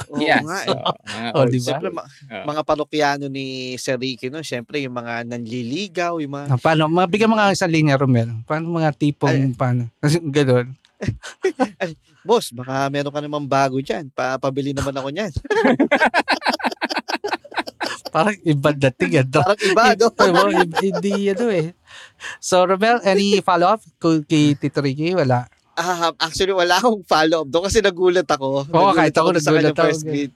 Oo 0.09 0.17
yes. 0.17 0.41
nga 0.41 0.59
so, 0.65 0.73
eh. 0.73 0.81
mga 1.05 1.29
Oh, 1.29 1.37
old 1.45 1.53
di 1.53 1.59
ba? 1.61 1.65
Siyempre, 1.69 1.89
ma- 1.93 2.09
Oo. 2.09 2.45
mga 2.49 2.61
parokyano 2.65 3.25
ni 3.29 3.77
Sir 3.77 4.01
Ricky, 4.01 4.33
no? 4.33 4.41
Siyempre, 4.41 4.81
yung 4.81 4.97
mga 4.97 5.29
nanliligaw, 5.29 6.17
yung 6.17 6.33
mga... 6.33 6.45
Ah, 6.49 6.57
paano, 6.57 6.89
mabigyan 6.89 7.29
mo 7.29 7.37
nga 7.37 7.53
isang 7.53 7.69
linya, 7.69 7.93
Romel. 7.93 8.41
Paano 8.49 8.73
mga 8.73 8.89
tipong, 8.97 9.53
paano? 9.53 9.85
Kasi 10.01 10.17
ganun. 10.17 10.73
Boss, 12.27 12.49
baka 12.49 12.89
meron 12.89 13.13
ka 13.13 13.21
namang 13.21 13.45
bago 13.45 13.77
dyan. 13.77 14.09
Pa 14.17 14.41
pabili 14.41 14.73
naman 14.73 14.97
ako 14.97 15.13
niyan. 15.13 15.29
Parang 18.17 18.33
iba 18.41 18.73
dating 18.73 19.13
ano. 19.21 19.45
Parang 19.45 19.61
iba, 19.61 19.83
no? 19.93 20.09
Iba- 20.49 20.81
Hindi 20.81 21.13
ano 21.37 21.45
eh. 21.53 21.77
So, 22.39 22.65
Romel, 22.65 23.01
any 23.05 23.39
follow-up 23.47 23.81
kay 24.01 24.23
kay 24.25 24.45
Tito 24.57 24.81
Ricky? 24.81 25.13
Wala. 25.13 25.45
Ah, 25.77 26.09
actually, 26.17 26.57
wala 26.57 26.81
akong 26.81 27.05
follow-up 27.05 27.47
doon 27.53 27.69
kasi 27.69 27.85
nagulat 27.85 28.25
ako. 28.25 28.65
Oo, 28.65 28.91
kahit 28.97 29.13
ako 29.13 29.29
nagulat 29.37 29.73
kanyang 29.73 29.77
first 29.77 30.03
ako. 30.03 30.09
gig. 30.09 30.31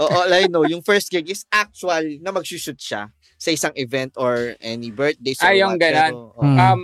Oo, 0.00 0.16
all 0.24 0.32
I 0.32 0.48
know, 0.48 0.64
yung 0.64 0.80
first 0.80 1.12
gig 1.12 1.28
is 1.28 1.44
actual 1.52 2.00
na 2.24 2.32
mag-shoot 2.32 2.80
siya 2.80 3.12
sa 3.36 3.50
isang 3.52 3.76
event 3.76 4.16
or 4.16 4.56
any 4.64 4.88
birthday. 4.88 5.36
Ah, 5.44 5.52
yung 5.52 5.76
ganon. 5.76 6.12
Pero, 6.12 6.32
oo. 6.32 6.40
Hmm. 6.40 6.56
Um, 6.56 6.82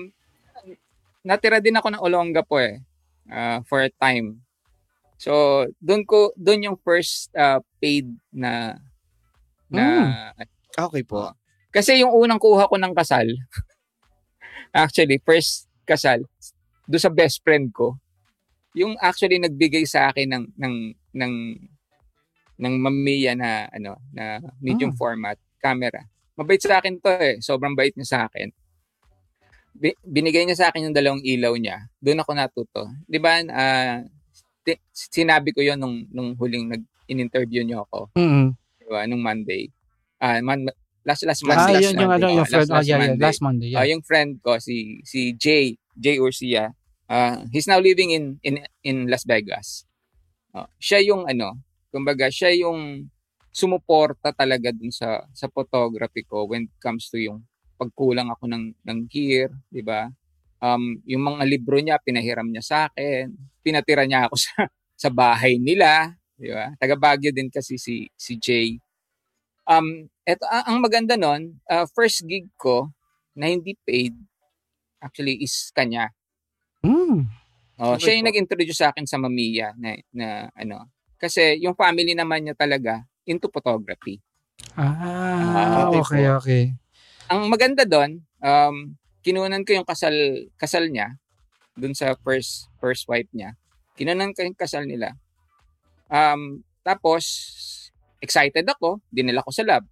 natira 1.24 1.64
din 1.64 1.80
ako 1.80 1.88
ng 1.96 2.02
Olonga 2.04 2.44
po 2.44 2.60
eh. 2.60 2.84
uh, 3.32 3.64
for 3.64 3.80
a 3.84 3.90
time. 3.96 4.44
So, 5.16 5.64
doon 5.80 6.04
ko 6.04 6.34
doon 6.36 6.68
yung 6.72 6.78
first 6.84 7.32
uh, 7.32 7.62
paid 7.80 8.12
na 8.28 8.76
na 9.72 9.84
okay 10.76 11.02
po. 11.02 11.32
kasi 11.72 11.98
yung 12.04 12.12
unang 12.12 12.38
kuha 12.38 12.68
ko 12.68 12.76
ng 12.76 12.92
kasal 12.94 13.26
actually 14.74 15.22
first 15.22 15.70
kasal 15.86 16.26
do 16.84 16.98
sa 16.98 17.08
best 17.08 17.40
friend 17.40 17.70
ko 17.70 17.94
yung 18.74 18.98
actually 18.98 19.38
nagbigay 19.38 19.86
sa 19.86 20.10
akin 20.10 20.26
ng 20.28 20.44
ng 20.58 20.74
ng 21.14 21.34
ng 22.54 22.74
Mamiya 22.76 23.38
na 23.38 23.70
ano 23.70 23.94
na 24.10 24.42
medium 24.58 24.90
Ah. 24.90 24.98
format 24.98 25.36
camera. 25.58 26.02
Mabait 26.34 26.58
sa 26.58 26.82
akin 26.82 26.98
to 26.98 27.10
eh. 27.14 27.38
Sobrang 27.38 27.74
bait 27.74 27.94
niya 27.94 28.06
sa 28.06 28.18
akin. 28.26 28.50
Bi- 29.72 29.98
binigay 30.02 30.42
niya 30.42 30.58
sa 30.58 30.66
akin 30.70 30.90
yung 30.90 30.94
dalawang 30.94 31.22
ilaw 31.22 31.54
niya. 31.54 31.86
Doon 31.98 32.22
ako 32.22 32.30
natuto. 32.34 32.82
'Di 33.06 33.18
ba? 33.18 33.42
ah, 33.50 34.02
ti- 34.62 34.82
sinabi 34.90 35.50
ko 35.50 35.62
'yon 35.62 35.78
nung 35.78 36.06
nung 36.10 36.34
huling 36.34 36.66
nag 36.68 36.82
in-interview 37.06 37.62
niyo 37.62 37.86
ako, 37.86 38.10
Mm-hmm. 38.14 38.46
'di 38.78 38.86
ba? 38.86 39.00
Nung 39.06 39.22
Monday. 39.22 39.70
Ah, 40.18 40.38
man, 40.40 40.66
last 41.04 41.22
last 41.24 41.42
Last- 41.44 41.58
Ah, 41.60 41.68
Monday. 41.70 41.84
yun 41.84 41.94
yung 41.96 42.12
ano, 42.12 42.26
yung 42.28 42.42
Ah, 42.42 42.48
friend. 42.48 42.60
last- 42.60 42.70
Oh, 42.70 42.76
last 42.76 42.86
yeah, 42.86 42.96
yeah. 42.96 43.02
Monday. 43.06 43.22
Last 43.22 43.40
Monday, 43.40 43.68
Ah, 43.68 43.72
yeah. 43.76 43.86
yung 43.92 44.02
friend 44.02 44.30
ko 44.40 44.56
si 44.58 44.76
si 45.04 45.32
Jay, 45.34 45.76
Jay 45.94 46.16
Urcia. 46.18 46.72
ah 47.04 47.44
he's 47.52 47.68
now 47.68 47.76
living 47.76 48.10
in 48.10 48.24
in 48.40 48.56
in 48.80 48.96
Las 49.06 49.22
Vegas. 49.22 49.84
Ah, 50.50 50.64
siya 50.80 51.04
yung 51.04 51.28
ano, 51.28 51.60
kumbaga 51.92 52.32
siya 52.32 52.48
yung 52.56 53.12
sumuporta 53.50 54.32
talaga 54.32 54.72
dun 54.72 54.88
sa 54.90 55.22
sa 55.30 55.46
photography 55.46 56.24
ko 56.24 56.42
when 56.44 56.66
it 56.66 56.74
comes 56.80 57.06
to 57.12 57.20
yung 57.20 57.44
pagkulang 57.76 58.26
ako 58.26 58.48
ng 58.48 58.72
ng 58.82 58.98
gear, 59.06 59.52
'di 59.68 59.84
ba? 59.84 60.08
Um 60.58 60.96
yung 61.04 61.22
mga 61.22 61.44
libro 61.44 61.76
niya 61.76 62.00
pinahiram 62.00 62.48
niya 62.48 62.64
sa 62.64 62.76
akin, 62.88 63.30
pinatira 63.60 64.08
niya 64.08 64.26
ako 64.26 64.36
sa 64.44 64.54
sa 64.96 65.08
bahay 65.12 65.60
nila, 65.60 66.16
'di 66.34 66.50
ba? 66.50 66.72
Taga 66.80 66.96
Baguio 66.96 67.30
din 67.30 67.52
kasi 67.52 67.76
si 67.76 68.08
si 68.16 68.40
Jay. 68.40 68.80
Um 69.64 70.08
eto 70.24 70.44
ang 70.48 70.80
maganda 70.80 71.16
nun, 71.16 71.60
ah, 71.68 71.88
first 71.92 72.24
gig 72.24 72.48
ko 72.56 72.92
na 73.36 73.50
hindi 73.50 73.76
paid 73.84 74.14
actually 75.04 75.40
is 75.44 75.72
kanya. 75.76 76.12
Mm. 76.84 77.28
Oh, 77.74 77.98
siya 77.98 78.14
yung 78.14 78.28
nag-introduce 78.30 78.78
sa 78.78 78.94
akin 78.94 79.02
sa 79.02 79.18
Mamiya 79.18 79.74
na, 79.74 79.98
na 80.14 80.28
ano. 80.54 80.86
Kasi 81.18 81.58
yung 81.58 81.74
family 81.74 82.14
naman 82.14 82.46
niya 82.46 82.54
talaga 82.54 83.02
into 83.26 83.50
photography. 83.50 84.22
Ah, 84.78 85.90
okay 85.90 86.00
okay, 86.00 86.24
po. 86.24 86.38
okay. 86.38 86.64
Ang 87.32 87.50
maganda 87.50 87.82
doon, 87.82 88.22
um, 88.38 88.94
kinunan 89.24 89.64
ko 89.64 89.74
yung 89.74 89.88
kasal 89.88 90.14
kasal 90.60 90.86
niya 90.86 91.16
doon 91.74 91.96
sa 91.96 92.14
first 92.22 92.70
first 92.78 93.08
wife 93.10 93.28
niya. 93.34 93.58
Kinunan 93.98 94.36
ko 94.36 94.46
yung 94.46 94.54
kasal 94.54 94.86
nila. 94.86 95.16
Um, 96.06 96.62
tapos 96.86 97.24
excited 98.18 98.64
ako, 98.64 99.00
dinala 99.08 99.40
ko 99.40 99.50
sa 99.50 99.62
lab. 99.62 99.84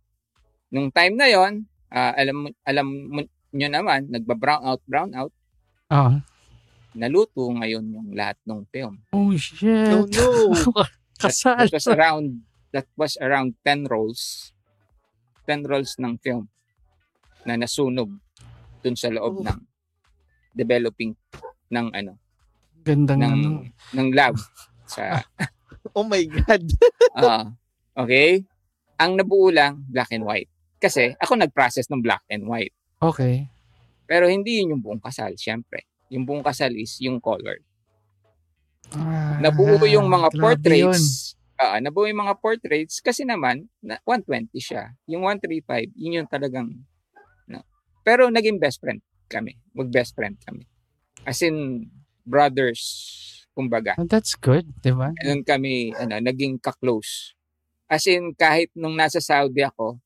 Nung 0.69 0.89
time 0.89 1.15
na 1.15 1.27
yon, 1.27 1.53
ah, 1.89 2.13
alam 2.13 2.37
mo- 2.39 2.57
alam 2.63 2.87
mo 2.87 3.21
nyo 3.51 3.69
naman, 3.69 4.09
nagba-brown 4.09 4.63
out, 4.63 4.83
brown 4.85 5.13
out, 5.13 5.33
Ah. 5.87 6.25
naluto 6.93 7.45
ngayon 7.51 7.85
yung 7.87 8.09
lahat 8.13 8.37
ng 8.43 8.65
film. 8.69 8.97
Oh, 9.11 9.33
shit. 9.33 9.69
No, 9.89 10.09
no. 10.09 10.57
Kasal. 11.17 11.61
That 11.61 11.73
was 11.73 11.87
around 11.87 12.27
that 12.73 12.89
was 12.97 13.15
around 13.19 13.53
10 13.61 13.85
rolls. 13.85 14.51
10 15.45 15.63
rolls 15.63 15.99
ng 15.99 16.17
film 16.17 16.49
na 17.45 17.55
nasunog 17.55 18.09
dun 18.81 18.97
sa 18.97 19.09
loob 19.09 19.41
Oh. 19.41 19.45
ng 19.45 19.61
developing 20.53 21.13
ng 21.69 21.87
ano 21.91 22.17
Gandang 22.81 23.21
ng 23.21 23.33
ano. 23.33 23.49
ng 23.93 24.09
lab 24.13 24.35
sa 24.85 25.21
Oh 25.97 26.05
my 26.05 26.23
God. 26.25 26.63
ah, 27.19 27.53
okay 27.97 28.45
ang 28.97 29.19
nabuo 29.19 29.51
lang 29.51 29.83
black 29.89 30.11
and 30.15 30.25
white 30.25 30.49
kasi 30.83 31.15
ako 31.23 31.39
nag-process 31.39 31.87
ng 31.91 32.03
black 32.03 32.23
and 32.31 32.47
white 32.47 32.75
Okay. 33.03 33.51
pero 34.07 34.31
hindi 34.31 34.63
yun 34.63 34.79
yung 34.79 34.83
buong 34.83 35.03
kasal 35.03 35.35
syempre 35.35 35.87
yung 36.13 36.23
buong 36.23 36.45
kasal 36.45 36.71
is 36.77 37.01
yung 37.03 37.19
color 37.19 37.59
Ah, 38.93 39.41
nabuo 39.41 39.81
yung 39.89 40.05
mga 40.05 40.29
portraits. 40.37 41.33
Ah, 41.57 41.79
nabuo 41.81 42.05
yung 42.11 42.21
mga 42.27 42.37
portraits 42.43 43.01
kasi 43.01 43.25
naman 43.25 43.71
na 43.81 43.97
120 44.05 44.53
siya. 44.59 44.93
Yung 45.09 45.25
135, 45.25 45.95
yun 45.97 46.19
yung 46.23 46.29
talagang 46.29 46.69
no. 47.49 47.63
Pero 48.05 48.29
naging 48.29 48.59
best 48.61 48.83
friend 48.83 49.01
kami. 49.31 49.57
Mag-best 49.73 50.13
friend 50.13 50.37
kami. 50.45 50.69
As 51.25 51.41
in 51.41 51.89
brothers 52.27 52.83
kumbaga. 53.53 53.97
Oh, 54.01 54.09
that's 54.09 54.35
good, 54.37 54.65
di 54.81 54.93
ba? 54.93 55.13
Ganun 55.23 55.45
kami 55.45 55.93
ano, 55.97 56.19
naging 56.21 56.61
ka-close. 56.61 57.37
As 57.93 58.09
in 58.09 58.33
kahit 58.33 58.73
nung 58.73 58.97
nasa 58.97 59.21
Saudi 59.21 59.61
ako, 59.61 60.01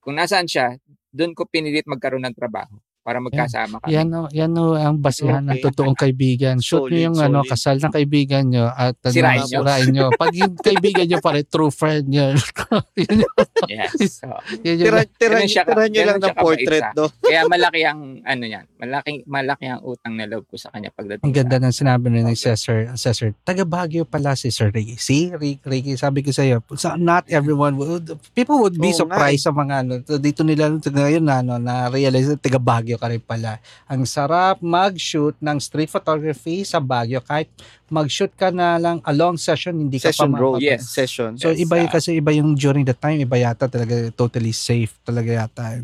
kung 0.00 0.16
nasaan 0.16 0.48
siya, 0.48 0.80
doon 1.12 1.36
ko 1.36 1.44
pinilit 1.44 1.84
magkaroon 1.84 2.24
ng 2.24 2.32
trabaho 2.32 2.80
para 3.10 3.18
magkasama 3.18 3.82
kami. 3.82 3.90
Yan 3.90 4.08
o, 4.14 4.30
yan 4.30 4.54
o 4.54 4.78
ang 4.78 5.02
basihan 5.02 5.42
ng 5.42 5.58
Okay. 5.58 5.66
totoong 5.66 5.98
kaibigan. 5.98 6.62
Shoot 6.62 6.86
Solid, 6.86 6.92
nyo 6.94 7.00
yung 7.10 7.18
ano, 7.18 7.38
solid. 7.42 7.50
kasal 7.50 7.76
ng 7.82 7.90
kaibigan 7.98 8.44
nyo 8.46 8.64
at 8.70 8.94
ano, 9.02 9.10
Sirain 9.50 9.86
nyo. 9.90 10.06
Pag 10.14 10.30
yung 10.38 10.54
kaibigan 10.54 11.10
nyo 11.10 11.18
pare, 11.18 11.42
true 11.42 11.74
friend 11.74 12.06
nyo. 12.06 12.30
yun, 13.02 13.26
yun, 13.26 13.30
Yes. 13.66 13.98
So, 14.22 14.30
yun, 14.62 14.78
yun, 14.78 14.86
Tira, 14.86 15.00
tira, 15.18 15.38
siya 15.42 15.66
tira 15.66 15.90
nyo 15.90 16.02
lang 16.06 16.18
ng 16.22 16.36
portrait, 16.38 16.86
no? 16.94 17.10
kaya 17.26 17.42
malaki 17.50 17.82
ang 17.82 18.22
ano 18.22 18.44
yan. 18.46 18.64
Malaki 18.78 19.26
malaki 19.26 19.64
ang 19.66 19.82
utang 19.82 20.14
na 20.14 20.30
loob 20.30 20.46
ko 20.46 20.54
sa 20.54 20.70
kanya 20.70 20.94
pagdating 20.94 21.26
Ang 21.26 21.34
ganda 21.34 21.58
ng 21.58 21.74
sinabi 21.74 22.06
ni 22.14 22.22
ni 22.22 22.38
Cesar. 22.38 22.94
Cesar, 22.94 23.34
taga 23.42 23.66
Baguio 23.66 24.06
pala 24.06 24.38
si 24.38 24.54
Sir 24.54 24.70
Ricky. 24.70 24.94
See, 25.02 25.34
Ricky, 25.34 25.58
Ricky 25.66 25.92
sabi 25.98 26.22
ko 26.22 26.30
sa 26.30 26.46
iyo, 26.46 26.62
not 26.94 27.26
everyone 27.26 27.74
would, 27.74 28.14
people 28.38 28.62
would 28.62 28.78
be 28.78 28.94
Oo 28.94 29.02
nga 29.02 29.18
surprised 29.18 29.42
sa 29.42 29.50
mga 29.50 29.74
ano. 29.82 29.92
So, 30.06 30.20
dito 30.20 30.46
nila 30.46 30.70
ngayon 30.78 31.24
na, 31.24 31.40
ano, 31.40 31.56
na 31.56 31.88
realize 31.88 32.28
na 32.28 32.36
taga 32.36 32.60
Baguio 32.60 32.99
ka 33.00 33.08
rin 33.08 33.24
pala. 33.24 33.56
Ang 33.88 34.04
sarap 34.04 34.60
mag-shoot 34.60 35.32
ng 35.40 35.56
street 35.56 35.88
photography 35.88 36.68
sa 36.68 36.76
Baguio. 36.76 37.24
Kahit 37.24 37.48
mag-shoot 37.88 38.28
ka 38.36 38.52
na 38.52 38.76
lang 38.76 39.00
a 39.08 39.12
long 39.16 39.40
session, 39.40 39.80
hindi 39.80 39.96
ka 39.96 40.12
Session 40.12 40.36
pa 40.36 40.44
road. 40.44 40.60
Yes. 40.60 40.92
Session. 40.92 41.40
So 41.40 41.56
Yes, 41.56 41.64
iba 41.64 41.80
yung 41.80 41.88
ah. 41.88 41.94
kasi 41.96 42.20
iba 42.20 42.30
yung 42.36 42.52
during 42.52 42.84
the 42.84 42.92
time, 42.92 43.24
iba 43.24 43.40
yata 43.40 43.64
talaga 43.64 44.12
totally 44.12 44.52
safe 44.52 44.92
talaga 45.00 45.48
yata. 45.48 45.80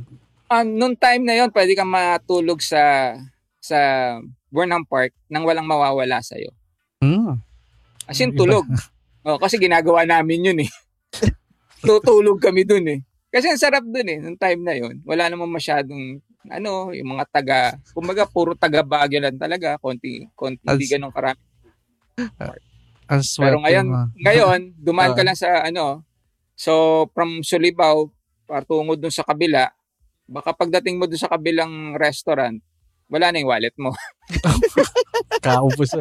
Ah, 0.53 0.63
nung 0.63 0.93
time 0.93 1.25
na 1.25 1.35
yon 1.41 1.49
pwede 1.51 1.73
kang 1.73 1.89
matulog 1.89 2.61
sa 2.61 3.17
sa 3.59 3.79
Burnham 4.53 4.85
Park 4.87 5.17
nang 5.27 5.43
walang 5.49 5.67
mawawala 5.67 6.21
sa 6.21 6.37
iyo. 6.37 6.53
Hmm. 7.01 7.41
As 8.07 8.21
in, 8.21 8.37
tulog. 8.37 8.69
Oh, 9.27 9.43
kasi 9.43 9.59
ginagawa 9.59 10.07
namin 10.07 10.55
yun 10.55 10.59
eh. 10.63 10.71
Tutulog 11.83 12.39
kami 12.39 12.63
dun 12.63 12.87
eh. 12.87 13.03
Kasi 13.27 13.51
ang 13.51 13.59
sarap 13.59 13.83
dun 13.83 14.07
eh, 14.07 14.23
nung 14.23 14.39
time 14.39 14.63
na 14.63 14.79
yon 14.79 15.03
Wala 15.03 15.27
namang 15.27 15.51
masyadong, 15.51 16.23
ano, 16.49 16.91
yung 16.93 17.17
mga 17.17 17.25
taga, 17.31 17.59
kumbaga 17.93 18.25
puro 18.25 18.53
taga 18.55 18.83
Baguio 18.83 19.21
lang 19.23 19.37
talaga, 19.37 19.77
konti, 19.79 20.27
konti, 20.35 20.65
hindi 20.65 20.87
ganun 20.87 21.13
karami. 21.13 21.41
Ang 23.07 23.23
Pero 23.23 23.57
ngayon, 23.63 23.87
mo. 23.87 24.03
ngayon, 24.19 24.61
dumaan 24.75 25.15
ka 25.15 25.23
Ah. 25.23 25.27
lang 25.31 25.39
sa 25.39 25.51
ano, 25.63 26.03
so 26.59 27.07
from 27.15 27.39
Sulibaw, 27.41 28.11
patungo 28.47 28.99
dun 28.99 29.15
sa 29.15 29.23
kabila, 29.23 29.71
baka 30.27 30.51
pagdating 30.51 30.99
mo 30.99 31.07
dun 31.07 31.19
sa 31.19 31.31
kabilang 31.31 31.95
restaurant, 31.95 32.59
wala 33.07 33.31
na 33.31 33.39
yung 33.39 33.51
wallet 33.51 33.77
mo. 33.79 33.95
Kaupos. 35.47 35.95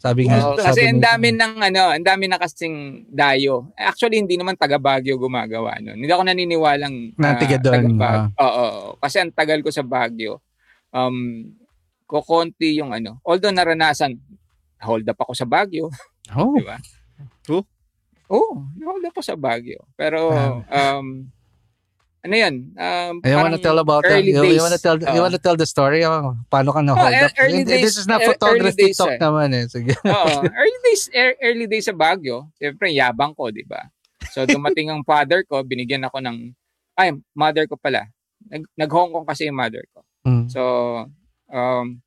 Sabi 0.00 0.28
nga. 0.28 0.40
Oo, 0.40 0.56
sabi 0.56 0.64
kasi 0.64 0.80
ang 0.88 1.02
dami 1.02 1.28
ng 1.36 1.54
ano, 1.60 1.82
ang 1.92 2.04
dami 2.04 2.24
na 2.24 2.40
kasing 2.40 3.04
dayo. 3.12 3.68
Actually 3.76 4.20
hindi 4.24 4.40
naman 4.40 4.56
taga 4.56 4.80
Baguio 4.80 5.20
gumagawa 5.20 5.76
noon. 5.78 6.00
Hindi 6.00 6.08
ako 6.08 6.24
naniniwalang 6.24 7.16
Na 7.20 7.36
ah, 7.36 7.38
taga 7.38 7.56
doon, 7.60 8.00
Bag- 8.00 8.32
Oo, 8.40 8.96
kasi 8.96 9.20
ang 9.20 9.32
tagal 9.32 9.60
ko 9.60 9.68
sa 9.68 9.84
Baguio. 9.84 10.40
Um 10.88 11.52
kokonti 12.08 12.80
yung 12.80 12.96
ano. 12.96 13.20
Although 13.20 13.52
naranasan 13.52 14.16
hold 14.80 15.04
up 15.04 15.20
ako 15.20 15.36
sa 15.36 15.44
Baguio, 15.44 15.92
Oh, 16.32 16.56
di 16.60 16.64
ba? 16.64 16.80
Oh? 17.52 17.64
Oo, 18.32 18.64
hold 18.84 19.04
up 19.04 19.12
ako 19.12 19.24
sa 19.24 19.36
Baguio. 19.36 19.84
Pero 19.92 20.32
um 20.64 21.28
ano 22.28 22.36
yan? 22.36 22.54
Um, 22.76 23.12
you 23.24 23.32
wanna 23.32 23.56
parang 23.56 23.64
tell 23.64 23.78
about 23.80 24.04
early 24.04 24.30
You, 24.30 24.44
days. 24.44 24.60
you 24.60 24.62
wanna 24.62 24.76
tell 24.76 25.00
you 25.00 25.08
Oo. 25.08 25.24
wanna 25.24 25.40
tell 25.40 25.56
the 25.56 25.64
story? 25.64 26.04
Oh, 26.04 26.36
paano 26.46 26.76
ka 26.76 26.84
na 26.84 26.92
Oh, 26.92 27.00
hold 27.00 27.16
eh, 27.16 27.24
up? 27.24 27.32
early 27.40 27.64
Hindi, 27.64 27.80
This 27.80 27.96
days- 27.96 27.98
is 27.98 28.06
not 28.06 28.20
eh, 28.20 28.28
photography 28.28 28.92
days, 28.92 29.00
talk 29.00 29.16
eh. 29.16 29.18
naman 29.18 29.48
eh. 29.56 29.64
Sige. 29.64 29.96
Oo. 30.04 30.34
early 30.44 30.78
days, 30.84 31.08
er- 31.10 31.38
early 31.40 31.64
days 31.64 31.88
sa 31.88 31.96
Baguio, 31.96 32.52
siyempre 32.54 32.92
yabang 32.92 33.32
ko, 33.32 33.48
di 33.48 33.64
ba? 33.64 33.88
So 34.28 34.44
dumating 34.44 34.92
ang 34.92 35.00
father 35.08 35.40
ko, 35.48 35.64
binigyan 35.64 36.04
ako 36.04 36.20
ng, 36.20 36.52
ay, 36.94 37.16
mother 37.32 37.64
ko 37.64 37.80
pala. 37.80 38.04
Nag, 38.44 38.68
nag-Hong 38.76 39.08
Kong 39.10 39.24
kasi 39.24 39.48
yung 39.48 39.56
mother 39.56 39.82
ko. 39.90 40.04
Mm. 40.28 40.46
So, 40.52 40.60
um, 41.48 42.04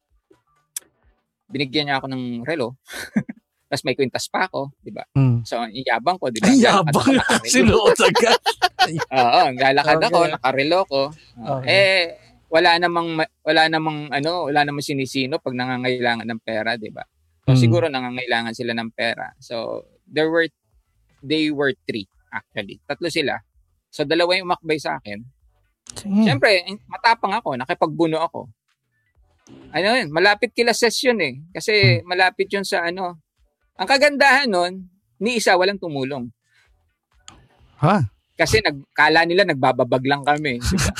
binigyan 1.49 1.89
niya 1.89 1.98
ako 1.98 2.07
ng 2.07 2.45
relo. 2.45 2.77
Tapos 3.72 3.88
may 3.88 3.95
kwintas 3.95 4.27
pa 4.27 4.52
ako, 4.52 4.76
di 4.84 4.91
ba? 4.91 5.07
Mm. 5.15 5.48
So, 5.48 5.64
yung 5.64 5.88
yabang 5.88 6.19
ko, 6.19 6.27
di 6.27 6.43
ba? 6.43 6.52
Ay, 6.52 6.60
Lalakad 6.60 6.91
yabang. 6.91 6.91
ako, 6.91 7.10
nakarelo. 7.15 7.48
Sinuot 7.48 7.99
agad. 8.03 8.39
Oo, 9.15 9.41
lalakad 9.56 9.99
ako, 10.03 10.18
Okay. 10.19 10.31
nakarelo 10.35 10.80
ko. 10.84 11.02
Okay. 11.39 11.68
Eh, 11.72 12.03
wala 12.52 12.72
namang, 12.76 13.07
ma- 13.15 13.34
wala 13.41 13.64
namang, 13.72 14.11
ano, 14.11 14.52
wala 14.52 14.68
namang 14.68 14.84
sinisino 14.84 15.39
pag 15.39 15.56
nangangailangan 15.56 16.27
ng 16.27 16.41
pera, 16.43 16.76
di 16.76 16.91
ba? 16.91 17.07
So, 17.48 17.56
Mm. 17.56 17.61
siguro 17.64 17.88
nangangailangan 17.88 18.52
sila 18.52 18.76
ng 18.76 18.91
pera. 18.91 19.31
So, 19.39 19.88
there 20.03 20.27
were, 20.27 20.52
they 21.23 21.48
were 21.48 21.72
three, 21.88 22.11
actually. 22.27 22.84
Tatlo 22.84 23.07
sila. 23.07 23.39
So, 23.88 24.03
dalawa 24.03 24.35
yung 24.35 24.52
umakbay 24.52 24.84
sa 24.84 24.99
akin. 24.99 25.23
Sige. 25.95 26.27
Siyempre, 26.27 26.60
matapang 26.85 27.31
ako, 27.34 27.56
nakipagbuno 27.56 28.19
ako. 28.19 28.52
Ano 29.72 29.88
yun, 29.95 30.11
malapit 30.11 30.52
kila 30.52 30.72
session 30.72 31.15
eh. 31.19 31.39
Kasi 31.49 32.03
malapit 32.03 32.48
yun 32.48 32.64
sa 32.64 32.84
ano. 32.84 33.19
Ang 33.81 33.89
kagandahan 33.89 34.45
nun, 34.45 34.85
ni 35.17 35.41
isa 35.41 35.57
walang 35.57 35.81
tumulong. 35.81 36.29
Ha? 37.81 38.05
Kasi 38.37 38.61
nagkala 38.61 39.25
nila 39.25 39.41
nagbababag 39.41 40.05
lang 40.05 40.21
kami. 40.21 40.61
di 40.61 40.77
ba? 40.81 40.93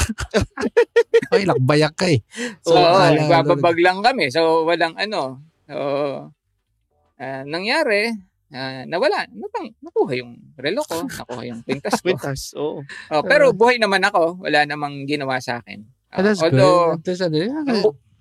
Ay, 1.29 1.45
nakbayak 1.45 1.93
ka 1.93 2.09
eh. 2.09 2.25
So, 2.65 2.73
Oo, 2.73 2.81
akala- 2.81 3.17
nagbababag 3.21 3.77
lang 3.77 4.01
kami. 4.01 4.33
So, 4.33 4.65
walang 4.65 4.97
ano. 4.97 5.45
So, 5.69 5.77
ah, 7.21 7.43
nangyari, 7.45 8.17
ah, 8.49 8.81
nawala. 8.89 9.29
Natang, 9.29 9.77
nakuha 9.77 10.17
yung 10.17 10.41
relo 10.57 10.81
ko, 10.81 11.05
nakuha 11.05 11.41
yung 11.53 11.61
pintas 11.61 12.01
ko. 12.01 12.09
Quintas, 12.09 12.41
oo. 12.57 12.81
Oh, 13.13 13.21
pero 13.21 13.53
buhay 13.53 13.77
naman 13.77 14.01
ako. 14.01 14.41
Wala 14.41 14.65
namang 14.65 15.05
ginawa 15.05 15.37
sa 15.37 15.61
akin. 15.61 15.85
Ah, 16.09 16.25
that's 16.25 16.41
although, 16.41 16.97
good. 16.97 17.13
That's, 17.13 17.21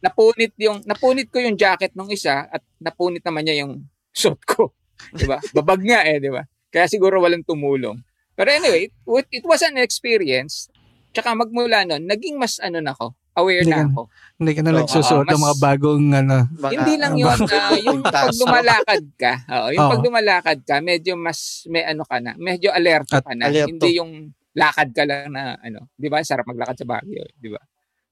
napunit 0.00 0.52
yung 0.56 0.80
napunit 0.88 1.28
ko 1.28 1.40
yung 1.44 1.60
jacket 1.60 1.92
nung 1.92 2.08
isa 2.08 2.48
at 2.48 2.64
napunit 2.80 3.20
naman 3.20 3.44
niya 3.44 3.64
yung 3.64 3.84
suit 4.10 4.40
ko. 4.44 4.74
'Di 5.16 5.24
ba? 5.24 5.38
Babag 5.54 5.80
nga 5.82 6.04
eh, 6.04 6.20
'di 6.20 6.30
ba? 6.30 6.42
Kaya 6.70 6.86
siguro 6.86 7.18
walang 7.18 7.42
tumulong. 7.42 7.98
Pero 8.34 8.48
anyway, 8.48 8.88
it, 8.88 9.26
it 9.30 9.44
was 9.44 9.60
an 9.60 9.76
experience. 9.76 10.70
Tsaka 11.10 11.34
magmula 11.34 11.82
nun, 11.82 12.06
naging 12.06 12.38
mas 12.38 12.62
ano 12.62 12.78
na 12.78 12.94
ako, 12.94 13.12
aware 13.34 13.66
Hindi 13.66 13.74
na 13.74 13.90
ako. 13.90 14.02
Hindi 14.38 14.52
ka 14.54 14.60
na 14.62 14.70
Oo, 14.70 14.78
nagsusuot 14.78 15.26
ng 15.26 15.34
mas- 15.34 15.44
mga 15.44 15.56
bagong 15.58 16.06
ano. 16.14 16.36
Mga- 16.54 16.72
Hindi 16.72 16.94
lang 16.96 17.14
yun, 17.18 17.38
ah, 17.50 17.74
yung 17.76 18.00
pag 18.14 18.30
lumalakad 18.30 19.02
ka, 19.18 19.32
oo, 19.50 19.66
yung 19.74 19.82
Oo. 19.82 19.92
pag 19.92 20.04
lumalakad 20.06 20.58
ka, 20.62 20.74
medyo 20.78 21.18
mas 21.18 21.66
may 21.66 21.82
ano 21.82 22.06
ka 22.06 22.22
na, 22.22 22.38
medyo 22.38 22.70
alerto 22.70 23.18
At 23.18 23.26
ka 23.26 23.34
na. 23.34 23.50
alerto. 23.50 23.74
Hindi 23.74 23.98
yung 23.98 24.30
lakad 24.54 24.88
ka 24.94 25.02
lang 25.02 25.34
na 25.34 25.58
ano, 25.58 25.90
'di 25.98 26.06
ba? 26.06 26.22
Sarap 26.22 26.46
maglakad 26.46 26.78
sa 26.78 26.86
Baguio, 26.86 27.26
'di 27.36 27.50
ba? 27.50 27.60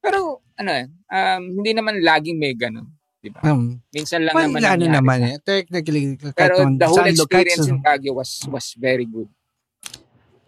Pero 0.03 0.43
ano 0.59 0.71
eh, 0.75 0.87
um, 0.91 1.43
hindi 1.63 1.71
naman 1.73 2.03
laging 2.03 2.37
may 2.37 2.59
ganun, 2.59 2.91
'di 3.29 3.31
ba? 3.31 3.41
Um, 3.45 3.85
Minsan 3.93 4.25
lang 4.25 4.33
well, 4.33 4.49
naman 4.49 4.59
ano 4.59 4.65
nangyari 4.81 4.89
naman 4.89 5.19
eh. 5.23 5.37
Technically, 5.39 6.17
Pero 6.33 6.65
the 6.73 6.89
whole 6.89 7.05
experience 7.05 7.69
in 7.69 7.79
Baguio 7.79 8.17
was 8.17 8.43
was 8.49 8.73
very 8.75 9.05
good. 9.05 9.29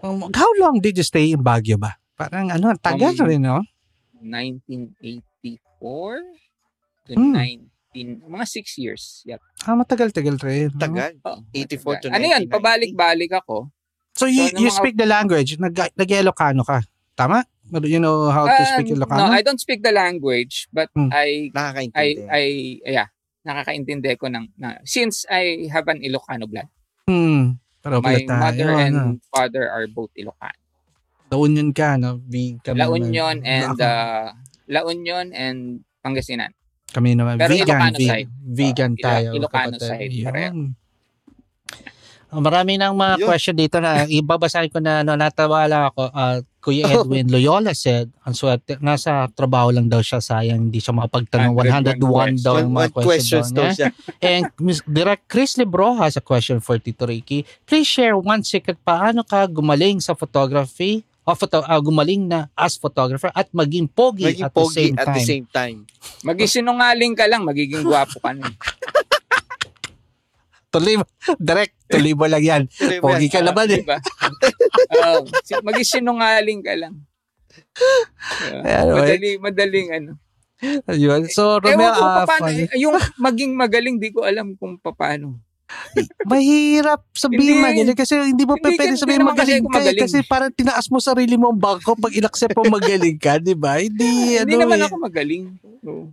Um, 0.00 0.32
how 0.32 0.48
long 0.56 0.80
did 0.80 0.96
you 0.96 1.04
stay 1.04 1.30
in 1.30 1.44
Baguio 1.44 1.76
ba? 1.76 2.00
Parang 2.16 2.48
ano, 2.48 2.72
tagal 2.76 3.12
Um, 3.14 3.28
rin, 3.28 3.40
no? 3.44 3.60
1984 4.20 6.20
to 7.08 7.12
Hmm. 7.16 7.32
19 7.92 8.22
mga 8.24 8.46
6 8.46 8.78
years. 8.78 9.22
Yep. 9.26 9.40
Ah, 9.66 9.74
matagal-tagal 9.74 10.36
rin. 10.40 10.70
no? 10.72 10.78
Tagal. 10.78 11.12
Oo, 11.20 11.40
84 11.52 12.00
to 12.00 12.06
Ano 12.08 12.22
yan, 12.22 12.46
1990. 12.48 12.52
pabalik-balik 12.52 13.32
ako. 13.34 13.68
So, 14.14 14.26
you, 14.28 14.48
So, 14.48 14.52
nung 14.56 14.62
you 14.62 14.70
mga- 14.70 14.78
speak 14.78 14.94
the 14.96 15.08
language. 15.08 15.50
Nag, 15.56 15.74
nag-Ilocano 15.96 16.62
ka. 16.62 16.78
Tama? 17.14 17.44
You 17.72 17.98
know 17.98 18.28
how 18.28 18.44
to 18.44 18.62
speak 18.66 18.90
no, 18.90 19.06
Ilocano? 19.06 19.30
I 19.30 19.40
don't 19.40 19.58
speak 19.58 19.80
the 19.80 19.92
language, 19.92 20.66
but 20.70 20.90
Hmm. 20.90 21.08
I 21.10 21.50
I. 21.94 22.06
I 22.26 22.42
yeah, 22.84 23.08
nakakaintindi 23.40 24.18
ko 24.18 24.26
ng 24.26 24.50
na, 24.56 24.82
since 24.82 25.22
I 25.26 25.66
have 25.68 25.86
an 25.86 26.02
Ilocano 26.02 26.44
blood. 26.44 26.66
hmm. 27.06 27.56
Pero 27.80 28.04
My 28.04 28.20
tayo, 28.20 28.36
mother 28.36 28.70
and 28.76 28.94
ano. 28.94 29.04
father 29.32 29.64
are 29.64 29.88
both 29.88 30.12
Ilocano. 30.12 30.58
La 31.30 31.36
Union 31.38 31.70
ka, 31.70 31.94
no? 31.96 32.18
V, 32.20 32.58
kami 32.60 32.76
La 32.76 32.84
naman. 32.84 33.00
Union 33.00 33.36
and 33.40 33.72
Ako, 33.72 33.86
uh, 33.86 34.26
La 34.68 34.80
Union 34.84 35.26
and 35.30 35.60
Pangasinan. 36.02 36.50
kami 36.90 37.14
naman. 37.14 37.38
pero 37.38 37.54
vegan. 37.54 37.70
Ilocano 37.70 37.96
ve- 37.96 38.10
side. 38.10 38.28
Vegan 38.42 38.92
Uh, 38.92 39.00
tayo. 39.00 39.28
Ilocano 39.32 39.76
kapatid. 39.78 39.88
side, 39.88 40.12
Yun. 40.12 40.74
Ah, 42.30 42.38
Marami 42.38 42.78
nang 42.78 42.94
mga 42.94 43.18
Yun. 43.18 43.26
question 43.26 43.54
dito 43.54 43.76
na 43.76 44.06
ibabasahin 44.06 44.70
ko 44.70 44.78
na 44.78 45.02
ano, 45.02 45.18
natawa 45.18 45.66
lang 45.66 45.90
ako. 45.90 46.02
Ah, 46.08 46.38
Kuya 46.60 46.86
Edwin 46.86 47.26
Loyola 47.32 47.72
said, 47.72 48.06
ang 48.20 48.32
swerte, 48.32 48.78
nasa 48.78 49.26
trabaho 49.28 49.68
lang 49.68 49.88
daw 49.88 49.98
siya, 49.98 50.20
sayang 50.20 50.68
hindi 50.68 50.78
siya 50.78 50.92
makapagtanong. 50.92 51.56
101 51.56 51.98
daw 52.38 52.54
One, 52.54 52.62
ang 52.62 52.70
one 52.70 52.86
mga 52.86 52.88
questions, 52.92 53.02
questions 53.02 53.48
daw 53.50 53.56
daw 53.56 53.66
niya. 53.66 53.74
siya. 53.74 53.88
And 54.30 54.44
Ms. 54.58 54.78
Direct 54.84 55.24
Chris 55.26 55.56
Lebro 55.56 55.96
has 55.96 56.14
a 56.14 56.22
question 56.22 56.58
for 56.58 56.76
Tito 56.76 57.02
Ricky. 57.02 57.42
Please 57.64 57.88
share 57.88 58.14
one 58.14 58.44
secret 58.44 58.78
paano 58.78 59.20
ka 59.20 59.44
gumaling 59.44 59.98
sa 59.98 60.14
photography 60.14 61.02
o 61.22 61.34
photo, 61.34 61.60
ah, 61.62 61.78
gumaling 61.78 62.26
na 62.26 62.48
as 62.54 62.74
photographer 62.74 63.28
at 63.30 63.48
maging 63.50 63.86
pogi 63.86 64.24
Maging 64.26 64.44
at 64.44 64.50
the 64.50 64.56
pogi 64.56 64.76
same 64.82 64.94
at 64.96 65.04
time. 65.04 65.14
the 65.14 65.22
same 65.22 65.46
time. 65.46 65.78
Magisinungaling 66.24 67.12
ka 67.12 67.24
lang, 67.24 67.42
magiging 67.42 67.82
gwapo 67.82 68.18
ka 68.18 68.32
na. 68.32 68.48
Tuloy 70.70 71.02
mo, 71.02 71.04
direct, 71.42 71.74
tuloy 71.90 72.14
mo 72.14 72.30
lang 72.30 72.42
yan. 72.42 72.62
Pogi 73.02 73.26
ka 73.26 73.42
naman 73.42 73.66
eh. 73.70 73.82
Diba? 73.82 73.98
Si- 75.46 75.58
magisinungaling 75.66 76.62
ka 76.62 76.74
lang. 76.78 76.94
Yeah. 78.62 78.86
Anyway. 78.86 79.02
madali, 79.02 79.30
madaling 79.42 79.88
ano. 79.90 80.12
Yun. 80.92 81.26
So, 81.32 81.58
Ewan 81.58 81.74
Romel, 81.74 81.92
ko 81.96 82.02
ah, 82.04 82.26
paano, 82.28 82.46
funny. 82.46 82.68
yung 82.78 82.94
maging 83.18 83.52
magaling, 83.56 83.96
di 83.98 84.14
ko 84.14 84.22
alam 84.22 84.54
kung 84.54 84.78
paano. 84.78 85.40
mahirap 86.26 87.06
sabihin 87.14 87.62
Hindi. 87.62 87.62
magaling 87.62 87.94
kasi 87.94 88.14
hindi 88.18 88.42
mo 88.42 88.58
Hindi, 88.58 88.74
pwede 88.74 88.94
sabihin 88.98 89.22
magaling 89.22 89.62
ka 89.62 89.78
eh, 89.78 89.86
magaling. 89.86 90.02
kasi 90.02 90.18
parang 90.26 90.50
tinaas 90.50 90.90
mo 90.90 90.98
sarili 90.98 91.38
mo 91.38 91.54
ang 91.54 91.62
bangko 91.62 91.94
pag 91.94 92.10
inaccept 92.10 92.58
mo 92.58 92.74
magaling 92.74 93.14
ka, 93.22 93.38
di 93.38 93.54
ba? 93.54 93.78
Hindi, 93.78 94.10
Hindi 94.42 94.54
ano 94.58 94.66
naman 94.66 94.78
eh. 94.82 94.86
ako 94.90 94.94
magaling. 94.98 95.44
No. 95.82 96.10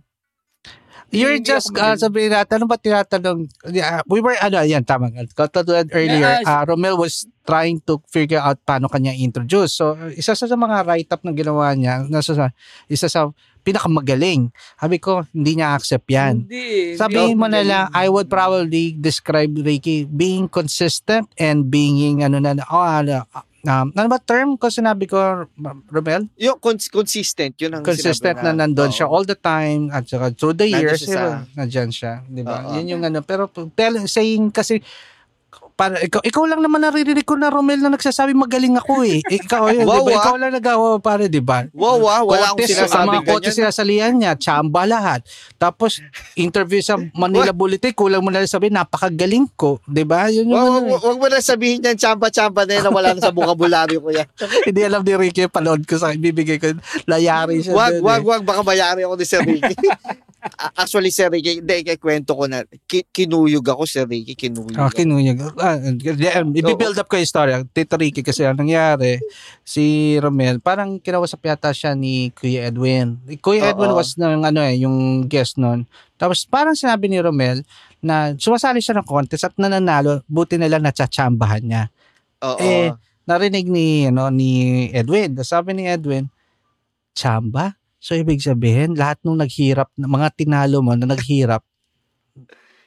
You're 1.08 1.40
Hindi 1.40 1.48
just, 1.48 1.72
uh, 1.72 1.96
magaling. 1.96 2.00
sabihin 2.04 2.30
natin, 2.36 2.54
ano 2.60 2.66
ba 2.68 2.76
tinatanong? 2.76 3.38
Yeah, 3.72 4.04
we 4.04 4.20
were, 4.20 4.36
ano, 4.44 4.60
yan, 4.60 4.84
tama. 4.84 5.08
Katulad 5.32 5.88
earlier, 5.96 6.44
Ah, 6.44 6.60
uh, 6.60 6.62
Romel 6.68 7.00
was 7.00 7.24
trying 7.48 7.80
to 7.88 7.96
figure 8.12 8.40
out 8.40 8.60
paano 8.68 8.92
kanya 8.92 9.16
introduce. 9.16 9.72
So, 9.80 9.96
isa 10.12 10.36
sa 10.36 10.44
mga 10.52 10.84
write-up 10.84 11.24
na 11.24 11.32
ginawa 11.32 11.72
niya, 11.72 12.04
nasa 12.12 12.36
sa, 12.36 12.52
isa 12.92 13.08
sa 13.08 13.32
pinakamagaling. 13.64 14.52
Sabi 14.76 14.96
ko, 15.00 15.24
hindi 15.32 15.56
niya 15.56 15.80
accept 15.80 16.08
yan. 16.12 16.44
Hindi. 16.44 16.92
Sabihin 17.00 17.40
mo 17.40 17.48
na 17.48 17.64
lang, 17.64 17.84
I 17.96 18.12
would 18.12 18.28
probably 18.28 18.92
describe 18.92 19.56
Ricky 19.56 20.04
being 20.04 20.44
consistent 20.44 21.32
and 21.40 21.72
being, 21.72 22.20
ano 22.20 22.36
na, 22.36 22.52
oh, 22.68 22.84
ano, 22.84 23.24
um, 23.64 23.90
ano 23.90 24.06
ba 24.06 24.18
term 24.18 24.54
ko 24.54 24.68
sinabi 24.68 25.08
ko, 25.08 25.18
Romel? 25.88 26.30
Yung 26.36 26.58
cons- 26.58 26.90
consistent, 26.90 27.58
yun 27.58 27.74
ang 27.74 27.82
consistent 27.82 28.38
sinabi 28.38 28.46
na 28.46 28.66
nandun 28.66 28.90
Oo. 28.90 28.94
siya 28.94 29.06
all 29.06 29.24
the 29.24 29.34
time 29.34 29.90
at 29.90 30.06
saka 30.06 30.30
through 30.30 30.54
the 30.54 30.66
Nandun 30.66 30.78
years 30.78 31.02
siya 31.02 31.14
sa- 31.14 31.42
nandyan 31.54 31.90
siya 31.90 32.12
di 32.24 32.42
ba 32.42 32.62
Oo. 32.62 32.78
yun 32.78 32.86
yung 32.96 33.02
ano 33.02 33.18
pero 33.20 33.50
saying 34.06 34.52
kasi 34.52 34.78
para 35.78 36.02
ikaw, 36.02 36.18
ikaw 36.26 36.44
lang 36.50 36.58
naman 36.58 36.82
naririnig 36.82 37.22
ko 37.22 37.38
na 37.38 37.54
Romel 37.54 37.78
na 37.78 37.94
nagsasabi 37.94 38.34
magaling 38.34 38.74
ako 38.74 39.06
eh 39.06 39.22
ikaw 39.38 39.70
yun 39.70 39.86
Wow, 39.86 40.02
di 40.02 40.10
ba 40.10 40.10
ah. 40.10 40.18
ikaw 40.18 40.34
lang 40.34 40.50
nagawa 40.50 40.98
pare 40.98 41.30
di 41.30 41.38
ba 41.38 41.62
Wow, 41.70 42.02
ah, 42.10 42.26
wala 42.26 42.50
akong 42.50 42.66
quotes 43.28 43.54
ganyan. 43.54 43.70
sinasalihan 43.70 44.12
niya, 44.16 44.32
tsamba 44.34 44.88
lahat. 44.88 45.20
Tapos, 45.60 46.00
interview 46.34 46.80
sa 46.80 46.96
Manila 47.14 47.52
Bulletin, 47.58 47.92
kulang 47.92 48.24
mo 48.24 48.32
na 48.32 48.40
lang 48.42 48.50
sabihin, 48.50 48.74
napakagaling 48.74 49.46
ko. 49.54 49.78
Di 49.84 50.02
ba? 50.02 50.32
Yun 50.32 50.48
yung 50.48 50.56
Wag, 50.56 50.66
ano 50.66 50.72
wag, 50.72 50.86
eh. 50.88 51.06
wag 51.06 51.18
mo 51.20 51.26
na 51.28 51.38
sabihin 51.44 51.84
yan, 51.84 51.96
chamba-chamba 52.00 52.64
na 52.64 52.72
yun 52.80 52.84
na 52.88 52.92
wala 52.92 53.08
na 53.14 53.20
sa 53.22 53.34
bukabularyo 53.34 53.98
ko 54.00 54.08
yan. 54.10 54.26
Hindi 54.68 54.80
alam 54.82 55.02
ni 55.04 55.14
Ricky, 55.14 55.46
panood 55.46 55.84
ko 55.84 56.00
sa 56.00 56.10
bibigay 56.16 56.58
ko. 56.58 56.74
Layari 57.06 57.62
siya. 57.62 57.76
Wag, 57.76 58.00
wag, 58.02 58.22
eh. 58.24 58.26
wag, 58.26 58.42
baka 58.42 58.60
mayari 58.64 59.04
ako 59.04 59.14
ni 59.14 59.26
Sir 59.28 59.44
Ricky. 59.44 59.76
Actually, 60.78 61.10
Sir 61.10 61.26
Ricky, 61.34 61.58
hindi, 61.58 61.82
kwento 61.98 62.38
ko 62.38 62.46
na, 62.46 62.62
ki- 62.86 63.10
kinuyog 63.10 63.66
ako, 63.66 63.82
Sir 63.90 64.06
Ricky, 64.06 64.38
kinuyog 64.38 64.78
Ah, 64.78 64.90
kinuyog. 64.90 65.38
Ah, 65.58 65.74
um, 65.82 66.54
i-build 66.54 66.94
up 66.94 67.10
ko 67.10 67.18
yung 67.18 67.26
story. 67.26 67.58
Tito 67.74 67.98
Ricky 67.98 68.22
kasi 68.22 68.46
ang 68.46 68.54
nangyari, 68.54 69.18
si 69.66 70.14
Romel, 70.22 70.62
parang 70.62 71.02
kinausap 71.02 71.42
yata 71.42 71.74
siya 71.74 71.98
ni 71.98 72.30
Kuya 72.30 72.70
Edwin. 72.70 73.18
Kuya. 73.42 73.74
Edwin 73.74 73.94
was 73.98 74.14
ng 74.14 74.46
ano 74.46 74.62
eh, 74.62 74.78
yung 74.78 75.26
guest 75.26 75.58
nun. 75.58 75.90
Tapos 76.14 76.46
parang 76.46 76.78
sinabi 76.78 77.10
ni 77.10 77.18
Romel 77.18 77.66
na 77.98 78.34
sumasali 78.38 78.78
siya 78.78 78.98
ng 79.02 79.06
contest 79.06 79.46
at 79.46 79.54
nananalo, 79.58 80.22
buti 80.30 80.54
na 80.54 80.70
lang 80.70 80.86
natsatsambahan 80.86 81.62
niya. 81.66 81.82
Oo. 82.46 82.58
Eh, 82.62 82.94
narinig 83.26 83.66
ni 83.66 84.06
ano 84.06 84.30
ni 84.30 84.86
Edwin. 84.94 85.34
Sabi 85.42 85.74
ni 85.74 85.86
Edwin, 85.86 86.30
tsamba? 87.14 87.77
So 87.98 88.14
ibig 88.14 88.38
sabihin, 88.38 88.94
lahat 88.94 89.18
nung 89.20 89.36
naghirap, 89.36 89.90
mga 89.92 90.30
tinalo 90.32 90.78
mo 90.80 90.94
na 90.94 91.06
naghirap, 91.06 91.62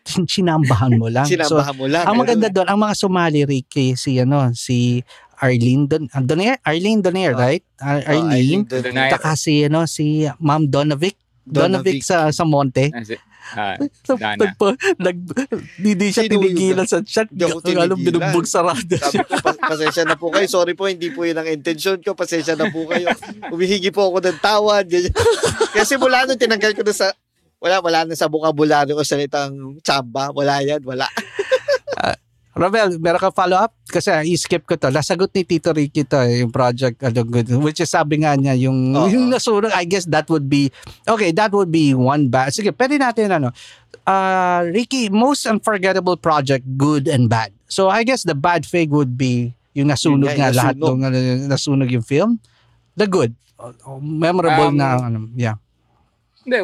sinambahan 0.27 0.95
mo 0.95 1.07
lang. 1.07 1.27
so, 1.29 1.35
Sinambahan 1.35 1.75
mo 1.75 1.85
lang. 1.85 2.03
ang 2.03 2.15
maganda 2.17 2.47
doon, 2.47 2.67
ang 2.67 2.79
mga 2.79 2.95
sumali 2.95 3.41
Ricky, 3.43 3.93
si 3.93 4.17
ano, 4.17 4.49
si 4.51 5.03
Arlene 5.37 5.85
Don, 5.85 6.03
ah, 6.11 6.21
Donaire, 6.21 6.61
Arlene 6.61 7.01
Donaire, 7.01 7.33
Oh. 7.33 7.41
right? 7.41 7.63
Ar- 7.77 8.05
Arlene. 8.07 8.63
Doon- 8.63 8.83
Donaire. 8.83 9.11
Taka 9.11 9.33
si 9.35 9.65
ano, 9.65 9.85
si 9.85 10.05
Ma'am 10.37 10.65
Donovic. 10.65 11.17
Donovic 11.41 11.99
Donovic. 11.99 12.05
sa 12.05 12.29
sa 12.29 12.45
Monte. 12.45 12.93
Ah, 13.51 13.75
si- 13.75 14.15
Dana. 14.15 14.37
Nagpo, 14.37 14.71
nag, 14.95 15.17
hindi 15.77 16.07
siya 16.07 16.23
tinigilan 16.25 16.85
sa 16.85 17.01
chat. 17.01 17.27
Hindi 17.27 17.43
ako 17.43 17.59
tinigilan. 17.59 17.97
binugbog 17.97 18.45
sarado 18.45 18.79
Sabi 18.93 19.11
siya. 19.11 19.23
ko, 19.23 19.33
pas- 19.39 19.59
pasensya 19.59 20.03
na 20.03 20.15
po 20.15 20.29
kayo. 20.29 20.45
Sorry 20.45 20.71
po, 20.71 20.85
hindi 20.85 21.09
po 21.09 21.23
yun 21.23 21.35
ang 21.35 21.45
intention 21.45 21.99
ko. 21.99 22.13
Pasensya 22.13 22.53
na 22.53 22.69
po 22.69 22.85
kayo. 22.85 23.09
Humihingi 23.49 23.89
po 23.89 24.07
ako 24.07 24.23
ng 24.23 24.39
tawad. 24.39 24.85
Ganyan. 24.85 25.11
Kasi 25.71 25.97
mula 25.97 26.23
nung 26.23 26.37
tinanggal 26.37 26.71
ko 26.71 26.81
na 26.81 26.93
sa, 26.93 27.11
wala, 27.57 27.77
wala 27.79 27.99
na 28.03 28.13
sa 28.13 28.25
bukabularyo 28.25 28.93
ko 28.93 29.01
salitang 29.01 29.53
tsamba. 29.79 30.29
Wala 30.29 30.61
yan, 30.61 30.81
wala. 30.81 31.05
Robel, 32.51 32.99
meron 32.99 33.21
ka 33.23 33.31
follow-up? 33.31 33.71
Kasi 33.87 34.11
ah, 34.11 34.23
i-skip 34.27 34.67
ko 34.67 34.75
to. 34.75 34.91
Nasagot 34.91 35.31
ni 35.31 35.47
Tito 35.47 35.71
Ricky 35.71 36.03
to, 36.03 36.19
eh, 36.19 36.43
yung 36.43 36.51
project, 36.51 36.99
ano, 36.99 37.23
good, 37.23 37.47
which 37.63 37.79
is 37.79 37.87
sabi 37.87 38.19
nga 38.27 38.35
niya, 38.35 38.59
yung, 38.67 38.91
Oo. 38.91 39.07
yung 39.07 39.31
nasunod, 39.31 39.71
I 39.71 39.87
guess 39.87 40.03
that 40.11 40.27
would 40.27 40.51
be, 40.51 40.67
okay, 41.07 41.31
that 41.31 41.55
would 41.55 41.71
be 41.71 41.95
one 41.95 42.27
bad. 42.27 42.51
Sige, 42.51 42.75
pwede 42.75 42.99
natin, 42.99 43.31
ano, 43.31 43.55
uh, 44.03 44.67
Ricky, 44.67 45.07
most 45.07 45.47
unforgettable 45.47 46.19
project, 46.19 46.67
good 46.75 47.07
and 47.07 47.31
bad. 47.31 47.55
So, 47.71 47.87
I 47.87 48.03
guess 48.03 48.27
the 48.27 48.35
bad 48.35 48.67
fig 48.67 48.91
would 48.91 49.15
be 49.15 49.55
yung 49.71 49.87
nasunog 49.87 50.35
Yun 50.35 50.35
nga, 50.35 50.51
yung 50.51 50.59
lahat 50.59 50.75
nasunog. 50.75 50.97
ng 50.99 51.01
ano, 51.07 51.17
nasunog 51.47 51.89
yung 51.89 52.03
film. 52.03 52.31
The 52.99 53.07
good. 53.07 53.31
Oh, 53.55 53.71
oh, 53.87 53.99
Memorable 54.03 54.75
Um, 54.75 54.75
na, 54.75 54.99
ano, 54.99 55.31
yeah. 55.39 55.55
Hindi, 56.43 56.59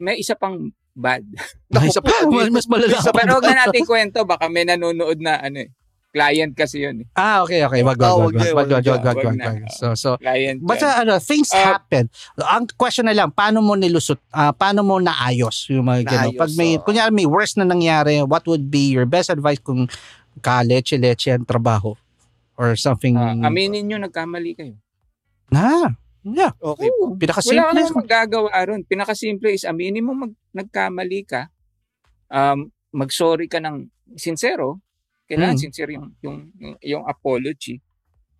may 0.00 0.18
isa 0.18 0.34
pang 0.34 0.74
bad. 1.00 1.24
May 1.72 1.88
isa 1.88 2.04
pa, 2.04 2.12
mas 2.28 2.68
malala 2.68 3.00
pa. 3.00 3.10
Pero 3.16 3.40
huwag 3.40 3.48
na 3.48 3.66
natin 3.66 3.88
kwento, 3.88 4.22
baka 4.22 4.46
may 4.46 4.68
nanonood 4.68 5.16
na 5.18 5.40
ano 5.40 5.64
eh. 5.64 5.70
Client 6.10 6.58
kasi 6.58 6.82
yun 6.82 7.06
eh. 7.06 7.14
Ah, 7.14 7.46
okay, 7.46 7.62
okay. 7.62 7.86
Wag, 7.86 7.94
wag, 7.94 8.34
wag 8.34 8.34
wag, 8.34 8.50
wag, 8.50 8.66
wag 8.66 9.04
wag, 9.06 9.18
wag, 9.22 9.38
wag. 9.38 9.62
So, 9.70 9.94
so, 9.94 10.18
Client 10.18 10.58
yan. 10.58 11.06
ano, 11.06 11.22
things 11.22 11.54
Ah. 11.54 11.78
happen. 11.78 12.10
Ang 12.34 12.66
question 12.74 13.06
na 13.06 13.14
lang, 13.14 13.30
paano 13.30 13.62
mo 13.62 13.78
nilusot, 13.78 14.18
ah, 14.34 14.50
paano 14.50 14.82
mo 14.82 14.98
naayos 14.98 15.70
yung 15.70 15.86
mga 15.86 16.10
gano'n? 16.10 16.34
Pag 16.34 16.50
may, 16.58 16.74
oo. 16.76 16.82
kunyari 16.82 17.14
may 17.14 17.30
worst 17.30 17.54
na 17.56 17.64
nangyari, 17.64 18.18
what 18.26 18.42
would 18.50 18.74
be 18.74 18.90
your 18.90 19.06
best 19.06 19.30
advice 19.30 19.62
kung 19.62 19.86
ka-leche-leche 20.42 21.30
ang 21.30 21.46
trabaho? 21.46 21.94
Or 22.58 22.74
something 22.74 23.14
Ah, 23.14 23.32
aminin 23.46 23.86
nyo, 23.86 23.96
nagkamali 24.02 24.52
kayo. 24.58 24.74
na. 25.48 25.94
Yeah, 26.22 26.52
Okay 26.54 26.88
po. 26.92 27.02
Oo. 27.02 27.12
Wala 27.12 27.20
pinakasimple. 27.20 27.64
ka 27.64 27.72
namang 27.72 28.00
magagawa 28.04 28.48
ron. 28.62 28.82
Pinakasimple 28.84 29.50
is 29.50 29.64
aminin 29.64 30.04
mo 30.04 30.12
mag, 30.12 30.32
nagkamali 30.52 31.24
ka. 31.24 31.48
Um, 32.28 32.68
mag-sorry 32.90 33.48
ka 33.48 33.56
ng 33.58 33.88
sincero. 34.14 34.84
Kailangan 35.24 35.56
Mm. 35.56 35.62
sincere 35.62 35.90
yung, 35.94 36.12
yung, 36.20 36.38
yung, 36.58 36.74
yung 36.82 37.04
apology. 37.06 37.80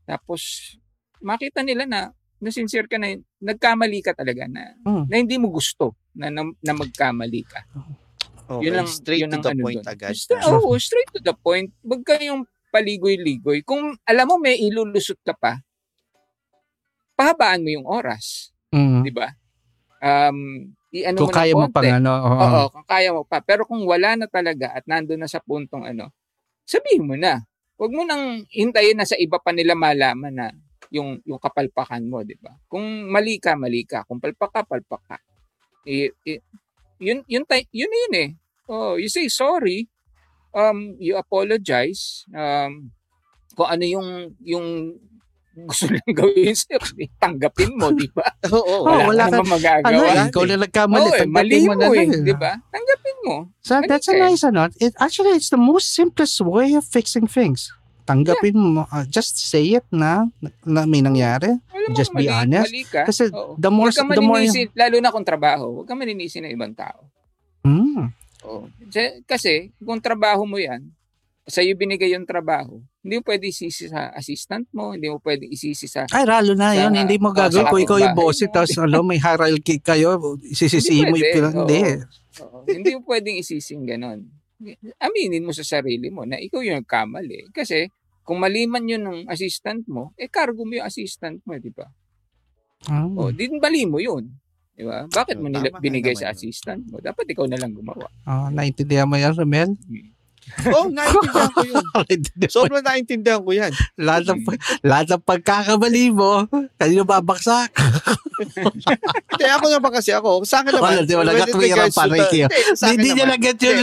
Tapos, 0.05 0.75
makita 1.19 1.63
nila 1.63 1.87
na 1.87 2.01
na 2.37 2.49
sincere 2.49 2.89
ka 2.89 2.97
na, 2.97 3.13
nagkamali 3.39 4.01
ka 4.01 4.17
talaga 4.17 4.49
na, 4.49 4.73
Mm. 4.83 5.05
na 5.07 5.17
hindi 5.17 5.37
mo 5.37 5.49
gusto 5.49 5.93
na, 6.17 6.33
na, 6.33 6.41
na 6.61 6.73
magkamali 6.73 7.45
ka. 7.45 7.61
Okay, 8.51 8.65
Yun 8.67 8.75
lang, 8.75 8.89
straight 8.89 9.23
yun 9.23 9.31
to 9.31 9.39
the 9.39 9.53
ano 9.53 9.63
point 9.63 9.79
dun. 9.79 9.93
agad. 9.93 10.13
Straight, 10.17 10.43
oh, 10.43 10.73
straight 10.75 11.11
to 11.13 11.21
the 11.21 11.37
point. 11.37 11.69
Huwag 11.81 12.03
kayong 12.03 12.43
paligoy-ligoy. 12.73 13.61
Kung 13.63 13.93
alam 14.03 14.25
mo 14.27 14.37
may 14.37 14.57
ilulusot 14.57 15.21
ka 15.21 15.37
pa, 15.37 15.61
pahabaan 17.21 17.61
mo 17.61 17.69
yung 17.69 17.85
oras. 17.85 18.49
Mm. 18.73 19.05
Di 19.05 19.13
ba? 19.13 19.29
Um, 20.01 20.73
i-ano 20.89 21.21
Kung 21.21 21.29
mo 21.29 21.37
kaya 21.37 21.53
mo 21.53 21.69
pang 21.69 21.85
ano. 22.01 22.13
oo. 22.17 22.41
Oo, 22.41 22.63
kung 22.73 22.87
kaya 22.89 23.13
mo 23.13 23.23
pa. 23.29 23.45
Pero 23.45 23.69
kung 23.69 23.85
wala 23.85 24.17
na 24.17 24.25
talaga 24.25 24.73
at 24.73 24.89
nandun 24.89 25.21
na 25.21 25.29
sa 25.29 25.45
puntong 25.45 25.85
ano, 25.85 26.09
sabihin 26.65 27.05
mo 27.05 27.21
na. 27.21 27.45
Huwag 27.77 27.93
mo 27.93 28.09
nang 28.09 28.49
hintayin 28.49 28.97
na 28.97 29.05
sa 29.05 29.21
iba 29.21 29.37
pa 29.37 29.53
nila 29.53 29.77
malaman 29.77 30.33
na 30.33 30.49
yung 30.89 31.21
yung 31.29 31.37
kapalpakan 31.37 32.01
mo, 32.09 32.25
di 32.25 32.41
ba? 32.41 32.57
Kung 32.65 33.09
mali 33.13 33.37
ka, 33.37 33.53
mali 33.61 33.85
ka. 33.85 34.09
Kung 34.09 34.17
palpak 34.17 34.51
ka, 34.53 34.61
palpak 34.65 35.03
ka. 35.05 35.17
I, 35.85 36.09
i- 36.25 36.45
yun, 37.01 37.21
yun, 37.29 37.45
yun, 37.73 37.89
yun 37.93 38.15
eh. 38.17 38.31
Oh, 38.69 38.97
you 38.97 39.09
say 39.13 39.29
sorry. 39.29 39.89
Um, 40.57 40.97
you 41.01 41.17
apologize. 41.21 42.25
Um, 42.33 42.93
kung 43.55 43.69
ano 43.69 43.85
yung 43.85 44.09
yung 44.41 44.97
gusto 45.65 45.85
nilang 45.89 46.15
gawin 46.15 46.55
sa'yo, 46.55 46.79
tanggapin 47.17 47.73
mo, 47.75 47.91
di 47.91 48.09
ba? 48.11 48.25
Oo, 48.55 48.85
Oh, 48.85 48.89
Wala, 48.89 49.05
wala 49.07 49.25
ka 49.29 49.43
magagawa. 49.43 49.87
Ano 49.87 49.99
eh, 50.03 50.29
ikaw 50.29 50.43
eh. 50.43 50.49
na 50.49 50.57
nagkamali. 50.63 51.01
Oo, 51.03 51.13
eh, 51.13 51.21
tanggapin 51.21 51.33
mali 51.35 51.57
mo 51.59 51.67
mo 51.67 51.73
na 51.75 51.87
eh, 51.87 51.97
lang 52.07 52.23
di 52.23 52.35
ba? 52.35 52.53
Tanggapin 52.69 53.17
mo. 53.25 53.37
So 53.61 53.73
that's 53.83 54.07
a 54.07 54.13
Mali 54.13 54.21
eh. 54.21 54.25
nice 54.29 54.43
ano. 54.43 54.61
It, 54.77 54.93
actually, 54.97 55.33
it's 55.35 55.49
the 55.49 55.61
most 55.61 55.93
simplest 55.93 56.39
way 56.41 56.73
of 56.73 56.85
fixing 56.85 57.27
things. 57.27 57.69
Tanggapin 58.05 58.59
mo. 58.59 58.85
uh, 58.87 59.07
just 59.07 59.39
say 59.39 59.75
it 59.75 59.87
na, 59.89 60.27
na 60.63 60.83
may 60.83 60.99
nangyari. 60.99 61.55
Alam 61.71 61.89
mo, 61.91 61.95
Just 61.95 62.11
be 62.11 62.27
mali, 62.27 62.33
honest. 62.33 62.71
Mali 62.71 62.83
ka. 62.85 63.03
Kasi 63.07 63.31
Oo. 63.31 63.55
the 63.55 63.71
more, 63.71 63.89
Huwag 63.89 64.03
ka 64.03 64.15
the 64.15 64.21
more, 64.21 64.43
maninisin, 64.43 64.67
lalo 64.75 64.97
na 64.99 65.15
kung 65.15 65.23
trabaho, 65.23 65.65
huwag 65.79 65.87
ka 65.87 65.95
maninisin 65.95 66.43
ng 66.45 66.53
ibang 66.53 66.75
tao. 66.75 67.07
Hmm. 67.63 68.11
Oo. 68.43 68.67
Kasi 69.25 69.71
kung 69.79 70.01
trabaho 70.01 70.43
mo 70.43 70.59
yan, 70.59 70.91
sa'yo 71.49 71.73
binigay 71.75 72.13
yung 72.13 72.29
trabaho, 72.29 72.79
hindi 73.01 73.19
mo 73.19 73.25
pwede 73.25 73.49
isisi 73.49 73.89
sa 73.89 74.13
assistant 74.13 74.69
mo, 74.71 74.93
hindi 74.93 75.09
mo 75.09 75.19
pwede 75.19 75.49
isisi 75.49 75.89
sa... 75.89 76.05
Ay, 76.13 76.29
ralo 76.29 76.53
na 76.53 76.77
Sa- 76.77 76.87
yun. 76.87 76.93
Hindi 76.95 77.17
mo 77.17 77.33
oh, 77.33 77.37
gagawin 77.37 77.65
sa 77.65 77.71
kung 77.73 77.83
ikaw 77.83 77.99
yung 77.99 78.17
boss. 78.17 78.45
Tapos 78.47 78.77
ano, 78.77 79.01
may 79.01 79.17
hierarchy 79.17 79.81
kayo. 79.81 80.21
Isisisihin 80.45 81.11
mo 81.11 81.17
yung 81.17 81.33
pwede, 81.33 81.49
Hindi. 81.51 81.81
Oo. 82.41 82.57
hindi 82.69 82.91
mo 82.95 83.01
pwedeng 83.09 83.37
isising 83.41 83.83
ganon. 83.89 84.29
Aminin 85.01 85.43
mo 85.43 85.57
sa 85.57 85.65
sarili 85.65 86.13
mo 86.13 86.29
na 86.29 86.37
ikaw 86.37 86.61
yung 86.61 86.85
nagkamali. 86.85 87.49
Kasi 87.51 87.89
kung 88.23 88.39
mali 88.39 88.69
man 88.69 88.85
yun 88.87 89.03
ng 89.03 89.19
assistant 89.27 89.83
mo, 89.89 90.13
eh 90.15 90.29
cargo 90.29 90.63
mo 90.63 90.77
yung 90.77 90.87
assistant 90.87 91.41
mo, 91.43 91.57
di 91.57 91.73
ba? 91.73 91.89
Ah. 92.87 93.09
O, 93.09 93.33
din 93.33 93.59
bali 93.59 93.89
mo 93.89 93.99
yun. 93.99 94.29
Di 94.77 94.85
ba? 94.85 95.09
Bakit 95.09 95.41
mo 95.41 95.49
Oh, 95.49 95.53
nila 95.53 95.73
binigay 95.81 96.15
sa 96.15 96.31
assistant 96.31 96.85
mo? 96.87 97.01
Dapat 97.01 97.27
ikaw 97.27 97.49
na 97.49 97.59
lang 97.59 97.73
gumawa. 97.75 98.07
Ah, 98.23 98.53
naintindihan 98.53 99.09
mo 99.09 99.17
yan, 99.17 99.35
Romel? 99.35 99.75
Oh, 100.75 100.91
naintindihan 100.91 101.51
ko 101.53 101.63
yun. 101.63 101.85
Sobrang 102.55 102.83
naintindihan 102.83 103.41
ko 103.41 103.51
yan. 103.55 103.73
lahat 103.95 104.29
ng, 104.29 104.41
lahat 104.83 105.07
ng 105.15 105.23
pagkakamali 105.23 106.11
mo, 106.11 106.45
kanino 106.75 107.07
babaksak? 107.07 107.71
Hindi, 109.31 109.45
ako 109.47 109.67
naman 109.69 109.91
kasi 109.93 110.11
ako. 110.11 110.43
Sa 110.43 110.65
akin 110.65 110.73
naman. 110.75 110.91
Wala, 110.91 111.03
di, 111.05 111.15
wala 111.15 111.31
when 111.33 111.41
ka 111.41 111.47
it 111.47 111.55
clear 111.55 111.75
regards 111.77 111.95
ang 111.95 112.01
pariki. 112.01 112.39
Hindi, 112.81 113.09
niya 113.13 113.27
naman. 113.29 113.37
na-get 113.37 113.59
yun. 113.61 113.77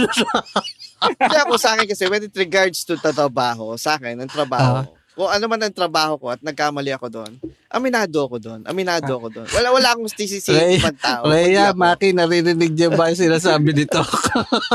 Hindi 0.98 1.38
ako 1.38 1.54
sa 1.56 1.70
akin 1.78 1.86
kasi 1.88 2.04
when 2.10 2.26
it 2.26 2.36
regards 2.36 2.82
to 2.84 2.98
trabaho, 2.98 3.78
sa 3.78 3.96
akin, 3.96 4.18
ang 4.18 4.32
trabaho, 4.32 4.82
Ah. 4.82 4.97
Kung 5.18 5.26
ano 5.26 5.50
man 5.50 5.58
ang 5.60 5.74
trabaho 5.74 6.14
ko 6.16 6.30
at 6.30 6.40
nagkamali 6.40 6.94
ako 6.94 7.10
doon, 7.10 7.32
aminado 7.68 8.22
ako 8.22 8.38
doon. 8.38 8.62
Aminado 8.64 9.18
ako 9.18 9.34
doon. 9.34 9.48
Wala 9.50 9.74
wala 9.74 9.88
akong 9.92 10.06
sisisihin 10.08 10.78
ibang 10.78 10.94
tao. 10.96 11.26
Rhea. 11.26 11.74
Maki, 11.74 12.14
narinig 12.14 12.70
niya 12.70 12.94
ba 12.94 13.10
yung 13.10 13.18
sinasabi 13.18 13.74
nito? 13.74 13.98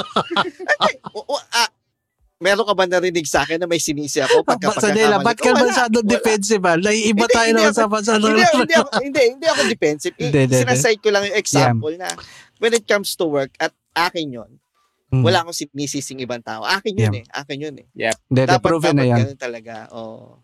Ay, 0.83 0.99
o- 1.15 1.27
o- 1.31 1.47
ah, 1.55 1.71
meron 2.43 2.67
ka 2.67 2.75
ba 2.75 2.91
narinig 2.91 3.23
sa 3.23 3.47
akin 3.47 3.63
na 3.63 3.71
may 3.71 3.79
sinisi 3.79 4.19
ako 4.19 4.43
pagka 4.51 4.75
Sa 4.75 4.91
nila, 4.91 5.23
pagkakamali 5.23 5.71
ba't 5.71 5.79
ka 5.79 5.87
wala. 5.95 6.03
defensive 6.03 6.59
ba? 6.59 6.75
Naiiba 6.75 7.27
tayo 7.31 7.49
hindi 7.49 7.63
naman 7.63 7.71
ako- 7.71 8.03
sa 8.03 8.13
hindi, 8.19 8.43
hindi, 8.43 8.75
ako, 8.75 8.91
hindi, 8.99 9.23
hindi 9.39 9.47
ako 9.47 9.63
defensive. 9.71 10.15
Sinaside 10.51 10.99
ko 10.99 11.09
lang 11.15 11.23
yung 11.31 11.39
example 11.39 11.95
na 11.95 12.11
when 12.59 12.75
it 12.75 12.83
comes 12.85 13.15
to 13.15 13.31
work 13.31 13.55
at 13.63 13.71
akin 13.95 14.43
yon 14.43 14.51
Hmm. 15.13 15.21
wala 15.21 15.45
akong 15.45 15.53
sinisising 15.53 16.25
ibang 16.25 16.41
tao. 16.41 16.65
Akin 16.65 16.97
yun 16.97 17.13
eh. 17.21 17.25
Akin 17.29 17.61
yun 17.61 17.77
eh. 17.77 17.85
Hindi, 17.93 18.43
Dapat, 18.49 18.65
proven 18.65 18.97
na 18.97 19.05
dapat 19.05 19.13
yan. 19.13 19.19
ganun 19.21 19.37
talaga. 19.39 19.75
Oo. 19.93 20.41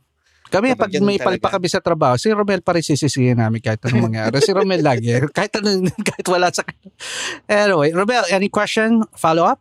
Kami, 0.48 0.76
Dapat 0.76 0.80
pag 0.80 0.90
may 1.00 1.16
talaga. 1.16 1.24
palpa 1.40 1.48
kami 1.56 1.68
sa 1.68 1.80
trabaho, 1.80 2.14
si 2.20 2.28
Romel 2.28 2.60
pa 2.60 2.76
rin 2.76 2.84
sisisihin 2.84 3.36
namin 3.36 3.64
kahit 3.64 3.80
anong 3.84 4.12
mangyari. 4.12 4.36
si 4.44 4.52
Romel 4.52 4.84
lagi. 4.84 5.08
Kahit, 5.36 5.56
anong, 5.56 5.88
kahit 6.08 6.24
wala 6.28 6.48
sa 6.48 6.64
Anyway, 7.48 7.92
Romel, 7.92 8.24
any 8.28 8.48
question? 8.48 9.04
Follow 9.16 9.44
up? 9.44 9.60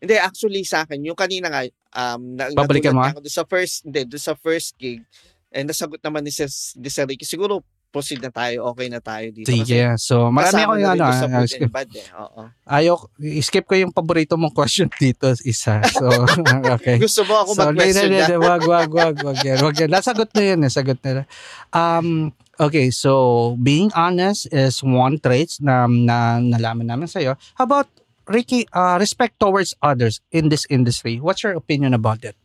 Hindi, 0.00 0.16
actually 0.16 0.64
sa 0.64 0.88
akin, 0.88 1.04
yung 1.04 1.16
kanina 1.16 1.52
nga, 1.52 1.60
um, 1.92 2.36
na, 2.36 2.48
Babalikan 2.52 2.96
mo, 2.96 3.04
nga 3.04 3.12
ako 3.12 3.28
sa 3.28 3.44
first, 3.44 3.84
hindi, 3.84 4.08
sa 4.16 4.32
first 4.32 4.72
gig, 4.76 5.04
eh, 5.52 5.64
nasagot 5.64 6.00
naman 6.00 6.24
ni 6.24 6.32
Sir, 6.32 6.48
ni 6.80 6.88
Sir 6.88 7.04
Ricky. 7.04 7.28
Siguro, 7.28 7.60
proceed 7.90 8.22
na 8.22 8.30
tayo, 8.30 8.70
okay 8.70 8.86
na 8.86 9.02
tayo 9.02 9.26
dito. 9.34 9.50
Sige. 9.50 9.98
So, 9.98 10.30
marami 10.30 10.62
ako 10.62 10.74
na 10.78 10.80
yung 10.80 10.94
ano. 10.94 11.66
bad 11.68 11.90
eh. 11.90 12.06
Oo. 12.14 12.42
Ayaw, 12.64 12.94
skip 13.42 13.66
ko 13.66 13.74
yung 13.74 13.90
paborito 13.90 14.38
mong 14.38 14.54
question 14.54 14.86
dito, 15.02 15.26
isa. 15.42 15.82
So, 15.90 16.06
okay. 16.78 17.02
Gusto 17.02 17.26
mo 17.26 17.42
ako 17.42 17.50
So, 17.58 17.62
mag-question 17.68 18.08
na? 18.14 18.24
hindi, 18.24 18.36
wag, 18.38 18.62
wag, 18.62 18.90
wag, 18.94 19.14
wag 19.20 19.38
yan, 19.42 19.58
wag 19.60 19.76
yan. 19.76 19.90
Nasagot 19.90 20.30
na 20.32 20.42
yan, 20.42 20.58
nasagot 20.62 20.98
na. 21.02 21.26
Um, 21.74 22.30
okay, 22.62 22.94
so, 22.94 23.58
being 23.58 23.90
honest 23.98 24.46
is 24.54 24.80
one 24.86 25.18
trait 25.18 25.50
na, 25.58 25.90
na 25.90 26.38
nalaman 26.38 26.86
namin 26.86 27.10
sa'yo. 27.10 27.34
How 27.58 27.66
about, 27.66 27.90
Ricky, 28.30 28.70
uh, 28.70 28.94
respect 29.02 29.42
towards 29.42 29.74
others 29.82 30.22
in 30.30 30.48
this 30.48 30.62
industry? 30.70 31.18
What's 31.18 31.42
your 31.42 31.58
opinion 31.58 31.90
about 31.90 32.22
it? 32.22 32.38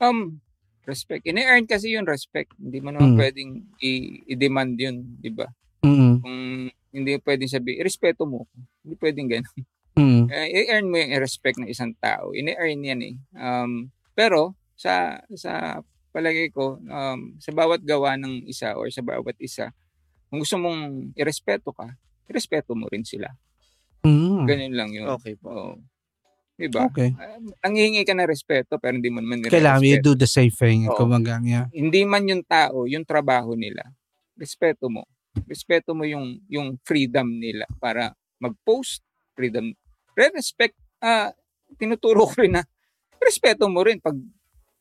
Um, 0.00 0.40
respect. 0.88 1.22
Ini-earn 1.22 1.68
kasi 1.68 1.92
yung 1.92 2.08
respect. 2.08 2.50
Hindi 2.56 2.80
mo 2.80 2.90
naman 2.90 3.14
Mm. 3.14 3.18
pwedeng 3.18 3.50
i- 3.78 4.24
i-demand 4.26 4.72
yun, 4.74 4.96
di 5.20 5.28
ba? 5.28 5.46
Mm 5.80 6.18
Kung 6.18 6.38
hindi 6.90 7.12
pwedeng 7.20 7.46
sabi, 7.46 7.78
respeto 7.78 8.24
mo. 8.24 8.42
ko." 8.42 8.54
Hindi 8.80 8.94
pwedeng 8.96 9.28
ganun. 9.28 9.56
mm 9.94 10.22
Eh, 10.28 10.46
i-earn 10.64 10.88
mo 10.88 10.96
yung 10.96 11.12
respect 11.18 11.56
ng 11.56 11.68
isang 11.68 11.92
tao. 11.94 12.32
Ini-earn 12.32 12.80
yan 12.80 13.00
eh. 13.02 13.14
Um, 13.32 13.92
pero, 14.12 14.56
sa 14.74 15.18
sa 15.30 15.78
palagay 16.08 16.48
ko, 16.48 16.80
um, 16.80 17.36
sa 17.36 17.50
bawat 17.52 17.82
gawa 17.82 18.16
ng 18.16 18.42
isa 18.44 18.72
or 18.72 18.88
sa 18.88 19.00
bawat 19.00 19.36
isa, 19.38 19.70
kung 20.26 20.40
gusto 20.40 20.56
mong 20.56 21.12
irespeto 21.14 21.70
ka, 21.70 21.92
irespeto 22.26 22.72
mo 22.72 22.88
rin 22.88 23.02
sila. 23.02 23.28
mm 24.00 24.44
Ganun 24.44 24.74
lang 24.74 24.90
yun. 24.90 25.06
Okay 25.14 25.34
po. 25.34 25.48
Oo. 25.48 25.72
Diba? 26.58 26.90
Okay. 26.90 27.14
Um, 27.14 27.54
nangihingi 27.62 28.02
ka 28.02 28.18
ng 28.18 28.26
respeto 28.26 28.82
pero 28.82 28.98
hindi 28.98 29.14
mo 29.14 29.22
naman 29.22 29.46
Kailangan 29.46 29.78
you 29.78 30.02
nire-respeto. 30.02 30.10
do 30.10 30.12
the 30.18 30.26
same 30.26 30.50
thing. 30.50 30.90
Oo. 30.90 30.98
Kumaga, 30.98 31.38
yeah. 31.46 31.70
Hindi 31.70 32.02
man 32.02 32.26
yung 32.26 32.42
tao, 32.42 32.82
yung 32.90 33.06
trabaho 33.06 33.54
nila. 33.54 33.86
Respeto 34.34 34.90
mo. 34.90 35.06
Respeto 35.46 35.94
mo 35.94 36.02
yung 36.02 36.42
yung 36.50 36.74
freedom 36.82 37.30
nila 37.38 37.62
para 37.78 38.10
mag-post, 38.42 39.06
freedom. 39.38 39.70
Re-respect, 40.18 40.74
ah, 40.98 41.30
tinuturo 41.78 42.26
ko 42.26 42.42
rin 42.42 42.58
na 42.58 42.66
respeto 43.22 43.70
mo 43.70 43.86
rin 43.86 44.02
pag 44.02 44.18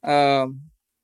ah, 0.01 0.49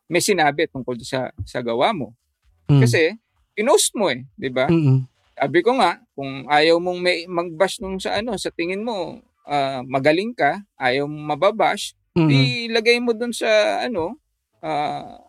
may 0.09 0.25
sinabi 0.25 0.65
tungkol 0.73 0.97
sa 1.05 1.29
sa 1.45 1.61
gawa 1.61 1.93
mo. 1.93 2.17
Mm. 2.65 2.81
Kasi 2.81 3.13
pinost 3.53 3.93
mo 3.93 4.09
eh, 4.09 4.25
'di 4.33 4.49
ba? 4.49 4.65
Mm-mm. 4.73 5.05
Sabi 5.37 5.59
ko 5.61 5.77
nga, 5.77 6.01
kung 6.17 6.49
ayaw 6.49 6.81
mong 6.81 6.99
may 7.01 7.25
mag-bash 7.29 7.77
nung 7.77 8.01
sa 8.01 8.17
ano, 8.17 8.33
sa 8.41 8.49
tingin 8.49 8.81
mo 8.81 9.21
ah, 9.47 9.81
magaling 9.85 10.35
ka, 10.35 10.63
ayaw 10.79 11.07
mababash, 11.07 11.95
Mm-mm. 12.13 12.29
di 12.29 12.67
lagay 12.69 12.99
mo 13.01 13.11
dun 13.15 13.31
sa 13.33 13.81
ano, 13.83 14.17
ah, 14.63 15.19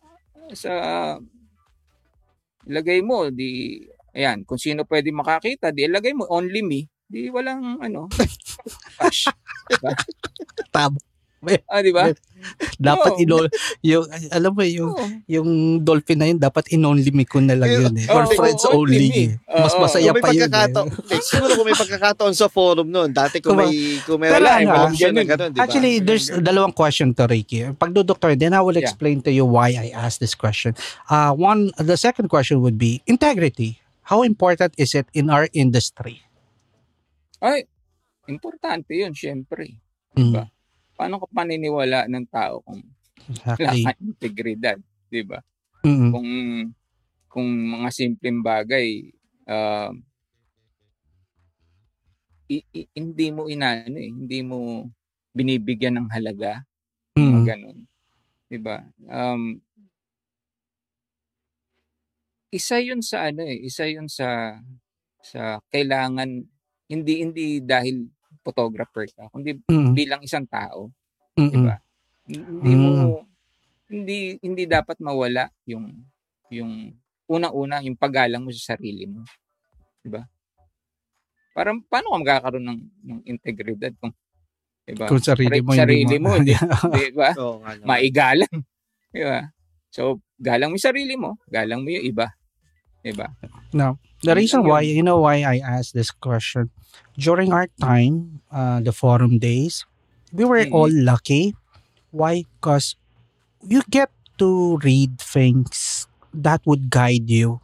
sa 0.52 0.72
ilagay 2.64 3.00
mo 3.04 3.28
di 3.28 3.80
ayan, 4.14 4.46
kung 4.46 4.60
sino 4.60 4.86
pwede 4.86 5.10
makakita, 5.10 5.74
di 5.74 5.84
ilagay 5.90 6.14
mo 6.14 6.24
only 6.30 6.62
me, 6.62 6.86
di 7.04 7.28
walang 7.28 7.82
ano, 7.82 8.08
bash. 8.98 9.28
Tama. 10.70 10.98
Ah, 11.66 11.80
di 11.80 11.90
ba? 11.90 12.08
Dapat 12.76 13.12
Oo. 13.16 13.22
ino, 13.24 13.36
yung, 13.80 14.04
alam 14.28 14.52
mo, 14.52 14.60
yung, 14.62 14.92
Oo. 14.92 15.06
yung 15.24 15.48
dolphin 15.80 16.18
na 16.20 16.26
yun, 16.28 16.36
dapat 16.36 16.68
in-only 16.70 17.08
me 17.08 17.24
ko 17.24 17.40
na 17.40 17.56
lang 17.56 17.70
yun 17.70 17.94
eh. 17.96 18.06
Or 18.12 18.24
Oo, 18.24 18.32
friends 18.32 18.64
oo, 18.68 18.84
only. 18.84 19.08
eh. 19.10 19.28
Mas 19.48 19.72
masaya 19.74 20.12
pa 20.12 20.28
yun 20.28 20.44
eh. 20.44 20.52
pagkakataon, 20.52 20.86
siguro 21.24 21.50
kung 21.56 21.66
may 21.66 21.76
pagkakataon 21.76 22.34
sa 22.34 22.46
forum 22.46 22.84
noon, 22.86 23.10
dati 23.10 23.40
kung 23.40 23.56
may, 23.56 23.72
kung 24.04 24.20
may 24.20 24.28
wala, 24.28 24.60
ano, 24.60 24.60
eh, 24.60 24.66
walang 24.68 24.92
na 24.92 25.00
ganun. 25.00 25.24
ganun, 25.24 25.48
di 25.50 25.58
ba? 25.58 25.62
Actually, 25.64 25.94
there's 25.98 26.28
dalawang 26.30 26.74
question 26.74 27.16
to 27.16 27.24
Ricky. 27.24 27.64
Pag 27.74 27.96
do 27.96 28.04
doctor, 28.04 28.36
then 28.36 28.52
I 28.52 28.60
will 28.60 28.76
Yeah. 28.76 28.84
explain 28.84 29.24
to 29.24 29.32
you 29.32 29.48
why 29.48 29.72
I 29.72 29.88
asked 29.90 30.20
this 30.20 30.36
question. 30.36 30.76
Uh, 31.08 31.32
one, 31.32 31.72
the 31.80 31.96
second 31.96 32.28
question 32.28 32.60
would 32.60 32.76
be 32.76 33.00
integrity. 33.08 33.80
How 34.04 34.20
important 34.20 34.76
is 34.76 34.92
it 34.92 35.08
in 35.16 35.32
our 35.32 35.48
industry? 35.56 36.20
Ay, 37.40 37.64
importante 38.24 38.92
yun, 38.92 39.12
syempre. 39.12 39.80
Mm, 40.12 40.32
Diba? 40.32 40.44
Paano 40.94 41.18
ka 41.22 41.26
paniniwala 41.30 42.06
ng 42.10 42.26
tao 42.30 42.62
kung 42.64 42.82
wala 43.58 43.72
Exactly. 43.74 43.84
kang 43.84 44.00
integridad, 44.02 44.78
di 45.10 45.22
ba? 45.26 45.40
Mm, 45.84 46.10
kung 46.12 46.28
kung 47.28 47.48
mga 47.50 47.88
simpleng 47.90 48.40
bagay 48.44 49.10
uh, 49.50 49.90
i- 52.48 52.66
i- 52.78 52.90
hindi 52.94 53.26
mo 53.34 53.48
inano 53.50 53.96
eh, 53.98 54.10
hindi 54.12 54.38
mo 54.44 54.86
binibigyan 55.34 55.98
ng 55.98 56.08
halaga, 56.14 56.62
mga 57.16 57.40
mm, 57.40 57.46
ganun. 57.48 57.78
'Di 58.48 58.58
ba? 58.62 58.76
Um 59.10 59.58
isa 62.54 62.78
'yun 62.78 63.00
sa 63.02 63.28
ano 63.30 63.42
eh, 63.44 63.58
isa 63.66 63.84
'yun 63.88 64.06
sa 64.06 64.58
sa 65.24 65.58
kailangan 65.72 66.30
hindi 66.92 67.14
hindi 67.24 67.46
dahil 67.64 68.06
photographer 68.44 69.08
ka, 69.08 69.32
kundi 69.32 69.56
mm, 69.64 69.96
bilang 69.96 70.20
isang 70.20 70.44
tao, 70.44 70.92
'di 71.34 71.58
ba? 71.58 71.80
Hindi 72.28 72.72
mo 72.76 72.88
Mm. 72.92 73.24
hindi 73.84 74.18
hindi 74.44 74.64
dapat 74.68 75.00
mawala 75.00 75.48
yung 75.64 75.92
yung 76.52 76.92
unang-una 77.24 77.80
yung 77.80 77.96
paggalang 77.96 78.44
mo 78.44 78.52
sa 78.52 78.76
sarili 78.76 79.08
mo. 79.08 79.24
'Di 80.04 80.12
ba? 80.12 80.22
Parang 81.56 81.80
paano 81.86 82.12
ka 82.12 82.18
magkakaroon 82.20 82.66
ng 82.66 82.80
ng 83.06 83.20
integridad 83.24 83.92
kung 83.96 84.12
'di 84.84 84.94
ba? 85.00 85.08
Kung 85.08 85.22
sarili 85.24 85.58
mo, 85.64 85.72
sarili 85.72 86.16
mo, 86.20 86.36
hindi 86.36 86.52
di, 86.52 86.58
di 86.94 87.04
ba? 87.16 87.30
Oo 87.40 87.64
naman. 87.64 87.86
Maigalang. 87.88 88.56
'Di 89.14 89.22
ba? 89.24 89.40
So, 89.94 90.18
galang 90.36 90.74
mo 90.74 90.76
yung 90.76 90.88
sarili 90.90 91.14
mo, 91.14 91.38
galang 91.48 91.86
mo 91.86 91.88
yung 91.88 92.04
iba. 92.04 92.26
'Di 93.00 93.12
ba? 93.16 93.30
No. 93.72 93.96
The 94.24 94.34
reason 94.34 94.64
why, 94.64 94.80
you 94.80 95.02
know 95.02 95.20
why 95.20 95.44
I 95.44 95.60
asked 95.60 95.92
this 95.92 96.10
question? 96.10 96.70
During 97.18 97.52
our 97.52 97.68
time, 97.80 98.40
uh, 98.50 98.80
the 98.80 98.92
forum 98.92 99.38
days, 99.38 99.84
we 100.32 100.44
were 100.44 100.64
all 100.72 100.90
lucky. 100.90 101.54
Why? 102.10 102.48
Because 102.56 102.96
you 103.60 103.82
get 103.90 104.08
to 104.38 104.80
read 104.80 105.20
things 105.20 106.08
that 106.32 106.64
would 106.64 106.90
guide 106.90 107.28
you 107.28 107.60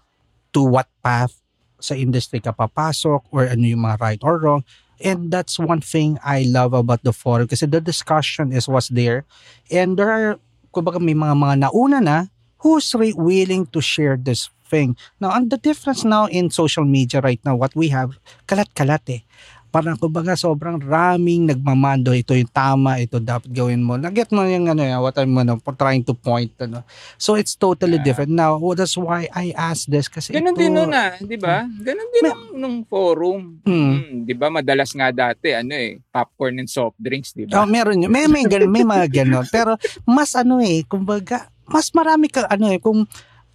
to 0.53 0.63
what 0.63 0.87
path 1.03 1.41
sa 1.81 1.97
industry 1.97 2.39
ka 2.45 2.53
papasok 2.53 3.25
or 3.33 3.49
ano 3.49 3.65
yung 3.65 3.83
mga 3.89 3.97
right 4.01 4.21
or 4.21 4.37
wrong. 4.37 4.63
And 5.01 5.33
that's 5.33 5.57
one 5.57 5.81
thing 5.81 6.21
I 6.21 6.45
love 6.45 6.77
about 6.77 7.01
the 7.09 7.17
forum 7.17 7.49
kasi 7.49 7.65
the 7.65 7.81
discussion 7.81 8.53
is 8.53 8.69
was 8.69 8.93
there. 8.93 9.25
And 9.73 9.97
there 9.97 10.13
are, 10.13 10.37
kumbaga 10.77 11.01
may 11.01 11.17
mga 11.17 11.35
mga 11.41 11.57
nauna 11.65 11.99
na 12.05 12.19
who's 12.61 12.93
re- 12.93 13.17
willing 13.17 13.65
to 13.73 13.81
share 13.81 14.21
this 14.21 14.53
thing. 14.71 14.95
Now, 15.19 15.35
and 15.35 15.51
the 15.51 15.59
difference 15.59 16.07
now 16.07 16.31
in 16.31 16.49
social 16.49 16.87
media 16.87 17.19
right 17.19 17.43
now, 17.43 17.59
what 17.59 17.75
we 17.75 17.91
have, 17.91 18.15
kalat-kalat 18.47 19.03
eh. 19.11 19.23
parang 19.71 19.95
kumbaga 19.95 20.35
sobrang 20.35 20.83
raming 20.83 21.47
nagmamando 21.47 22.11
ito 22.11 22.35
yung 22.35 22.51
tama 22.51 22.99
ito 22.99 23.23
dapat 23.23 23.47
gawin 23.55 23.79
mo 23.79 23.95
naget 23.95 24.27
mo 24.35 24.43
yung 24.43 24.67
ano 24.67 24.83
what 24.99 25.15
I'm 25.15 25.31
ano, 25.31 25.63
trying 25.79 26.03
to 26.11 26.15
point 26.19 26.51
ano 26.59 26.83
so 27.15 27.39
it's 27.39 27.55
totally 27.55 28.03
Yeah. 28.03 28.07
different 28.11 28.35
now 28.35 28.59
well, 28.59 28.75
that's 28.75 28.99
why 28.99 29.31
I 29.31 29.55
asked 29.55 29.87
this 29.87 30.11
kasi 30.11 30.35
Ganon 30.35 30.59
ito, 30.59 30.63
din 30.67 30.75
nun 30.75 30.91
ah, 30.91 31.15
di 31.23 31.39
ba? 31.39 31.71
Ganon 31.71 32.09
din 32.11 32.23
nung, 32.27 32.43
nung 32.59 32.77
forum. 32.83 33.63
Mm. 33.63 33.71
Mm, 33.71 34.15
di 34.27 34.35
ba? 34.35 34.51
Madalas 34.51 34.91
nga 34.91 35.15
dati, 35.15 35.55
ano 35.55 35.71
eh, 35.71 36.03
popcorn 36.11 36.59
and 36.59 36.71
soft 36.71 36.99
drinks, 36.99 37.31
di 37.31 37.47
Oh, 37.47 37.63
ba? 37.63 37.71
meron 37.71 38.03
yun. 38.03 38.11
May, 38.11 38.27
may, 38.27 38.43
ganun, 38.51 38.75
may 38.75 38.83
mga 38.83 39.07
ganon. 39.23 39.47
Pero 39.55 39.79
mas 40.03 40.35
ano 40.35 40.59
eh, 40.59 40.83
kumbaga, 40.83 41.47
mas 41.71 41.95
marami 41.95 42.27
ka, 42.27 42.51
ano 42.51 42.75
eh, 42.75 42.83
kung 42.83 43.07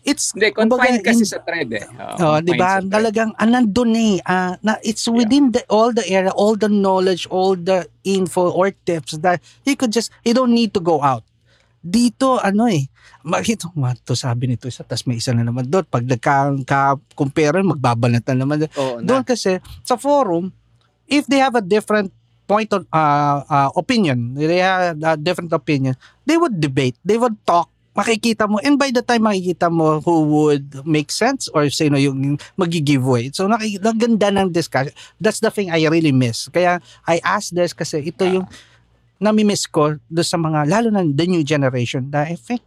it's, 0.06 0.32
Hindi, 0.32 0.53
kumbaga, 0.53 0.86
confined 0.86 1.02
kasi 1.03 1.23
in- 1.26 1.32
sa 1.34 1.40
thread 1.41 1.69
eh. 1.73 1.86
Oh, 2.22 2.38
'di 2.38 2.53
ba? 2.56 2.80
Talagang 2.80 3.34
ah, 3.36 3.49
nandun 3.49 3.91
eh. 3.98 4.15
Ah, 4.23 4.56
na 4.61 4.77
it's 4.86 5.10
within 5.10 5.49
the 5.49 5.65
all 5.68 5.90
the 5.90 6.06
area, 6.06 6.30
all 6.32 6.53
the 6.53 6.69
knowledge, 6.69 7.26
all 7.34 7.57
the 7.57 7.90
info 8.06 8.53
or 8.53 8.69
tips 8.86 9.18
that 9.26 9.41
you 9.65 9.73
could 9.73 9.91
just 9.91 10.14
you 10.22 10.38
don't 10.38 10.53
need 10.53 10.72
to 10.72 10.80
go 10.80 11.02
out. 11.02 11.26
Dito 11.82 12.38
ano 12.38 12.69
eh, 12.69 12.86
makita 13.26 13.69
mo 13.73 13.90
to 14.06 14.14
sabi 14.14 14.45
nito 14.49 14.69
isa 14.69 14.86
tas 14.86 15.06
may 15.10 15.18
isa 15.18 15.34
na 15.34 15.45
naman 15.45 15.65
doon 15.65 15.86
pag 15.90 16.06
nagka-compare 16.06 17.65
magbabanatan 17.65 18.38
naman. 18.38 18.69
Oo 18.77 19.02
na. 19.02 19.06
Doon 19.06 19.23
kasi 19.26 19.57
sa 19.82 19.98
forum 19.98 20.53
if 21.10 21.26
they 21.30 21.41
have 21.41 21.53
a 21.57 21.65
different 21.65 22.14
point 22.45 22.69
of 22.73 22.86
uh, 22.94 23.41
uh, 23.49 23.69
opinion, 23.73 24.38
they 24.38 24.61
have 24.61 24.98
a 25.02 25.18
different 25.18 25.49
opinion, 25.53 25.98
they 26.26 26.38
would 26.38 26.61
debate, 26.61 26.94
they 27.02 27.18
would 27.18 27.34
talk 27.45 27.69
makikita 27.95 28.43
mo 28.43 28.59
and 28.59 28.76
by 28.76 28.91
the 28.91 28.99
time 28.99 29.23
makikita 29.23 29.72
mo 29.72 30.03
who 30.03 30.27
would 30.27 30.84
make 30.84 31.07
sense 31.07 31.47
or 31.55 31.72
sino 31.72 31.95
yung 31.95 32.35
magi-giveaway. 32.59 33.31
So 33.31 33.47
nakikita 33.47 34.35
ng 34.35 34.51
discussion. 34.51 34.91
That's 35.17 35.39
the 35.39 35.49
thing 35.49 35.72
I 35.72 35.88
really 35.88 36.11
miss. 36.11 36.51
Kaya 36.51 36.84
I 37.07 37.23
asked 37.23 37.55
this 37.55 37.72
kasi 37.72 38.03
ito 38.11 38.27
yung 38.27 38.45
nami-miss 39.23 39.72
ko 39.72 39.95
do 40.11 40.22
sa 40.27 40.35
mga 40.35 40.67
lalo 40.67 40.91
na 40.91 41.07
the 41.07 41.26
new 41.26 41.41
generation 41.47 42.11
na 42.11 42.27
I 42.27 42.35
think 42.35 42.59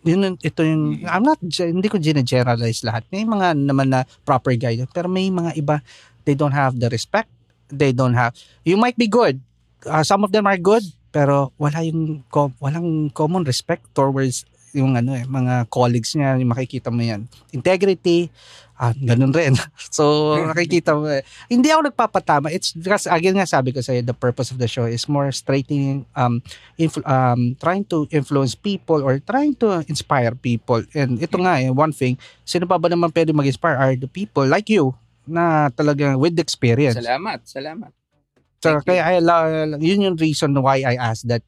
yun 0.00 0.40
ito 0.40 0.64
yung 0.64 1.04
I'm 1.04 1.28
not 1.28 1.36
hindi 1.44 1.92
ko 1.92 2.00
generalize 2.00 2.80
lahat. 2.80 3.04
May 3.12 3.28
mga 3.28 3.52
naman 3.60 3.92
na 3.92 4.08
proper 4.24 4.56
guidance 4.56 4.88
pero 4.96 5.12
may 5.12 5.28
mga 5.28 5.60
iba 5.60 5.84
they 6.24 6.32
don't 6.32 6.56
have 6.56 6.80
the 6.80 6.88
respect. 6.88 7.28
They 7.68 7.92
don't 7.92 8.16
have 8.16 8.32
you 8.64 8.80
might 8.80 8.96
be 8.96 9.12
good. 9.12 9.44
Uh, 9.84 10.00
some 10.00 10.24
of 10.24 10.32
them 10.32 10.48
are 10.48 10.56
good 10.56 10.88
pero 11.12 11.52
wala 11.60 11.84
yung 11.84 12.24
walang 12.32 13.12
common 13.12 13.44
respect 13.44 13.84
towards 13.92 14.48
yung 14.72 14.96
ano 14.96 15.14
eh, 15.14 15.24
mga 15.26 15.66
colleagues 15.68 16.14
niya, 16.14 16.38
yung 16.38 16.50
makikita 16.50 16.88
mo 16.88 17.02
yan. 17.02 17.26
Integrity, 17.50 18.30
ah, 18.80 18.96
ganun 18.96 19.30
rin. 19.34 19.52
so, 19.92 20.34
nakikita 20.40 20.96
mo 20.96 21.04
eh. 21.06 21.20
Hindi 21.52 21.68
ako 21.68 21.92
nagpapatama. 21.92 22.48
It's 22.48 22.72
because, 22.72 23.04
again 23.04 23.36
nga 23.36 23.44
sabi 23.44 23.76
ko 23.76 23.84
sa'yo, 23.84 24.00
the 24.00 24.16
purpose 24.16 24.48
of 24.48 24.56
the 24.56 24.70
show 24.70 24.88
is 24.88 25.04
more 25.04 25.28
straightening, 25.30 26.08
um, 26.16 26.40
influ- 26.80 27.04
um, 27.04 27.54
trying 27.60 27.84
to 27.92 28.08
influence 28.08 28.56
people 28.56 29.04
or 29.04 29.20
trying 29.20 29.52
to 29.60 29.84
inspire 29.86 30.32
people. 30.32 30.80
And 30.96 31.20
ito 31.20 31.36
nga 31.36 31.60
eh, 31.60 31.68
one 31.68 31.92
thing, 31.92 32.16
sino 32.48 32.64
pa 32.64 32.80
ba 32.80 32.88
naman 32.88 33.12
pwede 33.12 33.36
mag-inspire 33.36 33.76
are 33.76 33.94
the 33.94 34.08
people 34.08 34.48
like 34.48 34.72
you 34.72 34.96
na 35.28 35.68
talagang 35.70 36.16
with 36.16 36.34
experience. 36.40 36.96
Salamat, 36.96 37.44
salamat. 37.44 37.99
So, 38.60 38.76
Thank 38.76 38.92
you. 38.92 39.00
kaya 39.00 39.16
I, 39.16 39.24
la- 39.24 39.80
yun 39.80 40.04
yung 40.04 40.16
reason 40.20 40.52
why 40.60 40.84
I 40.84 41.00
asked 41.00 41.24
that. 41.32 41.40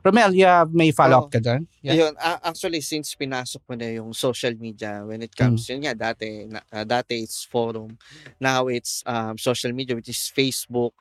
Romel, 0.00 0.32
you 0.32 0.48
have, 0.48 0.72
may 0.72 0.88
follow-up 0.96 1.28
Oo. 1.28 1.32
ka 1.36 1.44
dyan? 1.44 1.68
Yeah. 1.84 1.92
Ayun, 1.92 2.16
a- 2.16 2.40
actually 2.40 2.80
since 2.80 3.12
pinasok 3.12 3.60
mo 3.68 3.76
na 3.76 3.92
yung 3.92 4.16
social 4.16 4.56
media 4.56 5.04
when 5.04 5.20
it 5.20 5.36
comes 5.36 5.68
Mm. 5.68 5.70
yun 5.76 5.80
nga 5.84 5.94
dati 6.08 6.48
na, 6.48 6.64
uh, 6.72 6.88
dati 6.88 7.20
it's 7.20 7.44
forum 7.44 8.00
now 8.40 8.64
it's 8.72 9.04
um, 9.04 9.36
social 9.36 9.76
media 9.76 9.92
which 9.92 10.08
is 10.08 10.16
Facebook 10.32 10.96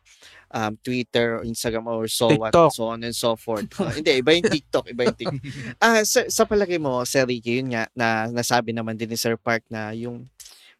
um, 0.51 0.75
Twitter 0.83 1.39
Instagram 1.47 1.87
or 1.87 2.11
so 2.11 2.27
what 2.35 2.51
TikTok. 2.51 2.71
so 2.75 2.91
on 2.91 2.99
and 3.07 3.15
so 3.15 3.39
forth 3.39 3.71
Uh, 3.79 3.87
hindi 3.95 4.19
iba 4.19 4.35
yung 4.35 4.51
TikTok 4.51 4.85
iba 4.91 5.07
yung 5.07 5.15
TikTok 5.15 5.43
ah 5.83 6.03
sa, 6.03 6.27
sa 6.27 6.43
palagay 6.43 6.75
mo 6.75 7.07
Sir 7.07 7.23
Ricky 7.23 7.63
yun 7.63 7.71
nga 7.71 7.87
na 7.95 8.27
nasabi 8.27 8.75
naman 8.75 8.99
din 8.99 9.07
ni 9.07 9.15
Sir 9.15 9.39
Park 9.39 9.63
na 9.71 9.95
yung 9.95 10.27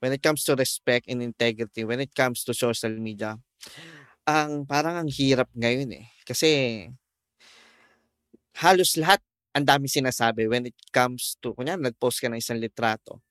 when 0.03 0.11
it 0.11 0.19
comes 0.19 0.43
to 0.43 0.53
respect 0.59 1.07
and 1.07 1.23
integrity 1.23 1.87
when 1.87 2.03
it 2.03 2.11
comes 2.11 2.43
to 2.43 2.51
social 2.51 2.91
media 2.91 3.39
ang 4.27 4.67
parang 4.67 4.99
ang 4.99 5.09
hirap 5.09 5.47
ngayon 5.55 5.87
eh 5.95 6.05
kasi 6.27 6.83
halos 8.59 8.99
lahat 8.99 9.23
ang 9.55 9.65
dami 9.65 9.89
sinasabi 9.89 10.45
when 10.45 10.69
it 10.69 10.77
comes 10.93 11.33
to, 11.41 11.57
kunya 11.57 11.73
nag-post 11.73 12.21
ka 12.21 12.29
ng 12.29 12.37
isang 12.37 12.61
litrato. 12.61 13.25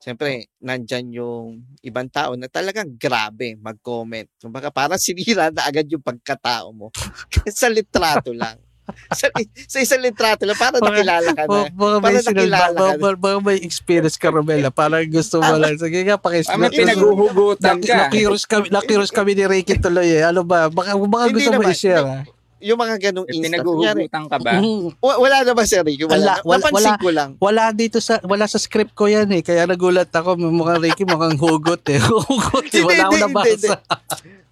Siyempre, 0.00 0.48
nandyan 0.64 1.12
yung 1.12 1.60
ibang 1.84 2.08
tao 2.08 2.32
na 2.40 2.48
talagang 2.48 2.96
grabe 2.96 3.52
mag-comment. 3.60 4.24
Kumbaga, 4.40 4.72
parang 4.72 4.96
sinira 4.96 5.52
na 5.52 5.68
agad 5.68 5.84
yung 5.92 6.00
pagkatao 6.00 6.72
mo. 6.72 6.88
sa 7.52 7.68
litrato 7.68 8.32
lang. 8.32 8.56
sa, 9.18 9.26
sa 9.66 9.78
isang 9.78 10.00
litrato 10.00 10.44
lang, 10.44 10.54
parang 10.54 10.80
Mga- 10.80 10.90
nakilala 10.90 11.28
ka 11.30 11.42
na. 11.42 11.48
Baka 11.48 11.64
baka 11.70 11.94
may, 11.94 12.02
Parang 12.02 12.22
sinal, 12.22 12.34
nakilala 12.34 12.58
baka, 12.58 12.68
ka 12.68 12.88
na. 12.88 12.98
baka, 12.98 13.14
baka 13.16 13.36
may 13.40 13.58
experience 13.60 14.16
ka, 14.16 14.28
Romela. 14.28 14.68
Parang 14.68 15.04
gusto 15.04 15.36
mo 15.38 15.52
lang. 15.54 15.74
Sige 15.74 16.00
nga, 16.02 16.16
pakis. 16.16 16.46
Ah, 16.46 16.56
may 16.56 16.70
pinaghuhugutan 16.70 17.76
ka. 17.78 17.94
Nakiros 18.04 18.44
kami, 18.44 18.66
nakiros 18.68 19.10
kami 19.10 19.32
ni 19.32 19.44
Ricky 19.44 19.76
tuloy 19.76 20.08
eh. 20.10 20.22
Ano 20.22 20.42
ba? 20.42 20.68
Baka, 20.68 20.96
baka 20.96 21.24
gusto 21.28 21.50
mo 21.52 21.62
i-share 21.64 22.02
ah. 22.02 22.22
Yung 22.58 22.74
mga 22.74 22.98
ganong 22.98 23.22
May 23.24 23.38
instant. 23.38 23.62
Kunyari, 23.62 24.10
pinaghuhugutan 24.10 24.24
ka 24.26 24.36
ba? 24.42 24.52
Mm. 24.58 24.90
wa- 24.98 25.18
wala 25.20 25.36
naman, 25.42 25.62
Sir 25.62 25.82
Ricky. 25.82 26.02
Wala, 26.02 26.18
Wala. 26.18 26.34
wala, 26.42 26.58
Napansin 26.58 26.74
wala. 26.90 26.98
ko 26.98 27.08
lang. 27.14 27.30
Wala 27.38 27.64
dito 27.70 27.98
sa 27.98 28.18
wala 28.26 28.44
sa 28.44 28.58
script 28.58 28.92
ko 28.92 29.06
yan 29.06 29.30
eh. 29.30 29.42
Kaya 29.42 29.62
nagulat 29.62 30.10
ako. 30.10 30.34
Mukhang 30.34 30.82
Ricky, 30.82 31.06
mukhang 31.06 31.38
hugot 31.38 31.86
eh. 31.86 32.02
Hugot 32.28 32.66
eh. 32.66 32.82
Hindi, 32.82 32.82
Wala 32.84 33.02
akong 33.06 33.22
nabasa. 33.30 33.74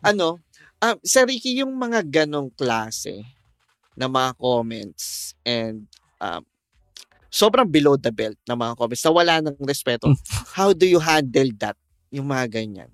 ano, 0.01 0.39
ah, 0.79 0.95
Sir 1.03 1.27
Ricky, 1.27 1.59
yung 1.59 1.75
mga 1.75 2.07
ganong 2.07 2.55
klase 2.55 3.27
na 3.97 4.07
mga 4.07 4.37
comments 4.37 5.33
and 5.43 5.89
um, 6.21 6.45
sobrang 7.33 7.69
below 7.69 7.97
the 7.97 8.13
belt 8.13 8.37
na 8.45 8.55
mga 8.55 8.77
comments 8.77 9.05
na 9.05 9.13
wala 9.13 9.35
ng 9.41 9.57
respeto. 9.65 10.13
How 10.53 10.77
do 10.77 10.85
you 10.85 11.01
handle 11.01 11.51
that? 11.59 11.77
Yung 12.13 12.29
mga 12.29 12.63
ganyan. 12.63 12.91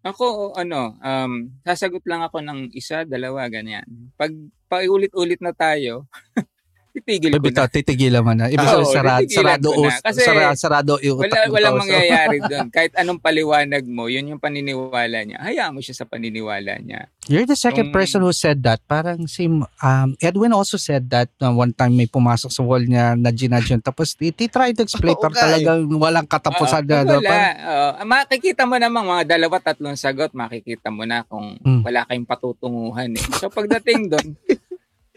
Ako, 0.00 0.56
ano, 0.56 0.96
um, 1.00 1.52
sasagot 1.60 2.00
lang 2.08 2.24
ako 2.24 2.40
ng 2.40 2.72
isa, 2.72 3.04
dalawa, 3.04 3.44
ganyan. 3.52 3.84
Pag 4.16 4.32
paulit-ulit 4.66 5.40
na 5.44 5.52
tayo, 5.52 6.08
titigil 6.90 7.30
ko 7.32 7.38
Bitaw, 7.40 7.66
na. 7.66 7.82
tigilan 7.82 8.20
mo 8.20 8.32
na. 8.32 8.46
Ibig 8.46 8.60
Oo, 8.60 8.82
sabihin, 8.82 8.92
sarado, 8.92 9.20
titigilan 9.22 9.38
sarado, 9.40 9.68
ko 9.68 9.80
na. 9.80 9.88
us- 9.88 10.02
Kasi 10.02 10.18
sarado, 10.20 10.54
sarado 10.54 10.92
yung 11.00 11.16
Wala, 11.16 11.26
utak 11.26 11.40
ng 11.40 11.52
walang. 11.52 11.72
So, 11.72 11.80
mangyayari 11.80 12.36
doon. 12.50 12.66
Kahit 12.68 12.92
anong 12.94 13.20
paliwanag 13.20 13.84
mo, 13.84 14.04
yun 14.06 14.28
yung 14.28 14.38
paniniwala 14.38 15.18
niya. 15.22 15.38
Hayaan 15.40 15.72
mo 15.72 15.80
siya 15.80 15.94
sa 15.94 16.04
paniniwala 16.04 16.72
niya. 16.78 17.06
You're 17.26 17.44
the 17.44 17.54
second 17.54 17.90
Yung- 17.90 17.96
person 17.96 18.20
who 18.20 18.32
said 18.32 18.60
that. 18.62 18.82
Parang 18.84 19.24
si 19.24 19.46
um, 19.46 20.08
Edwin 20.18 20.50
also 20.50 20.74
said 20.74 21.06
that 21.08 21.30
uh, 21.38 21.48
one 21.48 21.70
time 21.70 21.92
may 21.92 22.06
pumasok 22.06 22.48
sa 22.48 22.60
wall 22.60 22.80
niya 22.80 23.14
na 23.14 23.30
ginadge 23.30 23.70
yun. 23.70 23.78
Tapos 23.78 24.12
tried 24.12 24.74
to 24.74 24.82
explain 24.82 25.14
Oo 25.14 25.22
pero 25.22 25.30
nga 25.30 25.38
eh. 25.38 25.44
talagang 25.62 25.80
walang 25.94 26.26
katapusan 26.26 26.82
Oo, 26.82 26.90
na. 26.90 26.96
no? 27.00 27.16
wala. 27.16 27.28
Parang, 27.28 27.54
Oo. 27.60 27.90
makikita 28.04 28.62
mo 28.64 28.74
namang 28.74 29.06
mga 29.08 29.24
dalawa, 29.30 29.56
tatlong 29.58 29.94
sagot, 29.94 30.32
makikita 30.32 30.88
mo 30.88 31.04
na 31.04 31.22
kung 31.22 31.54
Mm. 31.60 31.82
wala 31.82 32.02
kayong 32.04 32.24
patutunguhan 32.24 33.12
eh. 33.12 33.24
So 33.36 33.46
pagdating 33.46 34.08
doon, 34.08 34.26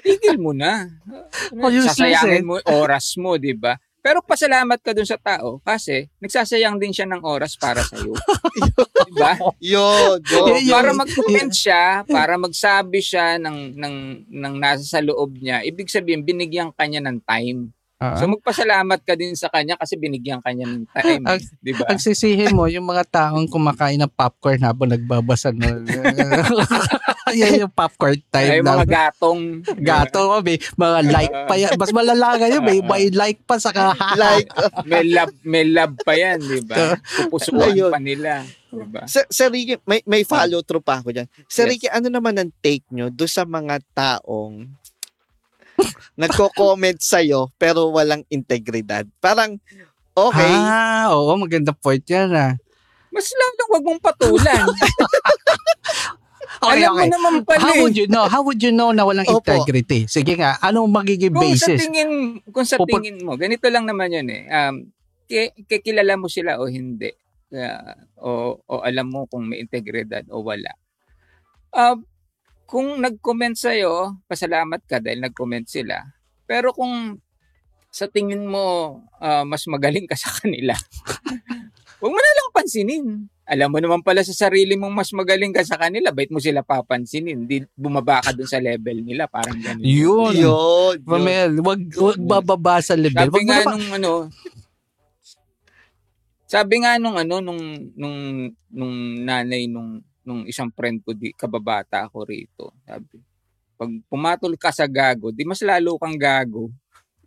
tigil 0.03 0.37
mo 0.37 0.51
na. 0.51 0.91
Oh, 1.51 1.71
Sasayangin 1.71 2.43
eh. 2.43 2.45
mo 2.45 2.59
oras 2.67 3.15
mo, 3.15 3.39
di 3.39 3.55
ba? 3.55 3.75
Pero 4.03 4.19
pasalamat 4.19 4.83
ka 4.83 4.91
dun 4.91 5.07
sa 5.07 5.15
tao 5.15 5.63
kasi 5.63 6.11
nagsasayang 6.19 6.75
din 6.75 6.91
siya 6.91 7.07
ng 7.07 7.23
oras 7.23 7.55
para 7.55 7.79
sa 7.79 7.95
iyo. 7.95 8.11
di 9.07 9.11
ba? 9.15 9.39
Yun. 9.63 10.19
yun. 10.19 10.67
para 10.67 10.91
mag-comment 10.91 11.47
siya, 11.49 12.03
para 12.03 12.35
magsabi 12.35 12.99
siya 12.99 13.39
ng 13.39 13.79
ng 13.79 13.95
ng 14.27 14.53
nasa 14.59 14.83
sa 14.83 14.99
loob 14.99 15.39
niya, 15.39 15.63
ibig 15.63 15.87
sabihin 15.87 16.19
binigyan 16.19 16.75
kanya 16.75 16.99
ng 16.99 17.23
time. 17.23 17.71
ah, 17.95 18.19
So 18.19 18.27
magpasalamat 18.27 19.07
ka 19.07 19.15
din 19.15 19.39
sa 19.39 19.47
kanya 19.47 19.79
kasi 19.79 19.95
binigyan 19.95 20.43
kanya 20.43 20.67
ng 20.67 20.83
time, 20.91 21.23
Ang- 21.23 21.39
'di 21.63 21.71
ba? 21.71 21.87
ang 21.87 21.95
sisihin 21.95 22.51
mo, 22.51 22.67
yung 22.67 22.83
mga 22.83 23.07
taong 23.07 23.47
kumakain 23.47 24.03
ng 24.03 24.11
popcorn 24.11 24.59
habang 24.59 24.91
nagbabasa. 24.91 25.55
No? 25.55 25.63
Yan 27.39 27.63
yung 27.63 27.71
popcorn 27.71 28.19
time 28.27 28.49
Ay 28.49 28.59
na. 28.59 28.75
mga 28.75 28.85
gatong 28.85 29.63
Gato 29.79 30.19
ko, 30.27 30.35
may 30.39 30.59
mga 30.59 30.99
like 31.07 31.35
pa 31.47 31.55
yan. 31.55 31.71
Mas 31.75 31.91
malala 31.91 32.35
ngayon, 32.35 32.61
may, 32.61 32.79
may 32.79 33.05
like 33.09 33.39
pa 33.43 33.55
sa 33.55 33.71
kahaha. 33.71 34.15
Like, 34.19 34.47
may 34.83 35.03
love 35.05 35.33
may 35.41 35.63
love 35.63 35.95
pa 35.99 36.13
'yan, 36.13 36.37
'di 36.37 36.61
ba? 36.63 36.99
Pupusuan 36.99 37.71
Ayun. 37.71 37.91
pa 37.91 37.99
nila, 37.99 38.43
'di 38.67 38.85
ba? 38.85 39.07
Sir, 39.07 39.23
Sir 39.27 39.47
Ricky, 39.47 39.79
may, 39.83 40.03
may 40.03 40.23
follow 40.23 40.59
through 40.61 40.81
pa 40.81 40.99
ako 40.99 41.11
dyan. 41.11 41.27
Sir 41.45 41.65
Yes. 41.65 41.71
Ricky, 41.71 41.87
ano 41.87 42.07
naman 42.07 42.35
ang 42.35 42.51
take 42.59 42.83
nyo 42.89 43.07
do 43.07 43.23
sa 43.23 43.43
mga 43.43 43.79
taong 43.91 44.67
nagko-comment 46.21 46.99
sa'yo 46.99 47.49
pero 47.55 47.89
walang 47.89 48.21
integridad? 48.27 49.07
Parang, 49.17 49.57
okay, 50.13 50.53
Ah, 50.53 51.09
oo, 51.09 51.33
maganda 51.33 51.71
point 51.71 52.03
yan 52.03 52.29
ah. 52.31 52.53
Mas 53.09 53.29
lalong 53.29 53.69
wag 53.71 53.83
mong 53.85 54.01
patulan. 54.03 54.65
Okay, 56.63 56.79
Alam 56.79 56.91
okay. 56.95 57.03
mo 57.03 57.11
naman 57.11 57.33
pala. 57.43 57.59
How 57.59 57.73
eh. 57.75 57.81
would 57.83 57.97
you 57.99 58.07
know? 58.07 58.25
How 58.31 58.41
would 58.41 58.61
you 58.63 58.71
know 58.71 58.95
na 58.95 59.03
walang 59.03 59.27
Opo. 59.27 59.43
integrity? 59.43 60.07
Sige 60.07 60.39
nga, 60.39 60.55
anong 60.63 60.87
magiging 60.87 61.35
Kung 61.35 61.43
sa 61.59 61.67
basis? 61.75 61.79
tingin, 61.83 62.11
kung 62.47 62.63
sa 62.63 62.79
Pupun- 62.79 63.03
tingin 63.03 63.19
mo, 63.19 63.35
ganito 63.35 63.67
lang 63.67 63.83
naman 63.83 64.15
yun 64.15 64.27
eh. 64.31 64.47
Um, 64.47 64.87
ki- 65.27 65.67
kikilala 65.67 66.15
mo 66.15 66.31
sila 66.31 66.55
o 66.55 66.71
hindi. 66.71 67.11
Ah, 67.53 67.99
o, 68.17 68.57
o 68.63 68.81
alam 68.81 69.11
mo 69.11 69.27
kung 69.27 69.45
may 69.51 69.59
integridad 69.61 70.23
o 70.31 70.41
wala. 70.41 70.71
Ah, 71.69 71.99
kung 72.65 72.97
nag-comment 72.97 73.53
sa'yo, 73.53 74.23
pasalamat 74.25 74.81
ka 74.87 74.97
dahil 75.03 75.21
nag-comment 75.21 75.67
sila. 75.67 76.01
Pero 76.49 76.73
kung 76.73 77.19
sa 77.93 78.09
tingin 78.09 78.47
mo 78.47 78.97
ah, 79.19 79.43
mas 79.45 79.67
magaling 79.69 80.07
ka 80.09 80.15
sa 80.17 80.31
kanila, 80.33 80.73
huwag 82.01 82.11
mo 82.13 82.17
na 82.17 82.33
lang 82.39 82.49
pansinin. 82.55 83.05
Alam 83.53 83.69
mo 83.69 83.77
naman 83.77 84.01
pala 84.01 84.25
sa 84.25 84.33
sarili 84.33 84.73
mong 84.73 84.89
mas 84.89 85.13
magaling 85.13 85.53
ka 85.53 85.61
sa 85.61 85.77
kanila, 85.77 86.09
bait 86.09 86.33
mo 86.33 86.41
sila 86.41 86.65
papansinin. 86.65 87.45
Hindi 87.45 87.61
bumaba 87.77 88.17
ka 88.25 88.33
dun 88.33 88.49
sa 88.49 88.57
level 88.57 89.05
nila, 89.05 89.29
parang 89.29 89.61
ganun. 89.61 89.85
Yun. 89.85 90.33
Yun. 90.33 90.95
Romel, 91.05 91.61
wag, 91.61 91.81
wag 91.93 92.17
bababa 92.17 92.81
sa 92.81 92.97
level. 92.97 93.29
Sabi 93.29 93.37
Wag 93.37 93.45
nga 93.45 93.61
nung 93.69 93.87
ano, 93.93 94.11
sabi 96.49 96.75
nga 96.81 96.97
nung 96.97 97.13
ano, 97.13 97.35
nung, 97.45 97.61
nung, 97.93 98.17
nung 98.73 98.95
nanay 99.21 99.69
nung, 99.69 100.01
nung 100.25 100.49
isang 100.49 100.73
friend 100.73 101.05
ko, 101.05 101.13
di, 101.13 101.29
kababata 101.37 102.09
ako 102.09 102.25
rito. 102.25 102.73
Sabi, 102.89 103.21
pag 103.77 103.91
pumatol 104.09 104.57
ka 104.57 104.73
sa 104.73 104.89
gago, 104.89 105.29
di 105.29 105.45
mas 105.45 105.61
lalo 105.61 106.01
kang 106.01 106.17
gago. 106.17 106.73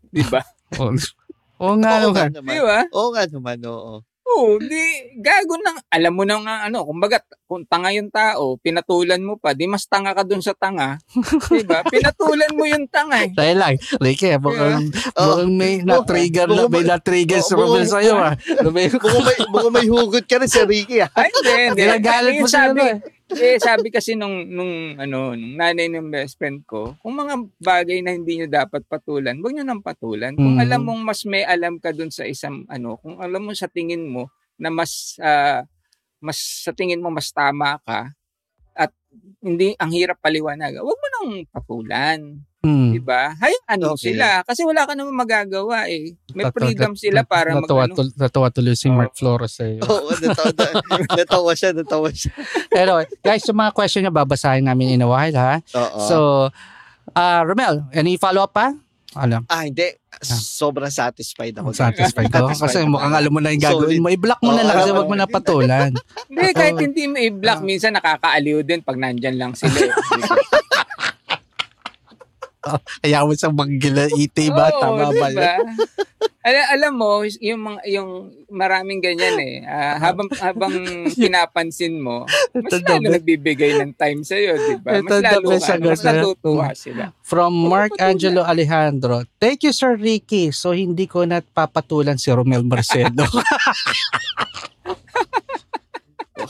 Di 0.14 0.22
ba? 0.26 0.42
Oo 0.78 0.90
Oo 1.62 1.74
nga 1.80 2.02
naman. 2.02 2.30
di 2.34 2.60
ba? 2.60 2.84
Oo 2.92 3.08
nga 3.14 3.24
naman, 3.30 3.58
oo. 3.64 4.04
Oo, 4.26 4.58
di, 4.58 4.82
gago 5.16 5.54
nang, 5.56 5.78
alam 5.86 6.10
mo 6.10 6.26
na 6.26 6.36
nga, 6.36 6.54
ano, 6.66 6.82
kumbaga, 6.82 7.18
kung 7.46 7.62
tanga 7.62 7.88
yung 7.88 8.10
tao, 8.10 8.58
pinatulan 8.58 9.22
mo 9.22 9.38
pa, 9.38 9.54
di 9.54 9.64
mas 9.64 9.86
tanga 9.86 10.10
ka 10.10 10.22
dun 10.22 10.42
sa 10.42 10.50
tanga. 10.52 10.98
di 11.48 11.62
ba? 11.62 11.86
Pinatulan 11.94 12.50
mo 12.52 12.66
yung 12.66 12.84
tanga 12.86 13.22
eh. 13.22 13.30
Dahil 13.30 13.54
lang, 13.54 13.78
Ricky, 13.96 14.34
mukhang, 14.36 14.90
Oh, 15.14 15.40
mukhang 15.40 15.52
may 15.52 15.74
na-trigger 15.78 16.46
na, 16.48 16.54
Mukhang- 16.58 16.72
may 16.72 16.84
na-trigger 16.84 17.38
Oh, 17.38 17.46
sa 17.46 17.54
mukhang- 17.54 17.86
sa'yo 17.88 18.14
ah. 18.18 18.34
Mukhang 18.66 18.74
may, 18.74 18.86
mukhang 19.46 19.72
may 19.72 19.86
hugot 19.86 20.24
ka 20.24 20.36
rin 20.36 20.50
si 20.50 20.60
Ricky 20.60 20.98
ah. 20.98 21.08
Ay, 21.14 21.30
hindi, 21.30 21.52
hindi. 21.62 21.80
Ginagalit 21.80 22.32
mo 22.34 22.44
Eh, 22.44 22.50
sila 22.50 22.66
sabi, 22.66 22.80
eh. 22.82 22.96
Eh, 23.34 23.58
sabi 23.58 23.90
kasi 23.90 24.14
nung, 24.14 24.46
nung, 24.46 24.94
ano, 25.00 25.34
nung 25.34 25.54
nanay 25.58 25.90
ng 25.90 26.08
best 26.14 26.38
friend 26.38 26.62
ko, 26.64 26.94
kung 27.02 27.18
mga 27.18 27.34
bagay 27.58 27.98
na 28.04 28.14
hindi 28.14 28.38
nyo 28.40 28.48
dapat 28.48 28.86
patulan, 28.86 29.36
huwag 29.42 29.52
nyo 29.58 29.64
nang 29.66 29.82
patulan. 29.82 30.38
Kung 30.38 30.54
Mhm. 30.56 30.62
alam 30.62 30.80
mong 30.86 31.00
mas 31.02 31.20
may 31.26 31.42
alam 31.42 31.76
ka 31.82 31.90
dun 31.90 32.08
sa 32.14 32.24
isang, 32.28 32.62
ano, 32.70 32.96
kung 33.02 33.18
alam 33.18 33.42
mo 33.42 33.52
sa 33.56 33.66
tingin 33.66 34.06
mo 34.06 34.30
na 34.60 34.70
mas, 34.70 35.18
ah, 35.20 35.66
mas 36.22 36.38
sa 36.64 36.72
tingin 36.74 37.00
mo 37.02 37.10
mas 37.12 37.30
tama 37.32 37.78
ka, 37.86 38.10
hindi 39.40 39.72
ang 39.78 39.90
hirap 39.92 40.18
paliwanag, 40.18 40.80
huwag 40.80 40.98
mo 40.98 41.06
nang 41.12 41.28
patulan. 41.48 42.18
Hmm. 42.66 42.90
Di 42.90 42.98
ba? 42.98 43.30
Hayaan 43.38 43.78
mo 43.78 43.94
Okay. 43.94 44.10
sila. 44.10 44.42
Kasi 44.42 44.66
wala 44.66 44.82
ka 44.82 44.98
naman 44.98 45.14
magagawa 45.14 45.86
eh. 45.86 46.18
May 46.34 46.50
freedom 46.50 46.98
sila 46.98 47.22
para 47.22 47.54
mag, 47.54 47.62
natawa, 47.62 47.86
ano, 47.86 47.94
natawa 48.18 48.46
tuloy 48.50 48.74
si. 48.74 48.90
Mark 48.90 49.14
Flores 49.14 49.54
sa'yo. 49.54 49.78
Oo, 49.86 50.10
natawa, 50.10 50.50
natawa 51.14 51.50
siya, 51.54 51.70
natawa 51.70 52.10
siya. 52.10 52.34
Pero 52.74 53.06
guys, 53.22 53.46
yung 53.46 53.62
mga 53.62 53.70
question 53.70 54.02
niya, 54.02 54.10
babasahin 54.10 54.66
namin 54.66 54.98
in 54.98 55.06
a 55.06 55.08
while 55.08 55.36
ha. 55.38 55.62
So, 56.10 56.50
uh, 57.14 57.40
Romel, 57.46 57.86
any 57.94 58.18
follow-up 58.18 58.50
pa? 58.50 58.74
Alam, 59.16 59.42
ah, 59.48 59.64
hindi. 59.64 59.88
Sobrang 60.20 60.92
satisfied 60.92 61.56
ako. 61.56 61.72
satisfied 61.72 62.28
ko. 62.28 62.48
Kasi 62.64 62.84
mukhang 62.84 63.16
alam 63.16 63.32
mo 63.32 63.40
na 63.40 63.52
yung 63.52 63.64
gagawin 63.64 64.00
mo. 64.00 64.08
I-block 64.12 64.40
mo 64.40 64.52
na 64.52 64.64
lang 64.64 64.76
kasi 64.76 64.90
wag 64.92 65.08
mo 65.08 65.16
na 65.16 65.28
patulan. 65.28 65.90
Hindi, 66.28 66.48
kahit 66.52 66.76
hindi 66.80 67.04
mo 67.08 67.16
i-block, 67.20 67.60
minsan 67.60 67.96
nakakaaliw 67.96 68.64
din 68.64 68.80
pag 68.80 68.96
nandyan 68.96 69.36
lang 69.36 69.52
sila. 69.52 69.76
eh. 69.76 69.92
Kaya 73.02 73.24
mo 73.24 73.32
sa 73.34 73.50
manggila 73.50 74.06
iti 74.14 74.50
ba? 74.50 74.70
Oo, 74.74 74.80
Tama 74.82 75.10
ba? 75.12 75.28
diba? 75.30 75.54
alam, 76.46 76.64
alam 76.78 76.92
mo, 76.94 77.26
yung 77.42 77.60
mga 77.66 77.80
yung 77.90 78.10
maraming 78.46 79.02
ganyan 79.02 79.34
eh. 79.42 79.66
Ah, 79.66 79.98
habang 79.98 80.30
habang 80.38 80.74
pinapansin 81.18 81.98
mo, 81.98 82.22
mas 82.54 82.70
Ito 82.70 82.86
lalo 82.86 83.02
daw, 83.02 83.12
nagbibigay 83.18 83.72
ng 83.82 83.92
time 83.98 84.22
sa 84.22 84.38
iyo, 84.38 84.54
'di 84.54 84.78
ba? 84.78 85.02
Ito 85.02 85.10
Mas 85.10 85.18
daw, 85.26 85.42
lalo 85.42 85.58
ka, 85.58 85.74
ang 85.74 85.82
mas 85.82 86.02
natutuwa 86.06 86.66
sila. 86.78 87.04
From 87.26 87.50
Mark 87.50 87.98
Angelo 87.98 88.46
Alejandro. 88.46 89.26
Thank 89.42 89.66
you, 89.66 89.74
Sir 89.74 89.98
Ricky. 89.98 90.54
So, 90.54 90.70
hindi 90.70 91.10
ko 91.10 91.26
na 91.26 91.42
papatulan 91.42 92.14
si 92.22 92.30
Romel 92.30 92.62
Marcedo. 92.62 93.26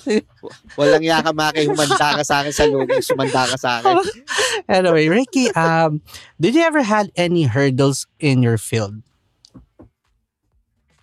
Walang 0.79 1.05
yaka 1.05 1.31
maki, 1.33 1.67
humanda 1.67 2.17
ka 2.17 2.23
sa 2.23 2.43
akin 2.43 2.53
sa 2.55 2.65
loob, 2.67 2.89
sumanda 3.03 3.47
ka 3.51 3.57
sa 3.59 3.71
akin. 3.83 3.99
anyway, 4.71 5.09
Ricky, 5.09 5.51
um, 5.53 6.01
did 6.39 6.55
you 6.55 6.63
ever 6.63 6.83
had 6.83 7.11
any 7.17 7.45
hurdles 7.45 8.07
in 8.19 8.43
your 8.43 8.59
field? 8.59 9.03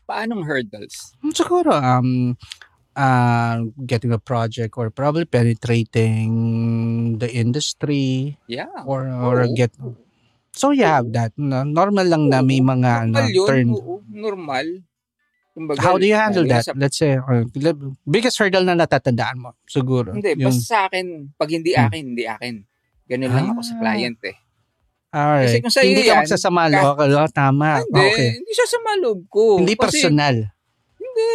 Paanong 0.08 0.44
hurdles? 0.46 1.16
Hmm, 1.24 1.32
Siguro, 1.32 1.72
um, 1.74 2.36
uh, 2.96 3.64
getting 3.86 4.12
a 4.12 4.20
project 4.20 4.76
or 4.78 4.90
probably 4.90 5.26
penetrating 5.26 7.18
the 7.20 7.30
industry 7.32 8.38
Yeah. 8.48 8.70
or 8.86 9.08
or 9.08 9.48
Oo. 9.48 9.56
get 9.56 9.72
So 10.54 10.70
you 10.70 10.86
have 10.86 11.10
that. 11.18 11.34
No, 11.34 11.66
normal 11.66 12.06
lang 12.06 12.30
na 12.30 12.46
may 12.46 12.62
mga 12.62 13.10
ano, 13.10 13.18
Normal 13.26 13.34
yun. 13.34 13.48
turn. 13.50 13.68
Oo, 13.74 13.94
normal. 14.06 14.86
Kumbaga, 15.54 15.86
How 15.86 16.02
do 16.02 16.06
you 16.06 16.18
handle 16.18 16.46
that? 16.50 16.66
sa- 16.66 16.74
Let's 16.74 16.98
say, 16.98 17.14
or, 17.14 17.46
biggest 18.04 18.42
hurdle 18.42 18.66
na 18.66 18.74
natatandaan 18.74 19.38
mo, 19.38 19.54
siguro. 19.70 20.10
hindi, 20.10 20.34
yung, 20.34 20.50
basta 20.50 20.66
sa 20.66 20.80
akin, 20.90 21.30
pag 21.38 21.50
hindi 21.54 21.78
Hmm. 21.78 21.86
akin, 21.88 22.04
hindi 22.10 22.26
akin. 22.26 22.56
Ganun 23.06 23.30
lang 23.30 23.48
ako 23.54 23.62
sa 23.62 23.74
Ah. 23.78 23.80
client 23.80 24.20
eh. 24.26 24.38
alright. 25.14 25.46
kasi 25.46 25.58
kung 25.62 25.70
sa'yo 25.70 25.90
Hindi 25.94 26.02
ka 26.02 26.10
yan, 26.10 26.20
magsasama, 26.26 26.62
okay, 26.74 27.10
oh, 27.14 27.30
tama. 27.30 27.70
hindi, 27.86 28.02
Okay. 28.02 28.30
hindi 28.34 28.52
siya 28.52 28.66
sa 28.66 28.80
maloob 28.82 29.20
ko. 29.30 29.62
Hindi 29.62 29.76
Kasi- 29.78 29.86
personal. 30.02 30.36
Hindi. 30.98 31.34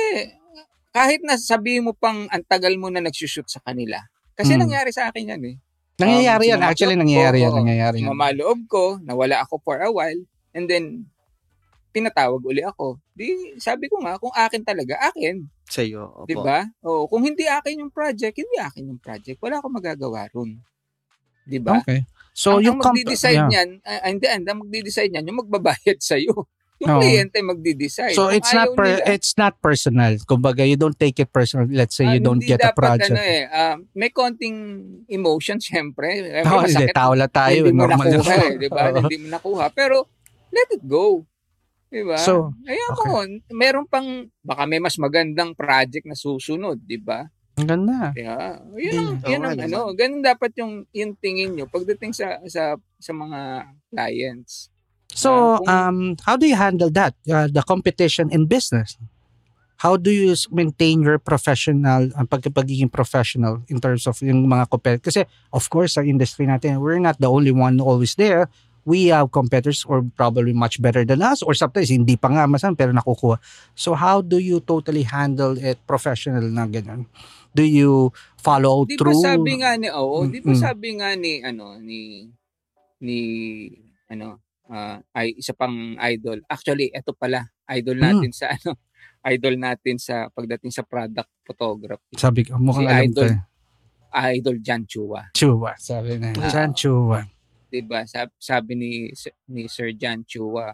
Kahit 0.90 1.20
na 1.22 1.38
sabihin 1.38 1.86
mo 1.86 1.94
pang 1.94 2.26
ang 2.26 2.42
tagal 2.42 2.74
mo 2.74 2.90
na 2.90 2.98
nagsushoot 2.98 3.46
sa 3.46 3.62
kanila. 3.62 4.02
Kasi 4.34 4.58
Hmm. 4.58 4.66
nangyari 4.66 4.90
sa 4.90 5.14
akin 5.14 5.30
yan 5.30 5.42
eh. 5.46 5.56
Nangyayari 5.94 6.46
Um, 6.46 6.50
yan. 6.50 6.60
Actually, 6.60 6.98
nangyayari 6.98 7.38
ko, 7.38 7.44
yan. 7.44 7.54
Nangyayari 7.54 7.96
yan. 8.02 8.10
Mamaloob 8.10 8.58
ko, 8.66 8.98
nawala 8.98 9.46
ako 9.46 9.62
for 9.62 9.78
a 9.78 9.90
while, 9.90 10.18
and 10.50 10.66
then, 10.66 11.06
tinatawag 11.92 12.42
uli 12.44 12.62
ako. 12.62 13.00
Di, 13.16 13.56
sabi 13.58 13.88
ko 13.88 13.98
nga, 14.04 14.20
kung 14.20 14.32
akin 14.32 14.62
talaga, 14.62 14.94
akin. 15.10 15.42
Sa'yo, 15.68 16.24
opo. 16.24 16.28
Di 16.28 16.36
ba? 16.36 16.64
O, 16.84 17.08
kung 17.08 17.24
hindi 17.24 17.48
akin 17.48 17.82
yung 17.84 17.92
project, 17.92 18.36
hindi 18.36 18.58
akin 18.60 18.94
yung 18.94 19.00
project. 19.00 19.38
Wala 19.40 19.58
akong 19.60 19.74
magagawa 19.74 20.28
ron. 20.32 20.60
Di 21.48 21.58
ba? 21.58 21.80
Okay. 21.80 22.04
So, 22.36 22.60
ang, 22.60 22.64
yung 22.64 22.78
ang 22.78 22.92
magdi-decide 22.92 23.40
yeah. 23.40 23.50
niyan, 23.50 23.68
ah, 23.82 24.06
hindi, 24.06 24.26
ang 24.28 24.42
ang 24.46 24.60
magdi-decide 24.62 25.10
niyan, 25.10 25.24
yung 25.32 25.38
magbabayad 25.42 25.98
sa'yo. 26.12 26.46
Yung 26.78 26.94
Oo. 26.94 27.02
kliyente 27.02 27.42
magdi-decide. 27.42 28.14
So 28.14 28.30
Kung 28.30 28.38
it's 28.38 28.54
not 28.54 28.70
per, 28.78 28.86
nila- 28.86 29.06
it's 29.10 29.34
not 29.34 29.58
personal. 29.58 30.14
Kumbaga 30.22 30.62
you 30.62 30.78
don't 30.78 30.94
take 30.94 31.18
it 31.18 31.26
personal. 31.34 31.66
Let's 31.66 31.98
say 31.98 32.06
Ah, 32.06 32.14
you 32.14 32.22
don't 32.22 32.38
get 32.38 32.62
a 32.62 32.70
project. 32.70 33.10
Ano 33.10 33.18
eh, 33.18 33.50
ah, 33.50 33.74
may 33.98 34.14
konting 34.14 34.78
emotion 35.10 35.58
syempre. 35.58 36.06
Eh, 36.38 36.46
Oh, 36.46 36.62
hindi, 36.62 36.86
tao 36.94 37.18
tayo. 37.26 37.66
hindi 37.66 37.74
mo 37.74 37.82
normal 37.82 38.06
nakuha 38.14 38.30
lang. 38.30 38.54
eh, 38.54 38.58
di 38.62 38.68
ba? 38.70 38.82
Oo. 38.94 39.02
Hindi 39.02 39.16
mo 39.18 39.26
nakuha. 39.34 39.64
Pero, 39.74 40.06
let 40.54 40.70
it 40.70 40.86
go. 40.86 41.26
Di 41.88 42.04
ba? 42.04 42.20
So, 42.20 42.52
Ayan 42.68 42.90
mo, 42.94 43.24
meron 43.50 43.86
pang, 43.88 44.28
baka 44.44 44.68
may 44.68 44.76
mas 44.76 45.00
magandang 45.00 45.56
project 45.56 46.04
na 46.04 46.16
susunod, 46.16 46.76
di 46.84 47.00
ba? 47.00 47.24
Ang 47.56 47.66
ganda. 47.66 48.12
Kaya, 48.12 48.60
yun 48.76 48.92
ang, 48.94 49.12
Oo 49.18 49.28
yun 49.28 49.42
ang 49.42 49.56
ano, 49.58 49.78
ganun 49.96 50.22
dapat 50.22 50.52
yung, 50.60 50.84
yung 50.92 51.16
tingin 51.18 51.56
nyo 51.56 51.64
pagdating 51.66 52.12
sa, 52.12 52.38
sa, 52.46 52.76
sa 53.00 53.12
mga 53.12 53.66
clients. 53.90 54.68
So, 55.10 55.32
Ah, 55.32 55.58
kung- 55.58 55.66
um, 55.66 55.98
how 56.28 56.36
do 56.36 56.44
you 56.44 56.54
handle 56.54 56.92
that? 56.92 57.16
Uh, 57.24 57.48
the 57.48 57.64
competition 57.64 58.28
in 58.28 58.44
business? 58.44 59.00
How 59.78 59.94
do 59.94 60.10
you 60.10 60.34
maintain 60.50 61.06
your 61.06 61.22
professional, 61.22 62.10
ang 62.18 62.26
pag 62.26 62.42
pagiging 62.42 62.90
professional 62.90 63.62
in 63.70 63.78
terms 63.78 64.10
of 64.10 64.18
yung 64.20 64.42
mga 64.44 64.66
competitors? 64.68 65.06
Kasi, 65.06 65.20
of 65.54 65.64
course, 65.70 65.94
sa 65.94 66.02
industry 66.02 66.50
natin, 66.50 66.82
we're 66.82 66.98
not 66.98 67.14
the 67.22 67.30
only 67.30 67.54
one 67.54 67.78
always 67.78 68.18
there. 68.18 68.50
We 68.88 69.12
have 69.12 69.28
competitors 69.28 69.84
or 69.84 70.00
probably 70.10 70.56
much 70.56 70.80
better 70.80 71.04
than 71.04 71.20
us 71.20 71.44
or 71.44 71.52
sometimes 71.52 71.92
hindi 71.92 72.16
pa 72.16 72.32
nga 72.32 72.48
masan 72.48 72.72
pero 72.72 72.88
nakukuha. 72.90 73.36
So, 73.74 73.92
how 73.92 74.24
do 74.24 74.40
you 74.40 74.58
totally 74.58 75.04
handle 75.04 75.52
it 75.54 75.76
professional 75.84 76.40
na 76.42 76.64
ganyan? 76.64 77.04
Do 77.50 77.60
you 77.60 78.08
follow 78.38 78.88
Di 78.88 78.96
ba 78.96 79.00
through? 79.04 79.20
sabi 79.20 79.52
nga 79.60 79.76
ni, 79.76 79.88
oo, 79.88 80.24
di 80.24 80.40
ba 80.40 80.52
Mm. 80.52 80.62
sabi 80.62 80.88
nga 80.96 81.12
ni, 81.12 81.32
ano, 81.42 81.76
ni, 81.76 82.32
ni, 82.98 83.18
ano, 84.06 84.40
ah, 84.66 85.00
ay 85.12 85.36
isa 85.36 85.52
pang 85.52 85.74
idol. 86.08 86.40
Actually, 86.46 86.88
eto 86.88 87.12
pala, 87.12 87.44
idol 87.70 87.98
Mm. 87.98 88.04
natin 88.04 88.30
sa, 88.32 88.46
ano, 88.54 88.72
idol 89.26 89.54
natin 89.56 89.96
sa 89.98 90.28
pagdating 90.30 90.70
sa 90.70 90.80
product 90.80 91.28
photography. 91.42 92.16
Sabi 92.16 92.40
ko, 92.42 92.56
mukhang 92.56 92.84
Si 92.84 92.90
alam. 92.90 93.04
Idol. 93.04 93.28
eh. 93.28 93.40
Idol 94.32 94.56
Jan 94.58 94.82
Chua. 94.82 95.28
Chua, 95.30 95.76
sabi 95.76 96.16
na. 96.16 96.32
Ah. 96.32 96.48
Chan 96.48 96.72
Chua. 96.72 97.20
Di 97.68 97.84
ba? 97.84 98.04
Sabi, 98.04 98.32
sabi 98.36 98.72
ni, 98.74 98.90
ni 99.46 99.68
Sir 99.68 99.92
Jan 99.92 100.24
Chua, 100.24 100.72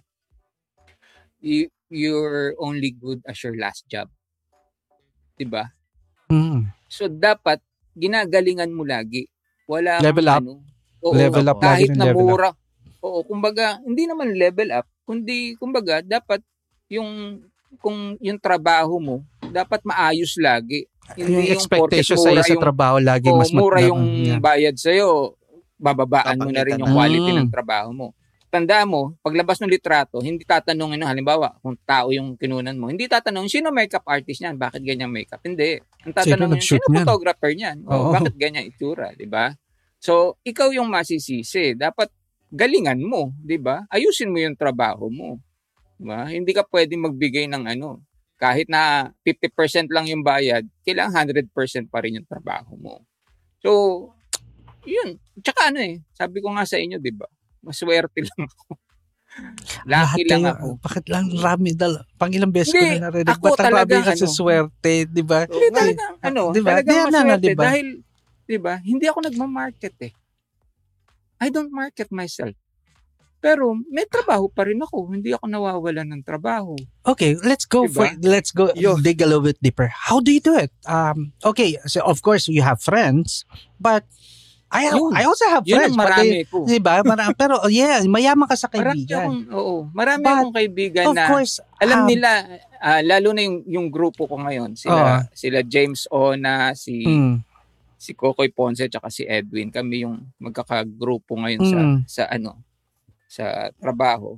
you, 1.41 1.67
you're 1.91 2.55
only 2.57 2.95
good 2.95 3.19
as 3.27 3.43
your 3.43 3.59
last 3.59 3.85
job. 3.85 4.07
Di 5.35 5.43
ba? 5.43 5.67
Mm. 6.31 6.71
So, 6.87 7.11
dapat, 7.11 7.59
ginagalingan 7.93 8.71
mo 8.71 8.87
lagi. 8.87 9.27
Wala 9.67 9.99
Level 9.99 10.27
up. 10.29 10.41
Ano, 10.41 10.63
oo, 11.03 11.15
Level 11.15 11.47
up 11.47 11.59
kahit 11.59 11.91
na 11.93 12.11
level 12.11 12.15
up. 12.15 12.27
mura. 12.31 12.51
Oo, 13.03 13.21
kumbaga, 13.23 13.83
hindi 13.83 14.07
naman 14.07 14.33
level 14.33 14.71
up, 14.73 14.87
kundi, 15.03 15.59
kumbaga, 15.59 16.01
dapat 16.01 16.41
yung, 16.89 17.43
kung 17.83 18.15
yung 18.19 18.39
trabaho 18.39 18.97
mo, 18.97 19.17
dapat 19.45 19.83
maayos 19.83 20.39
lagi. 20.39 20.87
yung 21.21 21.45
Hindi 21.45 21.53
expectation 21.53 22.17
porket 22.17 22.25
sa'yo 22.25 22.33
mura 22.33 22.41
sa 22.41 22.55
yung- 22.57 22.65
trabaho 22.65 22.97
lagi 22.97 23.29
mas 23.29 23.53
mat- 23.53 23.61
mura 23.61 23.79
yung 23.85 24.03
Yeah. 24.25 24.41
bayad 24.41 24.73
sa'yo, 24.73 25.37
bababaan 25.79 26.39
mo 26.39 26.51
na 26.51 26.63
rin 26.63 26.81
yung 26.81 26.95
quality 26.95 27.31
ng 27.35 27.51
trabaho 27.51 27.91
mo. 27.91 28.09
Tanda 28.55 28.87
mo, 28.87 29.19
paglabas 29.19 29.59
ng 29.59 29.67
litrato, 29.67 30.23
hindi 30.23 30.47
tatanungin 30.47 31.03
no, 31.03 31.11
halimbawa, 31.11 31.59
kung 31.59 31.75
tao 31.83 32.15
yung 32.15 32.39
kinunan 32.39 32.79
mo, 32.79 32.87
hindi 32.87 33.11
tatanungin, 33.11 33.51
sino 33.51 33.75
makeup 33.75 34.07
artist 34.07 34.39
niyan? 34.39 34.55
Bakit 34.55 34.81
ganyan 34.87 35.11
makeup? 35.11 35.43
Hindi. 35.43 35.83
Ang 36.07 36.15
tatanungin, 36.15 36.63
sino 36.63 36.87
niyan? 36.87 37.03
photographer 37.03 37.51
niyan? 37.51 37.83
O, 37.83 37.91
Oo. 37.91 38.11
bakit 38.15 38.39
ganyan 38.39 38.71
itsura? 38.71 39.11
di 39.19 39.27
ba? 39.27 39.51
So, 39.99 40.39
ikaw 40.47 40.71
yung 40.71 40.87
masisisi. 40.87 41.75
Dapat 41.75 42.15
galingan 42.47 43.03
mo, 43.03 43.35
di 43.43 43.59
ba? 43.59 43.83
Ayusin 43.91 44.31
mo 44.31 44.39
yung 44.39 44.55
trabaho 44.55 45.11
mo. 45.11 45.43
Di 45.99 46.07
ba? 46.07 46.31
Hindi 46.31 46.55
ka 46.55 46.63
pwedeng 46.71 47.11
magbigay 47.11 47.51
ng 47.51 47.67
ano, 47.67 48.07
kahit 48.39 48.71
na 48.71 49.11
50% 49.27 49.91
lang 49.91 50.07
yung 50.07 50.23
bayad, 50.23 50.63
kailangan 50.87 51.27
100% 51.27 51.91
pa 51.91 51.99
rin 52.07 52.23
yung 52.23 52.29
trabaho 52.31 52.79
mo. 52.79 53.03
So, 53.59 54.14
yun. 54.87 55.09
Tsaka 55.41 55.73
ano 55.73 55.81
eh, 55.83 56.01
sabi 56.15 56.39
ko 56.41 56.53
nga 56.55 56.65
sa 56.65 56.77
inyo, 56.79 56.97
di 57.01 57.13
ba? 57.13 57.27
Maswerte 57.65 58.21
lang 58.29 58.45
ako. 58.47 58.71
Lahat 59.91 60.15
Lucky 60.23 60.31
lang 60.31 60.43
kayo, 60.47 60.55
ako. 60.55 60.67
Bakit 60.79 61.05
lang 61.11 61.27
rami 61.35 61.71
dal? 61.75 61.95
Pang 62.15 62.31
ilang 62.31 62.55
beses 62.55 62.71
ko 62.71 62.79
na 62.79 63.11
narinig. 63.11 63.35
ako 63.35 63.47
Ba't 63.51 63.59
talaga, 63.59 63.83
rami 63.83 64.07
ka 64.07 64.13
sa 64.15 64.27
ano, 64.31 64.37
swerte, 64.37 64.95
di 65.11 65.25
ba? 65.27 65.39
Hindi 65.51 65.69
talagang, 65.75 66.15
ano, 66.23 66.43
Di 66.55 66.61
ba? 66.63 66.69
talagang 66.71 66.87
Di, 66.87 66.95
ano, 67.03 67.11
maswerte. 67.11 67.43
di 67.43 67.51
ba? 67.51 67.63
Dahil, 67.67 67.87
di 68.47 68.59
ba, 68.63 68.75
hindi 68.79 69.05
ako 69.11 69.19
nagmamarket 69.27 69.95
eh. 70.07 70.13
I 71.43 71.49
don't 71.51 71.75
market 71.75 72.15
myself. 72.15 72.55
Pero 73.45 73.77
may 73.93 74.09
trabaho 74.09 74.49
pa 74.49 74.65
rin 74.65 74.81
ako. 74.81 75.13
Hindi 75.13 75.37
ako 75.37 75.45
nawawalan 75.45 76.17
ng 76.17 76.23
trabaho. 76.25 76.73
Okay, 77.05 77.37
let's 77.45 77.69
go 77.69 77.85
Diba? 77.85 77.93
for 77.93 78.07
let's 78.25 78.49
go 78.57 78.73
Yo. 78.73 78.97
dig 78.97 79.21
a 79.21 79.29
little 79.29 79.45
bit 79.45 79.61
deeper. 79.61 79.93
How 79.93 80.25
do 80.25 80.33
you 80.33 80.41
do 80.41 80.57
it? 80.57 80.73
Um, 80.89 81.37
okay, 81.45 81.77
so 81.85 82.01
of 82.09 82.25
course 82.25 82.49
you 82.49 82.65
have 82.65 82.81
friends, 82.81 83.45
but 83.77 84.09
I 84.71 84.81
have, 84.87 84.97
Yun. 84.97 85.13
I 85.15 85.23
also 85.25 85.47
have 85.47 85.65
Yun 85.65 85.77
friends. 85.79 85.95
but 85.95 86.09
marami 86.09 86.39
ko. 86.47 86.57
Di 86.65 86.79
ba? 86.79 86.99
Mara- 87.01 87.31
pero 87.41 87.55
oh, 87.59 87.71
yeah, 87.71 88.03
mayaman 88.05 88.47
ka 88.47 88.57
sa 88.57 88.67
Marami 88.67 89.05
kaibigan. 89.07 89.23
akong, 89.23 89.41
oo, 89.53 89.75
marami 89.91 90.25
But, 90.25 90.35
akong 90.35 90.55
kaibigan 90.55 91.05
Of 91.07 91.15
na 91.15 91.25
course, 91.29 91.55
alam 91.79 91.99
um, 92.03 92.09
nila, 92.09 92.31
ah, 92.79 93.01
lalo 93.01 93.29
na 93.31 93.43
yung, 93.43 93.63
yung 93.65 93.87
grupo 93.89 94.27
ko 94.27 94.35
ngayon, 94.37 94.75
sila, 94.75 95.31
sila 95.31 95.63
James 95.63 96.11
Ona, 96.11 96.75
si 96.75 97.07
mm, 97.07 97.39
si 97.95 98.13
Kokoy 98.13 98.53
Ponce 98.53 98.85
at 98.85 98.93
si 99.09 99.25
Edwin. 99.25 99.73
Kami 99.73 100.05
yung 100.05 100.29
magkakagrupo 100.37 101.41
ngayon 101.41 101.63
sa 101.65 101.79
Mm. 101.79 101.97
sa 102.05 102.23
ano 102.29 102.53
sa 103.25 103.45
trabaho. 103.75 104.37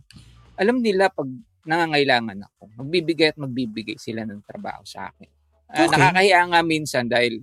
Alam 0.54 0.78
nila 0.78 1.10
pag 1.10 1.26
nangangailangan 1.66 2.46
ako, 2.46 2.70
magbibigay 2.78 3.34
at 3.34 3.38
magbibigay 3.40 3.98
sila 3.98 4.22
ng 4.22 4.38
trabaho 4.46 4.86
sa 4.86 5.10
akin. 5.10 5.26
Okay. 5.66 5.88
Nakakahiya 5.90 6.40
nga 6.46 6.60
minsan 6.62 7.10
dahil 7.10 7.42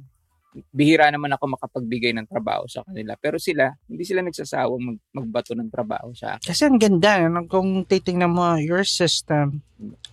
bihira 0.70 1.10
naman 1.10 1.34
ako 1.34 1.58
makapagbigay 1.58 2.14
ng 2.14 2.30
trabaho 2.30 2.66
sa 2.70 2.86
kanila. 2.86 3.18
Pero 3.18 3.42
sila, 3.42 3.74
hindi 3.90 4.06
sila 4.06 4.22
nagsasawang 4.22 4.82
mag, 4.82 4.98
magbato 5.14 5.58
ng 5.58 5.70
trabaho 5.70 6.14
sa 6.14 6.38
akin. 6.38 6.46
kasi 6.46 6.62
ang 6.70 6.78
ganda, 6.78 7.26
no? 7.26 7.46
kung 7.50 7.82
titingnan 7.86 8.30
mo 8.30 8.58
your 8.62 8.86
system, 8.86 9.62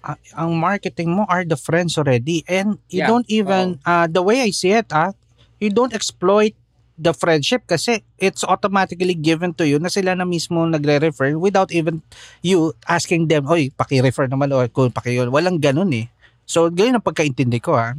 ah, 0.01 0.17
ang 0.35 0.57
marketing 0.57 1.13
mo 1.13 1.29
are 1.29 1.45
the 1.45 1.59
friends 1.59 2.01
already 2.01 2.41
and 2.49 2.81
you 2.89 3.05
Yeah. 3.05 3.09
don't 3.09 3.29
even, 3.29 3.79
uh, 3.85 4.09
the 4.09 4.25
way 4.25 4.41
I 4.41 4.51
see 4.53 4.73
it, 4.73 4.89
ah, 4.93 5.13
you 5.61 5.69
don't 5.69 5.93
exploit 5.93 6.57
the 7.01 7.17
friendship 7.17 7.65
kasi 7.65 8.05
it's 8.21 8.45
automatically 8.45 9.17
given 9.17 9.57
to 9.57 9.65
you 9.65 9.81
na 9.81 9.89
sila 9.89 10.13
na 10.13 10.29
mismo 10.29 10.61
nagre-refer 10.69 11.33
without 11.41 11.73
even 11.73 12.05
you 12.45 12.77
asking 12.85 13.25
them, 13.33 13.49
oy, 13.49 13.73
paki-refer 13.73 14.29
naman 14.29 14.53
o 14.53 14.61
kung 14.69 14.93
paki 14.93 15.17
Walang 15.33 15.57
ganun 15.61 15.89
eh. 15.97 16.13
So, 16.45 16.69
ganyan 16.69 17.01
ang 17.01 17.07
pagkaintindi 17.09 17.63
ko 17.65 17.73
ha. 17.79 17.97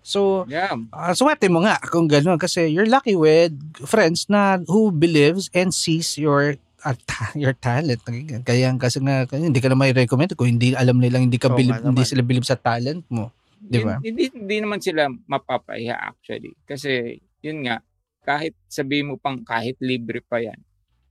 So, 0.00 0.48
Yeah. 0.48 0.72
uh, 0.90 1.12
swerte 1.12 1.46
mo 1.46 1.60
nga 1.60 1.76
kung 1.84 2.08
ganun 2.08 2.40
kasi 2.40 2.66
you're 2.66 2.88
lucky 2.88 3.14
with 3.14 3.52
friends 3.84 4.26
na 4.26 4.58
who 4.64 4.88
believes 4.88 5.52
and 5.52 5.70
sees 5.70 6.16
your 6.16 6.56
uh, 6.82 6.96
ta- 7.04 7.36
your 7.38 7.52
talent. 7.52 8.00
Kaya 8.42 8.72
kasi 8.76 8.98
nga 9.00 9.28
hindi 9.28 9.60
ka 9.60 9.68
na 9.68 9.76
may 9.76 9.92
recommend 9.92 10.32
kung 10.34 10.48
hindi 10.48 10.72
alam 10.72 10.96
nilang 10.96 11.28
hindi 11.28 11.36
ka 11.36 11.52
Oo 11.52 11.56
believe, 11.56 11.84
hindi 11.84 12.04
sila 12.04 12.24
believe 12.24 12.48
sa 12.48 12.56
talent 12.56 13.04
mo. 13.12 13.28
Di 13.60 13.84
ba? 13.84 14.00
Hindi, 14.00 14.32
hindi 14.32 14.56
naman 14.56 14.80
sila 14.80 15.04
mapapahiya 15.06 15.92
actually. 15.92 16.56
Kasi, 16.64 17.20
yun 17.44 17.68
nga, 17.68 17.84
kahit 18.24 18.56
sabi 18.66 19.04
mo 19.04 19.20
pang 19.20 19.44
kahit 19.44 19.76
libre 19.84 20.24
pa 20.24 20.40
yan, 20.40 20.56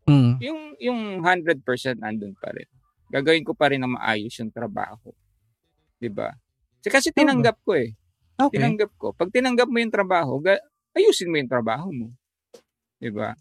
Mm. 0.09 0.41
yung 0.41 0.59
yung 0.81 0.99
100% 1.21 1.61
nandun 2.01 2.33
pa 2.33 2.49
rin. 2.49 2.65
Gagawin 3.13 3.45
ko 3.45 3.53
pa 3.53 3.69
rin 3.69 3.77
na 3.77 3.85
maayos 3.85 4.33
yung 4.41 4.49
trabaho. 4.49 5.13
'Di 6.01 6.09
ba? 6.09 6.33
Kasi 6.81 7.13
tinanggap 7.13 7.61
ko 7.61 7.77
eh. 7.77 7.93
Okay. 8.39 8.55
Tinanggap 8.55 8.91
ko. 8.95 9.11
Pag 9.11 9.35
tinanggap 9.35 9.67
mo 9.67 9.77
yung 9.77 9.91
trabaho, 9.91 10.39
ga- 10.39 10.63
ayusin 10.95 11.27
mo 11.27 11.35
yung 11.35 11.51
trabaho 11.51 11.91
mo. 11.91 12.07
'Di 12.97 13.11
ba? 13.11 13.35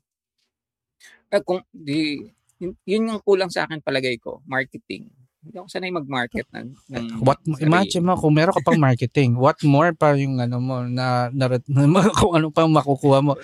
Eh, 1.30 1.42
kung 1.44 1.60
di 1.70 2.18
yun, 2.58 2.74
yun 2.82 3.08
yung 3.14 3.22
kulang 3.22 3.52
sa 3.52 3.68
akin 3.68 3.78
palagay 3.78 4.18
ko, 4.18 4.42
marketing. 4.42 5.06
Hindi 5.38 5.54
ako 5.54 5.68
sanay 5.70 5.94
mag-market 5.94 6.50
ng, 6.50 6.74
ng 6.90 7.04
What 7.22 7.38
sarili. 7.46 7.62
imagine 7.62 8.02
mo 8.02 8.18
kung 8.18 8.34
meron 8.34 8.50
ka 8.58 8.66
pang 8.66 8.82
marketing, 8.82 9.38
what 9.38 9.54
more 9.62 9.94
pa 9.94 10.18
yung 10.18 10.42
ano 10.42 10.58
mo 10.58 10.82
na, 10.82 11.30
na, 11.30 11.46
kung 12.18 12.34
ano 12.34 12.50
pa 12.50 12.66
makukuha 12.66 13.22
mo. 13.22 13.38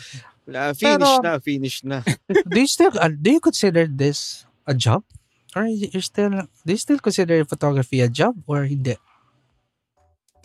Wala, 0.44 0.74
finish 0.74 0.82
Pero- 0.82 1.22
na, 1.22 1.32
finish 1.38 1.76
na. 1.86 2.02
do 2.52 2.58
you 2.58 2.66
still 2.68 2.90
uh, 2.98 3.08
do 3.08 3.38
you 3.38 3.40
consider 3.40 3.86
this 3.86 4.42
a 4.66 4.74
job? 4.74 5.06
Or 5.54 5.70
you 5.70 5.86
still 6.02 6.50
do 6.66 6.70
you 6.74 6.80
still 6.82 6.98
consider 6.98 7.38
photography 7.46 8.02
a 8.02 8.10
job 8.10 8.34
or 8.50 8.66
hindi? 8.66 8.98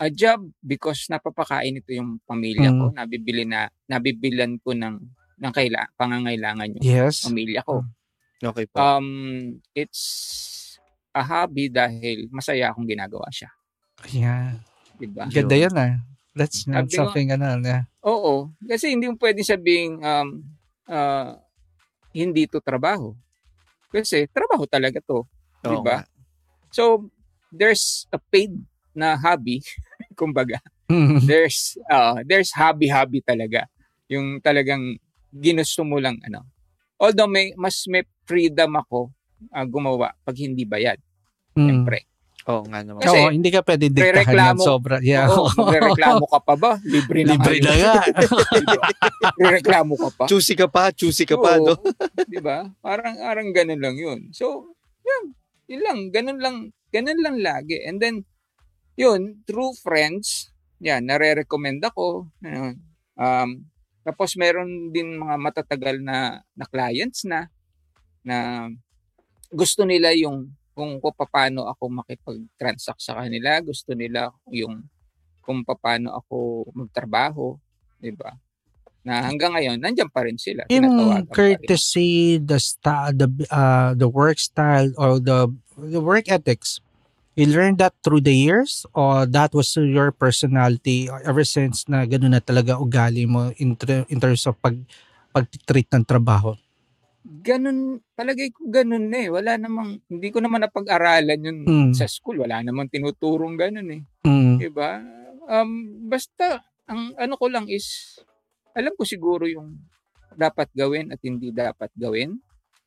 A 0.00 0.08
job 0.08 0.40
because 0.58 1.04
napapakain 1.06 1.76
ito 1.76 1.92
yung 1.92 2.16
pamilya 2.24 2.72
ko, 2.72 2.88
Mm. 2.88 2.96
nabibili 2.96 3.44
na 3.44 3.68
nabibilan 3.84 4.56
ko 4.64 4.72
ng 4.72 4.96
ng 5.40 5.52
kaila, 5.52 5.88
pangangailangan 5.94 6.72
yung 6.76 6.84
Yes. 6.84 7.24
pamilya 7.24 7.60
ko. 7.62 7.84
Okay 8.40 8.64
po. 8.64 8.76
Um 8.80 9.06
it's 9.72 10.00
a 11.12 11.20
hobby 11.20 11.68
dahil 11.68 12.28
masaya 12.28 12.72
akong 12.72 12.88
ginagawa 12.88 13.28
siya, 13.28 13.52
Yeah. 14.08 14.56
'di 14.96 15.06
ba? 15.12 15.28
Ganda 15.28 15.56
yan 15.56 15.74
ah. 15.76 15.92
That's 16.32 16.64
not 16.64 16.88
Sabi 16.88 16.92
ko- 16.92 16.96
something 17.04 17.28
ano 17.30 17.60
na. 17.60 17.84
Oo, 18.00 18.48
kasi 18.64 18.96
hindi 18.96 19.04
mo 19.04 19.20
pwedeng 19.20 19.44
sabing 19.44 20.00
um 20.00 20.28
ah, 20.88 21.36
hindi 22.16 22.48
to 22.48 22.60
trabaho. 22.60 23.12
Kasi 23.92 24.24
trabaho 24.32 24.64
talaga 24.64 25.00
to, 25.04 25.28
'di 25.60 25.76
Oo 25.76 25.84
ba? 25.84 26.00
nga. 26.00 26.08
So 26.72 27.10
there's 27.50 28.06
a 28.08 28.20
paid 28.30 28.54
na 28.94 29.18
hobby, 29.18 29.60
kumbaga. 30.20 30.60
Mm. 30.92 31.24
there's 31.24 31.80
uh, 31.88 32.20
there's 32.28 32.52
hobby 32.52 32.92
hobby 32.92 33.24
talaga 33.24 33.64
yung 34.10 34.36
talagang 34.44 34.98
ginusto 35.32 35.80
mo 35.80 35.96
lang 35.96 36.20
ano 36.20 36.44
although 37.00 37.30
may 37.30 37.54
mas 37.56 37.86
may 37.88 38.04
freedom 38.28 38.76
ako 38.76 39.08
uh, 39.48 39.64
gumawa 39.64 40.12
pag 40.20 40.36
hindi 40.36 40.68
bayad 40.68 41.00
Mm. 41.50 41.66
syempre 41.66 41.98
Oo 42.48 42.64
nga 42.64 42.80
naman. 42.80 43.04
Kasi, 43.04 43.18
Oo, 43.20 43.28
hindi 43.28 43.52
ka 43.52 43.60
pwede 43.60 43.92
diktahan 43.92 44.56
ng 44.56 44.64
sobra. 44.64 44.96
Yeah. 45.04 45.28
oo 45.28 45.44
magrereklamo 45.60 46.24
ka 46.24 46.40
pa 46.40 46.54
ba 46.56 46.72
libre 46.88 47.20
na 47.20 47.36
Libre 47.36 47.60
na 47.60 47.72
nga 47.76 47.94
rereklamo 49.44 49.94
ka 49.98 50.08
pa 50.16 50.24
Choosy 50.24 50.56
ka 50.56 50.66
pa, 50.66 50.88
choosy 50.88 51.28
ka 51.28 51.36
pa, 51.36 51.60
Oo, 51.60 51.68
no? 51.68 51.74
di 52.26 52.40
ba 52.40 52.64
parang 52.80 53.18
parang 53.20 53.48
ganun 53.52 53.80
lang 53.82 53.92
yun 53.94 54.18
so 54.32 54.72
yun 55.04 55.36
yun 55.68 55.80
lang 55.84 55.98
ganun 56.10 56.38
lang 56.40 56.56
ganun 56.88 57.20
lang 57.20 57.36
lagi 57.44 57.76
and 57.84 58.00
then 58.00 58.24
yun 59.00 59.40
through 59.48 59.72
friends 59.80 60.52
yan 60.76 61.00
nare-recommend 61.08 61.80
ako 61.80 62.28
ano, 62.44 62.76
um 63.16 63.50
tapos 64.04 64.36
meron 64.36 64.92
din 64.92 65.16
mga 65.16 65.36
matatagal 65.40 65.96
na 66.00 66.40
na 66.56 66.64
clients 66.68 67.24
na 67.24 67.48
na 68.20 68.68
gusto 69.52 69.84
nila 69.88 70.12
yung 70.12 70.52
kung 70.72 70.96
kung 71.02 71.12
paano 71.28 71.68
ako 71.68 71.92
makipag-transact 71.92 73.02
sa 73.04 73.20
kanila, 73.20 73.60
gusto 73.60 73.92
nila 73.92 74.32
yung 74.48 74.80
kung 75.44 75.60
paano 75.66 76.16
ako 76.16 76.68
magtrabaho, 76.72 77.58
'di 78.00 78.16
ba? 78.16 78.32
Na 79.04 79.28
hanggang 79.28 79.52
ngayon 79.52 79.76
nandiyan 79.80 80.08
pa 80.08 80.24
rin 80.24 80.40
sila. 80.40 80.64
Yung 80.72 81.28
courtesy, 81.28 82.40
the 82.40 82.56
style, 82.56 83.12
the 83.12 83.28
uh, 83.52 83.92
the 83.96 84.08
work 84.08 84.40
style 84.40 84.88
or 84.96 85.20
the 85.20 85.52
the 85.76 86.00
work 86.00 86.28
ethics. 86.32 86.80
You 87.38 87.46
learned 87.46 87.78
that 87.78 87.94
through 88.02 88.26
the 88.26 88.34
years 88.34 88.84
or 88.92 89.24
that 89.24 89.54
was 89.54 89.70
your 89.78 90.10
personality 90.10 91.06
ever 91.24 91.46
since 91.46 91.86
na 91.86 92.02
gano'n 92.04 92.34
na 92.36 92.42
talaga 92.42 92.76
ugali 92.76 93.24
mo 93.24 93.54
in, 93.56 93.78
in 94.10 94.18
terms 94.18 94.44
of 94.50 94.58
pag 94.58 94.76
pag-treat 95.30 95.86
ng 95.94 96.02
trabaho. 96.02 96.58
ganun, 97.20 98.00
palagay 98.16 98.50
ko 98.50 98.66
ganun 98.66 99.06
na 99.12 99.18
eh. 99.22 99.30
Wala 99.30 99.54
namang, 99.60 100.00
hindi 100.08 100.28
ko 100.32 100.40
naman 100.42 100.64
napag-aralan 100.64 101.38
yun 101.38 101.58
Mm. 101.68 101.92
sa 101.94 102.08
school. 102.10 102.40
Wala 102.42 102.64
namang 102.64 102.90
tinuturong 102.90 103.54
ganun 103.54 103.88
eh. 103.92 104.02
Mm. 104.26 104.56
Diba? 104.58 104.98
Um, 105.46 105.70
basta, 106.08 106.64
ang 106.88 107.14
ano 107.14 107.34
ko 107.38 107.46
lang 107.46 107.68
is, 107.70 108.18
alam 108.74 108.96
ko 108.98 109.04
siguro 109.06 109.46
yung 109.46 109.78
dapat 110.34 110.72
gawin 110.74 111.12
at 111.14 111.20
hindi 111.22 111.52
dapat 111.54 111.92
gawin. 111.94 112.40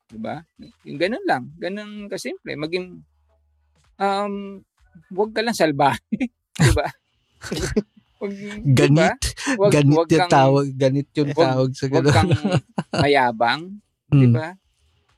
Diba? 0.09 0.41
Yung 0.83 0.99
ganun 0.99 1.23
lang. 1.23 1.53
Ganun 1.55 2.09
kasimple. 2.09 2.57
Maging, 2.57 3.05
um, 4.03 4.33
huwag 5.09 5.31
ka 5.31 5.39
lang 5.39 5.55
salbahe. 5.55 5.99
diba? 6.59 6.87
Wag, 8.19 8.31
Ganit. 8.65 9.19
Diba? 9.19 9.59
Wag, 9.59 9.71
ganit 9.71 9.95
wag 9.95 10.07
yung 10.09 10.21
kang, 10.21 10.31
tawag. 10.31 10.67
Ganit 10.73 11.07
yung 11.13 11.31
Wag- 11.31 11.39
tawag 11.45 11.69
sa 11.71 11.85
wag 11.85 11.95
gano'n. 11.95 12.13
kang 12.13 12.31
mayabang, 12.97 13.61
Mm. 14.09 14.31
ba? 14.31 14.53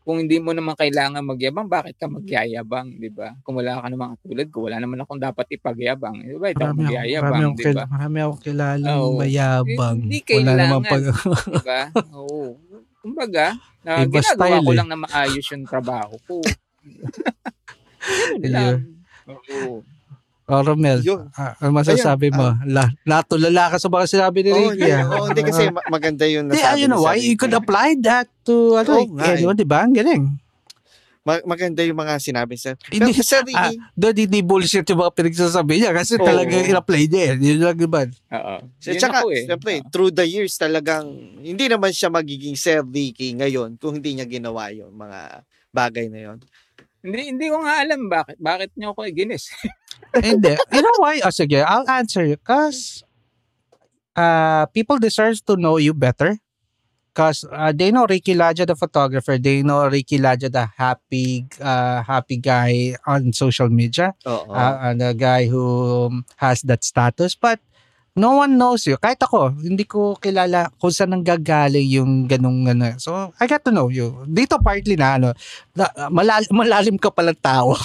Kung 0.01 0.21
hindi 0.21 0.37
mo 0.37 0.53
naman 0.53 0.77
kailangan 0.77 1.19
magyabang, 1.19 1.65
bakit 1.65 1.97
ka 1.97 2.05
magyayabang, 2.05 2.93
di 2.95 3.09
ba? 3.09 3.33
Kung 3.41 3.57
wala 3.57 3.81
ka 3.81 3.89
namang 3.89 4.13
katulad 4.15 4.47
ko, 4.47 4.57
wala 4.63 4.77
naman 4.77 5.01
akong 5.01 5.17
dapat 5.17 5.49
ipagyabang. 5.51 6.21
Di 6.21 6.37
ba? 6.37 6.47
Ito 6.47 6.61
Marami, 6.61 6.61
ako, 6.61 6.69
marami, 6.69 6.85
magyayabang, 6.85 7.41
akong 7.43 7.89
marami 7.89 8.17
akong 8.21 8.41
kilala 8.45 8.89
Oo. 8.95 9.17
mayabang. 9.17 9.97
Hindi 9.99 10.19
Wala 10.21 10.51
naman 10.53 10.79
kailangan. 10.79 10.85
pag... 10.85 11.03
Di 11.43 11.57
ba? 11.59 11.81
Oo. 12.13 12.41
Kumbaga, 13.01 13.45
na 13.81 13.89
Iba 14.05 14.13
ginagawa 14.15 14.29
style 14.31 14.61
ko 14.61 14.71
eh. 14.71 14.77
lang 14.77 14.87
na 14.87 14.97
maayos 14.99 15.45
yung 15.47 15.65
trabaho 15.65 16.15
ko. 16.23 16.35
Ayun. 18.45 18.53
lang. 18.53 18.77
Oo. 19.27 19.81
Oh, 20.45 20.61
Romel, 20.61 21.01
Yun. 21.01 21.25
ah, 21.33 21.57
ano 21.57 21.73
masasabi 21.73 22.29
mo? 22.29 22.53
La, 22.69 22.85
natulala 23.01 23.73
ka 23.73 23.81
sa 23.81 23.89
mga 23.89 24.05
sinabi 24.05 24.45
ni 24.45 24.53
Oh, 24.53 24.69
Ricky. 24.69 24.93
ah. 24.93 25.09
oh, 25.09 25.25
hindi 25.25 25.41
kasi 25.41 25.73
ma- 25.73 25.81
maganda 25.89 26.29
yung 26.29 26.45
Hindi, 26.45 26.61
nasabi 26.61 26.77
you 26.77 26.85
know 26.85 27.01
ni 27.01 27.05
why? 27.09 27.09
Sir 27.09 27.17
You 27.17 27.25
Ricky. 27.25 27.39
could 27.41 27.55
apply 27.57 27.89
that 28.05 28.27
to, 28.45 28.53
ano, 28.77 28.91
Oo 28.93 29.01
eh, 29.01 29.07
nga 29.09 29.25
eh. 29.33 29.41
eh, 29.41 29.57
di 29.57 29.65
ba? 29.65 29.79
Ang 29.81 29.97
galing. 29.97 30.23
Ma- 31.25 31.41
maganda 31.41 31.81
yung 31.81 31.97
mga 31.97 32.21
sinabi 32.21 32.53
sir. 32.53 32.77
Hindi, 32.93 33.09
Pero 33.09 33.25
Sir 33.25 33.41
ah, 33.41 33.45
Ricky, 33.49 33.81
doon 33.97 34.13
hindi 34.13 34.39
bullshit 34.45 34.85
yung 34.85 35.01
mga 35.01 35.13
pinagsasabi 35.17 35.73
niya 35.81 35.89
kasi 35.89 36.13
Oo. 36.13 36.21
talaga 36.21 36.53
in-apply 36.53 37.03
niya. 37.09 37.23
eh. 37.25 37.41
Yun 37.41 37.59
lang 37.65 37.77
diba? 37.81 38.01
Oo. 38.29 38.55
Yun 38.85 39.01
saka, 39.01 39.25
ako 39.25 39.27
eh. 39.33 39.43
siyempre, 39.49 39.71
Oo. 39.81 39.89
through 39.89 40.13
the 40.13 40.29
years 40.29 40.53
talagang, 40.53 41.09
hindi 41.41 41.65
naman 41.65 41.89
siya 41.89 42.13
magiging 42.13 42.53
Sir 42.53 42.85
Ricky 42.85 43.33
ngayon 43.33 43.81
kung 43.81 43.97
hindi 43.97 44.13
niya 44.13 44.29
ginawa 44.29 44.69
yung 44.69 44.93
mga 44.93 45.41
bagay 45.73 46.05
na 46.07 46.19
yon. 46.21 46.37
Hindi, 47.05 47.29
hindi 47.29 47.45
ko 47.53 47.61
nga 47.61 47.85
alam 47.85 48.09
bakit. 48.09 48.41
Bakit 48.41 48.73
niyo 48.73 48.97
ako 48.97 49.05
ginis. 49.13 49.45
hindi. 50.25 50.57
You 50.73 50.81
know 50.81 50.97
why? 50.97 51.21
Oh, 51.21 51.29
sige, 51.29 51.61
I'll 51.61 51.85
answer 51.85 52.25
you. 52.25 52.41
Because 52.41 53.05
uh, 54.17 54.65
people 54.73 54.97
deserve 54.97 55.37
to 55.45 55.53
know 55.53 55.77
you 55.77 55.93
better. 55.93 56.41
Because 57.13 57.45
uh, 57.47 57.71
they 57.71 57.93
know 57.93 58.09
Ricky 58.09 58.33
Laja, 58.35 58.67
the 58.67 58.75
photographer. 58.75 59.37
They 59.37 59.63
know 59.63 59.87
Ricky 59.87 60.17
Laja, 60.17 60.51
the 60.51 60.65
happy, 60.65 61.45
uh, 61.61 62.03
happy 62.03 62.41
guy 62.41 62.97
on 63.07 63.31
social 63.31 63.69
media. 63.69 64.17
Uh, 64.25 64.43
and 64.81 64.99
a 64.99 65.13
guy 65.13 65.47
who 65.47 66.25
has 66.41 66.59
that 66.67 66.83
status 66.83 67.35
but 67.37 67.61
no 68.15 68.39
one 68.39 68.55
knows 68.55 68.87
you. 68.87 68.95
Kahit 68.95 69.19
ako 69.19 69.51
hindi 69.59 69.83
ko 69.83 70.15
kilala 70.15 70.71
kung 70.79 70.91
saan 70.91 71.11
nanggagaling 71.11 71.83
yung 71.91 72.11
ganung 72.25 72.63
ano. 72.63 72.95
So 72.95 73.35
I 73.35 73.45
got 73.45 73.61
to 73.67 73.71
know 73.75 73.91
you. 73.91 74.23
Dito 74.25 74.55
partly 74.57 74.95
na 74.95 75.19
ano 75.19 75.29
na, 75.75 75.85
malal- 76.07 76.47
malalim 76.51 76.95
ka 76.95 77.11
pala 77.11 77.35
tao. 77.35 77.75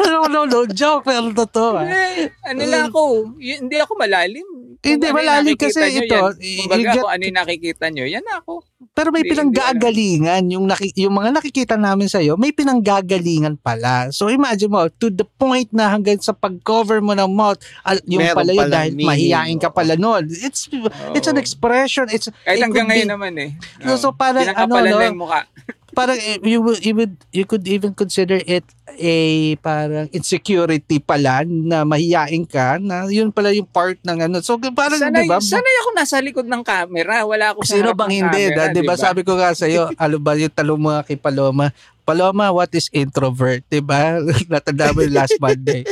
No 0.00 0.26
no 0.26 0.44
no. 0.44 0.66
Joke 0.68 1.08
pero 1.08 1.32
totoo 1.32 1.80
ah. 1.80 1.86
Eh, 1.86 2.28
ano 2.44 2.60
lang 2.66 2.84
ako, 2.90 3.34
y- 3.40 3.58
hindi 3.58 3.76
ako 3.80 3.92
malalim. 3.96 4.69
Hindi, 4.80 5.06
ano 5.06 5.16
malalim 5.16 5.54
kasi 5.54 5.76
nyo, 5.76 6.00
ito, 6.00 6.16
Yan, 6.16 6.56
kumbaga, 6.58 6.80
get- 6.80 6.96
kung 6.96 7.12
ano 7.12 7.22
yung 7.22 7.36
nakikita 7.36 7.84
nyo, 7.88 8.04
yan 8.06 8.26
ako. 8.32 8.52
pero 8.90 9.12
may 9.12 9.20
pinanggagalingan. 9.22 10.42
Yung 10.48 10.64
naki- 10.64 10.96
yung 10.96 11.12
mga 11.12 11.30
nakikita 11.32 11.76
namin 11.76 12.08
sa 12.08 12.16
iyo 12.16 12.34
may 12.34 12.48
pinanggagalingan 12.48 13.60
pala. 13.60 14.08
So 14.08 14.26
imagine 14.26 14.72
mo 14.72 14.88
to 14.90 15.08
the 15.08 15.24
point 15.26 15.68
na 15.70 15.88
hanggang 15.90 16.16
sa 16.16 16.32
pag-cover 16.32 16.98
mo 16.98 17.12
ng 17.12 17.28
mouth 17.28 17.60
al- 17.82 18.00
yung 18.04 18.24
Meron 18.24 18.36
pala 18.36 18.50
yun 18.50 18.58
palang 18.58 18.72
dahil 18.72 18.92
meaning, 18.92 19.08
mahihain 19.08 19.58
ka 19.58 19.68
pala 19.68 19.94
noon 19.94 20.32
it's 20.32 20.64
It's 21.12 21.28
an 21.28 21.36
expression. 21.36 22.08
It's 22.08 22.32
Kahit 22.40 22.56
it 22.56 22.64
hanggang 22.64 22.88
ngayon 22.88 23.04
be- 23.04 23.12
naman 23.12 23.32
eh. 23.36 23.50
So, 23.84 24.00
so 24.00 24.08
parang 24.10 24.48
ano 24.48 24.80
no, 24.80 25.28
mukha. 25.28 25.44
Parang 25.92 26.18
you 26.42 26.60
would 26.62 26.80
you 26.80 26.94
would 26.94 27.14
you 27.30 27.44
could 27.44 27.66
even 27.66 27.92
consider 27.92 28.38
it 28.42 28.62
a 29.00 29.54
parang 29.64 30.10
insecurity 30.12 31.00
pala 31.00 31.42
na 31.46 31.82
mahiyain 31.82 32.44
ka 32.44 32.76
na 32.76 33.08
yun 33.08 33.32
pala 33.32 33.50
yung 33.50 33.66
part 33.66 33.96
ng 34.02 34.18
ano. 34.28 34.42
So 34.44 34.58
parang 34.58 35.00
Sanay, 35.00 35.24
'di 35.24 35.30
ba? 35.30 35.38
sanay 35.40 35.74
ako 35.84 35.88
nasa 35.96 36.16
likod 36.20 36.46
ng 36.46 36.62
camera. 36.62 37.24
Wala 37.24 37.54
ako 37.54 37.64
sa 37.64 37.74
Sino 37.78 37.96
bang 37.96 38.10
ng 38.10 38.16
hindi? 38.16 38.42
camera, 38.50 38.64
da, 38.68 38.72
'Di 38.74 38.82
ba 38.84 38.94
sabi 38.98 39.20
ko 39.22 39.32
nga 39.38 39.50
sa 39.54 39.66
iyo, 39.66 39.88
ano 40.04 40.16
ba 40.20 40.36
yung 40.36 40.52
talong 40.52 40.82
mga 40.82 41.00
kay 41.06 41.18
Paloma? 41.18 41.72
Paloma, 42.04 42.50
what 42.50 42.70
is 42.74 42.90
introvert? 42.90 43.62
'Di 43.70 43.80
ba? 43.80 44.18
Natanda 44.52 44.90
mo 44.90 45.00
yung 45.00 45.14
last 45.14 45.38
Monday. 45.38 45.86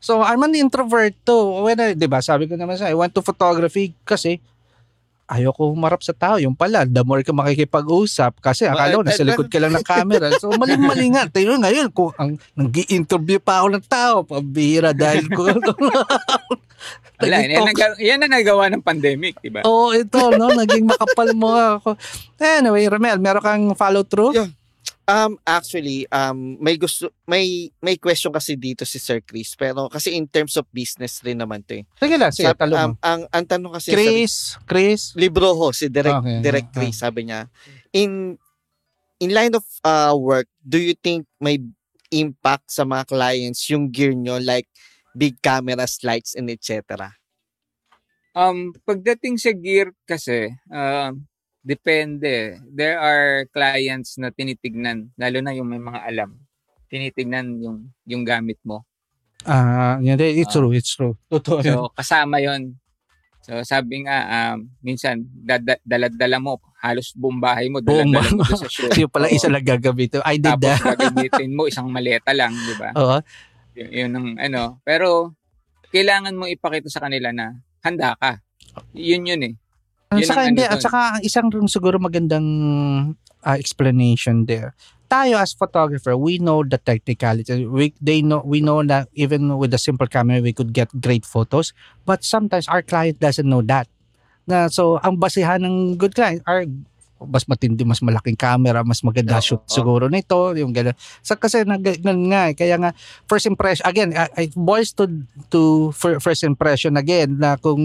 So 0.00 0.20
I'm 0.20 0.42
an 0.42 0.56
introvert 0.56 1.14
too. 1.22 1.64
When 1.64 1.78
I, 1.78 1.94
'di 1.94 2.08
ba? 2.10 2.18
Sabi 2.20 2.50
ko 2.50 2.58
naman 2.58 2.76
sa 2.76 2.90
I 2.90 2.96
went 2.96 3.14
to 3.14 3.22
photography 3.22 3.94
kasi 4.02 4.40
ayoko 5.30 5.70
humarap 5.70 6.02
sa 6.02 6.10
tao. 6.10 6.42
Yung 6.42 6.58
pala, 6.58 6.82
the 6.82 7.06
more 7.06 7.22
ka 7.22 7.30
makikipag-usap 7.30 8.42
kasi 8.42 8.66
akala 8.66 8.98
ko 8.98 9.06
nasa 9.06 9.22
likod 9.22 9.46
ka 9.46 9.62
lang 9.62 9.70
ng 9.70 9.86
camera. 9.86 10.34
So 10.42 10.50
mali-mali 10.50 11.14
nga. 11.14 11.24
Tayo 11.32 11.54
ngayon, 11.54 11.94
kung 11.94 12.10
ang, 12.18 12.34
nag-i-interview 12.58 13.38
pa 13.38 13.62
ako 13.62 13.78
ng 13.78 13.86
tao, 13.86 14.16
pabira 14.26 14.90
dahil 14.90 15.30
ko. 15.30 15.46
Wala, 17.20 17.36
yan, 17.44 17.62
ang- 17.62 18.00
yan 18.00 18.18
ang 18.24 18.32
nagawa 18.32 18.72
ng 18.72 18.82
pandemic, 18.82 19.38
di 19.38 19.52
ba? 19.52 19.60
Oo, 19.68 19.92
ito, 19.92 20.32
no? 20.34 20.50
Naging 20.56 20.88
makapal 20.88 21.30
mo 21.36 21.52
ako. 21.52 21.94
Anyway, 22.40 22.88
Romel, 22.88 23.20
meron 23.20 23.44
kang 23.44 23.64
follow 23.76 24.02
through? 24.02 24.32
Yeah. 24.34 24.50
Um 25.10 25.34
actually 25.42 26.06
um 26.14 26.54
may 26.62 26.78
gusto 26.78 27.10
may 27.26 27.66
may 27.82 27.98
question 27.98 28.30
kasi 28.30 28.54
dito 28.54 28.86
si 28.86 29.02
Sir 29.02 29.18
Chris 29.18 29.58
pero 29.58 29.90
kasi 29.90 30.14
in 30.14 30.30
terms 30.30 30.54
of 30.54 30.70
business 30.70 31.18
rin 31.26 31.42
naman 31.42 31.66
'to 31.66 31.82
eh. 31.82 31.84
Sige 31.98 32.14
lang, 32.14 32.30
sige, 32.30 32.46
Sab- 32.46 32.60
talo 32.62 32.78
um, 32.78 32.94
mo. 32.94 33.02
ang 33.02 33.20
ang 33.34 33.44
tanong 33.44 33.72
kasi 33.74 33.90
sa 33.90 33.96
Chris, 33.98 34.34
Chris. 34.70 35.02
libro 35.18 35.50
ho 35.50 35.74
si 35.74 35.90
Direct 35.90 36.22
Okay, 36.22 36.38
Direct 36.38 36.70
ah, 36.70 36.74
Chris 36.78 36.94
sabi 37.02 37.26
niya 37.26 37.50
in 37.90 38.38
in 39.18 39.30
line 39.34 39.52
of 39.58 39.66
uh, 39.82 40.14
work 40.14 40.46
do 40.62 40.78
you 40.78 40.94
think 40.94 41.26
may 41.42 41.58
impact 42.10 42.70
sa 42.70 42.86
mga 42.86 43.06
clients 43.10 43.66
yung 43.70 43.90
gear 43.90 44.14
nyo 44.14 44.38
like 44.38 44.66
big 45.14 45.38
cameras 45.42 46.02
lights 46.06 46.34
and 46.38 46.50
etc. 46.50 47.10
Um, 48.30 48.70
pagdating 48.86 49.42
sa 49.42 49.50
gear 49.50 49.90
kasi, 50.06 50.54
um, 50.70 51.26
depende. 51.60 52.58
There 52.66 52.96
are 52.96 53.44
clients 53.48 54.16
na 54.16 54.30
tinitignan, 54.30 55.12
lalo 55.14 55.38
na 55.40 55.52
yung 55.52 55.68
may 55.68 55.80
mga 55.80 56.00
alam. 56.02 56.30
Tinitignan 56.88 57.60
yung 57.60 57.78
yung 58.04 58.24
gamit 58.24 58.58
mo. 58.64 58.84
Ah, 59.42 59.96
yun, 59.98 60.20
it's 60.20 60.52
Ah. 60.52 60.60
true, 60.60 60.72
it's 60.72 60.92
true. 60.92 61.16
Totoo. 61.32 61.64
So, 61.64 61.88
kasama 61.96 62.40
yon 62.40 62.76
So, 63.40 63.56
sabi 63.64 64.04
nga, 64.04 64.18
um, 64.52 64.68
minsan, 64.84 65.24
dala-dala 65.80 66.36
mo, 66.36 66.60
halos 66.76 67.16
buong 67.16 67.40
bahay 67.40 67.72
mo, 67.72 67.80
dala-dala 67.80 68.36
mo 68.36 68.44
sa 68.44 68.68
shoot. 68.68 68.92
Yung 69.00 69.08
pala 69.08 69.32
Oo. 69.32 69.34
isa 69.34 69.48
lang 69.48 69.64
gagamitin. 69.64 70.20
I 70.28 70.36
did 70.36 70.60
Tapos, 70.60 70.76
that. 70.76 71.00
gagamitin 71.00 71.56
mo 71.56 71.64
isang 71.64 71.88
maleta 71.88 72.36
lang, 72.36 72.52
di 72.52 72.74
ba? 72.76 72.92
Oo. 73.00 73.16
Y- 73.72 74.04
yun 74.04 74.12
ang 74.12 74.28
ano. 74.36 74.84
Pero, 74.84 75.32
kailangan 75.88 76.36
mong 76.36 76.52
ipakita 76.52 76.92
sa 76.92 77.00
kanila 77.00 77.32
na 77.32 77.56
handa 77.80 78.12
ka. 78.20 78.44
Yun 78.92 79.24
yun 79.24 79.40
eh. 79.40 79.54
At 80.10 80.26
saka 80.26 80.42
hindi, 80.50 80.66
ano 80.66 80.74
at 80.74 80.82
saka 80.82 81.00
ang 81.14 81.22
isang 81.22 81.46
rin 81.54 81.70
siguro 81.70 82.02
magandang 82.02 82.46
ah, 83.46 83.54
explanation 83.54 84.42
there. 84.42 84.74
Tayo 85.06 85.38
as 85.38 85.54
photographer, 85.54 86.18
we 86.18 86.42
know 86.42 86.66
the 86.66 86.82
technicality. 86.82 87.62
We 87.62 87.94
they 88.02 88.18
know 88.18 88.42
we 88.42 88.58
know 88.58 88.82
that 88.82 89.06
even 89.14 89.54
with 89.54 89.70
a 89.70 89.78
simple 89.78 90.10
camera 90.10 90.42
we 90.42 90.50
could 90.50 90.74
get 90.74 90.90
great 90.98 91.22
photos, 91.22 91.70
but 92.10 92.26
sometimes 92.26 92.66
our 92.66 92.82
client 92.82 93.22
doesn't 93.22 93.46
know 93.46 93.62
that. 93.70 93.86
Na 94.50 94.66
so 94.66 94.98
ang 95.06 95.14
basihan 95.22 95.62
ng 95.62 95.94
good 95.94 96.18
client 96.18 96.42
are 96.42 96.66
mas 97.28 97.44
matindi, 97.44 97.84
mas 97.84 98.00
malaking 98.00 98.36
camera, 98.36 98.80
mas 98.80 99.04
maganda 99.04 99.36
Oo, 99.36 99.44
shoot 99.44 99.60
oo. 99.60 99.68
siguro 99.68 100.08
nito, 100.08 100.36
yung 100.56 100.72
gano'n. 100.72 100.96
Sa 101.20 101.36
kasi 101.36 101.64
nag, 101.68 101.84
nga, 102.30 102.42
eh, 102.48 102.54
kaya 102.56 102.76
nga 102.80 102.90
first 103.28 103.44
impression 103.44 103.84
again, 103.84 104.10
I, 104.16 104.28
I 104.36 104.44
boils 104.56 104.96
to 104.96 105.04
to 105.52 105.92
fir- 105.92 106.20
first 106.20 106.42
impression 106.48 106.96
again 106.96 107.36
na 107.36 107.60
kung 107.60 107.80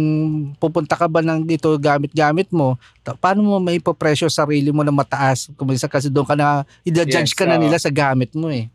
pupunta 0.56 0.96
ka 0.96 1.12
ba 1.12 1.20
ng 1.20 1.44
dito 1.44 1.68
gamit-gamit 1.76 2.48
mo, 2.56 2.80
paano 3.20 3.44
mo 3.44 3.58
may 3.60 3.78
presyo 3.80 4.32
sarili 4.32 4.72
mo 4.72 4.82
na 4.82 4.96
mataas? 4.96 5.52
Kung 5.60 5.68
minsan 5.68 5.92
kasi 5.92 6.08
doon 6.08 6.26
ka 6.26 6.36
na 6.38 6.64
i-judge 6.88 7.12
Yes, 7.12 7.38
ka 7.38 7.44
na 7.44 7.60
nila 7.60 7.76
sa 7.76 7.92
gamit 7.92 8.32
mo 8.34 8.48
eh. 8.48 8.72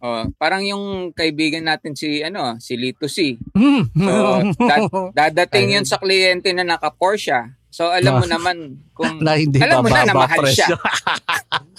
Oh, 0.00 0.24
parang 0.40 0.64
yung 0.64 1.12
kaibigan 1.12 1.60
natin 1.60 1.92
si 1.92 2.24
ano, 2.24 2.56
si 2.56 2.72
Lito 2.72 3.04
C. 3.04 3.36
Hmm. 3.52 3.84
So, 3.92 4.12
that- 4.70 4.88
Dadating 5.12 5.76
yun 5.76 5.84
sa 5.84 6.00
kliyente 6.00 6.48
na 6.56 6.64
naka 6.64 6.88
Porsche. 6.88 7.52
So 7.80 7.88
alam 7.88 8.20
mo 8.20 8.28
naman 8.28 8.76
kung 8.92 9.16
na 9.24 9.40
hindi 9.40 9.56
Alam 9.56 9.80
mo 9.80 9.88
na 9.88 10.04
na 10.04 10.12
mahal 10.12 10.44
presyo. 10.44 10.76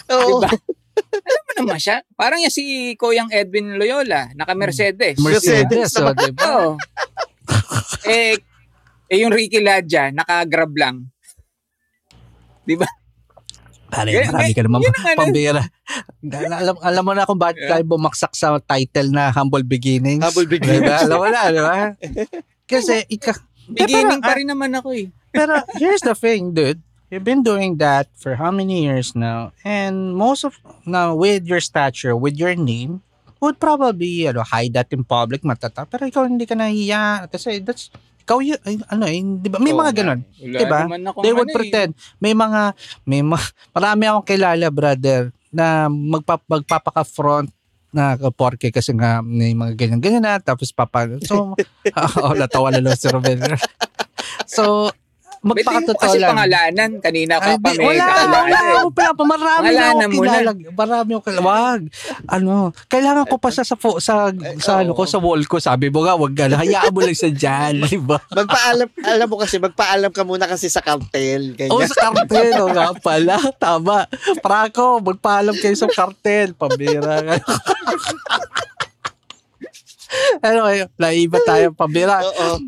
Oo. 0.10 0.41
Diba? 0.41 0.49
alam 1.14 1.41
mo 1.45 1.52
naman 1.61 1.78
siya. 1.78 2.02
Parang 2.18 2.41
yan 2.41 2.49
si 2.49 2.98
Koyang 2.98 3.30
Edwin 3.30 3.78
Loyola, 3.78 4.34
naka 4.34 4.57
Mercedes. 4.57 5.22
Mercedes, 5.22 5.94
so, 5.94 6.10
diba? 6.18 6.41
Oo. 6.57 6.73
eh, 8.10 8.34
eh 9.06 9.18
yung 9.22 9.30
Ricky 9.30 9.61
Ladja, 9.61 10.10
naka-grab 10.10 10.73
lang. 10.73 11.06
Di 12.65 12.73
ba? 12.73 12.90
Pare, 13.94 14.10
Yan- 14.10 14.34
marami 14.34 14.53
ka 14.57 14.64
naman 14.65 14.80
ano. 14.82 15.19
pambira. 15.19 15.64
alam, 16.34 16.76
alam 16.82 17.03
mo 17.06 17.14
na 17.14 17.30
kung 17.30 17.38
bakit 17.38 17.61
Yeah. 17.61 17.78
tayo 17.78 17.84
bumaksak 17.86 18.34
sa 18.34 18.57
title 18.57 19.14
na 19.14 19.30
Humble 19.30 19.68
Beginnings. 19.68 20.26
Humble 20.26 20.49
Beginnings. 20.49 20.82
Diba? 20.82 20.98
Alam 21.06 21.18
mo 21.22 21.28
na, 21.30 21.41
di 21.52 21.61
ba? 21.61 21.76
Kasi, 22.65 23.06
ika, 23.06 23.38
Beginning 23.69 24.23
pero, 24.23 24.32
pa 24.32 24.34
rin 24.34 24.49
naman 24.49 24.73
ako 24.73 24.90
eh. 24.98 25.14
Pero 25.32 25.64
here's 25.80 26.03
the 26.03 26.16
thing, 26.16 26.53
dude. 26.53 26.80
You've 27.12 27.28
been 27.28 27.44
doing 27.44 27.76
that 27.84 28.08
for 28.16 28.40
how 28.40 28.52
many 28.56 28.88
years 28.88 29.16
now? 29.16 29.52
And 29.68 30.16
most 30.16 30.48
of 30.48 30.56
now 30.88 31.12
with 31.12 31.44
your 31.44 31.60
stature, 31.60 32.16
with 32.16 32.40
your 32.40 32.56
name, 32.56 33.03
would 33.44 33.60
probably 33.60 34.30
you 34.30 34.32
know, 34.32 34.48
hide 34.48 34.72
that 34.80 34.88
in 34.95 35.03
public, 35.03 35.44
matata. 35.44 35.84
Pero 35.90 36.08
ikaw 36.08 36.24
hindi 36.24 36.48
ka 36.48 36.56
nahiya 36.56 37.28
kasi 37.28 37.60
that's 37.60 37.91
ikaw 38.22 38.38
yun, 38.40 38.56
ano 38.88 39.03
eh, 39.10 39.20
di 39.20 39.49
ba? 39.49 39.58
May 39.60 39.76
Oo 39.76 39.82
mga 39.82 39.91
nga. 39.91 39.98
ganun. 39.98 40.20
Wala 40.40 40.80
naman 40.88 41.02
akong 41.10 41.24
They 41.26 41.34
would 41.34 41.49
ano 41.49 41.52
eh. 41.52 41.58
pretend. 41.58 41.91
May 42.22 42.34
mga, 42.38 42.62
may 43.03 43.22
mga, 43.26 43.48
marami 43.76 44.03
akong 44.08 44.28
kilala, 44.30 44.66
brother, 44.72 45.22
na 45.52 45.90
magpa, 45.91 46.40
magpapaka-front 46.48 47.52
na 47.91 48.16
porke 48.32 48.72
kasi 48.72 48.95
nga 48.95 49.20
may 49.20 49.52
mga 49.52 49.76
ganyan-ganyan 49.76 50.24
na 50.24 50.40
tapos 50.40 50.72
papa 50.72 51.12
so 51.28 51.52
oh, 52.24 52.34
natawa 52.40 52.72
na 52.72 52.80
lang 52.80 52.95
si 52.95 53.12
Romel 53.12 53.44
so 54.48 54.88
Magpakatotoo 55.42 55.98
kasi 55.98 56.22
lang 56.22 56.38
pangalanan. 56.38 57.02
Kanina 57.02 57.42
ka 57.42 57.54
Ay, 57.54 57.58
pa 57.58 57.74
may 57.74 57.82
wala, 57.82 58.06
kakilala 58.06 58.38
wala 58.38 58.60
eh. 58.62 58.78
ako 58.78 58.90
pa. 58.94 59.06
Marami 59.26 59.68
na 59.74 59.84
ako 59.90 60.00
kilala. 60.14 60.52
Marami 60.78 61.10
ako 61.18 61.22
kilala. 61.26 61.42
Wag. 61.42 61.82
Ano, 62.30 62.54
kailangan 62.86 63.26
ko 63.26 63.36
pa 63.42 63.50
siya 63.50 63.66
sa, 63.66 63.74
fo- 63.74 63.98
sa, 63.98 64.30
sa, 64.62 64.86
ano 64.86 64.94
ko, 64.94 65.10
sa 65.10 65.18
wall 65.18 65.42
ko. 65.50 65.58
Sabi 65.58 65.90
mo 65.90 66.06
nga, 66.06 66.14
wag 66.14 66.38
ka 66.38 66.46
na. 66.46 66.62
Hayaan 66.62 66.94
mo 66.94 67.02
lang 67.02 67.18
siya 67.18 67.34
dyan. 67.34 67.74
Di 67.90 67.98
ba? 67.98 68.22
Magpaalam, 68.22 68.88
alam 69.02 69.28
mo 69.28 69.36
kasi, 69.42 69.58
magpaalam 69.58 70.12
ka 70.14 70.22
muna 70.22 70.46
kasi 70.46 70.70
sa 70.70 70.86
cartel. 70.86 71.58
Ganyan. 71.58 71.74
O 71.74 71.82
sa 71.90 72.14
kartel, 72.14 72.54
o 72.62 72.70
nga 72.70 72.94
pala. 73.02 73.42
Tama. 73.58 74.06
Prako, 74.46 75.02
magpaalam 75.02 75.58
kayo 75.58 75.74
sa 75.74 75.90
kartel. 75.90 76.54
Pambira 76.54 77.18
ka. 77.18 77.34
ano 80.46 80.60
kayo? 80.68 80.84
Naiba 80.96 81.40
tayo, 81.44 81.72
pambira. 81.72 82.20
Oo. 82.20 82.60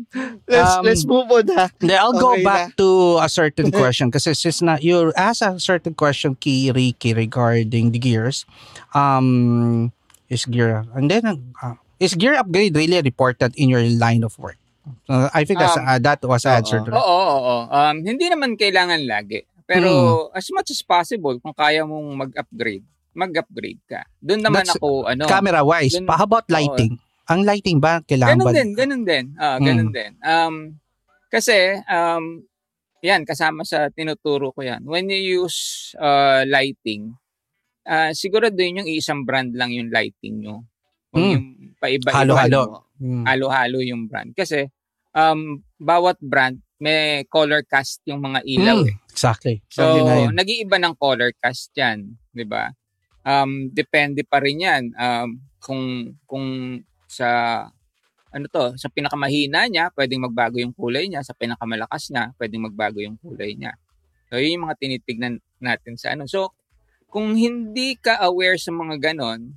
Let's, 0.48 0.72
Um, 0.74 0.82
let's 0.84 1.04
move 1.04 1.28
on 1.28 1.46
ha. 1.52 1.68
Then 1.78 1.96
I'll 1.96 2.16
go 2.16 2.32
Okay 2.34 2.44
back 2.44 2.76
to 2.76 3.20
a 3.20 3.28
certain 3.28 3.68
question 3.80 4.08
kasi 4.08 4.32
since 4.32 4.60
na 4.60 4.80
you 4.80 5.12
asked 5.14 5.44
a 5.44 5.60
certain 5.60 5.92
question 5.92 6.34
kay 6.34 6.72
Ricky 6.72 7.12
regarding 7.12 7.92
the 7.92 8.00
gears. 8.00 8.44
Um, 8.92 9.92
is 10.28 10.44
gear 10.48 10.88
and 10.96 11.10
then 11.10 11.24
uh, 11.60 11.76
is 12.00 12.16
gear 12.16 12.34
upgrade 12.34 12.72
really 12.74 13.00
reported 13.02 13.52
in 13.56 13.68
your 13.68 13.84
line 13.84 14.24
of 14.24 14.32
work? 14.38 14.56
Uh, 15.08 15.28
I 15.32 15.44
think 15.44 15.60
that's, 15.60 15.76
Um, 15.76 15.84
uh, 15.88 15.98
that 16.00 16.20
was 16.24 16.44
answered. 16.44 16.84
Oo, 16.88 16.96
oo, 16.96 17.38
oo. 17.40 17.56
Um, 17.68 18.04
hindi 18.04 18.28
naman 18.28 18.56
kailangan 18.56 19.00
lagi. 19.04 19.44
Pero 19.64 19.88
Hmm. 20.28 20.36
as 20.36 20.44
much 20.52 20.68
as 20.68 20.84
possible, 20.84 21.40
kung 21.40 21.56
kaya 21.56 21.88
mong 21.88 22.04
mag-upgrade, 22.20 22.84
mag-upgrade 23.16 23.80
ka. 23.88 24.04
Doon 24.20 24.44
naman 24.44 24.68
That's- 24.68 24.76
ako, 24.76 25.08
ano, 25.08 25.24
Camera 25.24 25.64
wise, 25.64 25.96
Dun- 25.96 26.04
how 26.04 26.28
about 26.28 26.44
lighting? 26.52 27.00
Ang 27.24 27.40
lighting 27.48 27.80
ba 27.80 28.04
kailangan 28.04 28.36
Ganun 28.36 28.46
ba? 28.46 28.52
din, 28.52 28.70
ganun 28.76 29.02
din. 29.04 29.24
Ah, 29.40 29.56
ganun 29.56 29.90
din. 29.90 30.12
Um, 30.20 30.54
kasi, 31.32 31.80
um, 31.88 32.44
yan, 33.00 33.24
kasama 33.24 33.64
sa 33.64 33.88
tinuturo 33.88 34.52
ko 34.52 34.60
yan. 34.60 34.84
When 34.84 35.08
you 35.08 35.44
use 35.44 35.92
uh, 35.96 36.44
lighting, 36.44 37.16
uh, 37.84 38.12
siguro 38.12 38.52
din 38.52 38.84
yung 38.84 38.88
isang 38.88 39.24
brand 39.24 39.56
lang 39.56 39.72
yung 39.72 39.88
lighting 39.88 40.44
nyo. 40.44 40.64
Kung 41.08 41.24
Mm. 41.24 41.32
yung 41.32 41.46
paiba-iba 41.78 42.12
Halo-halo. 42.12 42.62
Hmm. 43.00 43.24
halo-halo 43.26 43.78
yung 43.80 44.06
brand. 44.06 44.30
Kasi, 44.32 44.68
um, 45.12 45.60
bawat 45.76 46.20
brand, 46.20 46.60
may 46.76 47.24
color 47.26 47.64
cast 47.64 48.04
yung 48.04 48.20
mga 48.20 48.44
ilaw 48.44 48.78
Mm, 48.82 48.88
eh. 48.92 48.96
Exactly. 49.08 49.56
So, 49.70 49.82
yun. 50.04 50.34
nag-iiba 50.36 50.76
ng 50.76 50.94
color 50.98 51.32
cast 51.38 51.70
yan, 51.72 52.18
'di 52.34 52.44
ba? 52.44 52.68
Um 53.24 53.70
depende 53.72 54.20
pa 54.20 54.36
rin 54.42 54.60
'yan 54.60 54.84
um 54.92 55.28
kung 55.56 55.84
kung 56.28 56.44
sa 57.14 57.28
ano 58.34 58.50
to, 58.50 58.74
sa 58.74 58.90
pinakamahina 58.90 59.70
niya, 59.70 59.94
pwedeng 59.94 60.26
magbago 60.26 60.58
yung 60.58 60.74
kulay 60.74 61.06
niya, 61.06 61.22
sa 61.22 61.38
pinakamalakas 61.38 62.10
niya, 62.10 62.34
pwedeng 62.34 62.66
magbago 62.66 62.98
yung 62.98 63.14
kulay 63.22 63.54
niya. 63.54 63.78
So, 64.26 64.42
yun 64.42 64.58
yung 64.58 64.66
mga 64.66 64.78
tinitignan 64.82 65.38
natin 65.62 65.94
sa 65.94 66.18
ano. 66.18 66.26
So, 66.26 66.50
kung 67.06 67.38
hindi 67.38 67.94
ka 67.94 68.18
aware 68.26 68.58
sa 68.58 68.74
mga 68.74 68.98
ganon, 68.98 69.54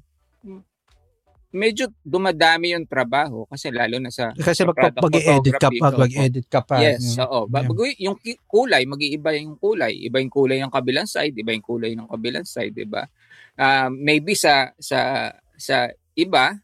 medyo 1.49 1.89
dumadami 2.05 2.77
yung 2.77 2.85
trabaho 2.85 3.49
kasi 3.49 3.73
lalo 3.73 3.97
na 3.97 4.13
sa 4.13 4.29
Kasi 4.35 4.61
sa 4.61 4.69
product 4.69 5.01
mag-edit 5.01 5.55
ka 5.57 5.69
pa, 5.73 5.87
mag-edit 5.89 6.45
ka 6.45 6.61
pa. 6.61 6.75
Yes, 6.77 7.17
Yun. 7.17 7.25
oo. 7.25 7.39
Ba- 7.49 7.65
Yeah. 7.65 7.69
bago- 7.73 7.97
yung 7.97 8.17
ki- 8.21 8.41
kulay, 8.45 8.83
mag-iiba 8.85 9.31
yung 9.41 9.57
kulay. 9.57 10.05
Iba 10.05 10.21
yung 10.21 10.29
kulay 10.29 10.61
ng 10.61 10.69
kabilang 10.69 11.09
side, 11.09 11.33
iba 11.33 11.55
yung 11.55 11.65
kulay 11.65 11.97
ng 11.97 12.05
kabilang 12.05 12.45
side, 12.45 12.77
'di 12.77 12.85
ba? 12.85 13.09
Um, 13.57 13.97
maybe 14.05 14.37
sa 14.37 14.69
sa 14.77 15.33
sa 15.57 15.89
iba 16.13 16.61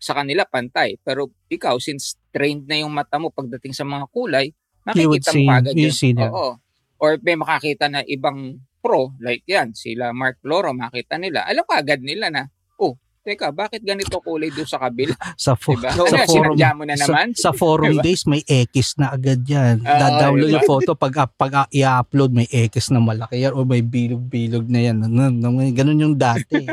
sa 0.00 0.16
kanila 0.16 0.48
pantay, 0.48 0.96
pero 1.04 1.28
ikaw 1.52 1.76
since 1.76 2.16
trained 2.32 2.64
na 2.64 2.80
yung 2.80 2.90
mata 2.90 3.20
mo 3.20 3.28
pagdating 3.28 3.76
sa 3.76 3.84
mga 3.84 4.08
kulay, 4.08 4.48
makikita 4.88 5.36
mo 5.36 5.40
kagad 5.44 5.74
you 5.76 5.92
yun. 5.92 5.94
see 5.94 6.16
that. 6.16 6.32
Oo. 6.32 6.56
Or 7.00 7.20
may 7.20 7.36
makakita 7.36 7.92
na 7.92 8.00
ibang 8.08 8.56
pro 8.80 9.12
like 9.20 9.44
yan, 9.44 9.76
sila 9.76 10.16
Mark 10.16 10.40
Loro, 10.40 10.72
makita 10.72 11.20
nila. 11.20 11.44
Alam 11.44 11.68
kagad 11.68 12.00
nila 12.00 12.32
na, 12.32 12.48
oh, 12.80 12.96
teka, 13.20 13.52
bakit 13.52 13.80
ganito 13.80 14.16
kulay 14.18 14.48
doon 14.48 14.64
sa 14.64 14.80
kabila? 14.80 15.12
Sa, 15.36 15.52
fo- 15.52 15.76
Diba? 15.76 15.92
sa 15.92 16.00
Ano, 16.00 16.24
forum, 16.24 16.56
sinadya 16.56 16.70
mo 16.72 16.82
na 16.82 16.96
naman? 16.96 17.26
Sa, 17.32 17.48
sa 17.48 17.50
forum 17.52 17.92
Diba? 17.94 18.02
days, 18.02 18.24
may 18.24 18.40
X 18.42 18.96
na 18.96 19.12
agad 19.12 19.40
yan. 19.42 19.76
Oo, 19.78 19.92
Da-download 19.92 20.48
diba? 20.48 20.56
yung 20.56 20.68
photo, 20.68 20.90
pag, 20.94 21.12
pag 21.30 21.52
uh, 21.54 21.68
i-upload, 21.70 22.32
may 22.32 22.48
X 22.48 22.88
na 22.88 22.98
malaki 22.98 23.36
yan 23.38 23.52
o 23.52 23.62
may 23.62 23.80
bilog-bilog 23.80 24.64
na 24.66 24.80
yan. 24.82 24.96
Ano, 25.02 25.28
ano, 25.28 25.46
ganun 25.70 26.00
yung 26.02 26.16
dati. 26.16 26.64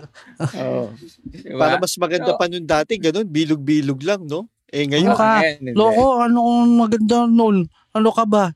Oo. 0.60 0.88
Diba? 1.22 1.58
Para 1.58 1.76
mas 1.76 1.92
maganda 1.96 2.32
So- 2.32 2.38
pa 2.38 2.48
nun 2.48 2.64
dati, 2.64 2.96
ganun, 2.96 3.28
bilog-bilog 3.28 4.00
lang, 4.00 4.24
no? 4.24 4.48
Eh 4.66 4.84
Ano 4.84 4.90
ngayon, 4.94 5.14
ka? 5.14 5.30
Ayan, 5.38 5.56
hindi. 5.60 5.70
Loko, 5.74 6.06
ano 6.22 6.40
maganda 6.78 7.18
nun? 7.26 7.56
Ano 7.90 8.08
ka 8.08 8.24
ba? 8.24 8.54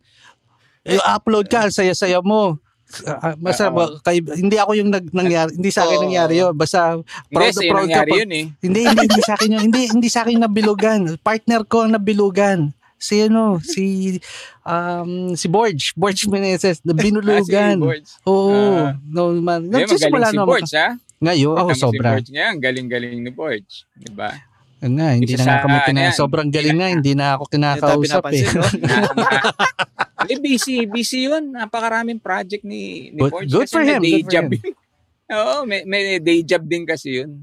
Eh, 0.81 1.01
upload 1.01 1.49
ka, 1.49 1.69
saya-saya 1.69 2.21
mo. 2.21 2.57
Ah, 3.07 3.35
basta 3.35 3.73
ba, 3.75 3.91
kay, 4.07 4.23
hindi 4.23 4.55
ako 4.55 4.73
yung 4.79 4.91
nag, 4.93 5.11
nangyari, 5.11 5.51
hindi 5.57 5.71
sa 5.75 5.83
akin 5.83 5.99
Oo. 5.99 6.05
nangyari 6.07 6.35
yun. 6.39 6.53
Basta 6.55 6.95
Hindi, 7.01 7.35
proud, 7.35 7.55
sa'yo 7.57 7.71
proud 7.75 7.89
ka 7.91 8.03
pag- 8.07 8.21
yun 8.23 8.31
eh. 8.31 8.45
Hindi, 8.63 8.81
hindi, 8.87 9.05
hindi 9.11 9.23
sa 9.25 9.35
akin 9.35 9.49
yun. 9.51 9.63
Hindi, 9.67 9.83
hindi 9.91 10.09
sa 10.09 10.21
akin 10.23 10.37
nabilugan. 10.39 11.01
Partner 11.19 11.61
ko 11.67 11.77
ang 11.89 11.93
nabilugan. 11.97 12.71
Si 12.95 13.21
ano, 13.21 13.59
si 13.61 14.17
um 14.65 15.37
si 15.37 15.47
Borge, 15.51 15.93
Borge 15.93 16.25
Meneses, 16.31 16.81
na 16.87 16.95
Ah, 16.97 17.43
si. 17.43 17.53
Oo. 18.25 18.89
Ah. 18.89 18.97
no 19.05 19.35
man. 19.43 19.67
Hindi, 19.69 19.85
Nagsisimula 19.85 20.31
magaling 20.31 20.41
si. 20.41 20.49
Borge, 20.49 20.75
ha? 20.79 20.89
Ngayon, 21.25 21.53
oh, 21.53 21.59
Tama 21.67 21.75
Si 21.75 21.83
sobra. 21.83 22.09
Borge 22.17 22.31
nga, 22.33 22.47
ang 22.53 22.61
galing-galing 22.63 23.21
ni 23.21 23.33
Borge. 23.35 23.85
Diba? 23.99 24.31
Nga, 24.85 25.09
hindi 25.17 25.33
Isa 25.33 25.49
na 25.49 25.49
nga 25.49 25.65
kami 25.65 25.79
kina, 25.89 26.13
sobrang 26.13 26.49
galing 26.53 26.77
nga, 26.77 26.89
hindi 26.93 27.13
na 27.17 27.41
ako 27.41 27.49
kinakausap 27.49 28.25
eh. 28.37 28.45
eh, 30.27 30.39
busy, 30.39 30.87
busy 30.87 31.27
yun. 31.27 31.53
Napakaraming 31.53 32.19
project 32.19 32.63
ni, 32.63 33.11
ni 33.11 33.19
Good- 33.19 33.33
Borge. 33.33 33.51
good 33.51 33.67
kasi 33.67 33.73
for 33.73 33.83
may 33.83 33.91
him, 33.91 34.01
Day 34.01 34.11
good 34.13 34.25
for 34.25 34.33
job 34.33 34.45
him. 34.45 34.53
yun. 34.61 34.75
Oo, 35.35 35.55
may, 35.65 35.81
may 35.85 36.03
day 36.19 36.41
job 36.43 36.63
din 36.65 36.85
kasi 36.85 37.09
yun. 37.23 37.41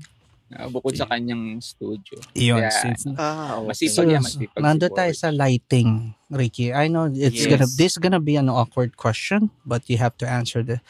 Ah, 0.52 0.68
bukod 0.68 0.92
sa 0.94 1.08
kanyang 1.08 1.64
studio. 1.64 2.20
Yun. 2.36 2.60
Kaya, 2.60 2.70
since- 2.70 3.08
ah, 3.16 3.56
okay. 3.58 3.68
Masipag 3.72 3.96
So, 3.96 4.04
yan, 4.04 4.20
masipag 4.22 4.52
si 4.54 4.62
nandun 4.62 4.92
tayo 4.92 5.14
sa 5.16 5.30
lighting, 5.32 5.90
Ricky. 6.28 6.76
I 6.76 6.92
know 6.92 7.08
it's 7.08 7.42
Yes. 7.42 7.48
gonna 7.48 7.68
this 7.72 7.96
gonna 7.96 8.20
be 8.20 8.36
an 8.36 8.52
awkward 8.52 9.00
question, 9.00 9.48
but 9.64 9.88
you 9.88 9.96
have 9.98 10.14
to 10.20 10.28
answer 10.28 10.60
the. 10.62 10.84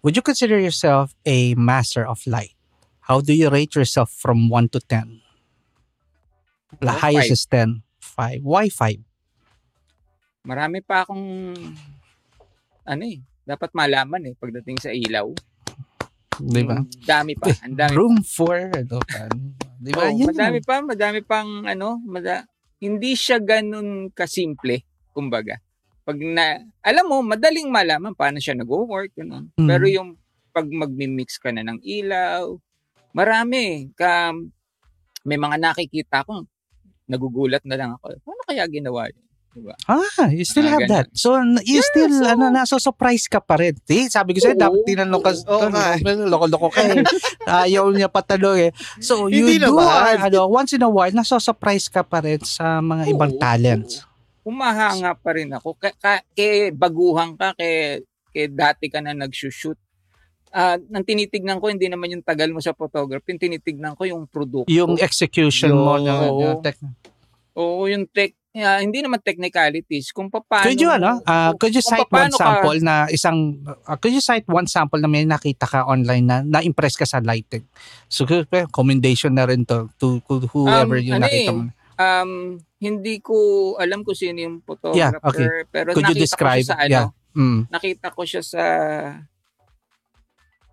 Would 0.00 0.14
you 0.14 0.22
consider 0.22 0.56
yourself 0.56 1.12
a 1.26 1.52
master 1.58 2.06
of 2.06 2.22
light? 2.24 2.54
How 3.04 3.18
do 3.20 3.34
you 3.34 3.50
rate 3.50 3.74
yourself 3.74 4.08
from 4.14 4.46
one 4.48 4.70
to 4.72 4.80
ten? 4.80 5.20
The 6.78 6.94
Oh, 6.94 7.02
highest 7.02 7.28
five. 7.28 7.34
is 7.34 7.44
ten. 7.44 7.68
Five. 7.98 8.40
Why 8.46 8.70
five? 8.70 9.02
Marami 10.40 10.80
pa 10.80 11.04
akong, 11.04 11.52
ano 12.88 13.02
eh, 13.04 13.20
dapat 13.44 13.70
malaman 13.76 14.32
eh, 14.32 14.34
pagdating 14.40 14.78
sa 14.80 14.88
ilaw. 14.88 15.28
Di 16.40 16.64
ba? 16.64 16.80
Ang 16.80 16.88
dami 17.04 17.32
pa. 17.36 17.52
Ang 17.60 17.76
dami 17.76 17.92
Room 17.92 18.16
for 18.24 18.56
ano 18.56 18.96
pa. 19.04 19.28
Di 19.76 19.92
ba? 19.92 20.08
Oh, 20.08 20.16
madami 20.16 20.60
pa, 20.64 20.80
madami 20.80 21.20
pang 21.20 21.68
ano, 21.68 22.00
mada, 22.00 22.48
hindi 22.80 23.12
siya 23.12 23.36
ganun 23.36 24.08
kasimple, 24.16 24.80
kumbaga. 25.12 25.60
Pag 26.08 26.16
na, 26.24 26.56
alam 26.80 27.04
mo, 27.04 27.20
madaling 27.20 27.68
malaman 27.68 28.16
paano 28.16 28.40
siya 28.40 28.56
nag-work, 28.56 29.12
ganun. 29.12 29.52
Mhm. 29.60 29.68
Pero 29.68 29.84
yung 29.92 30.16
pag 30.50 30.64
magmi-mix 30.64 31.36
ka 31.36 31.52
na 31.52 31.60
ng 31.62 31.84
ilaw, 31.84 32.56
marami. 33.12 33.92
Ka, 33.92 34.32
may 35.28 35.36
mga 35.36 35.60
nakikita 35.60 36.24
ko, 36.24 36.48
nagugulat 37.04 37.60
na 37.68 37.76
lang 37.76 37.90
ako. 38.00 38.16
Paano 38.24 38.42
kaya 38.48 38.64
ginawa 38.64 39.12
yun? 39.12 39.29
Diba? 39.50 39.74
Ah, 39.84 40.30
you 40.30 40.46
still 40.46 40.62
Ah, 40.62 40.78
have 40.78 40.86
ganun. 40.86 40.92
that. 40.94 41.06
So, 41.10 41.34
you 41.66 41.82
Yes, 41.82 41.90
still, 41.90 42.14
oo. 42.14 42.22
ano, 42.22 42.54
naso-surprise 42.54 43.26
ka 43.26 43.42
pa 43.42 43.58
rin. 43.58 43.74
Eh, 43.84 44.06
sabi 44.06 44.32
ko 44.32 44.38
sa'yo, 44.40 44.54
Oo, 44.54 44.62
dapat 44.62 44.80
tinanong 44.86 45.18
ka. 45.20 45.30
oo 45.50 45.66
nga 45.66 45.84
eh. 45.90 46.00
Loko-loko 46.06 46.68
ka 46.70 46.80
eh. 46.86 47.02
Ayaw 47.66 47.90
niya 47.90 48.06
patanong 48.06 48.58
eh. 48.58 48.70
So, 49.02 49.26
you 49.26 49.42
Hindi 49.42 49.58
do, 49.58 49.74
naman. 49.74 50.22
ano, 50.22 50.46
once 50.46 50.72
in 50.72 50.82
a 50.82 50.88
while, 50.88 51.10
naso-surprise 51.10 51.90
ka 51.90 52.06
pa 52.06 52.22
rin 52.22 52.38
sa 52.40 52.78
mga 52.78 53.10
ibang 53.10 53.34
Oo. 53.34 53.42
talents. 53.42 54.06
Humahanga 54.40 55.18
pa 55.18 55.30
rin 55.34 55.50
ako. 55.50 55.74
Ka, 55.74 55.90
ka, 55.92 56.22
kay 56.30 56.70
baguhan 56.70 57.34
ka, 57.34 57.50
kay, 57.52 58.00
kay 58.30 58.46
dati 58.46 58.86
ka 58.86 59.02
na 59.02 59.12
nag-shoot. 59.12 59.76
Ah, 60.48 60.78
nang 60.80 61.02
tinitignan 61.02 61.58
ko, 61.58 61.70
hindi 61.70 61.86
naman 61.86 62.10
yung 62.10 62.22
tagal 62.22 62.50
mo 62.50 62.58
sa 62.58 62.70
photography, 62.70 63.34
yung 63.34 63.42
tinitignan 63.42 63.94
ko 63.94 64.02
yung 64.02 64.26
produkto. 64.26 64.66
Yung 64.66 64.94
execution 64.96 65.70
mo 65.70 65.94
Yung- 65.94 66.06
na, 66.06 66.14
Oo. 66.24 66.38
na 66.40 66.54
tech- 66.56 66.82
Oo, 67.52 67.86
yung 67.86 68.06
tech, 68.06 68.34
ah, 68.52 68.78
hindi 68.78 68.98
naman 68.98 69.22
technicalities 69.22 70.10
kung 70.10 70.26
paano 70.26 70.66
could 70.66 70.76
you 70.76 70.90
ano, 70.90 71.22
uh, 71.22 71.54
could 71.54 71.70
you 71.70 71.80
cite 71.80 72.06
one 72.06 72.28
paano 72.28 72.34
ka- 72.34 72.42
sample 72.42 72.78
na 72.82 73.06
isang 73.06 73.38
uh, 73.62 73.94
could 73.94 74.10
you 74.10 74.20
cite 74.20 74.46
one 74.46 74.66
sample 74.66 74.98
na 74.98 75.06
may 75.06 75.22
nakita 75.22 75.64
ka 75.64 75.84
online 75.84 76.26
na 76.26 76.36
na-impress 76.42 76.98
ka 76.98 77.06
sa 77.06 77.22
lighting? 77.22 77.62
So 78.06 78.26
commendation 78.70 79.38
na 79.38 79.46
rin 79.46 79.62
to 79.64 79.86
to, 79.96 80.18
to 80.20 80.50
whoever 80.50 80.98
Um, 80.98 81.04
yung 81.04 81.16
ano 81.18 81.26
nakita 81.26 81.50
eh, 81.50 81.54
mo. 81.54 81.62
um 81.96 82.30
hindi 82.80 83.20
ko 83.20 83.36
alam 83.76 84.02
kung 84.02 84.16
sino 84.16 84.40
yung 84.40 84.64
photographer 84.64 84.96
Yeah, 84.96 85.12
okay. 85.20 85.46
pero 85.68 85.92
Could 85.92 86.08
you 86.08 86.16
nakita 86.16 86.24
describe? 86.26 86.58
ko 86.58 86.64
siya 86.64 86.72
sa 86.72 86.78
ano, 86.80 86.90
Yeah. 86.90 87.08
Mm. 87.30 87.60
nakita 87.70 88.06
ko 88.10 88.22
siya 88.24 88.42
sa 88.42 88.64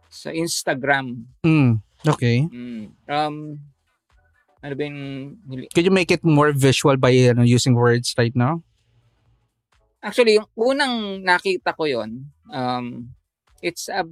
sa 0.10 0.30
Instagram. 0.34 1.30
Mm. 1.46 1.78
Okay. 2.04 2.48
Mm. 2.48 2.86
Um 3.06 3.36
ano 4.68 4.76
ba 4.76 4.84
yung 4.84 5.00
Could 5.72 5.88
you 5.88 5.96
make 5.96 6.12
it 6.12 6.22
more 6.28 6.52
visual 6.52 7.00
by 7.00 7.16
ano, 7.32 7.48
using 7.48 7.74
words 7.74 8.12
right 8.20 8.36
now? 8.36 8.62
Actually, 10.04 10.38
yung 10.38 10.48
unang 10.54 11.24
nakita 11.24 11.74
ko 11.74 11.88
yon 11.88 12.30
um, 12.52 13.10
it's 13.64 13.88
a, 13.90 14.04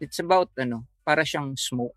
it's 0.00 0.18
about 0.18 0.50
ano, 0.58 0.88
para 1.04 1.22
siyang 1.22 1.54
smoke. 1.54 1.94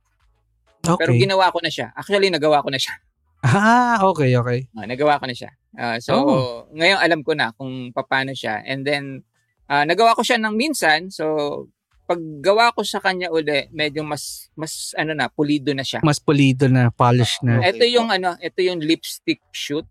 Pero 0.82 1.14
Okay. 1.14 1.26
ginawa 1.26 1.50
ko 1.54 1.62
na 1.62 1.72
siya. 1.72 1.94
Actually, 1.94 2.30
nagawa 2.30 2.62
ko 2.62 2.70
na 2.70 2.78
siya. 2.82 2.96
ah, 3.48 3.98
okay, 4.06 4.38
okay. 4.38 4.70
Ah, 4.78 4.86
nagawa 4.86 5.18
ko 5.18 5.26
na 5.26 5.36
siya. 5.36 5.52
Ah, 5.74 5.98
so, 5.98 6.14
Oh. 6.14 6.70
ngayon 6.74 7.00
alam 7.02 7.22
ko 7.26 7.34
na 7.34 7.50
kung 7.58 7.90
paano 7.94 8.34
siya. 8.38 8.62
And 8.66 8.86
then, 8.86 9.26
ah, 9.66 9.86
nagawa 9.86 10.14
ko 10.14 10.22
siya 10.22 10.38
ng 10.38 10.54
minsan. 10.54 11.10
So, 11.10 11.66
pag 12.12 12.20
gawa 12.44 12.76
ko 12.76 12.84
sa 12.84 13.00
kanya 13.00 13.32
uli, 13.32 13.72
medyo 13.72 14.04
mas, 14.04 14.52
mas 14.52 14.92
ano 14.94 15.16
na, 15.16 15.32
pulido 15.32 15.72
na 15.72 15.80
siya. 15.80 16.04
Mas 16.04 16.20
pulido 16.20 16.68
na, 16.68 16.92
polished 16.92 17.40
na. 17.40 17.64
Okay 17.64 17.72
Ito 17.72 17.86
yung 17.88 18.12
ano, 18.12 18.36
ito 18.38 18.60
yung 18.60 18.84
lipstick 18.84 19.40
shoot. 19.50 19.88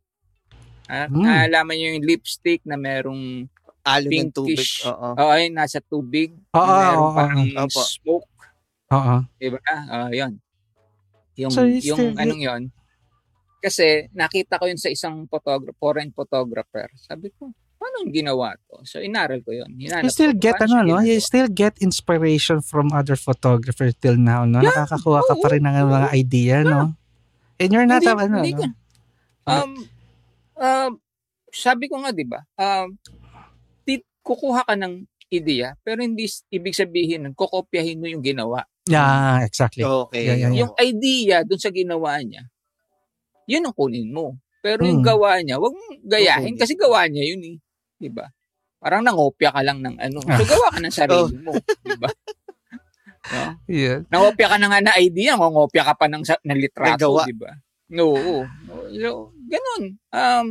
Ah, 0.84 1.08
Hmm. 1.08 1.24
Naalaman 1.24 1.74
niyo 1.74 1.88
yung 1.94 2.04
lipstick 2.04 2.60
na 2.62 2.76
merong 2.76 3.48
Alo 3.80 4.04
ng 4.06 4.28
tubig. 4.28 4.60
pinkish. 4.60 4.84
Oo. 4.84 5.16
Oo, 5.16 5.30
ayun, 5.32 5.56
nasa 5.56 5.80
tubig. 5.80 6.36
Oo, 6.52 6.60
oo, 6.60 7.08
oo. 7.56 7.68
Smoke. 7.72 8.28
Oo. 8.90 9.16
Diba? 9.40 9.56
Ah, 9.64 10.12
yun. 10.12 10.36
Yung, 11.40 11.48
So, 11.48 11.64
yung 11.64 11.80
still- 12.12 12.18
anong 12.20 12.42
yun. 12.44 12.62
Kasi 13.60 14.12
nakita 14.12 14.60
ko 14.60 14.68
yun 14.68 14.76
sa 14.76 14.92
isang 14.92 15.24
photographer, 15.24 15.72
foreign 15.78 16.12
photographer. 16.12 16.92
Sabi 16.98 17.32
ko, 17.32 17.48
paano 17.80 18.04
yung 18.04 18.12
ginawa 18.12 18.52
to? 18.68 18.84
So, 18.84 19.00
inaral 19.00 19.40
ko 19.40 19.56
yun. 19.56 19.72
Hinanap 19.72 20.04
You 20.04 20.12
still 20.12 20.36
ko, 20.36 20.38
get 20.38 20.60
ano, 20.60 20.84
no? 20.84 21.00
You 21.00 21.16
still 21.18 21.48
get 21.48 21.80
inspiration 21.80 22.60
from 22.60 22.92
other 22.92 23.16
photographers 23.16 23.96
till 23.96 24.20
now, 24.20 24.44
no? 24.44 24.60
Yeah, 24.60 24.76
Nakakakuha 24.76 25.20
ka 25.24 25.34
oo. 25.34 25.40
pa 25.40 25.48
rin 25.48 25.64
ng 25.64 25.88
mga 25.88 26.08
idea, 26.12 26.56
no? 26.60 26.92
And 27.56 27.68
you're 27.72 27.88
not, 27.88 28.04
Hindi- 28.04 28.20
ano, 28.20 28.36
hindi 28.38 28.52
no? 28.52 28.60
ko- 28.60 28.78
Um, 29.42 29.70
um, 30.54 30.92
sabi 31.50 31.88
ko 31.88 31.98
nga, 31.98 32.12
di 32.12 32.22
ba? 32.22 32.44
Um, 32.54 33.00
ti- 33.82 34.04
kukuha 34.20 34.62
ka 34.62 34.76
ng 34.76 35.08
ideya, 35.26 35.74
pero 35.80 36.04
hindi 36.04 36.28
ibig 36.48 36.76
sabihin 36.76 37.24
nun, 37.24 37.34
kokopyahin 37.34 37.96
mo 37.96 38.06
yung 38.06 38.20
ginawa. 38.20 38.62
Yeah, 38.84 39.40
exactly. 39.40 39.82
Okay. 39.82 40.26
Yeah, 40.26 40.36
yeah, 40.36 40.50
yeah. 40.50 40.60
Yung 40.62 40.72
idea 40.76 41.36
dun 41.42 41.58
sa 41.58 41.70
ginawa 41.70 42.18
niya, 42.20 42.44
yun 43.46 43.64
ang 43.64 43.74
kunin 43.74 44.10
mo. 44.10 44.36
Pero 44.60 44.84
yung 44.84 45.00
Hmm. 45.00 45.08
gawa 45.08 45.40
niya, 45.40 45.56
wag 45.56 45.72
mong 45.72 46.04
gayahin 46.04 46.54
Okay. 46.54 46.60
kasi 46.60 46.72
gawa 46.76 47.08
niya 47.08 47.24
yun 47.26 47.42
eh. 47.42 47.56
Di 48.00 48.08
ba? 48.08 48.24
Parang 48.80 49.04
nangopya 49.04 49.52
ka 49.52 49.60
lang 49.60 49.84
ng 49.84 50.00
ano. 50.00 50.18
So 50.40 50.44
gawa 50.48 50.68
ka 50.72 50.78
ng 50.80 50.94
sarili 50.94 51.36
mo. 51.44 51.52
Di 51.84 51.96
ba? 52.00 52.08
No? 53.30 53.52
Yeah. 53.68 54.02
Nangopya 54.08 54.48
ka 54.48 54.56
na 54.56 54.72
nga 54.72 54.80
na 54.80 54.96
idea, 54.96 55.36
nangopya 55.36 55.84
ka 55.86 55.94
pa 55.94 56.08
ng, 56.08 56.24
sa- 56.24 56.40
ng 56.40 56.56
litrato, 56.56 57.20
di 57.28 57.36
ba? 57.36 57.52
Oo. 58.00 58.48
So, 58.96 59.36
ganun. 59.44 60.00
Um, 60.08 60.46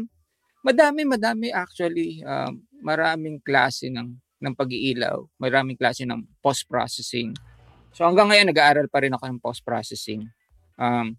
madami, 0.62 1.02
madami 1.04 1.50
actually. 1.50 2.22
Um, 2.22 2.64
maraming 2.80 3.42
klase 3.42 3.90
ng, 3.90 4.14
ng 4.16 4.54
pag-iilaw. 4.54 5.18
Maraming 5.42 5.76
klase 5.76 6.06
ng 6.06 6.24
post-processing. 6.46 7.34
So 7.92 8.06
hanggang 8.06 8.32
ngayon, 8.32 8.54
nag-aaral 8.54 8.88
pa 8.88 9.02
rin 9.02 9.18
ako 9.18 9.26
ng 9.28 9.42
post-processing. 9.42 10.30
Um, 10.80 11.18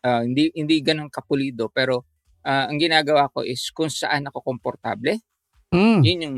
ah, 0.00 0.24
hindi 0.24 0.48
hindi 0.56 0.80
ganun 0.80 1.12
kapulido 1.12 1.68
pero 1.68 2.08
ah, 2.44 2.68
ang 2.68 2.80
ginagawa 2.80 3.28
ko 3.28 3.44
is 3.44 3.68
kung 3.72 3.92
saan 3.92 4.28
ako 4.28 4.40
komportable 4.40 5.20
Mm. 5.70 6.00
yun 6.02 6.18
yung 6.20 6.36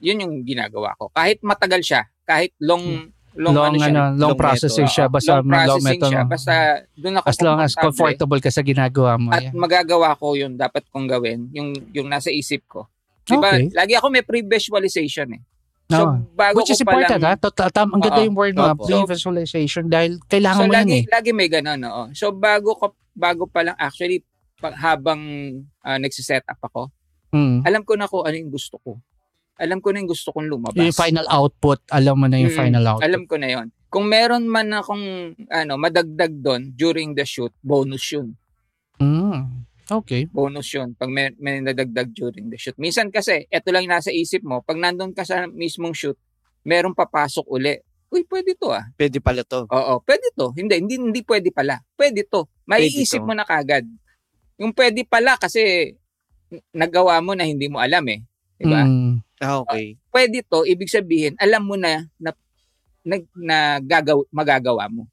yun 0.00 0.16
yung 0.18 0.34
ginagawa 0.40 0.96
ko 0.96 1.12
kahit 1.12 1.36
matagal 1.40 1.80
siya 1.80 2.02
kahit 2.24 2.56
long 2.56 3.12
long, 3.30 3.54
Long, 3.54 3.66
ano 3.68 3.76
siya 3.76 3.90
ano, 3.90 4.02
long 4.10 4.18
long 4.18 4.34
processing 4.34 4.88
siya. 4.88 5.06
Basta 5.06 5.38
long 5.38 5.46
may 5.46 5.62
long 5.62 5.78
processing 5.78 5.86
method. 5.94 6.10
siya 6.10 6.20
no? 6.20 6.30
basta 6.32 6.54
doon 6.96 7.14
ako 7.14 7.26
As 7.26 7.38
long 7.38 7.58
as 7.60 7.72
comfortable 7.72 8.40
ka 8.40 8.50
sa 8.50 8.58
ginagawa 8.60 9.12
mo. 9.14 9.30
at 9.30 9.42
yeah. 9.44 9.54
magagawa 9.54 10.16
ko 10.16 10.34
yung 10.34 10.56
dapat 10.56 10.82
kong 10.88 11.06
gawin 11.06 11.46
yung 11.52 11.70
yung 11.92 12.08
nasa 12.08 12.28
isip 12.28 12.64
ko 12.66 12.88
di 13.22 13.36
ba 13.36 13.52
Okay. 13.52 13.70
lagi 13.70 13.94
ako 13.94 14.06
may 14.08 14.24
pre-visualization 14.24 15.36
eh 15.36 15.42
so 15.86 16.00
Oo. 16.00 16.14
bago 16.32 16.56
Which 16.58 16.72
is 16.72 16.80
important, 16.80 17.20
ha? 17.20 17.34
lang 17.34 17.38
Tot- 17.38 17.70
Tam, 17.70 17.90
ang 17.90 18.00
ganda 18.00 18.22
yung 18.22 18.34
word 18.34 18.54
mo, 18.54 18.66
Opo. 18.68 18.86
pre-visualization, 18.86 19.86
dahil 19.86 20.18
kailangan 20.24 20.64
so 20.64 20.66
mo 20.66 20.72
lagi 20.72 20.90
yun 20.90 20.98
eh. 20.98 21.04
lagi 21.06 21.30
may 21.30 21.46
ganun 21.46 21.80
oo 21.82 22.02
so 22.10 22.30
bago 22.30 22.74
ko 22.74 22.86
bago 23.12 23.44
pa 23.44 23.62
lang 23.62 23.76
actually 23.76 24.24
pag, 24.56 24.74
habang 24.74 25.20
uh, 25.80 25.98
nagsiset 25.98 26.42
up 26.44 26.58
ako 26.62 26.90
Mm. 27.30 27.62
alam 27.62 27.82
ko 27.86 27.94
na 27.94 28.10
kung 28.10 28.26
ano 28.26 28.34
yung 28.34 28.50
gusto 28.50 28.76
ko 28.82 28.98
alam 29.60 29.78
ko 29.84 29.92
na 29.92 30.00
yung 30.00 30.10
gusto 30.10 30.32
kong 30.32 30.48
lumabas 30.48 30.80
Yung 30.80 30.96
final 30.96 31.28
output, 31.28 31.84
alam 31.92 32.16
mo 32.16 32.26
na 32.26 32.40
yung 32.40 32.48
Mm, 32.48 32.60
final 32.64 32.84
output. 32.88 33.04
Alam 33.04 33.22
ko 33.28 33.34
na 33.36 33.48
yon. 33.52 33.66
Kung 33.92 34.08
meron 34.08 34.48
man 34.48 34.72
akong 34.72 35.36
ano, 35.52 35.72
madagdag 35.76 36.32
doon 36.40 36.72
during 36.72 37.12
the 37.12 37.28
shoot, 37.28 37.52
bonus 37.60 38.08
yun. 38.08 38.32
Mm. 38.96 39.68
Okay. 39.90 40.24
Bonus 40.32 40.70
yun. 40.72 40.96
Pag 40.96 41.12
may, 41.12 41.34
may 41.36 41.60
nadagdag 41.60 42.08
during 42.16 42.48
the 42.48 42.56
shoot. 42.56 42.78
Minsan 42.80 43.12
kasi, 43.12 43.44
eto 43.52 43.68
lang 43.68 43.84
nasa 43.84 44.08
isip 44.08 44.40
mo, 44.40 44.64
pag 44.64 44.80
nandun 44.80 45.12
ka 45.12 45.28
sa 45.28 45.44
mismong 45.50 45.92
shoot, 45.92 46.16
merong 46.64 46.96
papasok 46.96 47.44
uli. 47.50 47.76
Uy, 48.10 48.24
pwede 48.26 48.56
to 48.56 48.72
ah. 48.72 48.86
Pwede 48.96 49.20
pala 49.20 49.44
to. 49.44 49.68
Oo, 49.68 49.94
pwede 50.06 50.30
to. 50.34 50.56
Hindi, 50.56 50.80
hindi, 50.82 50.96
hindi 50.98 51.20
pwede 51.26 51.52
pala. 51.52 51.78
Pwede 51.94 52.24
to. 52.26 52.48
Maiisip 52.64 53.22
to. 53.22 53.26
mo 53.28 53.36
na 53.36 53.44
kagad. 53.44 53.84
Yung 54.56 54.72
pwede 54.72 55.04
pala 55.04 55.36
kasi 55.36 55.94
nagawa 56.72 57.18
mo 57.18 57.32
na 57.32 57.44
hindi 57.44 57.66
mo 57.66 57.78
alam 57.78 58.02
eh. 58.08 58.20
Diba? 58.56 58.82
Mm. 58.84 59.24
Ah, 59.40 59.64
okay. 59.64 59.96
pwede 60.12 60.44
to, 60.44 60.68
ibig 60.68 60.86
sabihin, 60.86 61.32
alam 61.40 61.64
mo 61.64 61.72
na 61.74 62.04
na, 62.20 62.30
na, 63.00 63.16
na 63.34 63.56
gagaw, 63.80 64.20
magagawa 64.28 64.84
mo. 64.86 65.08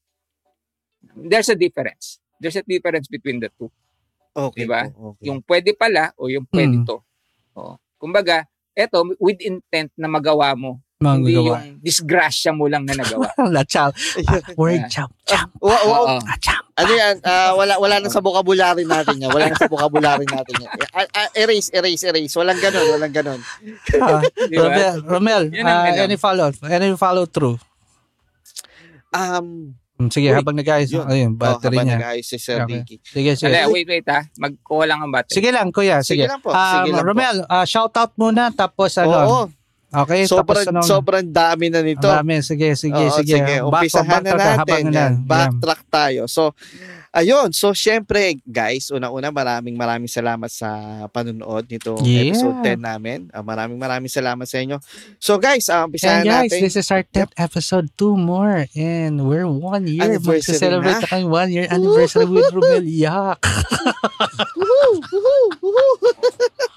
There's 1.16 1.48
a 1.48 1.56
difference. 1.56 2.20
There's 2.38 2.60
a 2.60 2.66
difference 2.66 3.08
between 3.08 3.40
the 3.40 3.50
two. 3.56 3.72
Okay. 4.36 4.68
Diba? 4.68 4.92
Okay. 4.92 5.32
Yung 5.32 5.40
pwede 5.42 5.72
pala 5.74 6.12
o 6.14 6.28
yung 6.28 6.46
pwede 6.52 6.84
Mm. 6.84 6.86
to. 6.86 7.00
O, 7.56 7.80
kumbaga, 7.98 8.46
eto, 8.76 9.02
with 9.18 9.40
intent 9.42 9.90
na 9.96 10.06
magawa 10.06 10.54
mo. 10.54 10.84
hindi 10.98 11.30
Magagawa. 11.34 11.62
yung 11.62 11.78
disgrasya 11.80 12.52
mo 12.52 12.66
lang 12.68 12.84
na 12.84 12.98
nagawa. 12.98 13.30
La 13.56 13.64
cham. 13.64 13.94
Ah, 14.28 14.42
word 14.60 14.82
Yeah. 14.84 14.90
cham. 14.92 15.10
Cham. 15.24 15.48
Wa- 15.62 15.86
wa- 15.88 16.02
Oo. 16.04 16.18
Ah, 16.20 16.38
cham. 16.38 16.67
Ano 16.78 16.92
yan? 16.92 17.16
Ah, 17.22 17.52
wala 17.52 17.76
wala 17.76 17.98
na 17.98 18.08
sa 18.08 18.22
vocabulary 18.22 18.86
natin 18.86 19.18
yan. 19.18 19.30
Wala 19.30 19.50
na 19.50 19.58
sa 19.58 19.66
vocabulary 19.66 20.24
natin 20.24 20.54
yan. 20.60 20.70
Ah, 20.94 21.10
ah, 21.12 21.30
erase, 21.34 21.74
erase, 21.74 22.06
erase. 22.06 22.34
Walang 22.34 22.62
ganun, 22.62 22.86
walang 22.88 23.10
ganun. 23.12 23.42
Ba? 23.92 24.22
Romel, 24.48 24.94
Romel 25.04 25.44
ano. 25.52 25.98
any 26.00 26.16
follow? 26.16 26.54
Any 26.64 26.94
follow 26.94 27.26
through? 27.26 27.58
Um, 29.10 29.74
Mm, 29.98 30.14
Sige, 30.14 30.30
Uy, 30.30 30.38
habang 30.38 30.54
nag-ayos. 30.54 30.94
yun. 30.94 31.10
Ayun, 31.10 31.34
oh, 31.34 31.42
battery 31.42 31.74
habang 31.74 31.90
niya. 31.90 31.98
nag-ayos 31.98 32.30
si 32.30 32.38
Sir 32.38 32.62
Okay. 32.62 32.86
Ricky. 32.86 32.96
Sige, 33.02 33.34
sige. 33.34 33.50
Sandali, 33.50 33.74
wait, 33.74 33.90
wait 33.90 34.06
ha. 34.06 34.22
Magkuha 34.38 34.86
lang 34.86 35.02
ang 35.02 35.10
battery. 35.10 35.34
Sige 35.34 35.50
lang, 35.50 35.74
kuya. 35.74 36.06
Sige. 36.06 36.22
Sige 36.22 36.30
lang 36.30 36.38
po, 36.38 36.54
sige 36.54 36.62
Um, 36.86 36.94
lang 36.94 37.02
po. 37.02 37.08
Romel, 37.10 37.38
ah, 37.50 37.66
shout 37.66 37.98
out 37.98 38.14
muna 38.14 38.54
tapos 38.54 38.94
ano. 38.96 39.18
Oo, 39.18 39.42
Okay, 39.98 40.22
sobrang, 40.24 40.46
tapos 40.46 40.60
ano. 40.70 40.82
sobrang 40.82 41.26
dami 41.26 41.66
na 41.68 41.82
nito. 41.82 42.06
Marami, 42.06 42.40
sige, 42.40 42.74
sige, 42.74 42.94
Oo, 43.00 43.16
sige. 43.16 43.38
Back 43.40 43.66
Umpisahan 43.66 44.22
na 44.22 44.32
natin. 44.36 44.84
na. 44.88 45.06
Yan. 45.10 45.14
Backtrack 45.24 45.82
tayo. 45.88 46.22
So, 46.28 46.54
ayun. 47.10 47.50
So, 47.50 47.72
syempre, 47.72 48.38
guys, 48.44 48.90
una-una, 48.90 49.30
maraming 49.30 49.74
maraming 49.74 50.06
salamat 50.06 50.48
sa 50.48 50.70
panonood 51.10 51.66
nito 51.66 51.98
Yeah. 52.00 52.30
episode 52.30 52.58
10 52.62 52.78
namin. 52.80 53.20
Ah, 53.32 53.42
maraming 53.42 53.76
maraming 53.76 54.08
salamat 54.08 54.46
sa 54.46 54.60
inyo. 54.60 54.78
So, 55.18 55.36
guys, 55.38 55.66
uh, 55.66 55.82
And 55.82 55.90
umpisahan 55.90 56.24
guys, 56.24 56.52
natin. 56.54 56.62
this 56.62 56.76
is 56.76 56.88
our 56.88 57.02
10th 57.02 57.34
episode, 57.36 57.90
two 57.98 58.14
more. 58.14 58.70
And 58.74 59.26
we're 59.26 59.50
one 59.50 59.88
year. 59.88 60.06
Anniversary 60.06 60.62
Magsa-celebrate 60.62 61.02
na. 61.02 61.08
kami 61.08 61.26
one 61.26 61.50
year 61.50 61.66
anniversary 61.68 62.28
with 62.28 62.46
Romel. 62.56 62.86
Yak. 62.86 63.42
Woohoo! 64.54 64.94
Woohoo! 65.02 65.48
Woohoo! 65.58 65.96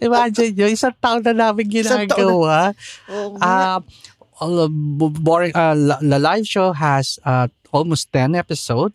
Imagine 0.00 0.50
nyo, 0.52 0.66
isang 0.66 0.94
taon 0.96 1.22
na 1.22 1.32
namin 1.32 1.66
Isang 1.70 2.06
taon 2.06 2.16
na. 2.16 2.16
ginagawa. 2.16 2.58
Uh, 3.36 3.78
boring, 5.16 5.52
uh, 5.56 5.72
la- 5.74 6.02
live 6.20 6.46
show 6.46 6.72
has 6.72 7.16
uh, 7.24 7.48
almost 7.72 8.12
10 8.12 8.34
episode. 8.34 8.92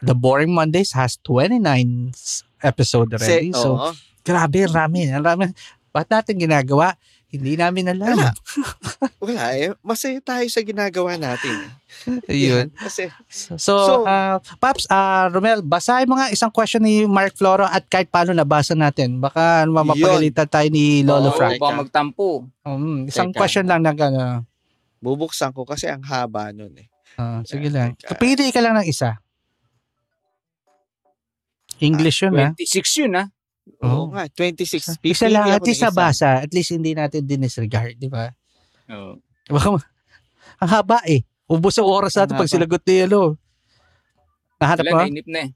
The 0.00 0.14
Boring 0.14 0.54
Mondays 0.54 0.94
has 0.94 1.18
29 1.26 2.14
s- 2.14 2.46
episode 2.62 3.12
already. 3.12 3.50
Se- 3.50 3.58
so, 3.58 3.74
oo. 3.74 3.90
grabe, 4.22 4.64
rami. 4.70 5.10
Rami. 5.10 5.50
Ba't 5.90 6.06
natin 6.06 6.38
ginagawa? 6.38 6.94
Hindi 7.28 7.60
namin 7.60 7.92
alam. 7.92 8.16
Wala. 8.16 8.32
Wala 9.24 9.44
eh. 9.52 9.76
Masaya 9.84 10.16
tayo 10.24 10.48
sa 10.48 10.64
ginagawa 10.64 11.20
natin. 11.20 11.60
Ayun. 12.24 12.72
Kasi, 12.72 13.12
So, 13.28 13.60
So- 13.60 14.04
ah, 14.08 14.40
Paps, 14.56 14.88
ah, 14.88 15.28
Romel, 15.28 15.60
basahin 15.60 16.08
mo 16.08 16.16
nga 16.16 16.32
isang 16.32 16.48
question 16.48 16.80
ni 16.80 17.04
Mark 17.04 17.36
Floro 17.36 17.68
at 17.68 17.84
kahit 17.84 18.08
paano 18.08 18.32
nabasa 18.32 18.72
natin. 18.72 19.20
Baka 19.20 19.68
mapagalitan 19.68 20.48
tayo 20.48 20.72
ni 20.72 21.04
Lolo 21.04 21.28
Oo, 21.28 21.36
Frank. 21.36 21.60
Baka 21.60 21.76
magtampo. 21.76 22.48
Um, 22.64 23.04
isang 23.04 23.28
Teka. 23.28 23.38
question 23.38 23.68
lang 23.68 23.84
na 23.84 23.92
gano'n. 23.92 24.48
bubuksan 24.98 25.54
ko 25.54 25.62
kasi 25.62 25.86
ang 25.86 26.02
haba 26.02 26.50
nun 26.50 26.74
eh. 26.74 26.88
Ah, 27.14 27.44
sige 27.44 27.68
lang. 27.68 27.92
teka. 27.94 28.16
Pili 28.16 28.50
ka 28.50 28.58
lang 28.58 28.80
ng 28.80 28.88
isa. 28.88 29.20
English 31.78 32.26
yun, 32.26 32.34
ha? 32.34 32.50
26 32.58 32.98
yun, 33.06 33.12
ah. 33.14 33.26
Oo. 33.80 33.86
Oo 33.86 34.06
nga, 34.10 34.24
26. 34.30 34.98
Isa 35.02 35.26
lang, 35.28 35.48
at 35.50 35.62
least 35.62 35.80
isa. 35.80 35.88
nabasa. 35.88 36.42
At 36.42 36.50
least 36.50 36.72
hindi 36.72 36.92
natin 36.92 37.24
dinisregard, 37.24 37.94
di 37.96 38.08
ba? 38.08 38.28
Oo. 38.90 39.20
Baka, 39.48 39.68
ang 40.62 40.70
haba 40.70 40.98
eh. 41.04 41.22
Ubus 41.48 41.80
ang 41.80 41.88
oras 41.88 42.12
natin 42.12 42.36
pag 42.36 42.50
sinagot 42.50 42.82
ni 42.84 43.08
ano. 43.08 43.36
Nahanap 44.58 44.84
Wala, 44.84 44.92
mo? 44.92 44.98
nainip 45.06 45.26
na 45.26 45.40
eh. 45.46 45.50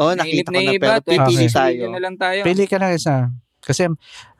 Oo, 0.00 0.12
nakita 0.16 0.48
ko 0.48 0.58
na 0.58 0.72
iba, 0.72 0.92
pero 0.98 1.28
pipili 1.28 1.46
Okay. 1.46 1.52
tayo. 1.52 1.82
na 1.92 2.00
lang 2.00 2.16
tayo. 2.16 2.40
Pili 2.42 2.64
ka 2.64 2.80
ng 2.80 2.94
isa. 2.96 3.28
Kasi 3.62 3.86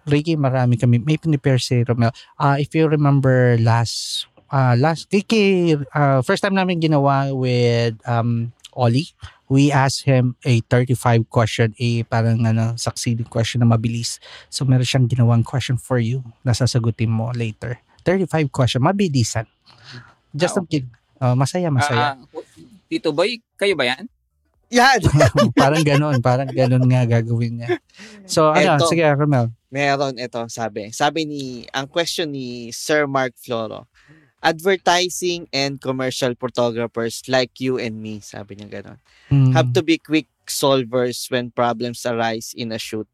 Ricky, 0.02 0.34
marami 0.34 0.74
kami. 0.74 0.98
May 0.98 1.14
pinipare 1.14 1.62
si 1.62 1.86
Romel. 1.86 2.10
Ah, 2.34 2.58
if 2.58 2.74
you 2.74 2.90
remember 2.90 3.54
last, 3.62 4.26
ah 4.50 4.74
last, 4.74 5.06
Kiki, 5.06 5.76
ah, 5.94 6.18
first 6.20 6.42
time 6.42 6.58
namin 6.58 6.82
ginawa 6.82 7.30
with 7.30 7.94
um, 8.02 8.50
Ollie, 8.74 9.12
we 9.52 9.68
asked 9.68 10.08
him 10.08 10.32
a 10.48 10.64
35 10.64 11.28
question, 11.28 11.76
a 11.76 12.00
parang 12.08 12.40
ano, 12.48 12.72
succeeding 12.80 13.28
question 13.28 13.60
na 13.60 13.68
mabilis. 13.68 14.16
So 14.48 14.64
meron 14.64 14.88
siyang 14.88 15.12
ginawang 15.12 15.44
question 15.44 15.76
for 15.76 16.00
you 16.00 16.24
na 16.40 16.56
sasagutin 16.56 17.12
mo 17.12 17.28
later. 17.36 17.76
35 18.08 18.48
question, 18.48 18.80
mabilisan. 18.80 19.44
Just 20.32 20.56
Ah, 20.56 20.64
a 20.64 20.66
kid. 20.66 20.88
Oh, 21.20 21.36
masaya, 21.36 21.68
masaya. 21.68 22.16
Ah, 22.16 22.40
Tito 22.88 23.12
Boy, 23.12 23.44
kayo 23.60 23.76
ba 23.76 23.92
yan? 23.92 24.08
Yan! 24.72 25.04
parang 25.60 25.84
ganon, 25.84 26.16
parang 26.24 26.48
ganon 26.48 26.88
nga 26.88 27.04
gagawin 27.04 27.60
niya. 27.60 27.76
So, 28.24 28.56
ano, 28.56 28.80
Eto. 28.80 28.88
sige, 28.88 29.04
Romel. 29.04 29.52
Meron 29.68 30.16
ito, 30.16 30.40
sabi. 30.48 30.88
Sabi 30.96 31.28
ni, 31.28 31.68
ang 31.76 31.84
question 31.84 32.32
ni 32.32 32.72
Sir 32.72 33.04
Mark 33.04 33.36
Floro, 33.36 33.84
advertising 34.42 35.46
and 35.54 35.80
commercial 35.80 36.34
photographers 36.34 37.22
like 37.30 37.56
you 37.58 37.78
and 37.78 38.02
me, 38.02 38.18
sabi 38.20 38.58
niya 38.58 38.82
gano'n, 38.82 38.98
Mm, 39.30 39.54
have 39.54 39.72
to 39.72 39.80
be 39.80 39.96
quick 39.96 40.26
solvers 40.44 41.30
when 41.30 41.48
problems 41.48 42.04
arise 42.04 42.52
in 42.52 42.74
a 42.74 42.78
shoot. 42.78 43.06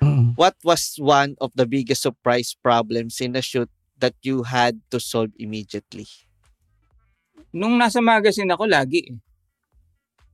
mm. 0.00 0.32
What 0.38 0.56
was 0.64 0.96
one 0.96 1.36
of 1.42 1.52
the 1.52 1.66
biggest 1.66 2.00
surprise 2.00 2.54
problems 2.56 3.20
in 3.20 3.36
a 3.36 3.42
shoot 3.42 3.68
that 3.98 4.14
you 4.22 4.46
had 4.46 4.80
to 4.88 4.98
solve 4.98 5.34
immediately? 5.36 6.06
Nung 7.52 7.76
nasa 7.76 8.00
magazine 8.00 8.48
ako, 8.50 8.64
lagi 8.66 9.10
eh. 9.10 9.18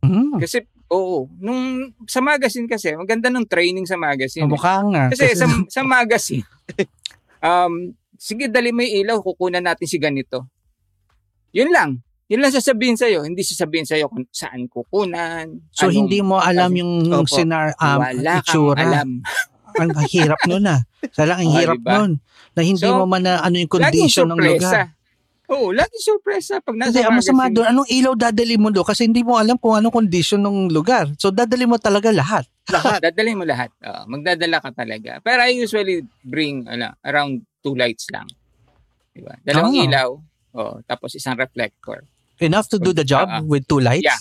Mm. 0.01 0.41
Kasi, 0.41 0.65
oo. 0.89 1.29
Nung 1.37 1.93
sa 2.09 2.25
magazine 2.25 2.65
kasi, 2.65 2.97
maganda 2.97 3.29
ng 3.29 3.45
training 3.45 3.85
sa 3.85 4.01
magazine. 4.01 4.49
eh. 4.49 4.53
Mukha 4.53 4.81
nga. 4.89 5.13
Kasi 5.13 5.37
sa, 5.37 5.45
sa 5.69 5.83
magazine, 5.85 6.45
um, 7.45 7.93
sige, 8.21 8.53
dali 8.53 8.69
yung 8.69 8.85
ilaw, 8.85 9.25
kukunan 9.25 9.65
natin 9.65 9.89
si 9.89 9.97
ganito. 9.97 10.45
Yun 11.57 11.73
lang. 11.73 11.91
Yun 12.31 12.47
lang 12.47 12.53
sasabihin 12.53 12.95
sa'yo. 12.95 13.25
Hindi 13.25 13.43
sasabihin 13.43 13.83
sa'yo 13.83 14.07
kung 14.07 14.23
saan 14.31 14.69
kukunan. 14.69 15.51
so, 15.73 15.89
anong- 15.89 15.97
hindi 15.97 16.21
mo 16.21 16.37
alam 16.39 16.71
yung 16.71 17.09
Opo. 17.09 17.27
sinar, 17.27 17.75
um, 17.75 17.99
wala 17.99 18.33
itsura. 18.39 18.79
alam. 18.79 19.09
Ang 19.73 19.91
hirap 20.07 20.39
nun 20.45 20.67
ah. 20.67 20.83
Salang 21.11 21.41
ang 21.41 21.51
Ah, 21.51 21.57
hirap 21.57 21.79
diba? 21.81 21.93
nun. 21.97 22.13
Na 22.53 22.61
hindi 22.61 22.83
So, 22.83 22.93
mo 22.93 23.07
man 23.07 23.23
na 23.23 23.41
ano 23.41 23.57
yung 23.57 23.71
condition 23.71 24.27
ng 24.29 24.39
lugar. 24.39 24.95
Oo, 25.51 25.75
laging 25.75 26.05
sorpresa 26.05 26.63
pag 26.63 26.79
nasa 26.79 26.95
Kasi 26.95 27.03
ang 27.03 27.19
masama 27.19 27.39
magazine. 27.43 27.55
doon, 27.57 27.67
anong 27.67 27.89
ilaw 27.91 28.15
dadali 28.15 28.55
mo 28.55 28.71
doon? 28.71 28.87
Kasi 28.87 29.03
hindi 29.03 29.23
mo 29.23 29.35
alam 29.35 29.59
kung 29.59 29.75
anong 29.75 29.91
condition 29.93 30.39
ng 30.39 30.71
lugar. 30.71 31.11
So, 31.19 31.35
dadali 31.35 31.67
mo 31.67 31.75
talaga 31.75 32.15
lahat. 32.15 32.47
Lahat. 32.71 33.03
Dadalhin 33.03 33.35
mo 33.35 33.43
lahat. 33.43 33.75
Oo, 33.81 34.07
magdadala 34.07 34.63
ka 34.63 34.71
talaga. 34.71 35.19
Pero 35.19 35.43
I 35.43 35.55
usually 35.57 36.07
bring 36.23 36.67
ano, 36.67 36.95
around 37.03 37.43
two 37.63 37.77
lights 37.77 38.09
lang. 38.13 38.29
Diba? 39.11 39.37
Dalawang 39.43 39.75
Ah. 39.77 39.85
ilaw, 39.85 40.11
oh, 40.55 40.75
tapos 40.87 41.15
isang 41.15 41.37
reflector. 41.37 42.05
Enough 42.41 42.73
to 42.73 42.79
do 42.81 42.97
the 42.97 43.05
job 43.05 43.29
Ah, 43.29 43.39
ah. 43.39 43.43
with 43.45 43.69
two 43.69 43.81
lights. 43.81 44.07
Yeah. 44.07 44.21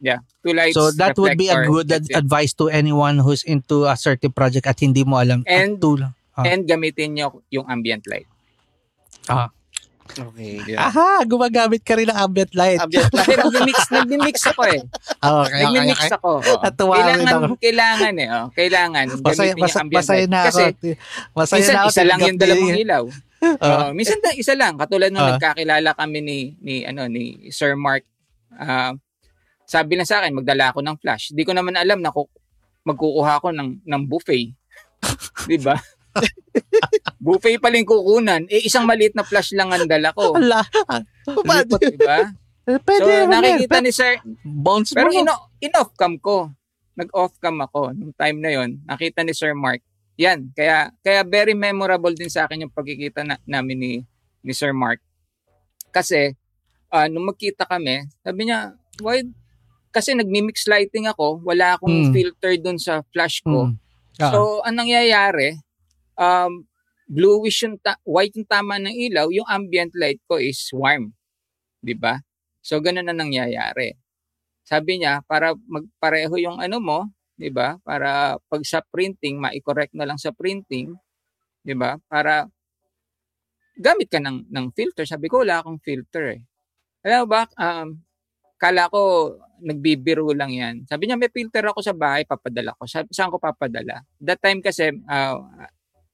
Yeah, 0.00 0.20
two 0.40 0.56
lights. 0.56 0.72
So, 0.80 0.88
that 0.96 1.12
would 1.20 1.36
be 1.36 1.52
a 1.52 1.60
good 1.68 1.92
ad- 1.92 2.08
advice 2.16 2.56
to 2.56 2.72
anyone 2.72 3.20
who's 3.20 3.44
into 3.44 3.84
a 3.84 3.92
certain 4.00 4.32
project 4.32 4.64
at 4.64 4.80
hindi 4.80 5.04
mo 5.04 5.20
alam. 5.20 5.44
And- 5.44 5.76
at 5.76 5.80
two. 5.84 6.00
Ah. 6.32 6.44
And 6.48 6.64
gamitin 6.64 7.20
nyo 7.20 7.44
yung 7.52 7.68
ambient 7.68 8.08
light. 8.08 8.24
Okay. 10.12 10.74
Aha, 10.74 11.22
gumagamit 11.24 11.80
ka 11.80 11.94
rin 11.94 12.06
ng 12.06 12.16
ambient 12.16 12.52
light. 12.52 12.78
Ambient 12.78 13.06
Kasi 13.08 13.32
nag-mix, 13.40 13.78
nag-mix 13.88 14.36
ako 14.46 14.62
eh. 14.66 14.80
Okay, 14.80 15.60
okay, 15.60 15.62
Nag-mix 15.62 16.00
okay. 16.00 16.12
ako. 16.12 16.30
Oh. 16.38 16.60
Natuwa 16.64 16.94
rin 16.94 17.00
Kailangan, 17.00 17.32
ako. 17.32 17.54
kailangan 17.56 18.14
eh. 18.14 18.28
Oh. 18.28 18.46
Kailangan 18.50 19.04
Masaya, 19.16 19.52
gamitin 19.52 19.60
yung 19.60 19.80
ambient 19.80 19.96
masaya 19.96 20.18
light. 20.18 20.28
na 20.28 20.40
Kasi 20.42 20.62
ako. 20.62 20.70
Masaya 21.32 21.56
minsan 21.56 21.72
na 21.72 21.80
ako. 21.80 21.88
isa 21.88 22.02
lang 22.02 22.18
yung 22.20 22.38
dalawang 22.38 22.70
ni- 22.70 22.82
ilaw. 22.82 23.04
Ah. 23.06 23.18
Oh, 23.40 23.90
minsan 23.92 24.20
da, 24.20 24.30
isa 24.32 24.52
lang. 24.52 24.76
Katulad 24.76 25.08
nung 25.08 25.24
Ah. 25.24 25.32
nagkakilala 25.32 25.90
kami 25.94 26.18
ni 26.20 26.38
ni 26.60 26.84
ano 26.84 27.06
ni 27.06 27.48
Sir 27.48 27.72
Mark. 27.72 28.04
ah, 28.52 28.92
sabi 29.64 29.94
lang 29.94 30.04
sa 30.04 30.20
akin, 30.20 30.34
magdala 30.34 30.68
ako 30.68 30.82
ng 30.82 30.98
flash. 30.98 31.32
Di 31.32 31.40
ko 31.40 31.54
naman 31.54 31.72
alam 31.72 31.98
na 31.98 32.10
ku- 32.10 32.28
magkukuha 32.82 33.38
ako 33.38 33.48
ng 33.50 33.80
ng 33.80 34.02
buffet. 34.04 34.52
'Di 35.46 35.56
ba? 35.56 35.72
buffet 37.24 37.60
pa 37.62 37.70
lang 37.70 37.86
kukunan. 37.86 38.42
Eh 38.50 38.66
isang 38.66 38.84
maliit 38.84 39.14
na 39.14 39.26
flash 39.26 39.54
lang 39.54 39.70
ang 39.70 39.86
dala 39.86 40.10
ko. 40.14 40.34
Ala, 40.34 40.64
Paano? 41.46 41.76
'Di 41.78 41.98
ba? 42.00 42.30
pwede 42.66 43.26
So 43.26 43.26
nakikita 43.26 43.78
ni 43.82 43.90
Sir, 43.90 44.22
Bounce 44.44 44.94
pero 44.94 45.10
mo. 45.10 45.18
in, 45.18 45.26
in-off 45.70 45.90
cam 45.98 46.18
ko. 46.18 46.50
Nag-off 46.94 47.34
cam 47.42 47.58
ako 47.62 47.94
nung 47.94 48.14
time 48.14 48.38
na 48.38 48.50
yon. 48.52 48.82
Nakita 48.86 49.22
ni 49.26 49.34
Sir 49.34 49.56
Mark. 49.56 49.82
Yan, 50.20 50.52
kaya 50.52 50.92
kaya 51.00 51.24
very 51.24 51.56
memorable 51.56 52.12
din 52.12 52.28
sa 52.28 52.44
akin 52.44 52.68
yung 52.68 52.74
pagkikita 52.74 53.24
na, 53.24 53.40
namin 53.48 53.78
ni 53.78 53.92
ni 54.44 54.52
Sir 54.52 54.70
Mark. 54.76 55.00
Kasi 55.90 56.36
ah, 56.92 57.06
nung 57.06 57.26
magkita 57.26 57.64
kami, 57.66 58.06
sabi 58.22 58.50
niya, 58.50 58.74
"Why 59.00 59.24
kasi 59.90 60.14
nagmi-mix 60.14 60.70
lighting 60.70 61.10
ako, 61.10 61.42
wala 61.42 61.74
akong 61.74 62.14
filter 62.14 62.54
dun 62.62 62.78
sa 62.78 63.02
flash 63.10 63.42
ko. 63.42 63.70
Mm. 63.70 63.76
Ah. 64.22 64.30
So, 64.30 64.38
anong 64.62 64.86
nangyayari, 64.86 65.58
um, 66.18 66.64
bluish 67.10 67.66
yung 67.66 67.76
ta- 67.82 68.00
white 68.06 68.34
yung 68.38 68.46
tama 68.46 68.78
ng 68.78 68.94
ilaw, 69.10 69.26
yung 69.34 69.46
ambient 69.50 69.90
light 69.98 70.22
ko 70.30 70.38
is 70.38 70.58
warm. 70.70 71.10
'Di 71.82 71.94
ba? 71.98 72.20
So, 72.62 72.78
ganun 72.78 73.08
na 73.08 73.16
nangyayari. 73.16 73.96
Sabi 74.62 75.02
niya, 75.02 75.24
para 75.26 75.56
magpareho 75.56 76.34
yung 76.38 76.58
ano 76.62 76.78
mo, 76.78 76.98
'di 77.34 77.50
ba? 77.50 77.80
Para 77.82 78.38
pag 78.46 78.62
sa 78.62 78.84
printing, 78.84 79.40
ma-correct 79.40 79.96
na 79.96 80.06
lang 80.06 80.18
sa 80.20 80.30
printing, 80.30 80.94
'di 81.66 81.74
ba? 81.74 81.98
Para 82.06 82.46
gamit 83.80 84.12
ka 84.12 84.20
ng 84.20 84.46
ng 84.52 84.66
filter. 84.76 85.08
Sabi 85.08 85.26
ko, 85.32 85.42
wala 85.42 85.64
akong 85.64 85.80
filter 85.80 86.38
eh. 86.38 86.40
Alam 87.02 87.24
mo 87.24 87.26
ba, 87.32 87.42
um, 87.56 87.96
kala 88.60 88.92
ko 88.92 89.00
nagbibiro 89.64 90.28
lang 90.36 90.52
yan. 90.52 90.74
Sabi 90.84 91.08
niya, 91.08 91.16
may 91.16 91.32
filter 91.32 91.64
ako 91.64 91.80
sa 91.80 91.96
bahay, 91.96 92.24
papadala 92.28 92.76
ko. 92.76 92.84
Sabi, 92.84 93.08
saan 93.12 93.32
ko 93.32 93.40
papadala? 93.40 94.04
That 94.20 94.40
time 94.40 94.60
kasi, 94.60 94.92
ah, 95.08 95.40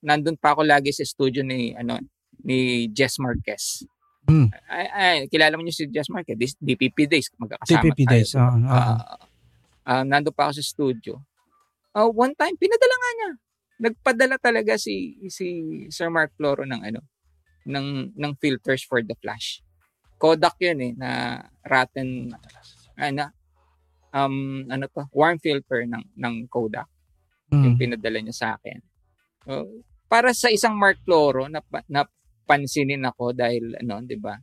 nandun 0.06 0.38
pa 0.38 0.54
ako 0.54 0.62
lagi 0.62 0.94
sa 0.94 1.02
studio 1.02 1.42
ni, 1.42 1.74
ano, 1.74 1.98
ni 2.40 2.86
Jess 2.88 3.18
Marquez. 3.18 3.82
Hmm. 4.22 4.46
Ay, 4.66 4.86
ay, 4.88 5.16
kilala 5.26 5.54
mo 5.54 5.62
niyo 5.62 5.74
si 5.74 5.86
Jess 5.86 6.06
Marquez, 6.08 6.34
This- 6.34 6.58
DPP 6.58 7.06
Days, 7.06 7.26
magkakasama 7.34 7.82
tayo. 7.90 8.06
days. 8.06 8.30
ah, 8.34 8.50
ah. 8.50 8.58
Ah, 8.70 8.98
ah, 9.84 10.02
nandun 10.02 10.30
pa 10.30 10.46
ako 10.46 10.58
sa 10.58 10.64
studio. 10.64 11.18
Ah, 11.90 12.06
one 12.06 12.34
time, 12.34 12.54
pinadala 12.54 12.94
nga 12.94 13.10
niya. 13.12 13.30
Nagpadala 13.76 14.36
talaga 14.38 14.78
si 14.78 14.94
si 15.28 15.46
Sir 15.90 16.08
Mark 16.08 16.32
Floro 16.34 16.64
ng 16.64 16.80
ano, 16.80 17.00
ng 17.66 18.14
ng 18.14 18.32
filters 18.38 18.80
for 18.80 19.02
the 19.02 19.12
flash. 19.18 19.60
Kodak 20.16 20.56
'yun 20.56 20.80
eh 20.80 20.92
na 20.96 21.10
rotten 21.60 22.32
ano 22.96 23.28
um 24.10 24.64
ano 24.66 24.88
to, 24.88 25.04
warm 25.12 25.36
filter 25.36 25.84
ng 25.84 26.04
ng 26.16 26.34
Kodak 26.48 26.88
yung 27.52 27.76
Mm. 27.76 27.78
pinadala 27.78 28.18
niya 28.18 28.32
sa 28.34 28.48
akin. 28.56 28.80
So, 29.44 29.52
para 30.06 30.30
sa 30.34 30.50
isang 30.50 30.74
Mark 30.78 31.02
Floro 31.02 31.50
na 31.50 31.62
napansinin 31.90 33.02
ako 33.06 33.34
dahil 33.34 33.74
ano, 33.82 34.02
'di 34.02 34.16
ba? 34.18 34.38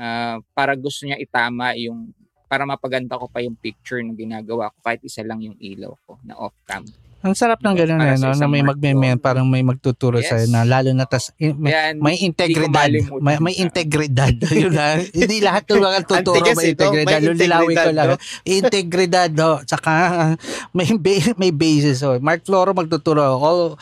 Ah, 0.00 0.40
para 0.56 0.72
gusto 0.74 1.04
niya 1.04 1.20
itama 1.20 1.76
yung 1.76 2.12
para 2.48 2.68
mapaganda 2.68 3.16
ko 3.16 3.32
pa 3.32 3.40
yung 3.40 3.56
picture 3.56 4.04
na 4.04 4.12
ginagawa 4.12 4.68
ko 4.76 4.78
kahit 4.84 5.00
isa 5.04 5.24
lang 5.24 5.40
yung 5.40 5.56
ilaw 5.56 5.96
ko 6.04 6.20
na 6.20 6.36
off 6.36 6.52
cam. 6.68 6.84
Ang 7.22 7.34
sarap 7.34 7.62
ng 7.62 7.72
ganun 7.72 7.96
Para 7.96 8.14
eh, 8.14 8.18
no? 8.18 8.34
na 8.34 8.46
may 8.46 8.62
Mark 8.62 8.74
magme 8.74 8.90
Loro. 9.14 9.22
parang 9.22 9.46
may 9.46 9.62
magtuturo 9.62 10.18
Yes. 10.18 10.26
sa'yo 10.26 10.46
na 10.50 10.66
lalo 10.66 10.90
na 10.90 11.06
tas, 11.06 11.30
in- 11.38 11.54
may, 11.54 11.70
may 11.94 12.18
integridad. 12.18 12.90
May, 13.22 13.38
may 13.38 13.54
integridad. 13.54 14.34
Yun 14.50 14.74
na. 14.74 14.98
Hindi 14.98 15.38
lahat 15.38 15.70
ng 15.70 15.78
mga 15.80 16.00
tuturo 16.10 16.42
may 16.52 16.74
ito, 16.74 16.82
integridad. 16.82 17.20
may 17.22 17.28
Lulilawin 17.30 17.76
ko 17.76 17.90
lang. 17.90 18.06
no? 18.10 18.16
Integridad, 18.42 19.30
oh. 19.38 19.58
Tsaka 19.62 19.92
may, 20.76 20.90
may 21.38 21.50
basis. 21.50 22.02
Oh. 22.02 22.18
Mark 22.18 22.42
Floro 22.42 22.74
magtuturo. 22.74 23.22
All, 23.38 23.78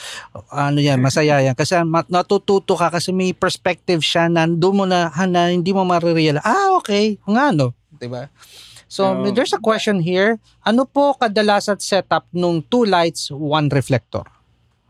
ano 0.52 0.78
yan, 0.78 1.00
masaya 1.00 1.40
yan. 1.40 1.56
Kasi 1.56 1.80
natututo 2.08 2.76
ka 2.76 2.92
kasi 2.92 3.08
may 3.10 3.32
perspective 3.32 4.04
siya 4.04 4.28
na 4.28 4.44
doon 4.44 4.74
mo 4.74 4.84
na, 4.84 5.08
ha, 5.08 5.24
na 5.24 5.48
hindi 5.48 5.72
mo 5.72 5.80
marirealize. 5.82 6.44
Ah, 6.44 6.76
okay. 6.76 7.16
Nga, 7.24 7.56
no? 7.56 7.72
Diba? 7.96 8.28
So, 8.90 9.14
No. 9.14 9.30
there's 9.30 9.54
a 9.54 9.62
question 9.62 10.02
here. 10.02 10.42
Ano 10.66 10.82
po 10.82 11.14
kadalasan 11.14 11.78
setup 11.78 12.26
nung 12.34 12.58
two 12.66 12.82
lights, 12.82 13.30
one 13.30 13.70
reflector? 13.70 14.26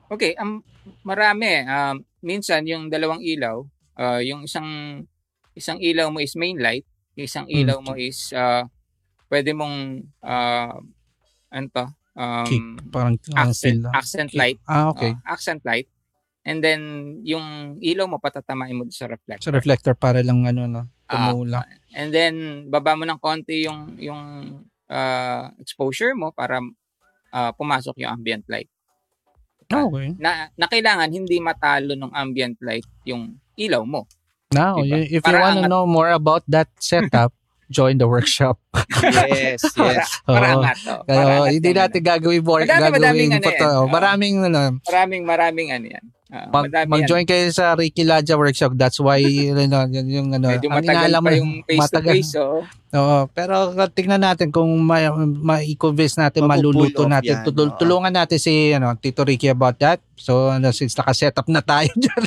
Okay, 0.08 0.32
um, 0.40 0.64
marami. 1.04 1.60
Um, 1.68 2.00
minsan, 2.24 2.64
yung 2.64 2.88
dalawang 2.88 3.20
ilaw, 3.20 3.60
uh, 4.00 4.20
yung 4.24 4.48
isang 4.48 5.04
isang 5.52 5.76
ilaw 5.76 6.08
mo 6.08 6.24
is 6.24 6.32
main 6.32 6.56
light, 6.56 6.88
yung 7.12 7.28
isang 7.28 7.44
Hmm. 7.44 7.60
ilaw 7.60 7.78
mo 7.84 7.92
is 7.92 8.32
uh, 8.32 8.64
pwede 9.28 9.52
mong 9.52 10.08
uh, 10.24 10.80
ano 11.52 11.66
to? 11.68 11.86
Um, 12.16 12.46
Kick. 12.48 12.64
Parang 12.88 13.14
ang 13.36 13.52
accent, 13.52 13.84
feel. 13.84 13.92
accent 13.92 14.30
light. 14.32 14.58
Ah, 14.64 14.88
okay. 14.90 15.12
Uh, 15.12 15.28
accent 15.28 15.60
light. 15.62 15.86
And 16.40 16.64
then, 16.64 16.80
yung 17.20 17.76
ilaw 17.84 18.08
mo, 18.08 18.16
patatamain 18.16 18.72
mo 18.72 18.88
sa 18.88 19.04
reflector. 19.04 19.44
So 19.44 19.52
reflector 19.52 19.92
para 19.92 20.24
lang 20.24 20.48
ano 20.48 20.64
no, 20.64 20.82
Ah, 21.04 21.36
tumula. 21.36 21.68
And 21.94 22.14
then, 22.14 22.66
baba 22.70 22.94
mo 22.94 23.02
ng 23.02 23.18
konti 23.18 23.66
yung, 23.66 23.98
yung 23.98 24.22
uh, 24.86 25.44
exposure 25.58 26.14
mo 26.14 26.30
para 26.30 26.62
uh, 27.34 27.50
pumasok 27.54 28.02
yung 28.02 28.20
ambient 28.20 28.46
light. 28.46 28.70
okay. 29.70 30.14
Na, 30.18 30.50
na 30.58 30.66
kailangan 30.66 31.10
hindi 31.10 31.38
matalo 31.38 31.94
ng 31.94 32.10
ambient 32.10 32.58
light 32.62 32.86
yung 33.06 33.38
ilaw 33.54 33.86
mo. 33.86 34.06
Now, 34.50 34.82
Diba? 34.82 35.06
if 35.06 35.22
you 35.22 35.22
Para 35.22 35.46
want 35.46 35.62
to 35.62 35.70
know 35.70 35.86
more 35.86 36.10
about 36.10 36.42
that 36.50 36.66
setup, 36.82 37.30
join 37.70 37.96
the 37.96 38.04
workshop. 38.04 38.58
Yes, 39.00 39.62
yes. 39.64 40.08
Para 40.22 40.46
Oo. 40.52 40.60
angat. 40.60 40.76
Oh, 40.84 41.00
Kaya 41.06 41.22
angat 41.40 41.54
hindi 41.54 41.70
natin 41.70 42.00
gagawin 42.02 42.42
more, 42.42 42.62
Madami, 42.62 42.82
madaming 42.92 43.30
gagawin 43.30 43.32
ano 43.32 43.40
pa 43.40 43.50
to. 43.50 43.56
yan. 43.56 43.70
Oo. 43.72 43.84
Maraming 43.86 44.34
ano, 44.42 44.58
ano. 44.60 44.76
Maraming, 44.82 45.22
maraming 45.22 45.68
ano 45.70 45.86
yan. 45.88 46.04
Ah, 46.30 46.46
mag, 46.46 46.70
mag-join 46.86 47.26
kayo 47.26 47.50
sa 47.50 47.74
Ricky 47.74 48.06
Laja 48.06 48.38
workshop. 48.38 48.78
That's 48.78 49.02
why 49.02 49.18
yun, 49.18 49.58
ano, 49.66 49.90
yun, 49.90 50.06
yung 50.06 50.28
ano, 50.30 50.46
yan. 50.48 50.62
Medyo 50.62 50.68
matagal 50.70 51.10
pa 51.10 51.18
mo, 51.20 51.28
yung 51.32 51.50
face-to-face. 51.66 52.30
matagal. 52.30 52.38
Oh. 52.38 52.62
Oo, 52.90 53.18
pero 53.30 53.54
tingnan 53.88 54.18
natin 54.20 54.50
kung 54.50 54.66
ma- 54.78 55.10
ma-convince 55.18 56.18
natin, 56.18 56.46
maluluto 56.46 57.06
natin. 57.06 57.34
yan, 57.34 57.42
Tul- 57.44 57.74
tulungan 57.74 58.10
natin 58.10 58.38
si 58.38 58.70
ano, 58.70 58.94
Tito 58.94 59.22
Ricky 59.22 59.46
about 59.46 59.74
that. 59.78 59.98
So, 60.14 60.50
ano, 60.50 60.70
since 60.70 60.94
naka-set 60.94 61.34
up 61.34 61.46
na 61.46 61.62
tayo 61.62 61.90
dyan. 61.98 62.22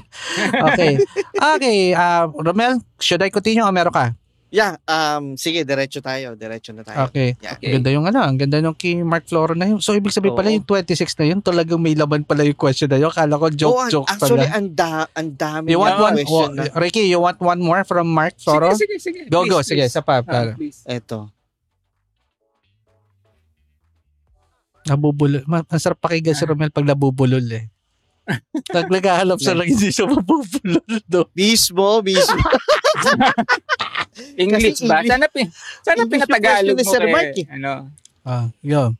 okay. 0.68 0.94
Okay, 1.32 1.78
uh, 1.92 2.28
Romel, 2.34 2.84
should 2.96 3.20
I 3.20 3.32
continue 3.32 3.60
o 3.60 3.72
meron 3.72 3.92
ka? 3.92 4.12
Yeah, 4.54 4.78
um, 4.86 5.34
sige, 5.34 5.66
diretso 5.66 5.98
tayo. 5.98 6.38
Diretso 6.38 6.70
na 6.72 6.86
tayo. 6.86 7.10
Okay. 7.10 7.34
Yeah. 7.42 7.58
Okay. 7.58 7.74
Ganda 7.74 7.90
yung 7.90 8.06
ano, 8.06 8.22
ang 8.22 8.38
ganda 8.38 8.62
nung 8.62 8.78
kay 8.78 9.02
Mark 9.02 9.26
Floro 9.26 9.58
na 9.58 9.66
yun. 9.66 9.82
So, 9.82 9.98
ibig 9.98 10.14
sabihin 10.14 10.38
pala 10.38 10.54
yung 10.54 10.62
26 10.62 10.94
na 11.18 11.26
yun, 11.26 11.42
talagang 11.42 11.82
may 11.82 11.98
laman 11.98 12.22
pala 12.22 12.46
yung 12.46 12.54
question 12.54 12.86
na 12.86 13.02
yun. 13.02 13.10
Kala 13.10 13.34
ko 13.34 13.50
Oh, 13.50 13.50
joke-joke 13.50 14.06
actually, 14.06 14.46
pala. 14.46 14.54
ang 14.54 14.68
da, 14.70 15.10
ang 15.10 15.34
dami 15.34 15.74
You 15.74 15.82
want 15.82 15.98
one, 15.98 16.14
question 16.22 16.54
oh, 16.54 16.54
na. 16.54 16.70
Ricky, 16.78 17.10
you 17.10 17.18
want 17.18 17.42
one 17.42 17.58
more 17.58 17.82
from 17.82 18.06
Mark 18.06 18.38
Floro? 18.38 18.78
Sige, 18.78 19.02
sige, 19.02 19.02
sige. 19.02 19.22
Go, 19.26 19.42
Please, 19.42 19.50
go. 19.50 19.58
Sige, 19.66 19.84
please. 19.90 19.94
sa 19.98 20.06
pa. 20.06 20.22
Ah, 20.22 20.54
please. 20.54 20.86
Eto. 20.86 21.34
Nabubulol. 24.86 25.42
Ma- 25.50 25.66
Ang 25.66 25.82
sarap 25.82 25.98
pakinggan 25.98 26.38
si 26.38 26.46
Romel 26.46 26.70
pag 26.70 26.86
nabubulol 26.86 27.42
eh. 27.50 27.73
Pag 28.66 28.88
naghahanap 28.88 29.36
siya 29.38 29.52
lang 29.54 29.68
hindi 29.68 29.90
siya 29.90 30.06
mabubulol. 30.06 30.80
No? 31.06 31.28
Mismo, 31.34 32.00
mismo. 32.02 32.40
English 34.38 34.80
Kasi 34.80 34.88
ba? 34.88 35.02
English- 35.02 35.10
sana, 35.10 35.26
pin, 35.28 35.48
sana 35.82 35.98
English 36.00 36.12
pinatagalog 36.24 36.78
mo 36.78 36.84
Sir 36.86 37.02
kay, 37.02 37.12
Mark 37.12 37.34
eh. 37.36 37.46
ano, 37.50 37.72
Ah, 38.22 38.48
yun. 38.62 38.96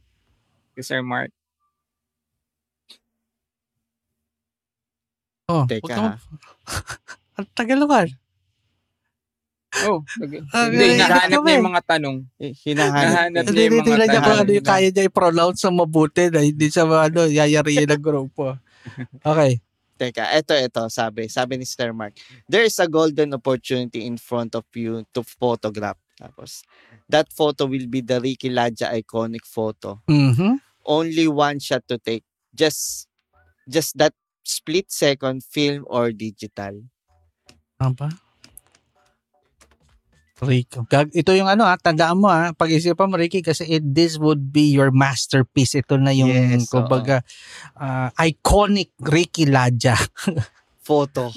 kay 0.74 0.84
Sir 0.84 1.00
Mark. 1.00 1.32
Oh, 5.46 5.64
Teka, 5.66 5.94
mag- 5.94 6.20
Ang 7.38 7.48
tagal 7.54 7.78
naman. 7.78 8.08
Oh, 9.90 10.06
okay. 10.06 10.38
Ah, 10.54 10.70
Hindi, 10.70 10.86
eh, 10.86 10.94
hinahanap 10.96 11.40
niya 11.42 11.56
yung 11.58 11.68
mga 11.68 11.84
tanong. 11.84 12.18
Eh, 12.38 12.54
Hinahanap. 12.54 13.42
Hindi, 13.42 13.58
niya 13.58 13.66
yung 13.66 13.74
hindi 13.76 13.90
mga 13.90 13.98
lang 13.98 14.08
niya 14.08 14.14
kung 14.14 14.30
tanong. 14.30 14.44
ano 14.44 14.52
yung 14.54 14.68
kaya 14.68 14.88
niya 14.88 15.04
i-pronounce 15.04 15.60
sa 15.60 15.70
mabuti 15.70 16.24
na 16.30 16.40
hindi 16.42 16.68
siya 16.70 16.86
ano, 16.86 17.22
yayariin 17.26 17.90
ng 17.90 18.04
grupo. 18.04 18.54
Okay. 19.26 19.62
Teka, 19.94 20.26
eto, 20.34 20.58
eto, 20.58 20.90
sabi. 20.90 21.30
Sabi 21.30 21.58
ni 21.62 21.66
Sir 21.66 21.94
Mark, 21.94 22.18
there 22.50 22.66
is 22.66 22.80
a 22.82 22.88
golden 22.90 23.34
opportunity 23.34 24.06
in 24.06 24.18
front 24.18 24.56
of 24.58 24.66
you 24.74 25.06
to 25.14 25.22
photograph. 25.22 25.98
Tapos, 26.18 26.66
that 27.08 27.30
photo 27.32 27.66
will 27.66 27.86
be 27.88 28.02
the 28.02 28.20
Ricky 28.20 28.50
Ladja 28.50 28.90
iconic 28.90 29.46
photo. 29.46 30.02
Mhm. 30.10 30.60
Only 30.86 31.28
one 31.30 31.60
shot 31.62 31.86
to 31.88 31.98
take. 31.98 32.26
Just, 32.54 33.08
just 33.70 33.96
that 33.98 34.14
split 34.44 34.92
second 34.92 35.44
film 35.46 35.86
or 35.88 36.12
digital. 36.12 36.84
Ano 37.80 37.94
ba? 37.94 38.10
Rico. 40.44 40.84
Gag- 40.86 41.12
Ito 41.12 41.32
yung 41.32 41.48
ano 41.48 41.64
ha, 41.64 41.76
tandaan 41.76 42.18
mo 42.18 42.28
ha, 42.28 42.52
pag-isipan 42.52 43.08
mo 43.08 43.16
Ricky 43.16 43.40
kasi 43.40 43.64
it, 43.68 43.84
this 43.84 44.16
would 44.16 44.50
be 44.50 44.70
your 44.70 44.90
masterpiece. 44.90 45.74
Ito 45.74 45.96
na 45.96 46.12
yung 46.12 46.30
Yes, 46.30 46.68
kumbaga 46.68 47.24
ah, 47.74 48.14
iconic 48.18 48.92
Ricky 49.00 49.46
Ladja. 49.46 49.96
Photo. 50.88 51.32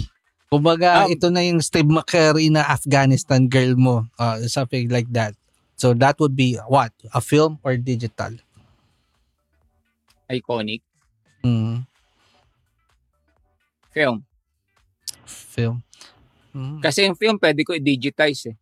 Kumbaga 0.47 1.05
Um, 1.05 1.11
ito 1.11 1.27
na 1.29 1.43
yung 1.43 1.59
Steve 1.59 1.87
McCurry 1.87 2.49
na 2.49 2.63
Afghanistan 2.63 3.47
girl 3.47 3.75
mo. 3.75 4.07
ah, 4.15 4.39
something 4.45 4.87
like 4.89 5.11
that. 5.11 5.35
So 5.75 5.93
that 5.95 6.17
would 6.19 6.33
be 6.33 6.57
what? 6.67 6.91
A 7.13 7.21
film 7.21 7.61
or 7.61 7.77
digital? 7.77 8.33
Iconic. 10.27 10.83
Mm, 11.41 11.87
Film. 13.93 14.27
film. 15.25 15.81
Mm. 16.53 16.81
Kasi 16.81 17.05
yung 17.05 17.17
film, 17.17 17.37
pwede 17.37 17.65
ko 17.65 17.73
i-digitize 17.73 18.53
eh. 18.53 18.57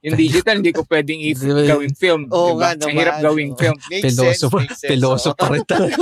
Yung 0.00 0.14
digital, 0.14 0.60
hindi 0.60 0.70
ko 0.70 0.84
pwedeng 0.84 1.18
i- 1.18 1.34
gawing 1.34 1.94
film. 1.94 2.28
Oo 2.28 2.54
diba? 2.54 2.60
nga 2.60 2.70
naman. 2.76 2.86
Ang 2.86 2.96
hirap 2.96 3.16
gawing 3.20 3.50
Oo. 3.50 3.58
film. 3.58 3.76
Makes 3.88 4.04
Piloso, 4.06 4.46
sense, 4.46 4.54
makes 4.54 4.78
sense. 4.78 4.90
piloso 4.90 5.28
pa 5.32 5.46
rin 5.48 5.64
talaga. 5.64 5.98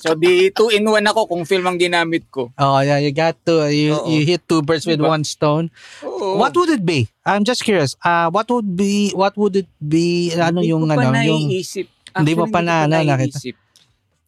So, 0.00 0.16
di 0.16 0.50
two 0.50 0.66
in 0.68 0.82
one 0.82 1.04
ako 1.04 1.28
kung 1.28 1.44
film 1.44 1.62
ang 1.64 1.78
ginamit 1.78 2.26
ko. 2.26 2.50
oh 2.50 2.80
yeah, 2.80 2.98
you 2.98 3.12
got 3.12 3.38
to, 3.44 3.68
you, 3.68 3.94
Oo. 3.94 4.08
you 4.08 4.24
hit 4.24 4.42
two 4.42 4.58
birds 4.60 4.82
with 4.82 4.98
Diba? 4.98 5.12
one 5.12 5.22
stone. 5.22 5.70
Oo. 6.02 6.34
What 6.34 6.50
would 6.52 6.70
it 6.70 6.82
be? 6.82 7.06
I'm 7.22 7.44
just 7.44 7.62
curious. 7.62 7.94
Uh, 8.00 8.26
what 8.26 8.50
would 8.50 8.74
be, 8.74 9.12
what 9.12 9.36
would 9.36 9.54
it 9.54 9.70
be, 9.78 10.34
ano 10.34 10.58
Hindi 10.58 10.72
yung, 10.72 10.90
ano, 10.90 10.98
yung, 11.14 11.46
naiisip. 11.46 11.86
Hindi 12.10 12.32
mo 12.34 12.44
Actually, 12.44 12.52
pa 12.52 12.60
na- 12.60 12.90
na- 12.90 13.06
nakita? 13.06 13.38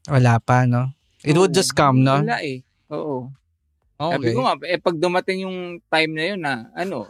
wala 0.07 0.33
pa, 0.39 0.63
no? 0.65 0.95
It 1.21 1.35
would 1.35 1.51
Oo. 1.51 1.57
just 1.57 1.73
come, 1.73 2.05
no? 2.05 2.21
Wala 2.21 2.39
eh. 2.39 2.63
Oo. 2.93 3.33
Sabi 3.97 4.21
Okay. 4.21 4.35
ko 4.37 4.41
nga, 4.43 4.55
eh, 4.63 4.79
pag 4.79 4.95
dumating 4.95 5.39
yung 5.43 5.59
time 5.83 6.11
na 6.13 6.25
yun 6.25 6.41
na, 6.41 6.55
ano, 6.73 7.09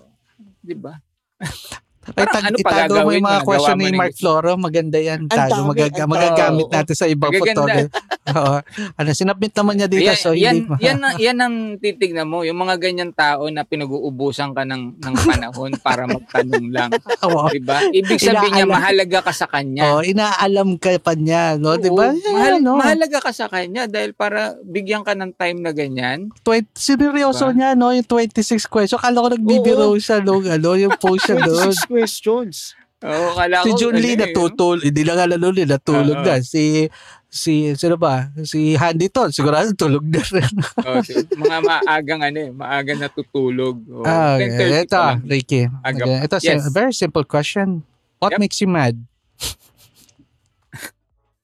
di 0.65 0.75
ba? 0.75 0.97
Ay, 2.07 2.13
Parang 2.15 2.35
tag, 2.35 2.45
ano 2.45 2.57
pa 2.57 2.61
itago 2.61 2.75
mo 2.75 2.97
gagawin 3.01 3.15
yung 3.15 3.25
mga 3.25 3.41
question 3.43 3.77
ni 3.77 3.89
Mark. 3.91 4.13
Floro. 4.15 4.53
Maganda 4.55 4.99
yan. 4.99 5.19
Tago, 5.25 5.61
magaga, 5.65 6.03
magagamit 6.05 6.69
natin 6.69 6.95
sa 6.95 7.07
ibang 7.07 7.31
Magaganda. 7.31 7.57
photography. 7.57 7.89
Oo. 8.35 8.57
Ano, 8.97 9.09
sinabit 9.13 9.53
naman 9.53 9.75
niya 9.77 9.85
dito. 9.87 10.01
yan, 10.03 10.17
so, 10.17 10.33
yan, 10.33 10.55
hindi, 10.59 10.81
yan, 10.81 10.97
ang- 10.99 11.19
yan 11.19 11.37
ang 11.39 11.55
titignan 11.77 12.25
mo. 12.25 12.41
Yung 12.41 12.57
mga 12.57 12.77
ganyan 12.79 13.13
tao 13.13 13.49
na 13.49 13.63
pinag-uubusan 13.63 14.53
ka 14.53 14.65
ng, 14.65 14.97
ng 14.97 15.15
panahon 15.19 15.73
para 15.87 16.05
magtanong 16.05 16.67
lang. 16.69 16.89
Oo. 17.23 17.49
Diba? 17.49 17.85
Ibig 17.87 18.17
sabihin 18.17 18.53
niya, 18.55 18.67
mahalaga 18.67 19.19
ka 19.21 19.33
sa 19.35 19.45
kanya. 19.45 19.85
Oh, 19.87 20.01
inaalam 20.01 20.77
ka 20.77 20.97
pa 20.97 21.13
niya, 21.13 21.57
no? 21.57 21.77
Oo, 21.77 21.79
Di 21.79 21.91
ba? 21.91 22.17
mahal- 22.27 22.61
no? 22.61 22.77
Mahalaga 22.77 23.21
ka 23.21 23.31
sa 23.31 23.47
kanya 23.47 23.85
dahil 23.85 24.13
para 24.13 24.57
bigyan 24.63 25.05
ka 25.05 25.13
ng 25.13 25.33
time 25.35 25.61
na 25.61 25.71
ganyan. 25.71 26.33
20, 26.41 26.65
sineryoso 26.75 27.45
Diba? 27.47 27.55
niya, 27.55 27.69
no? 27.75 27.93
Yung 27.93 28.09
26 28.09 28.41
question. 28.67 28.97
Kala 28.97 29.21
ko 29.21 29.29
nagbibiro 29.31 29.93
siya, 29.95 30.19
no? 30.19 30.41
Ano, 30.41 30.73
yung 30.75 30.97
post 30.97 31.29
siya 31.29 31.37
doon. 31.45 31.77
26 31.95 32.03
questions. 32.03 32.75
Oo, 33.05 33.37
kala 33.37 33.61
Si 33.61 33.71
ko, 33.73 33.77
Jun 33.77 34.01
Lee 34.01 34.17
ano 34.17 34.25
eh, 34.25 34.33
natutulog. 34.33 34.81
Hindi 34.81 35.03
na 35.05 35.13
nga 35.13 35.27
nalulog, 35.29 35.69
natulog 35.69 36.19
Oo. 36.19 36.25
na. 36.25 36.41
Si, 36.41 36.89
si, 37.29 37.77
sino 37.77 38.01
ba? 38.01 38.33
Si 38.49 38.73
Handy 38.75 39.13
Ton, 39.13 39.29
sigurado 39.29 39.69
tulog 39.77 40.01
na 40.09 40.25
rin. 40.25 40.55
Oh, 40.81 41.05
si- 41.05 41.21
mga 41.37 41.59
maagang 41.61 42.23
ano 42.25 42.39
eh, 42.41 42.49
maagang 42.49 42.97
natutulog. 42.97 43.77
Oh, 43.93 44.09
ah, 44.09 44.41
10:30 44.41 44.89
ito, 44.89 44.97
lang. 44.97 45.21
Ricky. 45.21 45.63
Aga 45.85 46.01
Okay. 46.01 46.17
Ito, 46.25 46.37
Yes. 46.41 46.65
a 46.65 46.73
very 46.73 46.97
simple 46.97 47.29
question. 47.29 47.85
What 48.25 48.33
Yep. 48.33 48.41
makes 48.41 48.57
you 48.65 48.71
mad? 48.73 48.97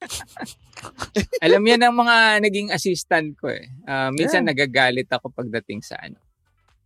Alam 1.44 1.60
yan 1.60 1.82
ang 1.84 1.92
mga 1.92 2.40
naging 2.40 2.72
assistant 2.72 3.36
ko 3.36 3.52
eh. 3.52 3.68
Ah, 3.84 4.08
minsan 4.08 4.40
nagagalit 4.48 5.12
ako 5.12 5.28
pagdating 5.28 5.84
sa 5.84 6.00
ano. 6.00 6.16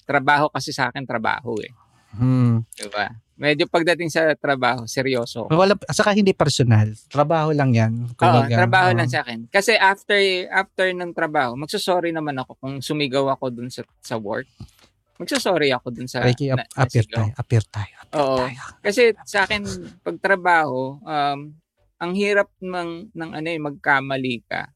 Trabaho 0.02 0.50
kasi 0.50 0.74
sa 0.74 0.90
akin, 0.90 1.06
trabaho 1.06 1.54
eh. 1.62 1.70
Hmm. 2.14 2.62
Di 2.70 2.88
ba? 2.90 3.10
Medyo 3.34 3.66
pagdating 3.66 4.14
sa 4.14 4.30
trabaho, 4.38 4.86
seryoso. 4.86 5.50
Wala, 5.50 5.74
saka 5.90 6.14
hindi 6.14 6.30
personal. 6.30 6.94
Trabaho 7.10 7.50
lang 7.50 7.74
yan. 7.74 8.06
Oo, 8.14 8.40
trabaho 8.46 8.94
oo. 8.94 8.98
lang 9.02 9.10
sa 9.10 9.26
akin. 9.26 9.50
Kasi 9.50 9.74
after 9.74 10.16
after 10.54 10.86
ng 10.94 11.10
trabaho, 11.10 11.58
magsusorry 11.58 12.14
naman 12.14 12.38
ako 12.38 12.54
kung 12.62 12.74
sumigaw 12.78 13.26
ako 13.34 13.50
dun 13.50 13.68
sa, 13.74 13.82
sa 13.98 14.14
work. 14.22 14.46
Magsusorry 15.18 15.74
ako 15.74 15.90
dun 15.90 16.06
sa 16.06 16.22
Ricky, 16.22 16.50
na- 16.50 16.62
ap- 16.62 16.86
appear 16.86 17.06
tayo. 17.06 17.30
Appear 17.34 17.64
tayo. 17.66 17.94
Appear 18.06 18.22
Oo. 18.22 18.38
tayo. 18.46 18.58
Kasi 18.82 19.02
sa 19.26 19.46
akin, 19.46 19.62
pag 20.02 20.16
trabaho, 20.22 21.02
um, 21.02 21.38
ang 21.98 22.12
hirap 22.14 22.50
ng, 22.62 23.10
ng 23.10 23.30
ano 23.34 23.48
eh, 23.50 23.58
magkamali 23.58 24.46
ka. 24.46 24.70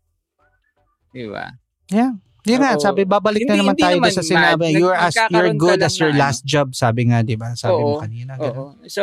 Di 1.15 1.27
ba? 1.31 1.47
Yeah. 1.91 2.19
Yun 2.49 2.61
nga, 2.61 2.73
Oo. 2.75 2.81
sabi, 2.81 3.01
babalik 3.05 3.43
na 3.43 3.53
Hindi- 3.53 3.61
naman 3.61 3.73
hindi 3.73 3.85
tayo 3.85 3.97
naman 3.97 4.11
sa 4.11 4.19
mad. 4.19 4.31
sinabi, 4.31 4.65
Nag- 4.67 4.81
you're, 4.81 4.97
as, 4.99 5.15
you're 5.29 5.55
good 5.55 5.81
as 5.81 5.95
your 5.97 6.11
na 6.11 6.19
last 6.19 6.43
job, 6.43 6.73
sabi 6.73 7.07
nga, 7.07 7.21
di 7.21 7.35
ba? 7.35 7.53
Sabi 7.53 7.77
mo 7.77 7.95
Oo. 7.95 8.01
kanina. 8.01 8.33
ganun. 8.35 8.51
Oo. 8.51 8.65
So, 8.87 9.03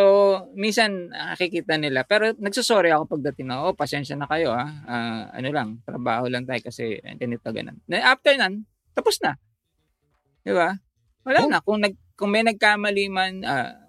minsan 0.53 1.07
nakikita 1.07 1.75
nila. 1.75 2.03
Pero 2.03 2.33
nagsusorry 2.33 2.89
ako 2.89 3.05
pagdating 3.11 3.45
na, 3.45 3.61
oh, 3.61 3.71
pasensya 3.71 4.13
na 4.13 4.25
kayo 4.25 4.49
ah. 4.49 4.65
Ah, 4.83 5.29
ano 5.31 5.49
lang, 5.49 5.79
trabaho 5.81 6.25
lang 6.25 6.43
tayo 6.43 6.59
kasi 6.59 6.97
ganito, 7.15 7.45
ganun. 7.47 7.77
Na 7.85 8.09
after 8.09 8.33
nan, 8.33 8.65
tapos 8.91 9.21
na. 9.21 9.37
Di 10.41 10.49
ba? 10.49 10.73
Wala 11.21 11.37
Oh. 11.39 11.47
na. 11.47 11.59
Kung, 11.59 11.79
nag, 11.79 11.93
kung 12.13 12.29
may 12.29 12.41
nagkamali 12.41 13.05
man, 13.07 13.41
ah, 13.41 13.84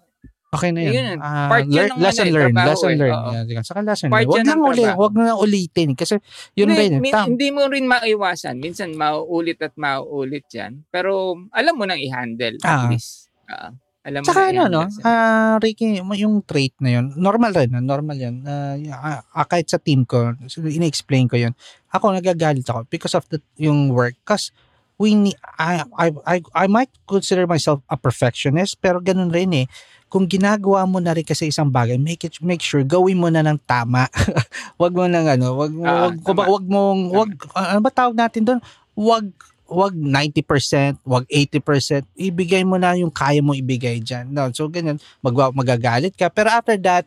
Okay 0.47 0.71
na 0.71 0.81
yun. 0.81 0.93
Yun, 0.95 1.19
Ah, 1.19 1.49
part 1.51 1.67
yun 1.67 1.75
learn- 1.75 1.91
ng 1.91 2.01
lesson 2.01 2.23
ano 2.23 2.31
eh, 2.31 2.35
learn. 2.39 2.53
trabaho 2.55 2.69
lesson 2.71 2.89
eh. 2.89 2.97
learn. 2.97 3.13
Oo. 3.13 3.31
Yeah? 3.51 3.65
Saka 3.67 3.81
lesson 3.83 4.09
Part 4.09 4.21
learn. 4.21 4.31
Huwag 4.31 4.39
yan 4.39 4.47
nang 4.47 4.57
ng 4.57 4.69
uli, 4.69 4.85
huwag 4.89 5.13
na 5.13 5.35
ulitin. 5.35 5.91
Kasi 5.93 6.15
yun 6.55 6.67
hindi, 6.71 6.77
ba 6.77 6.83
yun? 6.87 7.01
min- 7.03 7.13
Tam- 7.13 7.29
hindi 7.29 7.49
mo 7.51 7.63
rin 7.67 7.85
maiwasan. 7.85 8.55
Minsan 8.57 8.89
mauulit 8.95 9.59
at 9.59 9.75
mauulit 9.75 10.47
yan. 10.49 10.87
Pero 10.89 11.35
alam 11.51 11.75
mo 11.75 11.85
nang 11.85 11.99
i-handle 11.99 12.57
Ah. 12.63 12.87
at 12.87 12.95
least. 12.95 13.27
Ah, 13.47 13.75
alam 14.03 14.23
mo 14.23 14.27
Saka 14.27 14.41
na 14.47 14.65
ano, 14.65 14.65
no? 14.71 14.81
Ah, 15.03 15.59
Ricky, 15.59 15.99
yung 15.99 16.39
trait 16.43 16.73
na 16.79 16.95
yun, 16.95 17.11
normal 17.15 17.51
rin, 17.51 17.69
no? 17.69 17.83
normal 17.83 18.15
yun. 18.15 18.47
Ah, 18.47 18.79
ah, 19.35 19.45
kahit 19.45 19.67
sa 19.67 19.83
team 19.83 20.07
ko, 20.07 20.31
ina-explain 20.57 21.27
ko 21.27 21.35
yun. 21.35 21.59
Ako, 21.91 22.15
nagagalit 22.15 22.65
ako 22.65 22.87
because 22.87 23.19
of 23.19 23.27
the, 23.29 23.43
yung 23.59 23.91
work. 23.91 24.15
Because 24.23 24.55
we 24.97 25.13
need, 25.13 25.35
I, 25.59 25.83
I, 25.99 26.07
I, 26.25 26.37
I 26.55 26.67
might 26.67 26.89
consider 27.05 27.45
myself 27.45 27.83
a 27.87 27.99
perfectionist, 27.99 28.79
pero 28.79 29.03
ganun 29.03 29.29
rin 29.29 29.53
eh. 29.53 29.67
Kung 30.07 30.31
ginagawa 30.31 30.87
mo 30.87 31.03
na 31.03 31.13
rin 31.13 31.27
kasi 31.27 31.51
isang 31.51 31.67
bagay, 31.67 31.99
make 31.99 32.23
it 32.23 32.39
make 32.39 32.63
sure 32.63 32.87
gawin 32.87 33.19
mo 33.19 33.27
na 33.27 33.43
ng 33.43 33.59
tama. 33.67 34.07
wag 34.81 34.95
mo 34.95 35.05
nang 35.11 35.27
ano, 35.27 35.59
wag 35.59 35.73
mo 35.75 35.83
Ah, 35.83 36.09
wag, 36.09 36.17
wag, 36.23 36.39
tama. 36.39 36.43
wag 36.47 36.65
mong 36.65 37.01
wag 37.11 37.31
ano 37.53 37.81
ba 37.83 37.91
tawag 37.91 38.15
natin 38.15 38.43
doon? 38.47 38.61
Wag 38.95 39.27
wag 39.67 39.99
90%, 39.99 41.03
wag 41.03 41.27
80%, 41.27 42.07
ibigay 42.15 42.63
mo 42.63 42.79
na 42.79 42.95
yung 42.95 43.11
kaya 43.11 43.43
mo 43.43 43.51
ibigay 43.51 43.99
diyan. 43.99 44.31
No, 44.31 44.47
so 44.55 44.71
ganyan, 44.71 45.03
mag 45.19 45.35
magagalit 45.35 46.15
ka 46.15 46.31
pero 46.31 46.55
after 46.55 46.79
that 46.79 47.03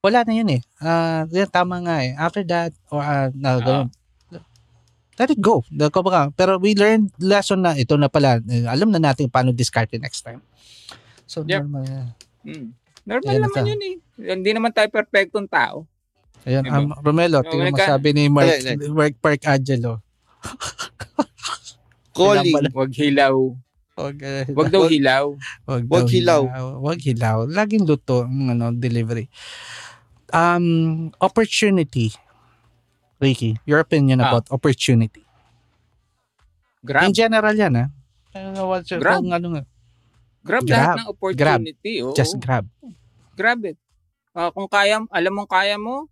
wala 0.00 0.24
na 0.24 0.32
yun 0.32 0.48
eh. 0.48 0.60
Ah, 0.80 1.24
yun, 1.28 1.48
tama 1.48 1.76
nga 1.84 2.00
eh. 2.04 2.16
After 2.16 2.44
that 2.48 2.72
or 2.88 3.00
ah, 3.04 3.28
na 3.36 3.60
ganun. 3.60 3.88
Let 5.20 5.36
it 5.36 5.40
go. 5.44 5.60
Pero 6.32 6.56
we 6.56 6.72
learned 6.72 7.12
lesson 7.20 7.60
na 7.60 7.76
ito 7.76 7.92
na 8.00 8.08
pala. 8.08 8.40
Eh, 8.48 8.64
Alam 8.64 8.88
na 8.88 8.96
natin 8.96 9.28
paano 9.28 9.52
discard 9.52 9.92
it 9.92 10.00
next 10.00 10.24
time. 10.24 10.40
So 11.30 11.46
Yep. 11.46 11.62
normal. 11.62 11.84
yan. 11.86 12.06
Hmm. 12.42 12.66
Normal 13.06 13.30
Ayan 13.30 13.40
na 13.40 13.46
naman 13.46 13.62
yun 13.64 13.80
eh. 13.80 13.94
Hindi 14.34 14.50
naman 14.50 14.70
tayo 14.74 14.88
perfectong 14.90 15.46
tao. 15.46 15.86
Ayun, 16.42 16.64
Diba? 16.64 16.74
um, 16.74 16.90
Romelo, 16.98 17.38
Oh, 17.38 17.46
tingnan 17.46 17.70
mo 17.70 17.76
nagka- 17.76 17.90
sabi 17.94 18.08
ni 18.10 18.26
Mark, 18.26 18.50
Ayun, 18.50 18.90
Mark 18.90 19.14
Park 19.20 19.40
Angelo. 19.46 20.02
Calling. 22.10 22.50
Kailangan 22.50 22.74
Wag 22.74 22.92
hilaw. 22.92 23.36
Wag, 23.94 24.16
uh, 24.18 24.44
Wag 24.56 24.68
daw 24.72 24.82
hilaw. 24.88 25.24
wag, 25.68 25.82
wag 25.86 26.02
daw 26.02 26.08
hilaw. 26.08 26.42
Wag 26.80 27.00
hilaw. 27.00 27.38
Laging 27.46 27.84
luto 27.84 28.24
ang 28.24 28.50
ano, 28.50 28.72
delivery. 28.72 29.28
Um, 30.32 31.10
opportunity. 31.18 32.10
Ricky, 33.20 33.60
your 33.62 33.78
opinion 33.78 34.18
Ah. 34.18 34.32
about 34.32 34.48
opportunity. 34.48 35.20
Grab. 36.80 37.04
In 37.04 37.12
general 37.12 37.52
yan, 37.52 37.76
ha? 37.76 37.86
Ano, 38.32 38.64
your, 38.88 38.96
Grab. 38.98 39.20
kung 39.20 39.30
ano 39.30 39.46
nga, 39.52 39.62
Grab, 40.40 40.64
Grab. 40.64 40.72
lahat 40.72 40.96
ng 40.98 41.08
opportunity. 41.08 41.92
Oo. 42.00 42.16
just 42.16 42.36
grab. 42.40 42.64
grab 43.36 43.60
it. 43.64 43.76
Ah, 44.30 44.48
kung 44.48 44.66
kaya, 44.66 45.02
alam 45.10 45.32
mong 45.34 45.50
kaya 45.50 45.76
mo, 45.76 46.06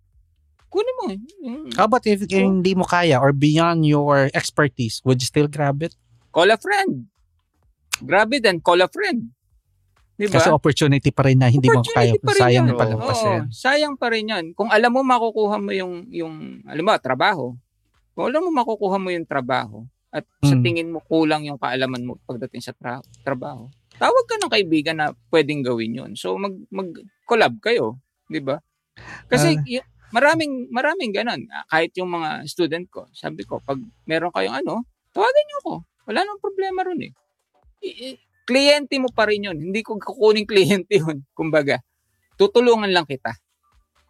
kunin 0.67 0.95
mo. 0.97 1.03
Hmm. 1.41 1.69
How 1.73 1.87
about 1.87 2.05
if 2.05 2.21
hindi 2.27 2.75
mo 2.75 2.85
kaya 2.85 3.17
or 3.17 3.31
beyond 3.31 3.87
your 3.87 4.29
expertise, 4.35 5.01
would 5.01 5.17
you 5.17 5.25
still 5.25 5.49
grab 5.49 5.81
it? 5.81 5.95
Call 6.29 6.45
a 6.45 6.57
friend. 6.57 7.09
Grab 7.99 8.29
it 8.31 8.45
and 8.45 8.61
call 8.61 8.77
a 8.77 8.87
friend. 8.87 9.33
Diba? 10.13 10.35
Kasi 10.35 10.51
opportunity 10.51 11.15
pa 11.15 11.23
rin 11.23 11.39
na 11.39 11.47
hindi 11.47 11.71
mo 11.71 11.79
kaya. 11.79 12.11
Pa 12.19 12.35
Sayang 12.35 12.67
yan. 12.67 12.75
na 12.75 12.75
palampas 12.75 13.17
Oo, 13.17 13.27
yan. 13.31 13.43
sayang 13.49 13.95
pa 13.95 14.11
rin 14.11 14.27
yan. 14.27 14.45
Kung 14.51 14.67
alam 14.67 14.91
mo 14.91 14.99
makukuha 14.99 15.55
mo 15.57 15.71
yung, 15.71 16.03
yung 16.11 16.59
alam 16.67 16.83
mo, 16.83 16.91
trabaho. 16.99 17.55
Kung 18.11 18.27
alam 18.27 18.43
mo 18.43 18.51
makukuha 18.51 18.99
mo 18.99 19.15
yung 19.15 19.23
trabaho 19.23 19.87
at 20.11 20.27
sa 20.43 20.59
Mm. 20.59 20.63
tingin 20.65 20.89
mo 20.91 20.99
kulang 20.99 21.47
yung 21.47 21.55
kaalaman 21.55 22.03
mo 22.03 22.19
pagdating 22.27 22.59
sa 22.59 22.75
tra- 22.75 22.99
trabaho, 23.23 23.71
tawag 23.99 24.25
ka 24.25 24.35
ng 24.39 24.51
kaibigan 24.51 24.97
na 24.97 25.11
pwedeng 25.29 25.61
gawin 25.61 25.93
yun. 25.93 26.11
So 26.15 26.39
mag 26.39 26.55
mag-collab 26.71 27.59
kayo, 27.59 27.99
'di 28.31 28.39
ba? 28.39 28.63
Kasi 29.27 29.59
Ah. 29.59 29.63
y- 29.63 29.85
maraming 30.09 30.71
maraming 30.71 31.11
ganun. 31.11 31.45
Ah, 31.51 31.67
Kahit 31.67 31.93
yung 31.95 32.09
mga 32.09 32.47
student 32.47 32.87
ko, 32.87 33.05
sabi 33.11 33.43
ko, 33.43 33.59
pag 33.61 33.77
meron 34.07 34.31
kayong 34.31 34.57
ano, 34.57 34.87
tawagan 35.11 35.45
niyo 35.45 35.57
ako. 35.61 35.73
Wala 36.09 36.25
nang 36.25 36.41
problema 36.41 36.81
ron 36.81 37.05
eh. 37.05 37.13
I- 37.83 37.97
i- 38.11 38.19
kliyente 38.43 38.97
mo 38.97 39.13
pa 39.13 39.29
rin 39.29 39.45
yun. 39.45 39.57
Hindi 39.59 39.85
ko 39.85 39.95
kukunin 39.95 40.47
kliyente 40.49 40.97
yun. 40.97 41.21
Kumbaga, 41.37 41.79
tutulungan 42.35 42.89
lang 42.89 43.05
kita. 43.05 43.35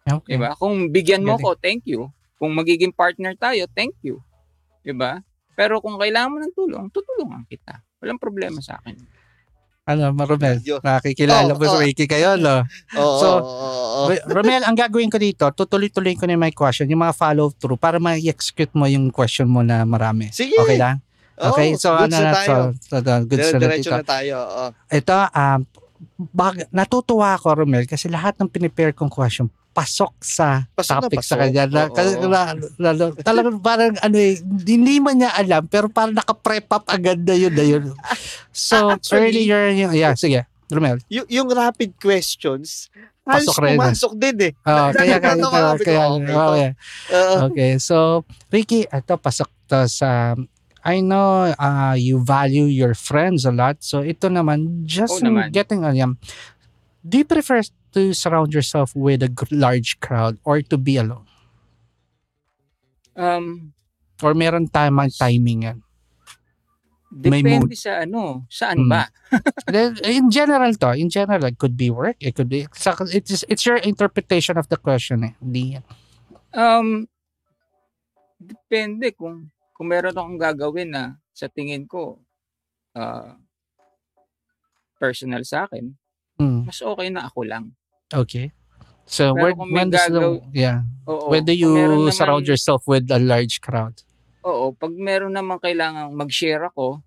Okay. 0.08 0.40
Diba? 0.40 0.56
Kung 0.56 0.88
bigyan 0.88 1.22
mo 1.22 1.36
ko, 1.36 1.52
thank 1.54 1.84
you. 1.84 2.08
Kung 2.40 2.56
magiging 2.56 2.90
partner 2.90 3.36
tayo, 3.36 3.68
thank 3.76 3.92
you. 4.00 4.16
Diba? 4.80 5.20
Pero 5.52 5.76
kung 5.84 6.00
kailangan 6.00 6.32
mo 6.32 6.38
ng 6.40 6.54
tulong, 6.56 6.88
tutulungan 6.88 7.44
kita. 7.44 7.84
Walang 8.00 8.16
problema 8.16 8.64
sa 8.64 8.80
akin. 8.80 8.96
Ano, 9.90 10.14
Romel, 10.14 10.62
Yo. 10.62 10.78
nakikilala 10.78 11.50
Oh, 11.50 11.58
mo 11.58 11.64
sa 11.64 11.76
oh. 11.76 11.82
Ricky 11.82 12.06
kayo, 12.06 12.34
no? 12.34 12.62
Oo, 12.94 13.18
So, 13.18 13.28
oo. 13.36 14.02
Ro- 14.06 14.24
Romel, 14.32 14.62
ang 14.62 14.74
gagawin 14.74 15.06
ko 15.06 15.16
dito, 15.16 15.44
tutuloy-tuloy 15.48 16.14
ko 16.14 16.24
na 16.24 16.34
yung 16.34 16.42
my 16.42 16.52
question, 16.52 16.86
yung 16.86 17.00
mga 17.00 17.12
follow-through 17.12 17.74
para 17.74 17.98
ma-execute 17.98 18.70
mo 18.72 18.86
yung 18.86 19.10
question 19.10 19.44
mo 19.44 19.60
na 19.60 19.82
marami. 19.82 20.30
Sige. 20.30 20.54
Okay 20.54 20.76
lang? 20.76 21.02
Oo, 21.36 21.50
Okay, 21.50 21.72
so 21.74 21.96
goods 21.96 22.12
ano 22.12 22.16
na 22.20 22.32
tayo. 22.32 22.46
so, 22.46 22.54
so, 22.78 22.96
so, 22.98 23.12
good 23.24 23.40
sa 23.40 23.56
Diretso 23.56 23.90
na 23.90 24.04
tayo. 24.04 24.34
oo. 24.38 24.64
Ito, 24.86 25.16
um, 25.30 25.60
bag, 26.30 26.68
natutuwa 26.70 27.32
ako, 27.32 27.48
Romel, 27.58 27.84
kasi 27.84 28.06
lahat 28.06 28.36
ng 28.36 28.46
pinipare 28.46 28.92
kong 28.92 29.08
question, 29.08 29.48
pasok 29.70 30.12
sa 30.18 30.66
Pasok 30.72 30.90
na 30.92 31.02
topic 31.06 31.18
sa 31.20 31.34
pasok. 31.34 31.38
kanya. 31.40 31.62
Na, 31.64 31.82
kasi, 31.88 32.10
na, 32.18 32.40
na, 32.76 32.90
na- 32.90 33.14
talagang 33.16 33.58
parang 33.58 33.94
ano 33.96 34.16
eh, 34.16 34.34
hindi 34.42 34.98
man 34.98 35.16
niya 35.16 35.30
alam, 35.32 35.62
pero 35.64 35.86
parang 35.86 36.12
naka-prep 36.12 36.66
up 36.68 36.84
agad 36.86 37.18
na 37.18 37.34
yun 37.34 37.54
na 37.54 37.64
yun. 37.64 37.84
So, 38.50 38.90
Ah, 38.90 38.98
actually- 38.98 39.46
earlier, 39.46 39.70
yung, 39.72 39.92
yeah, 39.92 40.12
sige, 40.12 40.42
Romel. 40.66 40.98
Y- 41.06 41.26
yung 41.30 41.46
rapid 41.48 41.94
questions, 41.96 42.90
Pasok 43.20 43.62
rin. 43.62 43.78
pumasok 43.78 44.12
din 44.16 44.36
eh. 44.40 44.52
Oh, 44.64 44.90
kaya, 44.96 45.16
kaya, 45.18 45.38
kaya, 45.38 45.74
kaya, 45.78 46.02
okay 46.08 46.34
oh, 46.34 46.50
to. 46.50 46.54
yeah. 46.56 46.72
Oo. 47.10 47.34
Okay, 47.48 47.70
so 47.78 47.96
Ricky, 48.48 48.84
ito 48.84 49.14
pasok 49.14 49.46
to 49.66 49.86
sa 49.86 50.34
I 50.80 50.98
know 50.98 51.52
uh, 51.52 51.92
you 51.92 52.18
value 52.18 52.64
your 52.64 52.96
friends 52.96 53.44
a 53.44 53.52
lot. 53.52 53.78
So 53.78 54.00
ito 54.00 54.26
naman, 54.26 54.82
just 54.82 55.20
Oo 55.20 55.22
naman. 55.22 55.52
getting 55.52 55.84
on 55.84 55.92
yan. 55.92 56.12
Do 57.00 57.18
you 57.18 57.28
prefer 57.28 57.60
to 57.92 58.14
surround 58.14 58.54
yourself 58.54 58.94
with 58.94 59.22
a 59.22 59.30
large 59.50 59.98
crowd 60.00 60.38
or 60.44 60.62
to 60.62 60.76
be 60.78 60.96
alone? 60.96 61.26
Um, 63.16 63.72
Or 64.20 64.36
meron 64.36 64.68
tamang 64.68 65.12
timing 65.16 65.64
yan? 65.64 65.78
Depende 67.10 67.74
sa 67.74 68.04
ano, 68.06 68.46
saan 68.46 68.86
Hmm. 68.86 68.90
ba? 68.92 69.02
Then, 69.66 69.98
in 70.06 70.30
general 70.30 70.70
to, 70.78 70.94
in 70.94 71.10
general, 71.10 71.42
it 71.48 71.58
could 71.58 71.74
be 71.74 71.90
work, 71.90 72.20
it 72.20 72.36
could 72.38 72.46
be, 72.52 72.68
it's, 72.70 73.42
it's 73.48 73.64
your 73.66 73.80
interpretation 73.82 74.54
of 74.60 74.68
the 74.70 74.76
question 74.78 75.24
eh. 75.24 75.34
Hindi 75.42 75.80
yan. 75.80 75.84
Um, 76.54 76.88
depende 78.38 79.10
kung 79.16 79.50
kung 79.74 79.88
meron 79.88 80.12
akong 80.12 80.38
gagawin 80.38 80.92
na 80.92 81.04
sa 81.32 81.48
tingin 81.48 81.88
ko 81.88 82.20
ah, 82.94 83.40
personal 85.00 85.42
sa 85.48 85.64
akin, 85.64 85.96
Hmm, 86.40 86.64
mas 86.64 86.80
okay 86.80 87.08
na 87.12 87.28
ako 87.28 87.44
lang. 87.44 87.72
Okay. 88.12 88.52
So, 89.04 89.34
Pero 89.34 89.42
where, 89.42 89.54
kung 89.54 89.68
may 89.68 89.76
when 89.76 89.88
does 89.90 90.06
the, 90.06 90.14
gagaw- 90.14 90.42
yeah, 90.54 90.78
Oo, 91.04 91.28
when 91.28 91.42
do 91.42 91.50
kung 91.52 91.74
meron 91.74 91.98
you 91.98 92.06
namang- 92.06 92.14
surround 92.14 92.44
yourself 92.46 92.86
with 92.86 93.10
a 93.10 93.18
large 93.18 93.58
crowd? 93.58 93.98
Oo, 94.40 94.70
pag 94.72 94.94
meron 94.94 95.34
namang 95.34 95.58
kailangang 95.58 96.14
mag-share 96.14 96.64
ako, 96.64 97.02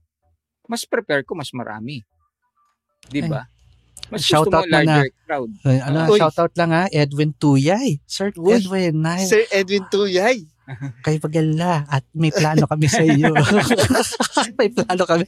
mas 0.68 0.84
prepare 0.84 1.24
ko 1.24 1.34
mas 1.34 1.50
marami. 1.52 2.04
'Di 3.08 3.24
ba? 3.24 3.48
Mas 4.12 4.28
gusto 4.28 4.52
Shoutout 4.52 4.68
mo 4.68 4.68
mo 4.68 4.76
na. 4.76 4.80
larger 5.00 5.12
crowd. 5.26 5.50
Ay, 5.64 5.78
Ano, 5.80 5.98
Uy. 6.06 6.20
shoutout 6.20 6.54
lang 6.54 6.72
ha, 6.72 6.84
Edwin 6.92 7.32
Tuyay. 7.34 8.04
Sir 8.04 8.36
Uy. 8.36 8.60
Edwin. 8.60 9.00
Nice. 9.00 9.32
Sir 9.32 9.44
Edwin 9.50 9.88
Tuyay. 9.88 10.44
Kayo 11.02 11.20
pag-alala 11.20 11.84
at 11.86 12.08
may 12.12 12.30
plano 12.30 12.64
kami 12.64 12.88
sa 12.88 13.04
iyo. 13.04 13.36
may 14.60 14.70
plano 14.70 15.04
kami. 15.04 15.26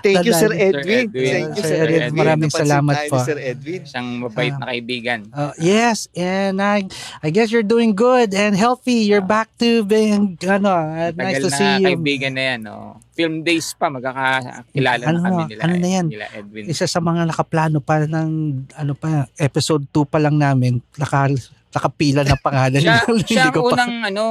Thank 0.00 0.22
you, 0.22 0.32
Sir 0.32 0.52
Dadaan. 0.52 0.76
Edwin. 0.76 0.84
Sir 0.84 1.08
Edwin. 1.08 1.32
Thank 1.32 1.48
you, 1.48 1.62
Sir 1.62 1.68
Sir 1.70 1.78
Edwin, 1.82 2.02
Edwin. 2.02 2.18
maraming 2.18 2.50
Napansin 2.50 2.64
salamat 2.66 2.94
tayo 2.94 3.08
po. 3.08 3.16
Sir 3.22 3.38
Edwin. 3.38 3.80
Isang 3.82 4.06
mabait 4.20 4.52
na 4.52 4.66
kaibigan. 4.66 5.20
Uh, 5.30 5.52
yes, 5.56 5.96
and 6.12 6.56
I 6.58 6.84
I 7.18 7.28
guess 7.28 7.48
you're 7.48 7.64
doing 7.64 7.92
good 7.92 8.30
and 8.30 8.52
healthy. 8.52 9.04
You're 9.04 9.24
back 9.24 9.48
to 9.58 9.82
being 9.82 10.36
ano, 10.42 10.68
uh, 10.68 11.10
nice 11.10 11.38
Tagal 11.38 11.42
to 11.42 11.48
na 11.48 11.56
see 11.56 11.72
you. 11.74 11.86
kaibigan 11.88 12.32
na 12.34 12.42
yan. 12.46 12.60
Oh. 12.68 13.00
Film 13.10 13.42
days 13.42 13.72
pa, 13.72 13.88
magkakakilala 13.88 15.02
Ano, 15.02 15.16
na 15.16 15.24
kami 15.24 15.42
nila. 15.48 15.60
ano 15.64 15.74
na 15.74 15.88
yan? 15.90 16.06
Nila 16.06 16.26
Edwin. 16.30 16.64
Isa 16.68 16.84
sa 16.84 17.00
mga 17.00 17.26
nakaplano 17.26 17.80
pa 17.80 17.98
ng 18.00 18.30
ano 18.70 18.92
pa 18.92 19.26
episode 19.34 19.82
2 19.86 20.04
pa 20.04 20.20
lang 20.20 20.36
namin, 20.36 20.78
naka 20.94 21.26
nakapila 21.68 22.22
na 22.22 22.36
pangalan. 22.36 22.78
siya, 22.78 23.02
Hindi 23.08 23.26
siya 23.28 23.50
ang 23.50 23.54
ko 23.54 23.60
pa- 23.66 23.74
unang 23.74 23.94
ano, 24.06 24.24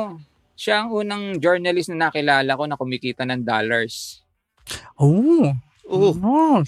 siya 0.58 0.84
ang 0.84 0.90
unang 0.90 1.38
journalist 1.38 1.94
na 1.94 2.10
nakilala 2.10 2.58
ko 2.58 2.64
na 2.66 2.76
kumikita 2.76 3.24
ng 3.30 3.45
dollars. 3.45 4.26
Oh. 4.98 5.53
Oo. 5.88 6.11
Oh. 6.18 6.60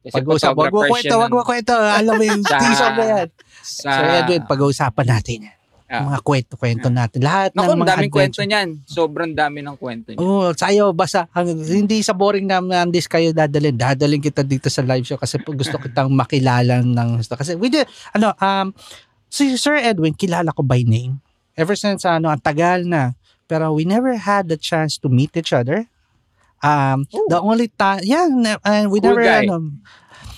Kasi 0.00 0.14
Pag-usap, 0.16 0.56
wag 0.56 0.72
kwento, 0.72 1.12
siya 1.12 1.20
wag 1.20 1.34
mo 1.34 1.42
ng- 1.42 1.48
kwento. 1.48 1.74
Alam 1.74 2.12
mo 2.16 2.24
yung 2.24 2.44
teaser 2.46 2.92
na 2.96 3.04
yan. 3.04 3.28
Sa, 3.60 3.90
Sir 3.90 4.06
Edwin, 4.24 4.42
pag-uusapan 4.48 5.06
natin 5.10 5.38
yan. 5.50 5.56
Ah. 5.84 6.00
Mga 6.08 6.20
kwento-kwento 6.24 6.88
natin. 6.88 7.20
Lahat 7.20 7.52
Naku, 7.52 7.76
ng 7.76 7.80
mga 7.84 7.90
daming 7.92 8.14
kwento 8.14 8.40
niyan. 8.40 8.68
Sobrang 8.88 9.30
dami 9.36 9.60
ng 9.60 9.76
kwento 9.76 10.08
niya. 10.10 10.18
Oo, 10.24 10.48
oh, 10.48 10.50
sayo 10.56 10.96
basta 10.96 11.28
ang, 11.36 11.52
hindi 11.52 12.00
sa 12.00 12.16
boring 12.16 12.48
na 12.48 12.64
Andis 12.80 13.04
kayo 13.04 13.36
dadalhin. 13.36 13.76
Dadalhin 13.76 14.24
kita 14.24 14.40
dito 14.40 14.72
sa 14.72 14.80
live 14.80 15.04
show 15.04 15.20
kasi 15.20 15.36
gusto 15.44 15.76
kitang 15.76 16.08
makilala 16.08 16.80
ng. 16.80 17.20
Kasi 17.20 17.60
we 17.60 17.68
did, 17.68 17.84
ano, 18.16 18.32
um, 18.40 18.72
si 19.28 19.52
Sir 19.60 19.76
Edwin, 19.76 20.16
kilala 20.16 20.56
ko 20.56 20.64
by 20.64 20.80
name. 20.88 21.20
Ever 21.54 21.76
since, 21.76 22.08
ano, 22.08 22.32
ang 22.32 22.40
tagal 22.40 22.88
na. 22.88 23.12
Pero 23.46 23.72
we 23.72 23.84
never 23.84 24.16
had 24.16 24.48
the 24.48 24.56
chance 24.56 24.96
to 24.98 25.08
meet 25.08 25.36
each 25.36 25.52
other. 25.52 25.84
Um, 26.64 27.04
Oh. 27.12 27.28
the 27.28 27.40
only 27.40 27.68
time, 27.68 28.00
yeah, 28.02 28.24
ne- 28.24 28.56
and 28.64 28.88
we 28.88 28.96
Cool 28.98 29.12
never, 29.12 29.22
guy. 29.22 29.44
ano, 29.44 29.68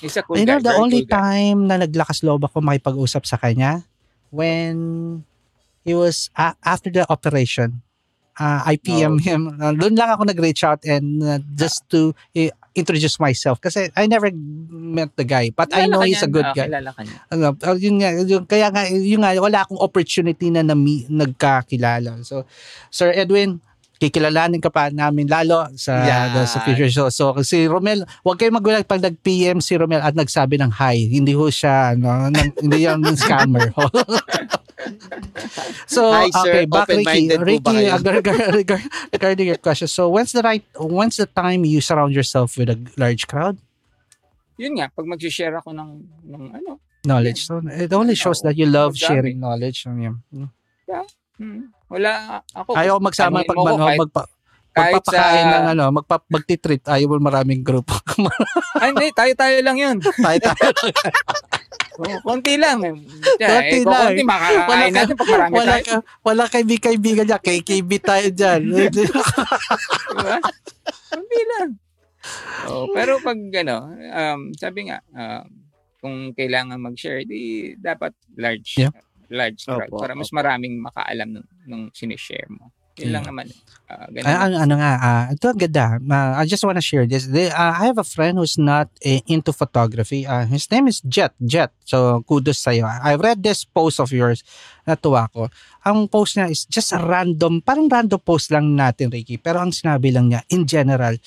He's 0.03 0.19
a 0.19 0.27
cool 0.27 0.35
you 0.37 0.45
know, 0.45 0.59
guy. 0.59 0.67
the 0.67 0.75
very 0.75 0.83
only 0.83 1.01
cool 1.07 1.15
guy. 1.15 1.23
time 1.23 1.59
na 1.71 1.75
naglakas 1.79 2.27
loob 2.27 2.43
ako 2.43 2.59
makipag-usap 2.61 3.23
sa 3.23 3.39
kanya 3.39 3.87
when 4.35 4.75
he 5.87 5.95
was 5.95 6.29
a- 6.35 6.59
after 6.67 6.91
the 6.91 7.07
operation. 7.07 7.81
Uh, 8.37 8.61
I 8.67 8.77
PM 8.77 9.17
Oh. 9.17 9.23
him. 9.23 9.55
Uh, 9.57 9.73
doon 9.73 9.97
lang 9.97 10.13
ako 10.13 10.29
nag-reach 10.29 10.61
out 10.61 10.83
and 10.85 11.23
uh, 11.25 11.39
just 11.57 11.87
to 11.89 12.13
uh, 12.37 12.51
introduce 12.77 13.17
myself 13.17 13.57
kasi 13.59 13.89
I 13.97 14.05
never 14.07 14.29
met 14.71 15.11
the 15.17 15.25
guy 15.25 15.49
but 15.51 15.73
I 15.73 15.89
Kilala 15.89 15.91
know 15.91 16.01
ka 16.05 16.07
he's 16.07 16.23
a 16.23 16.31
good 16.31 16.47
Ah, 16.47 16.55
guy. 16.55 16.69
Kilala 16.69 16.91
ka 16.93 17.03
niya. 17.03 17.19
Ano, 17.33 17.45
uh, 17.57 17.77
yun 17.77 17.95
nga, 17.99 18.11
yun, 18.13 18.43
kaya 18.45 18.69
nga, 18.69 18.83
yun 18.87 19.21
nga, 19.25 19.33
wala 19.41 19.65
akong 19.65 19.81
opportunity 19.81 20.53
na 20.53 20.61
nami, 20.63 21.09
nagkakilala. 21.09 22.21
So, 22.23 22.45
Sir 22.93 23.11
Edwin, 23.17 23.59
kikilalanin 23.97 24.61
ka 24.61 24.69
pa 24.69 24.93
namin 24.93 25.25
lalo 25.25 25.67
sa 25.75 26.05
Yan. 26.05 26.45
sa 26.45 26.61
future 26.63 26.89
show. 26.89 27.09
So 27.09 27.33
si 27.41 27.65
Romel, 27.65 28.05
wag 28.23 28.37
kayong 28.37 28.61
magulat 28.61 28.85
pag 28.85 29.01
nag-PM 29.01 29.61
si 29.61 29.77
Romel 29.77 30.05
at 30.05 30.13
nagsabi 30.13 30.61
ng 30.61 30.73
hi. 30.77 31.09
Hindi 31.09 31.33
ho 31.33 31.49
siya 31.49 31.97
ano, 31.97 32.29
hindi 32.33 32.79
yan 32.85 33.01
scammer. 33.21 33.73
so 35.89 36.13
Hi, 36.13 36.29
sir. 36.31 36.53
okay, 36.53 36.65
back 36.69 36.89
Ricky. 36.89 37.33
Ricky, 37.33 37.89
uh, 37.89 37.99
regard- 37.99 38.55
regard- 38.55 38.87
regarding 39.15 39.47
your 39.49 39.61
question. 39.61 39.89
So 39.89 40.09
when's 40.13 40.33
the 40.33 40.45
right 40.45 40.65
when's 40.77 41.17
the 41.17 41.27
time 41.27 41.65
you 41.65 41.81
surround 41.81 42.13
yourself 42.15 42.57
with 42.61 42.69
a 42.71 42.79
large 42.97 43.27
crowd? 43.27 43.57
Yun 44.57 44.81
nga, 44.81 44.89
pag 44.89 45.05
mag-share 45.05 45.53
ako 45.61 45.73
ng, 45.77 45.91
ng 46.25 46.45
ano, 46.53 46.81
Knowledge. 47.07 47.47
So 47.47 47.63
it 47.63 47.93
only 47.95 48.19
shows 48.19 48.43
Oo, 48.43 48.51
that 48.51 48.59
you 48.59 48.67
love 48.67 48.99
sharing 48.99 49.39
knowledge. 49.39 49.87
Yeah. 49.87 50.19
hmm, 51.39 51.71
wala 51.89 52.11
ako. 52.51 52.71
Ayaw 52.73 52.97
magsama 52.99 53.41
Tanungin 53.41 53.49
pag 53.49 53.57
ano, 53.59 53.77
kahit- 53.81 54.01
magpa, 54.01 54.23
kahit 54.73 54.95
magpapakain 54.95 55.41
sa- 55.43 55.53
ng 55.55 55.67
ano, 55.73 55.85
magpa, 55.91 56.17
magtitreat. 56.27 56.85
Ayaw 56.87 57.07
mo 57.09 57.17
maraming 57.19 57.61
grupo. 57.61 57.95
Ay, 58.83 58.91
hindi, 58.91 59.09
tayo-tayo 59.11 59.57
lang 59.61 59.77
yun. 59.77 59.97
tayo 60.25 60.39
tayo. 60.41 60.71
Oh, 61.97 62.13
konti 62.21 62.61
lang. 62.61 62.85
Yeah, 63.41 63.57
Konti 63.57 63.81
eh, 63.81 63.83
lang. 63.83 64.13
konti, 64.13 64.21
makakakain 64.21 64.69
Wala 64.69 64.85
ka- 64.85 64.93
natin 64.93 65.15
pag 65.17 65.31
marami 65.33 65.53
wala 65.55 65.73
tayo. 65.73 65.81
ka, 65.81 65.97
wala 66.21 66.43
kaibigan-kaibigan 66.47 67.25
niya. 67.25 67.39
KKB 67.41 67.91
tayo 68.05 68.27
dyan. 68.31 68.61
Diba? 68.69 70.37
Konti 71.09 71.41
lang. 71.49 71.71
Oh, 72.67 72.85
pero 72.91 73.17
pag 73.17 73.39
ano, 73.39 73.77
um, 73.97 74.41
sabi 74.53 74.91
nga, 74.91 75.01
um, 75.09 75.49
kung 75.97 76.17
kailangan 76.33 76.77
mag-share, 76.77 77.25
di 77.25 77.41
dapat 77.75 78.13
large 78.35 78.77
Yeah. 78.77 78.93
Large 79.31 79.65
crowd 79.65 79.91
Opo, 79.91 80.01
para 80.03 80.15
mas 80.15 80.31
opo. 80.31 80.39
maraming 80.39 80.79
makaalam 80.83 81.29
ng, 81.41 81.47
ng 81.67 81.83
sinishare 81.95 82.47
mo. 82.51 82.71
Yun 82.97 83.13
lang 83.13 83.29
naman. 83.29 83.45
Ah, 83.93 84.09
ganun. 84.09 84.25
Ay, 84.25 84.37
ano, 84.41 84.55
ano 84.57 84.75
nga, 84.81 84.93
ah, 84.97 85.25
ito 85.29 85.45
ang 85.53 85.61
ganda. 85.61 86.01
Ah, 86.09 86.41
I 86.41 86.49
just 86.49 86.65
wanna 86.65 86.81
share 86.81 87.05
this. 87.05 87.29
They, 87.29 87.53
ah, 87.53 87.77
I 87.77 87.93
have 87.93 88.01
a 88.01 88.09
friend 88.09 88.41
who's 88.41 88.57
not 88.57 88.89
eh, 89.05 89.21
into 89.29 89.53
photography. 89.53 90.25
Ah, 90.25 90.49
his 90.49 90.65
name 90.73 90.89
is 90.89 91.05
Jet. 91.05 91.37
Jet. 91.45 91.77
So, 91.85 92.25
kudos 92.25 92.57
sa'yo. 92.65 92.89
I 92.89 93.21
read 93.21 93.45
this 93.45 93.69
post 93.69 94.01
of 94.01 94.09
yours. 94.17 94.41
Natuwa 94.89 95.29
ko. 95.29 95.53
Ang 95.85 96.09
post 96.09 96.41
niya 96.41 96.49
is 96.49 96.65
just 96.65 96.97
a 96.97 97.01
random, 97.05 97.61
parang 97.61 97.93
random 97.93 98.17
post 98.17 98.49
lang 98.49 98.73
natin, 98.73 99.13
Ricky. 99.13 99.37
Pero 99.37 99.61
ang 99.61 99.77
sinabi 99.77 100.09
lang 100.09 100.33
niya, 100.33 100.41
in 100.49 100.65
general, 100.65 101.21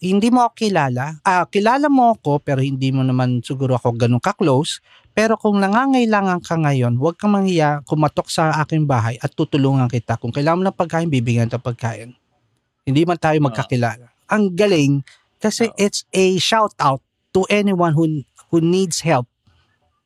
hindi 0.00 0.28
mo 0.32 0.48
ako 0.48 0.64
kilala. 0.64 1.20
Ah, 1.28 1.44
kilala 1.44 1.92
mo 1.92 2.16
ako 2.16 2.40
pero 2.40 2.64
hindi 2.64 2.88
mo 2.88 3.04
naman 3.04 3.44
siguro 3.44 3.76
ako 3.76 3.96
ganun 3.96 4.20
ka-close. 4.20 4.80
Pero 5.16 5.40
kung 5.40 5.56
nangangailangan 5.56 6.44
ka 6.44 6.60
ngayon, 6.60 7.00
huwag 7.00 7.16
kang 7.16 7.32
manghiya, 7.32 7.80
kumatok 7.88 8.28
sa 8.28 8.52
aking 8.60 8.84
bahay 8.84 9.16
at 9.16 9.32
tutulungan 9.32 9.88
kita. 9.88 10.20
Kung 10.20 10.28
kailangan 10.28 10.60
mo 10.60 10.64
ng 10.68 10.76
pagkain, 10.76 11.08
bibigyan 11.08 11.48
kita 11.48 11.56
pagkain. 11.56 12.12
Hindi 12.84 13.00
man 13.08 13.16
tayo 13.16 13.40
magkakilala. 13.40 14.12
Ang 14.28 14.52
galing 14.52 15.00
kasi 15.40 15.72
Oo. 15.72 15.76
it's 15.80 16.04
a 16.12 16.36
shout 16.36 16.76
out 16.76 17.00
to 17.32 17.48
anyone 17.48 17.96
who 17.96 18.28
who 18.52 18.60
needs 18.60 19.00
help. 19.00 19.24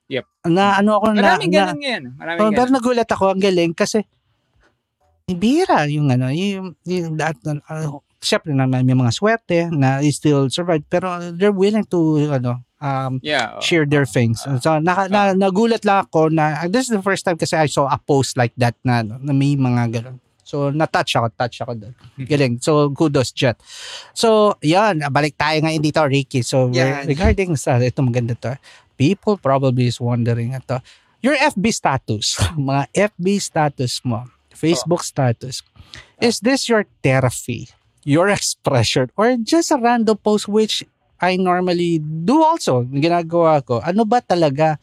Yep. 0.07 0.31
Na 0.47 0.79
ano 0.79 1.03
ako 1.03 1.19
na, 1.19 1.35
Maraming 1.43 1.51
na 1.51 1.59
ganun 1.59 1.81
ngayon. 1.83 2.05
Maraming 2.15 2.41
Oh, 2.47 2.55
pero 2.55 2.69
nagulat 2.71 3.09
ako, 3.11 3.25
ang 3.35 3.43
galing 3.43 3.75
kasi 3.75 4.07
bira 5.27 5.91
yung 5.91 6.07
ano, 6.07 6.31
yung, 6.31 6.79
yung 6.87 7.19
that, 7.19 7.35
uh, 7.47 7.99
syempre 8.23 8.55
na 8.55 8.71
may 8.71 8.87
mga 8.87 9.11
swerte 9.11 9.67
na 9.75 9.99
still 10.15 10.47
survive 10.53 10.87
pero 10.87 11.19
they're 11.35 11.55
willing 11.55 11.87
to 11.89 12.31
ano 12.31 12.63
um 12.81 13.21
Yeah. 13.23 13.57
oh. 13.57 13.61
share 13.61 13.85
their 13.85 14.09
things. 14.09 14.41
So 14.43 14.81
naka, 14.81 15.07
na, 15.13 15.37
nagulat 15.37 15.85
lang 15.85 16.09
ako 16.09 16.33
na 16.33 16.67
this 16.67 16.89
is 16.89 16.93
the 16.97 17.05
first 17.05 17.23
time 17.29 17.37
kasi 17.37 17.55
I 17.57 17.69
saw 17.69 17.87
a 17.87 18.01
post 18.01 18.35
like 18.41 18.57
that 18.57 18.75
na, 18.83 19.05
na 19.05 19.33
may 19.33 19.55
mga 19.55 20.01
ganun. 20.01 20.19
So 20.43 20.75
na-touch 20.75 21.15
ako, 21.15 21.31
touch 21.39 21.63
ako 21.63 21.73
doon. 21.79 21.95
Galing. 22.27 22.59
So 22.59 22.91
kudos 22.91 23.31
Jet. 23.31 23.55
So 24.17 24.59
yan, 24.65 25.05
balik 25.15 25.39
tayo 25.39 25.63
ngayon 25.63 25.79
dito 25.85 26.03
Ricky. 26.03 26.43
So 26.43 26.73
Yan. 26.75 27.07
regarding 27.07 27.55
sa 27.55 27.79
ito 27.79 28.03
maganda 28.03 28.35
to. 28.35 28.59
People 28.99 29.39
probably 29.39 29.87
is 29.87 30.03
wondering 30.03 30.53
ito. 30.53 30.83
Your 31.21 31.37
FB 31.37 31.71
status, 31.71 32.41
mga 32.57 33.13
FB 33.15 33.27
status 33.39 34.01
mo, 34.03 34.27
Facebook 34.51 35.05
status. 35.05 35.61
Is 36.21 36.41
this 36.41 36.69
your 36.69 36.85
therapy, 37.05 37.69
your 38.05 38.29
expression, 38.37 39.13
or 39.17 39.37
just 39.41 39.71
a 39.71 39.79
random 39.79 40.17
post 40.19 40.49
which 40.49 40.83
I 41.21 41.37
normally 41.37 42.01
do 42.01 42.41
also, 42.41 42.83
ginagawa 42.89 43.61
ko. 43.61 43.85
Ano 43.85 44.09
ba 44.09 44.25
talaga? 44.25 44.81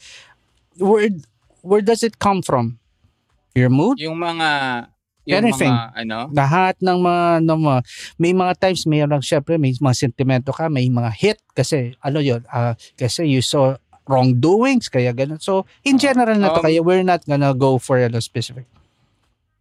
Where, 0.78 1.10
where 1.66 1.82
does 1.82 2.06
it 2.06 2.22
come 2.22 2.46
from? 2.46 2.78
Your 3.58 3.74
mood? 3.74 3.98
Yung 3.98 4.22
mga 4.22 4.50
yung 5.28 5.44
Anything. 5.44 5.74
mga 5.76 5.92
ano, 6.08 6.18
Lahat 6.32 6.80
ng 6.80 7.00
mga, 7.04 7.24
ng 7.44 7.60
mga 7.60 7.80
may 8.16 8.32
mga 8.32 8.54
times 8.64 8.88
mayroon 8.88 9.20
syempre 9.20 9.60
may 9.60 9.76
mga 9.76 9.96
sentimento 9.98 10.56
ka, 10.56 10.72
may 10.72 10.88
mga 10.88 11.12
hit 11.12 11.40
kasi 11.52 11.98
ano 12.00 12.24
yun, 12.24 12.40
ah, 12.48 12.80
kasi 12.96 13.28
you 13.28 13.44
saw 13.44 13.76
wrongdoings 14.08 14.88
kaya 14.88 15.12
ganun. 15.12 15.42
So 15.44 15.68
in 15.84 16.00
Oo. 16.00 16.04
general 16.06 16.40
na 16.40 16.56
to 16.56 16.64
Um, 16.64 16.66
kaya 16.72 16.80
we're 16.80 17.04
not 17.04 17.28
gonna 17.28 17.52
go 17.52 17.76
for 17.76 18.00
ano 18.00 18.24
specific. 18.24 18.64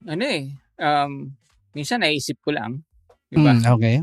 ano 0.06 0.22
eh, 0.22 0.54
um, 0.78 1.34
minsan 1.74 1.98
naisip 1.98 2.38
ko 2.46 2.54
lang. 2.54 2.86
Diba? 3.26 3.50
Mm, 3.58 3.66
okay. 3.66 3.96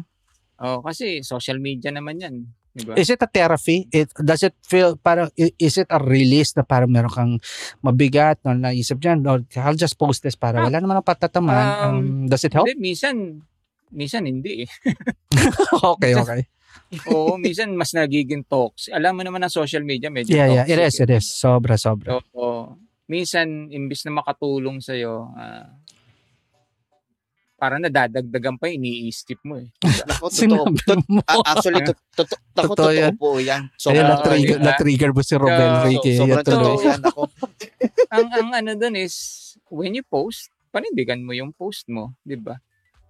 Oh, 0.59 0.83
kasi 0.83 1.23
social 1.23 1.63
media 1.63 1.95
naman 1.95 2.19
yan. 2.19 2.35
Diba? 2.73 2.97
Is 2.97 3.05
it 3.07 3.21
a 3.21 3.29
therapy? 3.29 3.85
It 3.93 4.09
does 4.17 4.41
it 4.41 4.57
feel 4.65 4.97
parang 4.97 5.29
is 5.37 5.77
it 5.77 5.85
a 5.93 6.01
release 6.01 6.57
na 6.57 6.65
parang 6.65 6.89
meron 6.89 7.13
kang 7.13 7.33
mabigat 7.79 8.41
na 8.41 8.57
naisip 8.57 8.97
diyan 8.97 9.21
or 9.29 9.45
I'll 9.61 9.77
just 9.77 9.93
post 9.93 10.25
this 10.25 10.33
para 10.33 10.57
Ah, 10.57 10.65
wala 10.65 10.81
naman 10.81 10.97
ang 10.97 11.05
patataman. 11.05 11.67
um, 11.69 11.85
Um, 11.85 12.05
does 12.25 12.41
it 12.41 12.49
help? 12.49 12.65
Hindi, 12.65 12.81
minsan, 12.81 13.45
minsan 13.93 14.25
hindi 14.25 14.65
eh. 14.65 14.69
okay, 15.93 16.17
okay. 16.17 16.41
Oo, 17.05 17.37
minsan 17.37 17.69
mas 17.77 17.93
nagiging 17.93 18.41
talks. 18.45 18.89
Alam 18.89 19.17
mo 19.17 19.21
naman 19.21 19.45
ang 19.45 19.53
social 19.53 19.85
media, 19.85 20.09
medyo 20.09 20.33
Yeah, 20.33 20.49
yeah, 20.49 20.65
it 20.65 20.81
is, 20.81 20.97
toxic. 20.97 21.05
it 21.05 21.09
is. 21.21 21.25
Sobra, 21.29 21.77
sobra. 21.77 22.09
So, 22.09 22.25
oo. 22.33 22.73
minsan, 23.05 23.69
imbis 23.69 24.01
na 24.09 24.17
makatulong 24.17 24.81
sa'yo, 24.81 25.29
ah, 25.37 25.69
parang 27.63 27.79
nadadagdagan 27.79 28.59
pa, 28.59 28.67
iniisip 28.67 29.39
mo 29.47 29.55
eh. 29.55 29.71
Nako, 30.03 30.27
totoo. 30.27 30.67
Mo. 31.07 31.23
actually, 31.47 31.79
to, 31.87 31.95
to, 32.11 32.27
to, 32.27 32.35
nako, 32.59 32.75
Totoo 32.75 32.75
totoo 32.75 32.91
yan. 32.91 33.13
po 33.15 33.39
yan. 33.39 33.71
Ayun, 33.71 33.79
Sobrang 33.79 34.09
na-trigger, 34.11 34.57
diba? 34.59 34.67
na-trigger 34.67 35.11
mo 35.15 35.21
si 35.23 35.35
Robel 35.39 35.71
So, 35.71 35.83
Ricky. 35.87 36.11
So, 36.11 36.19
sobrang 36.27 36.43
totoo 36.43 36.75
yan. 36.83 36.99
Ako, 37.07 37.21
ang, 38.19 38.27
ang 38.35 38.49
ano 38.51 38.71
dun 38.75 38.99
is, 38.99 39.15
when 39.71 39.95
you 39.95 40.03
post, 40.03 40.51
panindigan 40.75 41.23
mo 41.23 41.31
yung 41.31 41.55
post 41.55 41.87
mo, 41.87 42.17
'di 42.27 42.35
ba? 42.41 42.59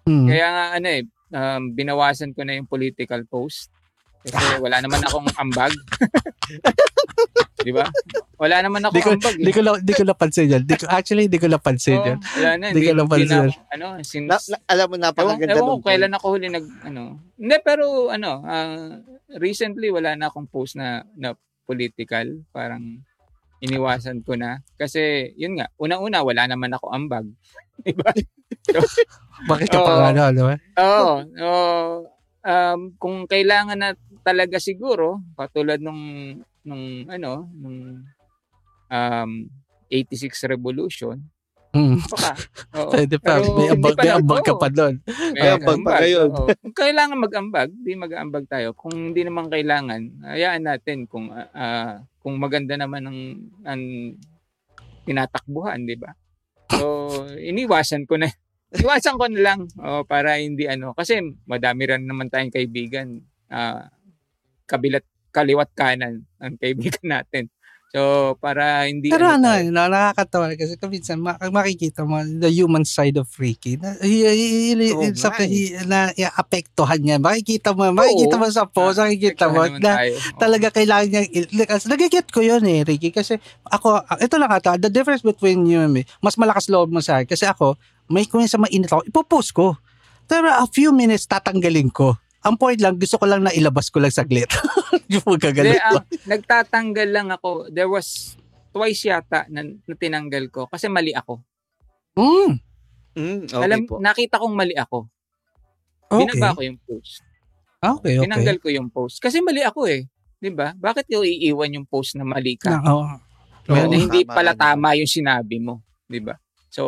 Mm. 0.06 0.27
Kaya 0.27 0.48
nga 0.51 0.65
ano 0.77 0.88
eh, 0.91 1.01
um, 1.33 1.61
binawasan 1.72 2.35
ko 2.35 2.43
na 2.43 2.59
yung 2.59 2.67
political 2.67 3.23
post. 3.25 3.72
Kasi 4.24 4.60
wala 4.60 4.77
naman 4.80 5.03
akong 5.03 5.27
ambag. 5.35 5.74
'Di 7.64 7.72
ba? 7.72 7.88
Wala 8.40 8.60
naman 8.60 8.84
ako 8.84 8.93
Di 8.93 9.02
ko, 9.03 9.11
ambag. 9.16 9.35
di 9.40 9.52
ko, 9.52 9.60
la- 9.64 9.80
di 9.80 9.93
ko 9.95 10.03
napansin 10.03 10.52
yun. 10.52 10.64
Di 10.68 10.76
ko, 10.76 10.84
actually, 10.92 11.32
di 11.32 11.40
ko 11.40 11.48
napansin 11.48 11.95
Oo, 11.95 12.08
yun. 12.11 12.19
wala 12.19 12.50
na. 12.60 12.66
Di 12.68 12.76
Hindi, 12.76 12.84
ka 12.84 12.92
hindi 12.92 13.00
napansin. 13.00 13.40
na 13.48 13.72
ano, 13.72 13.85
since, 14.03 14.27
Na, 14.27 14.38
na- 14.52 14.64
alam 14.68 14.85
mo, 14.92 14.95
ewan, 14.95 15.03
napakaganda 15.08 15.53
ewan 15.56 15.64
ko 15.64 15.72
nung 15.72 15.85
kailan 15.88 16.14
ako 16.14 16.26
huli 16.35 16.48
nag, 16.52 16.66
ano. 16.84 17.03
Hindi, 17.40 17.56
pero, 17.64 17.85
ano, 18.11 18.32
ah, 18.43 19.00
recently, 19.40 19.88
wala 19.95 20.19
na 20.19 20.27
akong 20.27 20.52
post 20.52 20.76
na, 20.76 21.08
na 21.16 21.40
political. 21.64 22.43
Parang, 22.52 23.00
iniwasan 23.64 24.27
ko 24.27 24.35
na. 24.35 24.60
Kasi, 24.76 25.32
yun 25.40 25.56
nga, 25.56 25.72
unang-una, 25.80 26.19
wala 26.19 26.43
naman 26.43 26.76
ako 26.76 26.92
ambag. 26.92 27.32
Diba? 27.88 28.11
Bakit 29.48 29.68
ka 29.72 29.80
Oo. 29.80 29.88
pa 29.88 30.11
ano, 30.11 30.24
di 30.35 30.42
ba? 30.43 30.56
Oo. 30.84 31.14
oo. 31.24 31.64
um, 32.43 32.80
kung 33.00 33.24
kailangan 33.24 33.80
na 33.80 33.90
talaga 34.24 34.58
siguro, 34.58 35.19
katulad 35.35 35.77
nung, 35.84 36.00
nung, 36.64 37.06
ano, 37.11 37.52
nung, 37.53 38.02
um, 38.90 39.32
86 39.92 40.48
Revolution, 40.50 41.19
Mm. 41.74 41.98
baka. 42.06 42.32
Oo. 42.77 42.92
Pwede 42.93 43.18
pa. 43.18 43.42
Pero 43.42 43.58
May 43.58 43.98
pa 43.98 44.06
may 44.06 44.14
ambag 44.14 44.45
ka 44.45 44.53
pa 44.53 44.69
doon. 44.69 45.02
May 45.34 45.58
ambag 45.58 45.82
pa. 45.82 46.06
Kung 46.61 46.77
kailangan 46.77 47.18
mag-ambag, 47.18 47.69
di 47.74 47.98
mag-ambag 47.98 48.45
tayo. 48.45 48.77
Kung 48.77 48.93
hindi 48.93 49.26
naman 49.26 49.50
kailangan, 49.50 50.22
hayaan 50.22 50.69
natin 50.69 51.10
kung 51.10 51.34
ah, 51.34 52.06
kung 52.22 52.38
maganda 52.38 52.77
naman 52.77 53.10
ang, 53.10 53.19
ang 53.66 53.82
tinatakbuhan, 55.03 55.82
di 55.90 55.98
ba? 55.98 56.14
So, 56.77 57.10
iniwasan 57.42 58.06
ko 58.06 58.22
na. 58.22 58.30
Iwasan 58.77 59.18
ko 59.18 59.26
na 59.30 59.42
lang 59.42 59.60
oh, 59.82 60.06
para 60.06 60.38
hindi 60.38 60.69
ano. 60.69 60.93
Kasi 60.93 61.22
madami 61.50 61.90
rin 61.90 62.06
naman 62.06 62.30
tayong 62.30 62.53
kaibigan. 62.53 63.18
ah, 63.50 63.90
kabilat, 64.66 65.06
kaliwat 65.33 65.69
kanan 65.74 66.24
ang 66.38 66.56
kaibigan 66.59 67.06
natin. 67.22 67.50
So, 67.93 68.33
para 68.42 68.90
hindi... 68.90 69.14
Pero 69.14 69.30
ano, 69.30 69.53
tayo- 69.53 69.69
no, 69.69 69.85
nakakatawa 69.85 70.58
kasi 70.58 70.82
kaminsan 70.82 71.22
ma- 71.22 71.38
makikita 71.38 72.01
mo 72.01 72.25
the 72.25 72.50
human 72.50 72.82
side 72.82 73.22
of 73.22 73.30
Ricky. 73.38 73.77
Na, 73.77 73.93
Oo 74.01 75.14
sa, 75.14 75.30
nga 75.30 75.45
eh. 75.45 75.77
na 75.85 76.09
apektuhan 76.33 76.98
niya. 76.98 77.22
Makikita 77.22 77.69
mo, 77.77 77.93
makikita 77.93 78.42
mo 78.42 78.50
sa 78.50 78.66
post, 78.66 78.98
makikita 78.98 79.45
mo 79.45 79.69
na 79.77 80.09
talaga 80.42 80.74
kailangan 80.74 81.06
niya 81.06 81.22
nagigit 81.85 82.25
ko 82.33 82.42
yun 82.42 82.66
eh 82.66 82.82
Ricky 82.82 83.14
kasi 83.14 83.38
ako 83.69 84.01
ito 84.17 84.35
lang 84.42 84.50
ata 84.50 84.82
the 84.82 84.90
difference 84.90 85.22
between 85.22 85.61
you 85.69 85.77
and 85.77 85.93
me 85.93 86.01
mas 86.17 86.33
malakas 86.33 86.74
loob 86.74 86.90
mo 86.90 86.98
sa 86.98 87.22
akin 87.22 87.30
kasi 87.30 87.45
ako 87.45 87.77
may 88.09 88.25
kung 88.25 88.42
sa 88.50 88.58
mainit 88.58 88.90
ako 88.90 89.06
ipopost 89.06 89.53
ko 89.53 89.77
pero 90.25 90.50
a 90.50 90.66
few 90.72 90.90
minutes 90.95 91.30
tatanggalin 91.30 91.93
ko 91.93 92.17
ang 92.43 92.55
point 92.55 92.75
lang 92.77 92.99
gusto 92.99 93.15
ko 93.15 93.25
lang 93.25 93.41
na 93.41 93.55
ilabas 93.55 93.88
ko 93.88 94.03
lang 94.03 94.11
saglit 94.11 94.51
yung 95.13 95.23
Hindi, 95.23 95.31
magagalit 95.39 95.80
ko 95.80 95.97
ang 95.97 96.05
nagtatanggal 96.27 97.09
lang 97.09 97.27
ako. 97.31 97.72
There 97.72 97.88
was 97.88 98.35
twice 98.69 99.05
yata 99.05 99.47
na, 99.47 99.63
na 99.63 99.95
tinanggal 99.95 100.49
ko 100.49 100.67
kasi 100.67 100.88
mali 100.88 101.15
ako. 101.15 101.39
mm, 102.15 102.51
Mm, 103.13 103.45
okay 103.45 103.61
Alam, 103.61 103.80
po. 103.85 104.01
nakita 104.01 104.41
kong 104.41 104.57
mali 104.57 104.73
ako. 104.73 105.05
okay 106.09 106.25
Binaba 106.25 106.57
ko 106.57 106.61
yung 106.65 106.80
post. 106.81 107.22
okay 107.80 108.17
okay 108.17 108.25
Tinanggal 108.25 108.57
ko 108.57 108.67
yung 108.73 108.89
post. 108.89 109.22
Kasi 109.22 109.38
mali 109.38 109.61
ako 109.61 109.85
eh. 109.85 110.09
'Di 110.41 110.49
ba? 110.49 110.73
Bakit 110.73 111.05
yung 111.13 111.22
iiwan 111.22 111.77
yung 111.77 111.85
post 111.85 112.17
na 112.17 112.25
mali 112.25 112.57
ka? 112.57 112.73
na, 112.73 112.81
oh. 112.89 113.05
So, 113.63 113.72
Well, 113.72 113.88
na 113.88 113.95
hindi 113.95 114.25
tama 114.25 114.33
pala 114.33 114.51
tama 114.57 114.97
yung 114.97 115.07
sinabi 115.07 115.61
mo. 115.61 115.80
'Di 116.09 116.19
ba? 116.19 116.35
So, 116.67 116.83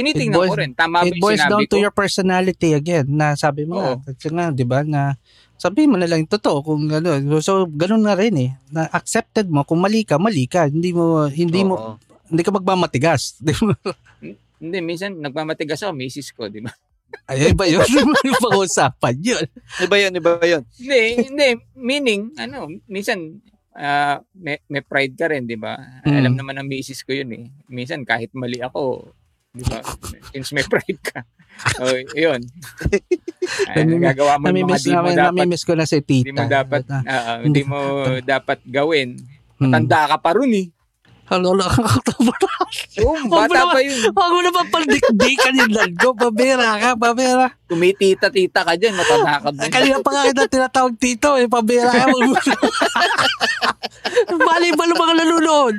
tinitingnan 0.00 0.32
It 0.32 0.40
boils- 0.40 0.50
ko 0.50 0.62
rin. 0.64 0.72
Tama 0.72 0.96
ba 0.96 1.04
it 1.04 1.12
yung 1.12 1.20
boils 1.20 1.40
sinabi 1.44 1.52
down 1.52 1.62
ko? 1.62 1.70
to 1.70 1.78
your 1.78 1.94
personality 1.94 2.70
again 2.72 3.06
na 3.06 3.36
sabi 3.36 3.68
mo 3.68 3.76
Oo. 3.76 3.94
kasi 4.00 4.32
nga, 4.32 4.48
di 4.48 4.64
ba, 4.64 4.80
na 4.80 5.20
sabi 5.60 5.84
mo 5.84 6.00
na 6.00 6.08
lang 6.08 6.24
totoo 6.24 6.64
kung 6.64 6.88
ano. 6.88 7.20
So, 7.44 7.68
ganun 7.68 8.08
na 8.08 8.16
rin 8.16 8.32
eh. 8.40 8.50
Na 8.72 8.88
accepted 8.88 9.52
mo, 9.52 9.60
kung 9.68 9.84
mali 9.84 10.08
ka, 10.08 10.16
mali 10.16 10.48
ka. 10.48 10.72
Hindi 10.72 10.96
mo, 10.96 11.28
hindi 11.28 11.60
mo, 11.60 11.74
Oo. 11.76 11.92
hindi 12.32 12.40
ka 12.40 12.50
magmamatigas. 12.56 13.36
Di 13.44 13.52
mo, 13.60 13.76
Hindi, 14.60 14.76
minsan 14.84 15.16
nagmamatigas 15.16 15.80
ako, 15.80 15.96
misis 15.96 16.36
ko, 16.36 16.44
'di 16.52 16.60
ba? 16.60 16.72
ay, 17.32 17.56
iba 17.56 17.64
yun. 17.64 17.80
yung 18.28 18.40
pag-uusapan 18.44 19.16
yun. 19.16 19.44
Iba 19.80 19.96
yun, 19.96 20.12
iba 20.14 20.30
yun. 20.44 20.62
hindi, 20.76 21.00
hindi, 21.32 21.48
meaning 21.72 22.36
ano, 22.36 22.68
minsan 22.84 23.40
ah, 23.72 24.20
may, 24.36 24.60
may 24.68 24.84
pride 24.84 25.16
ka 25.16 25.32
rin, 25.32 25.48
'di 25.48 25.56
ba? 25.56 25.80
Mm. 26.04 26.12
Alam 26.12 26.34
naman 26.36 26.54
ng 26.60 26.68
misis 26.68 27.00
ko 27.00 27.16
'yun 27.16 27.32
eh. 27.32 27.44
Minsan 27.72 28.04
kahit 28.04 28.28
mali 28.36 28.60
ako, 28.60 29.08
'di 29.54 29.62
ba? 29.66 29.78
Since 30.30 30.54
may 30.54 30.64
pride 30.66 31.00
ka. 31.02 31.20
Oh, 31.82 31.94
'yun. 32.14 32.40
Ay, 33.74 33.82
nagagawa 33.82 34.38
mo 34.38 34.48
yung 34.54 34.70
mga 34.70 34.80
di 34.80 34.90
mo 34.94 35.10
dapat 35.10 35.34
namimiss 35.34 35.66
ko 35.66 35.74
na 35.74 35.86
si 35.86 35.98
tita. 36.00 36.30
Hindi 36.30 36.38
mo 36.38 36.46
dapat, 36.46 36.82
ah, 36.88 37.38
hindi 37.42 37.62
mo 37.66 37.78
dapat 38.22 38.58
gawin. 38.64 39.18
hmm. 39.58 39.72
Tanda 39.74 40.06
ka 40.06 40.16
pa 40.22 40.30
rin 40.38 40.52
eh. 40.54 40.66
Hello, 41.30 41.54
hello. 41.54 41.66
Oo, 43.06 43.14
bata 43.30 43.70
pa 43.70 43.78
yun. 43.78 44.10
Huwag 44.10 44.30
mo 44.34 44.40
naman 44.42 44.66
pandikdikan 44.66 45.54
yung 45.62 45.70
lag 45.70 45.94
ko. 45.94 46.10
Pabira 46.10 46.74
ka, 46.82 46.98
pabira. 46.98 47.54
Tumitita-tita 47.70 48.66
ka 48.66 48.74
dyan, 48.74 48.98
matanda 48.98 49.38
ka 49.38 49.48
din. 49.54 49.70
Kanina 49.70 50.02
pa 50.02 50.10
nga 50.10 50.26
kita 50.26 50.50
tinatawag 50.50 50.98
tito 50.98 51.38
eh. 51.38 51.46
Pabira 51.46 51.86
ka. 51.86 52.10
Bali 54.28 54.68
ba 54.76 54.84
mga 54.84 55.14
nalunod? 55.24 55.76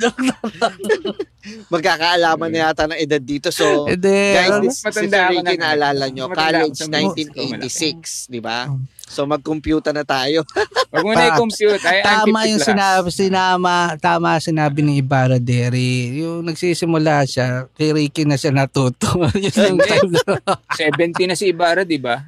Magkakaalaman 1.74 2.50
na 2.54 2.70
yata 2.70 2.86
ng 2.86 2.98
edad 2.98 3.22
dito. 3.22 3.50
So, 3.50 3.90
Hindi. 3.90 4.38
guys, 4.38 4.58
this, 4.62 4.78
si 4.82 4.86
Matanda 4.86 5.18
ako 5.26 5.32
Ricky, 5.42 5.56
na- 5.58 5.62
naalala 5.66 6.06
nyo, 6.10 6.26
college 6.30 6.78
sa 6.78 6.86
mga- 6.86 7.18
1986, 7.66 8.30
di 8.30 8.40
ba? 8.42 8.70
Mm. 8.70 8.86
So, 9.12 9.26
mag-computer 9.28 9.92
na 9.92 10.06
tayo. 10.06 10.46
Huwag 10.94 11.04
mo 11.04 11.12
na 11.12 11.34
i-compute. 11.34 11.82
Ay, 11.84 12.00
Tama 12.06 12.48
yung 12.48 12.62
sinabi, 12.62 13.08
sinama, 13.12 13.98
tama 14.00 14.40
sinabi 14.40 14.80
ni 14.86 15.02
Ibarra 15.02 15.42
Derry. 15.42 16.22
Yung 16.22 16.46
nagsisimula 16.46 17.26
siya, 17.26 17.68
kay 17.76 17.92
Ricky 17.92 18.24
na 18.24 18.38
siya 18.38 18.54
natuto. 18.54 19.20
Yun 19.36 19.78
yung 19.78 19.82
time 19.82 20.10
na 20.14 20.56
70 20.78 21.28
na 21.28 21.36
si 21.36 21.52
Ibarra, 21.52 21.84
di 21.84 22.00
ba? 22.00 22.22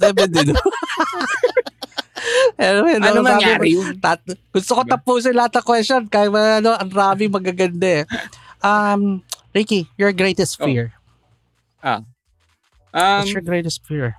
Sabi 0.00 0.24
din. 0.28 0.52
Ano 2.60 2.84
no, 2.84 3.24
sabi 3.24 3.24
nangyari 3.24 3.70
tat- 3.98 4.38
gusto 4.50 4.70
ko 4.76 4.82
tapusin 4.84 5.32
lahat 5.32 5.58
ng 5.58 5.66
question 5.66 6.02
kaya 6.06 6.28
ano, 6.60 6.76
ang 6.76 6.90
rami 6.90 7.26
magaganda 7.26 8.02
eh. 8.02 8.04
Um, 8.60 9.24
Ricky, 9.50 9.88
your 9.96 10.12
greatest 10.12 10.60
Oh. 10.60 10.66
fear. 10.66 10.92
Um, 11.82 12.04
What's 12.92 13.32
your 13.32 13.42
greatest 13.42 13.80
fear? 13.84 14.14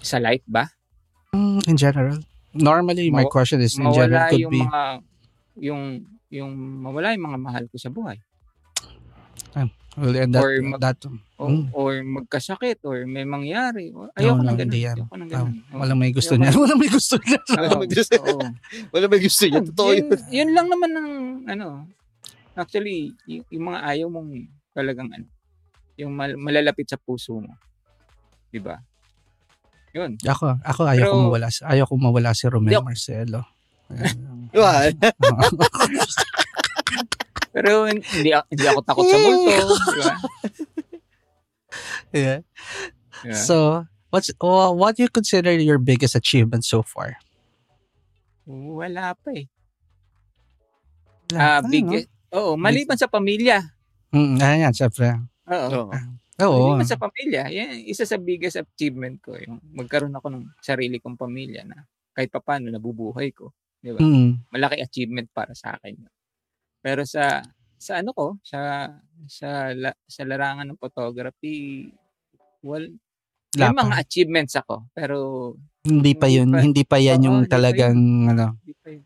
sa 0.00 0.22
life 0.22 0.42
ba? 0.46 0.70
Mm, 1.34 1.58
in 1.66 1.76
general. 1.76 2.22
Normally, 2.54 3.10
my 3.10 3.26
Mawa- 3.26 3.34
question 3.34 3.58
is 3.60 3.74
in 3.74 3.90
general 3.92 4.30
could 4.30 4.38
yung 4.38 4.52
be 4.54 4.62
mga, 4.62 4.82
yung, 5.60 5.82
yung 6.30 6.50
mawala 6.80 7.10
yung 7.12 7.26
mga 7.26 7.40
mahal 7.42 7.64
ko 7.66 7.76
sa 7.76 7.90
buhay. 7.90 8.16
well, 9.98 10.14
and 10.14 10.30
that, 10.32 10.42
or 10.44 10.62
mag- 10.62 10.80
that 10.80 10.98
O, 11.36 11.46
Mm. 11.46 11.68
or 11.70 11.92
magkasakit, 12.00 12.80
or 12.82 13.04
may 13.04 13.22
mangyari. 13.22 13.92
Ayoko 14.14 14.40
no, 14.40 14.48
ng 14.48 14.56
ganun. 14.56 14.60
hindi 14.66 14.80
yan. 14.82 14.96
Ayoko 14.98 15.16
ng 15.16 15.28
ganun. 15.28 15.52
Oo. 15.68 15.76
walang 15.76 15.98
may 16.00 16.08
gusto 16.10 16.32
niya. 16.32 16.48
Walang 16.56 16.80
may 16.80 16.88
gusto 16.88 17.14
niya. 17.20 17.38
Wala 17.52 17.68
may 17.76 17.88
gusto. 17.88 18.16
Oo. 18.18 18.44
Wala 18.88 19.04
may 19.06 19.20
gusto 19.20 19.42
niya. 19.44 19.60
Totoo 19.62 19.90
yun. 19.92 20.06
yun, 20.06 20.20
yun 20.32 20.50
lang 20.50 20.66
naman 20.66 20.90
ng 20.90 21.08
ano. 21.46 21.66
Actually, 22.54 23.12
y- 23.24 23.44
yung 23.50 23.68
mga 23.68 23.80
ayaw 23.84 24.08
mong 24.08 24.30
talagang 24.72 25.08
ano, 25.10 25.28
yung 25.94 26.08
mal- 26.10 26.40
malalapit 26.40 26.84
sa 26.86 26.96
puso 26.96 27.36
mo. 27.36 27.52
'Di 28.48 28.60
ba? 28.60 28.80
Yun. 29.92 30.16
Ako, 30.18 30.56
ako 30.62 30.80
ayaw 30.84 31.04
ko 31.04 31.12
Pero- 31.12 31.24
mawala. 31.26 31.48
si- 31.48 31.64
Ayaw 31.64 31.84
ko 31.84 31.94
mawala 31.96 32.32
si 32.32 32.44
Romel. 32.48 32.80
Marcelo. 32.80 33.44
Ba? 34.50 34.88
Pero 37.50 37.88
hindi 37.88 38.04
hindi 38.32 38.64
ako 38.66 38.80
takot 38.82 39.04
sa 39.04 39.16
multo, 39.18 39.52
'di 39.86 40.00
ba? 40.02 40.14
yeah. 42.12 42.40
Yeah. 43.24 43.36
So, 43.36 43.86
what's 44.10 44.30
uh, 44.40 44.72
what 44.72 44.96
do 44.96 45.04
you 45.04 45.12
consider 45.12 45.52
your 45.56 45.78
biggest 45.78 46.14
achievement 46.14 46.64
so 46.64 46.82
far? 46.84 47.16
Wala 48.46 49.16
pa 49.18 49.30
eh. 49.34 49.46
Ah, 51.34 51.58
Ano? 51.58 51.70
big 51.72 52.06
Oo, 52.30 52.54
maliban 52.54 52.98
sa 52.98 53.08
pamilya. 53.10 53.62
Mm, 54.12 54.38
ayan, 54.38 54.72
syempre. 54.74 55.16
Oo. 55.48 55.90
Oo. 55.90 55.92
Oo. 56.36 56.58
Maliban 56.76 56.86
sa 56.86 57.00
pamilya, 57.00 57.48
yan 57.48 57.80
isa 57.88 58.04
sa 58.04 58.20
biggest 58.20 58.60
achievement 58.60 59.16
ko 59.24 59.34
yung 59.40 59.56
magkaroon 59.72 60.12
ako 60.12 60.28
ng 60.36 60.44
sarili 60.60 61.00
kong 61.00 61.16
pamilya 61.16 61.64
na 61.64 61.88
kahit 62.12 62.28
papaano 62.28 62.68
nabubuhay 62.68 63.32
ko. 63.32 63.56
Di 63.80 63.90
ba? 63.96 64.00
Mm, 64.00 64.52
malaki 64.52 64.76
achievement 64.84 65.28
para 65.32 65.56
sa 65.56 65.74
akin. 65.80 65.96
Pero 66.84 67.02
sa 67.08 67.40
sa 67.76 68.00
ano 68.00 68.10
ko, 68.12 68.26
sa 68.42 68.90
sa 69.28 69.72
la, 69.72 69.90
sa 70.04 70.22
larangan 70.24 70.66
ng 70.68 70.80
photography, 70.80 71.90
well, 72.60 72.84
may 73.56 73.70
mga 73.72 73.94
achievements 73.96 74.54
ako, 74.56 74.84
pero 74.92 75.16
Hindi 75.86 76.12
pa 76.18 76.26
hindi 76.26 76.36
yun, 76.42 76.48
pa- 76.50 76.62
hindi 76.62 76.82
pa 76.82 76.96
yan 76.98 77.20
Oo, 77.20 77.26
yung 77.26 77.38
hindi 77.40 77.48
pa 77.48 77.54
talagang 77.56 77.98
ano. 78.26 78.46
hindi 78.58 78.74
pa 78.74 78.88
yun. 78.90 79.04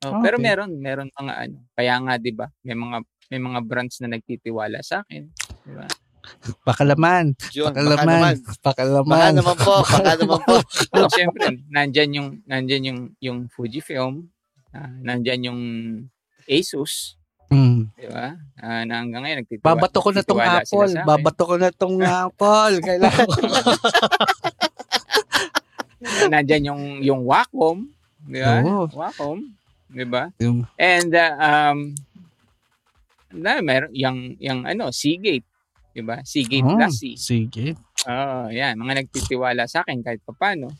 Oh, 0.00 0.12
Pero 0.24 0.36
Okay. 0.40 0.44
meron, 0.48 0.70
meron 0.80 1.08
mga 1.12 1.32
ano. 1.38 1.56
Kaya 1.76 1.94
nga 2.00 2.14
'di 2.16 2.32
ba, 2.32 2.46
may 2.64 2.72
mga 2.74 2.98
may 3.30 3.40
mga 3.40 3.60
brands 3.62 3.96
na 4.02 4.08
nagtitiwala 4.10 4.80
sa 4.82 5.04
akin. 5.04 5.28
Di 5.62 5.72
ba? 5.76 5.86
Pakalaman. 6.68 7.36
Yun, 7.54 7.70
baka 7.70 7.78
Pakalaman. 7.78 8.08
naman. 8.10 8.34
Pakalaman. 8.60 9.12
Baka 9.12 9.28
naman 9.32 9.56
po, 9.56 9.72
baka 9.86 10.12
naman 10.18 10.38
po. 10.42 10.54
So, 10.90 11.06
syempre, 11.14 11.46
nandyan 11.70 12.10
yung, 12.12 12.28
nandyan 12.44 12.82
yung, 12.90 13.00
yung 13.22 13.38
Fujifilm, 13.48 14.26
ah, 14.74 14.90
nandyan 15.00 15.46
yung 15.46 15.60
Asus, 16.44 17.14
Mm. 17.50 17.90
di 17.98 18.06
ba? 18.06 18.38
Ah, 18.62 18.86
na 18.86 19.02
hanggang 19.02 19.26
ngayon 19.26 19.42
nagtitiwala. 19.42 19.66
Babato 19.74 19.98
ko 19.98 20.10
na 20.14 20.22
tong 20.22 20.38
Apple. 20.38 20.92
Babato 21.02 21.42
ko 21.42 21.54
na 21.58 21.70
tong 21.74 21.98
Apple. 21.98 22.74
Kailangan 22.78 23.26
ko. 23.26 23.40
nandyan 26.32 26.70
yung, 26.70 26.82
yung 27.02 27.22
Wacom, 27.26 27.90
di 28.22 28.40
ba? 28.40 28.62
Oo. 28.62 28.86
Wacom, 28.94 29.38
di 29.90 30.04
ba? 30.06 30.30
Yung- 30.38 30.64
And, 30.78 31.10
uh, 31.12 31.34
um, 31.36 31.78
na, 33.34 33.58
meron, 33.60 33.90
yung, 33.92 34.38
yung 34.38 34.64
ano, 34.64 34.94
Seagate, 34.94 35.44
di 35.92 36.02
ba? 36.02 36.22
Seagate 36.22 36.64
Oh, 36.66 36.78
Plus 36.78 36.94
C. 36.98 37.02
Sige. 37.18 37.74
Oo, 38.06 38.48
yan. 38.48 38.78
Mga 38.78 39.04
nagtitiwala 39.04 39.66
sa 39.68 39.82
akin 39.84 40.00
kahit 40.00 40.22
papano. 40.24 40.72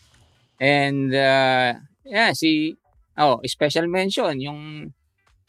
And, 0.56 1.12
uh, 1.12 1.76
yeah, 2.06 2.30
si, 2.32 2.74
oh, 3.18 3.42
special 3.44 3.90
mention, 3.90 4.40
yung 4.40 4.90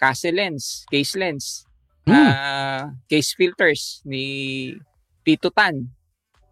Castle 0.01 0.33
Lens, 0.33 0.81
case 0.89 1.13
lens, 1.13 1.69
Mm. 2.01 2.17
ah, 2.17 2.89
case 3.05 3.37
filters 3.37 4.01
ni 4.03 4.25
Tito 5.21 5.53
Tan, 5.53 5.85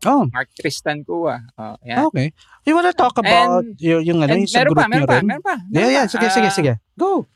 Oh, 0.06 0.30
Mark 0.32 0.48
Tristan 0.56 1.04
Kua. 1.04 1.42
Oh, 1.58 1.76
yan. 1.84 2.08
okay. 2.08 2.32
You 2.64 2.72
wanna 2.72 2.94
talk 2.94 3.18
about 3.18 3.66
And- 3.66 3.76
yung, 3.82 4.00
yung 4.06 4.20
ano, 4.24 4.32
yung 4.32 4.48
sa 4.48 4.64
group 4.64 4.78
pa, 4.78 4.88
meron 4.88 5.04
pa, 5.04 5.20
rin? 5.20 5.26
meron 5.28 5.44
pa. 5.44 5.58
Yeah, 5.68 5.68
meron 5.68 5.92
yeah. 5.92 6.06
pa. 6.06 6.14
Sige, 6.14 6.28
sige, 6.32 6.48
Ah, 6.48 6.56
sige. 6.56 6.74
Go. 6.96 7.28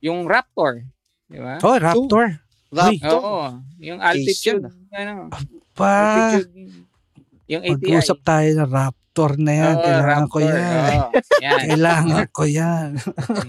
Yung 0.00 0.26
Raptor, 0.26 0.88
di 1.28 1.38
ba? 1.38 1.60
Oh, 1.60 1.76
Raptor. 1.78 2.40
Raptor. 2.72 3.14
Oo, 3.14 3.38
yung 3.78 4.00
Case 4.00 4.08
altitude, 4.10 4.64
ano, 4.90 5.28
Pa, 5.76 5.86
altitude, 6.34 6.50
yung 7.46 7.62
ATI. 7.62 7.70
mag-usap 7.76 8.18
tayo 8.24 8.48
ng 8.56 8.66
Raptor 8.66 8.99
na 9.36 9.52
yan. 9.52 9.74
Oo, 9.74 9.82
Kailangan 9.82 10.26
ko 10.26 10.38
Raptor, 10.38 10.54
yan. 10.54 10.94
oo. 10.94 11.10
yan. 11.44 11.58
Kailangan 11.66 12.26
ko 12.30 12.42
yan. 12.46 12.88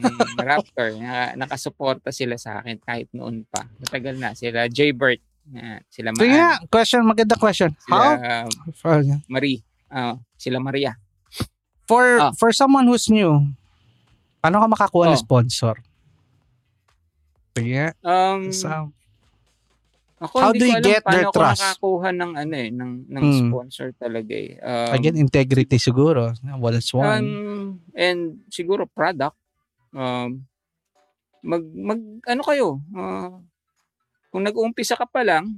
Mm, 0.01 0.37
Raptor. 0.41 0.87
Naka, 0.97 1.21
nakasuporta 1.37 2.09
sila 2.09 2.35
sa 2.35 2.59
akin 2.59 2.81
kahit 2.81 3.07
noon 3.13 3.45
pa. 3.45 3.69
Matagal 3.77 4.17
na. 4.17 4.33
Sila 4.33 4.65
Jaybird. 4.67 5.21
Yan. 5.53 5.79
Sila 5.87 6.09
Sige 6.11 6.33
nga, 6.33 6.57
Maan. 6.57 6.65
question, 6.67 7.01
maganda 7.03 7.35
question. 7.37 7.69
Sila 7.77 8.17
How? 8.17 8.49
For, 8.73 9.05
Marie. 9.27 9.61
Ah, 9.87 10.17
sila 10.35 10.57
Maria. 10.57 10.97
for, 11.85 12.05
Ah. 12.17 12.31
for 12.33 12.49
someone 12.49 12.87
who's 12.87 13.05
new, 13.05 13.43
paano 14.39 14.57
ka 14.57 14.67
makakuha 14.67 15.11
ng 15.11 15.19
Oh. 15.19 15.21
sponsor? 15.21 15.75
Sige. 17.51 17.91
Um, 18.01 18.49
So, 18.49 18.95
ako 20.21 20.35
how 20.37 20.51
do 20.53 20.61
ko 20.61 20.69
you 20.69 20.77
alam 20.77 20.85
get 20.85 21.01
paano 21.01 21.13
their 21.17 21.25
ako 21.27 21.33
trust? 21.33 21.61
nakakuha 21.65 22.09
ng 22.13 22.31
ano 22.37 22.53
eh, 22.53 22.69
ng, 22.69 22.91
ng 23.09 23.23
Mm. 23.25 23.39
sponsor 23.41 23.87
talaga 23.97 24.33
eh. 24.37 24.51
Um, 24.61 24.93
again, 24.93 25.17
integrity 25.17 25.77
siguro. 25.81 26.29
Well, 26.61 26.77
it's 26.77 26.93
one. 26.93 27.25
um, 27.41 27.81
and 27.97 28.45
siguro 28.53 28.85
product. 28.85 29.33
Um, 29.91 30.45
mag, 31.41 31.63
mag, 31.73 32.01
ano 32.29 32.41
kayo, 32.45 32.67
ah, 32.93 33.33
kung 34.29 34.45
nag-uumpisa 34.45 34.93
ka 34.93 35.09
pa 35.09 35.25
lang, 35.25 35.57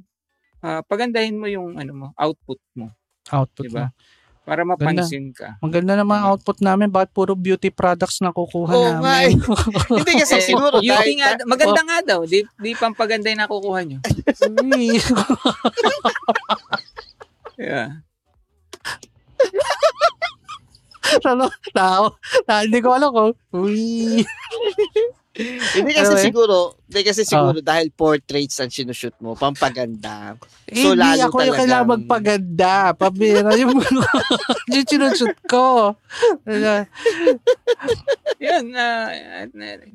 ah, 0.63 0.79
pagandahin 0.81 1.35
mo 1.35 1.51
yung 1.51 1.75
ano 1.75 1.91
mo, 1.91 2.07
output 2.15 2.57
mo. 2.73 2.87
output 3.29 3.67
diba? 3.67 3.91
mo. 3.91 3.95
Para 4.43 4.67
mapansin 4.67 5.31
ka. 5.31 5.55
Maganda 5.63 5.95
naman 5.95 6.19
ang 6.19 6.35
output 6.35 6.59
namin. 6.59 6.91
Bakit 6.91 7.15
puro 7.15 7.31
beauty 7.31 7.71
products 7.71 8.19
na 8.19 8.35
kukuha 8.35 8.75
nga 8.75 8.91
namin? 8.99 9.39
Hindi 10.03 10.13
kasi 10.19 10.35
Eh, 10.35 10.43
siguro 10.43 10.83
beauty 10.83 11.11
nga, 11.15 11.39
maganda 11.47 11.79
nga 11.87 11.99
daw. 12.03 12.27
Di, 12.27 12.43
di 12.59 12.75
pampaganda 12.75 13.31
yung 13.31 13.39
nakukuha 13.39 13.79
nyo. 13.87 13.99
Yeah. 17.53 18.01
ano? 21.21 21.45
Tao. 21.69 22.17
Na, 22.49 22.65
hindi 22.65 22.81
ko 22.81 22.97
alam 22.97 23.13
ko. 23.13 23.23
Uy. 23.53 24.25
hindi 25.33 25.91
kasi 25.91 26.13
Anyway. 26.13 26.25
siguro, 26.25 26.55
hindi 26.83 26.99
Ah. 27.01 27.07
kasi 27.09 27.21
siguro 27.23 27.57
dahil 27.57 27.89
portraits 27.89 28.61
ang 28.61 28.69
sinushoot 28.69 29.17
mo, 29.17 29.33
pampaganda. 29.33 30.37
So, 30.69 30.77
So, 30.77 30.87
hindi 30.93 31.01
lalo 31.01 31.21
ako 31.25 31.37
yung 31.39 31.57
kailangan 31.57 31.65
talagang- 31.65 31.91
magpaganda. 32.05 32.73
Pabira 32.93 33.49
yung 33.55 33.73
yung 34.73 34.87
sinushoot 34.87 35.37
ko. 35.43 35.97
Yun, 38.39 38.65
ah, 38.73 39.09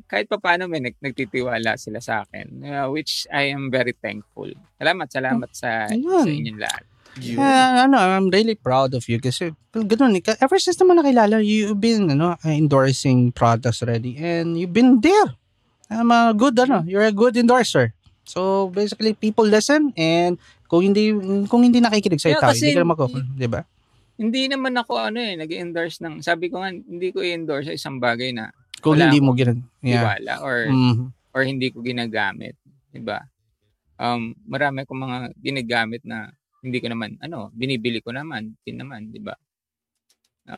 kahit 0.07 0.27
pa 0.27 0.39
paano 0.39 0.67
may 0.67 0.81
nag, 0.81 0.97
nagtitiwala 0.99 1.77
sila 1.77 2.01
sa 2.01 2.25
akin, 2.25 2.65
ah, 2.67 2.89
which 2.89 3.29
I 3.29 3.53
am 3.53 3.69
very 3.69 3.93
thankful. 3.93 4.49
Salamat, 4.75 5.07
salamat 5.07 5.51
sa, 5.53 5.87
Ayun. 5.87 6.25
sa 6.25 6.31
inyong 6.31 6.61
lahat. 6.61 6.85
Yun. 7.17 7.41
Ah, 7.41 7.89
ano, 7.89 7.97
I'm 7.97 8.29
really 8.29 8.55
proud 8.55 8.93
of 8.93 9.03
you 9.09 9.19
kasi 9.19 9.51
ganun, 9.73 10.21
ever 10.39 10.59
since 10.61 10.77
naman 10.77 11.01
nakilala, 11.01 11.41
you've 11.41 11.81
been 11.81 12.13
ano, 12.13 12.37
endorsing 12.45 13.33
products 13.33 13.81
already 13.83 14.15
and 14.21 14.61
you've 14.61 14.77
been 14.77 15.01
there. 15.01 15.35
I'm 15.89 16.13
a 16.13 16.37
good, 16.37 16.55
ano, 16.61 16.85
you're 16.85 17.09
a 17.09 17.15
good 17.15 17.35
endorser. 17.41 17.97
So 18.29 18.69
basically, 18.69 19.17
people 19.17 19.49
listen 19.49 19.97
and 19.97 20.37
kung 20.69 20.85
hindi 20.85 21.17
kung 21.49 21.65
hindi 21.65 21.81
nakikinig 21.81 22.21
sa 22.21 22.29
Yeah, 22.29 22.45
tao, 22.45 22.53
hindi 22.53 22.77
ka 22.77 22.85
mag- 22.85 23.09
di 23.41 23.49
ba? 23.49 23.65
Hindi 24.21 24.53
naman 24.53 24.77
ako 24.77 25.01
ano 25.01 25.17
eh, 25.17 25.33
nag-endorse 25.39 26.05
ng, 26.05 26.21
sabi 26.21 26.53
ko 26.53 26.61
nga, 26.61 26.69
hindi 26.75 27.09
ko 27.09 27.25
i-endorse 27.25 27.73
sa 27.73 27.75
isang 27.75 27.97
bagay 27.97 28.37
na 28.37 28.53
Kung 28.79 28.95
Wala 28.95 29.11
hindi 29.11 29.19
mo 29.19 29.35
ginag... 29.35 29.59
Yeah. 29.83 30.39
or 30.39 30.71
Mhm. 30.71 31.11
or 31.35 31.43
hindi 31.43 31.67
ko 31.75 31.83
ginagamit, 31.83 32.55
'di 32.95 33.03
ba? 33.03 33.27
Um, 33.99 34.39
marami 34.47 34.87
akong 34.87 35.03
mga 35.03 35.19
ginagamit 35.43 36.03
na 36.07 36.31
hindi 36.69 36.79
ko 36.85 36.93
naman 36.93 37.17
ano, 37.25 37.49
binibili 37.57 37.99
ko 38.05 38.13
naman, 38.13 38.55
din 38.63 38.77
naman, 38.79 39.09
'di 39.09 39.21
ba? 39.25 39.35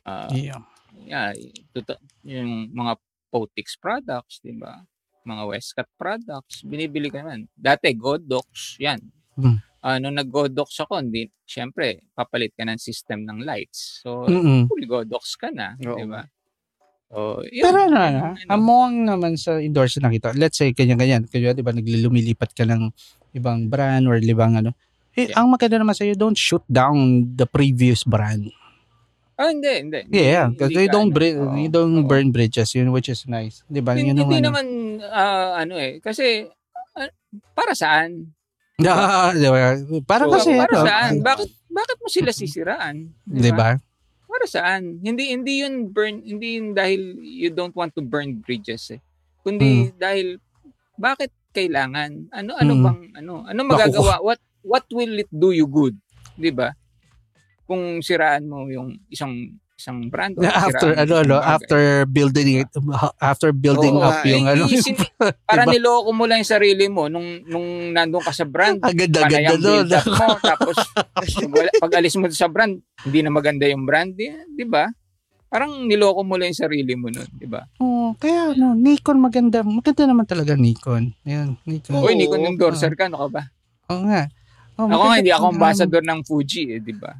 Ah, 0.07 0.31
Yeah. 0.31 0.63
yeah, 1.07 1.31
tuto- 1.75 1.99
yung 2.23 2.71
mga 2.71 2.99
Potix 3.31 3.79
products, 3.79 4.43
'di 4.43 4.59
ba? 4.59 4.83
Mga 5.23 5.43
Westcat 5.55 5.89
products, 5.95 6.67
binibili 6.67 7.07
ko 7.11 7.23
naman. 7.23 7.47
Dati 7.55 7.95
Godox, 7.95 8.75
'yan. 8.83 8.99
Hmm. 9.39 9.63
Ah, 9.81 9.97
nung 9.97 10.13
nag-Godox 10.13 10.77
ako, 10.85 11.01
hindi, 11.01 11.31
syempre, 11.49 12.05
papalit 12.13 12.53
ka 12.53 12.69
ng 12.69 12.77
system 12.77 13.25
ng 13.25 13.49
lights. 13.49 14.05
So, 14.05 14.29
Mm-mm. 14.29 14.69
full 14.69 14.85
Godox 14.85 15.39
ka 15.41 15.49
na, 15.49 15.79
Oo. 15.81 15.97
'di 15.97 16.05
ba? 16.11 16.23
So, 17.11 17.43
yun, 17.49 17.65
Pero 17.65 17.79
ano, 17.91 17.97
ano, 17.99 18.21
ano. 18.39 18.51
among 18.55 18.95
naman 19.03 19.35
sa 19.35 19.59
endorser 19.59 19.99
na 19.99 20.15
kita, 20.15 20.31
let's 20.39 20.59
say, 20.61 20.71
ganyan-ganyan, 20.71 21.27
kaya 21.27 21.51
di 21.51 21.63
ba, 21.65 21.75
naglilumilipat 21.75 22.55
ka 22.55 22.63
ng 22.63 22.87
ibang 23.35 23.67
brand 23.67 24.07
or 24.07 24.15
ibang 24.23 24.55
ano, 24.55 24.71
eh, 25.13 25.27
Yeah. 25.27 25.37
ang 25.37 25.49
maganda 25.49 25.77
naman 25.77 25.93
sa'yo, 25.93 26.15
don't 26.15 26.37
shoot 26.37 26.63
down 26.67 26.97
the 27.33 27.45
previous 27.45 28.03
brand. 28.03 28.51
Oh, 29.35 29.49
hindi, 29.49 29.73
hindi. 29.81 30.01
Yeah, 30.11 30.47
Hindi- 30.47 30.55
because 30.55 30.71
hindi 30.71 30.83
you 30.83 30.91
don't 30.91 31.11
bri- 31.11 31.33
oo, 31.35 31.57
you 31.57 31.69
don't 31.69 31.97
oo. 31.97 32.05
burn 32.05 32.29
bridges, 32.29 32.77
yun 32.77 32.93
which 32.93 33.09
is 33.09 33.25
nice. 33.25 33.65
Di 33.65 33.81
ba? 33.81 33.97
Hindi, 33.97 34.13
Yun 34.13 34.17
hindi 34.21 34.37
ano. 34.39 34.47
naman, 34.53 34.67
ah, 35.03 35.57
ano 35.59 35.75
eh, 35.75 35.97
kasi, 35.99 36.45
ah, 36.93 37.09
para 37.57 37.73
saan? 37.73 38.37
Ah, 38.79 39.33
di 39.35 39.49
ba? 39.49 39.81
Para 40.05 40.25
So, 40.25 40.37
kasi, 40.37 40.51
para 40.55 40.69
ano, 40.71 40.85
saan? 40.85 41.13
Bakit, 41.21 41.49
bakit 41.67 41.97
mo 41.97 42.09
sila 42.09 42.31
sisiraan? 42.31 42.97
di 43.25 43.51
ba? 43.51 43.81
Para 44.23 44.45
saan? 44.45 45.01
Hindi, 45.01 45.33
hindi 45.33 45.65
yun 45.65 45.89
burn, 45.89 46.21
hindi 46.21 46.61
yun 46.61 46.71
dahil 46.71 47.01
you 47.19 47.49
don't 47.49 47.73
want 47.73 47.91
to 47.93 48.01
burn 48.01 48.39
bridges 48.39 48.93
eh. 48.93 49.01
Kundi 49.41 49.89
dahil, 49.97 50.37
bakit 50.95 51.33
kailangan? 51.51 52.29
Ano, 52.31 52.55
ano 52.55 52.73
Mm. 52.73 52.83
bang, 52.85 53.01
ano, 53.17 53.33
ano 53.43 53.61
magagawa? 53.65 54.21
What, 54.21 54.37
what 54.63 54.85
will 54.91 55.15
it 55.17 55.31
do 55.31 55.51
you 55.51 55.67
good? 55.67 55.97
Di 56.35 56.51
ba? 56.51 56.73
Kung 57.65 58.01
siraan 58.01 58.47
mo 58.47 58.67
yung 58.67 58.99
isang 59.09 59.33
isang 59.81 60.13
brand 60.13 60.37
o 60.37 60.45
After, 60.45 60.93
ano, 60.93 61.09
yung 61.17 61.25
ano, 61.25 61.37
after 61.41 61.81
building 62.05 62.61
it, 62.61 62.69
after 63.17 63.49
building 63.49 63.97
Oo 63.97 64.05
up 64.05 64.21
yung, 64.29 64.45
Eh, 64.45 64.53
ano, 64.53 64.69
isin- 64.69 65.01
para 65.49 65.65
Diba? 65.65 65.73
niloko 65.73 66.13
mo 66.13 66.29
lang 66.29 66.45
yung 66.45 66.53
sarili 66.53 66.85
mo 66.93 67.09
nung 67.09 67.41
nung 67.49 67.97
nandun 67.97 68.21
ka 68.21 68.29
sa 68.29 68.45
brand. 68.45 68.77
ang 68.85 68.93
ganda-ganda 68.93 69.41
Panay 69.41 69.57
ang 69.57 69.63
doon. 69.65 69.87
mo. 69.89 70.29
Tapos, 70.37 70.77
pag, 71.81 71.93
alis 71.97 72.15
mo 72.21 72.29
sa 72.29 72.53
brand, 72.53 72.77
hindi 73.09 73.21
na 73.25 73.33
maganda 73.33 73.65
yung 73.65 73.89
brand. 73.89 74.13
Di, 74.13 74.29
di 74.53 74.69
ba? 74.69 74.85
Parang 75.49 75.89
niloko 75.89 76.21
mo 76.23 76.37
lang 76.37 76.53
yung 76.53 76.61
sarili 76.63 76.93
mo 76.95 77.09
nun. 77.09 77.27
Di 77.33 77.49
ba? 77.49 77.65
Oh, 77.81 78.13
kaya 78.21 78.53
ano, 78.53 78.77
Nikon 78.77 79.17
maganda. 79.19 79.65
Maganda 79.65 80.05
naman 80.05 80.29
talaga 80.29 80.53
Nikon. 80.55 81.17
Ayan, 81.25 81.57
Nikon. 81.65 82.05
Hindi 82.05 82.29
ko 82.29 82.37
endorser 82.37 82.93
ka. 82.93 83.09
Ano 83.09 83.17
ka 83.17 83.29
ba? 83.33 83.43
Oo 83.91 84.05
nga. 84.07 84.29
Oh, 84.81 84.89
Ako 84.89 85.05
nga, 85.05 85.17
hindi 85.19 85.29
ako 85.31 85.47
ambassador 85.51 86.01
ng 86.01 86.21
Fuji. 86.25 86.63
Eh, 86.73 86.81
di 86.81 86.97
ba? 86.97 87.13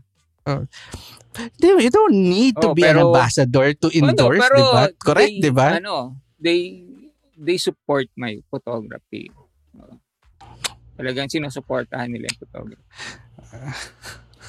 Di- 1.55 1.77
You 1.79 1.93
don't 1.93 2.17
need 2.17 2.57
to 2.57 2.73
Oh, 2.73 2.75
be 2.75 2.83
an 2.83 2.97
pero- 2.97 3.13
ambassador 3.13 3.77
to 3.77 3.87
Ano, 3.91 3.97
endorse, 4.09 4.49
di 4.49 4.65
ba? 4.65 4.83
Correct, 4.97 5.35
di 5.37 5.53
ba? 5.53 5.69
Ano, 5.77 6.17
they, 6.37 6.81
they 7.37 7.57
support 7.57 8.09
my 8.15 8.41
photography. 8.49 9.29
Talagang 10.97 11.29
sinusuportahan 11.29 12.09
nila 12.09 12.27
yung 12.27 12.41
photography. 12.41 12.87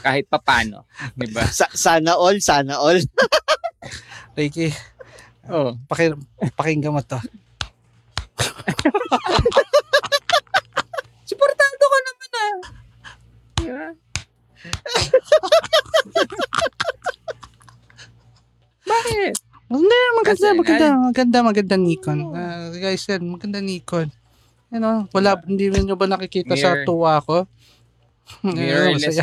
Kahit 0.01 0.25
papano. 0.25 0.87
Di 1.11 1.27
ba? 1.29 1.43
Sa- 1.45 1.69
sana 1.69 2.15
all, 2.15 2.39
sana 2.39 2.79
all. 2.79 2.97
Ricky, 4.37 4.71
Oh. 5.45 5.75
paki, 5.85 6.15
pakinggan 6.53 6.93
mo 6.93 7.01
to. 7.01 7.19
di 13.61 13.71
ba? 13.71 13.87
Bakit? 18.81 19.33
Hindi, 19.71 19.99
maganda, 20.19 20.35
Kasi, 20.35 20.47
maganda, 20.51 20.87
ay, 20.91 20.99
maganda, 20.99 21.37
maganda 21.47 21.75
Nikon. 21.79 22.19
Uh, 22.35 22.75
guys, 22.75 23.07
yan, 23.07 23.23
maganda 23.23 23.63
Nikon. 23.63 24.11
You 24.67 24.79
know, 24.83 25.07
wala, 25.15 25.39
diba? 25.39 25.47
hindi 25.47 25.65
rin 25.71 25.83
nyo 25.87 25.95
ba 25.95 26.07
nakikita 26.11 26.55
Mirror. 26.59 26.83
sa 26.83 26.83
tuwa 26.83 27.13
ko? 27.23 27.47
Mirrorless. 28.43 29.19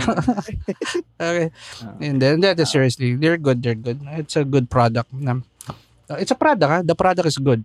okay. 1.20 1.48
Uh, 1.84 2.00
and 2.00 2.16
then, 2.20 2.40
that 2.40 2.56
is 2.56 2.68
ah. 2.68 2.72
seriously, 2.80 3.16
they're 3.16 3.36
good, 3.36 3.60
they're 3.60 3.76
good. 3.76 4.00
It's 4.16 4.36
a 4.40 4.44
good 4.44 4.72
product. 4.72 5.12
Uh, 5.12 6.16
it's 6.16 6.32
a 6.32 6.38
product, 6.38 6.70
ha? 6.70 6.80
The 6.80 6.96
product 6.96 7.28
is 7.28 7.36
good. 7.36 7.64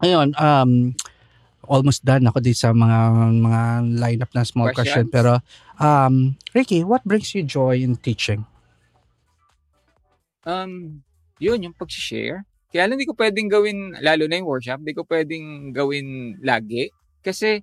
Ayun, 0.00 0.38
um, 0.38 0.94
almost 1.70 2.02
done 2.02 2.26
ako 2.26 2.42
dito 2.42 2.58
sa 2.58 2.74
mga 2.74 2.98
mga 3.38 3.60
lineup 4.02 4.30
na 4.34 4.42
small 4.42 4.74
question. 4.74 5.06
Pero, 5.06 5.38
um, 5.78 6.34
Ricky, 6.50 6.82
what 6.82 7.06
brings 7.06 7.30
you 7.30 7.46
joy 7.46 7.78
in 7.78 7.94
teaching? 7.94 8.42
Um, 10.42 11.06
yun, 11.38 11.62
yung 11.62 11.76
pag-share. 11.78 12.42
Kaya 12.70 12.86
lang 12.86 12.98
hindi 12.98 13.06
ko 13.06 13.14
pwedeng 13.14 13.46
gawin, 13.46 13.94
lalo 14.02 14.26
na 14.26 14.38
yung 14.38 14.50
workshop, 14.50 14.82
hindi 14.82 14.94
ko 14.94 15.06
pwedeng 15.06 15.70
gawin 15.70 16.38
lagi. 16.42 16.90
Kasi 17.22 17.62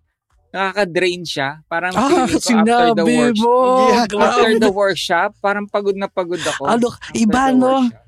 nakaka-drain 0.51 1.23
siya. 1.27 1.59
Parang 1.67 1.91
Ah, 1.95 2.27
ko 2.27 2.39
after 2.39 2.95
the 2.95 3.05
workshop. 3.05 3.43
mo! 3.43 3.55
Yeah, 3.91 4.05
After 4.23 4.51
the 4.55 4.71
workshop, 4.71 5.29
parang 5.39 5.67
pagod 5.67 5.95
na 5.99 6.07
pagod 6.07 6.39
ako. 6.39 6.63
Ano, 6.67 6.87
iba, 7.11 7.51
no? 7.51 7.83
workship. 7.87 8.06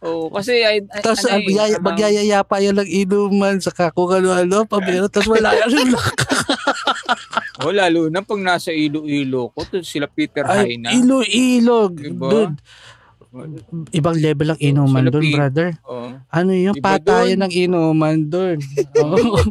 Oo, 0.00 0.32
kasi 0.32 0.64
ay, 0.64 0.80
ay, 0.82 1.02
Tapos 1.04 1.20
ano 1.22 1.30
ano, 1.30 1.36
eh, 1.36 1.44
magyaya, 1.44 1.76
parang- 1.76 1.84
magyayaya 1.84 2.38
pa 2.40 2.56
yan 2.56 2.76
ng 2.80 2.88
inuman 3.04 3.60
sa 3.60 3.92
kung 3.92 4.08
ano-ano, 4.08 4.64
pabiro, 4.64 5.12
tapos 5.12 5.28
wala 5.30 5.52
yan. 5.52 5.68
Oh, 7.60 7.76
lalo 7.76 8.08
na 8.08 8.24
pag 8.24 8.40
nasa 8.40 8.72
ilo-ilo 8.72 9.52
ko, 9.52 9.60
to 9.68 9.84
sila 9.84 10.08
Peter 10.08 10.40
Ay, 10.48 10.80
Haina. 10.80 10.96
ilo-ilo. 10.96 11.92
Diba? 11.92 12.32
Dude, 12.32 12.56
ibang 13.92 14.16
level 14.16 14.56
ang 14.56 14.60
inuman 14.60 15.04
doon, 15.06 15.26
brother. 15.28 15.68
Oo. 15.84 16.16
Ano 16.32 16.50
yung 16.50 16.72
Iba 16.72 16.96
patayan 16.96 17.44
ng 17.44 17.52
inuman 17.52 18.16
doon? 18.24 18.56
Oo. 19.04 19.44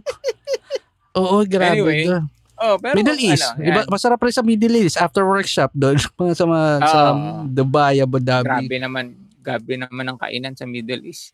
Oo, 1.15 1.37
grabe. 1.45 1.79
Anyway, 1.79 2.09
doon. 2.09 2.25
Oh, 2.59 2.75
pero 2.75 2.97
Middle 2.97 3.21
East. 3.21 3.45
ano, 3.45 3.61
Iba, 3.61 3.81
masarap 3.87 4.19
rin 4.19 4.33
sa 4.33 4.43
Middle 4.43 4.75
East 4.81 4.97
after 4.97 5.23
workshop 5.23 5.69
doon. 5.71 5.95
Mga 5.95 6.33
sa, 6.33 6.45
mga, 6.49 6.67
sa 6.81 6.99
Oo. 7.13 7.45
Dubai, 7.45 8.01
Abu 8.01 8.17
Dhabi. 8.17 8.49
grabe 8.49 8.77
naman, 8.81 9.05
grabe 9.39 9.73
naman 9.75 10.05
ang 10.05 10.19
kainan 10.19 10.53
sa 10.53 10.63
Middle 10.63 11.07
East. 11.07 11.33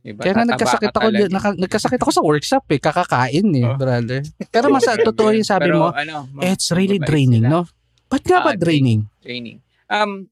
Diba? 0.00 0.20
Kaya 0.20 0.36
nga 0.36 0.44
nagkasakit 0.46 0.92
ka 0.92 1.00
ako, 1.00 1.08
talaga. 1.08 1.24
naka, 1.32 1.48
nagkasakit 1.56 2.00
ako 2.00 2.12
sa 2.12 2.22
workshop 2.22 2.64
eh. 2.68 2.78
Kakakain 2.78 3.48
eh, 3.56 3.64
Oh. 3.64 3.74
brother. 3.74 4.20
Pero 4.48 4.68
mas 4.68 4.84
totoo 5.08 5.32
yung 5.32 5.48
sabi 5.48 5.72
Pero, 5.72 5.78
mo, 5.80 5.86
ano, 5.90 6.28
ma- 6.28 6.44
it's 6.44 6.68
really 6.70 7.00
draining, 7.00 7.42
sila. 7.42 7.50
no? 7.50 7.60
Ba't 8.06 8.20
nga 8.20 8.44
ba 8.44 8.52
Ah, 8.52 8.56
draining? 8.56 9.08
Training. 9.18 9.58
Um, 9.88 10.28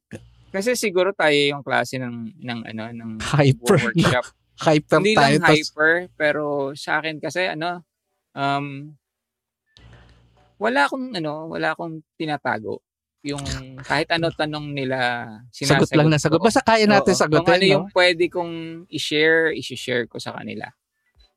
kasi 0.53 0.77
siguro 0.77 1.17
tayo 1.17 1.33
yung 1.33 1.65
klase 1.65 1.97
ng 1.97 2.37
ng 2.37 2.61
ano 2.69 2.83
ng 2.93 3.11
Hyper. 3.25 3.81
workshop. 3.91 4.27
Hyper 4.69 5.01
Hindi 5.01 5.17
tayo. 5.17 5.35
lang 5.35 5.49
hyper, 5.49 5.93
pero 6.13 6.45
sa 6.77 7.01
akin 7.01 7.17
kasi 7.19 7.49
ano 7.49 7.81
um 8.33 8.93
wala 10.61 10.87
akong 10.87 11.11
ano, 11.13 11.49
wala 11.49 11.75
akong 11.75 12.05
tinatago. 12.15 12.79
Yung 13.23 13.42
kahit 13.86 14.10
ano 14.10 14.34
tanong 14.34 14.75
nila, 14.75 14.99
sagot 15.49 15.86
sinasagot 15.86 15.91
lang 15.94 16.10
na 16.10 16.18
sagot. 16.18 16.42
Basta 16.42 16.59
kaya 16.59 16.91
natin 16.91 17.15
Oo, 17.15 17.20
sagutin, 17.23 17.47
Kung 17.47 17.55
ano 17.55 17.62
no? 17.62 17.70
yung 17.70 17.86
pwede 17.94 18.25
kong 18.26 18.55
i-share, 18.91 19.55
i-share 19.55 20.10
ko 20.10 20.18
sa 20.18 20.34
kanila. 20.34 20.67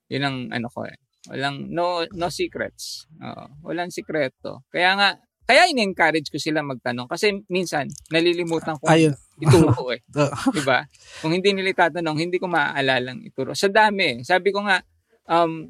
Yun 0.10 0.24
ang 0.26 0.38
ano 0.50 0.68
ko 0.68 0.90
eh. 0.90 0.98
Walang, 1.30 1.70
no, 1.70 2.06
no 2.10 2.30
secrets. 2.30 3.06
Oo, 3.18 3.70
walang 3.70 3.94
sikreto. 3.94 4.66
Kaya 4.70 4.98
nga, 4.98 5.10
kaya 5.46 5.70
in-encourage 5.70 6.34
ko 6.34 6.42
sila 6.42 6.66
magtanong 6.66 7.06
kasi 7.06 7.46
minsan 7.50 7.86
nalilimutan 8.10 8.82
ko 8.82 8.90
Ayun. 8.90 9.14
ituro 9.38 9.94
eh. 9.94 10.02
'Di 10.58 10.62
ba? 10.66 10.82
Kung 11.22 11.38
hindi 11.38 11.54
nila 11.54 11.70
itatanong, 11.70 12.18
hindi 12.18 12.42
ko 12.42 12.50
maaalalang 12.50 13.22
ituro. 13.22 13.54
Sa 13.54 13.70
dami. 13.70 14.06
eh. 14.10 14.18
Sabi 14.26 14.50
ko 14.50 14.66
nga 14.66 14.82
um 15.30 15.70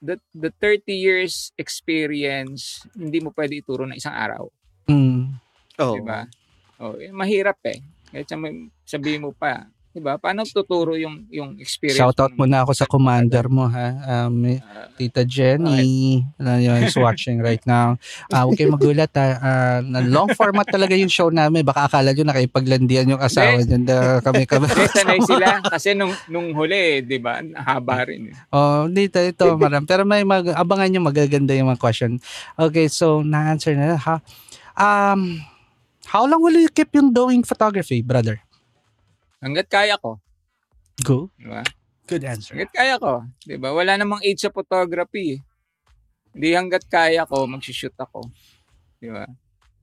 the 0.00 0.16
the 0.32 0.48
30 0.56 0.88
years 0.96 1.52
experience 1.60 2.80
hindi 2.96 3.20
mo 3.20 3.28
pwede 3.36 3.60
ituro 3.60 3.84
na 3.84 3.92
isang 3.92 4.16
araw, 4.16 4.48
Mm. 4.88 5.36
Oh. 5.80 5.96
'di 5.96 6.02
ba? 6.04 6.28
Oh, 6.80 6.96
eh, 6.96 7.08
mahirap 7.10 7.56
eh. 7.64 7.80
Kahit 8.12 8.28
sabihin 8.84 9.24
mo 9.24 9.32
pa, 9.32 9.64
'di 9.90 10.00
ba? 10.00 10.20
Paano 10.20 10.44
tuturo 10.44 10.92
yung 10.94 11.24
yung 11.28 11.56
experience? 11.56 11.98
Shoutout 11.98 12.36
mo 12.36 12.44
muna 12.44 12.62
ako 12.62 12.72
sa 12.76 12.84
commander 12.84 13.48
mo, 13.48 13.64
ha? 13.66 13.88
Um, 14.28 14.60
Ah, 14.60 14.88
Tita 15.00 15.24
Jenny, 15.24 16.20
na 16.36 16.60
yun, 16.60 16.84
is 16.84 16.92
watching 16.92 17.40
right 17.40 17.60
now. 17.64 17.96
Ah, 18.28 18.44
huwag 18.44 18.60
kayong 18.60 18.76
magulat, 18.76 19.08
ha? 19.16 19.28
Ah, 19.40 19.78
na 19.80 20.04
long 20.04 20.28
format 20.32 20.68
talaga 20.68 20.92
yung 20.92 21.08
show 21.08 21.32
namin. 21.32 21.64
Baka 21.64 21.88
akala 21.88 22.12
nyo 22.12 22.24
nakipaglandian 22.28 23.16
yung 23.16 23.22
asawa 23.22 23.60
niyan. 23.64 23.88
Da, 23.88 24.20
kami, 24.20 24.44
kami. 24.44 24.68
eh, 24.68 24.88
sanay 24.92 25.20
sila 25.24 25.64
kasi 25.64 25.96
nung 25.96 26.12
nung 26.28 26.52
huli, 26.52 27.00
'di 27.00 27.16
ba? 27.16 27.40
Haba 27.56 28.04
rin. 28.04 28.28
eh. 28.28 28.34
Oh, 28.52 28.88
dito, 28.88 29.16
ito, 29.20 29.56
maram. 29.56 29.84
Pero 29.88 30.04
may 30.04 30.20
mag, 30.20 30.52
abangan 30.52 30.88
nyo, 30.92 31.00
magaganda 31.00 31.56
yung 31.56 31.72
mga 31.72 31.80
question. 31.80 32.20
Okay, 32.60 32.88
so, 32.92 33.24
na-answer 33.24 33.72
na. 33.72 33.96
Ha? 33.96 34.20
Um, 34.76 35.40
how 36.10 36.26
long 36.26 36.42
will 36.42 36.58
you 36.58 36.68
keep 36.68 36.90
yung 36.92 37.14
doing 37.14 37.46
photography, 37.46 38.02
brother? 38.02 38.42
Hangga't 39.40 39.70
kaya 39.70 39.96
ko, 39.96 40.18
Go. 41.00 41.32
'di 41.38 41.48
ba? 41.48 41.62
Good 42.04 42.26
answer. 42.26 42.52
Hanggat 42.58 42.72
kaya 42.74 42.94
ko. 43.00 43.24
'Di 43.40 43.56
ba? 43.56 43.72
Wala 43.72 43.96
namang 43.96 44.20
age 44.20 44.42
sa 44.44 44.52
photography. 44.52 45.38
eh. 45.38 45.40
Hindi 46.34 46.48
hanggat 46.52 46.84
kaya 46.90 47.24
ko, 47.24 47.46
mag-shoot 47.48 47.94
ako. 47.96 48.28
'Di 49.00 49.08
ba? 49.08 49.24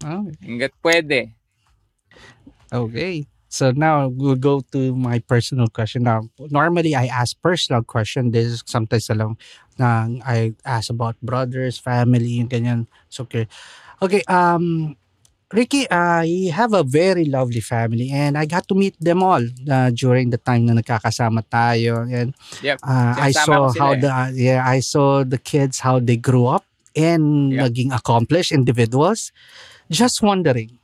Oh, 0.06 0.30
Hanggat 0.45 0.77
pwede. 0.85 1.33
Okay. 2.69 3.25
So 3.47 3.72
now 3.72 4.11
we'll 4.11 4.38
go 4.38 4.59
to 4.75 4.91
my 4.93 5.23
personal 5.23 5.72
question. 5.72 6.03
Now, 6.03 6.27
normally 6.51 6.93
I 6.93 7.07
ask 7.07 7.33
personal 7.39 7.81
question. 7.81 8.35
This 8.35 8.59
is 8.59 8.64
sometimes 8.67 9.07
along 9.09 9.39
na 9.80 10.11
I 10.22 10.51
ask 10.67 10.91
about 10.91 11.15
brothers, 11.23 11.80
family, 11.80 12.43
yung 12.43 12.51
ganyan. 12.51 12.91
So, 13.07 13.23
okay. 13.23 13.47
Okay, 14.03 14.22
um, 14.27 14.93
Ricky, 15.48 15.88
I 15.88 16.51
have 16.51 16.76
a 16.76 16.84
very 16.84 17.24
lovely 17.24 17.64
family 17.64 18.11
and 18.11 18.38
I 18.38 18.43
got 18.43 18.67
to 18.67 18.76
meet 18.76 19.00
them 19.00 19.24
all 19.24 19.40
uh, 19.72 19.90
during 19.95 20.27
the 20.27 20.35
time 20.35 20.67
na 20.67 20.76
nagkakasama 20.76 21.48
tayo. 21.48 22.03
And 22.03 22.35
Yep. 22.59 22.84
uh, 22.84 23.16
I 23.16 23.32
saw 23.32 23.72
how 23.72 23.95
eh. 23.95 24.03
the 24.03 24.11
yeah, 24.35 24.67
I 24.67 24.84
saw 24.84 25.24
the 25.24 25.40
kids 25.40 25.80
how 25.80 26.03
they 26.03 26.19
grew 26.19 26.51
up 26.51 26.67
and 27.00 27.56
Yep. 27.56 27.64
naging 27.64 27.95
accomplished 27.95 28.51
individuals. 28.51 29.32
Just 29.88 30.19
wondering, 30.19 30.76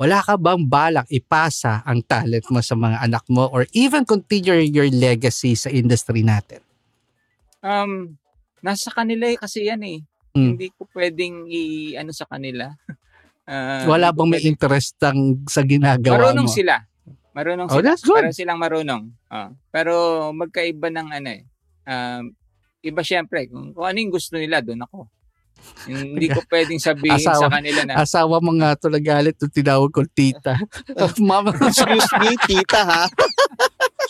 wala 0.00 0.24
ka 0.24 0.40
bang 0.40 0.64
balak 0.64 1.04
ipasa 1.12 1.84
ang 1.84 2.00
talent 2.00 2.48
mo 2.48 2.64
sa 2.64 2.72
mga 2.72 3.04
anak 3.04 3.24
mo 3.28 3.52
or 3.52 3.68
even 3.76 4.08
continue 4.08 4.64
your 4.64 4.88
legacy 4.88 5.52
sa 5.52 5.68
industry 5.68 6.24
natin? 6.24 6.64
Um, 7.60 8.16
nasa 8.64 8.88
kanila 8.88 9.28
eh, 9.28 9.36
kasi 9.36 9.68
yan 9.68 9.84
eh. 9.84 10.00
Mm. 10.32 10.56
Hindi 10.56 10.72
ko 10.72 10.88
pwedeng 10.96 11.48
i-ano 11.52 12.16
sa 12.16 12.24
kanila. 12.24 12.72
Ah, 13.46 13.86
Wala 13.86 14.10
bang 14.10 14.26
may 14.28 14.42
interest 14.42 14.98
ang, 15.00 15.46
sa 15.46 15.62
ginagawa 15.62 16.18
Marunong 16.34 16.44
mo? 16.44 16.52
sila. 16.52 16.82
Marunong 17.30 17.68
Oh, 17.68 17.78
sila. 17.78 17.84
that's 17.84 18.02
good. 18.02 18.18
Pero 18.20 18.34
silang 18.34 18.58
marunong. 18.58 19.02
Ah, 19.26 19.54
pero 19.68 19.94
magkaiba 20.32 20.90
ng 20.90 21.08
ano 21.12 21.28
eh. 21.30 21.42
Um, 21.84 22.34
iba 22.80 23.00
syempre. 23.00 23.46
Kung, 23.46 23.70
kung 23.70 23.86
ano 23.86 23.96
yung 23.96 24.10
gusto 24.10 24.34
nila, 24.34 24.58
doon 24.58 24.82
ako. 24.82 25.06
Hindi 25.86 26.26
ko 26.26 26.42
pwedeng 26.52 26.76
sabihin 26.76 27.16
Asawa- 27.16 27.42
sa 27.42 27.52
kanila 27.52 27.80
na, 27.82 27.94
Asawa 27.96 28.36
mo 28.40 28.50
nga 28.52 28.74
to 28.74 28.88
nagalit 28.88 29.34
nung 29.36 29.52
tinawag 29.52 29.90
ko 29.90 30.02
tita. 30.04 30.58
Mama, 31.22 31.54
Excuse 31.56 32.10
me, 32.18 32.34
tita 32.42 32.82
ha. 32.82 33.02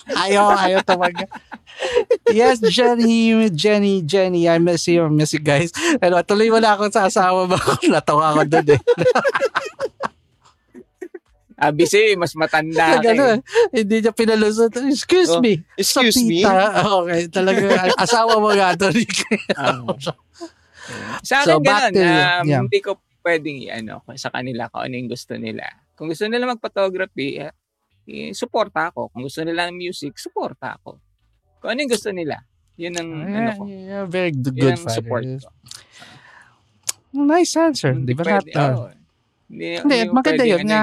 ayaw, 0.07 0.47
ayaw 0.55 0.81
tawag. 0.83 1.15
Yes, 2.31 2.62
Jenny, 2.62 3.35
Jenny, 3.52 4.01
Jenny, 4.01 4.49
I 4.49 4.57
miss 4.57 4.86
you, 4.89 5.05
I 5.05 5.10
miss 5.10 5.35
you 5.35 5.43
guys. 5.43 5.70
Ano, 5.99 6.23
tuloy 6.25 6.49
mo 6.49 6.62
na 6.62 6.73
ako 6.75 6.89
sa 6.89 7.07
asawa 7.10 7.44
mo. 7.44 7.57
Natawa 7.93 8.33
ako 8.33 8.43
doon 8.49 8.76
eh. 8.76 8.81
ABC, 11.57 12.12
mas 12.20 12.36
matanda 12.36 12.97
Ganun, 13.05 13.41
eh. 13.41 13.81
hindi 13.81 14.05
niya 14.05 14.12
pinalusot. 14.12 14.76
Excuse 14.93 15.33
Oh, 15.33 15.41
me. 15.41 15.65
Excuse 15.81 16.20
me. 16.20 16.44
Okay, 16.44 17.33
talaga. 17.33 17.97
asawa 17.97 18.36
mo 18.36 18.52
nga 18.52 18.76
to. 18.76 18.93
Ah. 19.57 19.81
Sa 21.25 21.43
So, 21.49 21.57
akin 21.59 21.65
back 21.65 21.91
ganun, 21.97 22.05
um, 22.05 22.44
yeah. 22.47 22.60
hindi 22.62 22.78
ko 22.85 23.01
pwedeng 23.25 23.59
i-ano 23.59 24.05
sa 24.15 24.28
kanila 24.31 24.68
kung 24.68 24.85
ano 24.86 24.94
yung 25.01 25.10
gusto 25.10 25.35
nila. 25.35 25.65
Kung 25.97 26.12
gusto 26.12 26.28
nila 26.28 26.44
mag-photography, 26.47 27.41
eh, 27.41 27.49
eh, 27.49 27.52
suporta 28.33 28.91
ako. 28.91 29.10
Kung 29.10 29.26
gusto 29.26 29.43
nila 29.43 29.67
ng 29.68 29.76
music, 29.76 30.15
suporta 30.17 30.78
ako. 30.78 30.99
Kung 31.59 31.68
ano 31.75 31.78
yung 31.83 31.93
gusto 31.93 32.10
nila, 32.15 32.39
yun 32.78 32.94
ang 32.94 33.10
ano 33.26 33.51
ko. 33.57 33.62
Yeah, 33.67 33.83
yeah, 33.83 34.05
very 34.07 34.31
good, 34.31 34.55
Yun 34.55 34.78
ang 34.78 34.86
support 34.86 35.25
father. 35.25 35.41
ko. 35.43 35.49
Nice 37.17 37.57
answer. 37.57 37.93
Di 37.97 37.99
Hindi 38.05 38.15
ba? 38.15 38.23
pwede, 38.23 38.51
oo. 38.52 38.85
Hindi, 39.47 39.78
Hindi, 39.78 40.10
maganda 40.10 40.42
yun 40.42 40.58
ano 40.66 40.70
na 40.75 40.81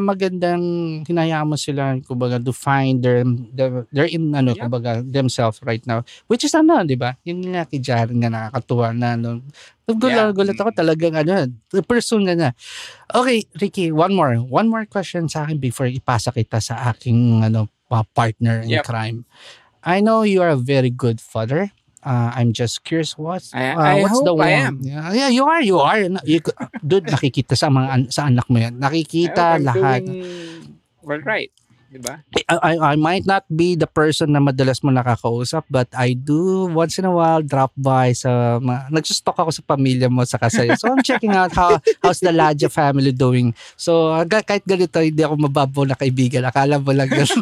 magandang 0.00 0.64
hinayaan 1.04 1.44
mo 1.44 1.60
sila 1.60 1.92
kumbaga 2.08 2.40
to 2.40 2.56
find 2.56 3.04
their, 3.04 3.20
their 3.52 3.84
they're 3.92 4.08
in 4.08 4.32
ano 4.32 4.56
Yep. 4.56 4.64
kumbaga 4.64 4.90
themselves 5.04 5.60
right 5.60 5.84
now 5.84 6.00
which 6.24 6.40
is 6.40 6.56
ano 6.56 6.80
di 6.88 6.96
ba 6.96 7.12
yung 7.28 7.44
nga 7.52 7.68
kay 7.68 7.76
Jaren 7.84 8.16
nga 8.24 8.32
nakakatuwa 8.32 8.96
na 8.96 9.12
ano 9.12 9.44
gulat, 9.84 10.32
Yeah. 10.32 10.32
gulat 10.32 10.56
ako 10.56 10.70
talagang 10.72 11.20
ano 11.20 11.52
pursue 11.84 12.24
na 12.24 12.32
na 12.32 12.48
okay 13.12 13.44
Ricky 13.60 13.92
one 13.92 14.16
more 14.16 14.40
one 14.40 14.72
more 14.72 14.88
question 14.88 15.28
sa 15.28 15.44
akin 15.44 15.60
before 15.60 15.88
ipasa 15.92 16.32
kita 16.32 16.64
sa 16.64 16.88
aking 16.88 17.44
ano 17.44 17.68
partner 18.16 18.64
in 18.64 18.80
Yep. 18.80 18.88
crime 18.88 19.28
I 19.84 20.00
know 20.00 20.22
you 20.24 20.42
are 20.42 20.50
a 20.52 20.60
very 20.60 20.90
good 20.90 21.20
father. 21.22 21.70
Uh, 22.08 22.32
I'm 22.32 22.56
just 22.56 22.88
curious 22.88 23.20
what's 23.20 23.52
I- 23.52 23.76
uh, 23.76 23.76
I 23.76 24.00
what's 24.00 24.16
the 24.24 24.32
hope 24.32 24.40
I 24.40 24.56
one? 24.56 24.64
am. 24.64 24.74
Yeah, 24.80 25.12
yeah, 25.12 25.28
you 25.28 25.44
are, 25.44 25.60
you 25.60 25.76
are. 25.76 26.00
You, 26.24 26.40
dude, 26.80 27.04
nakikita 27.04 27.52
sa 27.52 27.68
mga 27.68 27.88
an- 27.92 28.08
sa 28.08 28.32
anak 28.32 28.48
mo 28.48 28.56
yan. 28.56 28.80
Nakikita 28.80 29.60
lahat. 29.60 30.08
doing 30.08 30.80
well 31.04 31.20
right. 31.28 31.52
Diba? 31.88 32.20
I, 32.48 32.56
I, 32.60 32.72
I 32.92 32.94
might 33.00 33.24
not 33.24 33.48
be 33.48 33.72
the 33.72 33.88
person 33.88 34.36
na 34.36 34.44
madalas 34.44 34.84
mo 34.84 34.92
nakakausap 34.92 35.64
but 35.72 35.88
I 35.96 36.12
do 36.12 36.68
once 36.68 37.00
in 37.00 37.08
a 37.08 37.12
while 37.12 37.40
drop 37.40 37.72
by 37.80 38.12
sa 38.12 38.60
ma, 38.60 38.84
nagsustalk 38.92 39.40
ako 39.40 39.48
sa 39.48 39.64
pamilya 39.64 40.12
mo 40.12 40.20
sa 40.28 40.36
sa'yo. 40.36 40.76
So 40.76 40.92
I'm 40.92 41.00
checking 41.00 41.32
out 41.32 41.56
how 41.56 41.80
how's 42.04 42.20
the 42.20 42.28
Ladja 42.28 42.68
family 42.68 43.16
doing. 43.16 43.56
So 43.80 44.12
kahit 44.28 44.68
ganito 44.68 45.00
hindi 45.00 45.24
ako 45.24 45.48
mababaw 45.48 45.88
na 45.88 45.96
kaibigan. 45.96 46.44
Akala 46.44 46.76
mo 46.76 46.92
lang 46.92 47.08
yun. 47.08 47.24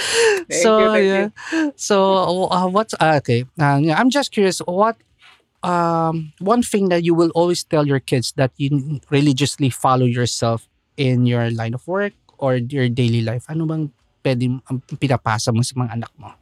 Thank 0.48 0.62
so 0.62 0.94
you, 0.94 1.02
yeah. 1.02 1.28
So 1.76 1.96
uh, 2.52 2.68
what's 2.68 2.94
uh, 3.00 3.18
okay. 3.24 3.44
Uh, 3.58 3.80
I'm 3.92 4.10
just 4.10 4.32
curious 4.32 4.60
what 4.60 4.96
um 5.62 6.32
one 6.40 6.62
thing 6.62 6.88
that 6.88 7.04
you 7.04 7.14
will 7.14 7.30
always 7.36 7.64
tell 7.64 7.86
your 7.86 8.00
kids 8.00 8.32
that 8.36 8.52
you 8.56 9.00
religiously 9.10 9.68
follow 9.68 10.08
yourself 10.08 10.68
in 10.96 11.26
your 11.26 11.50
line 11.50 11.74
of 11.74 11.86
work 11.86 12.12
or 12.40 12.56
your 12.58 12.88
daily 12.88 13.20
life? 13.20 13.44
Ano 13.52 13.68
bang 13.68 13.92
pwede 14.24 14.48
ang 14.66 14.78
pinapasa 14.96 15.52
mo 15.52 15.60
sa 15.60 15.76
mga 15.76 15.92
anak 16.00 16.12
mo? 16.16 16.32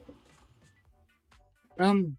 Um, 1.78 2.14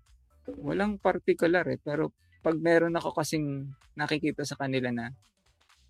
walang 0.60 1.00
particular 1.00 1.64
eh. 1.68 1.80
Pero 1.80 2.12
pag 2.40 2.56
meron 2.60 2.96
ako 2.96 3.16
kasing 3.20 3.68
nakikita 3.96 4.44
sa 4.48 4.56
kanila 4.56 4.92
na 4.92 5.12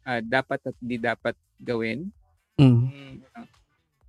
ah, 0.06 0.22
dapat 0.22 0.62
at 0.70 0.78
di 0.78 0.98
dapat 0.98 1.34
gawin, 1.62 2.10
Mm. 2.60 3.24
ah, 3.40 3.48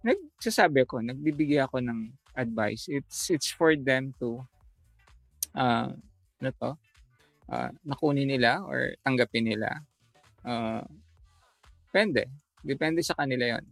nagsasabi 0.02 0.82
ako, 0.82 1.06
nagbibigay 1.06 1.62
ako 1.62 1.78
ng 1.78 2.10
advice. 2.34 2.90
It's 2.90 3.30
it's 3.30 3.54
for 3.54 3.78
them 3.78 4.10
to 4.18 4.42
uh, 5.54 5.94
ano 6.42 6.50
to? 6.58 6.72
ah, 7.50 7.70
nakunin 7.86 8.26
nila 8.26 8.62
or 8.66 8.94
tanggapin 9.06 9.54
nila. 9.54 9.70
Uh, 10.42 10.82
depende. 11.90 12.26
Depende 12.62 13.00
sa 13.00 13.14
kanila 13.14 13.44
yon. 13.48 13.64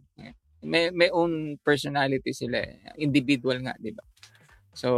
May, 0.61 0.89
may 0.89 1.09
own 1.09 1.31
personality 1.57 2.31
sila. 2.31 2.59
eh. 2.59 2.77
Individual 2.97 3.61
nga, 3.61 3.73
di 3.75 3.89
ba? 3.89 4.03
So, 4.71 4.89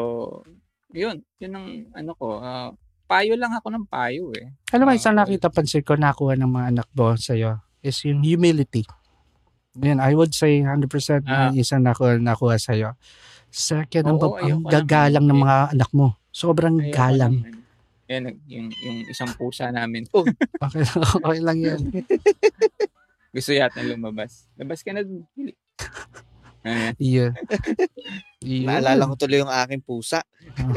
yun. 0.91 1.21
Yun 1.37 1.53
ang 1.53 1.67
ano 1.93 2.11
ko. 2.13 2.39
ah, 2.39 2.73
payo 3.05 3.35
lang 3.35 3.51
ako 3.51 3.67
ng 3.69 3.85
payo 3.85 4.31
eh. 4.33 4.49
Alam 4.71 4.87
mo, 4.87 4.91
Ah, 4.91 4.97
isang 4.97 5.13
nakita 5.13 5.47
pansin 5.47 5.81
ko 5.81 5.93
nakuha 5.93 6.33
ng 6.33 6.49
mga 6.49 6.67
anak 6.71 6.87
mo 6.91 7.13
sa'yo 7.13 7.59
is 7.79 7.99
yung 8.01 8.21
humility. 8.21 8.87
Yan, 9.77 9.99
I 9.99 10.11
would 10.11 10.31
say 10.31 10.59
100% 10.59 11.23
na 11.23 11.47
Ah. 11.47 11.51
isang 11.51 11.79
nakuha, 11.81 12.17
nakuha 12.17 12.55
sa'yo. 12.55 12.95
Second, 13.47 14.05
ang, 14.07 14.17
Oo, 14.17 14.33
ang 14.33 14.39
ayoko 14.41 14.63
lang. 14.63 14.71
gagalang 14.81 15.25
ng 15.25 15.39
mga 15.39 15.57
anak 15.71 15.89
mo. 15.91 16.15
Sobrang 16.29 16.79
Ayoko 16.79 16.91
galang. 16.93 17.35
lang. 17.37 17.59
Yan, 18.07 18.23
yung, 18.45 18.67
yung 18.73 18.97
isang 19.07 19.31
pusa 19.35 19.69
namin. 19.69 20.03
Okay, 20.61 20.83
okay 21.17 21.39
lang 21.39 21.57
yan. 21.59 21.79
Gusto 23.31 23.51
yata 23.51 23.79
lumabas. 23.81 24.45
Labas 24.55 24.79
ka 24.79 24.91
na. 24.91 25.01
dun. 25.01 25.23
Dili. 25.31 25.55
Ayan. 26.61 26.93
Yeah. 26.95 27.31
yeah. 28.43 28.67
Naalala 28.69 29.09
ko 29.09 29.15
tuloy 29.17 29.39
yung 29.39 29.49
aking 29.49 29.81
pusa. 29.81 30.21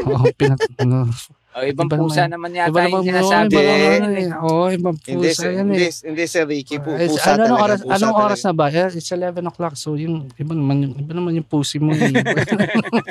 Oo, 0.00 0.24
pinat- 0.39 0.65
ano. 0.78 1.10
O, 1.55 1.62
ibang 1.62 1.86
Iba 1.86 1.99
pusa 2.00 2.26
naman- 2.26 2.50
naman 2.50 2.50
yata 2.57 2.70
Iba 2.73 2.81
yung 2.81 2.91
naman 2.91 3.05
sinasabi. 3.05 3.52
Iba 3.52 3.60
naman, 3.60 3.78
Eh, 3.78 3.94
ano 3.94 4.08
eh. 4.10 4.28
Oo, 4.41 4.65
ibang 4.73 4.97
Hindi, 4.99 5.28
pusa 5.28 5.34
si, 5.36 5.47
yan 5.47 5.66
hindi, 5.66 5.84
eh. 5.84 5.92
hindi 6.02 6.24
si 6.24 6.39
Ricky. 6.42 6.76
Pu, 6.78 6.89
Uh, 6.89 6.97
it's- 6.97 7.10
pusa 7.12 7.28
ano, 7.28 7.34
anong 7.36 7.44
talaga. 7.44 7.62
oras, 7.65 7.78
pusa 7.78 7.92
anong 7.92 8.02
talaga. 8.08 8.24
oras 8.24 8.41
na 8.41 8.52
ba? 8.52 8.66
Eh, 8.66 8.89
It's 8.92 9.10
11 9.12 9.44
o'clock. 9.44 9.74
So, 9.76 9.89
yung 9.94 10.15
iba 10.33 10.52
naman 10.52 10.76
yung, 10.81 10.94
iba 10.97 11.12
naman 11.12 11.33
yung 11.33 11.47
pusi 11.47 11.76
mo. 11.78 11.91
eh. 11.91 12.10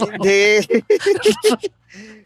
Hindi. 0.04 0.40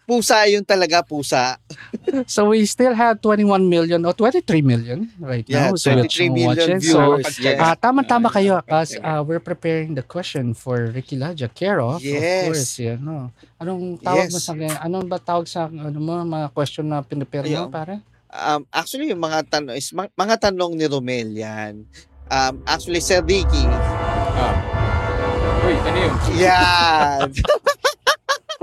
Pusa 0.07 0.47
yun 0.47 0.63
talaga, 0.63 1.03
pusa. 1.03 1.59
so, 2.25 2.55
we 2.55 2.63
still 2.63 2.95
have 2.95 3.19
21 3.19 3.67
million 3.67 3.99
or 4.01 4.15
23 4.15 4.63
million 4.63 5.11
right 5.19 5.43
Yeah, 5.45 5.69
now. 5.69 5.75
So, 5.75 5.91
23 5.91 6.31
million 6.31 6.55
watching. 6.55 6.79
viewers. 6.79 7.27
So, 7.35 7.43
yes. 7.43 7.59
ah, 7.59 7.75
tama-tama 7.75 8.31
kayo 8.31 8.63
kasi 8.63 8.95
uh, 9.03 9.19
we're 9.19 9.43
preparing 9.43 9.91
the 9.93 10.01
question 10.01 10.55
for 10.55 10.87
Ricky 10.89 11.19
Laja. 11.19 11.51
Care 11.51 11.83
of, 11.83 11.99
of 11.99 12.07
Yes. 12.07 12.47
course. 12.47 12.71
Yan, 12.79 13.03
no. 13.03 13.35
Anong 13.59 13.99
tawag 13.99 14.31
mo 14.31 14.39
Yes. 14.39 14.47
sa 14.47 14.55
Anong 14.79 15.05
ba 15.05 15.19
tawag 15.19 15.45
sa 15.45 15.67
ano 15.67 15.99
mo, 15.99 16.15
mga 16.23 16.47
question 16.55 16.87
na 16.87 17.03
pinipare 17.03 17.43
mo, 17.45 17.67
pare? 17.67 17.99
um, 18.31 18.63
actually, 18.71 19.11
yung 19.11 19.19
mga 19.19 19.43
tanong 19.51 19.75
is 19.75 19.91
ma- 19.91 20.07
mga 20.15 20.47
tanong 20.47 20.71
ni 20.71 20.87
Romel 20.87 21.35
yan. 21.35 21.83
Um, 22.27 22.63
actually, 22.63 23.03
Sir 23.03 23.19
Ricky, 23.19 23.67
Ah. 24.37 24.55
Uy, 25.67 25.75
ano 25.75 25.97
yun? 25.99 26.13
yan. 26.39 27.27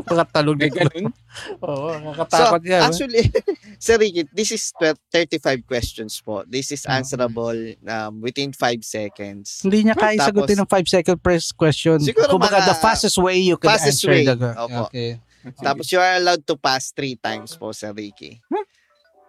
Pagkatalog 0.04 0.56
May 0.56 0.70
ganun? 0.70 1.10
Oo, 1.66 1.88
so, 1.90 2.00
nakakatakot 2.00 2.62
yan. 2.62 2.80
eh. 2.80 2.86
actually, 2.86 3.24
Sir 3.84 3.96
Ricky, 3.96 4.22
this 4.30 4.52
is 4.52 4.62
12 4.76 4.96
35 5.10 5.66
questions 5.66 6.20
po. 6.20 6.44
This 6.44 6.70
is 6.70 6.84
Ah. 6.84 7.00
answerable 7.00 7.56
um, 7.84 8.20
within 8.20 8.52
5 8.52 8.80
seconds. 8.80 9.60
Hindi 9.64 9.88
niya 9.88 9.96
kaya 9.96 10.16
Tapos- 10.16 10.28
sagutin 10.30 10.58
ng 10.60 10.70
5 10.70 10.86
second 10.86 11.18
press 11.18 11.50
question. 11.50 11.98
Siguro 11.98 12.30
Kumbaga, 12.30 12.60
mga- 12.60 12.70
the 12.70 12.78
fastest 12.78 13.16
way 13.18 13.40
you 13.40 13.56
can 13.56 13.72
Fastest 13.72 14.04
answer 14.04 14.10
way. 14.12 14.24
the... 14.24 14.36
Opo. 14.54 14.86
Okay. 14.88 15.18
Tapos 15.60 15.92
you 15.92 16.00
are 16.00 16.16
allowed 16.16 16.40
to 16.40 16.56
pass 16.56 16.88
3 16.92 17.16
times 17.16 17.52
po, 17.54 17.68
Sir 17.70 17.92
Ricky. 17.92 18.40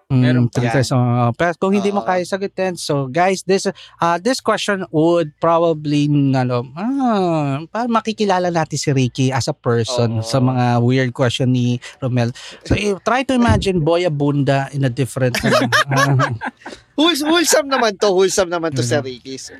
Mm, 0.05 0.53
okay, 0.53 0.85
so, 0.85 1.01
uh, 1.01 1.33
pero 1.33 1.57
kung 1.57 1.73
hindi 1.73 1.89
mo 1.89 1.97
Oo. 1.97 2.05
kaya 2.05 2.21
sagutin, 2.21 2.77
so 2.77 3.09
guys, 3.09 3.41
this 3.41 3.65
uh, 3.65 4.17
this 4.21 4.37
question 4.37 4.85
would 4.93 5.33
probably 5.41 6.05
ano, 6.29 6.61
ah, 6.77 7.57
para 7.73 7.89
makikilala 7.89 8.53
natin 8.53 8.77
si 8.77 8.93
Ricky 8.93 9.33
as 9.33 9.49
a 9.49 9.57
person 9.57 10.21
Oo. 10.21 10.21
sa 10.21 10.37
mga 10.37 10.77
weird 10.85 11.09
question 11.09 11.49
ni 11.57 11.81
Romel. 11.97 12.29
So 12.69 12.77
eh, 12.77 12.93
try 13.01 13.25
to 13.25 13.33
imagine 13.33 13.81
Boy 13.81 14.05
Abunda 14.05 14.69
in 14.77 14.85
a 14.85 14.93
different 14.93 15.41
uh, 15.41 16.29
Wholes, 16.95 17.25
wholesome 17.25 17.67
naman 17.67 17.97
to. 17.99 18.07
Wholesome 18.07 18.47
naman 18.53 18.71
to, 18.77 18.85
Mhm. 18.85 18.87
Sir 18.87 19.01
Ricky. 19.01 19.35
So, 19.41 19.57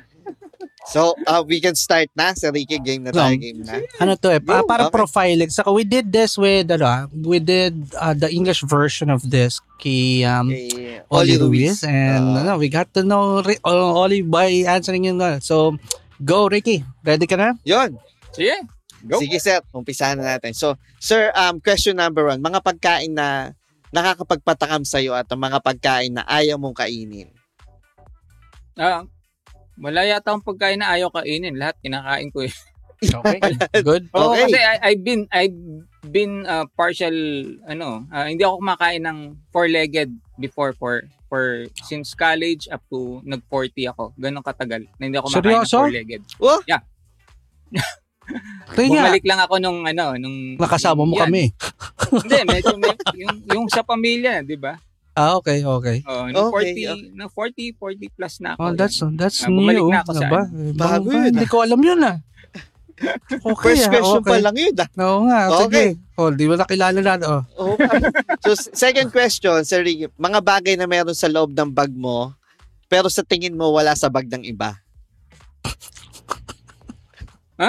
so, 0.86 1.14
uh, 1.24 1.42
we 1.42 1.58
can 1.58 1.74
start 1.74 2.06
na. 2.14 2.32
Sir 2.32 2.50
Ricky, 2.50 2.78
game 2.78 3.02
na 3.02 3.10
tayo. 3.10 3.34
Um, 3.34 3.42
Game 3.42 3.60
na. 3.62 3.82
ano 3.98 4.14
to 4.14 4.30
eh, 4.30 4.38
pa- 4.38 4.62
para 4.62 4.86
okay. 4.86 4.94
profiling. 4.94 5.50
So 5.50 5.66
we 5.70 5.82
did 5.82 6.08
this 6.08 6.34
with 6.34 6.70
ano, 6.70 6.84
ah, 6.84 7.02
we 7.10 7.38
did 7.38 7.74
uh, 7.94 8.12
the 8.12 8.28
English 8.28 8.62
version 8.62 9.08
of 9.08 9.22
this 9.24 9.58
kay 9.76 10.22
um, 10.22 10.48
Okay. 10.48 11.02
Oli 11.08 11.34
Ruiz 11.36 11.82
Ruiz. 11.82 11.84
and 11.84 12.24
Ah. 12.34 12.40
ano, 12.40 12.52
we 12.56 12.68
got 12.68 12.88
to 12.92 13.02
know 13.02 13.40
Ri- 13.40 13.60
uh, 13.60 13.92
Oli 13.96 14.22
by 14.22 14.64
answering 14.64 15.04
yun. 15.04 15.18
uh, 15.18 15.38
So 15.38 15.74
go 16.18 16.46
Ricky, 16.46 16.80
ready 17.02 17.26
ka 17.26 17.36
na? 17.36 17.54
Yun. 17.62 17.98
Sige. 18.32 18.54
Go. 19.06 19.20
Sige, 19.22 19.38
sir. 19.38 19.62
Umpisahan 19.70 20.18
na 20.18 20.34
natin. 20.34 20.50
So, 20.50 20.74
sir, 20.98 21.30
um, 21.32 21.60
question 21.60 21.94
number 21.94 22.26
one. 22.26 22.42
Mga 22.42 22.58
pagkain 22.58 23.14
na 23.14 23.54
nakakapagpatakam 23.94 24.82
sa'yo 24.82 25.14
at 25.14 25.30
mga 25.30 25.62
pagkain 25.62 26.10
na 26.10 26.26
ayaw 26.26 26.58
mong 26.58 26.74
kainin. 26.74 27.30
Ah, 28.74 29.06
wala 29.78 30.00
yata 30.02 30.30
akong 30.30 30.46
pagkain 30.46 30.78
na 30.78 30.90
ayaw 30.90 31.08
kainin. 31.08 31.54
Lahat 31.54 31.76
kinakain 31.78 32.28
ko 32.30 32.42
eh. 32.42 32.52
Okay. 32.96 33.40
Good. 33.86 34.08
Oo, 34.10 34.32
Okay. 34.32 34.48
kasi 34.48 34.58
I, 34.58 34.76
I've 34.82 35.02
been 35.02 35.22
I've 35.30 35.58
been 36.02 36.34
uh, 36.44 36.64
partial 36.72 37.12
ano, 37.64 38.08
ah, 38.08 38.24
hindi 38.24 38.40
ako 38.40 38.56
kumakain 38.58 39.02
ng 39.02 39.18
four-legged 39.50 40.08
before 40.36 40.72
for 40.72 41.00
for 41.26 41.44
since 41.82 42.14
college 42.14 42.64
up 42.66 42.80
to 42.88 43.20
nag-40 43.22 43.92
ako. 43.92 44.16
Ganun 44.16 44.40
katagal. 44.40 44.88
Na 44.96 45.02
hindi 45.02 45.18
ako 45.18 45.28
kumakain 45.30 45.60
ng 45.60 45.68
four-legged. 45.68 46.22
Kaya 48.66 48.88
nga, 48.90 49.06
Bumalik 49.06 49.22
lang 49.22 49.38
ako 49.38 49.54
nung 49.60 49.86
ano, 49.86 50.18
nung 50.18 50.58
nakasama 50.58 51.06
mo 51.06 51.14
yan. 51.14 51.30
kami. 51.30 51.42
hindi, 52.16 52.38
medyo 52.44 52.74
may- 52.74 52.98
yung 53.14 53.36
yung 53.46 53.66
sa 53.70 53.86
pamilya, 53.86 54.42
'di 54.42 54.56
ba? 54.56 54.74
Ah, 55.16 55.32
okay, 55.40 55.64
okay. 55.64 56.04
Oh, 56.04 56.28
Okay, 56.52 56.76
40, 56.76 57.16
na 57.16 57.24
40, 57.32 57.72
40 57.72 58.12
plus 58.12 58.34
na 58.38 58.52
ako. 58.52 58.60
Oh, 58.60 58.72
that's 58.76 59.00
that's 59.16 59.40
Ah, 59.40 59.48
bumalik 59.48 59.80
new. 59.80 59.88
na 59.88 60.04
ako 60.04 60.10
sa 60.12 60.20
Diba? 60.22 60.42
Bago 60.44 60.76
Bago 60.76 61.08
yun, 61.08 61.24
Hindi 61.32 61.46
ko 61.48 61.56
alam 61.64 61.80
yun 61.80 62.00
ah. 62.04 62.16
Okay, 63.42 63.72
First 63.72 63.82
ah, 63.82 63.90
question 63.90 64.20
okay. 64.20 64.30
pa 64.30 64.36
lang 64.38 64.56
yun. 64.56 64.74
Ah. 64.76 64.88
Oo 65.02 65.18
nga, 65.24 65.40
Okay. 65.48 65.96
sige. 65.96 66.16
Oh, 66.16 66.28
di 66.28 66.44
mo 66.44 66.54
nakilala 66.54 66.96
na. 66.96 67.16
Oh. 67.22 67.42
Okay. 67.72 68.00
so, 68.40 68.52
s- 68.52 68.68
second 68.72 69.08
question, 69.08 69.56
Sir 69.62 69.80
Ricky. 69.80 70.10
Mga 70.10 70.38
bagay 70.42 70.74
na 70.76 70.84
meron 70.84 71.12
sa 71.12 71.26
loob 71.26 71.50
ng 71.50 71.70
bag 71.70 71.90
mo, 71.90 72.30
pero 72.86 73.08
sa 73.08 73.20
tingin 73.20 73.52
mo 73.52 73.68
wala 73.68 73.92
sa 73.92 74.08
bag 74.08 74.26
ng 74.26 74.44
iba. 74.44 74.80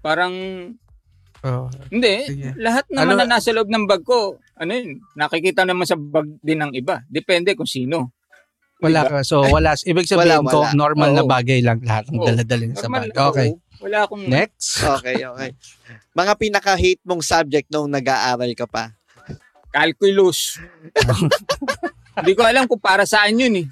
Parang 0.00 0.32
Oh, 1.38 1.70
hindi, 1.86 2.26
sige. 2.26 2.50
lahat 2.58 2.82
naman 2.90 3.14
Ano- 3.14 3.22
na 3.22 3.38
nasa 3.38 3.54
loob 3.54 3.70
ng 3.70 3.86
bag 3.86 4.02
ko, 4.02 4.42
ano 4.58 4.70
yun, 4.70 4.88
nakikita 5.14 5.62
naman 5.62 5.86
sa 5.86 5.94
bag 5.94 6.28
din 6.40 6.58
ng 6.58 6.72
iba. 6.74 7.02
Depende 7.06 7.54
kung 7.54 7.66
sino. 7.66 8.10
Wala 8.78 9.02
ka. 9.02 9.26
So, 9.26 9.42
wala. 9.42 9.74
Ibig 9.74 10.06
sabihin 10.06 10.38
Wala, 10.38 10.46
ko, 10.46 10.62
wala. 10.62 10.74
normal 10.74 11.10
na 11.10 11.22
Oo. 11.22 11.30
bagay 11.30 11.58
lang 11.62 11.82
lahat 11.82 12.06
ng 12.10 12.22
daladalin 12.22 12.74
sa 12.74 12.86
Normal, 12.86 13.10
bag. 13.10 13.18
Okay. 13.34 13.48
oo. 13.50 13.58
Wala 13.78 13.98
akong 14.06 14.24
Next. 14.26 14.82
Okay, 14.82 15.22
okay. 15.22 15.50
Mga 16.14 16.32
pinaka-hate 16.34 17.02
mong 17.02 17.22
subject 17.22 17.66
nung 17.70 17.90
nag-aaral 17.90 18.50
ka 18.54 18.66
pa. 18.66 18.94
calculus. 19.68 20.58
Hindi 22.18 22.32
ko 22.34 22.42
alam 22.42 22.66
kung 22.66 22.82
para 22.82 23.06
saan 23.06 23.38
yun 23.38 23.62
eh. 23.62 23.66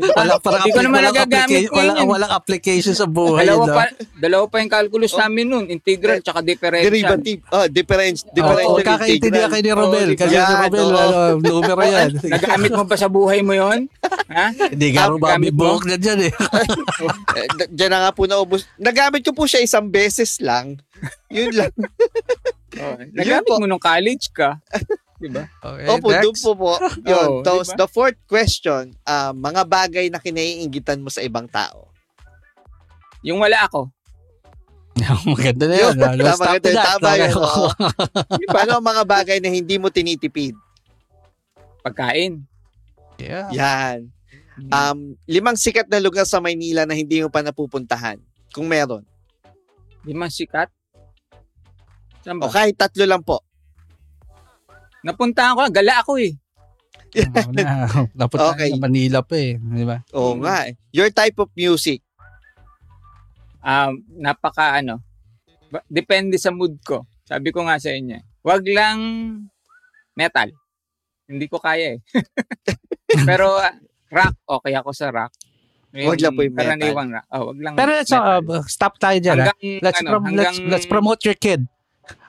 Wala 0.00 0.36
parang 0.38 0.62
Hindi 0.62 0.70
ko 0.70 0.80
naman 0.80 0.96
walang 0.96 1.12
nagagamit 1.12 1.60
applica- 1.60 1.70
ko 1.70 2.04
walang, 2.06 2.32
application 2.32 2.94
sa 2.94 3.04
buhay. 3.04 3.44
Dalawa 3.44 3.62
no? 3.62 3.74
pa, 3.74 3.84
dalawa 4.16 4.44
pa 4.46 4.56
yung 4.58 4.72
calculus 4.72 5.12
Oh. 5.12 5.20
namin 5.20 5.44
nun. 5.46 5.64
Integral 5.66 6.18
tsaka 6.18 6.40
differential. 6.40 6.88
Derivative. 6.88 7.40
Oh, 7.48 7.66
difference. 7.66 8.18
Differential 8.26 8.74
oh, 8.74 8.80
kakaintindihan 8.80 9.46
integral. 9.46 9.50
kayo 9.50 9.62
ni 9.62 9.72
Romel. 9.72 10.08
Oo, 10.08 10.16
kasi 10.16 10.30
si 10.30 10.36
yan, 10.36 10.56
Romel, 10.64 10.80
oo. 10.82 10.96
ano, 10.96 11.18
numero 11.38 11.82
yan. 11.82 12.10
Nagamit 12.32 12.70
mo 12.70 12.82
ba 12.84 12.96
sa 12.96 13.08
buhay 13.08 13.40
mo 13.40 13.52
yon? 13.52 13.80
Ha? 14.30 14.46
Hindi 14.68 14.88
ka 14.90 15.00
rin 15.08 15.20
gamit 15.20 15.52
buhok 15.52 15.84
na 15.84 15.96
dyan 15.96 16.18
eh. 16.22 16.32
Eh, 17.36 17.46
d- 17.52 17.70
Diyan 17.70 17.90
na 17.90 17.98
nga 18.02 18.12
po 18.12 18.24
naubos. 18.24 18.64
Nagamit 18.76 19.20
ko 19.20 19.30
po 19.30 19.44
siya 19.44 19.60
isang 19.60 19.86
beses 19.86 20.38
lang. 20.38 20.80
Yun 21.28 21.52
lang. 21.54 21.72
Oh, 22.72 22.94
nagamit 23.10 23.50
mo 23.50 23.66
nung 23.66 23.82
college 23.82 24.30
ka. 24.30 24.54
Diba? 25.20 25.44
Okay, 25.60 25.84
Opo, 25.84 26.08
doon 26.08 26.36
po 26.40 26.50
po. 26.56 26.72
Yun. 27.12 27.44
Tapos, 27.44 27.68
diba? 27.68 27.78
the 27.84 27.88
fourth 27.92 28.18
question, 28.24 28.96
ah, 29.04 29.36
mga 29.36 29.62
bagay 29.68 30.06
na 30.08 30.16
kinaiingitan 30.16 31.04
mo 31.04 31.12
sa 31.12 31.20
ibang 31.20 31.44
tao. 31.44 31.92
Yung 33.20 33.36
wala 33.36 33.68
ako. 33.68 33.92
Maganda 35.36 35.68
na 35.68 35.76
yan. 35.76 35.92
Yun, 35.92 36.00
Ano, 36.00 36.22
tama 36.24 36.44
stop 36.48 36.56
to 36.64 36.70
that. 36.72 36.86
tama 36.96 37.10
yun, 37.20 37.32
oo. 37.36 37.64
Paano 38.56 38.70
ang 38.80 38.86
mga 38.86 39.04
bagay 39.04 39.38
na 39.44 39.52
hindi 39.52 39.76
mo 39.76 39.92
tinitipid? 39.92 40.56
Pagkain. 41.84 42.40
Yeah. 43.20 43.52
Yan. 43.52 44.08
Um, 44.68 45.16
limang 45.24 45.56
sikat 45.56 45.88
na 45.88 46.00
lugar 46.00 46.28
sa 46.28 46.40
Maynila 46.40 46.84
na 46.84 46.96
hindi 46.96 47.20
mo 47.20 47.28
pa 47.28 47.40
napupuntahan. 47.40 48.20
Kung 48.52 48.68
meron. 48.68 49.04
Limang 50.04 50.32
sikat. 50.32 50.68
Saan 52.24 52.40
ba? 52.40 52.48
O 52.48 52.52
kahit 52.52 52.76
tatlo 52.76 53.04
lang 53.04 53.24
po. 53.24 53.40
Napuntahan 55.00 55.56
ko, 55.56 55.62
gala 55.72 55.94
ako 56.00 56.20
eh. 56.20 56.32
Oo 57.10 57.50
na. 57.50 57.88
Napunta 58.18 58.54
Okay. 58.54 58.70
sa 58.70 58.78
Manila 58.78 59.18
pa 59.24 59.34
eh. 59.34 59.58
Di 59.58 59.84
ba? 59.84 59.98
Oo 60.14 60.38
nga 60.38 60.68
eh. 60.68 60.78
Your 60.92 61.10
type 61.10 61.36
of 61.38 61.50
music. 61.54 62.04
Um, 63.60 64.00
napaka 64.16 64.80
ano, 64.80 65.04
depende 65.86 66.40
sa 66.40 66.48
mood 66.48 66.80
ko. 66.80 67.04
Sabi 67.28 67.52
ko 67.52 67.66
nga 67.66 67.76
sa 67.76 67.92
inyo, 67.92 68.16
wag 68.40 68.64
lang 68.64 68.98
metal. 70.14 70.48
Hindi 71.26 71.46
ko 71.46 71.60
kaya 71.60 71.94
eh. 71.94 71.98
Pero 73.28 73.58
ah, 73.58 73.74
rock, 74.08 74.34
okay 74.48 74.72
ako 74.74 74.90
sa 74.90 75.12
rock. 75.12 75.30
Wag 75.90 76.22
lang 76.22 76.32
po 76.32 76.42
yung 76.42 76.54
metal. 76.54 76.78
rock. 76.78 77.26
Oh, 77.30 77.42
wag 77.52 77.58
lang 77.58 77.72
Pero 77.74 77.90
so, 78.02 78.16
metal. 78.16 78.38
uh, 78.48 78.64
stop 78.64 78.94
tayo 78.96 79.18
dyan. 79.18 79.36
ha? 79.38 79.50
hanggang, 79.50 79.60
Let's, 79.82 79.98
ano, 80.00 80.08
prom- 80.08 80.24
let's, 80.24 80.30
hanggang, 80.30 80.56
let's 80.70 80.86
promote 80.86 81.20
your 81.22 81.36
kid. 81.36 81.66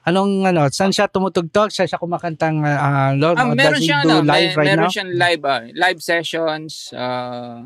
Anong 0.02 0.44
ano, 0.44 0.66
saan 0.74 0.90
siya 0.90 1.06
tumutugtog? 1.06 1.70
Saan 1.70 1.86
siya 1.86 2.02
kumakantang 2.02 2.66
uh, 2.66 3.14
Lord? 3.14 3.38
Ah, 3.38 3.54
meron 3.54 3.78
does 3.78 3.86
he 3.86 3.88
siya 3.90 4.02
do 4.02 4.10
ano, 4.10 4.26
live 4.26 4.50
may, 4.50 4.58
right 4.58 4.68
meron 4.74 4.86
now? 4.86 4.92
siyang 4.92 5.12
live 5.14 5.42
ah, 5.46 5.62
live 5.74 6.00
sessions 6.02 6.72
uh, 6.92 7.60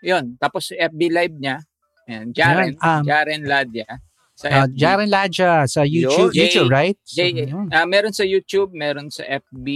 'yun. 0.00 0.24
Tapos 0.40 0.72
FB 0.72 1.00
live 1.12 1.36
niya. 1.36 1.56
Ayan, 2.02 2.34
Jaren, 2.34 2.74
Yan, 2.74 2.82
um, 2.82 3.02
Jaren 3.06 3.42
Ladya 3.46 3.88
sa 4.34 4.46
Uh, 4.48 4.66
FB. 4.66 4.74
Jaren 4.74 5.08
Ladja 5.08 5.50
sa 5.70 5.86
YouTube, 5.86 6.32
Yo, 6.32 6.42
YouTube 6.42 6.66
J- 6.66 6.74
right? 6.74 6.98
So, 7.04 7.22
J- 7.22 7.46
yun. 7.46 7.68
ah, 7.70 7.86
meron 7.86 8.10
sa 8.10 8.24
YouTube, 8.24 8.74
meron 8.74 9.06
sa 9.06 9.22
FB, 9.22 9.66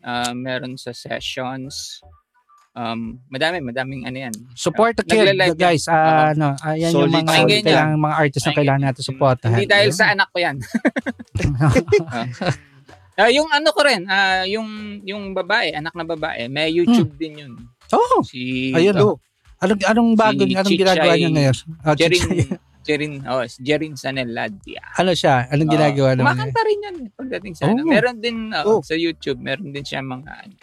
ah, 0.00 0.32
meron 0.32 0.78
sa 0.78 0.94
sessions. 0.94 2.00
Um, 2.76 3.24
madami, 3.32 3.64
madaming 3.64 4.04
ano 4.04 4.20
yan. 4.20 4.34
Support 4.52 5.00
the 5.00 5.04
kid, 5.08 5.32
guys. 5.56 5.88
Ah, 5.88 6.36
ano, 6.36 6.52
ayan 6.60 6.92
yung 6.92 7.08
mga 7.08 7.48
kailangan 7.64 7.96
mga 7.96 8.16
artists 8.20 8.44
na 8.44 8.52
kailangan 8.52 8.82
natin 8.84 9.02
supportahan. 9.02 9.56
Hindi 9.56 9.64
dahil 9.66 9.90
sa 9.96 10.12
anak 10.12 10.28
ko 10.28 10.38
yan. 10.38 10.56
Ah, 13.16 13.32
yung 13.32 13.48
ano 13.48 13.72
ko 13.72 13.80
rin, 13.80 14.04
ah, 14.12 14.44
yung 14.44 15.00
yung 15.00 15.32
babae, 15.32 15.72
anak 15.72 15.96
na 15.96 16.04
babae, 16.04 16.52
may 16.52 16.68
YouTube 16.68 17.16
din 17.16 17.40
yun. 17.40 17.52
oh, 17.88 18.20
Si 18.20 18.76
ayun 18.76 18.92
oh. 19.00 19.16
Anong 19.56 19.80
anong 19.88 20.10
bago 20.12 20.44
Si 20.44 20.52
anong 20.52 20.76
ginagawa 20.76 21.16
niya 21.16 21.32
ngayon? 21.32 21.56
Oh, 21.80 21.96
Jerin. 21.96 22.20
Jerin, 22.84 23.12
oh, 23.24 23.40
si 23.48 23.64
Jerin 23.64 23.96
Sanel 23.96 24.28
Ladia. 24.28 24.84
ano 25.00 25.16
siya? 25.16 25.48
Anong 25.48 25.64
Ah, 25.64 25.74
ginagawa 25.80 26.10
naman? 26.12 26.20
niya? 26.20 26.28
Kumakanta 26.28 26.60
rin 26.62 26.78
yan 26.78 26.96
pagdating 27.16 27.52
sa 27.56 27.62
ano. 27.66 27.80
Oh. 27.80 27.88
Meron 27.88 28.16
din 28.20 28.36
ah, 28.52 28.68
Oh. 28.68 28.84
sa 28.84 28.92
YouTube, 28.92 29.40
meron 29.40 29.72
din 29.72 29.80
siya 29.80 30.04
mga 30.04 30.32
ano, 30.36 30.54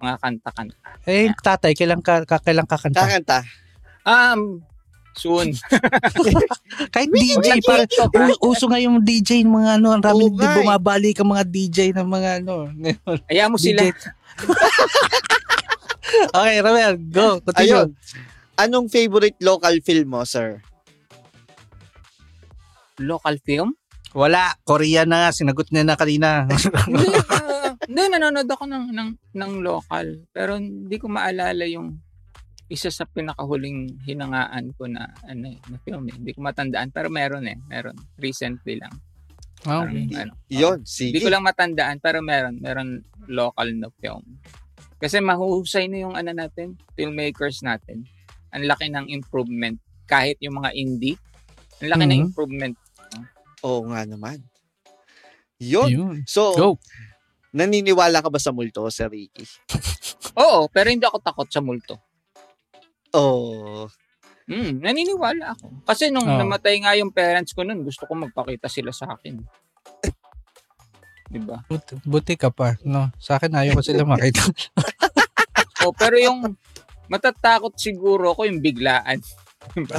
mga 0.00 0.16
kanta-kanta. 0.18 0.76
Eh, 1.04 1.28
tatay, 1.44 1.72
kailan 1.76 2.00
ka, 2.00 2.24
ka 2.24 2.40
kailan 2.40 2.64
kakanta? 2.64 3.04
Kakanta. 3.04 3.38
Um, 4.02 4.64
soon. 5.12 5.52
Kahit 6.94 7.12
DJ 7.12 7.60
pa, 7.60 7.84
TikTok, 7.84 8.10
u- 8.16 8.40
uso 8.50 8.64
nga 8.66 8.80
yung 8.80 9.04
DJ 9.04 9.44
ng 9.44 9.52
mga 9.52 9.70
ano, 9.76 9.88
ang 9.92 10.02
dami 10.02 10.32
nga 10.32 10.56
eh. 10.56 10.56
bumabalik 10.64 11.20
ang 11.20 11.30
mga 11.36 11.44
DJ 11.44 11.78
ng 11.92 12.08
mga 12.08 12.30
ano. 12.40 12.72
Ayaw 13.28 13.52
mo 13.52 13.56
sila. 13.60 13.84
Okay, 16.10 16.58
Ramel, 16.58 16.98
go. 17.06 17.38
Continue. 17.38 17.70
Ayun. 17.70 17.88
Anong 18.58 18.86
favorite 18.90 19.38
local 19.38 19.78
film 19.80 20.08
mo, 20.10 20.26
sir? 20.26 20.58
Local 22.98 23.38
film? 23.40 23.78
Wala, 24.10 24.58
Korean 24.66 25.06
na 25.06 25.24
nga, 25.24 25.30
sinagot 25.30 25.70
niya 25.70 25.86
na 25.86 25.94
kanina. 25.94 26.50
Hindi, 27.80 28.00
ah, 28.00 28.04
hindi, 28.06 28.16
nanonood 28.20 28.48
ako 28.48 28.64
ng, 28.68 28.84
ng, 28.92 29.10
ng 29.32 29.52
local. 29.64 30.06
Pero 30.32 30.60
hindi 30.60 30.96
ko 31.00 31.08
maalala 31.08 31.64
yung 31.64 31.96
isa 32.70 32.92
sa 32.92 33.08
pinakahuling 33.08 33.98
hinangaan 34.06 34.70
ko 34.76 34.86
na, 34.86 35.10
ano, 35.26 35.50
eh, 35.50 35.58
na 35.66 35.76
film 35.80 36.06
eh. 36.06 36.14
Hindi 36.14 36.30
ko 36.36 36.40
matandaan. 36.44 36.92
Pero 36.92 37.08
meron 37.08 37.48
eh. 37.48 37.56
Meron. 37.66 37.96
Recently 38.20 38.76
lang. 38.78 38.92
Oh, 39.68 39.84
Parang, 39.84 39.92
ano, 40.16 40.32
Yun, 40.48 40.78
Hindi 40.80 40.88
sige. 40.88 41.20
ko 41.20 41.28
lang 41.28 41.44
matandaan 41.44 42.00
pero 42.00 42.24
meron 42.24 42.56
meron 42.64 43.04
local 43.28 43.68
na 43.76 43.92
film. 44.00 44.24
Kasi 44.96 45.20
mahuhusay 45.20 45.84
na 45.88 46.00
yung 46.00 46.16
ano 46.16 46.32
natin, 46.32 46.80
filmmakers 46.96 47.60
natin. 47.60 48.08
Ang 48.56 48.64
laki 48.64 48.88
ng 48.88 49.12
improvement 49.12 49.76
kahit 50.08 50.40
yung 50.40 50.64
mga 50.64 50.72
indie. 50.72 51.16
Ang 51.84 51.88
laki 51.92 52.04
ng 52.08 52.12
Mhm. 52.20 52.26
improvement. 52.32 52.76
Oo 53.60 53.84
nga 53.92 54.04
naman. 54.08 54.40
Yun. 55.60 55.88
Yun. 55.92 56.16
So, 56.24 56.56
Go. 56.56 56.68
Naniniwala 57.54 58.22
ka 58.22 58.28
ba 58.30 58.38
sa 58.38 58.54
multo, 58.54 58.86
Sir 58.90 59.10
Ricky? 59.10 59.44
Oo, 60.42 60.70
pero 60.70 60.90
hindi 60.90 61.06
ako 61.06 61.18
takot 61.22 61.48
sa 61.50 61.62
multo. 61.62 61.98
Oh. 63.14 63.90
Mm, 64.50 64.82
naniniwala 64.82 65.54
ako. 65.54 65.86
Kasi 65.86 66.10
nung 66.10 66.26
Oo. 66.26 66.38
namatay 66.38 66.82
nga 66.82 66.94
yung 66.98 67.14
parents 67.14 67.54
ko 67.54 67.62
nun, 67.62 67.82
gusto 67.86 68.06
ko 68.06 68.18
magpakita 68.18 68.66
sila 68.66 68.90
sa 68.90 69.14
akin. 69.14 69.38
diba? 71.30 71.62
Buti, 71.70 71.94
buti 72.02 72.34
ka 72.34 72.50
pa. 72.50 72.74
No? 72.82 73.14
Sa 73.22 73.38
akin, 73.38 73.54
ayaw 73.54 73.78
ko 73.78 73.82
sila 73.86 74.02
makita. 74.06 74.42
Oh, 75.80 75.96
pero 75.96 76.12
yung 76.20 76.60
matatakot 77.08 77.72
siguro 77.80 78.36
ko 78.36 78.44
yung 78.44 78.60
biglaan. 78.60 79.16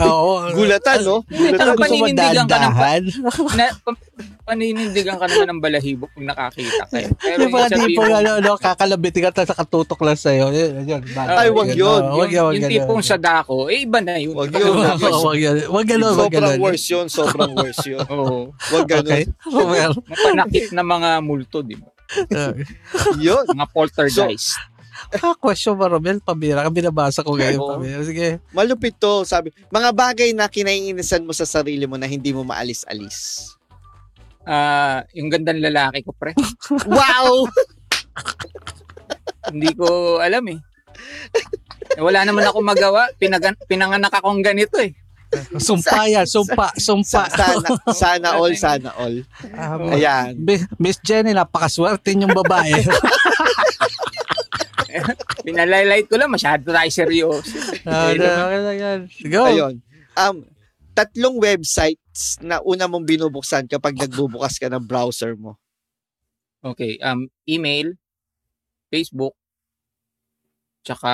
Oo. 0.02 0.34
Gulatan, 0.58 0.98
no? 1.06 1.24
Gulatan. 1.24 1.66
Gusto 1.72 1.72
mo 1.72 1.80
paninindigan 1.80 2.44
ka 2.44 2.44
ng 2.44 2.50
dahan 2.50 3.02
na, 3.60 3.66
pa- 3.78 4.02
paninindigan 4.44 5.16
ka 5.16 5.26
naman 5.30 5.48
ng 5.54 5.62
balahibo 5.62 6.06
pag 6.12 6.26
nakakita 6.28 6.84
ka. 6.90 6.96
eh. 6.98 7.08
Pero 7.16 7.40
Yung 7.46 7.54
mga 7.54 7.70
tipong 7.72 8.12
ano, 8.12 8.32
no, 8.42 8.58
kakalabit 8.58 9.16
ka 9.22 9.30
tapos 9.32 9.50
nakatutok 9.54 10.02
lang 10.04 10.20
sa'yo. 10.20 10.46
Yun, 10.52 10.72
yun. 10.84 11.02
Ay, 11.16 11.48
wag 11.54 11.70
yun. 11.72 12.02
Wag 12.04 12.30
yun, 12.30 12.44
wag 12.44 12.56
yung 12.58 12.66
yun. 12.68 12.72
tipong 12.74 13.02
sa 13.02 13.16
dako, 13.16 13.70
eh 13.70 13.86
iba 13.86 14.00
na 14.02 14.18
yun. 14.18 14.34
Wag 14.36 14.52
yun. 14.52 14.76
Wag 15.22 15.40
yun. 15.40 15.56
Wag 15.70 15.86
ganun, 15.88 16.14
wag 16.18 16.32
Sobrang 16.32 16.58
worse 16.60 16.88
yun. 16.90 17.06
Sobrang 17.08 17.52
worse 17.56 17.86
yun. 17.86 18.04
Oo. 18.10 18.52
Wag 18.74 18.86
ganun. 18.90 19.08
Okay. 19.08 19.24
Well, 19.48 19.94
Mapanakit 20.04 20.74
na 20.74 20.84
mga 20.84 21.10
multo, 21.22 21.62
di 21.62 21.78
ba? 21.78 21.88
Yun. 23.16 23.46
Mga 23.48 23.68
poltergeist. 23.72 24.60
Ah, 25.22 25.36
question 25.38 25.78
mo, 25.78 25.86
Romel, 25.88 26.22
pabira. 26.22 26.66
Binabasa 26.70 27.26
ko 27.26 27.38
ngayon, 27.38 27.60
Oo. 27.60 27.70
pabira. 27.78 28.02
Sige. 28.06 28.42
Malupit 28.54 28.96
to. 28.98 29.26
Sabi, 29.26 29.50
mga 29.70 29.90
bagay 29.92 30.30
na 30.36 30.52
kinaiinisan 30.52 31.26
mo 31.26 31.34
sa 31.34 31.48
sarili 31.48 31.86
mo 31.90 31.98
na 31.98 32.06
hindi 32.06 32.30
mo 32.32 32.46
maalis-alis. 32.46 33.50
Ah, 34.46 35.06
yung 35.14 35.30
gandang 35.30 35.62
lalaki 35.62 36.02
ko, 36.02 36.12
pre. 36.14 36.34
Wow! 36.90 37.46
Hindi 39.52 39.74
ko 39.74 40.22
alam 40.22 40.46
eh. 40.54 40.60
Eh, 41.98 42.02
Wala 42.02 42.24
naman 42.24 42.46
ako 42.46 42.62
magawa. 42.62 43.10
Pinagan, 43.18 43.58
pinanganak 43.66 44.14
akong 44.14 44.40
ganito 44.46 44.78
eh. 44.78 44.94
Sumpa 45.58 46.12
yan, 46.12 46.28
sumpa, 46.28 46.76
sumpa. 46.76 47.24
Sa, 47.32 47.42
sana, 47.48 47.68
sana 47.96 48.28
all, 48.36 48.54
sana 48.60 48.92
all. 49.00 49.24
Ah, 49.56 49.80
Ayan. 49.96 50.36
Miss 50.76 51.00
Jenny, 51.00 51.32
napakaswerte 51.32 52.12
yung 52.14 52.36
babae. 52.36 52.76
Pinalilight 55.48 56.08
ko 56.08 56.16
lang, 56.20 56.32
masyado 56.32 56.70
tayo 56.70 56.92
seryoso. 56.92 57.58
Ah. 57.88 58.12
Go. 59.26 59.44
Ayun. 59.48 59.76
Um, 60.18 60.46
tatlong 60.92 61.40
websites 61.40 62.38
na 62.44 62.60
una 62.62 62.86
mong 62.86 63.08
binubuksan 63.08 63.66
kapag 63.68 63.96
nagbubukas 63.96 64.60
ka 64.60 64.68
ng 64.68 64.84
browser 64.84 65.34
mo. 65.40 65.56
Okay, 66.62 67.02
um, 67.02 67.26
email, 67.50 67.98
Facebook, 68.94 69.34
tsaka, 70.86 71.12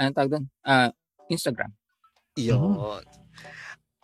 anong 0.00 0.16
tawag 0.16 0.30
doon? 0.32 0.44
Ah, 0.64 0.90
Instagram. 1.28 1.72
Yun. 2.40 3.04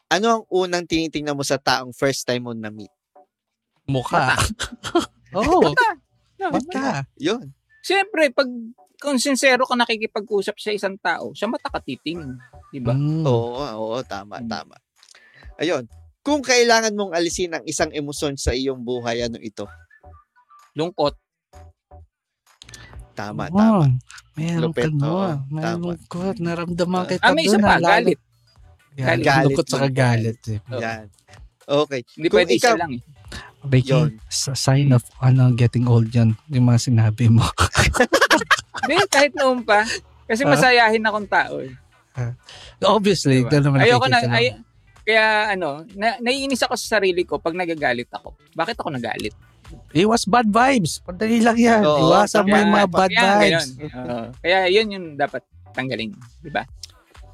Ano 0.08 0.26
ang 0.28 0.44
unang 0.52 0.84
tinitingnan 0.84 1.36
mo 1.36 1.44
sa 1.44 1.56
taong 1.56 1.96
first 1.96 2.28
time 2.28 2.44
mo 2.44 2.52
na-meet? 2.52 2.92
Mukha. 3.88 4.36
Oo, 5.32 5.64
oh, 5.72 5.72
No, 6.38 6.54
mata. 6.54 7.02
Yun. 7.18 7.50
Siyempre, 7.82 8.30
pag 8.30 8.46
kung 8.98 9.16
sincero 9.16 9.62
ka 9.62 9.74
nakikipag-usap 9.74 10.56
sa 10.56 10.70
isang 10.70 10.98
tao, 10.98 11.30
sa 11.32 11.46
mata 11.46 11.66
ka 11.66 11.78
titingin. 11.78 12.34
Diba? 12.68 12.92
Mm. 12.92 13.22
Oo, 13.22 13.56
oo, 13.56 13.98
tama, 14.02 14.38
Hmm. 14.38 14.48
tama. 14.48 14.76
Ayun. 15.56 15.86
Kung 16.20 16.42
kailangan 16.42 16.92
mong 16.92 17.14
alisin 17.14 17.52
ang 17.52 17.64
isang 17.64 17.88
emosyon 17.88 18.34
sa 18.34 18.50
iyong 18.50 18.82
buhay, 18.82 19.22
ano 19.22 19.38
ito? 19.38 19.64
Lungkot. 20.74 21.14
Tama, 23.14 23.48
Oo, 23.48 23.56
tama. 23.56 23.86
Meron 24.36 24.70
Lupit, 24.70 24.86
ka 24.86 24.94
no. 24.94 25.06
oo, 25.08 25.30
May 25.48 25.62
tama. 25.64 25.82
lungkot. 25.88 26.34
Naramdaman 26.38 27.02
kita 27.08 27.22
Ah, 27.22 27.34
may 27.34 27.44
isa 27.44 27.58
pa, 27.58 27.66
ah, 27.68 27.74
lalo. 27.76 27.86
galit. 27.88 28.18
Galit. 28.94 29.24
Galit 29.24 29.44
Lungkot 29.50 29.66
sa 29.66 29.78
kagalit. 29.80 30.38
Eh. 30.48 30.58
Yan. 30.76 31.04
Okay. 31.64 32.00
Hindi 32.14 32.26
Kung 32.28 32.36
pwede 32.36 32.52
ikaw- 32.54 32.74
isa 32.74 32.78
lang 32.78 32.92
eh. 32.94 33.02
Ricky, 33.60 33.90
Yun. 33.90 34.22
sa 34.26 34.54
sign 34.54 34.90
of 34.90 35.02
ano, 35.18 35.50
getting 35.50 35.84
old 35.84 36.08
yan. 36.08 36.38
Yung 36.46 36.66
mga 36.66 36.78
sinabi 36.84 37.26
mo. 37.26 37.42
Hindi, 38.82 38.96
kahit 39.10 39.34
noon 39.34 39.62
pa. 39.62 39.82
Kasi 40.24 40.42
Ah. 40.42 40.50
masayahin 40.50 41.02
akong 41.02 41.26
tao 41.26 41.58
eh. 41.58 41.74
Obviously, 42.80 43.42
Diba? 43.42 43.50
doon 43.50 43.62
naman 43.64 43.78
Ayoko 43.80 44.06
na, 44.06 44.18
ay, 44.28 44.58
kaya 45.02 45.24
ano, 45.52 45.86
na, 45.94 46.18
naiinis 46.18 46.60
ako 46.60 46.74
sa 46.74 46.98
sarili 46.98 47.22
ko 47.22 47.38
pag 47.38 47.54
nagagalit 47.54 48.10
ako. 48.10 48.34
Bakit 48.52 48.76
ako 48.76 48.88
nagalit? 48.90 49.34
Iwas 49.92 50.24
bad 50.24 50.46
vibes. 50.46 50.98
Padali 51.00 51.38
lang 51.38 51.56
yan. 51.56 51.82
Oo, 51.84 52.08
Iwasan 52.08 52.44
mo 52.44 52.54
yung 52.54 52.72
mga 52.72 52.88
bad 52.88 53.10
Kaya 53.10 53.22
vibes. 53.38 53.66
ganun. 53.76 53.98
Oo. 53.98 54.26
kaya 54.40 54.58
yun 54.68 54.86
yung 54.88 55.06
dapat 55.14 55.42
tanggalin. 55.72 56.10
Di 56.40 56.50
ba? 56.50 56.64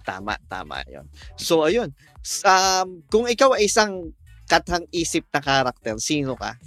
Tama, 0.03 0.37
tama 0.45 0.85
yon. 0.85 1.07
So, 1.35 1.65
ayun. 1.65 1.89
Um, 2.43 3.01
kung 3.09 3.25
ikaw 3.25 3.57
ay 3.57 3.67
isang 3.67 4.13
kathang 4.45 4.87
isip 4.91 5.25
na 5.33 5.41
karakter, 5.41 5.97
sino 5.99 6.37
ka? 6.37 6.55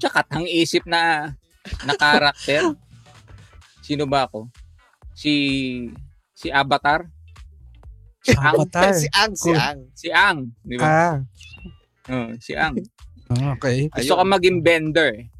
Tsaka 0.00 0.20
ang 0.28 0.44
isip 0.44 0.84
na 0.84 1.32
na 1.84 1.94
karakter. 1.96 2.76
Sino 3.80 4.04
ba 4.04 4.28
ako? 4.28 4.52
Si 5.16 5.32
si 6.36 6.52
Avatar? 6.52 7.08
Si 8.20 8.36
Ang? 8.36 8.44
Avatar. 8.44 8.92
si 8.92 9.08
Ang, 9.08 9.32
si. 9.32 9.50
Ang. 9.56 9.78
Si 9.96 10.08
Ang, 10.12 10.38
di 10.60 10.76
ba? 10.76 10.86
Ah, 10.86 11.16
Oo, 12.12 12.36
si 12.36 12.52
Ang. 12.52 12.76
okay. 13.56 13.88
Gusto 13.88 14.20
ko 14.20 14.24
maging 14.28 14.60
bender. 14.60 15.32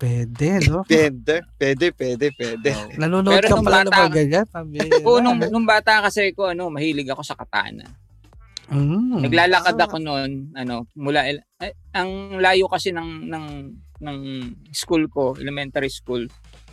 Pwede, 0.00 0.64
no? 0.64 0.80
Pwede, 0.88 1.44
pwede, 1.60 1.92
pwede, 1.92 2.26
pwede. 2.32 2.70
Nanonood 2.96 3.36
Pero 3.36 3.48
ka 3.52 3.56
nung 3.60 3.66
pala 3.68 3.84
ng 3.84 3.92
bata 3.92 4.00
mga 4.00 4.16
ganyan. 4.16 4.46
Oo, 5.06 5.20
nung, 5.20 5.38
nung 5.52 5.68
bata 5.68 6.00
kasi 6.08 6.32
ko, 6.32 6.48
ano, 6.56 6.72
mahilig 6.72 7.12
ako 7.12 7.20
sa 7.20 7.36
katana. 7.36 7.84
Mm. 8.72 9.20
Naglalakad 9.28 9.76
Ah. 9.76 9.84
ako 9.84 10.00
noon, 10.00 10.56
ano, 10.56 10.88
mula, 10.96 11.28
eh, 11.28 11.44
ang 11.92 12.40
layo 12.40 12.64
kasi 12.72 12.96
ng, 12.96 13.28
ng, 13.28 13.46
ng 14.00 14.18
school 14.72 15.04
ko, 15.12 15.36
elementary 15.36 15.92
school, 15.92 16.24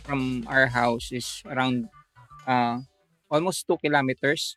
from 0.08 0.40
our 0.48 0.72
house 0.72 1.12
is 1.12 1.44
around 1.52 1.84
uh, 2.48 2.80
almost 3.28 3.68
2 3.68 3.76
kilometers. 3.76 4.56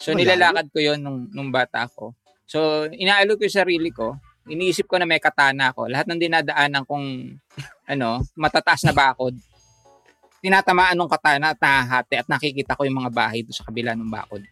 So, 0.00 0.16
Malayo. 0.16 0.24
nilalakad 0.24 0.66
ko 0.72 0.78
yon 0.80 1.04
nung, 1.04 1.28
nung 1.28 1.52
bata 1.52 1.84
ako. 1.84 2.16
So, 2.48 2.88
inaalo 2.88 3.36
ko 3.36 3.44
yung 3.44 3.58
sarili 3.60 3.92
ko. 3.92 4.16
Iniisip 4.48 4.88
ko 4.88 4.96
na 4.96 5.04
may 5.04 5.20
katana 5.20 5.70
ako. 5.70 5.92
Lahat 5.92 6.08
ng 6.08 6.20
dinadaanan 6.20 6.88
kong 6.88 7.36
ano, 7.88 8.24
matataas 8.32 8.84
na 8.84 8.96
bakod, 8.96 9.36
tinatamaan 10.40 10.96
ng 10.96 11.10
katana 11.10 11.52
at 11.52 11.60
nahahati 11.60 12.14
at 12.16 12.28
nakikita 12.30 12.76
ko 12.78 12.86
yung 12.88 12.98
mga 13.04 13.12
bahay 13.12 13.44
doon 13.44 13.56
sa 13.56 13.66
kabila 13.66 13.92
ng 13.92 14.08
bakod. 14.08 14.42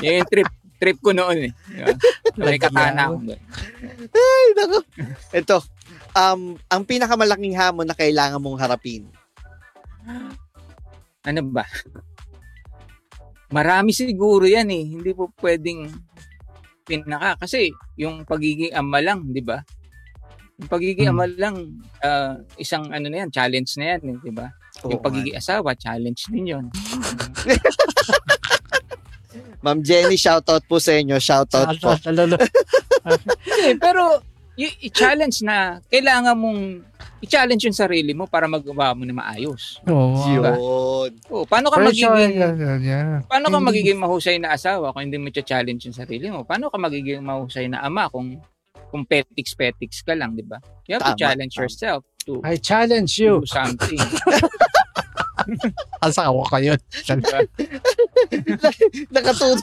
Yun 0.00 0.16
yung 0.22 0.30
trip 0.30 0.50
trip 0.80 0.98
ko 1.04 1.12
noon 1.12 1.50
eh. 1.50 1.52
Diba? 1.52 1.94
May 2.40 2.56
katana 2.56 3.12
ako 3.12 3.16
doon. 3.28 3.40
Ay, 4.16 4.46
nako. 4.56 4.78
Ito, 5.36 5.56
um, 6.16 6.56
ang 6.72 6.82
pinakamalaking 6.88 7.52
hamon 7.52 7.84
na 7.84 7.96
kailangan 7.98 8.40
mong 8.40 8.56
harapin. 8.56 9.04
Ano 11.20 11.40
ba? 11.52 11.68
Marami 13.52 13.92
siguro 13.92 14.48
yan 14.48 14.72
eh. 14.72 14.84
Hindi 14.96 15.10
po 15.12 15.28
pwedeng 15.44 15.90
pinaka. 16.90 17.38
Kasi 17.38 17.70
yung 17.94 18.26
pagiging 18.26 18.74
ama 18.74 18.98
lang, 18.98 19.22
di 19.30 19.38
ba? 19.38 19.62
Yung 20.58 20.66
pagiging 20.66 21.06
Hmm. 21.06 21.14
ama 21.14 21.24
lang, 21.30 21.54
ah, 22.02 22.34
isang 22.58 22.90
ano 22.90 23.06
na 23.06 23.22
yan, 23.22 23.30
challenge 23.30 23.78
na 23.78 23.94
yan, 23.94 24.00
eh, 24.10 24.18
di 24.18 24.32
ba? 24.34 24.50
Oo 24.82 24.90
Yung 24.92 25.02
pagiging 25.02 25.38
asawa, 25.38 25.78
challenge 25.78 26.26
din 26.28 26.58
yun. 26.58 26.64
Ma'am 29.60 29.84
Jenny, 29.84 30.16
shoutout 30.16 30.64
po 30.64 30.80
sa 30.80 30.96
inyo. 30.96 31.20
Shoutout 31.20 31.76
po. 31.78 31.92
Hindi, 32.00 33.76
pero 33.76 34.24
i-challenge 34.84 35.40
na 35.46 35.80
kailangan 35.88 36.36
mong 36.36 36.60
i-challenge 37.24 37.64
yung 37.68 37.76
sarili 37.76 38.12
mo 38.12 38.28
para 38.28 38.44
magawa 38.48 38.92
mo 38.92 39.04
na 39.08 39.12
maayos. 39.16 39.80
Oo. 39.88 40.20
Diba? 40.26 40.52
Yun. 40.56 41.10
Oh, 41.32 41.44
paano 41.48 41.68
ka 41.72 41.80
Pressure, 41.80 42.08
magiging 42.12 42.36
yan, 42.36 42.54
yan, 42.56 42.80
yan. 42.82 43.06
paano 43.24 43.48
ka 43.48 43.58
magiging 43.60 43.98
mahusay 44.00 44.36
na 44.40 44.52
asawa 44.56 44.92
kung 44.92 45.04
hindi 45.08 45.20
mo 45.20 45.28
challenge 45.32 45.88
yung 45.88 45.96
sarili 45.96 46.26
mo? 46.28 46.44
Paano 46.44 46.68
ka 46.72 46.76
magiging 46.80 47.20
mahusay 47.24 47.68
na 47.68 47.84
ama 47.84 48.08
kung 48.08 48.40
kung 48.90 49.06
petiks 49.06 49.54
petiks 49.54 50.02
ka 50.02 50.18
lang, 50.18 50.34
'di 50.34 50.42
ba? 50.50 50.58
You 50.90 50.98
have 50.98 51.06
to 51.06 51.14
Tama, 51.14 51.22
challenge 51.22 51.54
tama. 51.54 51.62
yourself 51.62 52.00
to 52.26 52.42
I 52.42 52.58
challenge 52.58 53.22
you. 53.22 53.38
do 53.40 53.46
something. 53.46 54.00
Asawa 56.04 56.42
ka 56.46 56.58
yun. 56.58 56.78
Nakaturo, 59.10 59.56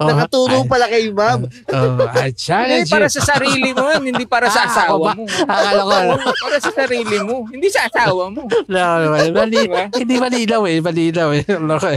Oh, 0.00 0.06
nakaturo 0.06 0.56
I- 0.64 0.68
pala 0.68 0.86
kay 0.88 1.10
ma'am. 1.10 1.40
Oh, 1.68 2.04
I 2.10 2.30
Hindi 2.30 2.36
challenge 2.36 2.88
you. 2.88 2.94
para 2.94 3.06
sa 3.08 3.20
sarili 3.26 3.70
mo, 3.70 3.84
yun, 3.88 4.04
hindi 4.08 4.24
para 4.24 4.48
sa 4.48 4.64
Ah, 4.64 4.68
asawa 4.68 5.12
mo. 5.14 5.24
Akala 5.26 5.82
ko, 5.82 6.30
para 6.44 6.56
sa 6.58 6.70
sarili 6.72 7.16
mo, 7.20 7.44
hindi 7.48 7.68
sa 7.68 7.86
asawa 7.86 8.28
mo. 8.28 8.44
No, 8.66 8.82
mali, 9.30 9.66
Diba? 9.66 9.88
hindi 9.92 10.14
malinaw 10.16 10.62
eh. 10.66 10.78
Malinaw 10.80 11.28
eh. 11.36 11.44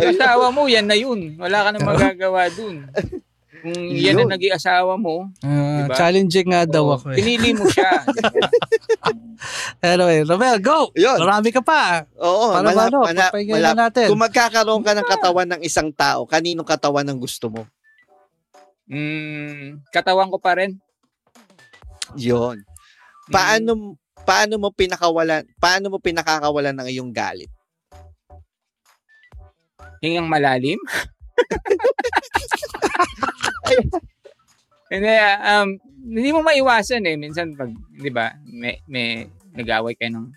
Asawa 0.09 0.51
mo, 0.51 0.67
yan 0.67 0.87
na 0.87 0.95
yun. 0.95 1.35
Wala 1.37 1.63
ka 1.65 1.69
na 1.71 1.79
magagawa 1.81 2.47
dun. 2.51 2.87
Kung 3.63 3.79
yan 3.95 4.19
ang 4.19 4.27
naging 4.27 4.51
asawa 4.51 4.99
mo, 4.99 5.31
Ah, 5.39 5.87
Diba? 5.87 5.95
Challenging 5.95 6.51
nga 6.51 6.67
daw 6.67 6.83
oh, 6.83 6.95
ako 6.99 7.15
eh. 7.15 7.17
pinili 7.17 7.55
mo 7.55 7.63
siya. 7.65 8.03
Anyway, 9.79 10.23
Romel, 10.23 10.59
go! 10.59 10.91
Yun. 10.95 11.19
Marami 11.19 11.51
ka 11.51 11.59
pa. 11.59 12.07
Oo, 12.15 12.55
Para 12.55 12.71
mala, 12.71 12.87
ano, 12.87 12.99
mala, 13.03 13.27
papahinggan 13.27 13.55
mala- 13.55 13.71
na 13.71 13.81
natin. 13.87 14.07
Kung 14.07 14.19
magkakaroon 14.19 14.83
ka 14.83 14.91
ng 14.93 15.07
katawan 15.07 15.49
ng 15.51 15.61
isang 15.63 15.91
tao, 15.91 16.23
kaninong 16.23 16.63
katawan 16.63 17.03
ang 17.03 17.19
gusto 17.19 17.47
mo? 17.47 17.63
Mm, 18.87 19.83
katawan 19.91 20.27
ko 20.27 20.39
pa 20.39 20.59
rin. 20.59 20.79
Yun. 22.15 22.63
Mm, 23.27 23.31
Paano 23.31 23.71
paano 24.23 24.55
mo 24.55 24.71
pinakawalan 24.71 25.43
paano 25.59 25.91
mo 25.91 25.97
pinakakawalan 25.99 26.75
ng 26.75 26.87
iyong 26.87 27.11
galit? 27.11 27.51
hingang 29.99 30.27
malalim. 30.27 30.79
Hindi, 34.93 35.09
um, 35.41 35.69
hindi 36.05 36.29
mo 36.29 36.45
maiwasan 36.45 37.01
eh. 37.09 37.17
Minsan 37.17 37.57
pag, 37.57 37.73
di 37.97 38.13
ba, 38.13 38.29
may, 38.45 38.77
may 38.85 39.25
nag-away 39.57 39.97
kayo 39.97 40.21
ng, 40.21 40.27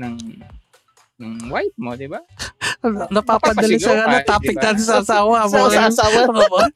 ng, 0.00 0.14
ng 1.20 1.32
wife 1.52 1.76
mo, 1.76 1.92
di 1.92 2.08
ba? 2.08 2.24
Napapadali 3.12 3.76
sa 3.76 3.92
ano, 4.08 4.16
topic 4.24 4.56
diba? 4.56 4.64
natin 4.64 4.84
sa 4.84 5.04
asawa. 5.04 5.44
Sa, 5.44 5.68
sa 5.68 6.08
asawa? 6.08 6.72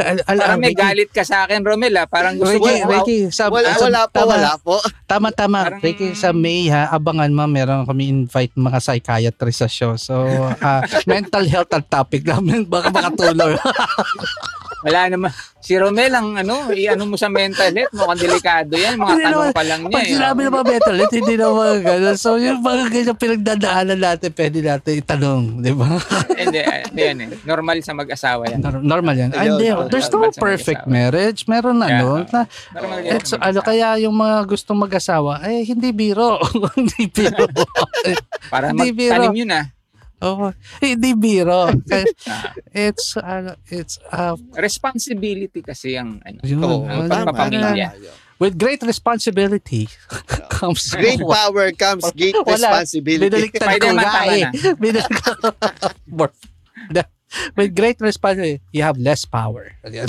Al- 0.00 0.24
al- 0.26 0.40
Parang 0.42 0.58
may 0.58 0.74
Ricky, 0.74 0.82
galit 0.82 1.10
ka 1.14 1.22
sa 1.22 1.46
akin, 1.46 1.62
Romel, 1.62 1.94
ah. 1.94 2.08
Parang 2.08 2.34
gusto 2.34 2.56
Ricky, 2.56 2.82
mo, 2.82 2.90
Ricky, 2.90 3.18
sa, 3.30 3.52
Wala, 3.52 3.76
sa- 3.76 3.86
wala 3.86 4.02
po, 4.08 4.16
tama, 4.18 4.32
wala 4.34 4.52
po. 4.58 4.76
Tama, 5.06 5.28
tama. 5.30 5.58
Parang- 5.62 5.82
Ricky, 5.84 6.16
sa 6.16 6.34
May 6.34 6.72
ha, 6.72 6.90
abangan 6.90 7.30
mo, 7.30 7.44
meron 7.46 7.86
kami 7.86 8.08
invite 8.10 8.56
mga 8.56 8.80
psychiatrist 8.82 9.60
sa 9.62 9.68
show. 9.70 9.92
So, 10.00 10.26
ah, 10.64 10.82
mental 11.10 11.44
health 11.46 11.70
ang 11.70 11.86
topic 11.86 12.26
namin. 12.26 12.66
Baka 12.66 12.90
makatulong. 12.90 13.60
wala 14.86 15.00
naman. 15.10 15.30
Si 15.58 15.74
Romel, 15.74 16.14
ang 16.14 16.38
ano, 16.38 16.70
i-ano 16.70 17.10
mo 17.10 17.18
sa 17.18 17.26
mental 17.26 17.74
health, 17.74 17.90
mukhang 17.90 18.22
delikado 18.22 18.70
yan. 18.78 18.94
Mga 18.94 19.10
Hindi 19.10 19.24
tanong 19.26 19.42
naman. 19.42 19.56
pa 19.58 19.64
lang 19.66 19.80
niya. 19.82 19.96
Pag 19.98 20.06
eh, 20.06 20.12
sinabi 20.14 20.38
ng 20.38 20.52
mga 20.54 20.66
mental 20.70 20.94
health, 20.94 21.16
hindi 21.18 21.34
na 21.34 21.44
mga 21.50 21.76
gano'n. 21.82 22.16
So, 22.16 22.28
yung 22.38 22.60
mga 22.62 22.84
ganyan 22.86 23.16
pinagdadaanan 23.18 23.98
natin, 23.98 24.30
pwede 24.30 24.58
natin 24.62 24.92
itanong. 24.96 25.42
Di 25.58 25.72
ba? 25.74 25.88
Hindi, 26.46 26.62
hindi 26.62 27.02
yan 27.02 27.18
eh. 27.18 27.28
Normal 27.42 27.82
sa 27.82 27.90
mag-asawa 27.90 28.46
yan. 28.46 28.62
Nor- 28.62 28.84
Normal 28.84 29.14
yan. 29.18 29.30
Hindi, 29.34 29.66
normal. 29.66 29.90
there's 29.90 30.06
no 30.14 30.30
perfect 30.30 30.86
marriage. 30.86 31.50
Meron 31.50 31.82
ano, 31.82 32.22
Yeah. 32.22 32.30
na, 32.30 32.40
Normal 32.70 32.98
yan 33.02 33.20
sa 33.26 33.36
ano, 33.42 33.58
kaya 33.66 33.98
yung 33.98 34.14
mga 34.14 34.46
gustong 34.46 34.78
mag-asawa, 34.78 35.42
eh, 35.42 35.66
hindi 35.66 35.90
biro. 35.90 36.38
hindi 36.78 37.10
biro. 37.10 37.50
Para 38.46 38.70
hindi 38.70 38.94
biro. 38.94 39.18
magtanim 39.18 39.34
yun 39.34 39.50
ah. 39.50 39.64
Oo, 40.16 40.48
hindi 40.80 41.12
biro. 41.12 41.68
It's, 42.72 43.16
ano, 43.16 43.56
it's, 43.68 44.00
uh, 44.08 44.32
responsibility 44.56 45.60
kasi 45.60 45.92
ang 45.92 46.20
ano. 46.24 46.40
yun, 46.40 46.60
Oo, 46.60 46.84
ano, 46.84 47.04
tama, 47.04 47.32
pamilya. 47.36 47.92
tama, 47.92 48.00
yun. 48.00 48.16
with 48.36 48.56
great 48.56 48.84
responsibility 48.84 49.88
comes 50.56 50.92
Great 50.92 51.20
power 51.20 51.72
comes 51.72 52.04
great 52.12 52.36
Wala. 52.48 52.52
responsibility. 52.84 53.28
Binaliktad 53.32 53.60
ko 53.60 53.68
Spider-Man, 53.68 54.04
nga 54.04 54.22
eh. 54.28 54.44
na. 56.92 57.02
With 57.56 57.72
great 57.72 58.00
responsibility, 58.00 58.60
you 58.72 58.84
have 58.84 58.96
less 58.96 59.24
power. 59.24 59.72
Ayan. 59.84 60.08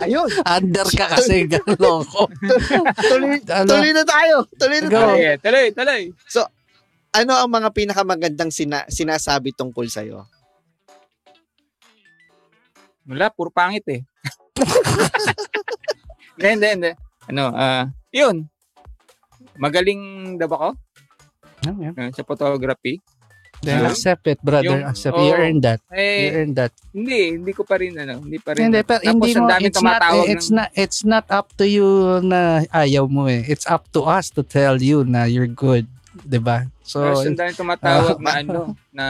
Ayun. 0.00 0.28
Under 0.46 0.86
ka 0.86 1.06
kasi, 1.14 1.46
loko. 1.78 2.30
Tuloy, 2.98 3.38
Ano? 3.50 3.68
tuloy 3.68 3.90
na 3.90 4.04
tayo. 4.04 4.36
Tuloy 4.54 4.78
na 4.82 4.88
Go. 4.88 4.98
tayo. 4.98 5.14
Tuloy, 5.14 5.38
tuloy, 5.42 5.66
tuloy. 5.74 6.02
Ano 7.14 7.38
ang 7.38 7.46
mga 7.46 7.70
pinakamagandang 7.70 8.50
sina- 8.50 8.90
sinasabi 8.90 9.54
tungkol 9.54 9.86
sa'yo? 9.86 10.26
Wala, 13.06 13.30
puro 13.30 13.54
pangit 13.54 13.86
eh. 13.86 14.02
Hindi, 16.34 16.48
hindi, 16.50 16.66
hindi. 16.66 16.92
Ano, 17.30 17.54
ah, 17.54 17.86
yun. 18.10 18.50
Magaling 19.54 20.34
daw 20.34 20.50
ako 20.50 20.68
uh, 21.70 22.10
sa 22.10 22.26
photography. 22.26 22.98
Then 23.62 23.86
accept 23.86 24.26
it, 24.26 24.42
brother. 24.42 24.82
Yung- 24.82 24.90
accept 24.90 25.14
it. 25.14 25.24
You 25.24 25.30
oo. 25.30 25.38
earned 25.38 25.62
that. 25.62 25.78
You 25.88 25.96
Eh, 25.96 26.34
earned 26.34 26.58
that. 26.58 26.74
hindi, 26.90 27.38
hindi 27.38 27.52
ko 27.54 27.62
pa 27.62 27.78
rin, 27.78 27.94
ano, 27.96 28.18
hindi 28.18 28.42
pa 28.42 28.50
rin. 28.52 28.66
Hindi, 28.66 28.82
pero 28.82 28.98
Tapos 28.98 29.14
hindi 29.14 29.30
ang 29.30 29.46
mo, 29.46 29.52
dami 29.54 29.62
it's 29.62 29.78
not, 29.78 29.78
tumatawag 29.78 30.26
it's 30.26 30.48
ng, 30.50 30.56
not, 30.58 30.68
it's 30.74 31.00
not 31.06 31.26
up 31.30 31.48
to 31.54 31.64
you 31.64 31.88
na 32.26 32.66
ayaw 32.74 33.06
mo 33.06 33.30
eh. 33.30 33.46
It's 33.46 33.64
up 33.70 33.86
to 33.94 34.02
us 34.02 34.28
to 34.34 34.42
tell 34.42 34.82
you 34.82 35.06
na 35.06 35.30
you're 35.30 35.46
good. 35.46 35.86
'Di 36.22 36.38
ba? 36.38 36.62
So, 36.86 37.02
Tapos 37.02 37.26
ang 37.26 37.58
tumatawag 37.58 38.16
Ah. 38.16 38.22
na, 38.24 38.30
ano, 38.38 38.60
na, 38.90 39.06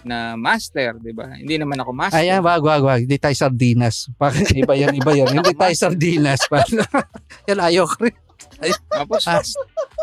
na 0.00 0.16
master, 0.36 0.96
di 0.96 1.12
ba? 1.12 1.32
Hindi 1.32 1.56
naman 1.56 1.76
ako 1.80 1.90
master. 1.92 2.20
ayan, 2.20 2.40
wag, 2.40 2.60
wag, 2.60 2.82
wag. 2.82 3.00
Hindi 3.04 3.16
tayo 3.16 3.36
sardinas. 3.36 4.08
Iba 4.52 4.72
yan, 4.72 4.96
iba 4.96 5.12
yan. 5.12 5.28
Hindi 5.30 5.52
tayo 5.52 5.74
sardinas. 5.76 6.40
yan, 7.48 7.60
ayaw 7.60 7.84
ko 7.84 8.08
rin. 8.08 8.16
Tapos, 8.88 9.24
Ah, 9.28 9.40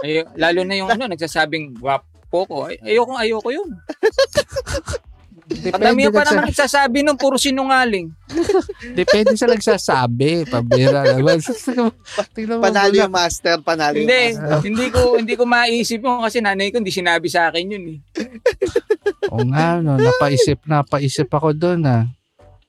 ay, 0.05 0.21
lalo 0.37 0.61
na 0.65 0.77
yung 0.77 0.89
ano, 0.89 1.09
nagsasabing 1.09 1.77
gwapo 1.77 2.45
ko. 2.45 2.69
Ay, 2.69 2.77
ayoko, 2.85 3.17
ayoko 3.17 3.49
yun. 3.49 3.69
Madami 5.47 6.03
depende, 6.03 6.11
pa 6.11 6.21
sa, 6.21 6.29
naman 6.29 6.43
nagsasabi 6.51 6.97
nung 7.01 7.15
puro 7.15 7.39
sinungaling. 7.39 8.11
depende 8.93 9.31
sa 9.33 9.47
nagsasabi. 9.47 10.43
Pabira. 10.43 11.07
Tingnan 12.35 12.59
mo 12.59 12.63
Panalo 12.63 12.91
muna. 12.91 13.01
yung 13.01 13.13
master, 13.13 13.55
panalo 13.61 13.95
yung 13.95 14.03
Hindi, 14.03 14.23
master. 14.35 14.59
hindi 14.61 14.85
ko 14.89 14.99
hindi 15.15 15.33
ko 15.33 15.43
maisip 15.43 15.99
yun 15.99 16.19
kasi 16.19 16.37
nanay 16.39 16.67
ko 16.67 16.83
hindi 16.83 16.91
sinabi 16.91 17.27
sa 17.27 17.47
akin 17.47 17.63
yun 17.65 17.85
eh. 17.87 17.97
Oo 19.29 19.47
nga, 19.47 19.79
no, 19.79 19.95
napaisip, 19.95 20.67
napaisip 20.67 21.27
ako 21.27 21.55
doon 21.55 21.81
ah. 21.85 22.03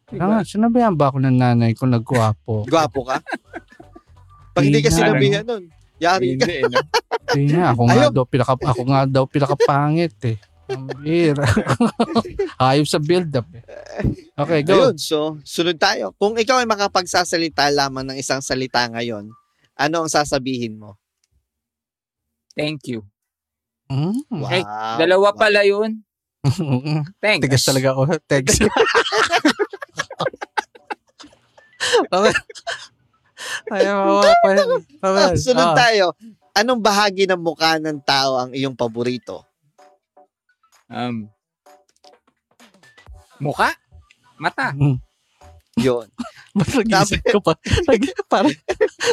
Diba? 0.09 0.39
Ah, 0.39 0.43
sinabihan 0.43 0.95
ba 0.95 1.11
ako 1.11 1.19
ng 1.21 1.37
nanay 1.37 1.75
ko 1.75 1.85
nagwapo? 1.85 2.65
Gwapo 2.65 3.05
ka? 3.05 3.19
Pag 4.55 4.63
hindi 4.65 4.81
ka 4.81 4.87
Hindi 4.87 4.95
nga, 4.95 4.99
sinabihan 5.05 5.45
nun, 5.45 5.65
yari 5.99 6.27
ka. 6.35 6.47
Hindi, 6.47 6.57
no? 6.65 6.79
Hindi 7.29 7.53
nga, 7.53 7.67
ako 7.71 7.83
nga 7.85 8.05
daw, 8.09 8.25
pinaka, 8.25 8.55
ako 8.57 8.83
nga 8.87 9.01
daw 9.05 9.25
pinakapangit 9.27 10.17
eh. 10.25 10.39
Ang 10.69 10.85
bira. 11.01 11.45
Ayop 12.61 12.85
sa 12.85 13.01
build-up 13.01 13.49
eh. 13.57 13.65
Okay, 14.37 14.61
go. 14.63 14.93
Ayun, 14.93 14.97
so, 15.01 15.41
sunod 15.43 15.81
tayo. 15.81 16.13
Kung 16.21 16.37
ikaw 16.37 16.61
ay 16.61 16.69
makapagsasalita 16.69 17.73
lamang 17.73 18.05
ng 18.13 18.17
isang 18.21 18.45
salita 18.45 18.85
ngayon, 18.87 19.33
ano 19.75 19.97
ang 20.05 20.11
sasabihin 20.13 20.77
mo? 20.77 21.01
Thank 22.53 22.93
you. 22.93 23.07
Mm. 23.89 24.21
Wow. 24.29 24.51
Ay, 24.53 24.61
Dalawa 25.01 25.33
wow. 25.33 25.39
pala 25.41 25.65
yun. 25.65 26.05
Thanks. 27.25 27.43
Tigas 27.49 27.65
talaga 27.65 27.97
ako. 27.97 28.03
Thanks. 28.29 28.61
Ayaw 33.73 33.95
mo 34.05 34.13
pa. 34.21 34.33
Ah, 35.01 35.33
sunod 35.33 35.73
Ah. 35.73 35.77
tayo. 35.77 36.07
Anong 36.53 36.83
bahagi 36.83 37.25
ng 37.25 37.39
mukha 37.41 37.79
ng 37.79 38.03
tao 38.03 38.37
ang 38.37 38.51
iyong 38.53 38.75
paborito? 38.75 39.48
Um, 40.89 41.29
muka? 43.41 43.77
Mata? 44.41 44.73
Mm. 44.73 44.97
Yun. 45.79 46.07
Ba't 46.59 46.75
nag-isip 46.75 47.23
ko 47.25 47.39
pa? 47.39 47.55
Nag- 47.87 48.19
parang, 48.27 48.51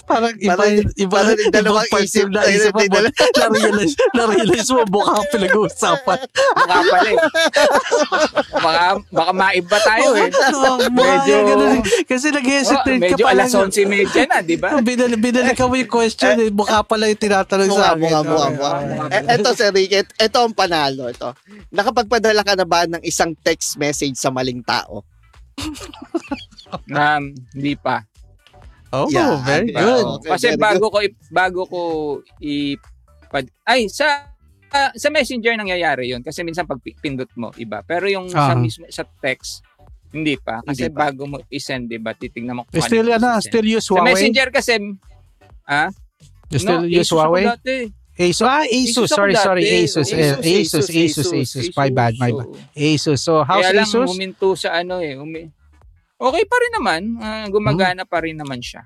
parang 0.03 0.33
iba, 0.35 0.55
Parang- 0.55 0.81
iba, 0.97 1.13
parang 1.13 1.37
ibang 1.37 1.53
dalawang 1.53 1.85
parts 1.87 2.09
isip 2.09 2.25
tayo 2.25 2.41
naisip 2.41 2.73
mo. 2.73 2.79
na 2.79 2.89
dala- 2.89 3.13
Na-realize, 3.37 3.93
na-realize 4.15 4.69
mo, 4.71 4.81
mukha 4.89 5.13
pinag-uusapan. 5.29 6.19
Mukha 6.25 6.79
pala 6.81 7.05
eh. 7.05 7.17
baka, 8.65 8.83
baka 9.11 9.31
maiba 9.31 9.77
tayo 9.79 10.09
eh. 10.15 10.29
Mukha 10.31 10.89
Medyo- 10.89 11.45
ganun. 11.45 11.77
Kasi 12.03 12.25
Oh, 12.25 12.33
nag-hesitate 12.33 12.97
ka 12.97 13.03
medyo 13.05 13.21
pa 13.21 13.31
alas 13.31 13.51
lang. 13.51 13.69
11.30 13.69 14.25
na, 14.25 14.37
di 14.41 14.55
ba? 14.57 14.69
Binali, 14.79 15.15
binali 15.15 15.53
ka 15.53 15.65
mo 15.65 15.75
yung 15.75 15.91
question 15.91 16.33
eh. 16.35 16.49
Mukha 16.49 16.81
pala 16.81 17.05
yung 17.05 17.19
tinatanong 17.19 17.69
sa 17.69 17.93
akin. 17.93 18.01
mukha, 18.01 18.19
mukha, 18.23 18.47
mukha. 18.49 18.71
eto, 19.29 19.53
Sir 19.53 19.69
Rick, 19.69 19.93
eto 20.17 20.39
ang 20.41 20.55
panalo. 20.55 21.05
Ito. 21.07 21.37
Nakapagpadala 21.69 22.41
ka 22.41 22.57
na 22.57 22.65
ba 22.65 22.89
ng 22.89 23.03
isang 23.03 23.37
text 23.37 23.77
message 23.77 24.17
sa 24.17 24.33
maling 24.33 24.65
tao? 24.65 25.05
Um, 26.87 27.23
hindi 27.53 27.73
pa. 27.75 28.01
Oh, 28.89 29.05
Yeah, 29.07 29.43
very 29.43 29.69
ba? 29.69 29.81
good. 29.81 30.05
Okay, 30.19 30.29
Kasi 30.31 30.47
very 30.53 30.61
bago 30.61 30.85
ko 30.87 30.97
i- 30.99 31.17
bago 31.29 31.61
ko 31.65 31.79
i 32.39 32.77
ay 33.65 33.85
sa 33.87 34.31
ah, 34.71 34.91
sa 34.93 35.07
Messenger 35.09 35.55
nangyayari 35.55 36.09
'yon 36.09 36.23
kasi 36.23 36.41
minsan 36.41 36.63
pag 36.63 36.79
pi- 36.79 36.95
pindot 36.95 37.27
mo 37.35 37.51
iba. 37.55 37.81
Pero 37.81 38.07
yung 38.07 38.27
sa 38.27 38.51
Ah. 38.51 38.55
mismo 38.55 38.87
sa 38.87 39.03
text 39.19 39.59
hindi 40.09 40.37
pa 40.37 40.63
kasi 40.63 40.87
Hindi 40.87 40.95
pa. 40.95 40.99
bago 41.05 41.27
mo 41.27 41.37
i-send 41.49 41.85
'di 41.85 41.99
ba 41.99 42.15
titingnan 42.15 42.55
mo 42.55 42.63
kung 42.63 42.79
Still, 42.79 43.11
ano 43.11 43.35
ano, 43.35 43.43
still 43.43 43.67
use 43.67 43.83
Sa 43.83 43.99
Huawei? 43.99 44.07
Messenger 44.09 44.47
kasi 44.49 44.73
ah 45.65 45.91
You 46.47 46.59
still 46.61 46.81
no, 46.81 46.87
use 46.87 47.03
Asus 47.03 47.17
Huawei? 47.19 47.43
Asus. 48.15 48.39
Ah, 48.39 48.63
Asus. 48.63 48.95
Asus 48.95 49.09
Sorry, 49.11 49.35
sorry. 49.35 49.63
dati. 49.65 49.75
Asus. 49.83 50.07
eh, 50.13 50.31
Asus, 50.63 50.87
Asus, 50.87 51.29
Asus. 51.33 51.67
My 51.75 51.89
bad, 51.89 52.15
my 52.15 52.31
bad. 52.31 52.47
So, 52.47 52.55
Asus. 53.11 53.19
So, 53.19 53.31
how's 53.43 53.65
Kaya 53.65 53.75
lang 53.75 53.89
Asus? 53.91 54.07
huminto 54.07 54.55
sa 54.55 54.71
ano 54.73 55.03
eh. 55.03 55.19
Umi- 55.19 55.51
okay 56.19 56.43
pa 56.47 56.55
rin 56.59 56.73
naman. 56.79 57.01
ah, 57.21 57.45
gumagana 57.51 58.03
pa 58.07 58.23
rin 58.23 58.37
naman 58.39 58.59
siya. 58.63 58.83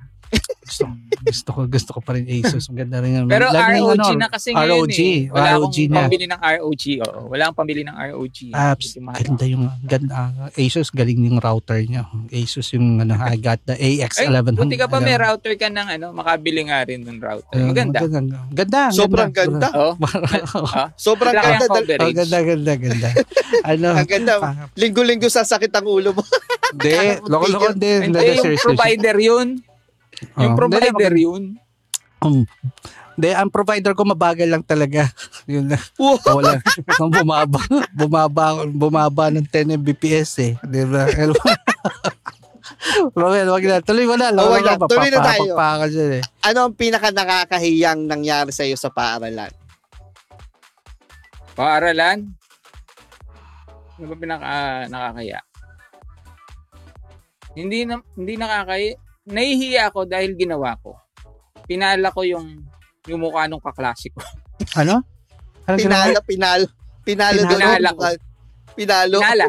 Gusto, 0.69 0.85
gusto 1.19 1.49
ko, 1.51 1.59
gusto 1.65 1.89
ko 1.91 1.99
pa 1.99 2.13
rin 2.13 2.29
Asus. 2.29 2.69
Ang 2.69 2.77
ganda 2.77 3.01
rin. 3.01 3.25
Pero 3.25 3.49
yung 3.49 3.89
ROG 3.91 3.97
ano, 4.05 4.15
na 4.15 4.29
kasi 4.29 4.53
ngayon 4.53 4.85
ROG. 4.85 4.97
eh. 4.99 5.19
Wala 5.27 5.49
ROG 5.51 5.65
akong 5.65 5.89
na. 5.89 5.97
pambili 5.99 6.25
ng 6.25 6.39
ROG. 6.39 6.83
Oo. 7.01 7.21
Wala 7.27 7.41
akong 7.43 7.57
pambili 7.57 7.81
ng 7.81 7.95
ROG. 8.07 8.37
Apps. 8.51 8.87
Ganda 8.95 9.43
yung, 9.43 9.63
ganda, 9.81 10.15
Asus, 10.53 10.87
galing 10.89 11.19
yung 11.19 11.37
router 11.37 11.81
niya. 11.81 12.05
Asus 12.29 12.69
yung, 12.71 13.01
ano, 13.01 13.17
I 13.17 13.35
got 13.35 13.57
the 13.63 13.73
Ay, 13.73 13.99
AX11. 13.99 14.53
buti 14.55 14.77
ka 14.77 14.85
pa 14.85 14.99
may 14.99 15.15
router 15.15 15.53
ka 15.55 15.67
ng 15.67 15.87
ano, 15.91 16.05
makabili 16.11 16.61
nga 16.63 16.83
rin 16.83 17.01
ng 17.01 17.17
router. 17.17 17.57
Ah, 17.57 17.65
Maganda. 17.65 17.97
Ganda. 17.99 18.37
Ganda. 18.49 18.81
Sobrang 18.91 19.31
ganda. 19.31 19.67
Oo. 19.73 19.93
Ah, 20.69 20.93
Sobrang 20.93 21.33
ganda. 21.33 21.41
kang 21.41 21.59
Dal- 21.59 21.69
Oh, 21.69 21.75
coverage. 21.79 22.15
ganda, 22.15 22.37
ganda, 22.43 22.73
ganda. 22.75 23.09
ano? 23.63 23.87
Ang 23.99 24.07
ganda. 24.07 24.33
ah, 24.37 24.53
Linggo-linggo 24.73 25.27
sasakit 25.27 25.71
ang 25.71 25.85
ulo 25.85 26.11
mo. 26.11 26.21
Hindi, 26.69 26.93
loko-loko 27.31 27.71
din. 27.73 27.99
Hindi, 28.05 28.19
yung 28.35 28.53
provider 28.55 29.17
yun. 29.17 29.47
Yung 30.39 30.53
Oh, 30.53 30.57
provider 30.57 31.13
yun. 31.15 31.43
Um, 32.19 32.43
Hindi, 33.19 33.35
ang 33.35 33.51
provider 33.51 33.91
ko 33.95 34.07
mabagal 34.07 34.47
lang 34.47 34.63
talaga. 34.63 35.11
Yun 35.51 35.67
na. 35.67 35.79
Wow. 35.99 36.39
Wala. 36.39 36.63
Nung 36.95 37.11
bumaba, 37.11 37.59
bumaba, 37.91 38.45
bumaba 38.63 39.27
ng 39.27 39.43
10 39.43 39.75
Mbps 39.75 40.31
eh. 40.39 40.53
Di 40.63 40.87
ba? 40.87 41.03
Na, 43.11 43.51
wag 43.51 43.65
na. 43.67 43.83
Tuloy 43.83 44.07
mo 44.07 44.15
na. 44.15 44.31
Oh, 44.31 44.55
wag 44.55 44.63
na. 44.63 44.79
Tuloy 44.87 45.11
na 45.11 45.19
tayo. 45.19 45.51
mapapapa 45.51 45.83
ka 45.83 45.85
dyan 45.91 46.11
eh. 46.21 46.23
Ano 46.47 46.59
ang 46.63 46.75
pinaka 46.79 47.11
nakakahiyang 47.11 48.07
nangyari 48.07 48.55
sa 48.55 48.63
iyo 48.63 48.79
sa 48.79 48.87
paaralan? 48.87 49.51
Paaralan. 51.59 52.23
Ano 53.99 54.05
ba 54.07 54.15
pinaka 54.15 54.87
nakakaya? 54.87 55.43
Hindi 57.51 57.83
na 57.83 57.99
hindi 58.15 58.39
nakakaya. 58.39 58.95
Nahihiya 59.29 59.93
ako 59.93 60.09
dahil 60.09 60.33
ginawa 60.33 60.73
ko. 60.81 60.97
Pinala 61.69 62.09
ko 62.09 62.25
yung 62.25 62.65
yung 63.05 63.21
mukha 63.21 63.45
nung 63.45 63.61
kaklase 63.61 64.09
ko. 64.09 64.19
Ano? 64.75 65.05
Ano 65.69 65.77
pinalo. 65.77 66.17
Pinalo. 66.25 66.65
Pinala 67.05 67.89
daw. 67.89 67.95
ko. 67.95 68.03
Pinalo. 68.73 69.17
Pinala. 69.21 69.47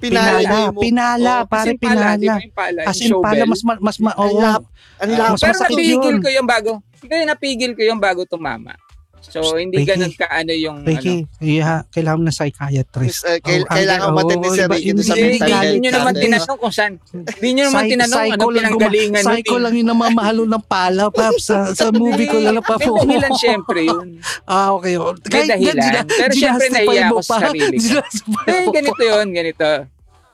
Pinalo. 0.00 0.36
Pinala. 0.40 0.48
daw 0.48 0.64
mo. 0.72 0.80
Pinala. 0.80 1.32
Oo, 1.44 1.48
Pare, 1.48 1.70
pala, 1.76 2.16
pinala. 2.16 2.32
yung 2.40 2.56
pala, 2.56 2.80
As 2.88 2.98
in, 3.00 3.12
pala, 3.20 3.42
mas, 3.44 3.62
ma- 3.62 3.80
mas, 3.84 3.96
ma- 4.00 4.16
Ang 4.16 4.32
oo. 4.32 4.40
lap. 4.40 4.62
Ang 4.98 5.10
lap. 5.12 5.30
mas 5.36 5.40
Pero 5.44 5.52
masakit 5.52 5.76
napigil 5.76 5.96
yun. 6.00 6.18
ko 6.20 6.28
yung 6.32 6.48
bago. 6.48 6.72
Hindi, 7.00 7.16
napigil 7.28 7.72
ko 7.76 7.82
yung 7.84 8.00
bago 8.00 8.22
tumama. 8.24 8.72
So, 9.20 9.54
hindi 9.54 9.84
Ricky, 9.84 9.92
ganun 9.92 10.16
ka 10.16 10.26
ano 10.26 10.50
yung 10.50 10.76
ano. 10.80 10.88
Ricky, 10.88 11.28
yeah, 11.38 11.84
kailangan 11.88 12.24
ng 12.24 12.32
psychiatrist. 12.32 13.20
Uh, 13.22 13.36
kail- 13.38 13.62
Oh, 13.62 13.70
kailangan 13.70 14.06
oh, 14.06 14.16
matindi 14.16 14.48
si 14.48 14.58
iba- 14.58 14.74
Ricky 14.74 14.90
sa 14.96 15.14
mental 15.14 15.20
galing 15.20 15.30
hindi 15.30 15.52
health. 15.52 15.76
nyo 15.76 15.90
naman 15.92 16.10
Hindi. 16.10 16.24
tinanong 16.24 16.58
kung 16.58 16.72
saan. 16.72 16.92
Hindi 17.12 17.48
nyo 17.52 17.62
naman 17.62 17.82
tinanong 17.84 18.16
ano 18.16 18.40
guma- 18.40 18.56
pinanggalingan. 18.56 19.22
Psycho 19.22 19.54
eh. 19.54 19.62
lang 19.62 19.74
yung 19.76 19.88
namamahalo 19.88 20.42
ng 20.48 20.64
pala, 20.64 21.04
Paps. 21.12 21.44
Sa, 21.44 21.56
sa 21.70 21.86
movie 21.92 22.26
ko 22.26 22.36
lang 22.40 22.58
pa 22.58 22.74
May 22.74 22.88
dahilan 22.88 23.32
syempre 23.36 23.80
yun. 23.84 24.08
Ah, 24.50 24.72
okay. 24.72 24.96
oh. 24.96 25.12
May 25.12 25.44
dahilan. 25.46 26.04
Pero 26.08 26.32
syempre, 26.32 26.66
nahiya 26.72 27.04
ako 27.06 27.20
sa 27.20 27.28
pa. 27.30 27.36
sarili 27.46 27.76
ko. 27.78 28.00
Eh, 28.48 28.64
ganito 28.72 29.02
yun, 29.04 29.26
ganito. 29.30 29.68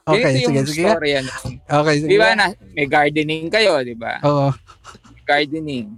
Okay, 0.07 0.23
Ganito 0.23 0.39
sige, 0.39 0.55
yung 0.55 0.69
sige. 0.71 0.87
story 0.87 1.09
yan. 1.11 1.27
Okay, 1.67 1.95
sige. 1.99 2.09
Di 2.09 2.17
ba 2.17 2.29
na, 2.33 2.47
may 2.71 2.87
gardening 2.87 3.51
kayo, 3.51 3.83
di 3.83 3.99
ba? 3.99 4.23
Oo. 4.23 4.55
Gardening. 5.27 5.91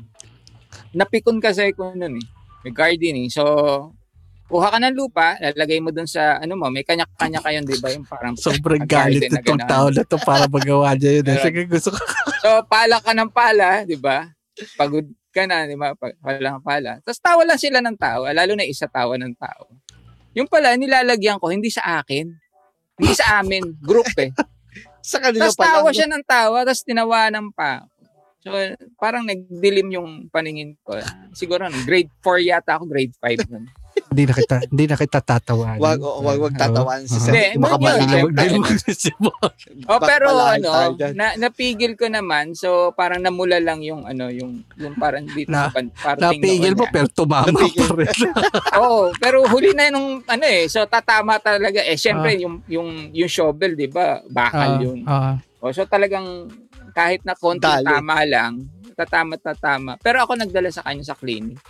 Napikon 0.97 1.37
kasi 1.39 1.77
ko 1.77 1.93
nun 1.93 2.17
eh. 2.17 2.38
May 2.69 2.77
gardening. 2.77 3.33
So, 3.33 3.43
kuha 4.45 4.69
ka 4.69 4.77
ng 4.77 4.93
lupa, 4.93 5.41
lalagay 5.41 5.81
mo 5.81 5.89
dun 5.89 6.05
sa, 6.05 6.37
ano 6.37 6.53
mo, 6.53 6.69
may 6.69 6.85
kanya-kanya 6.85 7.41
kayo, 7.41 7.65
di 7.65 7.81
ba? 7.81 7.89
Yung 7.89 8.05
parang 8.05 8.37
Sobrang 8.37 8.85
galit 8.85 9.25
na 9.25 9.41
itong 9.41 9.65
tao 9.65 9.89
na 9.89 10.05
to 10.05 10.21
para 10.21 10.45
magawa 10.53 10.93
niya 10.93 11.21
yun. 11.21 11.33
eh. 11.33 11.41
Sige, 11.41 11.65
gusto 11.65 11.97
ko. 11.97 12.01
So, 12.45 12.49
pala 12.65 13.01
ka 13.01 13.17
ng 13.17 13.33
pala, 13.33 13.89
di 13.89 13.97
ba? 13.97 14.29
Pagod 14.77 15.05
ka 15.33 15.49
na, 15.49 15.65
di 15.65 15.77
ba? 15.77 15.97
Pa- 15.97 16.13
Pala 16.19 16.57
ng 16.57 16.65
pala. 16.65 17.01
Tapos 17.01 17.21
tawa 17.21 17.41
lang 17.45 17.57
sila 17.57 17.81
ng 17.81 17.97
tawa, 17.97 18.37
lalo 18.37 18.53
na 18.53 18.69
isa 18.69 18.85
tawa 18.85 19.17
ng 19.17 19.33
tao. 19.33 19.65
Yung 20.37 20.45
pala, 20.45 20.77
nilalagyan 20.77 21.41
ko, 21.41 21.49
hindi 21.49 21.73
sa 21.73 22.01
akin. 22.01 22.29
Hindi 23.01 23.15
sa 23.17 23.41
amin, 23.41 23.65
group 23.81 24.13
eh. 24.21 24.29
Sa 25.01 25.17
kanila 25.25 25.49
Tapos 25.49 25.57
tawa 25.57 25.89
siya 25.89 26.05
ng 26.05 26.25
tawa, 26.29 26.69
tapos 26.69 26.85
tinawanan 26.85 27.49
pa 27.49 27.81
ako. 27.81 27.98
So, 28.39 28.55
parang 28.97 29.27
nagdilim 29.27 29.89
yung 29.91 30.09
paningin 30.31 30.79
ko. 30.87 30.95
Siguro, 31.35 31.67
grade 31.83 32.11
4 32.23 32.39
yata 32.41 32.79
ako, 32.79 32.87
grade 32.87 33.15
5 33.19 33.51
nun. 33.51 33.67
Hindi 34.09 34.25
na 34.25 34.33
kita, 34.33 34.57
hindi 34.71 34.85
na 34.87 34.95
kita 34.95 35.19
tatawanan. 35.19 35.83
Wag, 35.83 35.99
wag, 35.99 36.23
wag, 36.23 36.39
wag 36.39 36.55
tatawanan 36.55 37.05
si. 37.05 37.19
Sir. 37.19 37.35
Hindi, 37.35 37.59
Baka 37.59 37.75
yun, 37.75 37.83
mali 37.83 38.05
yun, 38.07 38.31
yung 38.55 38.67
si. 38.95 39.11
Oh, 39.91 39.99
pero 39.99 40.31
ano, 40.31 40.95
na, 41.19 41.35
napigil 41.35 41.99
ko 41.99 42.07
naman. 42.07 42.55
So, 42.55 42.95
parang 42.95 43.27
namula 43.27 43.59
lang 43.59 43.83
yung 43.83 44.07
ano, 44.07 44.31
yung, 44.31 44.63
yung 44.79 44.95
parang 44.95 45.27
dito 45.27 45.51
Na- 45.51 45.75
parating 45.75 46.39
Napigil 46.41 46.79
mo 46.79 46.87
na. 46.87 46.93
pero 46.95 47.07
tumama 47.11 47.51
pa 47.51 47.67
rin. 47.99 48.09
Oo, 48.81 49.11
pero 49.19 49.43
huli 49.51 49.75
na 49.75 49.91
nung 49.91 50.23
ano 50.23 50.45
eh. 50.47 50.71
So, 50.71 50.87
tatama 50.87 51.43
talaga. 51.43 51.83
Eh, 51.83 51.99
syempre, 51.99 52.39
Ah. 52.39 52.43
yung, 52.47 52.55
yung, 52.71 52.89
yung 53.11 53.31
shovel, 53.31 53.75
di 53.75 53.91
ba? 53.91 54.23
Bakal 54.25 54.71
Ah, 54.71 54.79
yun. 54.79 54.99
ah. 55.11 55.35
O, 55.59 55.75
so, 55.75 55.83
talagang 55.85 56.47
kahit 56.99 57.23
na 57.23 57.39
konting 57.39 57.63
Dali. 57.63 57.87
tama 57.87 58.27
lang, 58.27 58.67
tatama, 58.99 59.39
tatama. 59.39 59.93
Pero 60.03 60.19
ako 60.19 60.35
nagdala 60.35 60.75
sa 60.75 60.83
kanya 60.83 61.07
sa 61.07 61.15
clinic. 61.15 61.63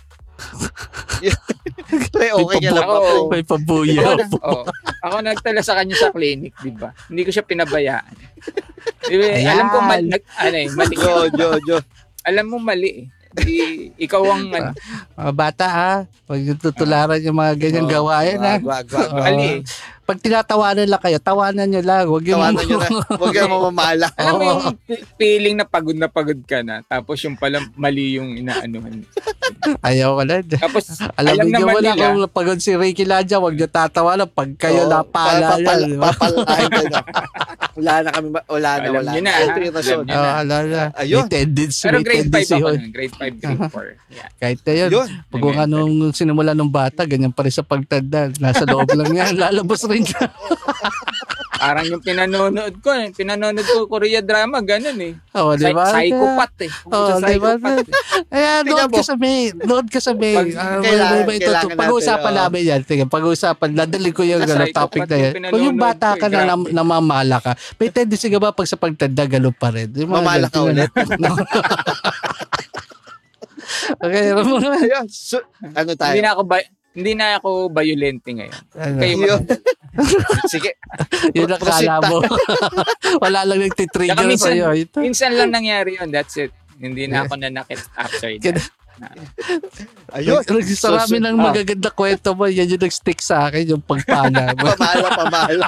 Pre, 2.09 2.27
okay 2.33 2.57
ka 2.63 2.71
lang 2.73 2.87
pre? 2.87 3.13
May 3.29 3.43
pabuyo. 3.45 4.01
Ako, 4.01 4.17
na- 4.17 4.41
oo. 4.41 4.63
ako 5.05 5.15
nagtala 5.21 5.61
sa 5.61 5.77
kanya 5.77 5.95
sa 5.99 6.09
clinic, 6.09 6.57
di 6.63 6.71
ba? 6.73 6.89
Hindi 7.05 7.21
ko 7.27 7.29
siya 7.29 7.45
pinabayaan. 7.45 8.13
Di 9.05 9.15
ba, 9.19 9.25
Ayan. 9.29 9.51
alam 9.53 9.67
ko 9.69 9.77
mali, 9.83 10.05
nag, 10.09 10.23
ano 10.39 10.57
eh, 10.57 10.67
mali. 10.73 10.95
Yo, 10.97 11.13
yo, 11.35 11.49
yo. 11.67 11.77
Alam 12.25 12.45
mo 12.49 12.57
mali 12.57 13.05
eh. 13.05 13.07
Di, 13.29 13.53
ikaw 14.01 14.25
ang 14.25 14.49
ano, 14.49 14.73
Mga 15.13 15.33
bata 15.37 15.65
ha, 15.69 15.91
pag 16.25 16.39
tutularan 16.57 17.21
yung 17.21 17.37
mga 17.37 17.53
ganyang 17.61 17.85
Oo, 17.85 17.93
gawain 17.93 18.39
ha. 18.41 18.57
Wag, 18.57 18.65
wag, 18.65 18.87
wag. 18.89 19.09
Oo. 19.13 19.21
mali 19.21 19.45
eh. 19.45 19.59
Pag 20.09 20.25
tinatawanan 20.25 20.89
lang 20.89 20.97
kayo, 20.97 21.21
tawanan 21.21 21.69
nyo 21.69 21.81
lang. 21.85 22.09
Huwag 22.09 22.25
yung... 22.25 22.41
Tawanan 22.41 22.65
nyo 22.65 22.77
na. 22.77 22.89
Huwag 23.21 23.29
ka 23.29 23.45
mamamala. 23.45 24.07
Alam 24.17 24.33
mo 24.33 24.43
yung 24.43 24.61
feeling 25.15 25.53
na 25.53 25.63
pagod 25.63 25.93
na 25.93 26.09
pagod 26.09 26.41
ka 26.41 26.65
na, 26.65 26.81
tapos 26.81 27.21
yung 27.21 27.37
pala 27.37 27.61
mali 27.77 28.17
yung 28.17 28.33
inaanuhan. 28.33 29.05
Ayaw 29.79 30.17
ko 30.17 30.23
lang. 30.25 30.41
Tapos, 30.49 30.97
Alam, 31.13 31.37
alam 31.37 31.47
naman 31.47 31.73
wala 31.77 31.91
nila, 31.93 32.05
kung 32.09 32.33
pagod 32.33 32.57
si 32.57 32.73
Ricky 32.73 33.05
Ladja, 33.05 33.37
huwag 33.37 33.53
niyo 33.53 33.69
tatawanan 33.69 34.25
pag 34.25 34.49
kayo 34.57 34.83
Oo, 34.83 34.89
napala 34.89 35.45
papal- 35.53 35.85
yan. 35.85 36.01
Papalain 36.01 36.67
ka 36.67 36.81
na. 36.89 36.99
Wala 37.77 37.93
na 38.01 38.09
kami, 38.09 38.27
ma- 38.33 38.47
wala 38.49 38.69
na, 38.71 38.81
Alam 38.81 38.93
wala 38.97 39.11
nyo 39.13 39.21
na. 39.21 39.29
na? 39.29 39.41
Ito 39.45 39.59
yung 39.59 39.75
rason. 39.75 39.93
Alam 39.93 40.05
nyo. 40.05 40.17
Oo, 40.17 40.31
ala 40.33 40.55
na. 40.63 40.81
Ayun. 40.97 41.21
May 41.21 41.31
tendency, 41.31 41.83
pero 41.85 41.97
grade 42.01 42.17
5 42.17 42.23
tendency 42.25 42.53
ako 42.55 42.67
nun, 42.73 42.89
grade 42.89 43.15
5, 43.15 43.37
grade 43.37 43.61
4. 44.01 44.09
Yeah. 44.09 44.29
Kahit 44.35 44.59
na 44.59 44.73
yun. 44.73 44.89
Yun. 44.89 45.07
Pag 45.29 45.39
kung 45.39 45.59
anong 45.59 45.93
sinimula 46.11 46.51
ng 46.51 46.71
bata, 46.71 47.05
ganyan 47.05 47.29
pa 47.29 47.45
rin 47.45 47.53
sa 47.53 47.61
pagtanda. 47.61 48.33
Nasa 48.37 48.65
loob 48.65 48.89
lang 48.89 49.13
yan. 49.13 49.33
Lalabas 49.41 49.85
rin 49.85 49.98
ka. 50.03 50.27
Parang 51.59 51.83
yung 51.83 51.99
pinanonood 51.99 52.79
ko, 52.79 52.89
eh. 52.89 53.11
pinanonood 53.11 53.61
ko 53.61 53.85
Korea 53.85 54.19
drama, 54.19 54.59
ganun 54.59 54.97
eh. 54.97 55.13
Oo, 55.35 55.53
di 55.53 55.65
Psy- 55.65 55.73
ba? 55.73 55.83
psychopath 55.91 56.57
eh. 56.61 56.69
Oo, 56.87 57.07
Sa 57.11 57.21
di 57.21 57.35
ba? 57.35 57.51
eh. 57.51 57.83
Kaya 58.25 58.49
load 58.63 58.89
ka 58.89 59.01
sa 59.03 59.13
May. 59.13 59.51
Load 59.51 59.87
ka 59.87 59.99
sa 59.99 60.11
May. 60.13 60.33
Pag- 60.33 60.55
Ah, 60.55 60.79
kailangan- 60.79 61.25
may- 61.25 61.37
kailangan 61.37 61.75
Pag-uusapan 61.75 62.31
natin, 62.31 62.45
namin 62.45 62.61
yan. 62.63 62.79
Tingnan, 62.81 63.09
pag-uusapan. 63.09 63.67
Dadali 63.75 64.09
ko 64.11 64.21
yung 64.23 64.41
ano, 64.41 64.63
topic 64.69 65.03
na 65.03 65.17
yan. 65.17 65.31
Kung 65.47 65.61
yung 65.65 65.75
bata 65.75 66.15
ka 66.15 66.25
na 66.27 66.45
nam- 66.45 66.69
namamala 66.69 67.37
ka, 67.39 67.51
may 67.75 67.89
tendency 67.89 68.27
ka 68.27 68.37
ba 68.37 68.49
pag 68.49 68.65
sa 68.65 68.75
pagtanda, 68.75 69.23
ganun 69.25 69.51
pa 69.51 69.69
rin? 69.69 69.91
Mamala 69.91 70.47
ka 70.47 70.63
ulit. 70.63 70.89
okay, 73.99 74.31
na. 74.31 74.41
Ayun. 74.75 75.05
So, 75.09 75.37
ano 75.61 75.91
tayo? 75.93 76.13
Hindi 76.13 76.21
na 76.21 76.31
ako 76.33 76.41
ba- 76.45 76.69
hindi 76.89 77.11
na 77.13 77.37
ako 77.37 77.49
violente 77.69 78.29
ngayon. 78.33 78.55
Ano, 78.73 78.97
Kayo. 78.97 79.33
Sige. 80.47 80.75
yun 81.37 81.49
ang 81.49 81.61
kala 81.61 81.95
mo. 82.07 82.23
Wala 83.23 83.45
lang 83.45 83.59
nagtitrigger 83.63 84.25
minsan- 84.25 84.55
sa'yo. 84.55 84.71
Ito. 84.73 84.97
Minsan 85.03 85.35
lang 85.35 85.51
nangyari 85.51 85.99
yun, 85.99 86.09
that's 86.09 86.35
it. 86.39 86.51
Hindi 86.79 87.07
na 87.11 87.27
ako 87.27 87.35
nanakit 87.35 87.79
after 87.95 88.31
that. 88.39 88.63
Ayun. 90.15 90.43
Nagsasarami 90.43 91.07
So, 91.07 91.19
so- 91.19 91.23
ng 91.23 91.37
ah. 91.39 91.43
magaganda 91.51 91.89
kwento 91.91 92.35
mo. 92.35 92.47
Yan 92.47 92.67
yung 92.67 92.83
nag-stick 92.83 93.19
sa 93.23 93.47
akin, 93.47 93.75
yung 93.75 93.83
pagpala 93.83 94.55
mo. 94.55 94.65
Pamala, 94.75 95.07
pamala. 95.15 95.67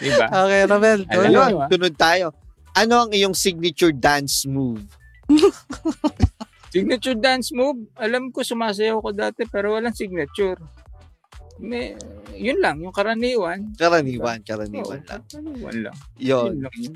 Diba? 0.00 0.26
okay, 0.32 0.60
Ramel. 0.64 1.00
Ayun, 1.12 1.36
ah. 1.60 1.68
tunod 1.68 1.94
tayo. 1.94 2.26
Ano 2.72 3.06
ang 3.06 3.10
iyong 3.10 3.34
signature 3.34 3.92
dance 3.92 4.46
move? 4.46 4.82
Signature 6.70 7.18
dance 7.18 7.50
move, 7.50 7.90
alam 7.98 8.30
ko 8.30 8.46
sumasayaw 8.46 9.02
ko 9.02 9.10
dati 9.10 9.42
pero 9.50 9.74
walang 9.74 9.94
signature. 9.94 10.54
May, 11.60 11.92
yun 12.34 12.56
lang, 12.58 12.80
yung 12.80 12.92
karaniwan. 12.92 13.76
Karaniwan, 13.76 14.40
Oo, 14.40 14.46
karaniwan 14.48 15.00
lang. 15.04 15.22
karaniwan 15.28 15.76
lang. 15.84 15.96
Yun. 16.16 16.56
Yun 16.56 16.60
lang 16.64 16.74
yun. 16.80 16.94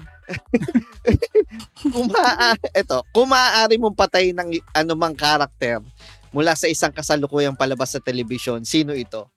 Kung 1.92 2.08
maa- 2.08 2.56
eto, 2.72 3.04
kung 3.12 3.28
maaari 3.28 3.76
mong 3.76 3.92
patay 3.92 4.32
ng 4.32 4.56
anumang 4.72 5.12
karakter 5.12 5.84
mula 6.32 6.56
sa 6.56 6.64
isang 6.66 6.90
kasalukuyang 6.90 7.54
palabas 7.54 7.92
sa 7.92 8.00
telebisyon, 8.00 8.64
sino 8.64 8.96
ito? 8.96 9.28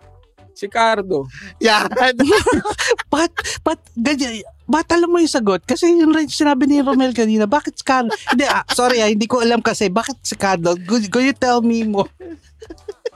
Si 0.55 0.65
Cardo. 0.65 1.27
Yan! 1.61 1.91
Ba't, 3.13 3.29
ba't, 3.61 3.77
ganyan, 3.93 4.41
ba't 4.65 4.89
alam 4.89 5.07
mo 5.07 5.21
yung 5.21 5.29
sagot? 5.29 5.61
Kasi 5.63 5.85
yung 5.91 6.11
rin 6.11 6.27
sinabi 6.27 6.65
ni 6.65 6.81
Romel 6.81 7.13
kanina, 7.13 7.45
bakit 7.45 7.77
Scandal? 7.77 8.11
hindi, 8.33 8.43
ah, 8.43 8.65
sorry 8.73 8.99
ah, 8.99 9.07
hindi 9.07 9.29
ko 9.29 9.39
alam 9.39 9.61
kasi, 9.61 9.87
bakit 9.87 10.17
Scandal? 10.25 10.75
Could, 10.81 11.07
could 11.07 11.23
you 11.23 11.35
tell 11.37 11.61
me 11.61 11.85
mo? 11.85 12.09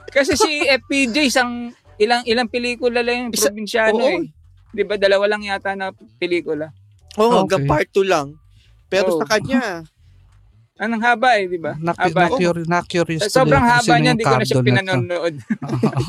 Kasi 0.08 0.36
si 0.36 0.64
FPJ 0.64 1.28
isang 1.28 1.72
ilang 1.96 2.22
ilang 2.24 2.46
pelikula 2.46 3.00
lang 3.00 3.26
yung 3.26 3.30
Isa- 3.30 3.48
probinsyano 3.48 3.98
oo. 3.98 4.20
eh. 4.20 4.30
'Di 4.70 4.82
ba 4.82 4.96
dalawa 4.96 5.24
lang 5.26 5.42
yata 5.42 5.72
na 5.72 5.90
pelikula. 6.16 6.72
Oo, 7.14 7.28
Okay. 7.28 7.36
hanggang 7.38 7.64
part 7.66 7.88
2 7.90 8.04
lang. 8.04 8.28
Pero 8.86 9.08
Oo. 9.10 9.20
sa 9.20 9.28
kanya, 9.28 9.60
Anong 10.74 11.04
haba 11.04 11.36
eh, 11.36 11.46
'di 11.46 11.60
ba? 11.60 11.76
Na, 11.76 11.92
Haba. 11.92 12.26
na, 12.26 12.28
curi- 12.32 12.66
na 12.66 12.80
curious 12.82 13.28
sobrang 13.28 13.60
haba 13.60 13.92
niya, 13.96 14.16
hindi 14.16 14.24
ko 14.24 14.34
na 14.34 14.42
siya 14.42 14.64
pinanonood. 14.64 15.34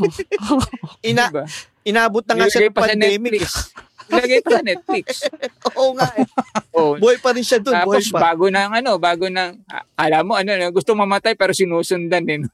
ina, 1.05 1.29
diba? 1.29 1.45
inabot 1.83 2.23
na 2.23 2.33
nga 2.33 2.47
siya 2.47 2.61
Ilagay 2.63 2.69
ng 2.69 2.73
pa 2.73 2.81
sa 2.81 2.87
pandemic. 2.89 3.31
Netflix. 3.35 3.51
Ilagay 4.09 4.39
pa 4.39 4.49
sa 4.49 4.63
Netflix. 4.71 5.05
Oo 5.69 5.91
nga 5.93 6.07
eh. 6.15 6.25
Oh, 6.71 6.95
Buhay 6.95 7.19
pa 7.19 7.35
rin 7.35 7.43
siya 7.43 7.59
doon. 7.59 7.75
Buhay 7.77 8.01
Tapos 8.01 8.05
pa. 8.09 8.19
bago 8.31 8.45
na 8.47 8.61
ano, 8.65 8.91
bago 8.97 9.25
na 9.27 9.51
ah, 9.67 9.83
alam 9.95 10.23
mo 10.25 10.33
ano, 10.33 10.55
no, 10.55 10.71
gusto 10.71 10.95
mamatay 10.95 11.35
pero 11.35 11.51
sinusundan 11.51 12.23
eh. 12.25 12.39
No? 12.41 12.49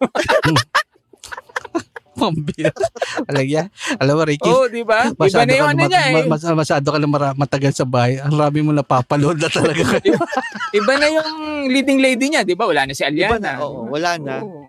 Pambira. 2.19 2.72
Alam 3.30 3.43
niya? 3.43 3.64
Alam 3.95 4.14
mo, 4.14 4.23
Ricky? 4.23 4.45
Oo, 4.45 4.67
di 4.67 4.83
ba? 4.83 5.07
Iba 5.30 5.43
na 5.43 5.53
yung 5.56 5.69
ano 5.69 5.80
ma- 5.80 5.89
niya 5.89 6.01
eh. 6.03 6.14
ma- 6.19 6.35
mas- 6.35 6.57
masyado 6.57 6.85
ka 6.85 6.98
na 6.98 7.07
mara- 7.07 7.33
matagal 7.33 7.72
sa 7.72 7.88
bahay. 7.88 8.19
Ang 8.19 8.35
rami 8.35 8.59
mo 8.59 8.72
napapalood 8.72 9.39
na 9.39 9.48
talaga. 9.48 9.98
Iba 10.77 10.93
na 10.95 11.07
yung 11.07 11.30
leading 11.65 11.98
lady 11.98 12.27
niya, 12.27 12.43
di 12.43 12.53
ba? 12.53 12.67
Wala 12.67 12.83
na 12.83 12.91
si 12.91 13.01
Iba 13.01 13.09
Aliana. 13.31 13.39
na. 13.39 13.53
Oo, 13.61 13.88
wala 13.88 14.19
na. 14.19 14.35
Oo, 14.41 14.67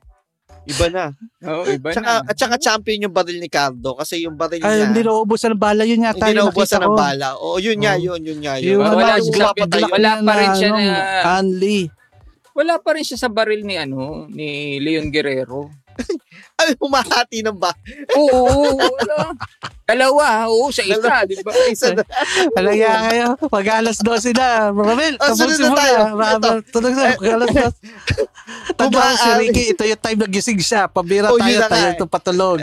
Iba 0.61 0.87
na. 0.87 1.05
Oo, 1.41 1.65
iba 1.67 1.89
Tsaka, 1.89 2.21
na. 2.21 2.29
at 2.29 2.37
saka 2.37 2.55
champion 2.61 3.09
yung 3.09 3.15
baril 3.17 3.41
ni 3.41 3.49
Cardo 3.49 3.97
kasi 3.97 4.23
yung 4.23 4.37
baril 4.37 4.61
Ay, 4.61 4.77
niya, 4.79 4.87
hindi 4.87 5.03
nauubusan 5.03 5.57
ng 5.57 5.59
bala. 5.59 5.83
Yun 5.83 6.05
yata 6.05 6.29
hindi 6.29 6.37
nakita 6.39 6.79
ng 6.79 6.95
bala. 6.95 7.29
Oo, 7.35 7.57
yun 7.57 7.81
nga, 7.81 7.97
Oo. 7.97 8.05
yun, 8.07 8.21
yun 8.23 8.39
nga, 8.39 8.55
yun. 8.57 8.77
Yung 8.77 8.85
Wala 8.85 9.17
black 9.19 9.57
wala 9.89 10.11
na 10.15 10.23
pa 10.23 10.33
rin 10.37 10.51
siya 10.53 10.69
ano, 10.69 10.79
na- 10.79 11.25
Anli. 11.35 11.81
Wala 12.53 12.77
pa 12.77 12.91
rin 12.93 13.05
siya 13.07 13.19
sa 13.19 13.33
baril 13.33 13.65
ni 13.65 13.81
ano, 13.81 14.29
ni 14.29 14.77
Leon 14.79 15.09
Guerrero. 15.09 15.73
Ay, 16.57 16.77
humahati 16.77 17.41
ng 17.41 17.55
ba? 17.55 17.73
Oo, 18.13 18.29
oo, 18.45 18.77
wala. 18.77 19.33
Dalawa, 19.83 20.25
oo, 20.47 20.69
sa 20.69 20.81
isa, 20.81 21.25
di 21.25 21.35
ba? 21.41 21.51
Isa 21.67 21.91
na. 21.91 22.05
Alam 22.55 22.73
niya 22.73 22.93
kayo, 23.07 23.27
pag 23.47 23.67
alas 23.75 23.99
12 23.99 24.31
na. 24.33 24.69
Ramel, 24.69 25.15
Oh, 25.17 25.33
sunod 25.33 25.51
tapusin 25.51 25.63
na 25.63 25.67
mo 25.67 25.77
tayo. 25.77 25.97
na. 25.97 26.07
Ramel, 26.15 26.57
tunog 26.65 26.93
na. 26.93 27.05
Pag 27.13 27.29
alas 27.33 27.49
12. 27.51 27.75
Tanda 28.73 28.95
ko 28.95 29.09
si 29.09 29.19
Kumaari. 29.21 29.41
Ricky, 29.43 29.65
ito 29.69 29.83
yung 29.83 30.01
time 30.01 30.19
na 30.19 30.29
gising 30.29 30.61
siya. 30.61 30.83
Pabira 30.87 31.29
Oh, 31.29 31.37
tayo, 31.37 31.49
yun 31.49 31.57
na 31.57 31.61
nga 31.61 31.73
tayo 31.73 31.87
eh. 31.87 31.95
ito 31.95 32.05
patulog. 32.07 32.59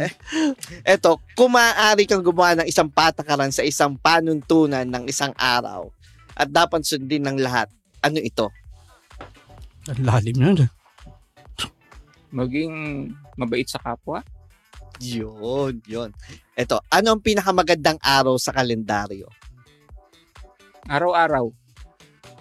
Eto, 0.83 1.09
kung 1.33 1.51
maaari 1.51 2.03
kang 2.03 2.22
gumawa 2.22 2.53
ng 2.56 2.67
isang 2.67 2.88
patakaran 2.88 3.49
sa 3.49 3.61
isang 3.61 3.95
panuntunan 3.95 4.83
ng 4.83 5.03
isang 5.06 5.33
araw 5.33 5.90
at 6.32 6.48
dapat 6.48 6.83
sundin 6.83 7.24
ng 7.24 7.38
lahat, 7.38 7.67
ano 7.99 8.19
ito? 8.19 8.48
Ang 9.88 10.03
lalim 10.03 10.38
yun. 10.38 10.57
Maging 12.30 12.74
mabait 13.38 13.64
sa 13.64 13.77
kapwa. 13.77 14.25
Yun, 14.98 15.77
yun. 15.85 16.09
Eto, 16.51 16.82
ano 16.90 17.14
ang 17.14 17.22
pinakamagandang 17.22 18.01
araw 18.01 18.35
sa 18.35 18.49
kalendaryo? 18.49 19.30
Araw-araw. 20.83 21.53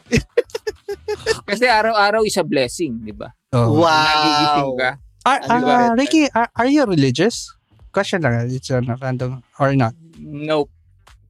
Kasi 1.48 1.64
araw-araw 1.66 2.22
is 2.22 2.36
a 2.36 2.46
blessing, 2.46 3.02
di 3.02 3.12
ba? 3.12 3.28
Oh. 3.52 3.76
Nagigising 3.76 4.66
Wow! 4.66 4.78
ka. 4.78 4.90
Are, 5.26 5.40
Ano 5.44 5.64
ba? 5.64 5.74
ah, 5.74 5.90
Ricky, 5.92 6.30
are, 6.30 6.48
are 6.54 6.70
you 6.70 6.86
religious? 6.86 7.50
Question 7.90 8.22
lang. 8.22 8.46
It's 8.46 8.70
a 8.70 8.78
random 8.80 9.42
or 9.58 9.74
not. 9.74 9.92
Nope. 10.16 10.70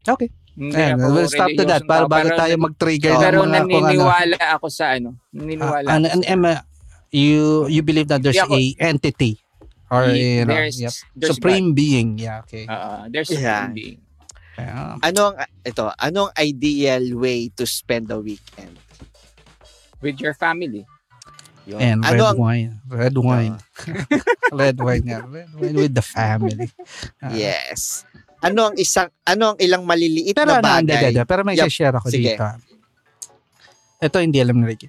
Okay. 0.05 0.28
Hindi 0.53 0.73
Ayan, 0.73 0.97
ako 0.97 1.09
we'll 1.11 1.28
stop 1.28 1.53
to 1.53 1.65
that 1.65 1.85
para 1.85 2.05
bago 2.07 2.33
tayo 2.33 2.55
mag-trigger 2.57 3.12
Oh, 3.12 3.20
ng 3.20 3.23
Pero 3.23 3.36
mga 3.36 3.45
kung 3.45 3.53
ano. 3.53 3.69
naniniwala 3.69 4.36
ako 4.57 4.67
sa 4.69 4.85
ano. 4.95 5.17
Naniniwala. 5.31 5.85
Ah, 5.85 5.95
and, 5.95 6.05
and 6.07 6.23
Emma, 6.25 6.65
you 7.11 7.69
you 7.69 7.81
believe 7.81 8.09
that 8.09 8.20
there's 8.20 8.36
ako- 8.36 8.57
a 8.57 8.62
entity 8.78 9.36
or 9.91 10.11
you 10.11 10.45
know, 10.45 10.55
there's, 10.55 10.81
yep, 10.81 10.93
there's 11.15 11.35
supreme 11.35 11.75
being. 11.75 12.19
Yeah, 12.19 12.43
okay. 12.47 12.67
God. 12.67 12.75
Uh, 12.75 13.05
there's 13.11 13.31
Yeah. 13.31 13.71
supreme 13.71 13.75
being. 13.75 14.01
Yeah. 14.57 14.97
Anong, 15.05 15.35
ito, 15.63 15.93
anong 16.01 16.33
ideal 16.41 17.05
way 17.21 17.53
to 17.55 17.69
spend 17.69 18.09
the 18.09 18.17
weekend? 18.19 18.81
With 20.01 20.17
your 20.21 20.33
family. 20.33 20.89
Yun. 21.67 21.81
And 21.83 21.99
red 22.07 22.15
ano 22.15 22.23
ang, 22.31 22.39
wine. 22.39 22.73
Red 22.87 23.17
wine. 23.19 23.55
red 24.55 24.79
wine 24.79 25.03
yeah. 25.05 25.27
Red 25.27 25.51
wine 25.59 25.77
with 25.77 25.95
the 25.99 26.05
family. 26.05 26.71
Ah. 27.23 27.35
yes. 27.35 28.07
Ano 28.39 28.71
ang 28.71 28.77
isang, 28.79 29.11
ano 29.27 29.57
ang 29.57 29.59
ilang 29.59 29.83
maliliit 29.83 30.37
Pero 30.37 30.55
na 30.55 30.63
ano, 30.63 30.79
hindi, 30.79 30.95
bagay? 30.95 31.11
hindi, 31.11 31.23
pero 31.27 31.41
may 31.43 31.57
Yup. 31.59 31.67
share 31.73 31.97
ako 31.97 32.07
Sige. 32.13 32.39
dito. 32.39 32.47
Ito 33.99 34.17
hindi 34.23 34.39
alam 34.39 34.61
ni 34.63 34.65
Ricky. 34.69 34.87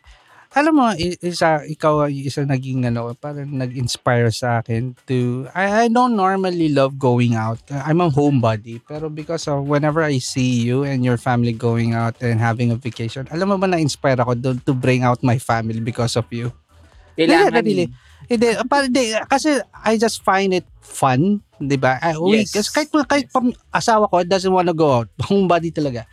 Alam 0.56 0.74
mo, 0.80 0.86
isa, 0.98 1.60
ikaw 1.68 2.08
ay 2.08 2.32
isa 2.32 2.48
naging 2.48 2.88
ano, 2.88 3.12
parang 3.20 3.52
nag-inspire 3.52 4.32
sa 4.32 4.64
akin 4.64 4.96
to, 5.04 5.46
I, 5.52 5.86
I 5.86 5.92
don't 5.92 6.16
normally 6.16 6.72
love 6.72 6.96
going 6.96 7.36
out. 7.36 7.60
I'm 7.68 8.00
a 8.00 8.08
homebody. 8.08 8.80
Pero 8.88 9.12
because 9.12 9.46
of 9.52 9.68
whenever 9.68 10.02
I 10.02 10.24
see 10.24 10.64
you 10.64 10.88
and 10.88 11.04
your 11.04 11.20
family 11.20 11.52
going 11.52 11.94
out 11.94 12.16
and 12.24 12.40
having 12.40 12.72
a 12.72 12.80
vacation, 12.80 13.28
alam 13.30 13.52
mo 13.52 13.60
ba 13.60 13.68
na-inspire 13.68 14.18
ako 14.24 14.34
doon 14.40 14.58
to 14.64 14.72
bring 14.72 15.04
out 15.04 15.20
my 15.20 15.36
family 15.36 15.84
because 15.84 16.16
of 16.16 16.26
you? 16.32 16.56
Kailangan. 17.18 17.66
really. 17.66 17.90
Hindi, 18.28 18.48
parang 18.68 18.92
hindi, 18.92 19.16
kasi 19.32 19.56
I 19.88 19.96
just 19.96 20.20
find 20.20 20.52
it 20.52 20.68
fun, 20.84 21.40
'di 21.64 21.80
ba? 21.80 21.96
I, 22.04 22.12
Yes. 22.36 22.52
kasi 22.52 22.70
kahit 22.76 22.90
kahit 23.08 23.28
pam, 23.32 23.56
asawa 23.72 24.10
ko 24.12 24.20
doesn't 24.28 24.52
wanna 24.52 24.76
go 24.76 25.02
out, 25.02 25.10
homebody 25.32 25.72
talaga. 25.72 26.04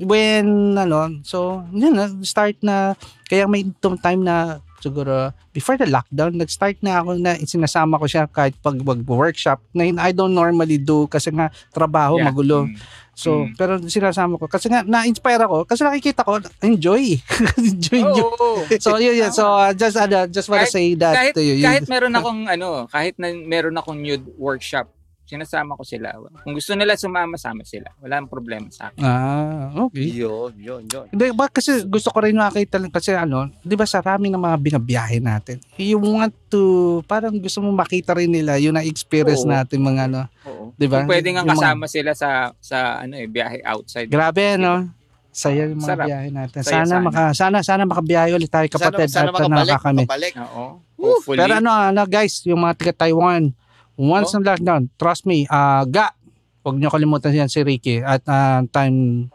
When 0.00 0.74
ano, 0.74 1.20
so 1.22 1.60
yun 1.70 1.92
na 1.92 2.08
start 2.24 2.56
na 2.64 2.96
kaya 3.28 3.44
may 3.44 3.68
time 4.00 4.24
na 4.24 4.58
siguro 4.80 5.28
before 5.52 5.76
the 5.76 5.84
lockdown 5.84 6.40
nag-start 6.40 6.80
na 6.80 7.04
ako 7.04 7.20
na 7.20 7.36
sinasama 7.44 8.00
ko 8.00 8.08
siya 8.08 8.24
kahit 8.24 8.56
pag 8.64 8.80
mag-workshop 8.80 9.60
na 9.76 9.84
I 10.00 10.16
don't 10.16 10.32
normally 10.32 10.80
do 10.80 11.04
kasi 11.04 11.28
nga 11.28 11.52
trabaho 11.68 12.16
Yeah. 12.16 12.32
magulo. 12.32 12.64
Mm. 12.64 12.80
So, 13.12 13.44
Mm. 13.44 13.52
pero 13.60 13.72
sinasama 13.84 14.40
ko 14.40 14.48
kasi 14.48 14.72
nga 14.72 14.80
na-inspire 14.80 15.44
ako 15.44 15.68
kasi 15.68 15.84
nakikita 15.84 16.24
ko 16.24 16.40
enjoy. 16.64 17.20
enjoy, 17.20 18.00
enjoy. 18.00 18.00
Oo. 18.24 18.64
So 18.84 18.96
yun 18.96 19.20
yun. 19.20 19.28
So 19.36 19.52
uh, 19.52 19.76
just 19.76 20.00
ano, 20.00 20.24
just 20.24 20.48
wanna 20.48 20.64
Kahit- 20.64 20.72
say 20.72 20.96
that 20.96 21.12
kahit, 21.12 21.34
to 21.36 21.44
you. 21.44 21.60
Kahit 21.60 21.84
meron 21.84 22.16
akong 22.16 22.48
ano, 22.48 22.88
kahit 22.88 23.20
na 23.20 23.28
meron 23.36 23.76
akong 23.76 24.00
nude 24.00 24.24
workshop, 24.40 24.88
sinasama 25.30 25.78
ko 25.78 25.86
sila. 25.86 26.10
Kung 26.42 26.58
gusto 26.58 26.74
nila 26.74 26.98
sumama, 26.98 27.38
sama 27.38 27.62
sila. 27.62 27.94
Wala 28.02 28.18
ang 28.18 28.26
problema 28.26 28.66
sa 28.68 28.90
akin. 28.90 28.98
Ah, 28.98 29.70
okay. 29.86 30.10
Yun, 30.10 30.58
yun, 30.58 30.82
yun. 30.84 31.06
Hindi, 31.06 31.30
ba 31.30 31.46
kasi 31.46 31.86
gusto 31.86 32.10
ko 32.10 32.26
rin 32.26 32.34
makita 32.34 32.82
lang 32.82 32.90
kasi 32.90 33.14
ano, 33.14 33.46
'di 33.62 33.78
ba 33.78 33.86
sa 33.86 34.02
rami 34.02 34.26
ng 34.26 34.42
mga 34.42 34.56
binabiyahe 34.58 35.22
natin. 35.22 35.62
You 35.78 36.02
want 36.02 36.34
to 36.50 36.62
parang 37.06 37.38
gusto 37.38 37.62
mo 37.62 37.70
makita 37.70 38.18
rin 38.18 38.34
nila 38.34 38.58
yung 38.58 38.74
na-experience 38.74 39.46
Oo. 39.46 39.54
natin 39.54 39.78
mga 39.78 40.10
ano, 40.10 40.20
Oo. 40.44 40.74
'di 40.74 40.90
ba? 40.90 41.06
Kung 41.06 41.14
pwede 41.14 41.28
nga 41.30 41.46
Yung 41.46 41.54
mga- 41.54 41.62
kasama 41.62 41.84
sila 41.86 42.10
sa 42.12 42.30
sa 42.58 42.78
ano 42.98 43.14
eh, 43.14 43.30
biyahe 43.30 43.62
outside. 43.62 44.10
Grabe 44.10 44.58
no. 44.58 44.90
Saya 45.30 45.70
yung 45.70 45.78
mga 45.78 45.94
Sarap. 45.94 46.06
biyahe 46.10 46.28
natin. 46.34 46.60
Saya 46.66 46.82
sana, 46.82 46.90
sana. 46.90 47.06
maka 47.06 47.22
sana 47.38 47.58
sana 47.62 47.82
makabiyahe 47.86 48.34
ulit 48.34 48.50
tayo 48.50 48.66
kapatid 48.66 49.06
sana, 49.06 49.14
sana 49.14 49.28
at 49.30 49.34
makabalik, 49.38 49.70
nakakami. 49.70 49.98
makabalik. 50.02 50.34
Oo. 50.42 50.64
Hopefully. 51.00 51.38
Pero 51.38 51.52
ano, 51.62 51.70
ano 51.70 52.02
guys, 52.04 52.42
yung 52.44 52.60
mga 52.60 52.74
taga 52.76 53.06
Taiwan, 53.06 53.54
once 54.00 54.32
Oh. 54.32 54.40
na 54.40 54.56
lockdown, 54.56 54.88
trust 54.96 55.28
me, 55.28 55.44
ah 55.46 55.84
ga, 55.84 56.16
huwag 56.64 56.80
niyo 56.80 56.88
kalimutan 56.88 57.36
yan 57.36 57.52
si 57.52 57.60
Ricky 57.60 58.00
at 58.00 58.24
ah, 58.24 58.64
time 58.66 59.28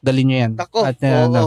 dali 0.00 0.24
niyo 0.24 0.48
yan. 0.48 0.52
Ako, 0.56 0.78
at 0.86 0.96
ah, 1.04 1.12
oo. 1.12 1.24
ano, 1.28 1.42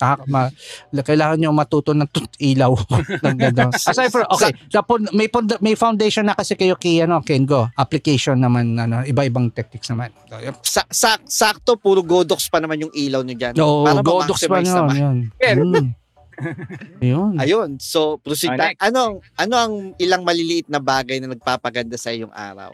ah, 0.00 0.16
ma, 0.26 0.48
kailangan 0.90 1.36
niyo 1.36 1.52
matuto 1.52 1.92
ng 1.92 2.08
tut- 2.08 2.40
ilaw. 2.40 2.72
Aside 3.90 4.08
from, 4.08 4.24
okay, 4.32 4.50
the 4.72 4.80
pon- 4.80 5.12
may, 5.12 5.28
pon- 5.28 5.60
may 5.60 5.76
foundation 5.76 6.24
na 6.24 6.32
kasi 6.32 6.56
kayo 6.56 6.74
kay, 6.74 7.04
ano, 7.04 7.20
Kengo. 7.20 7.68
Application 7.76 8.40
naman, 8.40 8.74
ano, 8.74 9.04
iba-ibang 9.04 9.52
techniques 9.52 9.92
naman. 9.92 10.10
So, 10.26 10.40
yun. 10.40 10.54
Sa, 10.64 10.82
sak, 10.88 11.20
sakto, 11.28 11.76
puro 11.76 12.00
godox 12.00 12.48
pa 12.48 12.58
naman 12.58 12.80
yung 12.80 12.92
ilaw 12.96 13.20
nyo 13.20 13.36
dyan. 13.36 13.54
Oo, 13.60 13.84
para 13.84 14.00
Godox 14.00 14.48
pa 14.48 14.58
yun. 14.64 14.88
yun. 14.96 15.16
Mm. 15.36 15.99
Yun. 17.02 17.36
Ayun, 17.36 17.70
so 17.76 18.16
proceed 18.16 18.50
Oh. 18.50 18.72
Ano, 18.80 19.02
ano 19.34 19.54
ang 19.54 19.74
ilang 19.96 20.22
maliliit 20.22 20.66
na 20.66 20.78
bagay 20.78 21.18
na 21.18 21.28
nagpapaganda 21.28 21.94
sa 21.94 22.10
iyong 22.10 22.32
araw? 22.32 22.72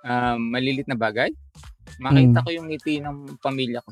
um, 0.00 0.52
malilit 0.52 0.84
na 0.84 0.94
bagay. 0.94 1.32
Makita 1.96 2.38
Hmm. 2.38 2.44
ko 2.44 2.50
yung 2.50 2.66
ngiti 2.68 3.00
ng 3.00 3.40
pamilya 3.40 3.80
ko. 3.80 3.90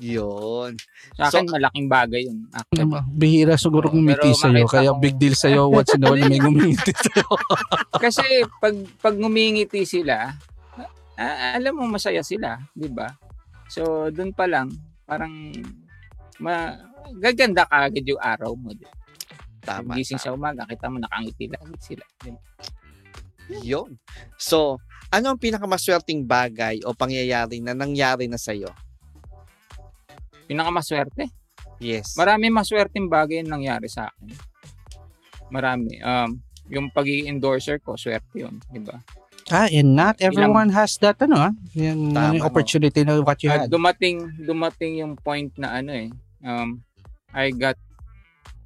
Yun. 0.00 0.74
Sa 1.14 1.28
akin, 1.28 1.44
So- 1.44 1.52
malaking 1.52 1.86
bagay 1.86 2.24
yun. 2.24 2.48
Actually. 2.50 2.88
Bihira 3.12 3.54
siguro 3.54 3.86
Oo, 3.86 3.94
ngumiti 3.94 4.32
sa'yo. 4.32 4.64
makita 4.64 4.74
Kaya 4.74 4.90
big 4.96 5.16
deal 5.20 5.36
sa'yo 5.36 5.68
once 5.76 5.92
in 5.92 6.02
a 6.02 6.08
while 6.08 6.24
may 6.24 6.40
ngumiti 6.40 6.90
sa'yo. 6.90 7.28
Kasi 8.02 8.24
pag 8.58 8.74
pag 8.98 9.14
ngumingiti 9.14 9.84
sila, 9.84 10.32
ah, 11.14 11.54
alam 11.54 11.76
mo 11.76 11.84
masaya 11.86 12.24
sila, 12.24 12.56
'di 12.72 12.88
ba? 12.88 13.12
So 13.68 14.08
doon 14.08 14.32
pa 14.32 14.48
lang 14.48 14.72
parang 15.04 15.52
ma 16.40 16.74
gaganda 17.18 17.66
ka 17.66 17.90
agad 17.90 18.04
yung 18.04 18.20
araw 18.20 18.52
mo. 18.54 18.72
Di 18.72 18.84
ba? 18.84 18.94
Tama. 19.60 19.96
Gising 19.96 20.20
tama. 20.20 20.26
sa 20.26 20.36
umaga, 20.36 20.62
kita 20.64 20.86
mo 20.88 20.96
nakangiti 21.00 21.46
lagi 21.50 21.76
sila. 21.80 22.04
Di 22.20 22.30
ba? 22.32 22.40
Yun. 23.60 23.98
So, 24.38 24.78
ano 25.10 25.34
ang 25.34 25.40
pinakamaswerteng 25.42 26.22
bagay 26.22 26.86
o 26.86 26.94
pangyayari 26.94 27.58
na 27.58 27.74
nangyari 27.74 28.30
na 28.30 28.38
sa'yo? 28.38 28.70
Pinakamaswerte. 30.46 31.26
Yes. 31.82 32.14
Marami 32.14 32.46
maswerteng 32.52 33.10
bagay 33.10 33.42
yung 33.42 33.50
nangyari 33.50 33.90
sa 33.90 34.06
akin. 34.06 34.30
Marami. 35.50 35.98
Um, 35.98 36.38
yung 36.70 36.86
pag 36.94 37.10
endorser 37.10 37.82
ko, 37.82 37.98
swerte 37.98 38.30
yun, 38.38 38.62
di 38.70 38.78
ba? 38.78 39.02
Ah, 39.50 39.66
and 39.66 39.98
not 39.98 40.14
everyone 40.22 40.70
has 40.70 40.94
that, 41.02 41.18
ano 41.18 41.50
ah. 41.50 41.52
Tama, 41.74 42.38
yung 42.38 42.46
opportunity 42.46 43.02
na 43.02 43.18
what 43.18 43.42
you 43.42 43.50
At 43.50 43.66
had. 43.66 43.68
dumating 43.68 44.30
dumating 44.46 45.02
yung 45.02 45.18
point 45.18 45.50
na 45.58 45.82
ano 45.82 45.90
eh 45.90 46.06
um 46.46 46.78
I 47.36 47.50
got 47.54 47.78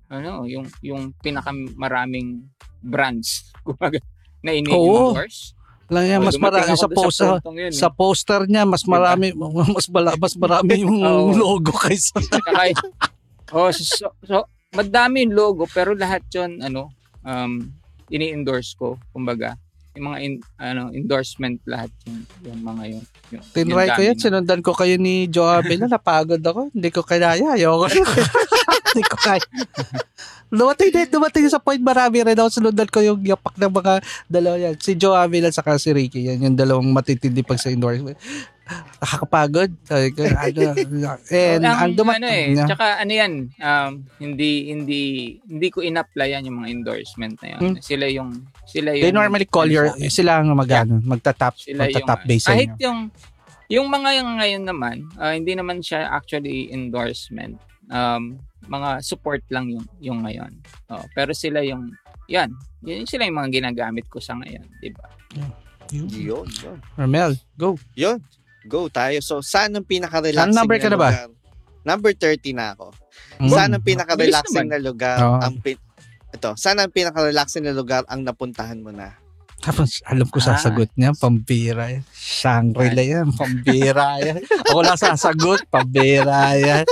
ano 0.08 0.44
yung 0.46 0.68
yung 0.80 1.12
pinakamaraming 1.20 2.44
brands 2.84 3.48
kumbaga 3.66 3.98
na 4.44 4.52
ini-endorse. 4.52 5.56
Lang 5.88 6.04
yan, 6.08 6.20
Oh, 6.20 6.28
mas 6.28 6.36
marami 6.40 6.76
sa 6.76 6.88
poster. 6.88 7.28
puntong 7.40 7.56
yun, 7.60 7.72
eh. 7.72 7.76
Sa 7.76 7.88
poster 7.92 8.40
niya, 8.48 8.64
mas 8.64 8.84
marami, 8.88 9.36
mas, 9.76 9.84
bala, 9.88 10.16
mas 10.16 10.32
marami 10.36 10.80
yung 10.84 11.00
Oo. 11.00 11.32
logo 11.32 11.72
kaysa. 11.76 12.16
Oh, 13.52 13.68
so, 13.72 14.08
so, 14.24 14.48
madami 14.74 15.24
yung 15.24 15.32
logo 15.38 15.64
pero 15.70 15.94
lahat 15.94 16.26
'yon 16.34 16.58
ano 16.60 16.90
um 17.22 17.62
ini-endorse 18.10 18.74
ko 18.76 18.98
kumbaga 19.14 19.54
yung 19.94 20.06
mga 20.10 20.18
in, 20.26 20.32
ano 20.58 20.90
endorsement 20.90 21.62
lahat 21.70 21.90
yung, 22.06 22.18
yung 22.42 22.60
mga 22.66 22.82
yung, 22.90 23.05
yung 23.31 23.42
Tinry 23.55 23.86
yung 23.86 23.94
ko 23.94 24.00
na- 24.02 24.18
sinundan 24.18 24.60
ko 24.60 24.73
kayo 24.74 24.94
ni 24.98 25.31
Joe 25.31 25.62
Abela, 25.62 25.86
napagod 25.86 26.42
ako. 26.42 26.74
Hindi 26.74 26.90
ko 26.90 27.06
kaya, 27.06 27.39
ayoko. 27.39 27.86
Hindi 28.94 29.02
ko 29.06 29.16
kaya. 29.18 29.42
Dumating 30.55 30.90
din, 30.94 31.08
dumating 31.10 31.50
sa 31.50 31.58
point 31.58 31.82
marami 31.82 32.23
rin 32.23 32.39
ako, 32.39 32.48
sinundan 32.50 32.90
ko 32.90 33.02
yung 33.02 33.23
yapak 33.26 33.58
ng 33.58 33.74
mga 33.74 33.92
dalawa 34.31 34.56
yan. 34.58 34.74
Si 34.78 34.94
Joe 34.94 35.18
Avila 35.18 35.50
saka 35.50 35.78
si 35.82 35.90
Ricky, 35.90 36.31
yan 36.31 36.47
yung 36.47 36.58
dalawang 36.58 36.90
matitindi 36.94 37.42
pag 37.42 37.58
sa 37.58 37.74
endorsement. 37.74 38.18
Nakakapagod. 38.64 39.70
Ano, 39.92 40.60
and, 41.28 41.62
ang, 41.64 41.76
ang 41.76 41.92
dumat- 41.92 42.16
ano 42.16 42.28
eh, 42.32 42.56
Yeah. 42.56 42.68
tsaka 42.68 42.86
ano 43.00 43.12
yan, 43.12 43.32
um, 43.60 43.90
hindi, 44.16 44.72
hindi, 44.72 45.00
hindi 45.44 45.68
ko 45.68 45.84
in-apply 45.84 46.28
yan 46.32 46.48
yung 46.48 46.64
mga 46.64 46.70
endorsement 46.72 47.36
na 47.44 47.48
yan. 47.56 47.60
Hmm. 47.60 47.76
Sila 47.84 48.06
yung, 48.08 48.30
sila 48.64 48.96
yung, 48.96 49.04
They 49.04 49.12
normally 49.12 49.44
call 49.44 49.68
ano 49.68 49.76
your, 49.76 49.86
sila 50.08 50.40
ang 50.40 50.48
magano, 50.56 50.96
magtatap, 51.04 51.60
sila 51.60 51.84
yung, 51.84 51.92
magtatap 51.92 52.20
base 52.24 52.44
sa 52.44 52.56
kahit 52.56 52.72
yung, 52.80 53.12
yung 53.68 53.86
mga 53.88 54.08
yung 54.20 54.30
ngayon 54.40 54.64
naman, 54.64 54.96
ah, 55.20 55.36
hindi 55.36 55.52
naman 55.52 55.84
siya 55.84 56.08
actually 56.08 56.72
endorsement. 56.72 57.60
Um, 57.92 58.40
mga 58.64 59.04
support 59.04 59.44
lang 59.52 59.68
yung, 59.68 59.84
yung 60.00 60.18
ngayon. 60.24 60.56
Oh, 60.88 61.04
pero 61.12 61.36
sila 61.36 61.60
yung, 61.60 61.92
yan, 62.32 62.48
yun 62.80 63.04
sila 63.04 63.28
yung 63.28 63.36
mga 63.36 63.60
ginagamit 63.60 64.08
ko 64.08 64.16
sa 64.20 64.32
ngayon, 64.40 64.64
di 64.80 64.88
ba? 64.88 65.04
Yun, 65.92 66.48
yun. 66.48 66.78
Ramel, 66.96 67.36
go. 67.60 67.76
Yun. 67.92 68.16
Go 68.64 68.88
tayo. 68.88 69.20
So, 69.20 69.40
saan 69.40 69.72
ang 69.72 69.84
pinaka-relaxing 69.84 70.50
Saan 70.50 70.56
number 70.56 70.76
ka 70.78 70.88
na 70.88 70.96
ba? 70.96 71.10
lugar? 71.10 71.28
Number 71.84 72.10
30 72.10 72.52
na 72.52 72.72
ako. 72.72 72.86
Mm. 73.38 73.50
Saan 73.50 73.70
ang 73.70 73.84
pinaka-relaxing 73.84 74.66
na 74.66 74.78
lugar? 74.78 75.16
Oo. 75.20 75.38
Ang 75.38 75.60
pin- 75.60 75.82
ito, 76.30 76.50
saan 76.54 76.80
ang 76.80 76.88
pinaka-relaxing 76.88 77.62
na 77.62 77.72
lugar 77.72 78.02
ang 78.06 78.24
napuntahan 78.24 78.80
mo 78.80 78.88
na? 78.88 79.14
Tapos 79.60 80.04
alam 80.04 80.28
ko 80.28 80.40
Ah. 80.40 80.46
sasagot 80.50 80.92
niya, 80.92 81.12
pambira 81.14 81.88
yan. 81.88 82.04
Shangri-La 82.12 83.00
yan, 83.02 83.32
pambira 83.32 84.16
yan. 84.18 84.36
Ako 84.66 84.80
lang 84.80 84.98
sasagot, 84.98 85.64
pambira 85.68 86.52
yan. 86.54 86.84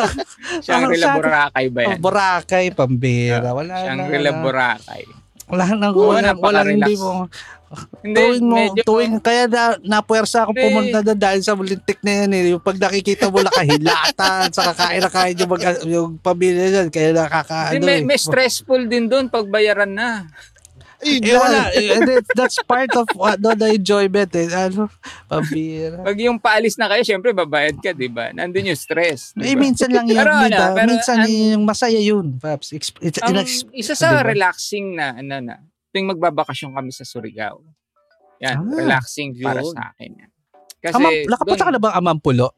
Shangri-La 0.64 1.06
sa- 1.06 1.16
Boracay 1.16 1.66
ba 1.68 1.80
yan? 1.82 1.88
Oh, 1.90 2.00
Boracay, 2.00 2.64
pambira. 2.72 3.48
Wala 3.50 3.72
Shangri-La 3.84 4.30
na. 4.30 4.40
Boracay. 4.40 5.02
Wala 5.46 5.64
nang 5.70 5.94
wala, 5.94 6.08
wala 6.08 6.20
napaka-relax. 6.32 6.88
hindi 6.88 6.94
mo 6.98 7.10
Hindi, 8.00 8.14
tuwing 8.16 8.44
mo, 8.44 8.56
medyo, 8.56 8.82
tuwing, 8.82 9.14
kaya 9.18 9.44
na, 9.46 9.74
napuwersa 9.78 10.46
ako 10.46 10.54
Hindi. 10.54 10.62
pumunta 10.64 10.98
doon 11.02 11.18
dahil 11.18 11.40
sa 11.42 11.52
lintik 11.52 11.98
na 12.00 12.12
yan 12.16 12.30
eh. 12.30 12.42
Yung 12.54 12.62
pag 12.62 12.78
nakikita 12.78 13.26
mo 13.26 13.42
nakahilatan, 13.42 14.46
sa 14.50 14.62
kakain 14.70 15.02
na 15.02 15.10
kain 15.10 15.34
yung, 15.34 15.50
mag, 15.50 15.62
yung 15.82 16.10
pamilya 16.16 16.66
dyan, 16.70 16.88
kaya 16.88 17.10
nakakaano 17.10 17.74
Hindi, 17.74 17.84
may, 17.84 17.98
eh. 18.00 18.06
may 18.06 18.18
stressful 18.18 18.86
din 18.86 19.06
doon 19.06 19.26
pag 19.26 19.46
bayaran 19.46 19.90
na. 19.90 20.30
Ayun 20.96 21.20
Eh, 21.20 21.36
wala. 21.36 21.60
Eh, 21.70 21.92
and 21.92 22.08
it- 22.08 22.32
that's 22.32 22.56
part 22.64 22.88
of 22.96 23.04
ano, 23.12 23.52
the 23.52 23.68
enjoyment 23.68 24.32
eh. 24.32 24.48
Ano, 24.48 24.88
pambira. 25.26 26.00
Pag 26.00 26.16
yung 26.18 26.40
paalis 26.40 26.80
na 26.80 26.88
kayo, 26.88 27.04
syempre 27.04 27.36
babayad 27.36 27.76
ka, 27.76 27.92
di 27.92 28.08
ba? 28.08 28.32
Nandun 28.32 28.72
yung 28.72 28.80
stress. 28.80 29.36
di 29.36 29.44
Eh, 29.44 29.54
minsan 29.54 29.92
lang 29.92 30.08
yan. 30.08 30.16
Pero 30.16 30.32
ano, 30.32 30.56
pero 30.72 30.88
minsan 30.88 31.20
ang- 31.20 31.28
yung 31.28 31.64
masaya 31.64 32.00
yun. 32.00 32.40
Perhaps. 32.40 32.72
Exp- 32.72 33.02
it's, 33.02 33.20
Ang 33.20 33.36
inex- 33.36 33.68
isa 33.74 33.92
sa 33.92 34.16
diba? 34.16 34.24
relaxing 34.24 34.96
na, 34.96 35.20
ano 35.20 35.36
na, 35.42 35.56
tuwing 35.96 36.12
magbabakasyon 36.12 36.76
kami 36.76 36.92
sa 36.92 37.08
Surigao. 37.08 37.64
Yan, 38.44 38.60
Ah, 38.60 38.68
relaxing 38.68 39.32
para 39.40 39.64
yun. 39.64 39.72
sa 39.72 39.96
akin 39.96 40.12
yan. 40.12 40.30
Kasi, 40.76 41.00
Ama, 41.00 41.08
nakapunta 41.24 41.64
ka 41.64 41.72
na 41.72 41.80
ba 41.80 41.96
Amampulo? 41.96 42.52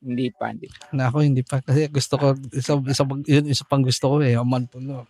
Hindi 0.00 0.32
pa, 0.32 0.48
hindi 0.48 0.64
pa. 0.64 0.88
Na 0.96 1.12
ako 1.12 1.16
hindi 1.20 1.44
pa. 1.44 1.60
Kasi 1.60 1.92
gusto 1.92 2.14
ko, 2.16 2.26
isa, 2.56 2.72
isa, 2.80 3.04
pang- 3.04 3.26
yun, 3.28 3.44
isa 3.44 3.68
pang 3.68 3.84
gusto 3.84 4.16
ko 4.16 4.24
eh. 4.24 4.32
Amampulo. 4.32 5.04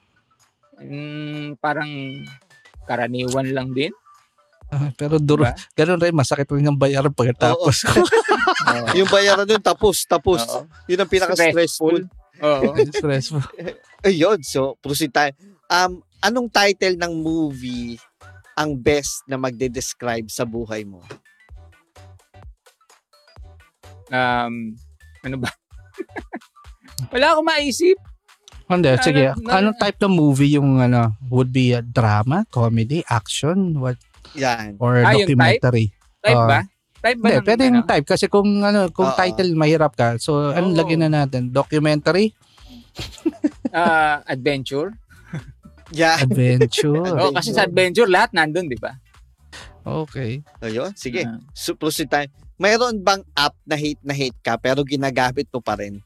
Mm, 0.83 1.62
parang 1.62 1.86
karaniwan 2.83 3.47
lang 3.55 3.70
din. 3.70 3.94
Ah, 4.68 4.91
pero 4.99 5.23
duro, 5.23 5.47
Diba? 5.47 5.55
ganun 5.78 6.02
rin, 6.02 6.12
masakit 6.12 6.50
rin 6.50 6.67
ang 6.67 6.76
bayaran 6.76 7.15
pagkatapos. 7.15 7.86
Oo. 8.68 8.86
Yung 8.99 9.08
bayaran 9.08 9.47
dun, 9.47 9.62
tapos, 9.62 10.02
tapos. 10.05 10.42
Oo. 10.42 10.67
Yun 10.91 10.99
ang 10.99 11.08
pinaka-stressful. 11.08 12.02
Oo. 12.42 12.62
Stressful. 12.99 13.47
Ayun, 14.02 14.42
so, 14.42 14.75
proceed 14.83 15.15
tayo. 15.15 15.33
Um, 15.70 16.02
anong 16.20 16.48
title 16.48 16.97
ng 16.97 17.12
movie 17.14 17.98
ang 18.55 18.74
best 18.74 19.22
na 19.24 19.38
magde-describe 19.38 20.26
sa 20.26 20.42
buhay 20.42 20.82
mo? 20.82 20.98
Um, 24.08 24.74
ano 25.22 25.36
ba? 25.38 25.50
Wala 27.12 27.36
akong 27.36 27.47
maisip. 27.47 27.98
Hindi, 28.68 28.90
Ano- 28.90 29.05
sige. 29.05 29.24
ano- 29.32 29.48
Anong 29.48 29.78
type 29.78 29.98
ng 29.98 30.14
movie 30.14 30.52
yung 30.55 30.76
ano, 30.76 31.14
would 31.28 31.48
be 31.48 31.72
a 31.72 31.80
drama, 31.80 32.44
comedy, 32.48 33.00
action, 33.06 33.78
what 33.78 33.97
Yan. 34.34 34.76
or 34.76 35.00
Ah, 35.00 35.14
documentary? 35.14 35.92
Type 36.20 36.36
Ah. 36.36 36.48
ba? 36.48 36.60
Type 36.98 37.18
ba 37.22 37.26
Hindi, 37.30 37.47
pwede 37.47 37.62
ano? 37.64 37.70
yung 37.70 37.86
type 37.86 38.06
kasi 38.08 38.26
kung 38.26 38.60
ano, 38.60 38.90
kung 38.90 39.08
Oo. 39.08 39.16
title 39.16 39.55
mahirap 39.55 39.94
ka. 39.94 40.18
So, 40.18 40.50
anong 40.50 40.74
Oo. 40.74 40.80
lagyan 40.82 41.06
na 41.06 41.22
natin? 41.22 41.48
Documentary, 41.48 42.34
Ah, 43.70 44.24
adventure? 44.26 44.90
Yan. 45.92 46.25
adventure. 46.25 47.00
Oo, 47.20 47.33
kasi 47.33 47.52
sa 47.52 47.65
adventure, 47.65 48.08
lahat 48.08 48.33
nandun, 48.33 48.68
di 48.68 48.76
ba? 48.76 48.97
Okay. 49.83 50.44
Ayun, 50.60 50.92
sige. 50.92 51.25
Ah. 51.25 51.41
So, 51.57 51.73
proceed 51.73 52.12
tayo. 52.12 52.28
Mayroon 52.58 53.00
bang 53.00 53.23
app 53.33 53.55
na 53.62 53.78
hate 53.78 54.02
na 54.02 54.12
hate 54.12 54.34
ka 54.42 54.58
pero 54.58 54.83
ginagamit 54.83 55.47
mo 55.49 55.62
pa 55.62 55.78
rin? 55.78 56.02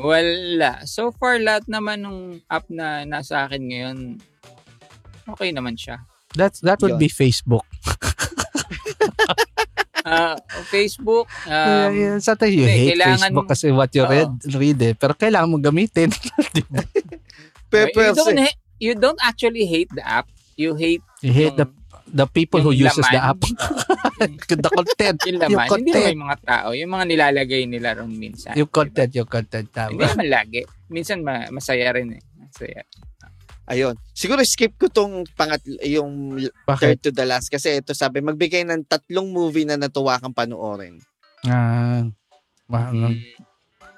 Wala. 0.00 0.80
So 0.86 1.12
far, 1.12 1.36
lahat 1.36 1.68
naman 1.68 2.00
ng 2.00 2.18
app 2.48 2.64
na 2.72 3.04
nasa 3.04 3.44
akin 3.44 3.62
ngayon, 3.68 3.98
okay 5.28 5.52
naman 5.52 5.76
siya. 5.76 6.00
That's 6.32 6.64
that 6.64 6.80
would 6.80 6.96
Yun. 6.96 7.02
be 7.02 7.10
Facebook. 7.10 7.66
Ah, 10.08 10.40
Facebook, 10.72 11.28
Yeah, 11.44 11.84
um, 11.84 11.92
yeah. 11.92 12.16
Sometimes 12.16 12.56
you 12.56 12.64
hindi, 12.64 12.80
hate 12.80 12.96
kailangan- 12.96 13.28
Facebook 13.28 13.48
kasi 13.52 13.66
what 13.68 13.92
you 13.92 14.08
Oo. 14.08 14.08
read, 14.08 14.32
read 14.56 14.78
eh. 14.80 14.94
Pero 14.96 15.12
kailangan 15.12 15.52
mo 15.52 15.60
gamitin. 15.60 16.08
Di 16.56 16.64
ba? 16.64 16.80
Pepper, 17.68 18.08
you, 18.08 18.16
don't, 18.16 18.40
ha- 18.40 18.56
you 18.78 18.94
don't 18.94 19.18
actually 19.20 19.66
hate 19.66 19.90
the 19.90 20.02
app. 20.02 20.26
You 20.56 20.74
hate 20.74 21.02
you 21.22 21.30
hate 21.30 21.54
the 21.54 21.66
yung, 21.66 21.76
the 22.08 22.26
people 22.26 22.58
who 22.58 22.72
yung 22.72 22.90
uses 22.90 23.04
the 23.04 23.14
laman. 23.14 23.30
app. 23.30 23.40
the 24.58 24.70
content. 24.70 25.18
yung 25.22 25.38
Yung 25.38 25.54
laman. 25.54 25.66
Hindi 25.70 25.90
naman 25.90 25.94
content. 25.94 26.10
yung 26.10 26.24
mga 26.24 26.38
tao. 26.42 26.68
Yung 26.72 26.90
mga 26.90 27.04
nilalagay 27.06 27.62
nila 27.64 27.88
ron 27.94 28.10
minsan. 28.10 28.54
Yung 28.54 28.66
content, 28.68 29.10
yung 29.12 29.28
content. 29.28 29.66
Hindi 29.68 30.02
Tama. 30.02 30.10
naman 30.14 30.28
lagi. 30.28 30.60
Minsan 30.88 31.22
ma- 31.22 31.46
masaya 31.48 31.94
rin 31.94 32.16
eh. 32.16 32.22
Masaya. 32.34 32.82
Ayun. 33.68 33.94
Siguro 34.10 34.40
skip 34.42 34.74
ko 34.74 34.88
tong 34.88 35.28
pangat 35.36 35.60
yung 35.84 36.40
Bakit? 36.64 36.80
third 36.80 36.98
to 37.04 37.10
the 37.12 37.22
last 37.22 37.52
kasi 37.52 37.78
ito 37.78 37.92
sabi 37.92 38.18
magbigay 38.18 38.64
ng 38.64 38.88
tatlong 38.88 39.28
movie 39.28 39.68
na 39.68 39.76
natuwa 39.76 40.16
kang 40.16 40.32
panoorin. 40.32 40.98
Ah, 41.44 42.02
ma- 42.66 42.88
ano, 42.88 43.12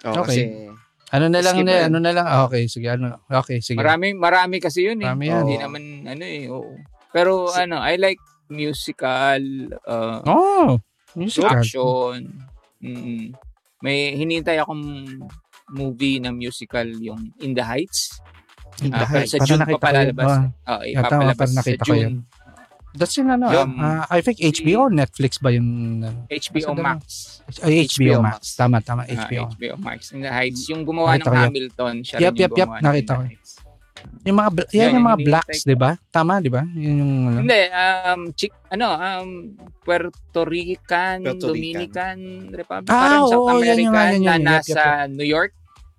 Oh, 0.01 0.25
Okay. 0.25 0.27
kasi 0.27 0.41
ano 1.11 1.27
na 1.27 1.41
lang, 1.41 1.55
Skip 1.55 1.67
na, 1.67 1.75
ano 1.85 1.99
na 1.99 2.11
lang. 2.11 2.23
Ah, 2.25 2.47
okay, 2.47 2.67
sige. 2.67 2.87
Ano, 2.87 3.19
okay, 3.27 3.59
sige. 3.59 3.75
Marami, 3.75 4.15
marami 4.15 4.57
kasi 4.59 4.87
yun 4.87 4.99
eh. 4.99 5.07
Marami 5.07 5.25
yan. 5.27 5.43
Hindi 5.43 5.57
Oo. 5.57 5.65
naman, 5.65 5.83
ano 6.07 6.25
eh, 6.25 6.43
oo. 6.47 6.73
Pero 7.11 7.51
ano, 7.51 7.79
I 7.81 7.95
like 7.97 8.23
musical, 8.49 9.43
uh, 9.83 10.23
Oh, 10.25 10.79
musical. 11.13 11.59
action. 11.59 12.47
Mm, 12.79 13.35
may 13.81 14.15
hinintay 14.15 14.57
akong 14.57 14.83
movie 15.69 16.19
na 16.19 16.31
musical 16.31 16.87
yung 16.97 17.31
In 17.39 17.53
the 17.53 17.63
Heights. 17.63 18.23
In 18.81 18.91
the 18.91 18.97
Ah, 18.97 19.05
pero 19.05 19.19
Heights. 19.21 19.31
sa 19.31 19.39
Parang 19.39 19.49
June 19.49 19.61
nakita 19.61 19.71
pa 19.73 19.81
ko 19.81 19.87
yun. 19.87 19.95
palalabas. 20.15 20.31
Ah, 20.31 20.41
Oh, 20.71 20.83
Yeah, 20.83 21.03
tama, 21.03 21.11
ipapalabas 21.27 21.37
parang 21.37 21.51
sa 21.51 21.61
nakita 21.61 21.83
ko 21.83 21.93
June. 21.93 22.17
That's 22.93 23.17
in 23.17 23.27
ano, 23.27 23.47
Yung- 23.49 23.77
ah, 23.77 24.05
I 24.09 24.21
think 24.21 24.39
HBO, 24.39 24.89
Netflix 24.89 25.37
ba 25.37 25.51
yung 25.51 25.69
uh, 26.01 26.27
HBO 26.29 26.71
Basta 26.71 26.83
Max. 26.83 27.01
ay, 27.61 27.85
HBO, 27.85 28.13
HBO 28.13 28.15
Max. 28.21 28.35
Max. 28.35 28.43
Tama, 28.55 28.77
tama, 28.81 29.03
Ah, 29.03 29.15
HBO. 29.21 29.45
HBO 29.49 29.75
Max. 29.77 30.01
In 30.11 30.21
the 30.21 30.29
Heights. 30.29 30.67
Yung 30.69 30.83
gumawa 30.83 31.15
Nakita 31.15 31.31
ng. 31.31 31.45
Hamilton. 31.47 31.95
Siya 32.03 32.17
Yep, 32.17 32.23
rin 32.23 32.31
yung 32.31 32.37
yep, 32.37 32.51
yep. 32.53 32.67
gumawa 32.67 32.77
ng 32.77 32.87
Nakita 32.87 33.13
ko. 33.13 33.23
Yung 34.23 34.33
mga, 34.35 34.49
yan 34.49 34.65
Yan, 34.73 34.81
yung 34.81 34.95
yung 34.97 35.07
mga 35.07 35.19
blacks, 35.23 35.61
di 35.63 35.77
ba? 35.77 35.91
Tama, 36.09 36.33
di 36.41 36.49
ba? 36.49 36.63
Yun 36.65 36.95
yung, 36.97 37.15
ano, 37.27 37.39
Hindi, 37.45 37.61
um, 37.69 38.21
chick, 38.33 38.53
ano, 38.67 38.87
um, 38.91 39.29
Puerto 39.79 40.41
Rican, 40.43 41.17
Puerto 41.21 41.53
Rican. 41.53 41.53
Dominican 41.53 42.19
Republic, 42.51 42.89
Ah, 42.89 42.97
parang 42.97 43.23
South 43.29 43.45
oo, 43.45 43.61
yan 43.61 43.77
yung 43.79 43.93
American 43.93 44.21
nga, 44.23 44.33
yan 44.33 44.41
na 44.41 44.51
yun. 44.51 44.57
Yep, 44.57 44.65
nasa 44.65 44.83
New 45.07 45.29
York, 45.29 45.53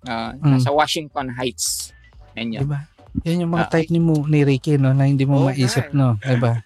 ah, 0.04 0.30
Mm. 0.34 0.50
nasa 0.50 0.70
Washington 0.70 1.26
Heights. 1.30 1.94
Yan 2.34 2.46
di 2.48 2.56
yun. 2.58 2.66
ba? 2.66 2.78
Yan 3.22 3.44
yung 3.44 3.52
mga 3.52 3.66
Ah, 3.68 3.72
type 3.76 3.92
ni, 3.92 4.00
mo, 4.00 4.24
ni 4.24 4.40
Ricky, 4.42 4.80
no, 4.80 4.96
na 4.96 5.04
hindi 5.04 5.28
mo 5.28 5.44
Oo 5.44 5.52
maisip, 5.52 5.92
no? 5.92 6.16
Di 6.24 6.36
ba? 6.40 6.56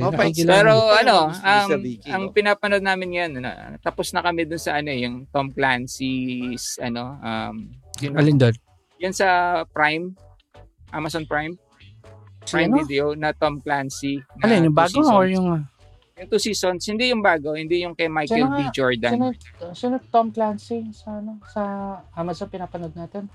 Oh, 0.00 0.08
lang. 0.08 0.64
Pero 0.64 0.72
ano, 0.88 1.16
Sir 1.68 1.76
Ricky, 1.76 2.08
ang 2.08 2.30
no? 2.30 2.32
pinapanood 2.32 2.80
namin 2.80 3.08
ngayon, 3.12 3.32
ano, 3.44 3.76
tapos 3.84 4.16
na 4.16 4.24
kami 4.24 4.48
dun 4.48 4.56
sa 4.56 4.80
ano, 4.80 4.88
yung 4.88 5.28
Tom 5.28 5.52
Clancy's, 5.52 6.80
ano, 6.80 7.20
um, 7.20 7.68
yun, 8.00 8.16
Alin 8.16 8.40
doon? 8.40 8.56
yan 8.96 9.12
sa 9.12 9.60
Prime, 9.68 10.16
Amazon 10.88 11.28
Prime, 11.28 11.52
Prime 12.48 12.72
Sino? 12.72 12.80
Video 12.80 13.12
na 13.12 13.36
Tom 13.36 13.60
Clancy. 13.60 14.24
na 14.40 14.48
Alin, 14.48 14.72
yung 14.72 14.72
two 14.72 14.80
bago 14.80 14.98
seasons. 15.04 15.12
or 15.12 15.26
yung... 15.28 15.48
Yung 16.18 16.28
two 16.32 16.42
seasons, 16.42 16.82
hindi 16.88 17.14
yung 17.14 17.22
bago, 17.22 17.54
hindi 17.54 17.84
yung 17.86 17.94
kay 17.94 18.08
Michael 18.10 18.48
Sino 18.48 18.58
B. 18.58 18.60
Jordan. 18.74 19.12
Sino, 19.14 19.26
sino 19.70 19.94
Tom 20.10 20.32
Clancy 20.32 20.90
sa, 20.90 21.20
ano, 21.20 21.38
sa 21.46 21.62
Amazon 22.16 22.48
pinapanood 22.48 22.96
natin? 22.96 23.28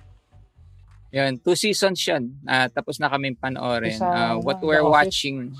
Yun, 1.13 1.37
two 1.37 1.53
seasons 1.53 2.01
yun. 2.01 2.41
Ah, 2.43 2.65
tapos 2.65 2.97
na 2.97 3.05
kami 3.05 3.37
panoorin. 3.37 3.93
Ano, 4.01 4.41
what 4.41 4.57
we're 4.59 4.81
watching 4.81 5.53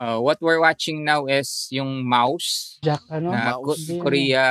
uh, 0.00 0.16
what 0.16 0.40
we're 0.40 0.58
watching 0.58 1.04
now 1.04 1.28
is 1.28 1.68
yung 1.68 2.00
Mouse 2.00 2.80
Jack, 2.80 3.04
ano? 3.08 3.28
na 3.28 3.54
Mouse. 3.54 3.84
Ko- 3.84 4.00
Korea 4.00 4.44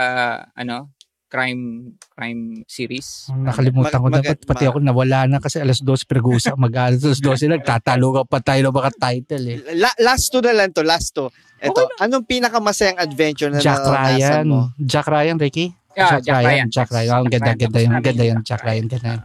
ano 0.54 0.94
crime 1.26 1.98
crime 2.14 2.62
series. 2.70 3.26
Nakalimutan 3.34 3.98
ko 3.98 4.06
Mag- 4.06 4.22
dapat 4.22 4.38
mag- 4.38 4.50
pati 4.54 4.64
ako 4.70 4.78
nawala 4.78 5.26
na 5.26 5.42
kasi 5.42 5.58
alas 5.58 5.82
12 5.82 6.06
pinag-uusap 6.06 6.54
mag 6.62 6.74
alas 6.78 7.02
12 7.18 7.50
nagtatalo 7.58 8.08
ka 8.14 8.22
pa 8.30 8.40
tayo 8.40 8.70
ng 8.70 8.76
mga 8.78 8.92
title 8.94 9.44
eh. 9.50 9.58
La- 9.74 9.98
last 9.98 10.30
to 10.30 10.46
na 10.46 10.54
lang 10.54 10.70
to, 10.70 10.86
last 10.86 11.10
to. 11.18 11.34
Ito, 11.58 11.90
anong 11.98 12.30
pinakamasayang 12.30 13.02
adventure 13.02 13.50
na 13.50 13.58
Jack 13.58 13.82
Ryan. 13.82 14.46
mo? 14.46 14.62
Jack 14.78 15.10
Ryan, 15.10 15.42
Ricky? 15.42 15.74
Yeah, 15.98 16.20
Jack 16.22 16.44
Ryan. 16.44 16.68
Jack 16.70 16.90
Ryan. 16.92 17.10
Oh, 17.10 17.18
ang 17.18 17.26
Jack 17.26 17.34
ganda, 17.34 17.50
Ryan. 17.50 17.58
ganda 17.58 17.80
yun. 17.82 17.92
Ganda 18.04 18.24
yun. 18.26 18.38
Jack 18.38 18.46
Jack 18.46 18.62
Ryan. 18.62 18.86
Ganda 18.86 19.10
yun. 19.10 19.22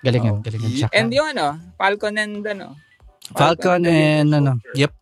Galing 0.00 0.24
yun. 0.24 0.34
Oh. 0.34 0.40
Galing 0.40 0.62
yun. 0.62 0.72
Jack 0.78 0.90
And 0.92 1.10
yung 1.10 1.28
ano, 1.30 1.46
Falcon 1.74 2.14
and 2.16 2.40
ano. 2.42 2.76
Falcon 3.30 3.84
and 3.84 4.30
ano. 4.32 4.52
Yep. 4.74 4.92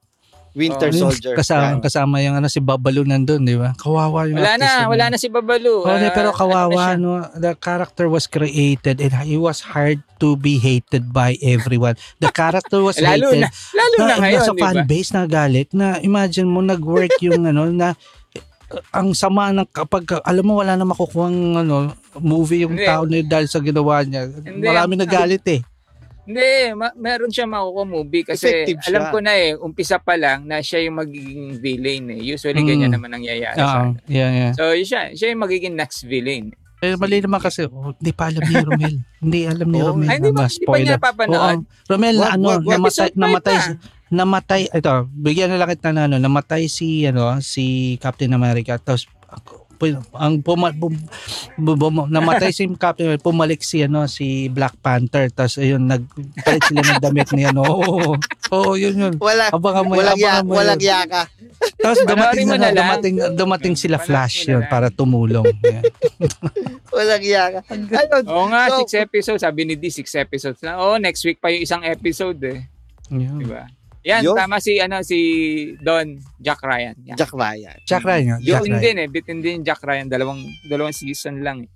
Winter 0.59 0.91
Oh, 0.91 1.07
Soldier. 1.07 1.39
Kasama, 1.39 1.79
kasama 1.79 2.19
yung 2.19 2.35
ano 2.35 2.51
si 2.51 2.59
Babalu 2.59 3.07
nandun, 3.07 3.47
di 3.47 3.55
ba? 3.55 3.79
Kawawa 3.79 4.27
yung 4.27 4.43
Wala 4.43 4.59
artist 4.59 4.67
na, 4.67 4.91
wala 4.91 5.05
na 5.07 5.17
si 5.17 5.29
Babalu. 5.31 5.75
Oh, 5.77 5.87
Ah, 5.87 6.11
pero 6.11 6.29
ano 6.29 6.35
na 6.35 6.41
kawawa, 6.41 6.83
siya? 6.89 6.99
no? 6.99 7.11
The 7.39 7.53
character 7.55 8.11
was 8.11 8.27
created 8.27 8.99
and 8.99 9.15
he 9.23 9.39
was 9.39 9.63
hard 9.63 10.03
to 10.19 10.35
be 10.35 10.59
hated 10.59 11.15
by 11.15 11.39
everyone. 11.39 11.95
The 12.19 12.35
character 12.35 12.83
was 12.83 12.99
Lalo 13.05 13.31
hated. 13.31 13.47
na, 13.47 13.49
lalo 13.71 13.97
na 14.03 14.15
ngayon, 14.19 14.41
nasa 14.43 14.51
di 14.51 14.59
ba? 14.59 14.65
fan 14.67 14.77
base 14.83 15.11
na 15.15 15.23
galit 15.25 15.69
na 15.71 16.03
imagine 16.03 16.49
mo 16.51 16.59
nag-work 16.59 17.15
yung 17.23 17.47
ano 17.47 17.71
na 17.71 17.95
ang 18.91 19.13
sama 19.13 19.49
ng 19.51 19.65
kapag 19.67 20.05
alam 20.21 20.45
mo 20.45 20.57
wala 20.57 20.75
na 20.75 20.85
makukuhang 20.85 21.37
ano 21.57 21.89
movie 22.17 22.63
yung 22.63 22.75
Hindi. 22.75 22.85
tao 22.85 23.03
na 23.03 23.17
yun 23.17 23.29
dahil 23.29 23.47
sa 23.47 23.59
ginawa 23.59 24.03
niya. 24.03 24.29
Hindi, 24.29 24.61
Marami 24.63 24.95
nagalit 24.95 25.45
eh. 25.49 25.61
Hindi, 26.23 26.45
ma- 26.77 26.93
meron 26.93 27.33
siya 27.33 27.49
makukuha 27.49 27.85
movie 27.87 28.21
kasi 28.23 28.45
Effective 28.45 28.79
siya. 28.79 28.91
alam 28.91 29.03
ko 29.09 29.19
na 29.19 29.33
eh, 29.33 29.57
umpisa 29.57 29.97
pa 29.97 30.13
lang 30.13 30.45
na 30.45 30.61
siya 30.61 30.85
yung 30.85 31.01
magiging 31.01 31.57
villain 31.57 32.05
eh. 32.13 32.21
Usually 32.21 32.61
Mm. 32.61 32.69
ganyan 32.69 32.93
naman 32.93 33.11
nangyayari 33.11 33.57
Oo, 33.57 33.65
sa 33.65 33.81
ano. 33.83 33.97
yeah, 34.05 34.29
yeah. 34.29 34.53
So, 34.53 34.69
yun 34.71 34.85
siya, 34.85 35.17
siya 35.17 35.33
yung 35.33 35.41
magiging 35.41 35.73
next 35.73 36.05
villain. 36.05 36.53
Eh, 36.79 36.95
mali 36.95 37.19
naman 37.19 37.39
kasi, 37.39 37.67
oh, 37.67 37.91
hindi 37.93 38.13
pa 38.13 38.31
alam 38.31 38.41
ni 38.41 38.55
Romel. 38.71 38.95
hindi 39.19 39.41
alam 39.45 39.67
ni 39.67 39.79
Oh, 39.79 39.91
Romel 39.91 40.09
Ay, 40.09 40.19
di 40.19 40.31
na 40.31 40.33
ba, 40.33 40.47
pa 40.47 40.77
niya 40.79 40.95
napapanood? 40.95 41.37
Oo. 41.37 41.53
Romel, 41.87 42.17
Wag, 42.17 42.31
ano, 42.33 42.47
wag, 42.49 42.63
wag. 42.63 42.71
namatay, 42.73 43.09
namatay, 43.15 43.57
pa. 43.57 43.71
namatay, 44.09 44.61
ito, 44.73 44.93
bigyan 45.13 45.49
na 45.51 45.59
lang 45.59 45.69
kita 45.69 45.91
na, 45.91 46.03
ano, 46.07 46.17
namatay 46.17 46.67
si, 46.67 47.05
ano, 47.05 47.37
si 47.41 47.65
Captain 47.99 48.31
America, 48.31 48.79
tapos, 48.79 49.05
ako, 49.29 49.68
ang 50.13 50.43
puma, 50.43 50.71
bum, 50.71 50.93
bum, 51.55 51.77
bum- 51.77 52.11
namatay 52.11 52.51
si 52.51 52.67
Captain 52.75 53.09
America, 53.09 53.25
pumalik 53.25 53.63
si, 53.63 53.81
ano, 53.81 54.05
si 54.05 54.47
Black 54.49 54.75
Panther, 54.79 55.31
tapos, 55.31 55.57
ayun, 55.57 55.87
nagpalit 55.87 56.63
sila 56.67 56.83
ng 56.83 57.01
damit 57.01 57.29
ni, 57.33 57.47
ano, 57.47 57.63
oo, 57.63 58.19
oo, 58.51 58.71
yun, 58.75 58.95
yun. 58.95 59.15
Wala, 59.17 59.49
Abangan 59.49 59.85
mo, 59.87 59.95
walang, 59.95 60.19
ya, 60.19 60.39
abangan 60.39 60.45
mo 60.45 60.53
walang 60.55 60.83
yaka. 60.83 61.23
Tapos 61.79 61.99
dumating, 62.03 62.47
na, 62.49 62.57
na 62.59 62.71
dumating, 62.71 63.15
dumating 63.35 63.75
sila 63.75 63.99
Flash 63.99 64.47
yun 64.47 64.63
para 64.67 64.91
tumulong. 64.91 65.47
Walang 66.95 67.25
yaka. 67.25 67.61
Ayun. 67.69 68.25
Oo 68.27 68.47
nga, 68.49 68.63
So- 68.69 68.79
six 68.83 68.91
episodes. 68.97 69.43
Sabi 69.45 69.63
ni 69.63 69.75
D, 69.77 69.91
six 69.93 70.11
episodes 70.15 70.59
na. 70.65 70.81
Oo, 70.81 70.97
next 70.97 71.23
week 71.23 71.39
pa 71.39 71.53
yung 71.53 71.63
isang 71.63 71.83
episode 71.85 72.41
eh. 72.43 72.59
Yun. 73.13 73.39
Di 73.39 73.47
ba? 73.47 73.69
Yan, 74.09 74.25
Yun. 74.25 74.33
tama 74.35 74.57
si, 74.57 74.81
ano, 74.81 75.05
si 75.05 75.19
Don 75.79 76.09
Jack 76.39 76.61
Ryan. 76.61 76.97
Yan. 77.05 77.15
Jack 77.15 77.31
Ryan. 77.31 77.77
Jack 77.85 78.03
Ryan. 78.03 78.25
yun, 78.25 78.39
Jack 78.41 78.57
Bitin 78.59 78.73
Ryan. 78.73 78.81
din 78.83 78.97
eh. 78.97 79.07
Bitin 79.07 79.39
din 79.39 79.59
Jack 79.61 79.81
Ryan. 79.81 80.09
Dalawang, 80.09 80.41
dalawang 80.65 80.93
season 80.93 81.41
lang 81.41 81.63
eh. 81.63 81.71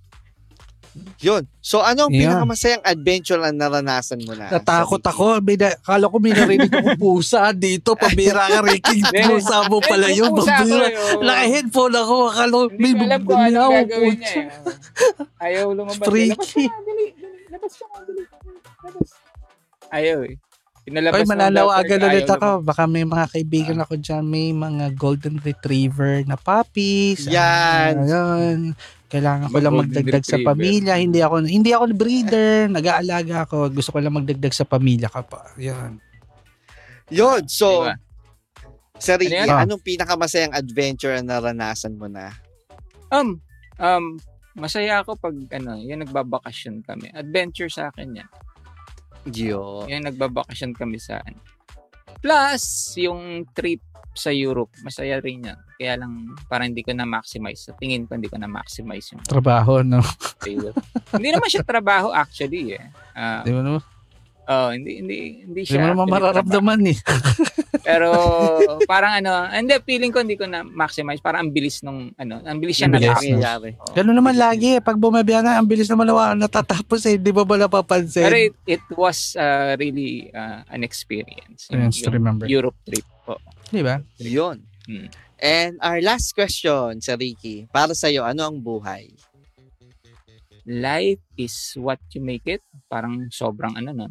Yun. 1.22 1.48
So, 1.58 1.80
ano 1.80 2.04
ang 2.04 2.12
Yeah. 2.12 2.36
pinakamasayang 2.36 2.84
adventure 2.84 3.36
na 3.38 3.48
naranasan 3.50 4.20
mo 4.22 4.32
na? 4.32 4.48
Natakot 4.50 5.00
ako. 5.00 5.40
May 5.40 5.56
na, 5.56 5.72
kala 5.78 6.04
ko 6.04 6.16
may 6.18 6.32
narinig 6.32 6.68
akong 6.68 6.96
pusa 6.98 7.48
dito. 7.50 7.92
Pabira 7.94 8.44
ka, 8.46 8.60
Ricky. 8.60 9.00
Pusa 9.24 9.64
mo 9.66 9.80
pala 9.80 10.08
Eh, 10.08 10.16
yun. 10.16 10.28
pusa 10.30 10.52
ako 10.52 10.68
Pabira. 10.68 10.84
eh, 10.84 10.92
oo. 10.92 11.20
Naka-headphone 11.22 11.96
ako. 11.96 12.16
Akala 12.28 12.52
ko 12.52 12.64
Hindi 12.66 12.76
may 12.78 12.92
ko 12.92 13.02
alam 13.02 13.20
kung 13.22 13.40
ano 13.40 13.48
bumiyaw, 13.56 13.70
gagawin 13.74 14.16
niya 14.18 14.32
eh. 14.34 14.48
Ayaw 15.42 15.66
lumabas. 15.70 16.04
Freaky. 16.04 16.64
Labas 16.64 16.68
ka, 16.68 16.84
dali, 16.84 17.06
dali. 17.14 17.40
Labas 17.48 17.72
dali. 17.72 18.22
Labas. 18.84 19.08
Ayaw 19.90 20.18
eh. 20.24 20.34
Pinalabas 20.82 21.30
mananawagan 21.30 21.98
daw, 22.02 22.08
ulit 22.10 22.26
ako. 22.26 22.48
Baka 22.66 22.90
may 22.90 23.06
mga 23.06 23.26
kaibigan 23.30 23.78
ako 23.78 23.94
dyan. 24.02 24.26
May 24.26 24.50
mga 24.50 24.98
golden 24.98 25.38
retriever 25.38 26.26
na 26.26 26.34
puppies. 26.34 27.30
Yan. 27.30 28.02
Ayun. 28.02 28.58
Kailangan 29.06 29.46
ko 29.54 29.58
lang 29.62 29.78
magdagdag 29.78 30.24
sa 30.26 30.40
retriever. 30.40 30.48
pamilya. 30.50 30.94
Hindi 30.98 31.20
ako 31.22 31.34
hindi 31.46 31.70
ako 31.70 31.84
breeder. 31.94 32.66
Nag-aalaga 32.66 33.46
ako. 33.46 33.70
Gusto 33.70 33.94
ko 33.94 33.98
lang 34.02 34.18
magdagdag 34.18 34.50
sa 34.50 34.66
pamilya 34.66 35.06
ka 35.06 35.22
pa. 35.22 35.54
Yan. 35.54 36.02
Yun. 37.14 37.46
So, 37.46 37.86
Diba? 37.86 37.94
Sir 38.98 39.18
Ricky, 39.18 39.34
Ano 39.34 39.54
yan? 39.54 39.62
anong 39.66 39.82
pinakamasayang 39.82 40.54
adventure 40.54 41.14
na 41.22 41.38
naranasan 41.38 41.98
mo 41.98 42.06
na? 42.06 42.30
Um, 43.10 43.38
um, 43.78 44.18
masaya 44.54 45.02
ako 45.02 45.18
pag 45.18 45.34
ano, 45.58 45.78
yung 45.78 46.02
nagbabakasyon 46.06 46.86
kami. 46.86 47.10
Adventure 47.10 47.70
sa 47.70 47.90
akin 47.90 48.22
yan. 48.22 48.30
Yo. 49.30 49.86
Yung 49.86 50.06
nagbabakasyon 50.06 50.72
kami 50.74 50.98
sa 50.98 51.22
ano. 51.22 51.38
Plus, 52.22 52.94
yung 52.98 53.46
trip 53.50 53.82
sa 54.12 54.30
Europe, 54.30 54.70
masaya 54.84 55.18
rin 55.18 55.48
yan. 55.48 55.58
Kaya 55.80 55.94
lang, 56.04 56.36
parang 56.46 56.70
hindi 56.70 56.84
ko 56.84 56.92
na-maximize. 56.92 57.66
Sa 57.66 57.74
tingin 57.74 58.04
ko, 58.06 58.14
hindi 58.14 58.28
ko 58.28 58.36
na-maximize 58.38 59.16
yung 59.16 59.24
Trabaho, 59.24 59.80
no? 59.82 60.04
hindi 61.16 61.28
naman 61.32 61.48
siya 61.48 61.64
trabaho 61.64 62.12
actually 62.12 62.76
eh. 62.76 62.84
Ah, 63.16 63.42
Di 63.42 63.50
mo 63.50 63.64
naman, 63.64 63.82
oh, 64.48 64.70
hindi 64.74 65.02
hindi 65.02 65.16
hindi 65.46 65.60
di 65.62 65.74
mo 65.74 65.76
siya. 65.76 65.90
naman 65.92 66.06
actually 66.06 66.14
mararamdaman 66.16 66.80
eh. 66.88 66.98
Pero 67.82 68.08
parang 68.86 69.18
ano, 69.18 69.32
hindi 69.50 69.74
feeling 69.82 70.14
ko 70.14 70.22
hindi 70.22 70.38
ko 70.38 70.46
na 70.46 70.62
maximize, 70.62 71.18
parang 71.18 71.48
ang 71.48 71.52
bilis 71.52 71.82
nung 71.82 72.14
ano, 72.14 72.38
ang 72.46 72.58
bilis 72.62 72.78
siya 72.78 72.86
natapos. 72.86 73.26
no? 73.26 73.42
Ganun 73.90 74.16
naman 74.16 74.36
lagi 74.38 74.78
eh. 74.78 74.80
Pag 74.80 75.02
bumabiya 75.02 75.42
na, 75.42 75.58
ang 75.58 75.66
bilis 75.66 75.90
naman 75.90 76.06
nawa 76.06 76.38
natatapos 76.38 77.02
eh. 77.10 77.18
Di 77.18 77.34
ba 77.34 77.42
ba 77.42 77.58
napapansin? 77.58 78.22
Pero 78.22 78.38
it, 78.38 78.54
it 78.78 78.84
was 78.94 79.34
uh, 79.34 79.74
really 79.82 80.30
uh, 80.30 80.62
an 80.70 80.86
experience. 80.86 81.66
Yung, 81.74 81.90
Yes, 81.90 82.06
yung 82.06 82.14
remember. 82.14 82.46
Europe 82.46 82.78
trip 82.86 83.04
po. 83.26 83.42
Di 83.66 83.82
ba? 83.82 83.98
Yun. 84.22 84.62
Hmm. 84.86 85.10
And 85.42 85.74
our 85.82 85.98
last 85.98 86.38
question, 86.38 87.02
Sir 87.02 87.18
Ricky, 87.18 87.66
para 87.66 87.98
sa'yo, 87.98 88.22
ano 88.22 88.46
ang 88.46 88.62
buhay? 88.62 89.10
Life 90.62 91.18
is 91.34 91.74
what 91.74 91.98
you 92.14 92.22
make 92.22 92.46
it. 92.46 92.62
Parang 92.86 93.26
sobrang 93.34 93.74
ano 93.74 93.90
no. 93.90 94.06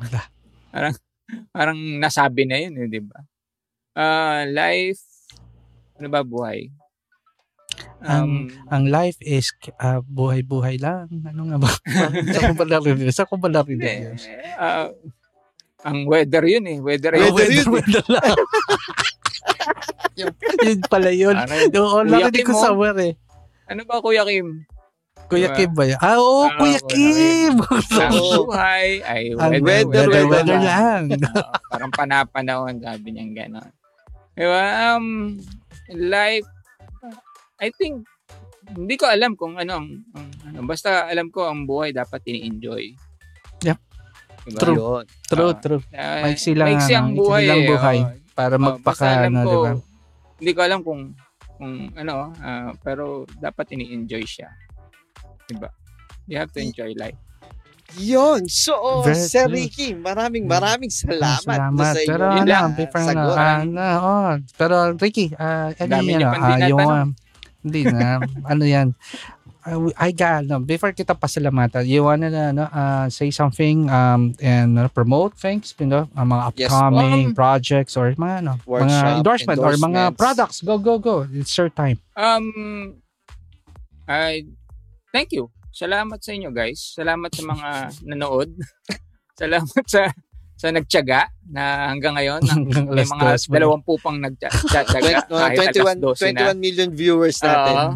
Wala. 0.00 0.20
Parang 0.70 0.94
parang 1.50 1.78
nasabi 1.98 2.46
na 2.46 2.56
yun, 2.58 2.74
eh, 2.78 2.88
di 2.88 3.00
ba? 3.02 3.18
Uh, 3.94 4.46
life 4.50 5.02
ano 6.00 6.08
ba 6.08 6.24
buhay? 6.24 6.72
Um, 8.00 8.48
Ang 8.72 8.88
life 8.88 9.20
is 9.20 9.52
ah, 9.76 10.00
buhay-buhay 10.00 10.80
lang. 10.80 11.12
Ano 11.28 11.52
nga 11.52 11.60
ba? 11.60 11.68
Saan 12.32 12.56
ko 12.56 13.36
ba 13.36 13.52
narinig? 13.52 13.68
hindi. 13.68 13.84
yun? 14.08 14.16
Uh, 14.56 14.88
ang 15.84 16.08
weather 16.08 16.44
yun 16.48 16.64
eh. 16.64 16.78
Weather, 16.80 17.12
Ah, 17.16 17.28
yun. 17.28 17.32
weather, 17.36 17.68
weather 17.68 18.04
lang. 18.08 18.36
yun 20.64 20.80
pala 20.88 21.10
yun. 21.12 21.36
Parang, 21.36 21.60
Oo, 21.76 22.00
Kuya 22.00 22.08
narinig 22.08 22.44
ko 22.48 22.52
Kim, 22.56 22.60
sa 22.64 22.72
oh. 22.72 22.80
where 22.80 23.00
eh. 23.00 23.12
ano 23.68 23.80
ba 23.84 24.00
Kuya 24.00 24.24
Kim? 24.24 24.64
Kuya 25.30 25.46
Diba? 25.46 25.56
Kim 25.56 25.70
ba 25.72 25.84
yan? 25.86 25.98
Ah, 25.98 26.18
oo, 26.18 26.42
Ah, 26.42 26.58
Kuya 26.58 26.78
Kuya 26.80 26.90
Kim! 26.90 27.54
Ang 27.62 28.14
Oo. 28.18 28.50
buhay 28.50 28.98
ay 29.00 29.22
weather, 29.32 29.62
weather, 29.62 30.04
weather, 30.04 30.24
weather 30.26 30.58
lang. 30.58 31.02
Oo, 31.38 31.52
parang 31.70 31.92
panapanahon, 31.94 32.74
sabi 32.76 33.08
niya 33.08 33.46
gano'n. 33.46 33.70
Diba? 34.32 34.64
Um, 34.90 35.38
life, 35.88 36.48
I 37.58 37.70
think, 37.70 38.02
hindi 38.68 38.94
ko 38.94 39.06
alam 39.06 39.34
kung 39.34 39.54
ano, 39.54 39.78
ang, 39.78 39.88
ano, 40.44 40.58
basta 40.64 41.06
alam 41.06 41.30
ko 41.30 41.46
ang 41.46 41.62
buhay 41.62 41.90
dapat 41.90 42.26
ini-enjoy. 42.26 42.90
Yep. 43.62 43.78
Diba? 44.42 44.58
True. 44.58 44.76
Yun. 44.76 45.04
True, 45.24 45.46
Ah, 45.46 45.56
true. 45.56 45.82
Ah, 45.90 46.20
Maiksi 46.24 46.50
lang, 46.52 46.66
maiksi 46.68 46.92
ang 46.92 47.14
buhay. 47.14 47.46
lang 47.46 47.60
eh, 47.60 47.68
buhay. 47.68 47.98
oo. 48.00 48.18
Para 48.32 48.54
Oh, 48.56 48.62
magpaka, 48.64 49.30
ano, 49.30 49.38
ko, 49.38 49.46
di 49.46 49.56
ba? 49.60 49.70
Hindi 50.40 50.50
ko 50.50 50.60
alam 50.60 50.80
kung 50.82 51.02
kung 51.54 51.74
ano, 51.92 52.32
ah, 52.34 52.72
pero 52.80 53.28
dapat 53.36 53.68
ini-enjoy 53.70 54.24
siya. 54.24 54.48
Diba? 55.50 55.70
You 56.30 56.38
have 56.38 56.54
to 56.54 56.60
enjoy 56.62 56.94
life. 56.94 57.18
Yun. 57.98 58.46
So, 58.46 59.02
Very 59.02 59.26
Sir. 59.26 59.50
Ricky, 59.50 59.98
maraming 59.98 60.46
maraming 60.46 60.94
salamat, 60.94 61.42
Salamat. 61.42 61.94
sa 61.94 61.98
iyo. 61.98 62.10
Pero 62.14 62.24
ano, 62.30 62.46
lang, 62.46 62.68
before 62.78 63.02
na, 63.02 63.22
ah, 63.34 63.62
na, 63.66 63.86
oh, 63.98 64.30
pero 64.54 64.94
Ricky, 64.94 65.34
ah, 65.34 65.74
ano 65.74 65.90
Dami 65.98 66.14
yan, 66.14 66.18
niyo 66.22 66.26
pang 66.30 66.42
di 66.46 66.52
ah, 66.54 66.68
yung, 66.70 66.78
ah, 66.86 67.06
hindi 67.66 67.82
na, 67.90 68.06
ano 68.46 68.62
yan, 68.62 68.88
uh, 69.66 69.90
I 69.98 70.14
got, 70.14 70.46
no, 70.46 70.62
before 70.62 70.94
kita 70.94 71.18
pasalamatan, 71.18 71.82
you 71.90 72.06
wanna, 72.06 72.30
ano, 72.30 72.70
uh, 72.70 73.10
say 73.10 73.34
something, 73.34 73.90
um, 73.90 74.38
and 74.38 74.78
uh, 74.78 74.86
promote 74.86 75.34
things, 75.34 75.74
you 75.82 75.90
know, 75.90 76.06
uh, 76.14 76.22
mga 76.22 76.42
Yes, 76.62 76.70
upcoming 76.70 77.26
um, 77.26 77.34
projects 77.34 77.98
or 77.98 78.14
mga, 78.14 78.46
ano, 78.46 78.52
mga 78.54 78.70
Workshop, 78.70 79.16
endorsement 79.18 79.58
or 79.58 79.74
mga 79.74 80.02
products, 80.14 80.62
go, 80.62 80.78
go, 80.78 81.02
go, 81.02 81.26
it's 81.34 81.58
your 81.58 81.74
time. 81.74 81.98
Um, 82.14 83.02
I 84.06 84.46
thank 85.10 85.30
you. 85.32 85.50
Salamat 85.70 86.18
sa 86.18 86.30
inyo 86.32 86.50
guys. 86.50 86.94
Salamat 86.94 87.30
sa 87.30 87.42
mga 87.42 87.68
nanood. 88.04 88.50
Salamat 89.40 89.84
sa 89.86 90.10
sa 90.60 90.68
nagtiyaga 90.68 91.32
na 91.48 91.88
hanggang 91.88 92.12
ngayon 92.12 92.44
Hanggang 92.44 92.84
may 92.92 93.08
mga 93.08 93.40
dalawang 93.48 93.80
pupang 93.80 94.20
nagtiyaga 94.20 94.84
Twen- 95.00 95.24
uh, 95.32 95.48
kahit 95.56 95.72
alas 95.72 95.96
12 95.96 96.36
na. 96.36 96.52
21, 96.52 96.60
21 96.60 96.60
million 96.60 96.90
viewers 96.92 97.40
natin. 97.40 97.74
Oo. 97.80 97.88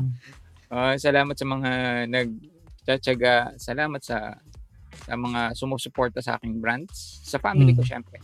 Uh, 0.72 0.94
salamat 0.96 1.36
sa 1.36 1.44
mga 1.44 1.70
nagtiyaga. 2.08 3.34
Salamat 3.60 4.00
sa 4.00 4.40
sa 5.04 5.14
mga 5.20 5.52
sumusuporta 5.52 6.24
sa 6.24 6.40
aking 6.40 6.56
brands. 6.56 7.20
Sa 7.26 7.36
family 7.36 7.76
ko 7.76 7.84
Mm. 7.84 7.90
syempre. 7.90 8.16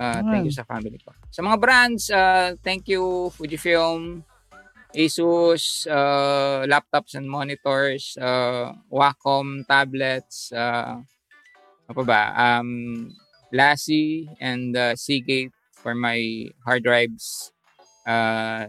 Uh, 0.00 0.18
thank 0.32 0.48
you 0.48 0.54
sa 0.54 0.64
family 0.64 0.96
ko. 0.98 1.12
Sa 1.28 1.44
mga 1.44 1.56
brands, 1.60 2.08
uh, 2.08 2.56
thank 2.64 2.88
you 2.88 3.28
Fujifilm, 3.36 4.24
Asus, 4.90 5.86
uh, 5.86 6.66
laptops 6.66 7.14
and 7.14 7.30
monitors, 7.30 8.18
uh, 8.18 8.74
Wacom 8.90 9.62
tablets, 9.64 10.50
uh, 10.50 10.98
ano 11.86 11.92
pa 11.94 12.02
ba? 12.02 12.22
Um, 12.34 13.10
Lassie 13.50 14.30
and 14.38 14.74
uh, 14.74 14.94
Seagate 14.94 15.50
for 15.74 15.94
my 15.94 16.18
hard 16.66 16.82
drives, 16.82 17.50
uh, 18.06 18.66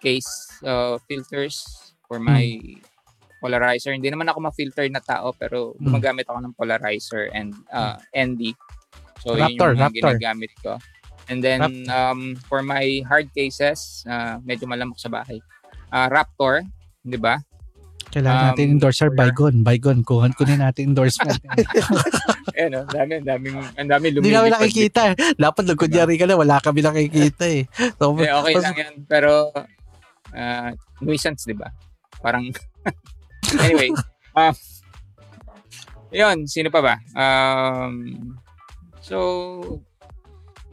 case 0.00 0.28
uh, 0.64 0.96
filters 1.08 1.64
for 2.08 2.20
my 2.20 2.44
polarizer. 3.40 3.92
Hindi 3.92 4.08
naman 4.08 4.28
ako 4.28 4.48
ma-filter 4.48 4.84
na 4.88 5.00
tao 5.00 5.32
pero 5.32 5.72
Hmm. 5.76 5.88
gumagamit 5.88 6.24
ako 6.24 6.40
ng 6.40 6.54
polarizer 6.56 7.28
and 7.32 7.52
uh, 7.68 7.96
ND. 8.12 8.52
So 9.20 9.36
Raptor, 9.36 9.72
yun 9.72 9.76
yung 9.76 9.76
mga 9.76 9.80
Raptor. 9.80 9.96
ginagamit 9.96 10.52
ko. 10.60 10.76
And 11.26 11.40
then 11.40 11.60
um, 11.88 12.36
for 12.44 12.60
my 12.60 12.84
hard 13.04 13.32
cases, 13.32 14.04
uh, 14.04 14.36
medyo 14.40 14.64
malamok 14.64 14.96
sa 14.96 15.08
bahay. 15.08 15.40
Uh, 15.88 16.06
Raptor, 16.06 16.60
'di 17.00 17.16
ba? 17.16 17.40
Kailangan 18.06 18.36
Um, 18.36 18.46
natin 18.52 18.66
endorse 18.70 19.00
our 19.00 19.10
Bygone. 19.10 19.58
Bygone, 19.60 20.00
kuhan 20.00 20.30
kunin 20.32 20.60
natin 20.60 20.92
endorsement. 20.92 21.40
Eh 22.54 22.70
no, 22.70 22.86
dami, 22.86 23.18
daming 23.18 23.56
ang 23.74 23.88
dami 23.88 24.14
Hindi 24.14 24.30
namin 24.30 24.46
lumilipad. 24.46 24.54
nakikita. 24.54 25.00
eh. 25.10 25.14
Dapat 25.34 25.64
nagkunyari 25.66 26.14
ka 26.14 26.24
na, 26.24 26.38
wala 26.38 26.62
kami 26.62 26.86
nakikita 26.86 27.50
eh. 27.50 27.66
So, 27.98 28.14
Eh, 28.14 28.30
okay 28.30 28.54
lang 28.56 28.76
'yan, 28.76 28.94
pero 29.04 29.50
uh, 30.30 30.70
nuisance, 31.00 31.42
'di 31.42 31.56
ba? 31.56 31.74
Parang, 32.22 32.46
anyway. 33.58 33.90
Um, 34.30 34.54
yun, 36.10 36.46
sino 36.46 36.70
pa 36.70 36.78
ba? 36.78 36.94
Um, 37.10 38.38
so, 39.00 39.18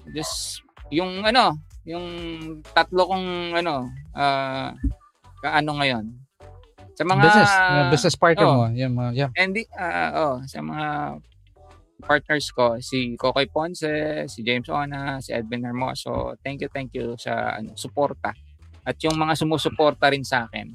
just, 0.09 0.65
yung 0.89 1.23
ano, 1.23 1.57
yung 1.85 2.05
tatlo 2.73 3.09
kong 3.09 3.57
ano, 3.57 3.89
uh, 4.13 4.69
kaano 5.41 5.71
ngayon. 5.81 6.05
Sa 6.93 7.03
mga 7.07 7.21
business, 7.23 7.51
uh, 7.55 7.89
business 7.89 8.17
partner 8.19 8.45
oh, 8.45 8.53
mo. 8.53 8.65
Yan, 8.75 8.93
mga, 8.93 9.11
yeah. 9.17 9.29
And 9.33 9.57
uh, 9.57 10.09
oh, 10.13 10.35
sa 10.45 10.61
mga 10.61 11.17
partners 12.01 12.49
ko, 12.51 12.77
si 12.81 13.15
Kokoy 13.15 13.47
Ponce, 13.47 14.25
si 14.27 14.39
James 14.41 14.67
Ona, 14.69 15.21
si 15.21 15.33
Edwin 15.33 15.65
Hermoso. 15.65 16.37
Thank 16.41 16.65
you, 16.65 16.69
thank 16.69 16.91
you 16.93 17.17
sa 17.17 17.57
ano, 17.57 17.73
suporta. 17.77 18.33
At 18.81 18.97
yung 19.05 19.17
mga 19.17 19.37
sumusuporta 19.37 20.09
rin 20.09 20.25
sa 20.25 20.49
akin. 20.49 20.73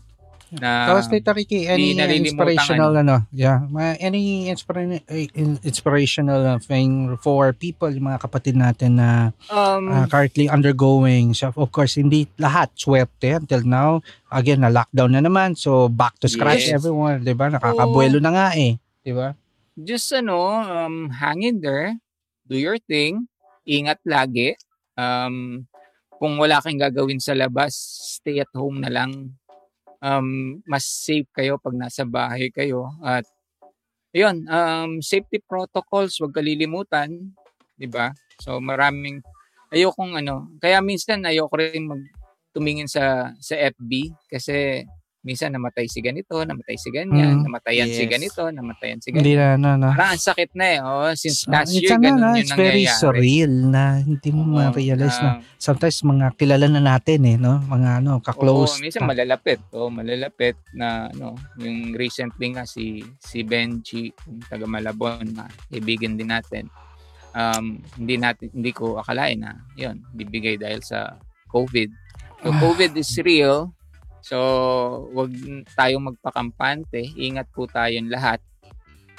Na 0.55 0.87
Tapos 0.87 1.11
Tita 1.11 1.35
Ricky, 1.35 1.67
any 1.67 1.99
inspirational 1.99 2.95
ano, 2.95 3.27
yeah, 3.35 3.67
any 3.99 4.47
inspira- 4.47 5.03
inspirational 5.67 6.55
uh, 6.55 6.59
thing 6.63 7.19
for 7.19 7.51
people, 7.51 7.91
yung 7.91 8.07
mga 8.15 8.23
kapatid 8.23 8.55
natin 8.55 9.03
na 9.03 9.35
um, 9.51 9.91
uh, 9.91 10.07
currently 10.07 10.47
undergoing. 10.47 11.35
So 11.35 11.51
of 11.51 11.75
course, 11.75 11.99
hindi 11.99 12.31
lahat 12.39 12.79
swerte 12.79 13.43
until 13.43 13.67
now. 13.67 14.07
Again, 14.31 14.63
na 14.63 14.71
lockdown 14.71 15.19
na 15.19 15.23
naman. 15.23 15.59
So 15.59 15.91
back 15.91 16.23
to 16.23 16.31
scratch 16.31 16.71
Yes. 16.71 16.79
everyone, 16.79 17.27
'di 17.27 17.35
ba? 17.35 17.51
Nakakabuelo 17.51 18.23
na 18.23 18.31
nga 18.31 18.47
eh, 18.55 18.79
'di 19.03 19.15
ba? 19.15 19.35
just 19.77 20.09
ano, 20.17 20.49
um, 20.49 21.13
hang 21.13 21.45
in 21.45 21.61
there, 21.61 21.93
do 22.49 22.57
your 22.57 22.81
thing, 22.81 23.29
ingat 23.69 24.01
lagi. 24.09 24.57
Um, 24.97 25.69
kung 26.17 26.41
wala 26.41 26.65
kang 26.65 26.81
gagawin 26.81 27.21
sa 27.21 27.37
labas, 27.37 27.77
stay 28.17 28.41
at 28.41 28.49
home 28.57 28.81
na 28.81 28.89
lang. 28.89 29.37
Um, 30.01 30.61
mas 30.69 30.85
safe 30.87 31.29
kayo 31.33 31.57
pag 31.61 31.75
nasa 31.77 32.05
bahay 32.05 32.49
kayo. 32.53 32.89
At 33.05 33.25
yun, 34.13 34.47
um, 34.49 35.01
safety 35.05 35.41
protocols, 35.45 36.17
wag 36.23 36.35
kalilimutan. 36.37 37.33
'di 37.77 37.89
ba 37.93 38.13
So 38.41 38.61
maraming, 38.61 39.21
ayokong 39.73 40.17
ano, 40.21 40.53
kaya 40.61 40.81
minsan 40.85 41.25
ayoko 41.25 41.57
rin 41.61 41.89
mag 41.89 42.03
tumingin 42.53 42.89
sa 42.89 43.33
sa 43.41 43.55
FB 43.57 44.17
kasi 44.33 44.85
minsan 45.27 45.51
namatay 45.51 45.91
si 45.91 45.99
ganito, 45.99 46.39
namatay 46.39 46.79
si 46.79 46.89
ganyan, 46.89 47.43
Mm. 47.43 47.51
namatayan 47.51 47.91
si 47.91 48.07
Yes. 48.07 48.09
ganito, 48.09 48.43
namatayan 48.47 49.03
si 49.03 49.11
Hindi 49.11 49.35
ganyan. 49.35 49.59
na, 49.59 49.75
no, 49.75 49.83
no. 49.83 49.91
Parang 49.91 50.15
ang 50.15 50.23
sakit 50.23 50.51
na 50.55 50.65
eh. 50.65 50.79
Oh, 50.79 51.11
since 51.13 51.43
So, 51.43 51.51
last 51.51 51.75
it's 51.75 51.83
year, 51.83 51.93
ano, 51.93 52.05
ganun 52.07 52.17
no, 52.17 52.29
yung 52.31 52.39
it's 52.39 52.55
very 52.55 52.87
nangyayari. 52.87 53.03
surreal 53.03 53.53
na 53.67 53.83
hindi 53.99 54.29
mo 54.31 54.41
Oo, 54.41 54.55
ma-realize 54.55 55.19
na 55.19 55.29
na- 55.29 55.39
sometimes 55.59 55.99
mga 56.01 56.27
kilala 56.33 56.67
na 56.69 56.81
natin 56.81 57.21
eh, 57.27 57.37
no? 57.37 57.59
Mga 57.61 57.91
ano, 57.99 58.13
ka-close. 58.21 58.79
Oo, 58.79 58.83
minsan 58.87 59.03
malalapit. 59.03 59.59
Oo, 59.75 59.91
malalapit 59.91 60.55
na 60.73 61.11
ano, 61.11 61.35
yung 61.59 61.93
recently 61.93 62.55
nga 62.55 62.63
si 62.63 63.03
si 63.19 63.43
Benji, 63.43 64.15
yung 64.25 64.47
taga 64.47 64.65
Malabon 64.65 65.27
na 65.35 65.45
kaibigan 65.67 66.15
din 66.15 66.31
natin. 66.31 66.71
Um, 67.33 67.85
hindi 67.95 68.17
natin 68.17 68.49
hindi 68.49 68.71
ko 68.71 68.97
akalain 68.97 69.43
na 69.43 69.53
'yon, 69.75 70.01
bibigay 70.15 70.57
dahil 70.57 70.81
sa 70.81 71.21
COVID. 71.47 71.91
So 72.41 72.49
Ah. 72.49 72.57
COVID 72.59 72.95
is 72.95 73.13
real. 73.21 73.76
So, 74.27 74.39
wag 75.15 75.31
tayong 75.79 76.11
magpakampante. 76.11 77.15
Ingat 77.15 77.47
po 77.55 77.71
tayong 77.71 78.11
lahat. 78.11 78.43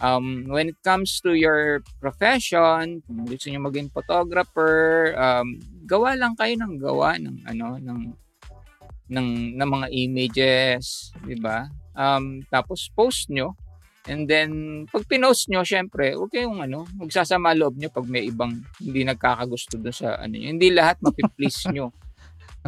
Um, 0.04 0.46
when 0.52 0.70
it 0.70 0.80
comes 0.84 1.24
to 1.24 1.32
your 1.34 1.80
profession, 2.04 3.00
kung 3.08 3.24
gusto 3.24 3.48
niyo 3.48 3.64
maging 3.64 3.88
photographer, 3.90 5.16
um, 5.16 5.58
gawa 5.88 6.14
lang 6.20 6.36
kayo 6.36 6.54
ng 6.60 6.76
gawa 6.78 7.16
ng 7.18 7.40
ano 7.48 7.80
ng 7.80 8.02
ng 9.08 9.28
ng 9.58 9.70
mga 9.80 9.88
images, 9.96 11.16
'di 11.24 11.40
ba? 11.40 11.72
Um, 11.96 12.44
tapos 12.52 12.92
post 12.92 13.32
nyo. 13.32 13.56
And 14.08 14.28
then 14.28 14.84
pag 14.92 15.08
pinost 15.08 15.48
nyo, 15.48 15.64
syempre, 15.64 16.14
huwag 16.20 16.36
kayong 16.36 16.68
ano, 16.68 16.84
magsasama 17.00 17.56
loob 17.56 17.80
nyo 17.80 17.90
pag 17.90 18.06
may 18.06 18.28
ibang 18.28 18.60
hindi 18.84 19.02
nagkakagusto 19.08 19.80
doon 19.80 19.96
sa 19.96 20.20
ano. 20.20 20.36
Hindi 20.36 20.68
lahat 20.72 21.00
mapi-please 21.00 21.72
nyo, 21.74 21.90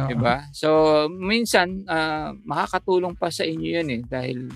Oo. 0.00 0.08
'di 0.08 0.16
ba? 0.16 0.48
So 0.52 0.68
minsan 1.10 1.84
ah, 1.84 2.32
makakatulong 2.44 3.14
pa 3.16 3.28
sa 3.28 3.44
inyo 3.44 3.68
'yun 3.80 3.88
eh 3.90 4.02
dahil 4.04 4.48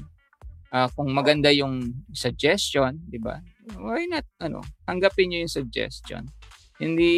ah, 0.72 0.88
kung 0.90 1.12
maganda 1.12 1.52
yung 1.52 2.04
suggestion, 2.10 2.96
'di 3.04 3.20
ba? 3.20 3.38
Why 3.76 4.08
not 4.08 4.24
ano, 4.40 4.64
tanggapin 4.84 5.28
niyo 5.28 5.38
yung 5.44 5.52
suggestion. 5.52 6.24
Hindi 6.80 7.12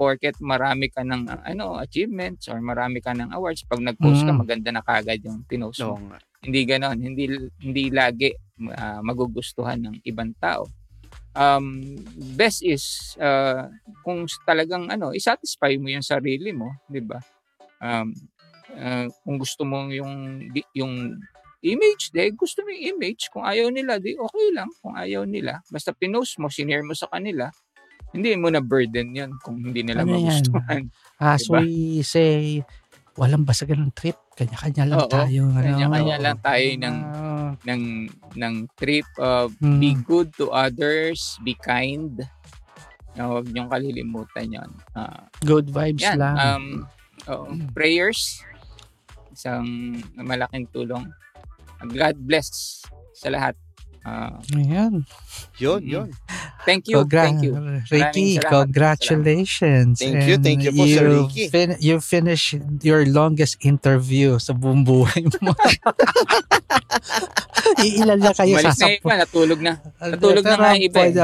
porket 0.00 0.40
marami 0.40 0.88
ka 0.88 1.04
ng 1.04 1.28
ano 1.44 1.76
achievements 1.76 2.48
or 2.48 2.60
marami 2.60 3.04
ka 3.04 3.12
ng 3.12 3.32
awards 3.32 3.64
pag 3.68 3.80
nag-post 3.80 4.24
ka 4.24 4.32
Mm. 4.32 4.40
maganda 4.40 4.70
na 4.72 4.80
kagad 4.84 5.20
yung 5.24 5.44
pinost 5.44 5.84
mo. 5.84 6.00
Nga. 6.00 6.18
Hindi 6.46 6.60
ganon, 6.64 6.96
hindi 7.00 7.24
hindi 7.60 7.84
lagi 7.92 8.32
ah, 8.72 9.04
magugustuhan 9.04 9.76
ng 9.84 9.96
ibang 10.08 10.32
tao. 10.40 10.64
Um, 11.36 12.00
best 12.32 12.64
is 12.64 13.12
ah, 13.20 13.68
kung 14.00 14.24
talagang 14.48 14.88
ano, 14.88 15.12
i-satisfy 15.12 15.76
mo 15.76 15.92
yung 15.92 16.04
sarili 16.04 16.50
mo, 16.56 16.72
'di 16.88 17.04
ba? 17.04 17.20
Um, 17.78 18.16
ah, 18.72 19.04
kung 19.20 19.36
gusto 19.36 19.68
mo 19.68 19.84
yung 19.92 20.48
yung 20.72 21.20
image, 21.60 22.14
de 22.14 22.32
gusto 22.32 22.64
mo 22.64 22.72
yung 22.72 22.96
image. 22.96 23.28
Kung 23.28 23.44
ayaw 23.44 23.68
nila, 23.68 24.00
di 24.00 24.16
okay 24.16 24.48
lang. 24.54 24.70
Kung 24.80 24.96
ayaw 24.96 25.28
nila, 25.28 25.60
basta 25.68 25.92
pinost 25.92 26.38
mo, 26.40 26.48
sinare 26.48 26.86
mo 26.86 26.94
sa 26.94 27.10
kanila, 27.10 27.50
hindi 28.14 28.32
mo 28.38 28.48
na 28.48 28.62
burden 28.62 29.12
yun 29.12 29.30
kung 29.42 29.60
hindi 29.60 29.82
nila 29.82 30.06
Ano 30.06 30.16
yan? 30.16 30.40
magustuhan. 30.40 30.82
As 31.20 31.44
Diba? 31.44 31.60
we 31.60 32.00
say, 32.06 32.62
walang 33.18 33.44
basagan 33.44 33.82
ng 33.88 33.92
trip. 33.92 34.16
Kanya-kanya 34.36 34.84
lang 34.88 35.00
Oo, 35.04 35.10
tayo. 35.10 35.42
Ano, 35.52 35.64
kanya-kanya 35.64 36.16
lang 36.20 36.38
tayo 36.40 36.68
ng 36.76 36.96
Ah, 37.46 37.54
ng 37.70 38.10
ng 38.34 38.54
trip 38.74 39.06
of 39.22 39.54
mm. 39.62 39.78
be 39.78 39.94
good 40.02 40.34
to 40.34 40.50
others, 40.50 41.38
be 41.46 41.54
kind. 41.62 42.26
Na 43.14 43.30
huwag 43.30 43.46
niyong 43.48 43.70
kalilimutan 43.70 44.50
'yon. 44.50 44.70
Ah, 44.98 45.30
good 45.46 45.70
vibes 45.70 46.02
yan, 46.02 46.18
lang. 46.18 46.36
um 46.36 46.66
oo, 47.30 47.46
prayers 47.70 48.42
isang 49.36 50.00
malaking 50.16 50.64
tulong. 50.72 51.04
God 51.92 52.16
bless 52.24 52.80
sa 53.12 53.28
lahat. 53.28 53.52
Ah, 54.06 54.38
Ayan. 54.54 55.02
Yun, 55.58 55.82
Mm. 55.82 55.90
yun. 55.90 56.08
thank 56.62 56.86
you, 56.86 57.02
Congra- 57.02 57.26
thank 57.26 57.42
you. 57.42 57.58
Ricky, 57.90 58.38
salamat. 58.38 58.50
congratulations. 58.70 59.98
Thank 59.98 60.30
you, 60.30 60.36
thank 60.38 60.62
you 60.62 60.70
po, 60.70 60.86
And 60.86 60.94
Sir 60.94 61.06
you 61.10 61.18
Ricky. 61.26 61.44
fin- 61.50 61.78
you 61.82 61.96
finished 61.98 62.54
your 62.86 63.02
longest 63.02 63.58
interview 63.66 64.38
sa 64.38 64.54
buong 64.54 64.86
buhay 64.86 65.26
mo. 65.42 65.50
Iilan 67.82 68.22
na 68.22 68.30
kayo 68.30 68.54
Umalis 68.56 68.78
na 68.78 68.78
sa 68.78 68.86
iba, 68.86 69.12
natulog 69.18 69.58
na. 69.58 69.74
Natulog 69.98 70.44
na 70.46 70.54
nga 70.54 70.78
iba 70.78 71.00
eh. 71.02 71.14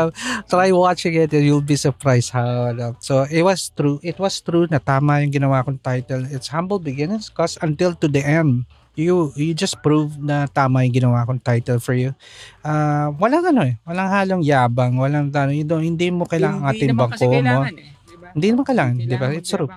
Try 0.50 0.74
watching 0.74 1.14
it 1.14 1.30
and 1.30 1.46
you'll 1.46 1.62
be 1.62 1.78
surprised 1.78 2.34
how 2.34 2.74
ano. 2.74 2.98
So 2.98 3.22
it 3.30 3.46
was 3.46 3.70
true. 3.70 4.02
It 4.02 4.18
was 4.18 4.42
true 4.42 4.66
na 4.66 4.82
tama 4.82 5.22
yung 5.22 5.30
ginawa 5.30 5.62
kong 5.62 5.78
title. 5.78 6.26
It's 6.34 6.50
humble 6.50 6.82
beginnings 6.82 7.30
cause 7.30 7.54
until 7.62 7.94
to 8.02 8.10
the 8.10 8.26
end 8.26 8.66
you 8.92 9.32
you 9.34 9.56
just 9.56 9.80
proved 9.80 10.20
na 10.20 10.44
tama 10.44 10.84
yung 10.84 10.92
ginawa 10.92 11.24
kong 11.24 11.40
title 11.40 11.80
for 11.80 11.96
you. 11.96 12.12
Ah, 12.60 13.08
walang 13.16 13.44
ano 13.48 13.64
eh, 13.64 13.80
walang 13.88 14.08
halong 14.12 14.42
yabang, 14.44 15.00
walang 15.00 15.32
ano, 15.32 15.50
you 15.52 15.64
don't- 15.64 15.84
hindi 15.84 16.12
mo 16.12 16.28
kailangan 16.28 16.68
atin 16.68 16.92
bangko 16.92 17.24
mo. 17.24 17.32
kailangan 17.32 17.74
eh. 17.80 17.88
Diba? 18.04 18.28
Hindi 18.36 18.46
naman 18.52 18.64
kailangan, 18.68 18.94
di 18.94 19.06
ba? 19.08 19.16
Kailangan 19.16 19.40
It's 19.40 19.50
true. 19.50 19.70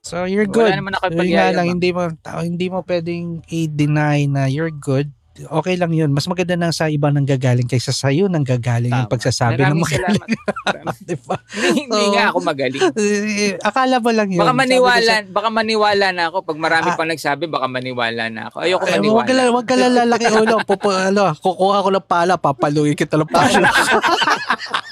So 0.00 0.24
you're 0.24 0.48
Wala 0.48 0.56
good. 0.56 0.72
naman 0.80 0.92
Yun 1.12 1.28
nga 1.36 1.46
lang, 1.52 1.66
hindi 1.76 1.90
mo, 1.92 2.08
hindi 2.40 2.66
mo 2.72 2.80
pwedeng 2.88 3.44
i-deny 3.52 4.24
na 4.32 4.48
you're 4.48 4.72
good. 4.72 5.12
Okay 5.32 5.78
lang 5.78 5.94
yun. 5.94 6.10
Mas 6.10 6.26
maganda 6.26 6.52
na 6.52 6.68
sa 6.68 6.90
iba 6.90 7.06
nang 7.08 7.22
gagaling 7.22 7.64
kaysa 7.64 7.94
sa 7.94 8.10
iyo 8.10 8.26
nang 8.26 8.42
gagaling 8.42 8.90
yung 8.90 9.06
Tama. 9.06 9.14
pagsasabi 9.14 9.56
ng 9.56 9.78
Maraming 9.78 9.84
magaling. 9.86 10.20
salamat. 10.20 10.96
Di 11.08 11.16
ba? 11.16 11.36
hindi, 11.54 11.80
hindi 11.80 12.06
nga 12.12 12.24
ako 12.28 12.38
magaling. 12.42 12.82
Eh, 13.40 13.54
Akala 13.62 13.96
mo 13.98 14.10
lang 14.10 14.28
yun. 14.28 14.42
Baka 14.42 14.52
maniwala, 14.52 15.12
sa- 15.22 15.28
baka 15.30 15.48
maniwala 15.48 16.06
na 16.10 16.22
ako 16.28 16.42
pag 16.44 16.58
marami 16.58 16.88
Ah. 16.90 16.96
pang 16.98 17.08
nagsabi, 17.08 17.46
baka 17.46 17.66
maniwala 17.66 18.26
na 18.26 18.50
ako. 18.50 18.56
Ayoko 18.60 18.84
Ay, 18.84 18.92
maniwala. 18.98 19.16
Wag 19.16 19.26
ka 19.26 19.34
wag 19.54 19.66
ka 19.66 19.74
lalaki 19.78 20.26
ulo. 20.34 20.56
Pupu, 20.66 20.88
ano, 20.90 21.22
kukuha 21.32 21.78
ko 21.80 21.88
ng 21.88 22.06
pala, 22.06 22.34
papaluin 22.34 22.92
kita 22.92 23.14
ng 23.14 23.30
pala. 23.30 23.70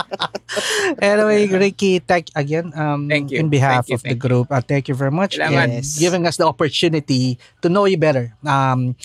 anyway, 1.02 1.48
Ricky, 1.48 1.98
thank 2.00 2.28
again 2.34 2.72
um, 2.76 3.08
Thank 3.08 3.30
you. 3.30 3.38
in 3.38 3.48
behalf 3.48 3.88
you, 3.88 3.96
of 3.96 4.02
the 4.02 4.14
group. 4.14 4.50
Uh, 4.50 4.60
thank 4.60 4.88
you 4.88 4.94
very 4.94 5.10
much 5.10 5.38
Salamat. 5.38 5.68
and 5.68 5.72
giving 5.98 6.26
us 6.26 6.36
the 6.36 6.46
opportunity 6.46 7.38
to 7.60 7.68
know 7.68 7.84
you 7.84 7.96
better. 7.96 8.34
Um, 8.44 8.96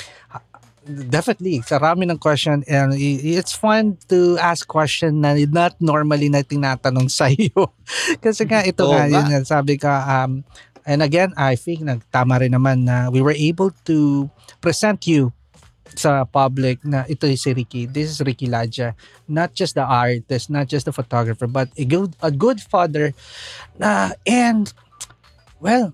definitely, 0.88 1.60
sarami 1.68 2.08
ng 2.08 2.20
question 2.20 2.64
and 2.68 2.96
it's 2.96 3.52
fun 3.52 4.00
to 4.08 4.40
ask 4.40 4.68
question 4.68 5.22
na 5.22 5.36
not 5.52 5.76
normally 5.84 6.32
na 6.32 6.42
tinatanong 6.44 7.12
sa 7.18 7.28
iyo. 7.28 7.72
Kasi 8.24 8.48
nga 8.48 8.64
ito 8.64 8.88
Oo 8.88 8.96
nga, 8.96 9.08
nga. 9.08 9.22
yun 9.28 9.44
sabi 9.44 9.76
ka 9.76 10.24
um, 10.24 10.44
and 10.88 11.04
again, 11.04 11.36
I 11.36 11.60
think 11.60 11.84
nagtama 11.84 12.40
rin 12.40 12.56
naman 12.56 12.88
na 12.88 13.12
we 13.12 13.20
were 13.20 13.36
able 13.36 13.76
to 13.86 14.32
present 14.64 15.04
you 15.06 15.36
sa 15.96 16.28
public 16.28 16.84
na 16.84 17.08
ito 17.08 17.30
si 17.32 17.54
Ricky. 17.54 17.88
This 17.88 18.12
is 18.12 18.20
Ricky 18.20 18.50
Ladja. 18.50 18.98
Not 19.30 19.54
just 19.54 19.78
the 19.78 19.86
artist, 19.86 20.50
not 20.50 20.68
just 20.68 20.90
the 20.90 20.96
photographer, 20.96 21.48
but 21.48 21.70
a 21.78 21.86
good, 21.86 22.16
a 22.20 22.32
good 22.34 22.60
father 22.60 23.14
na 23.80 24.12
and 24.28 24.74
well, 25.62 25.94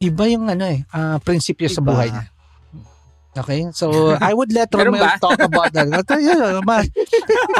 iba 0.00 0.24
yung 0.32 0.48
ano 0.48 0.64
eh, 0.64 0.80
ah, 0.96 1.20
prinsipyo 1.20 1.68
sa 1.68 1.84
Iba. 1.84 1.88
buhay 1.92 2.08
niya. 2.08 2.26
Okay? 3.30 3.70
So, 3.70 3.90
I 4.18 4.34
would 4.34 4.50
let 4.50 4.70
Romel 4.74 5.06
talk 5.22 5.38
about 5.38 5.70
that. 5.70 5.86
Ito, 5.86 6.18
yun, 6.18 6.66
ma- 6.66 6.82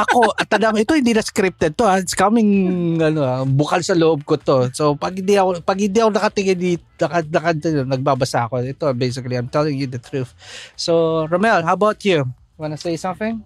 ako, 0.03 0.35
at 0.35 0.51
mo, 0.51 0.77
ito 0.79 0.93
hindi 0.95 1.15
na 1.15 1.23
scripted 1.23 1.79
to. 1.79 1.87
ah. 1.87 1.99
It's 1.99 2.15
coming, 2.15 2.99
ano, 2.99 3.23
ah, 3.23 3.43
bukal 3.47 3.79
sa 3.79 3.95
loob 3.95 4.27
ko 4.27 4.35
to. 4.35 4.67
So, 4.75 4.99
pag 4.99 5.15
hindi 5.15 5.39
ako, 5.39 5.63
pag 5.63 5.79
hindi 5.79 5.99
ako 6.03 6.11
nakatingin 6.11 6.59
dito, 6.59 6.83
naka, 6.99 7.19
naka, 7.23 7.51
nagbabasa 7.87 8.51
ako. 8.51 8.59
Ito, 8.67 8.91
basically, 8.91 9.39
I'm 9.39 9.47
telling 9.47 9.79
you 9.79 9.87
the 9.87 10.01
truth. 10.01 10.35
So, 10.75 11.23
Romel, 11.31 11.63
how 11.63 11.79
about 11.79 12.03
you? 12.03 12.27
Wanna 12.59 12.77
say 12.77 12.99
something? 12.99 13.41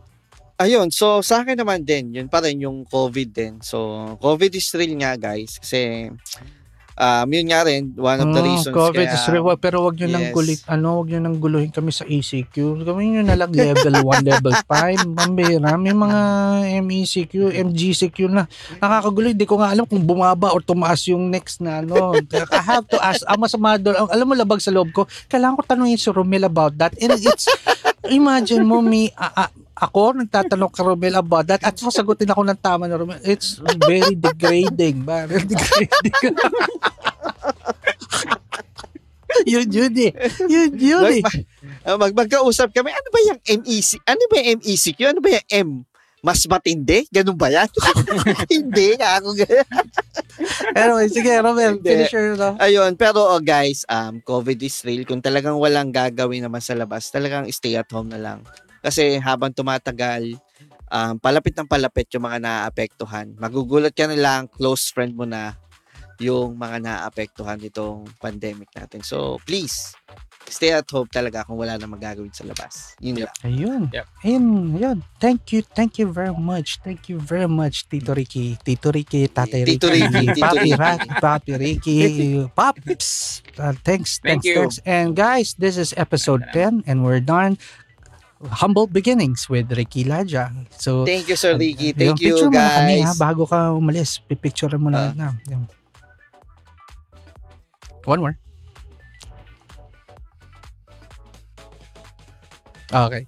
Ayun, 0.56 0.88
so 0.88 1.20
sa 1.20 1.44
akin 1.44 1.60
naman 1.60 1.84
din, 1.84 2.16
yun 2.16 2.32
pa 2.32 2.40
rin 2.40 2.64
yung 2.64 2.88
COVID 2.88 3.30
din. 3.36 3.54
So, 3.60 4.08
COVID 4.24 4.56
is 4.56 4.72
real 4.72 4.96
nga 5.04 5.20
guys. 5.20 5.60
Kasi, 5.60 6.08
um, 6.96 7.28
yun 7.28 7.48
nga 7.48 7.62
rin, 7.62 7.92
one 7.94 8.18
of 8.18 8.28
the 8.30 8.40
Oh, 8.40 8.46
reasons 8.46 8.72
COVID 8.72 9.06
kaya... 9.06 9.14
is 9.14 9.26
real. 9.28 9.48
Pero 9.56 9.84
wag 9.84 9.96
nyo 9.96 10.08
nang 10.08 10.26
Yes. 10.26 10.34
gulit, 10.34 10.60
ano, 10.66 11.00
wag 11.00 11.08
nyo 11.08 11.20
nang 11.20 11.38
guluhin 11.38 11.70
kami 11.70 11.90
sa 11.90 12.04
ACQ. 12.04 12.56
Gawin 12.82 13.08
nyo 13.12 13.24
na 13.24 13.36
lang 13.36 13.52
level 13.52 13.96
1, 14.02 14.24
level 14.32 14.54
5. 14.54 15.04
Mambira, 15.08 15.76
may 15.76 15.92
mga 15.92 16.20
MECQ, 16.82 17.34
MGCQ 17.54 18.18
na. 18.28 18.48
Nakakagulo, 18.78 19.30
hindi 19.30 19.44
ko 19.44 19.56
nga 19.56 19.70
alam 19.70 19.84
kung 19.84 20.02
bumaba 20.02 20.50
or 20.50 20.60
tumaas 20.60 21.04
yung 21.06 21.28
next 21.28 21.60
na 21.60 21.80
ano. 21.80 22.16
I 22.16 22.62
have 22.62 22.88
to 22.88 22.98
ask, 22.98 23.22
ang 23.24 23.40
masama 23.40 23.76
doon, 23.76 23.96
ang- 23.98 24.12
alam 24.12 24.26
mo 24.26 24.34
labag 24.34 24.60
sa 24.60 24.70
loob 24.70 24.92
ko, 24.92 25.02
kailangan 25.28 25.56
ko 25.56 25.64
tanungin 25.66 25.96
si 25.96 26.10
Romel 26.10 26.44
about 26.44 26.76
that. 26.76 26.96
And 26.98 27.14
it's, 27.14 27.48
imagine 28.06 28.64
mo, 28.64 28.80
me, 28.80 29.12
a- 29.14 29.46
a- 29.46 29.54
ako, 29.76 30.24
nagtatanong 30.24 30.72
ka 30.72 30.82
Romel 30.88 31.20
about 31.20 31.46
that 31.52 31.60
at 31.60 31.76
sasagutin 31.76 32.32
ako 32.32 32.48
ng 32.48 32.60
tama 32.64 32.88
na 32.88 32.96
Romel. 32.96 33.20
It's 33.28 33.60
very 33.84 34.16
degrading. 34.16 35.04
ba? 35.04 35.28
degrading. 35.28 36.36
yun 39.52 39.68
yun 39.68 39.94
eh. 40.00 40.12
Yun 40.48 40.72
yun 40.80 41.04
eh. 41.20 41.24
Mag, 41.84 42.00
mag, 42.00 42.14
magkausap 42.16 42.72
kami, 42.72 42.96
ano 42.96 43.08
ba 43.12 43.20
yung 43.28 43.40
MEC? 43.44 44.00
Ano 44.08 44.24
ba 44.32 44.36
yung 44.40 44.64
MECQ? 44.64 45.00
Ano 45.12 45.20
ba 45.20 45.30
yung 45.36 45.48
M? 45.52 45.70
Mas 46.26 46.42
matindi? 46.50 47.06
Ganun 47.14 47.38
ba 47.38 47.54
yan? 47.54 47.70
Hindi 48.56 48.98
nga 48.98 49.22
ako 49.22 49.38
ganyan. 49.38 49.70
Anyway, 50.74 51.08
sige 51.12 51.30
Romel, 51.38 51.78
Hindi. 51.78 51.86
finish 51.86 52.16
your 52.16 52.34
no? 52.34 52.58
Ayun, 52.58 52.98
pero 52.98 53.22
oh, 53.22 53.38
guys, 53.44 53.86
um, 53.86 54.18
COVID 54.26 54.58
is 54.66 54.82
real. 54.82 55.06
Kung 55.06 55.22
talagang 55.22 55.60
walang 55.62 55.94
gagawin 55.94 56.42
naman 56.42 56.66
sa 56.66 56.74
labas, 56.74 57.14
talagang 57.14 57.46
stay 57.54 57.78
at 57.78 57.86
home 57.94 58.10
na 58.10 58.18
lang. 58.18 58.40
Kasi 58.86 59.18
habang 59.18 59.50
tumatagal, 59.50 60.38
um, 60.94 61.18
palapit 61.18 61.58
ng 61.58 61.66
palapit 61.66 62.06
yung 62.14 62.30
mga 62.30 62.38
naaapektuhan. 62.38 63.34
Magugulat 63.42 63.98
ka 63.98 64.06
na 64.06 64.14
lang, 64.14 64.46
close 64.46 64.94
friend 64.94 65.18
mo 65.18 65.26
na 65.26 65.58
yung 66.22 66.56
mga 66.56 66.80
naaapektuhan 66.86 67.60
nitong 67.60 68.08
pandemic 68.22 68.70
natin. 68.72 69.04
So, 69.04 69.42
please, 69.44 69.92
stay 70.48 70.72
at 70.72 70.88
home 70.88 71.10
talaga 71.10 71.44
kung 71.44 71.60
wala 71.60 71.76
na 71.76 71.90
magagawin 71.90 72.32
sa 72.32 72.48
labas. 72.48 72.96
Yun 73.04 73.26
lang. 73.26 73.36
Ayun. 73.44 73.82
Yep. 73.92 74.06
Ayun, 74.24 74.46
ayun. 74.80 74.98
Thank 75.20 75.52
you, 75.52 75.62
thank 75.76 76.00
you 76.00 76.08
very 76.08 76.32
much. 76.32 76.80
Thank 76.86 77.10
you 77.12 77.20
very 77.20 77.50
much, 77.50 77.90
Tito 77.90 78.14
Ricky. 78.16 78.56
Tito 78.64 78.94
Ricky, 78.94 79.28
Tate 79.28 79.66
Tito 79.66 79.90
Ricky, 79.90 80.32
Tito 80.32 80.46
Papi 80.46 80.60
Ricky. 80.64 80.80
Rat, 80.80 81.02
Papi 81.20 81.54
Ricky, 81.58 82.00
Pops. 82.58 83.42
Uh, 83.58 83.74
thanks, 83.84 84.22
thanks, 84.22 84.22
Thank 84.24 84.42
you. 84.46 84.56
thanks. 84.56 84.80
And 84.86 85.16
guys, 85.18 85.56
this 85.58 85.76
is 85.76 85.92
episode 85.98 86.46
10 86.54 86.88
and 86.88 87.04
we're 87.04 87.24
done. 87.24 87.58
Humble 88.44 88.88
beginnings 88.88 89.48
with 89.50 89.72
Ricky 89.72 90.04
Laja. 90.04 90.52
So, 90.76 91.06
Thank 91.06 91.30
you, 91.30 91.36
Sir 91.40 91.58
Ricky. 91.58 91.96
Yung 91.96 92.18
Thank 92.18 92.20
you, 92.22 92.36
picture 92.36 92.52
mo 92.52 92.60
na 92.60 92.70
kami 92.84 92.96
ha, 93.02 93.12
bago 93.16 93.44
ka 93.48 93.72
umalis. 93.72 94.20
Pipicture 94.28 94.76
mo 94.78 94.92
na. 94.92 95.12
Ah. 95.12 95.12
na. 95.16 95.28
Yung- 95.50 95.70
One 98.06 98.20
more. 98.22 98.36
Okay. 102.94 103.26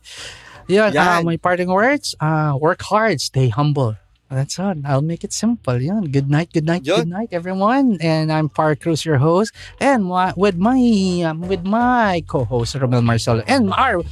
Yan, 0.67 0.93
Yan. 0.93 1.07
uh, 1.07 1.21
my 1.23 1.37
parting 1.37 1.71
words, 1.71 2.13
uh, 2.19 2.53
work 2.59 2.81
hard, 2.83 3.21
stay 3.21 3.49
humble. 3.49 3.95
That's 4.29 4.59
all. 4.59 4.75
I'll 4.83 5.01
make 5.01 5.23
it 5.23 5.31
simple. 5.31 5.79
Yan. 5.81 6.11
Good 6.11 6.29
night, 6.29 6.51
good 6.51 6.67
night, 6.67 6.83
Yun. 6.83 7.07
good 7.07 7.07
night, 7.07 7.29
everyone. 7.31 7.95
And 8.03 8.27
I'm 8.31 8.49
Par 8.51 8.75
Cruz, 8.75 9.05
your 9.07 9.17
host, 9.17 9.55
and 9.79 10.11
with 10.35 10.59
my 10.59 10.77
um, 11.23 11.47
with 11.47 11.63
my 11.63 12.21
co-host 12.27 12.75
Romel 12.75 13.03
Marcelo 13.07 13.41
and 13.47 13.71
our 13.71 14.03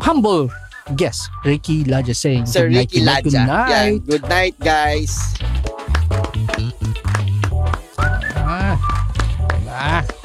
humble 0.00 0.50
guest, 0.96 1.30
Ricky 1.44 1.84
Laja 1.84 2.14
saying 2.14 2.46
Sir 2.46 2.68
good 2.68 3.04
night, 3.04 3.24
Ricky 3.24 3.30
Good 3.30 3.34
ah. 3.36 3.46
night. 3.46 3.70
Yeah, 3.70 3.98
good 3.98 4.24
night, 4.28 4.54
guys. 4.60 5.12
Ah. 8.36 8.76
Ah. 9.68 10.17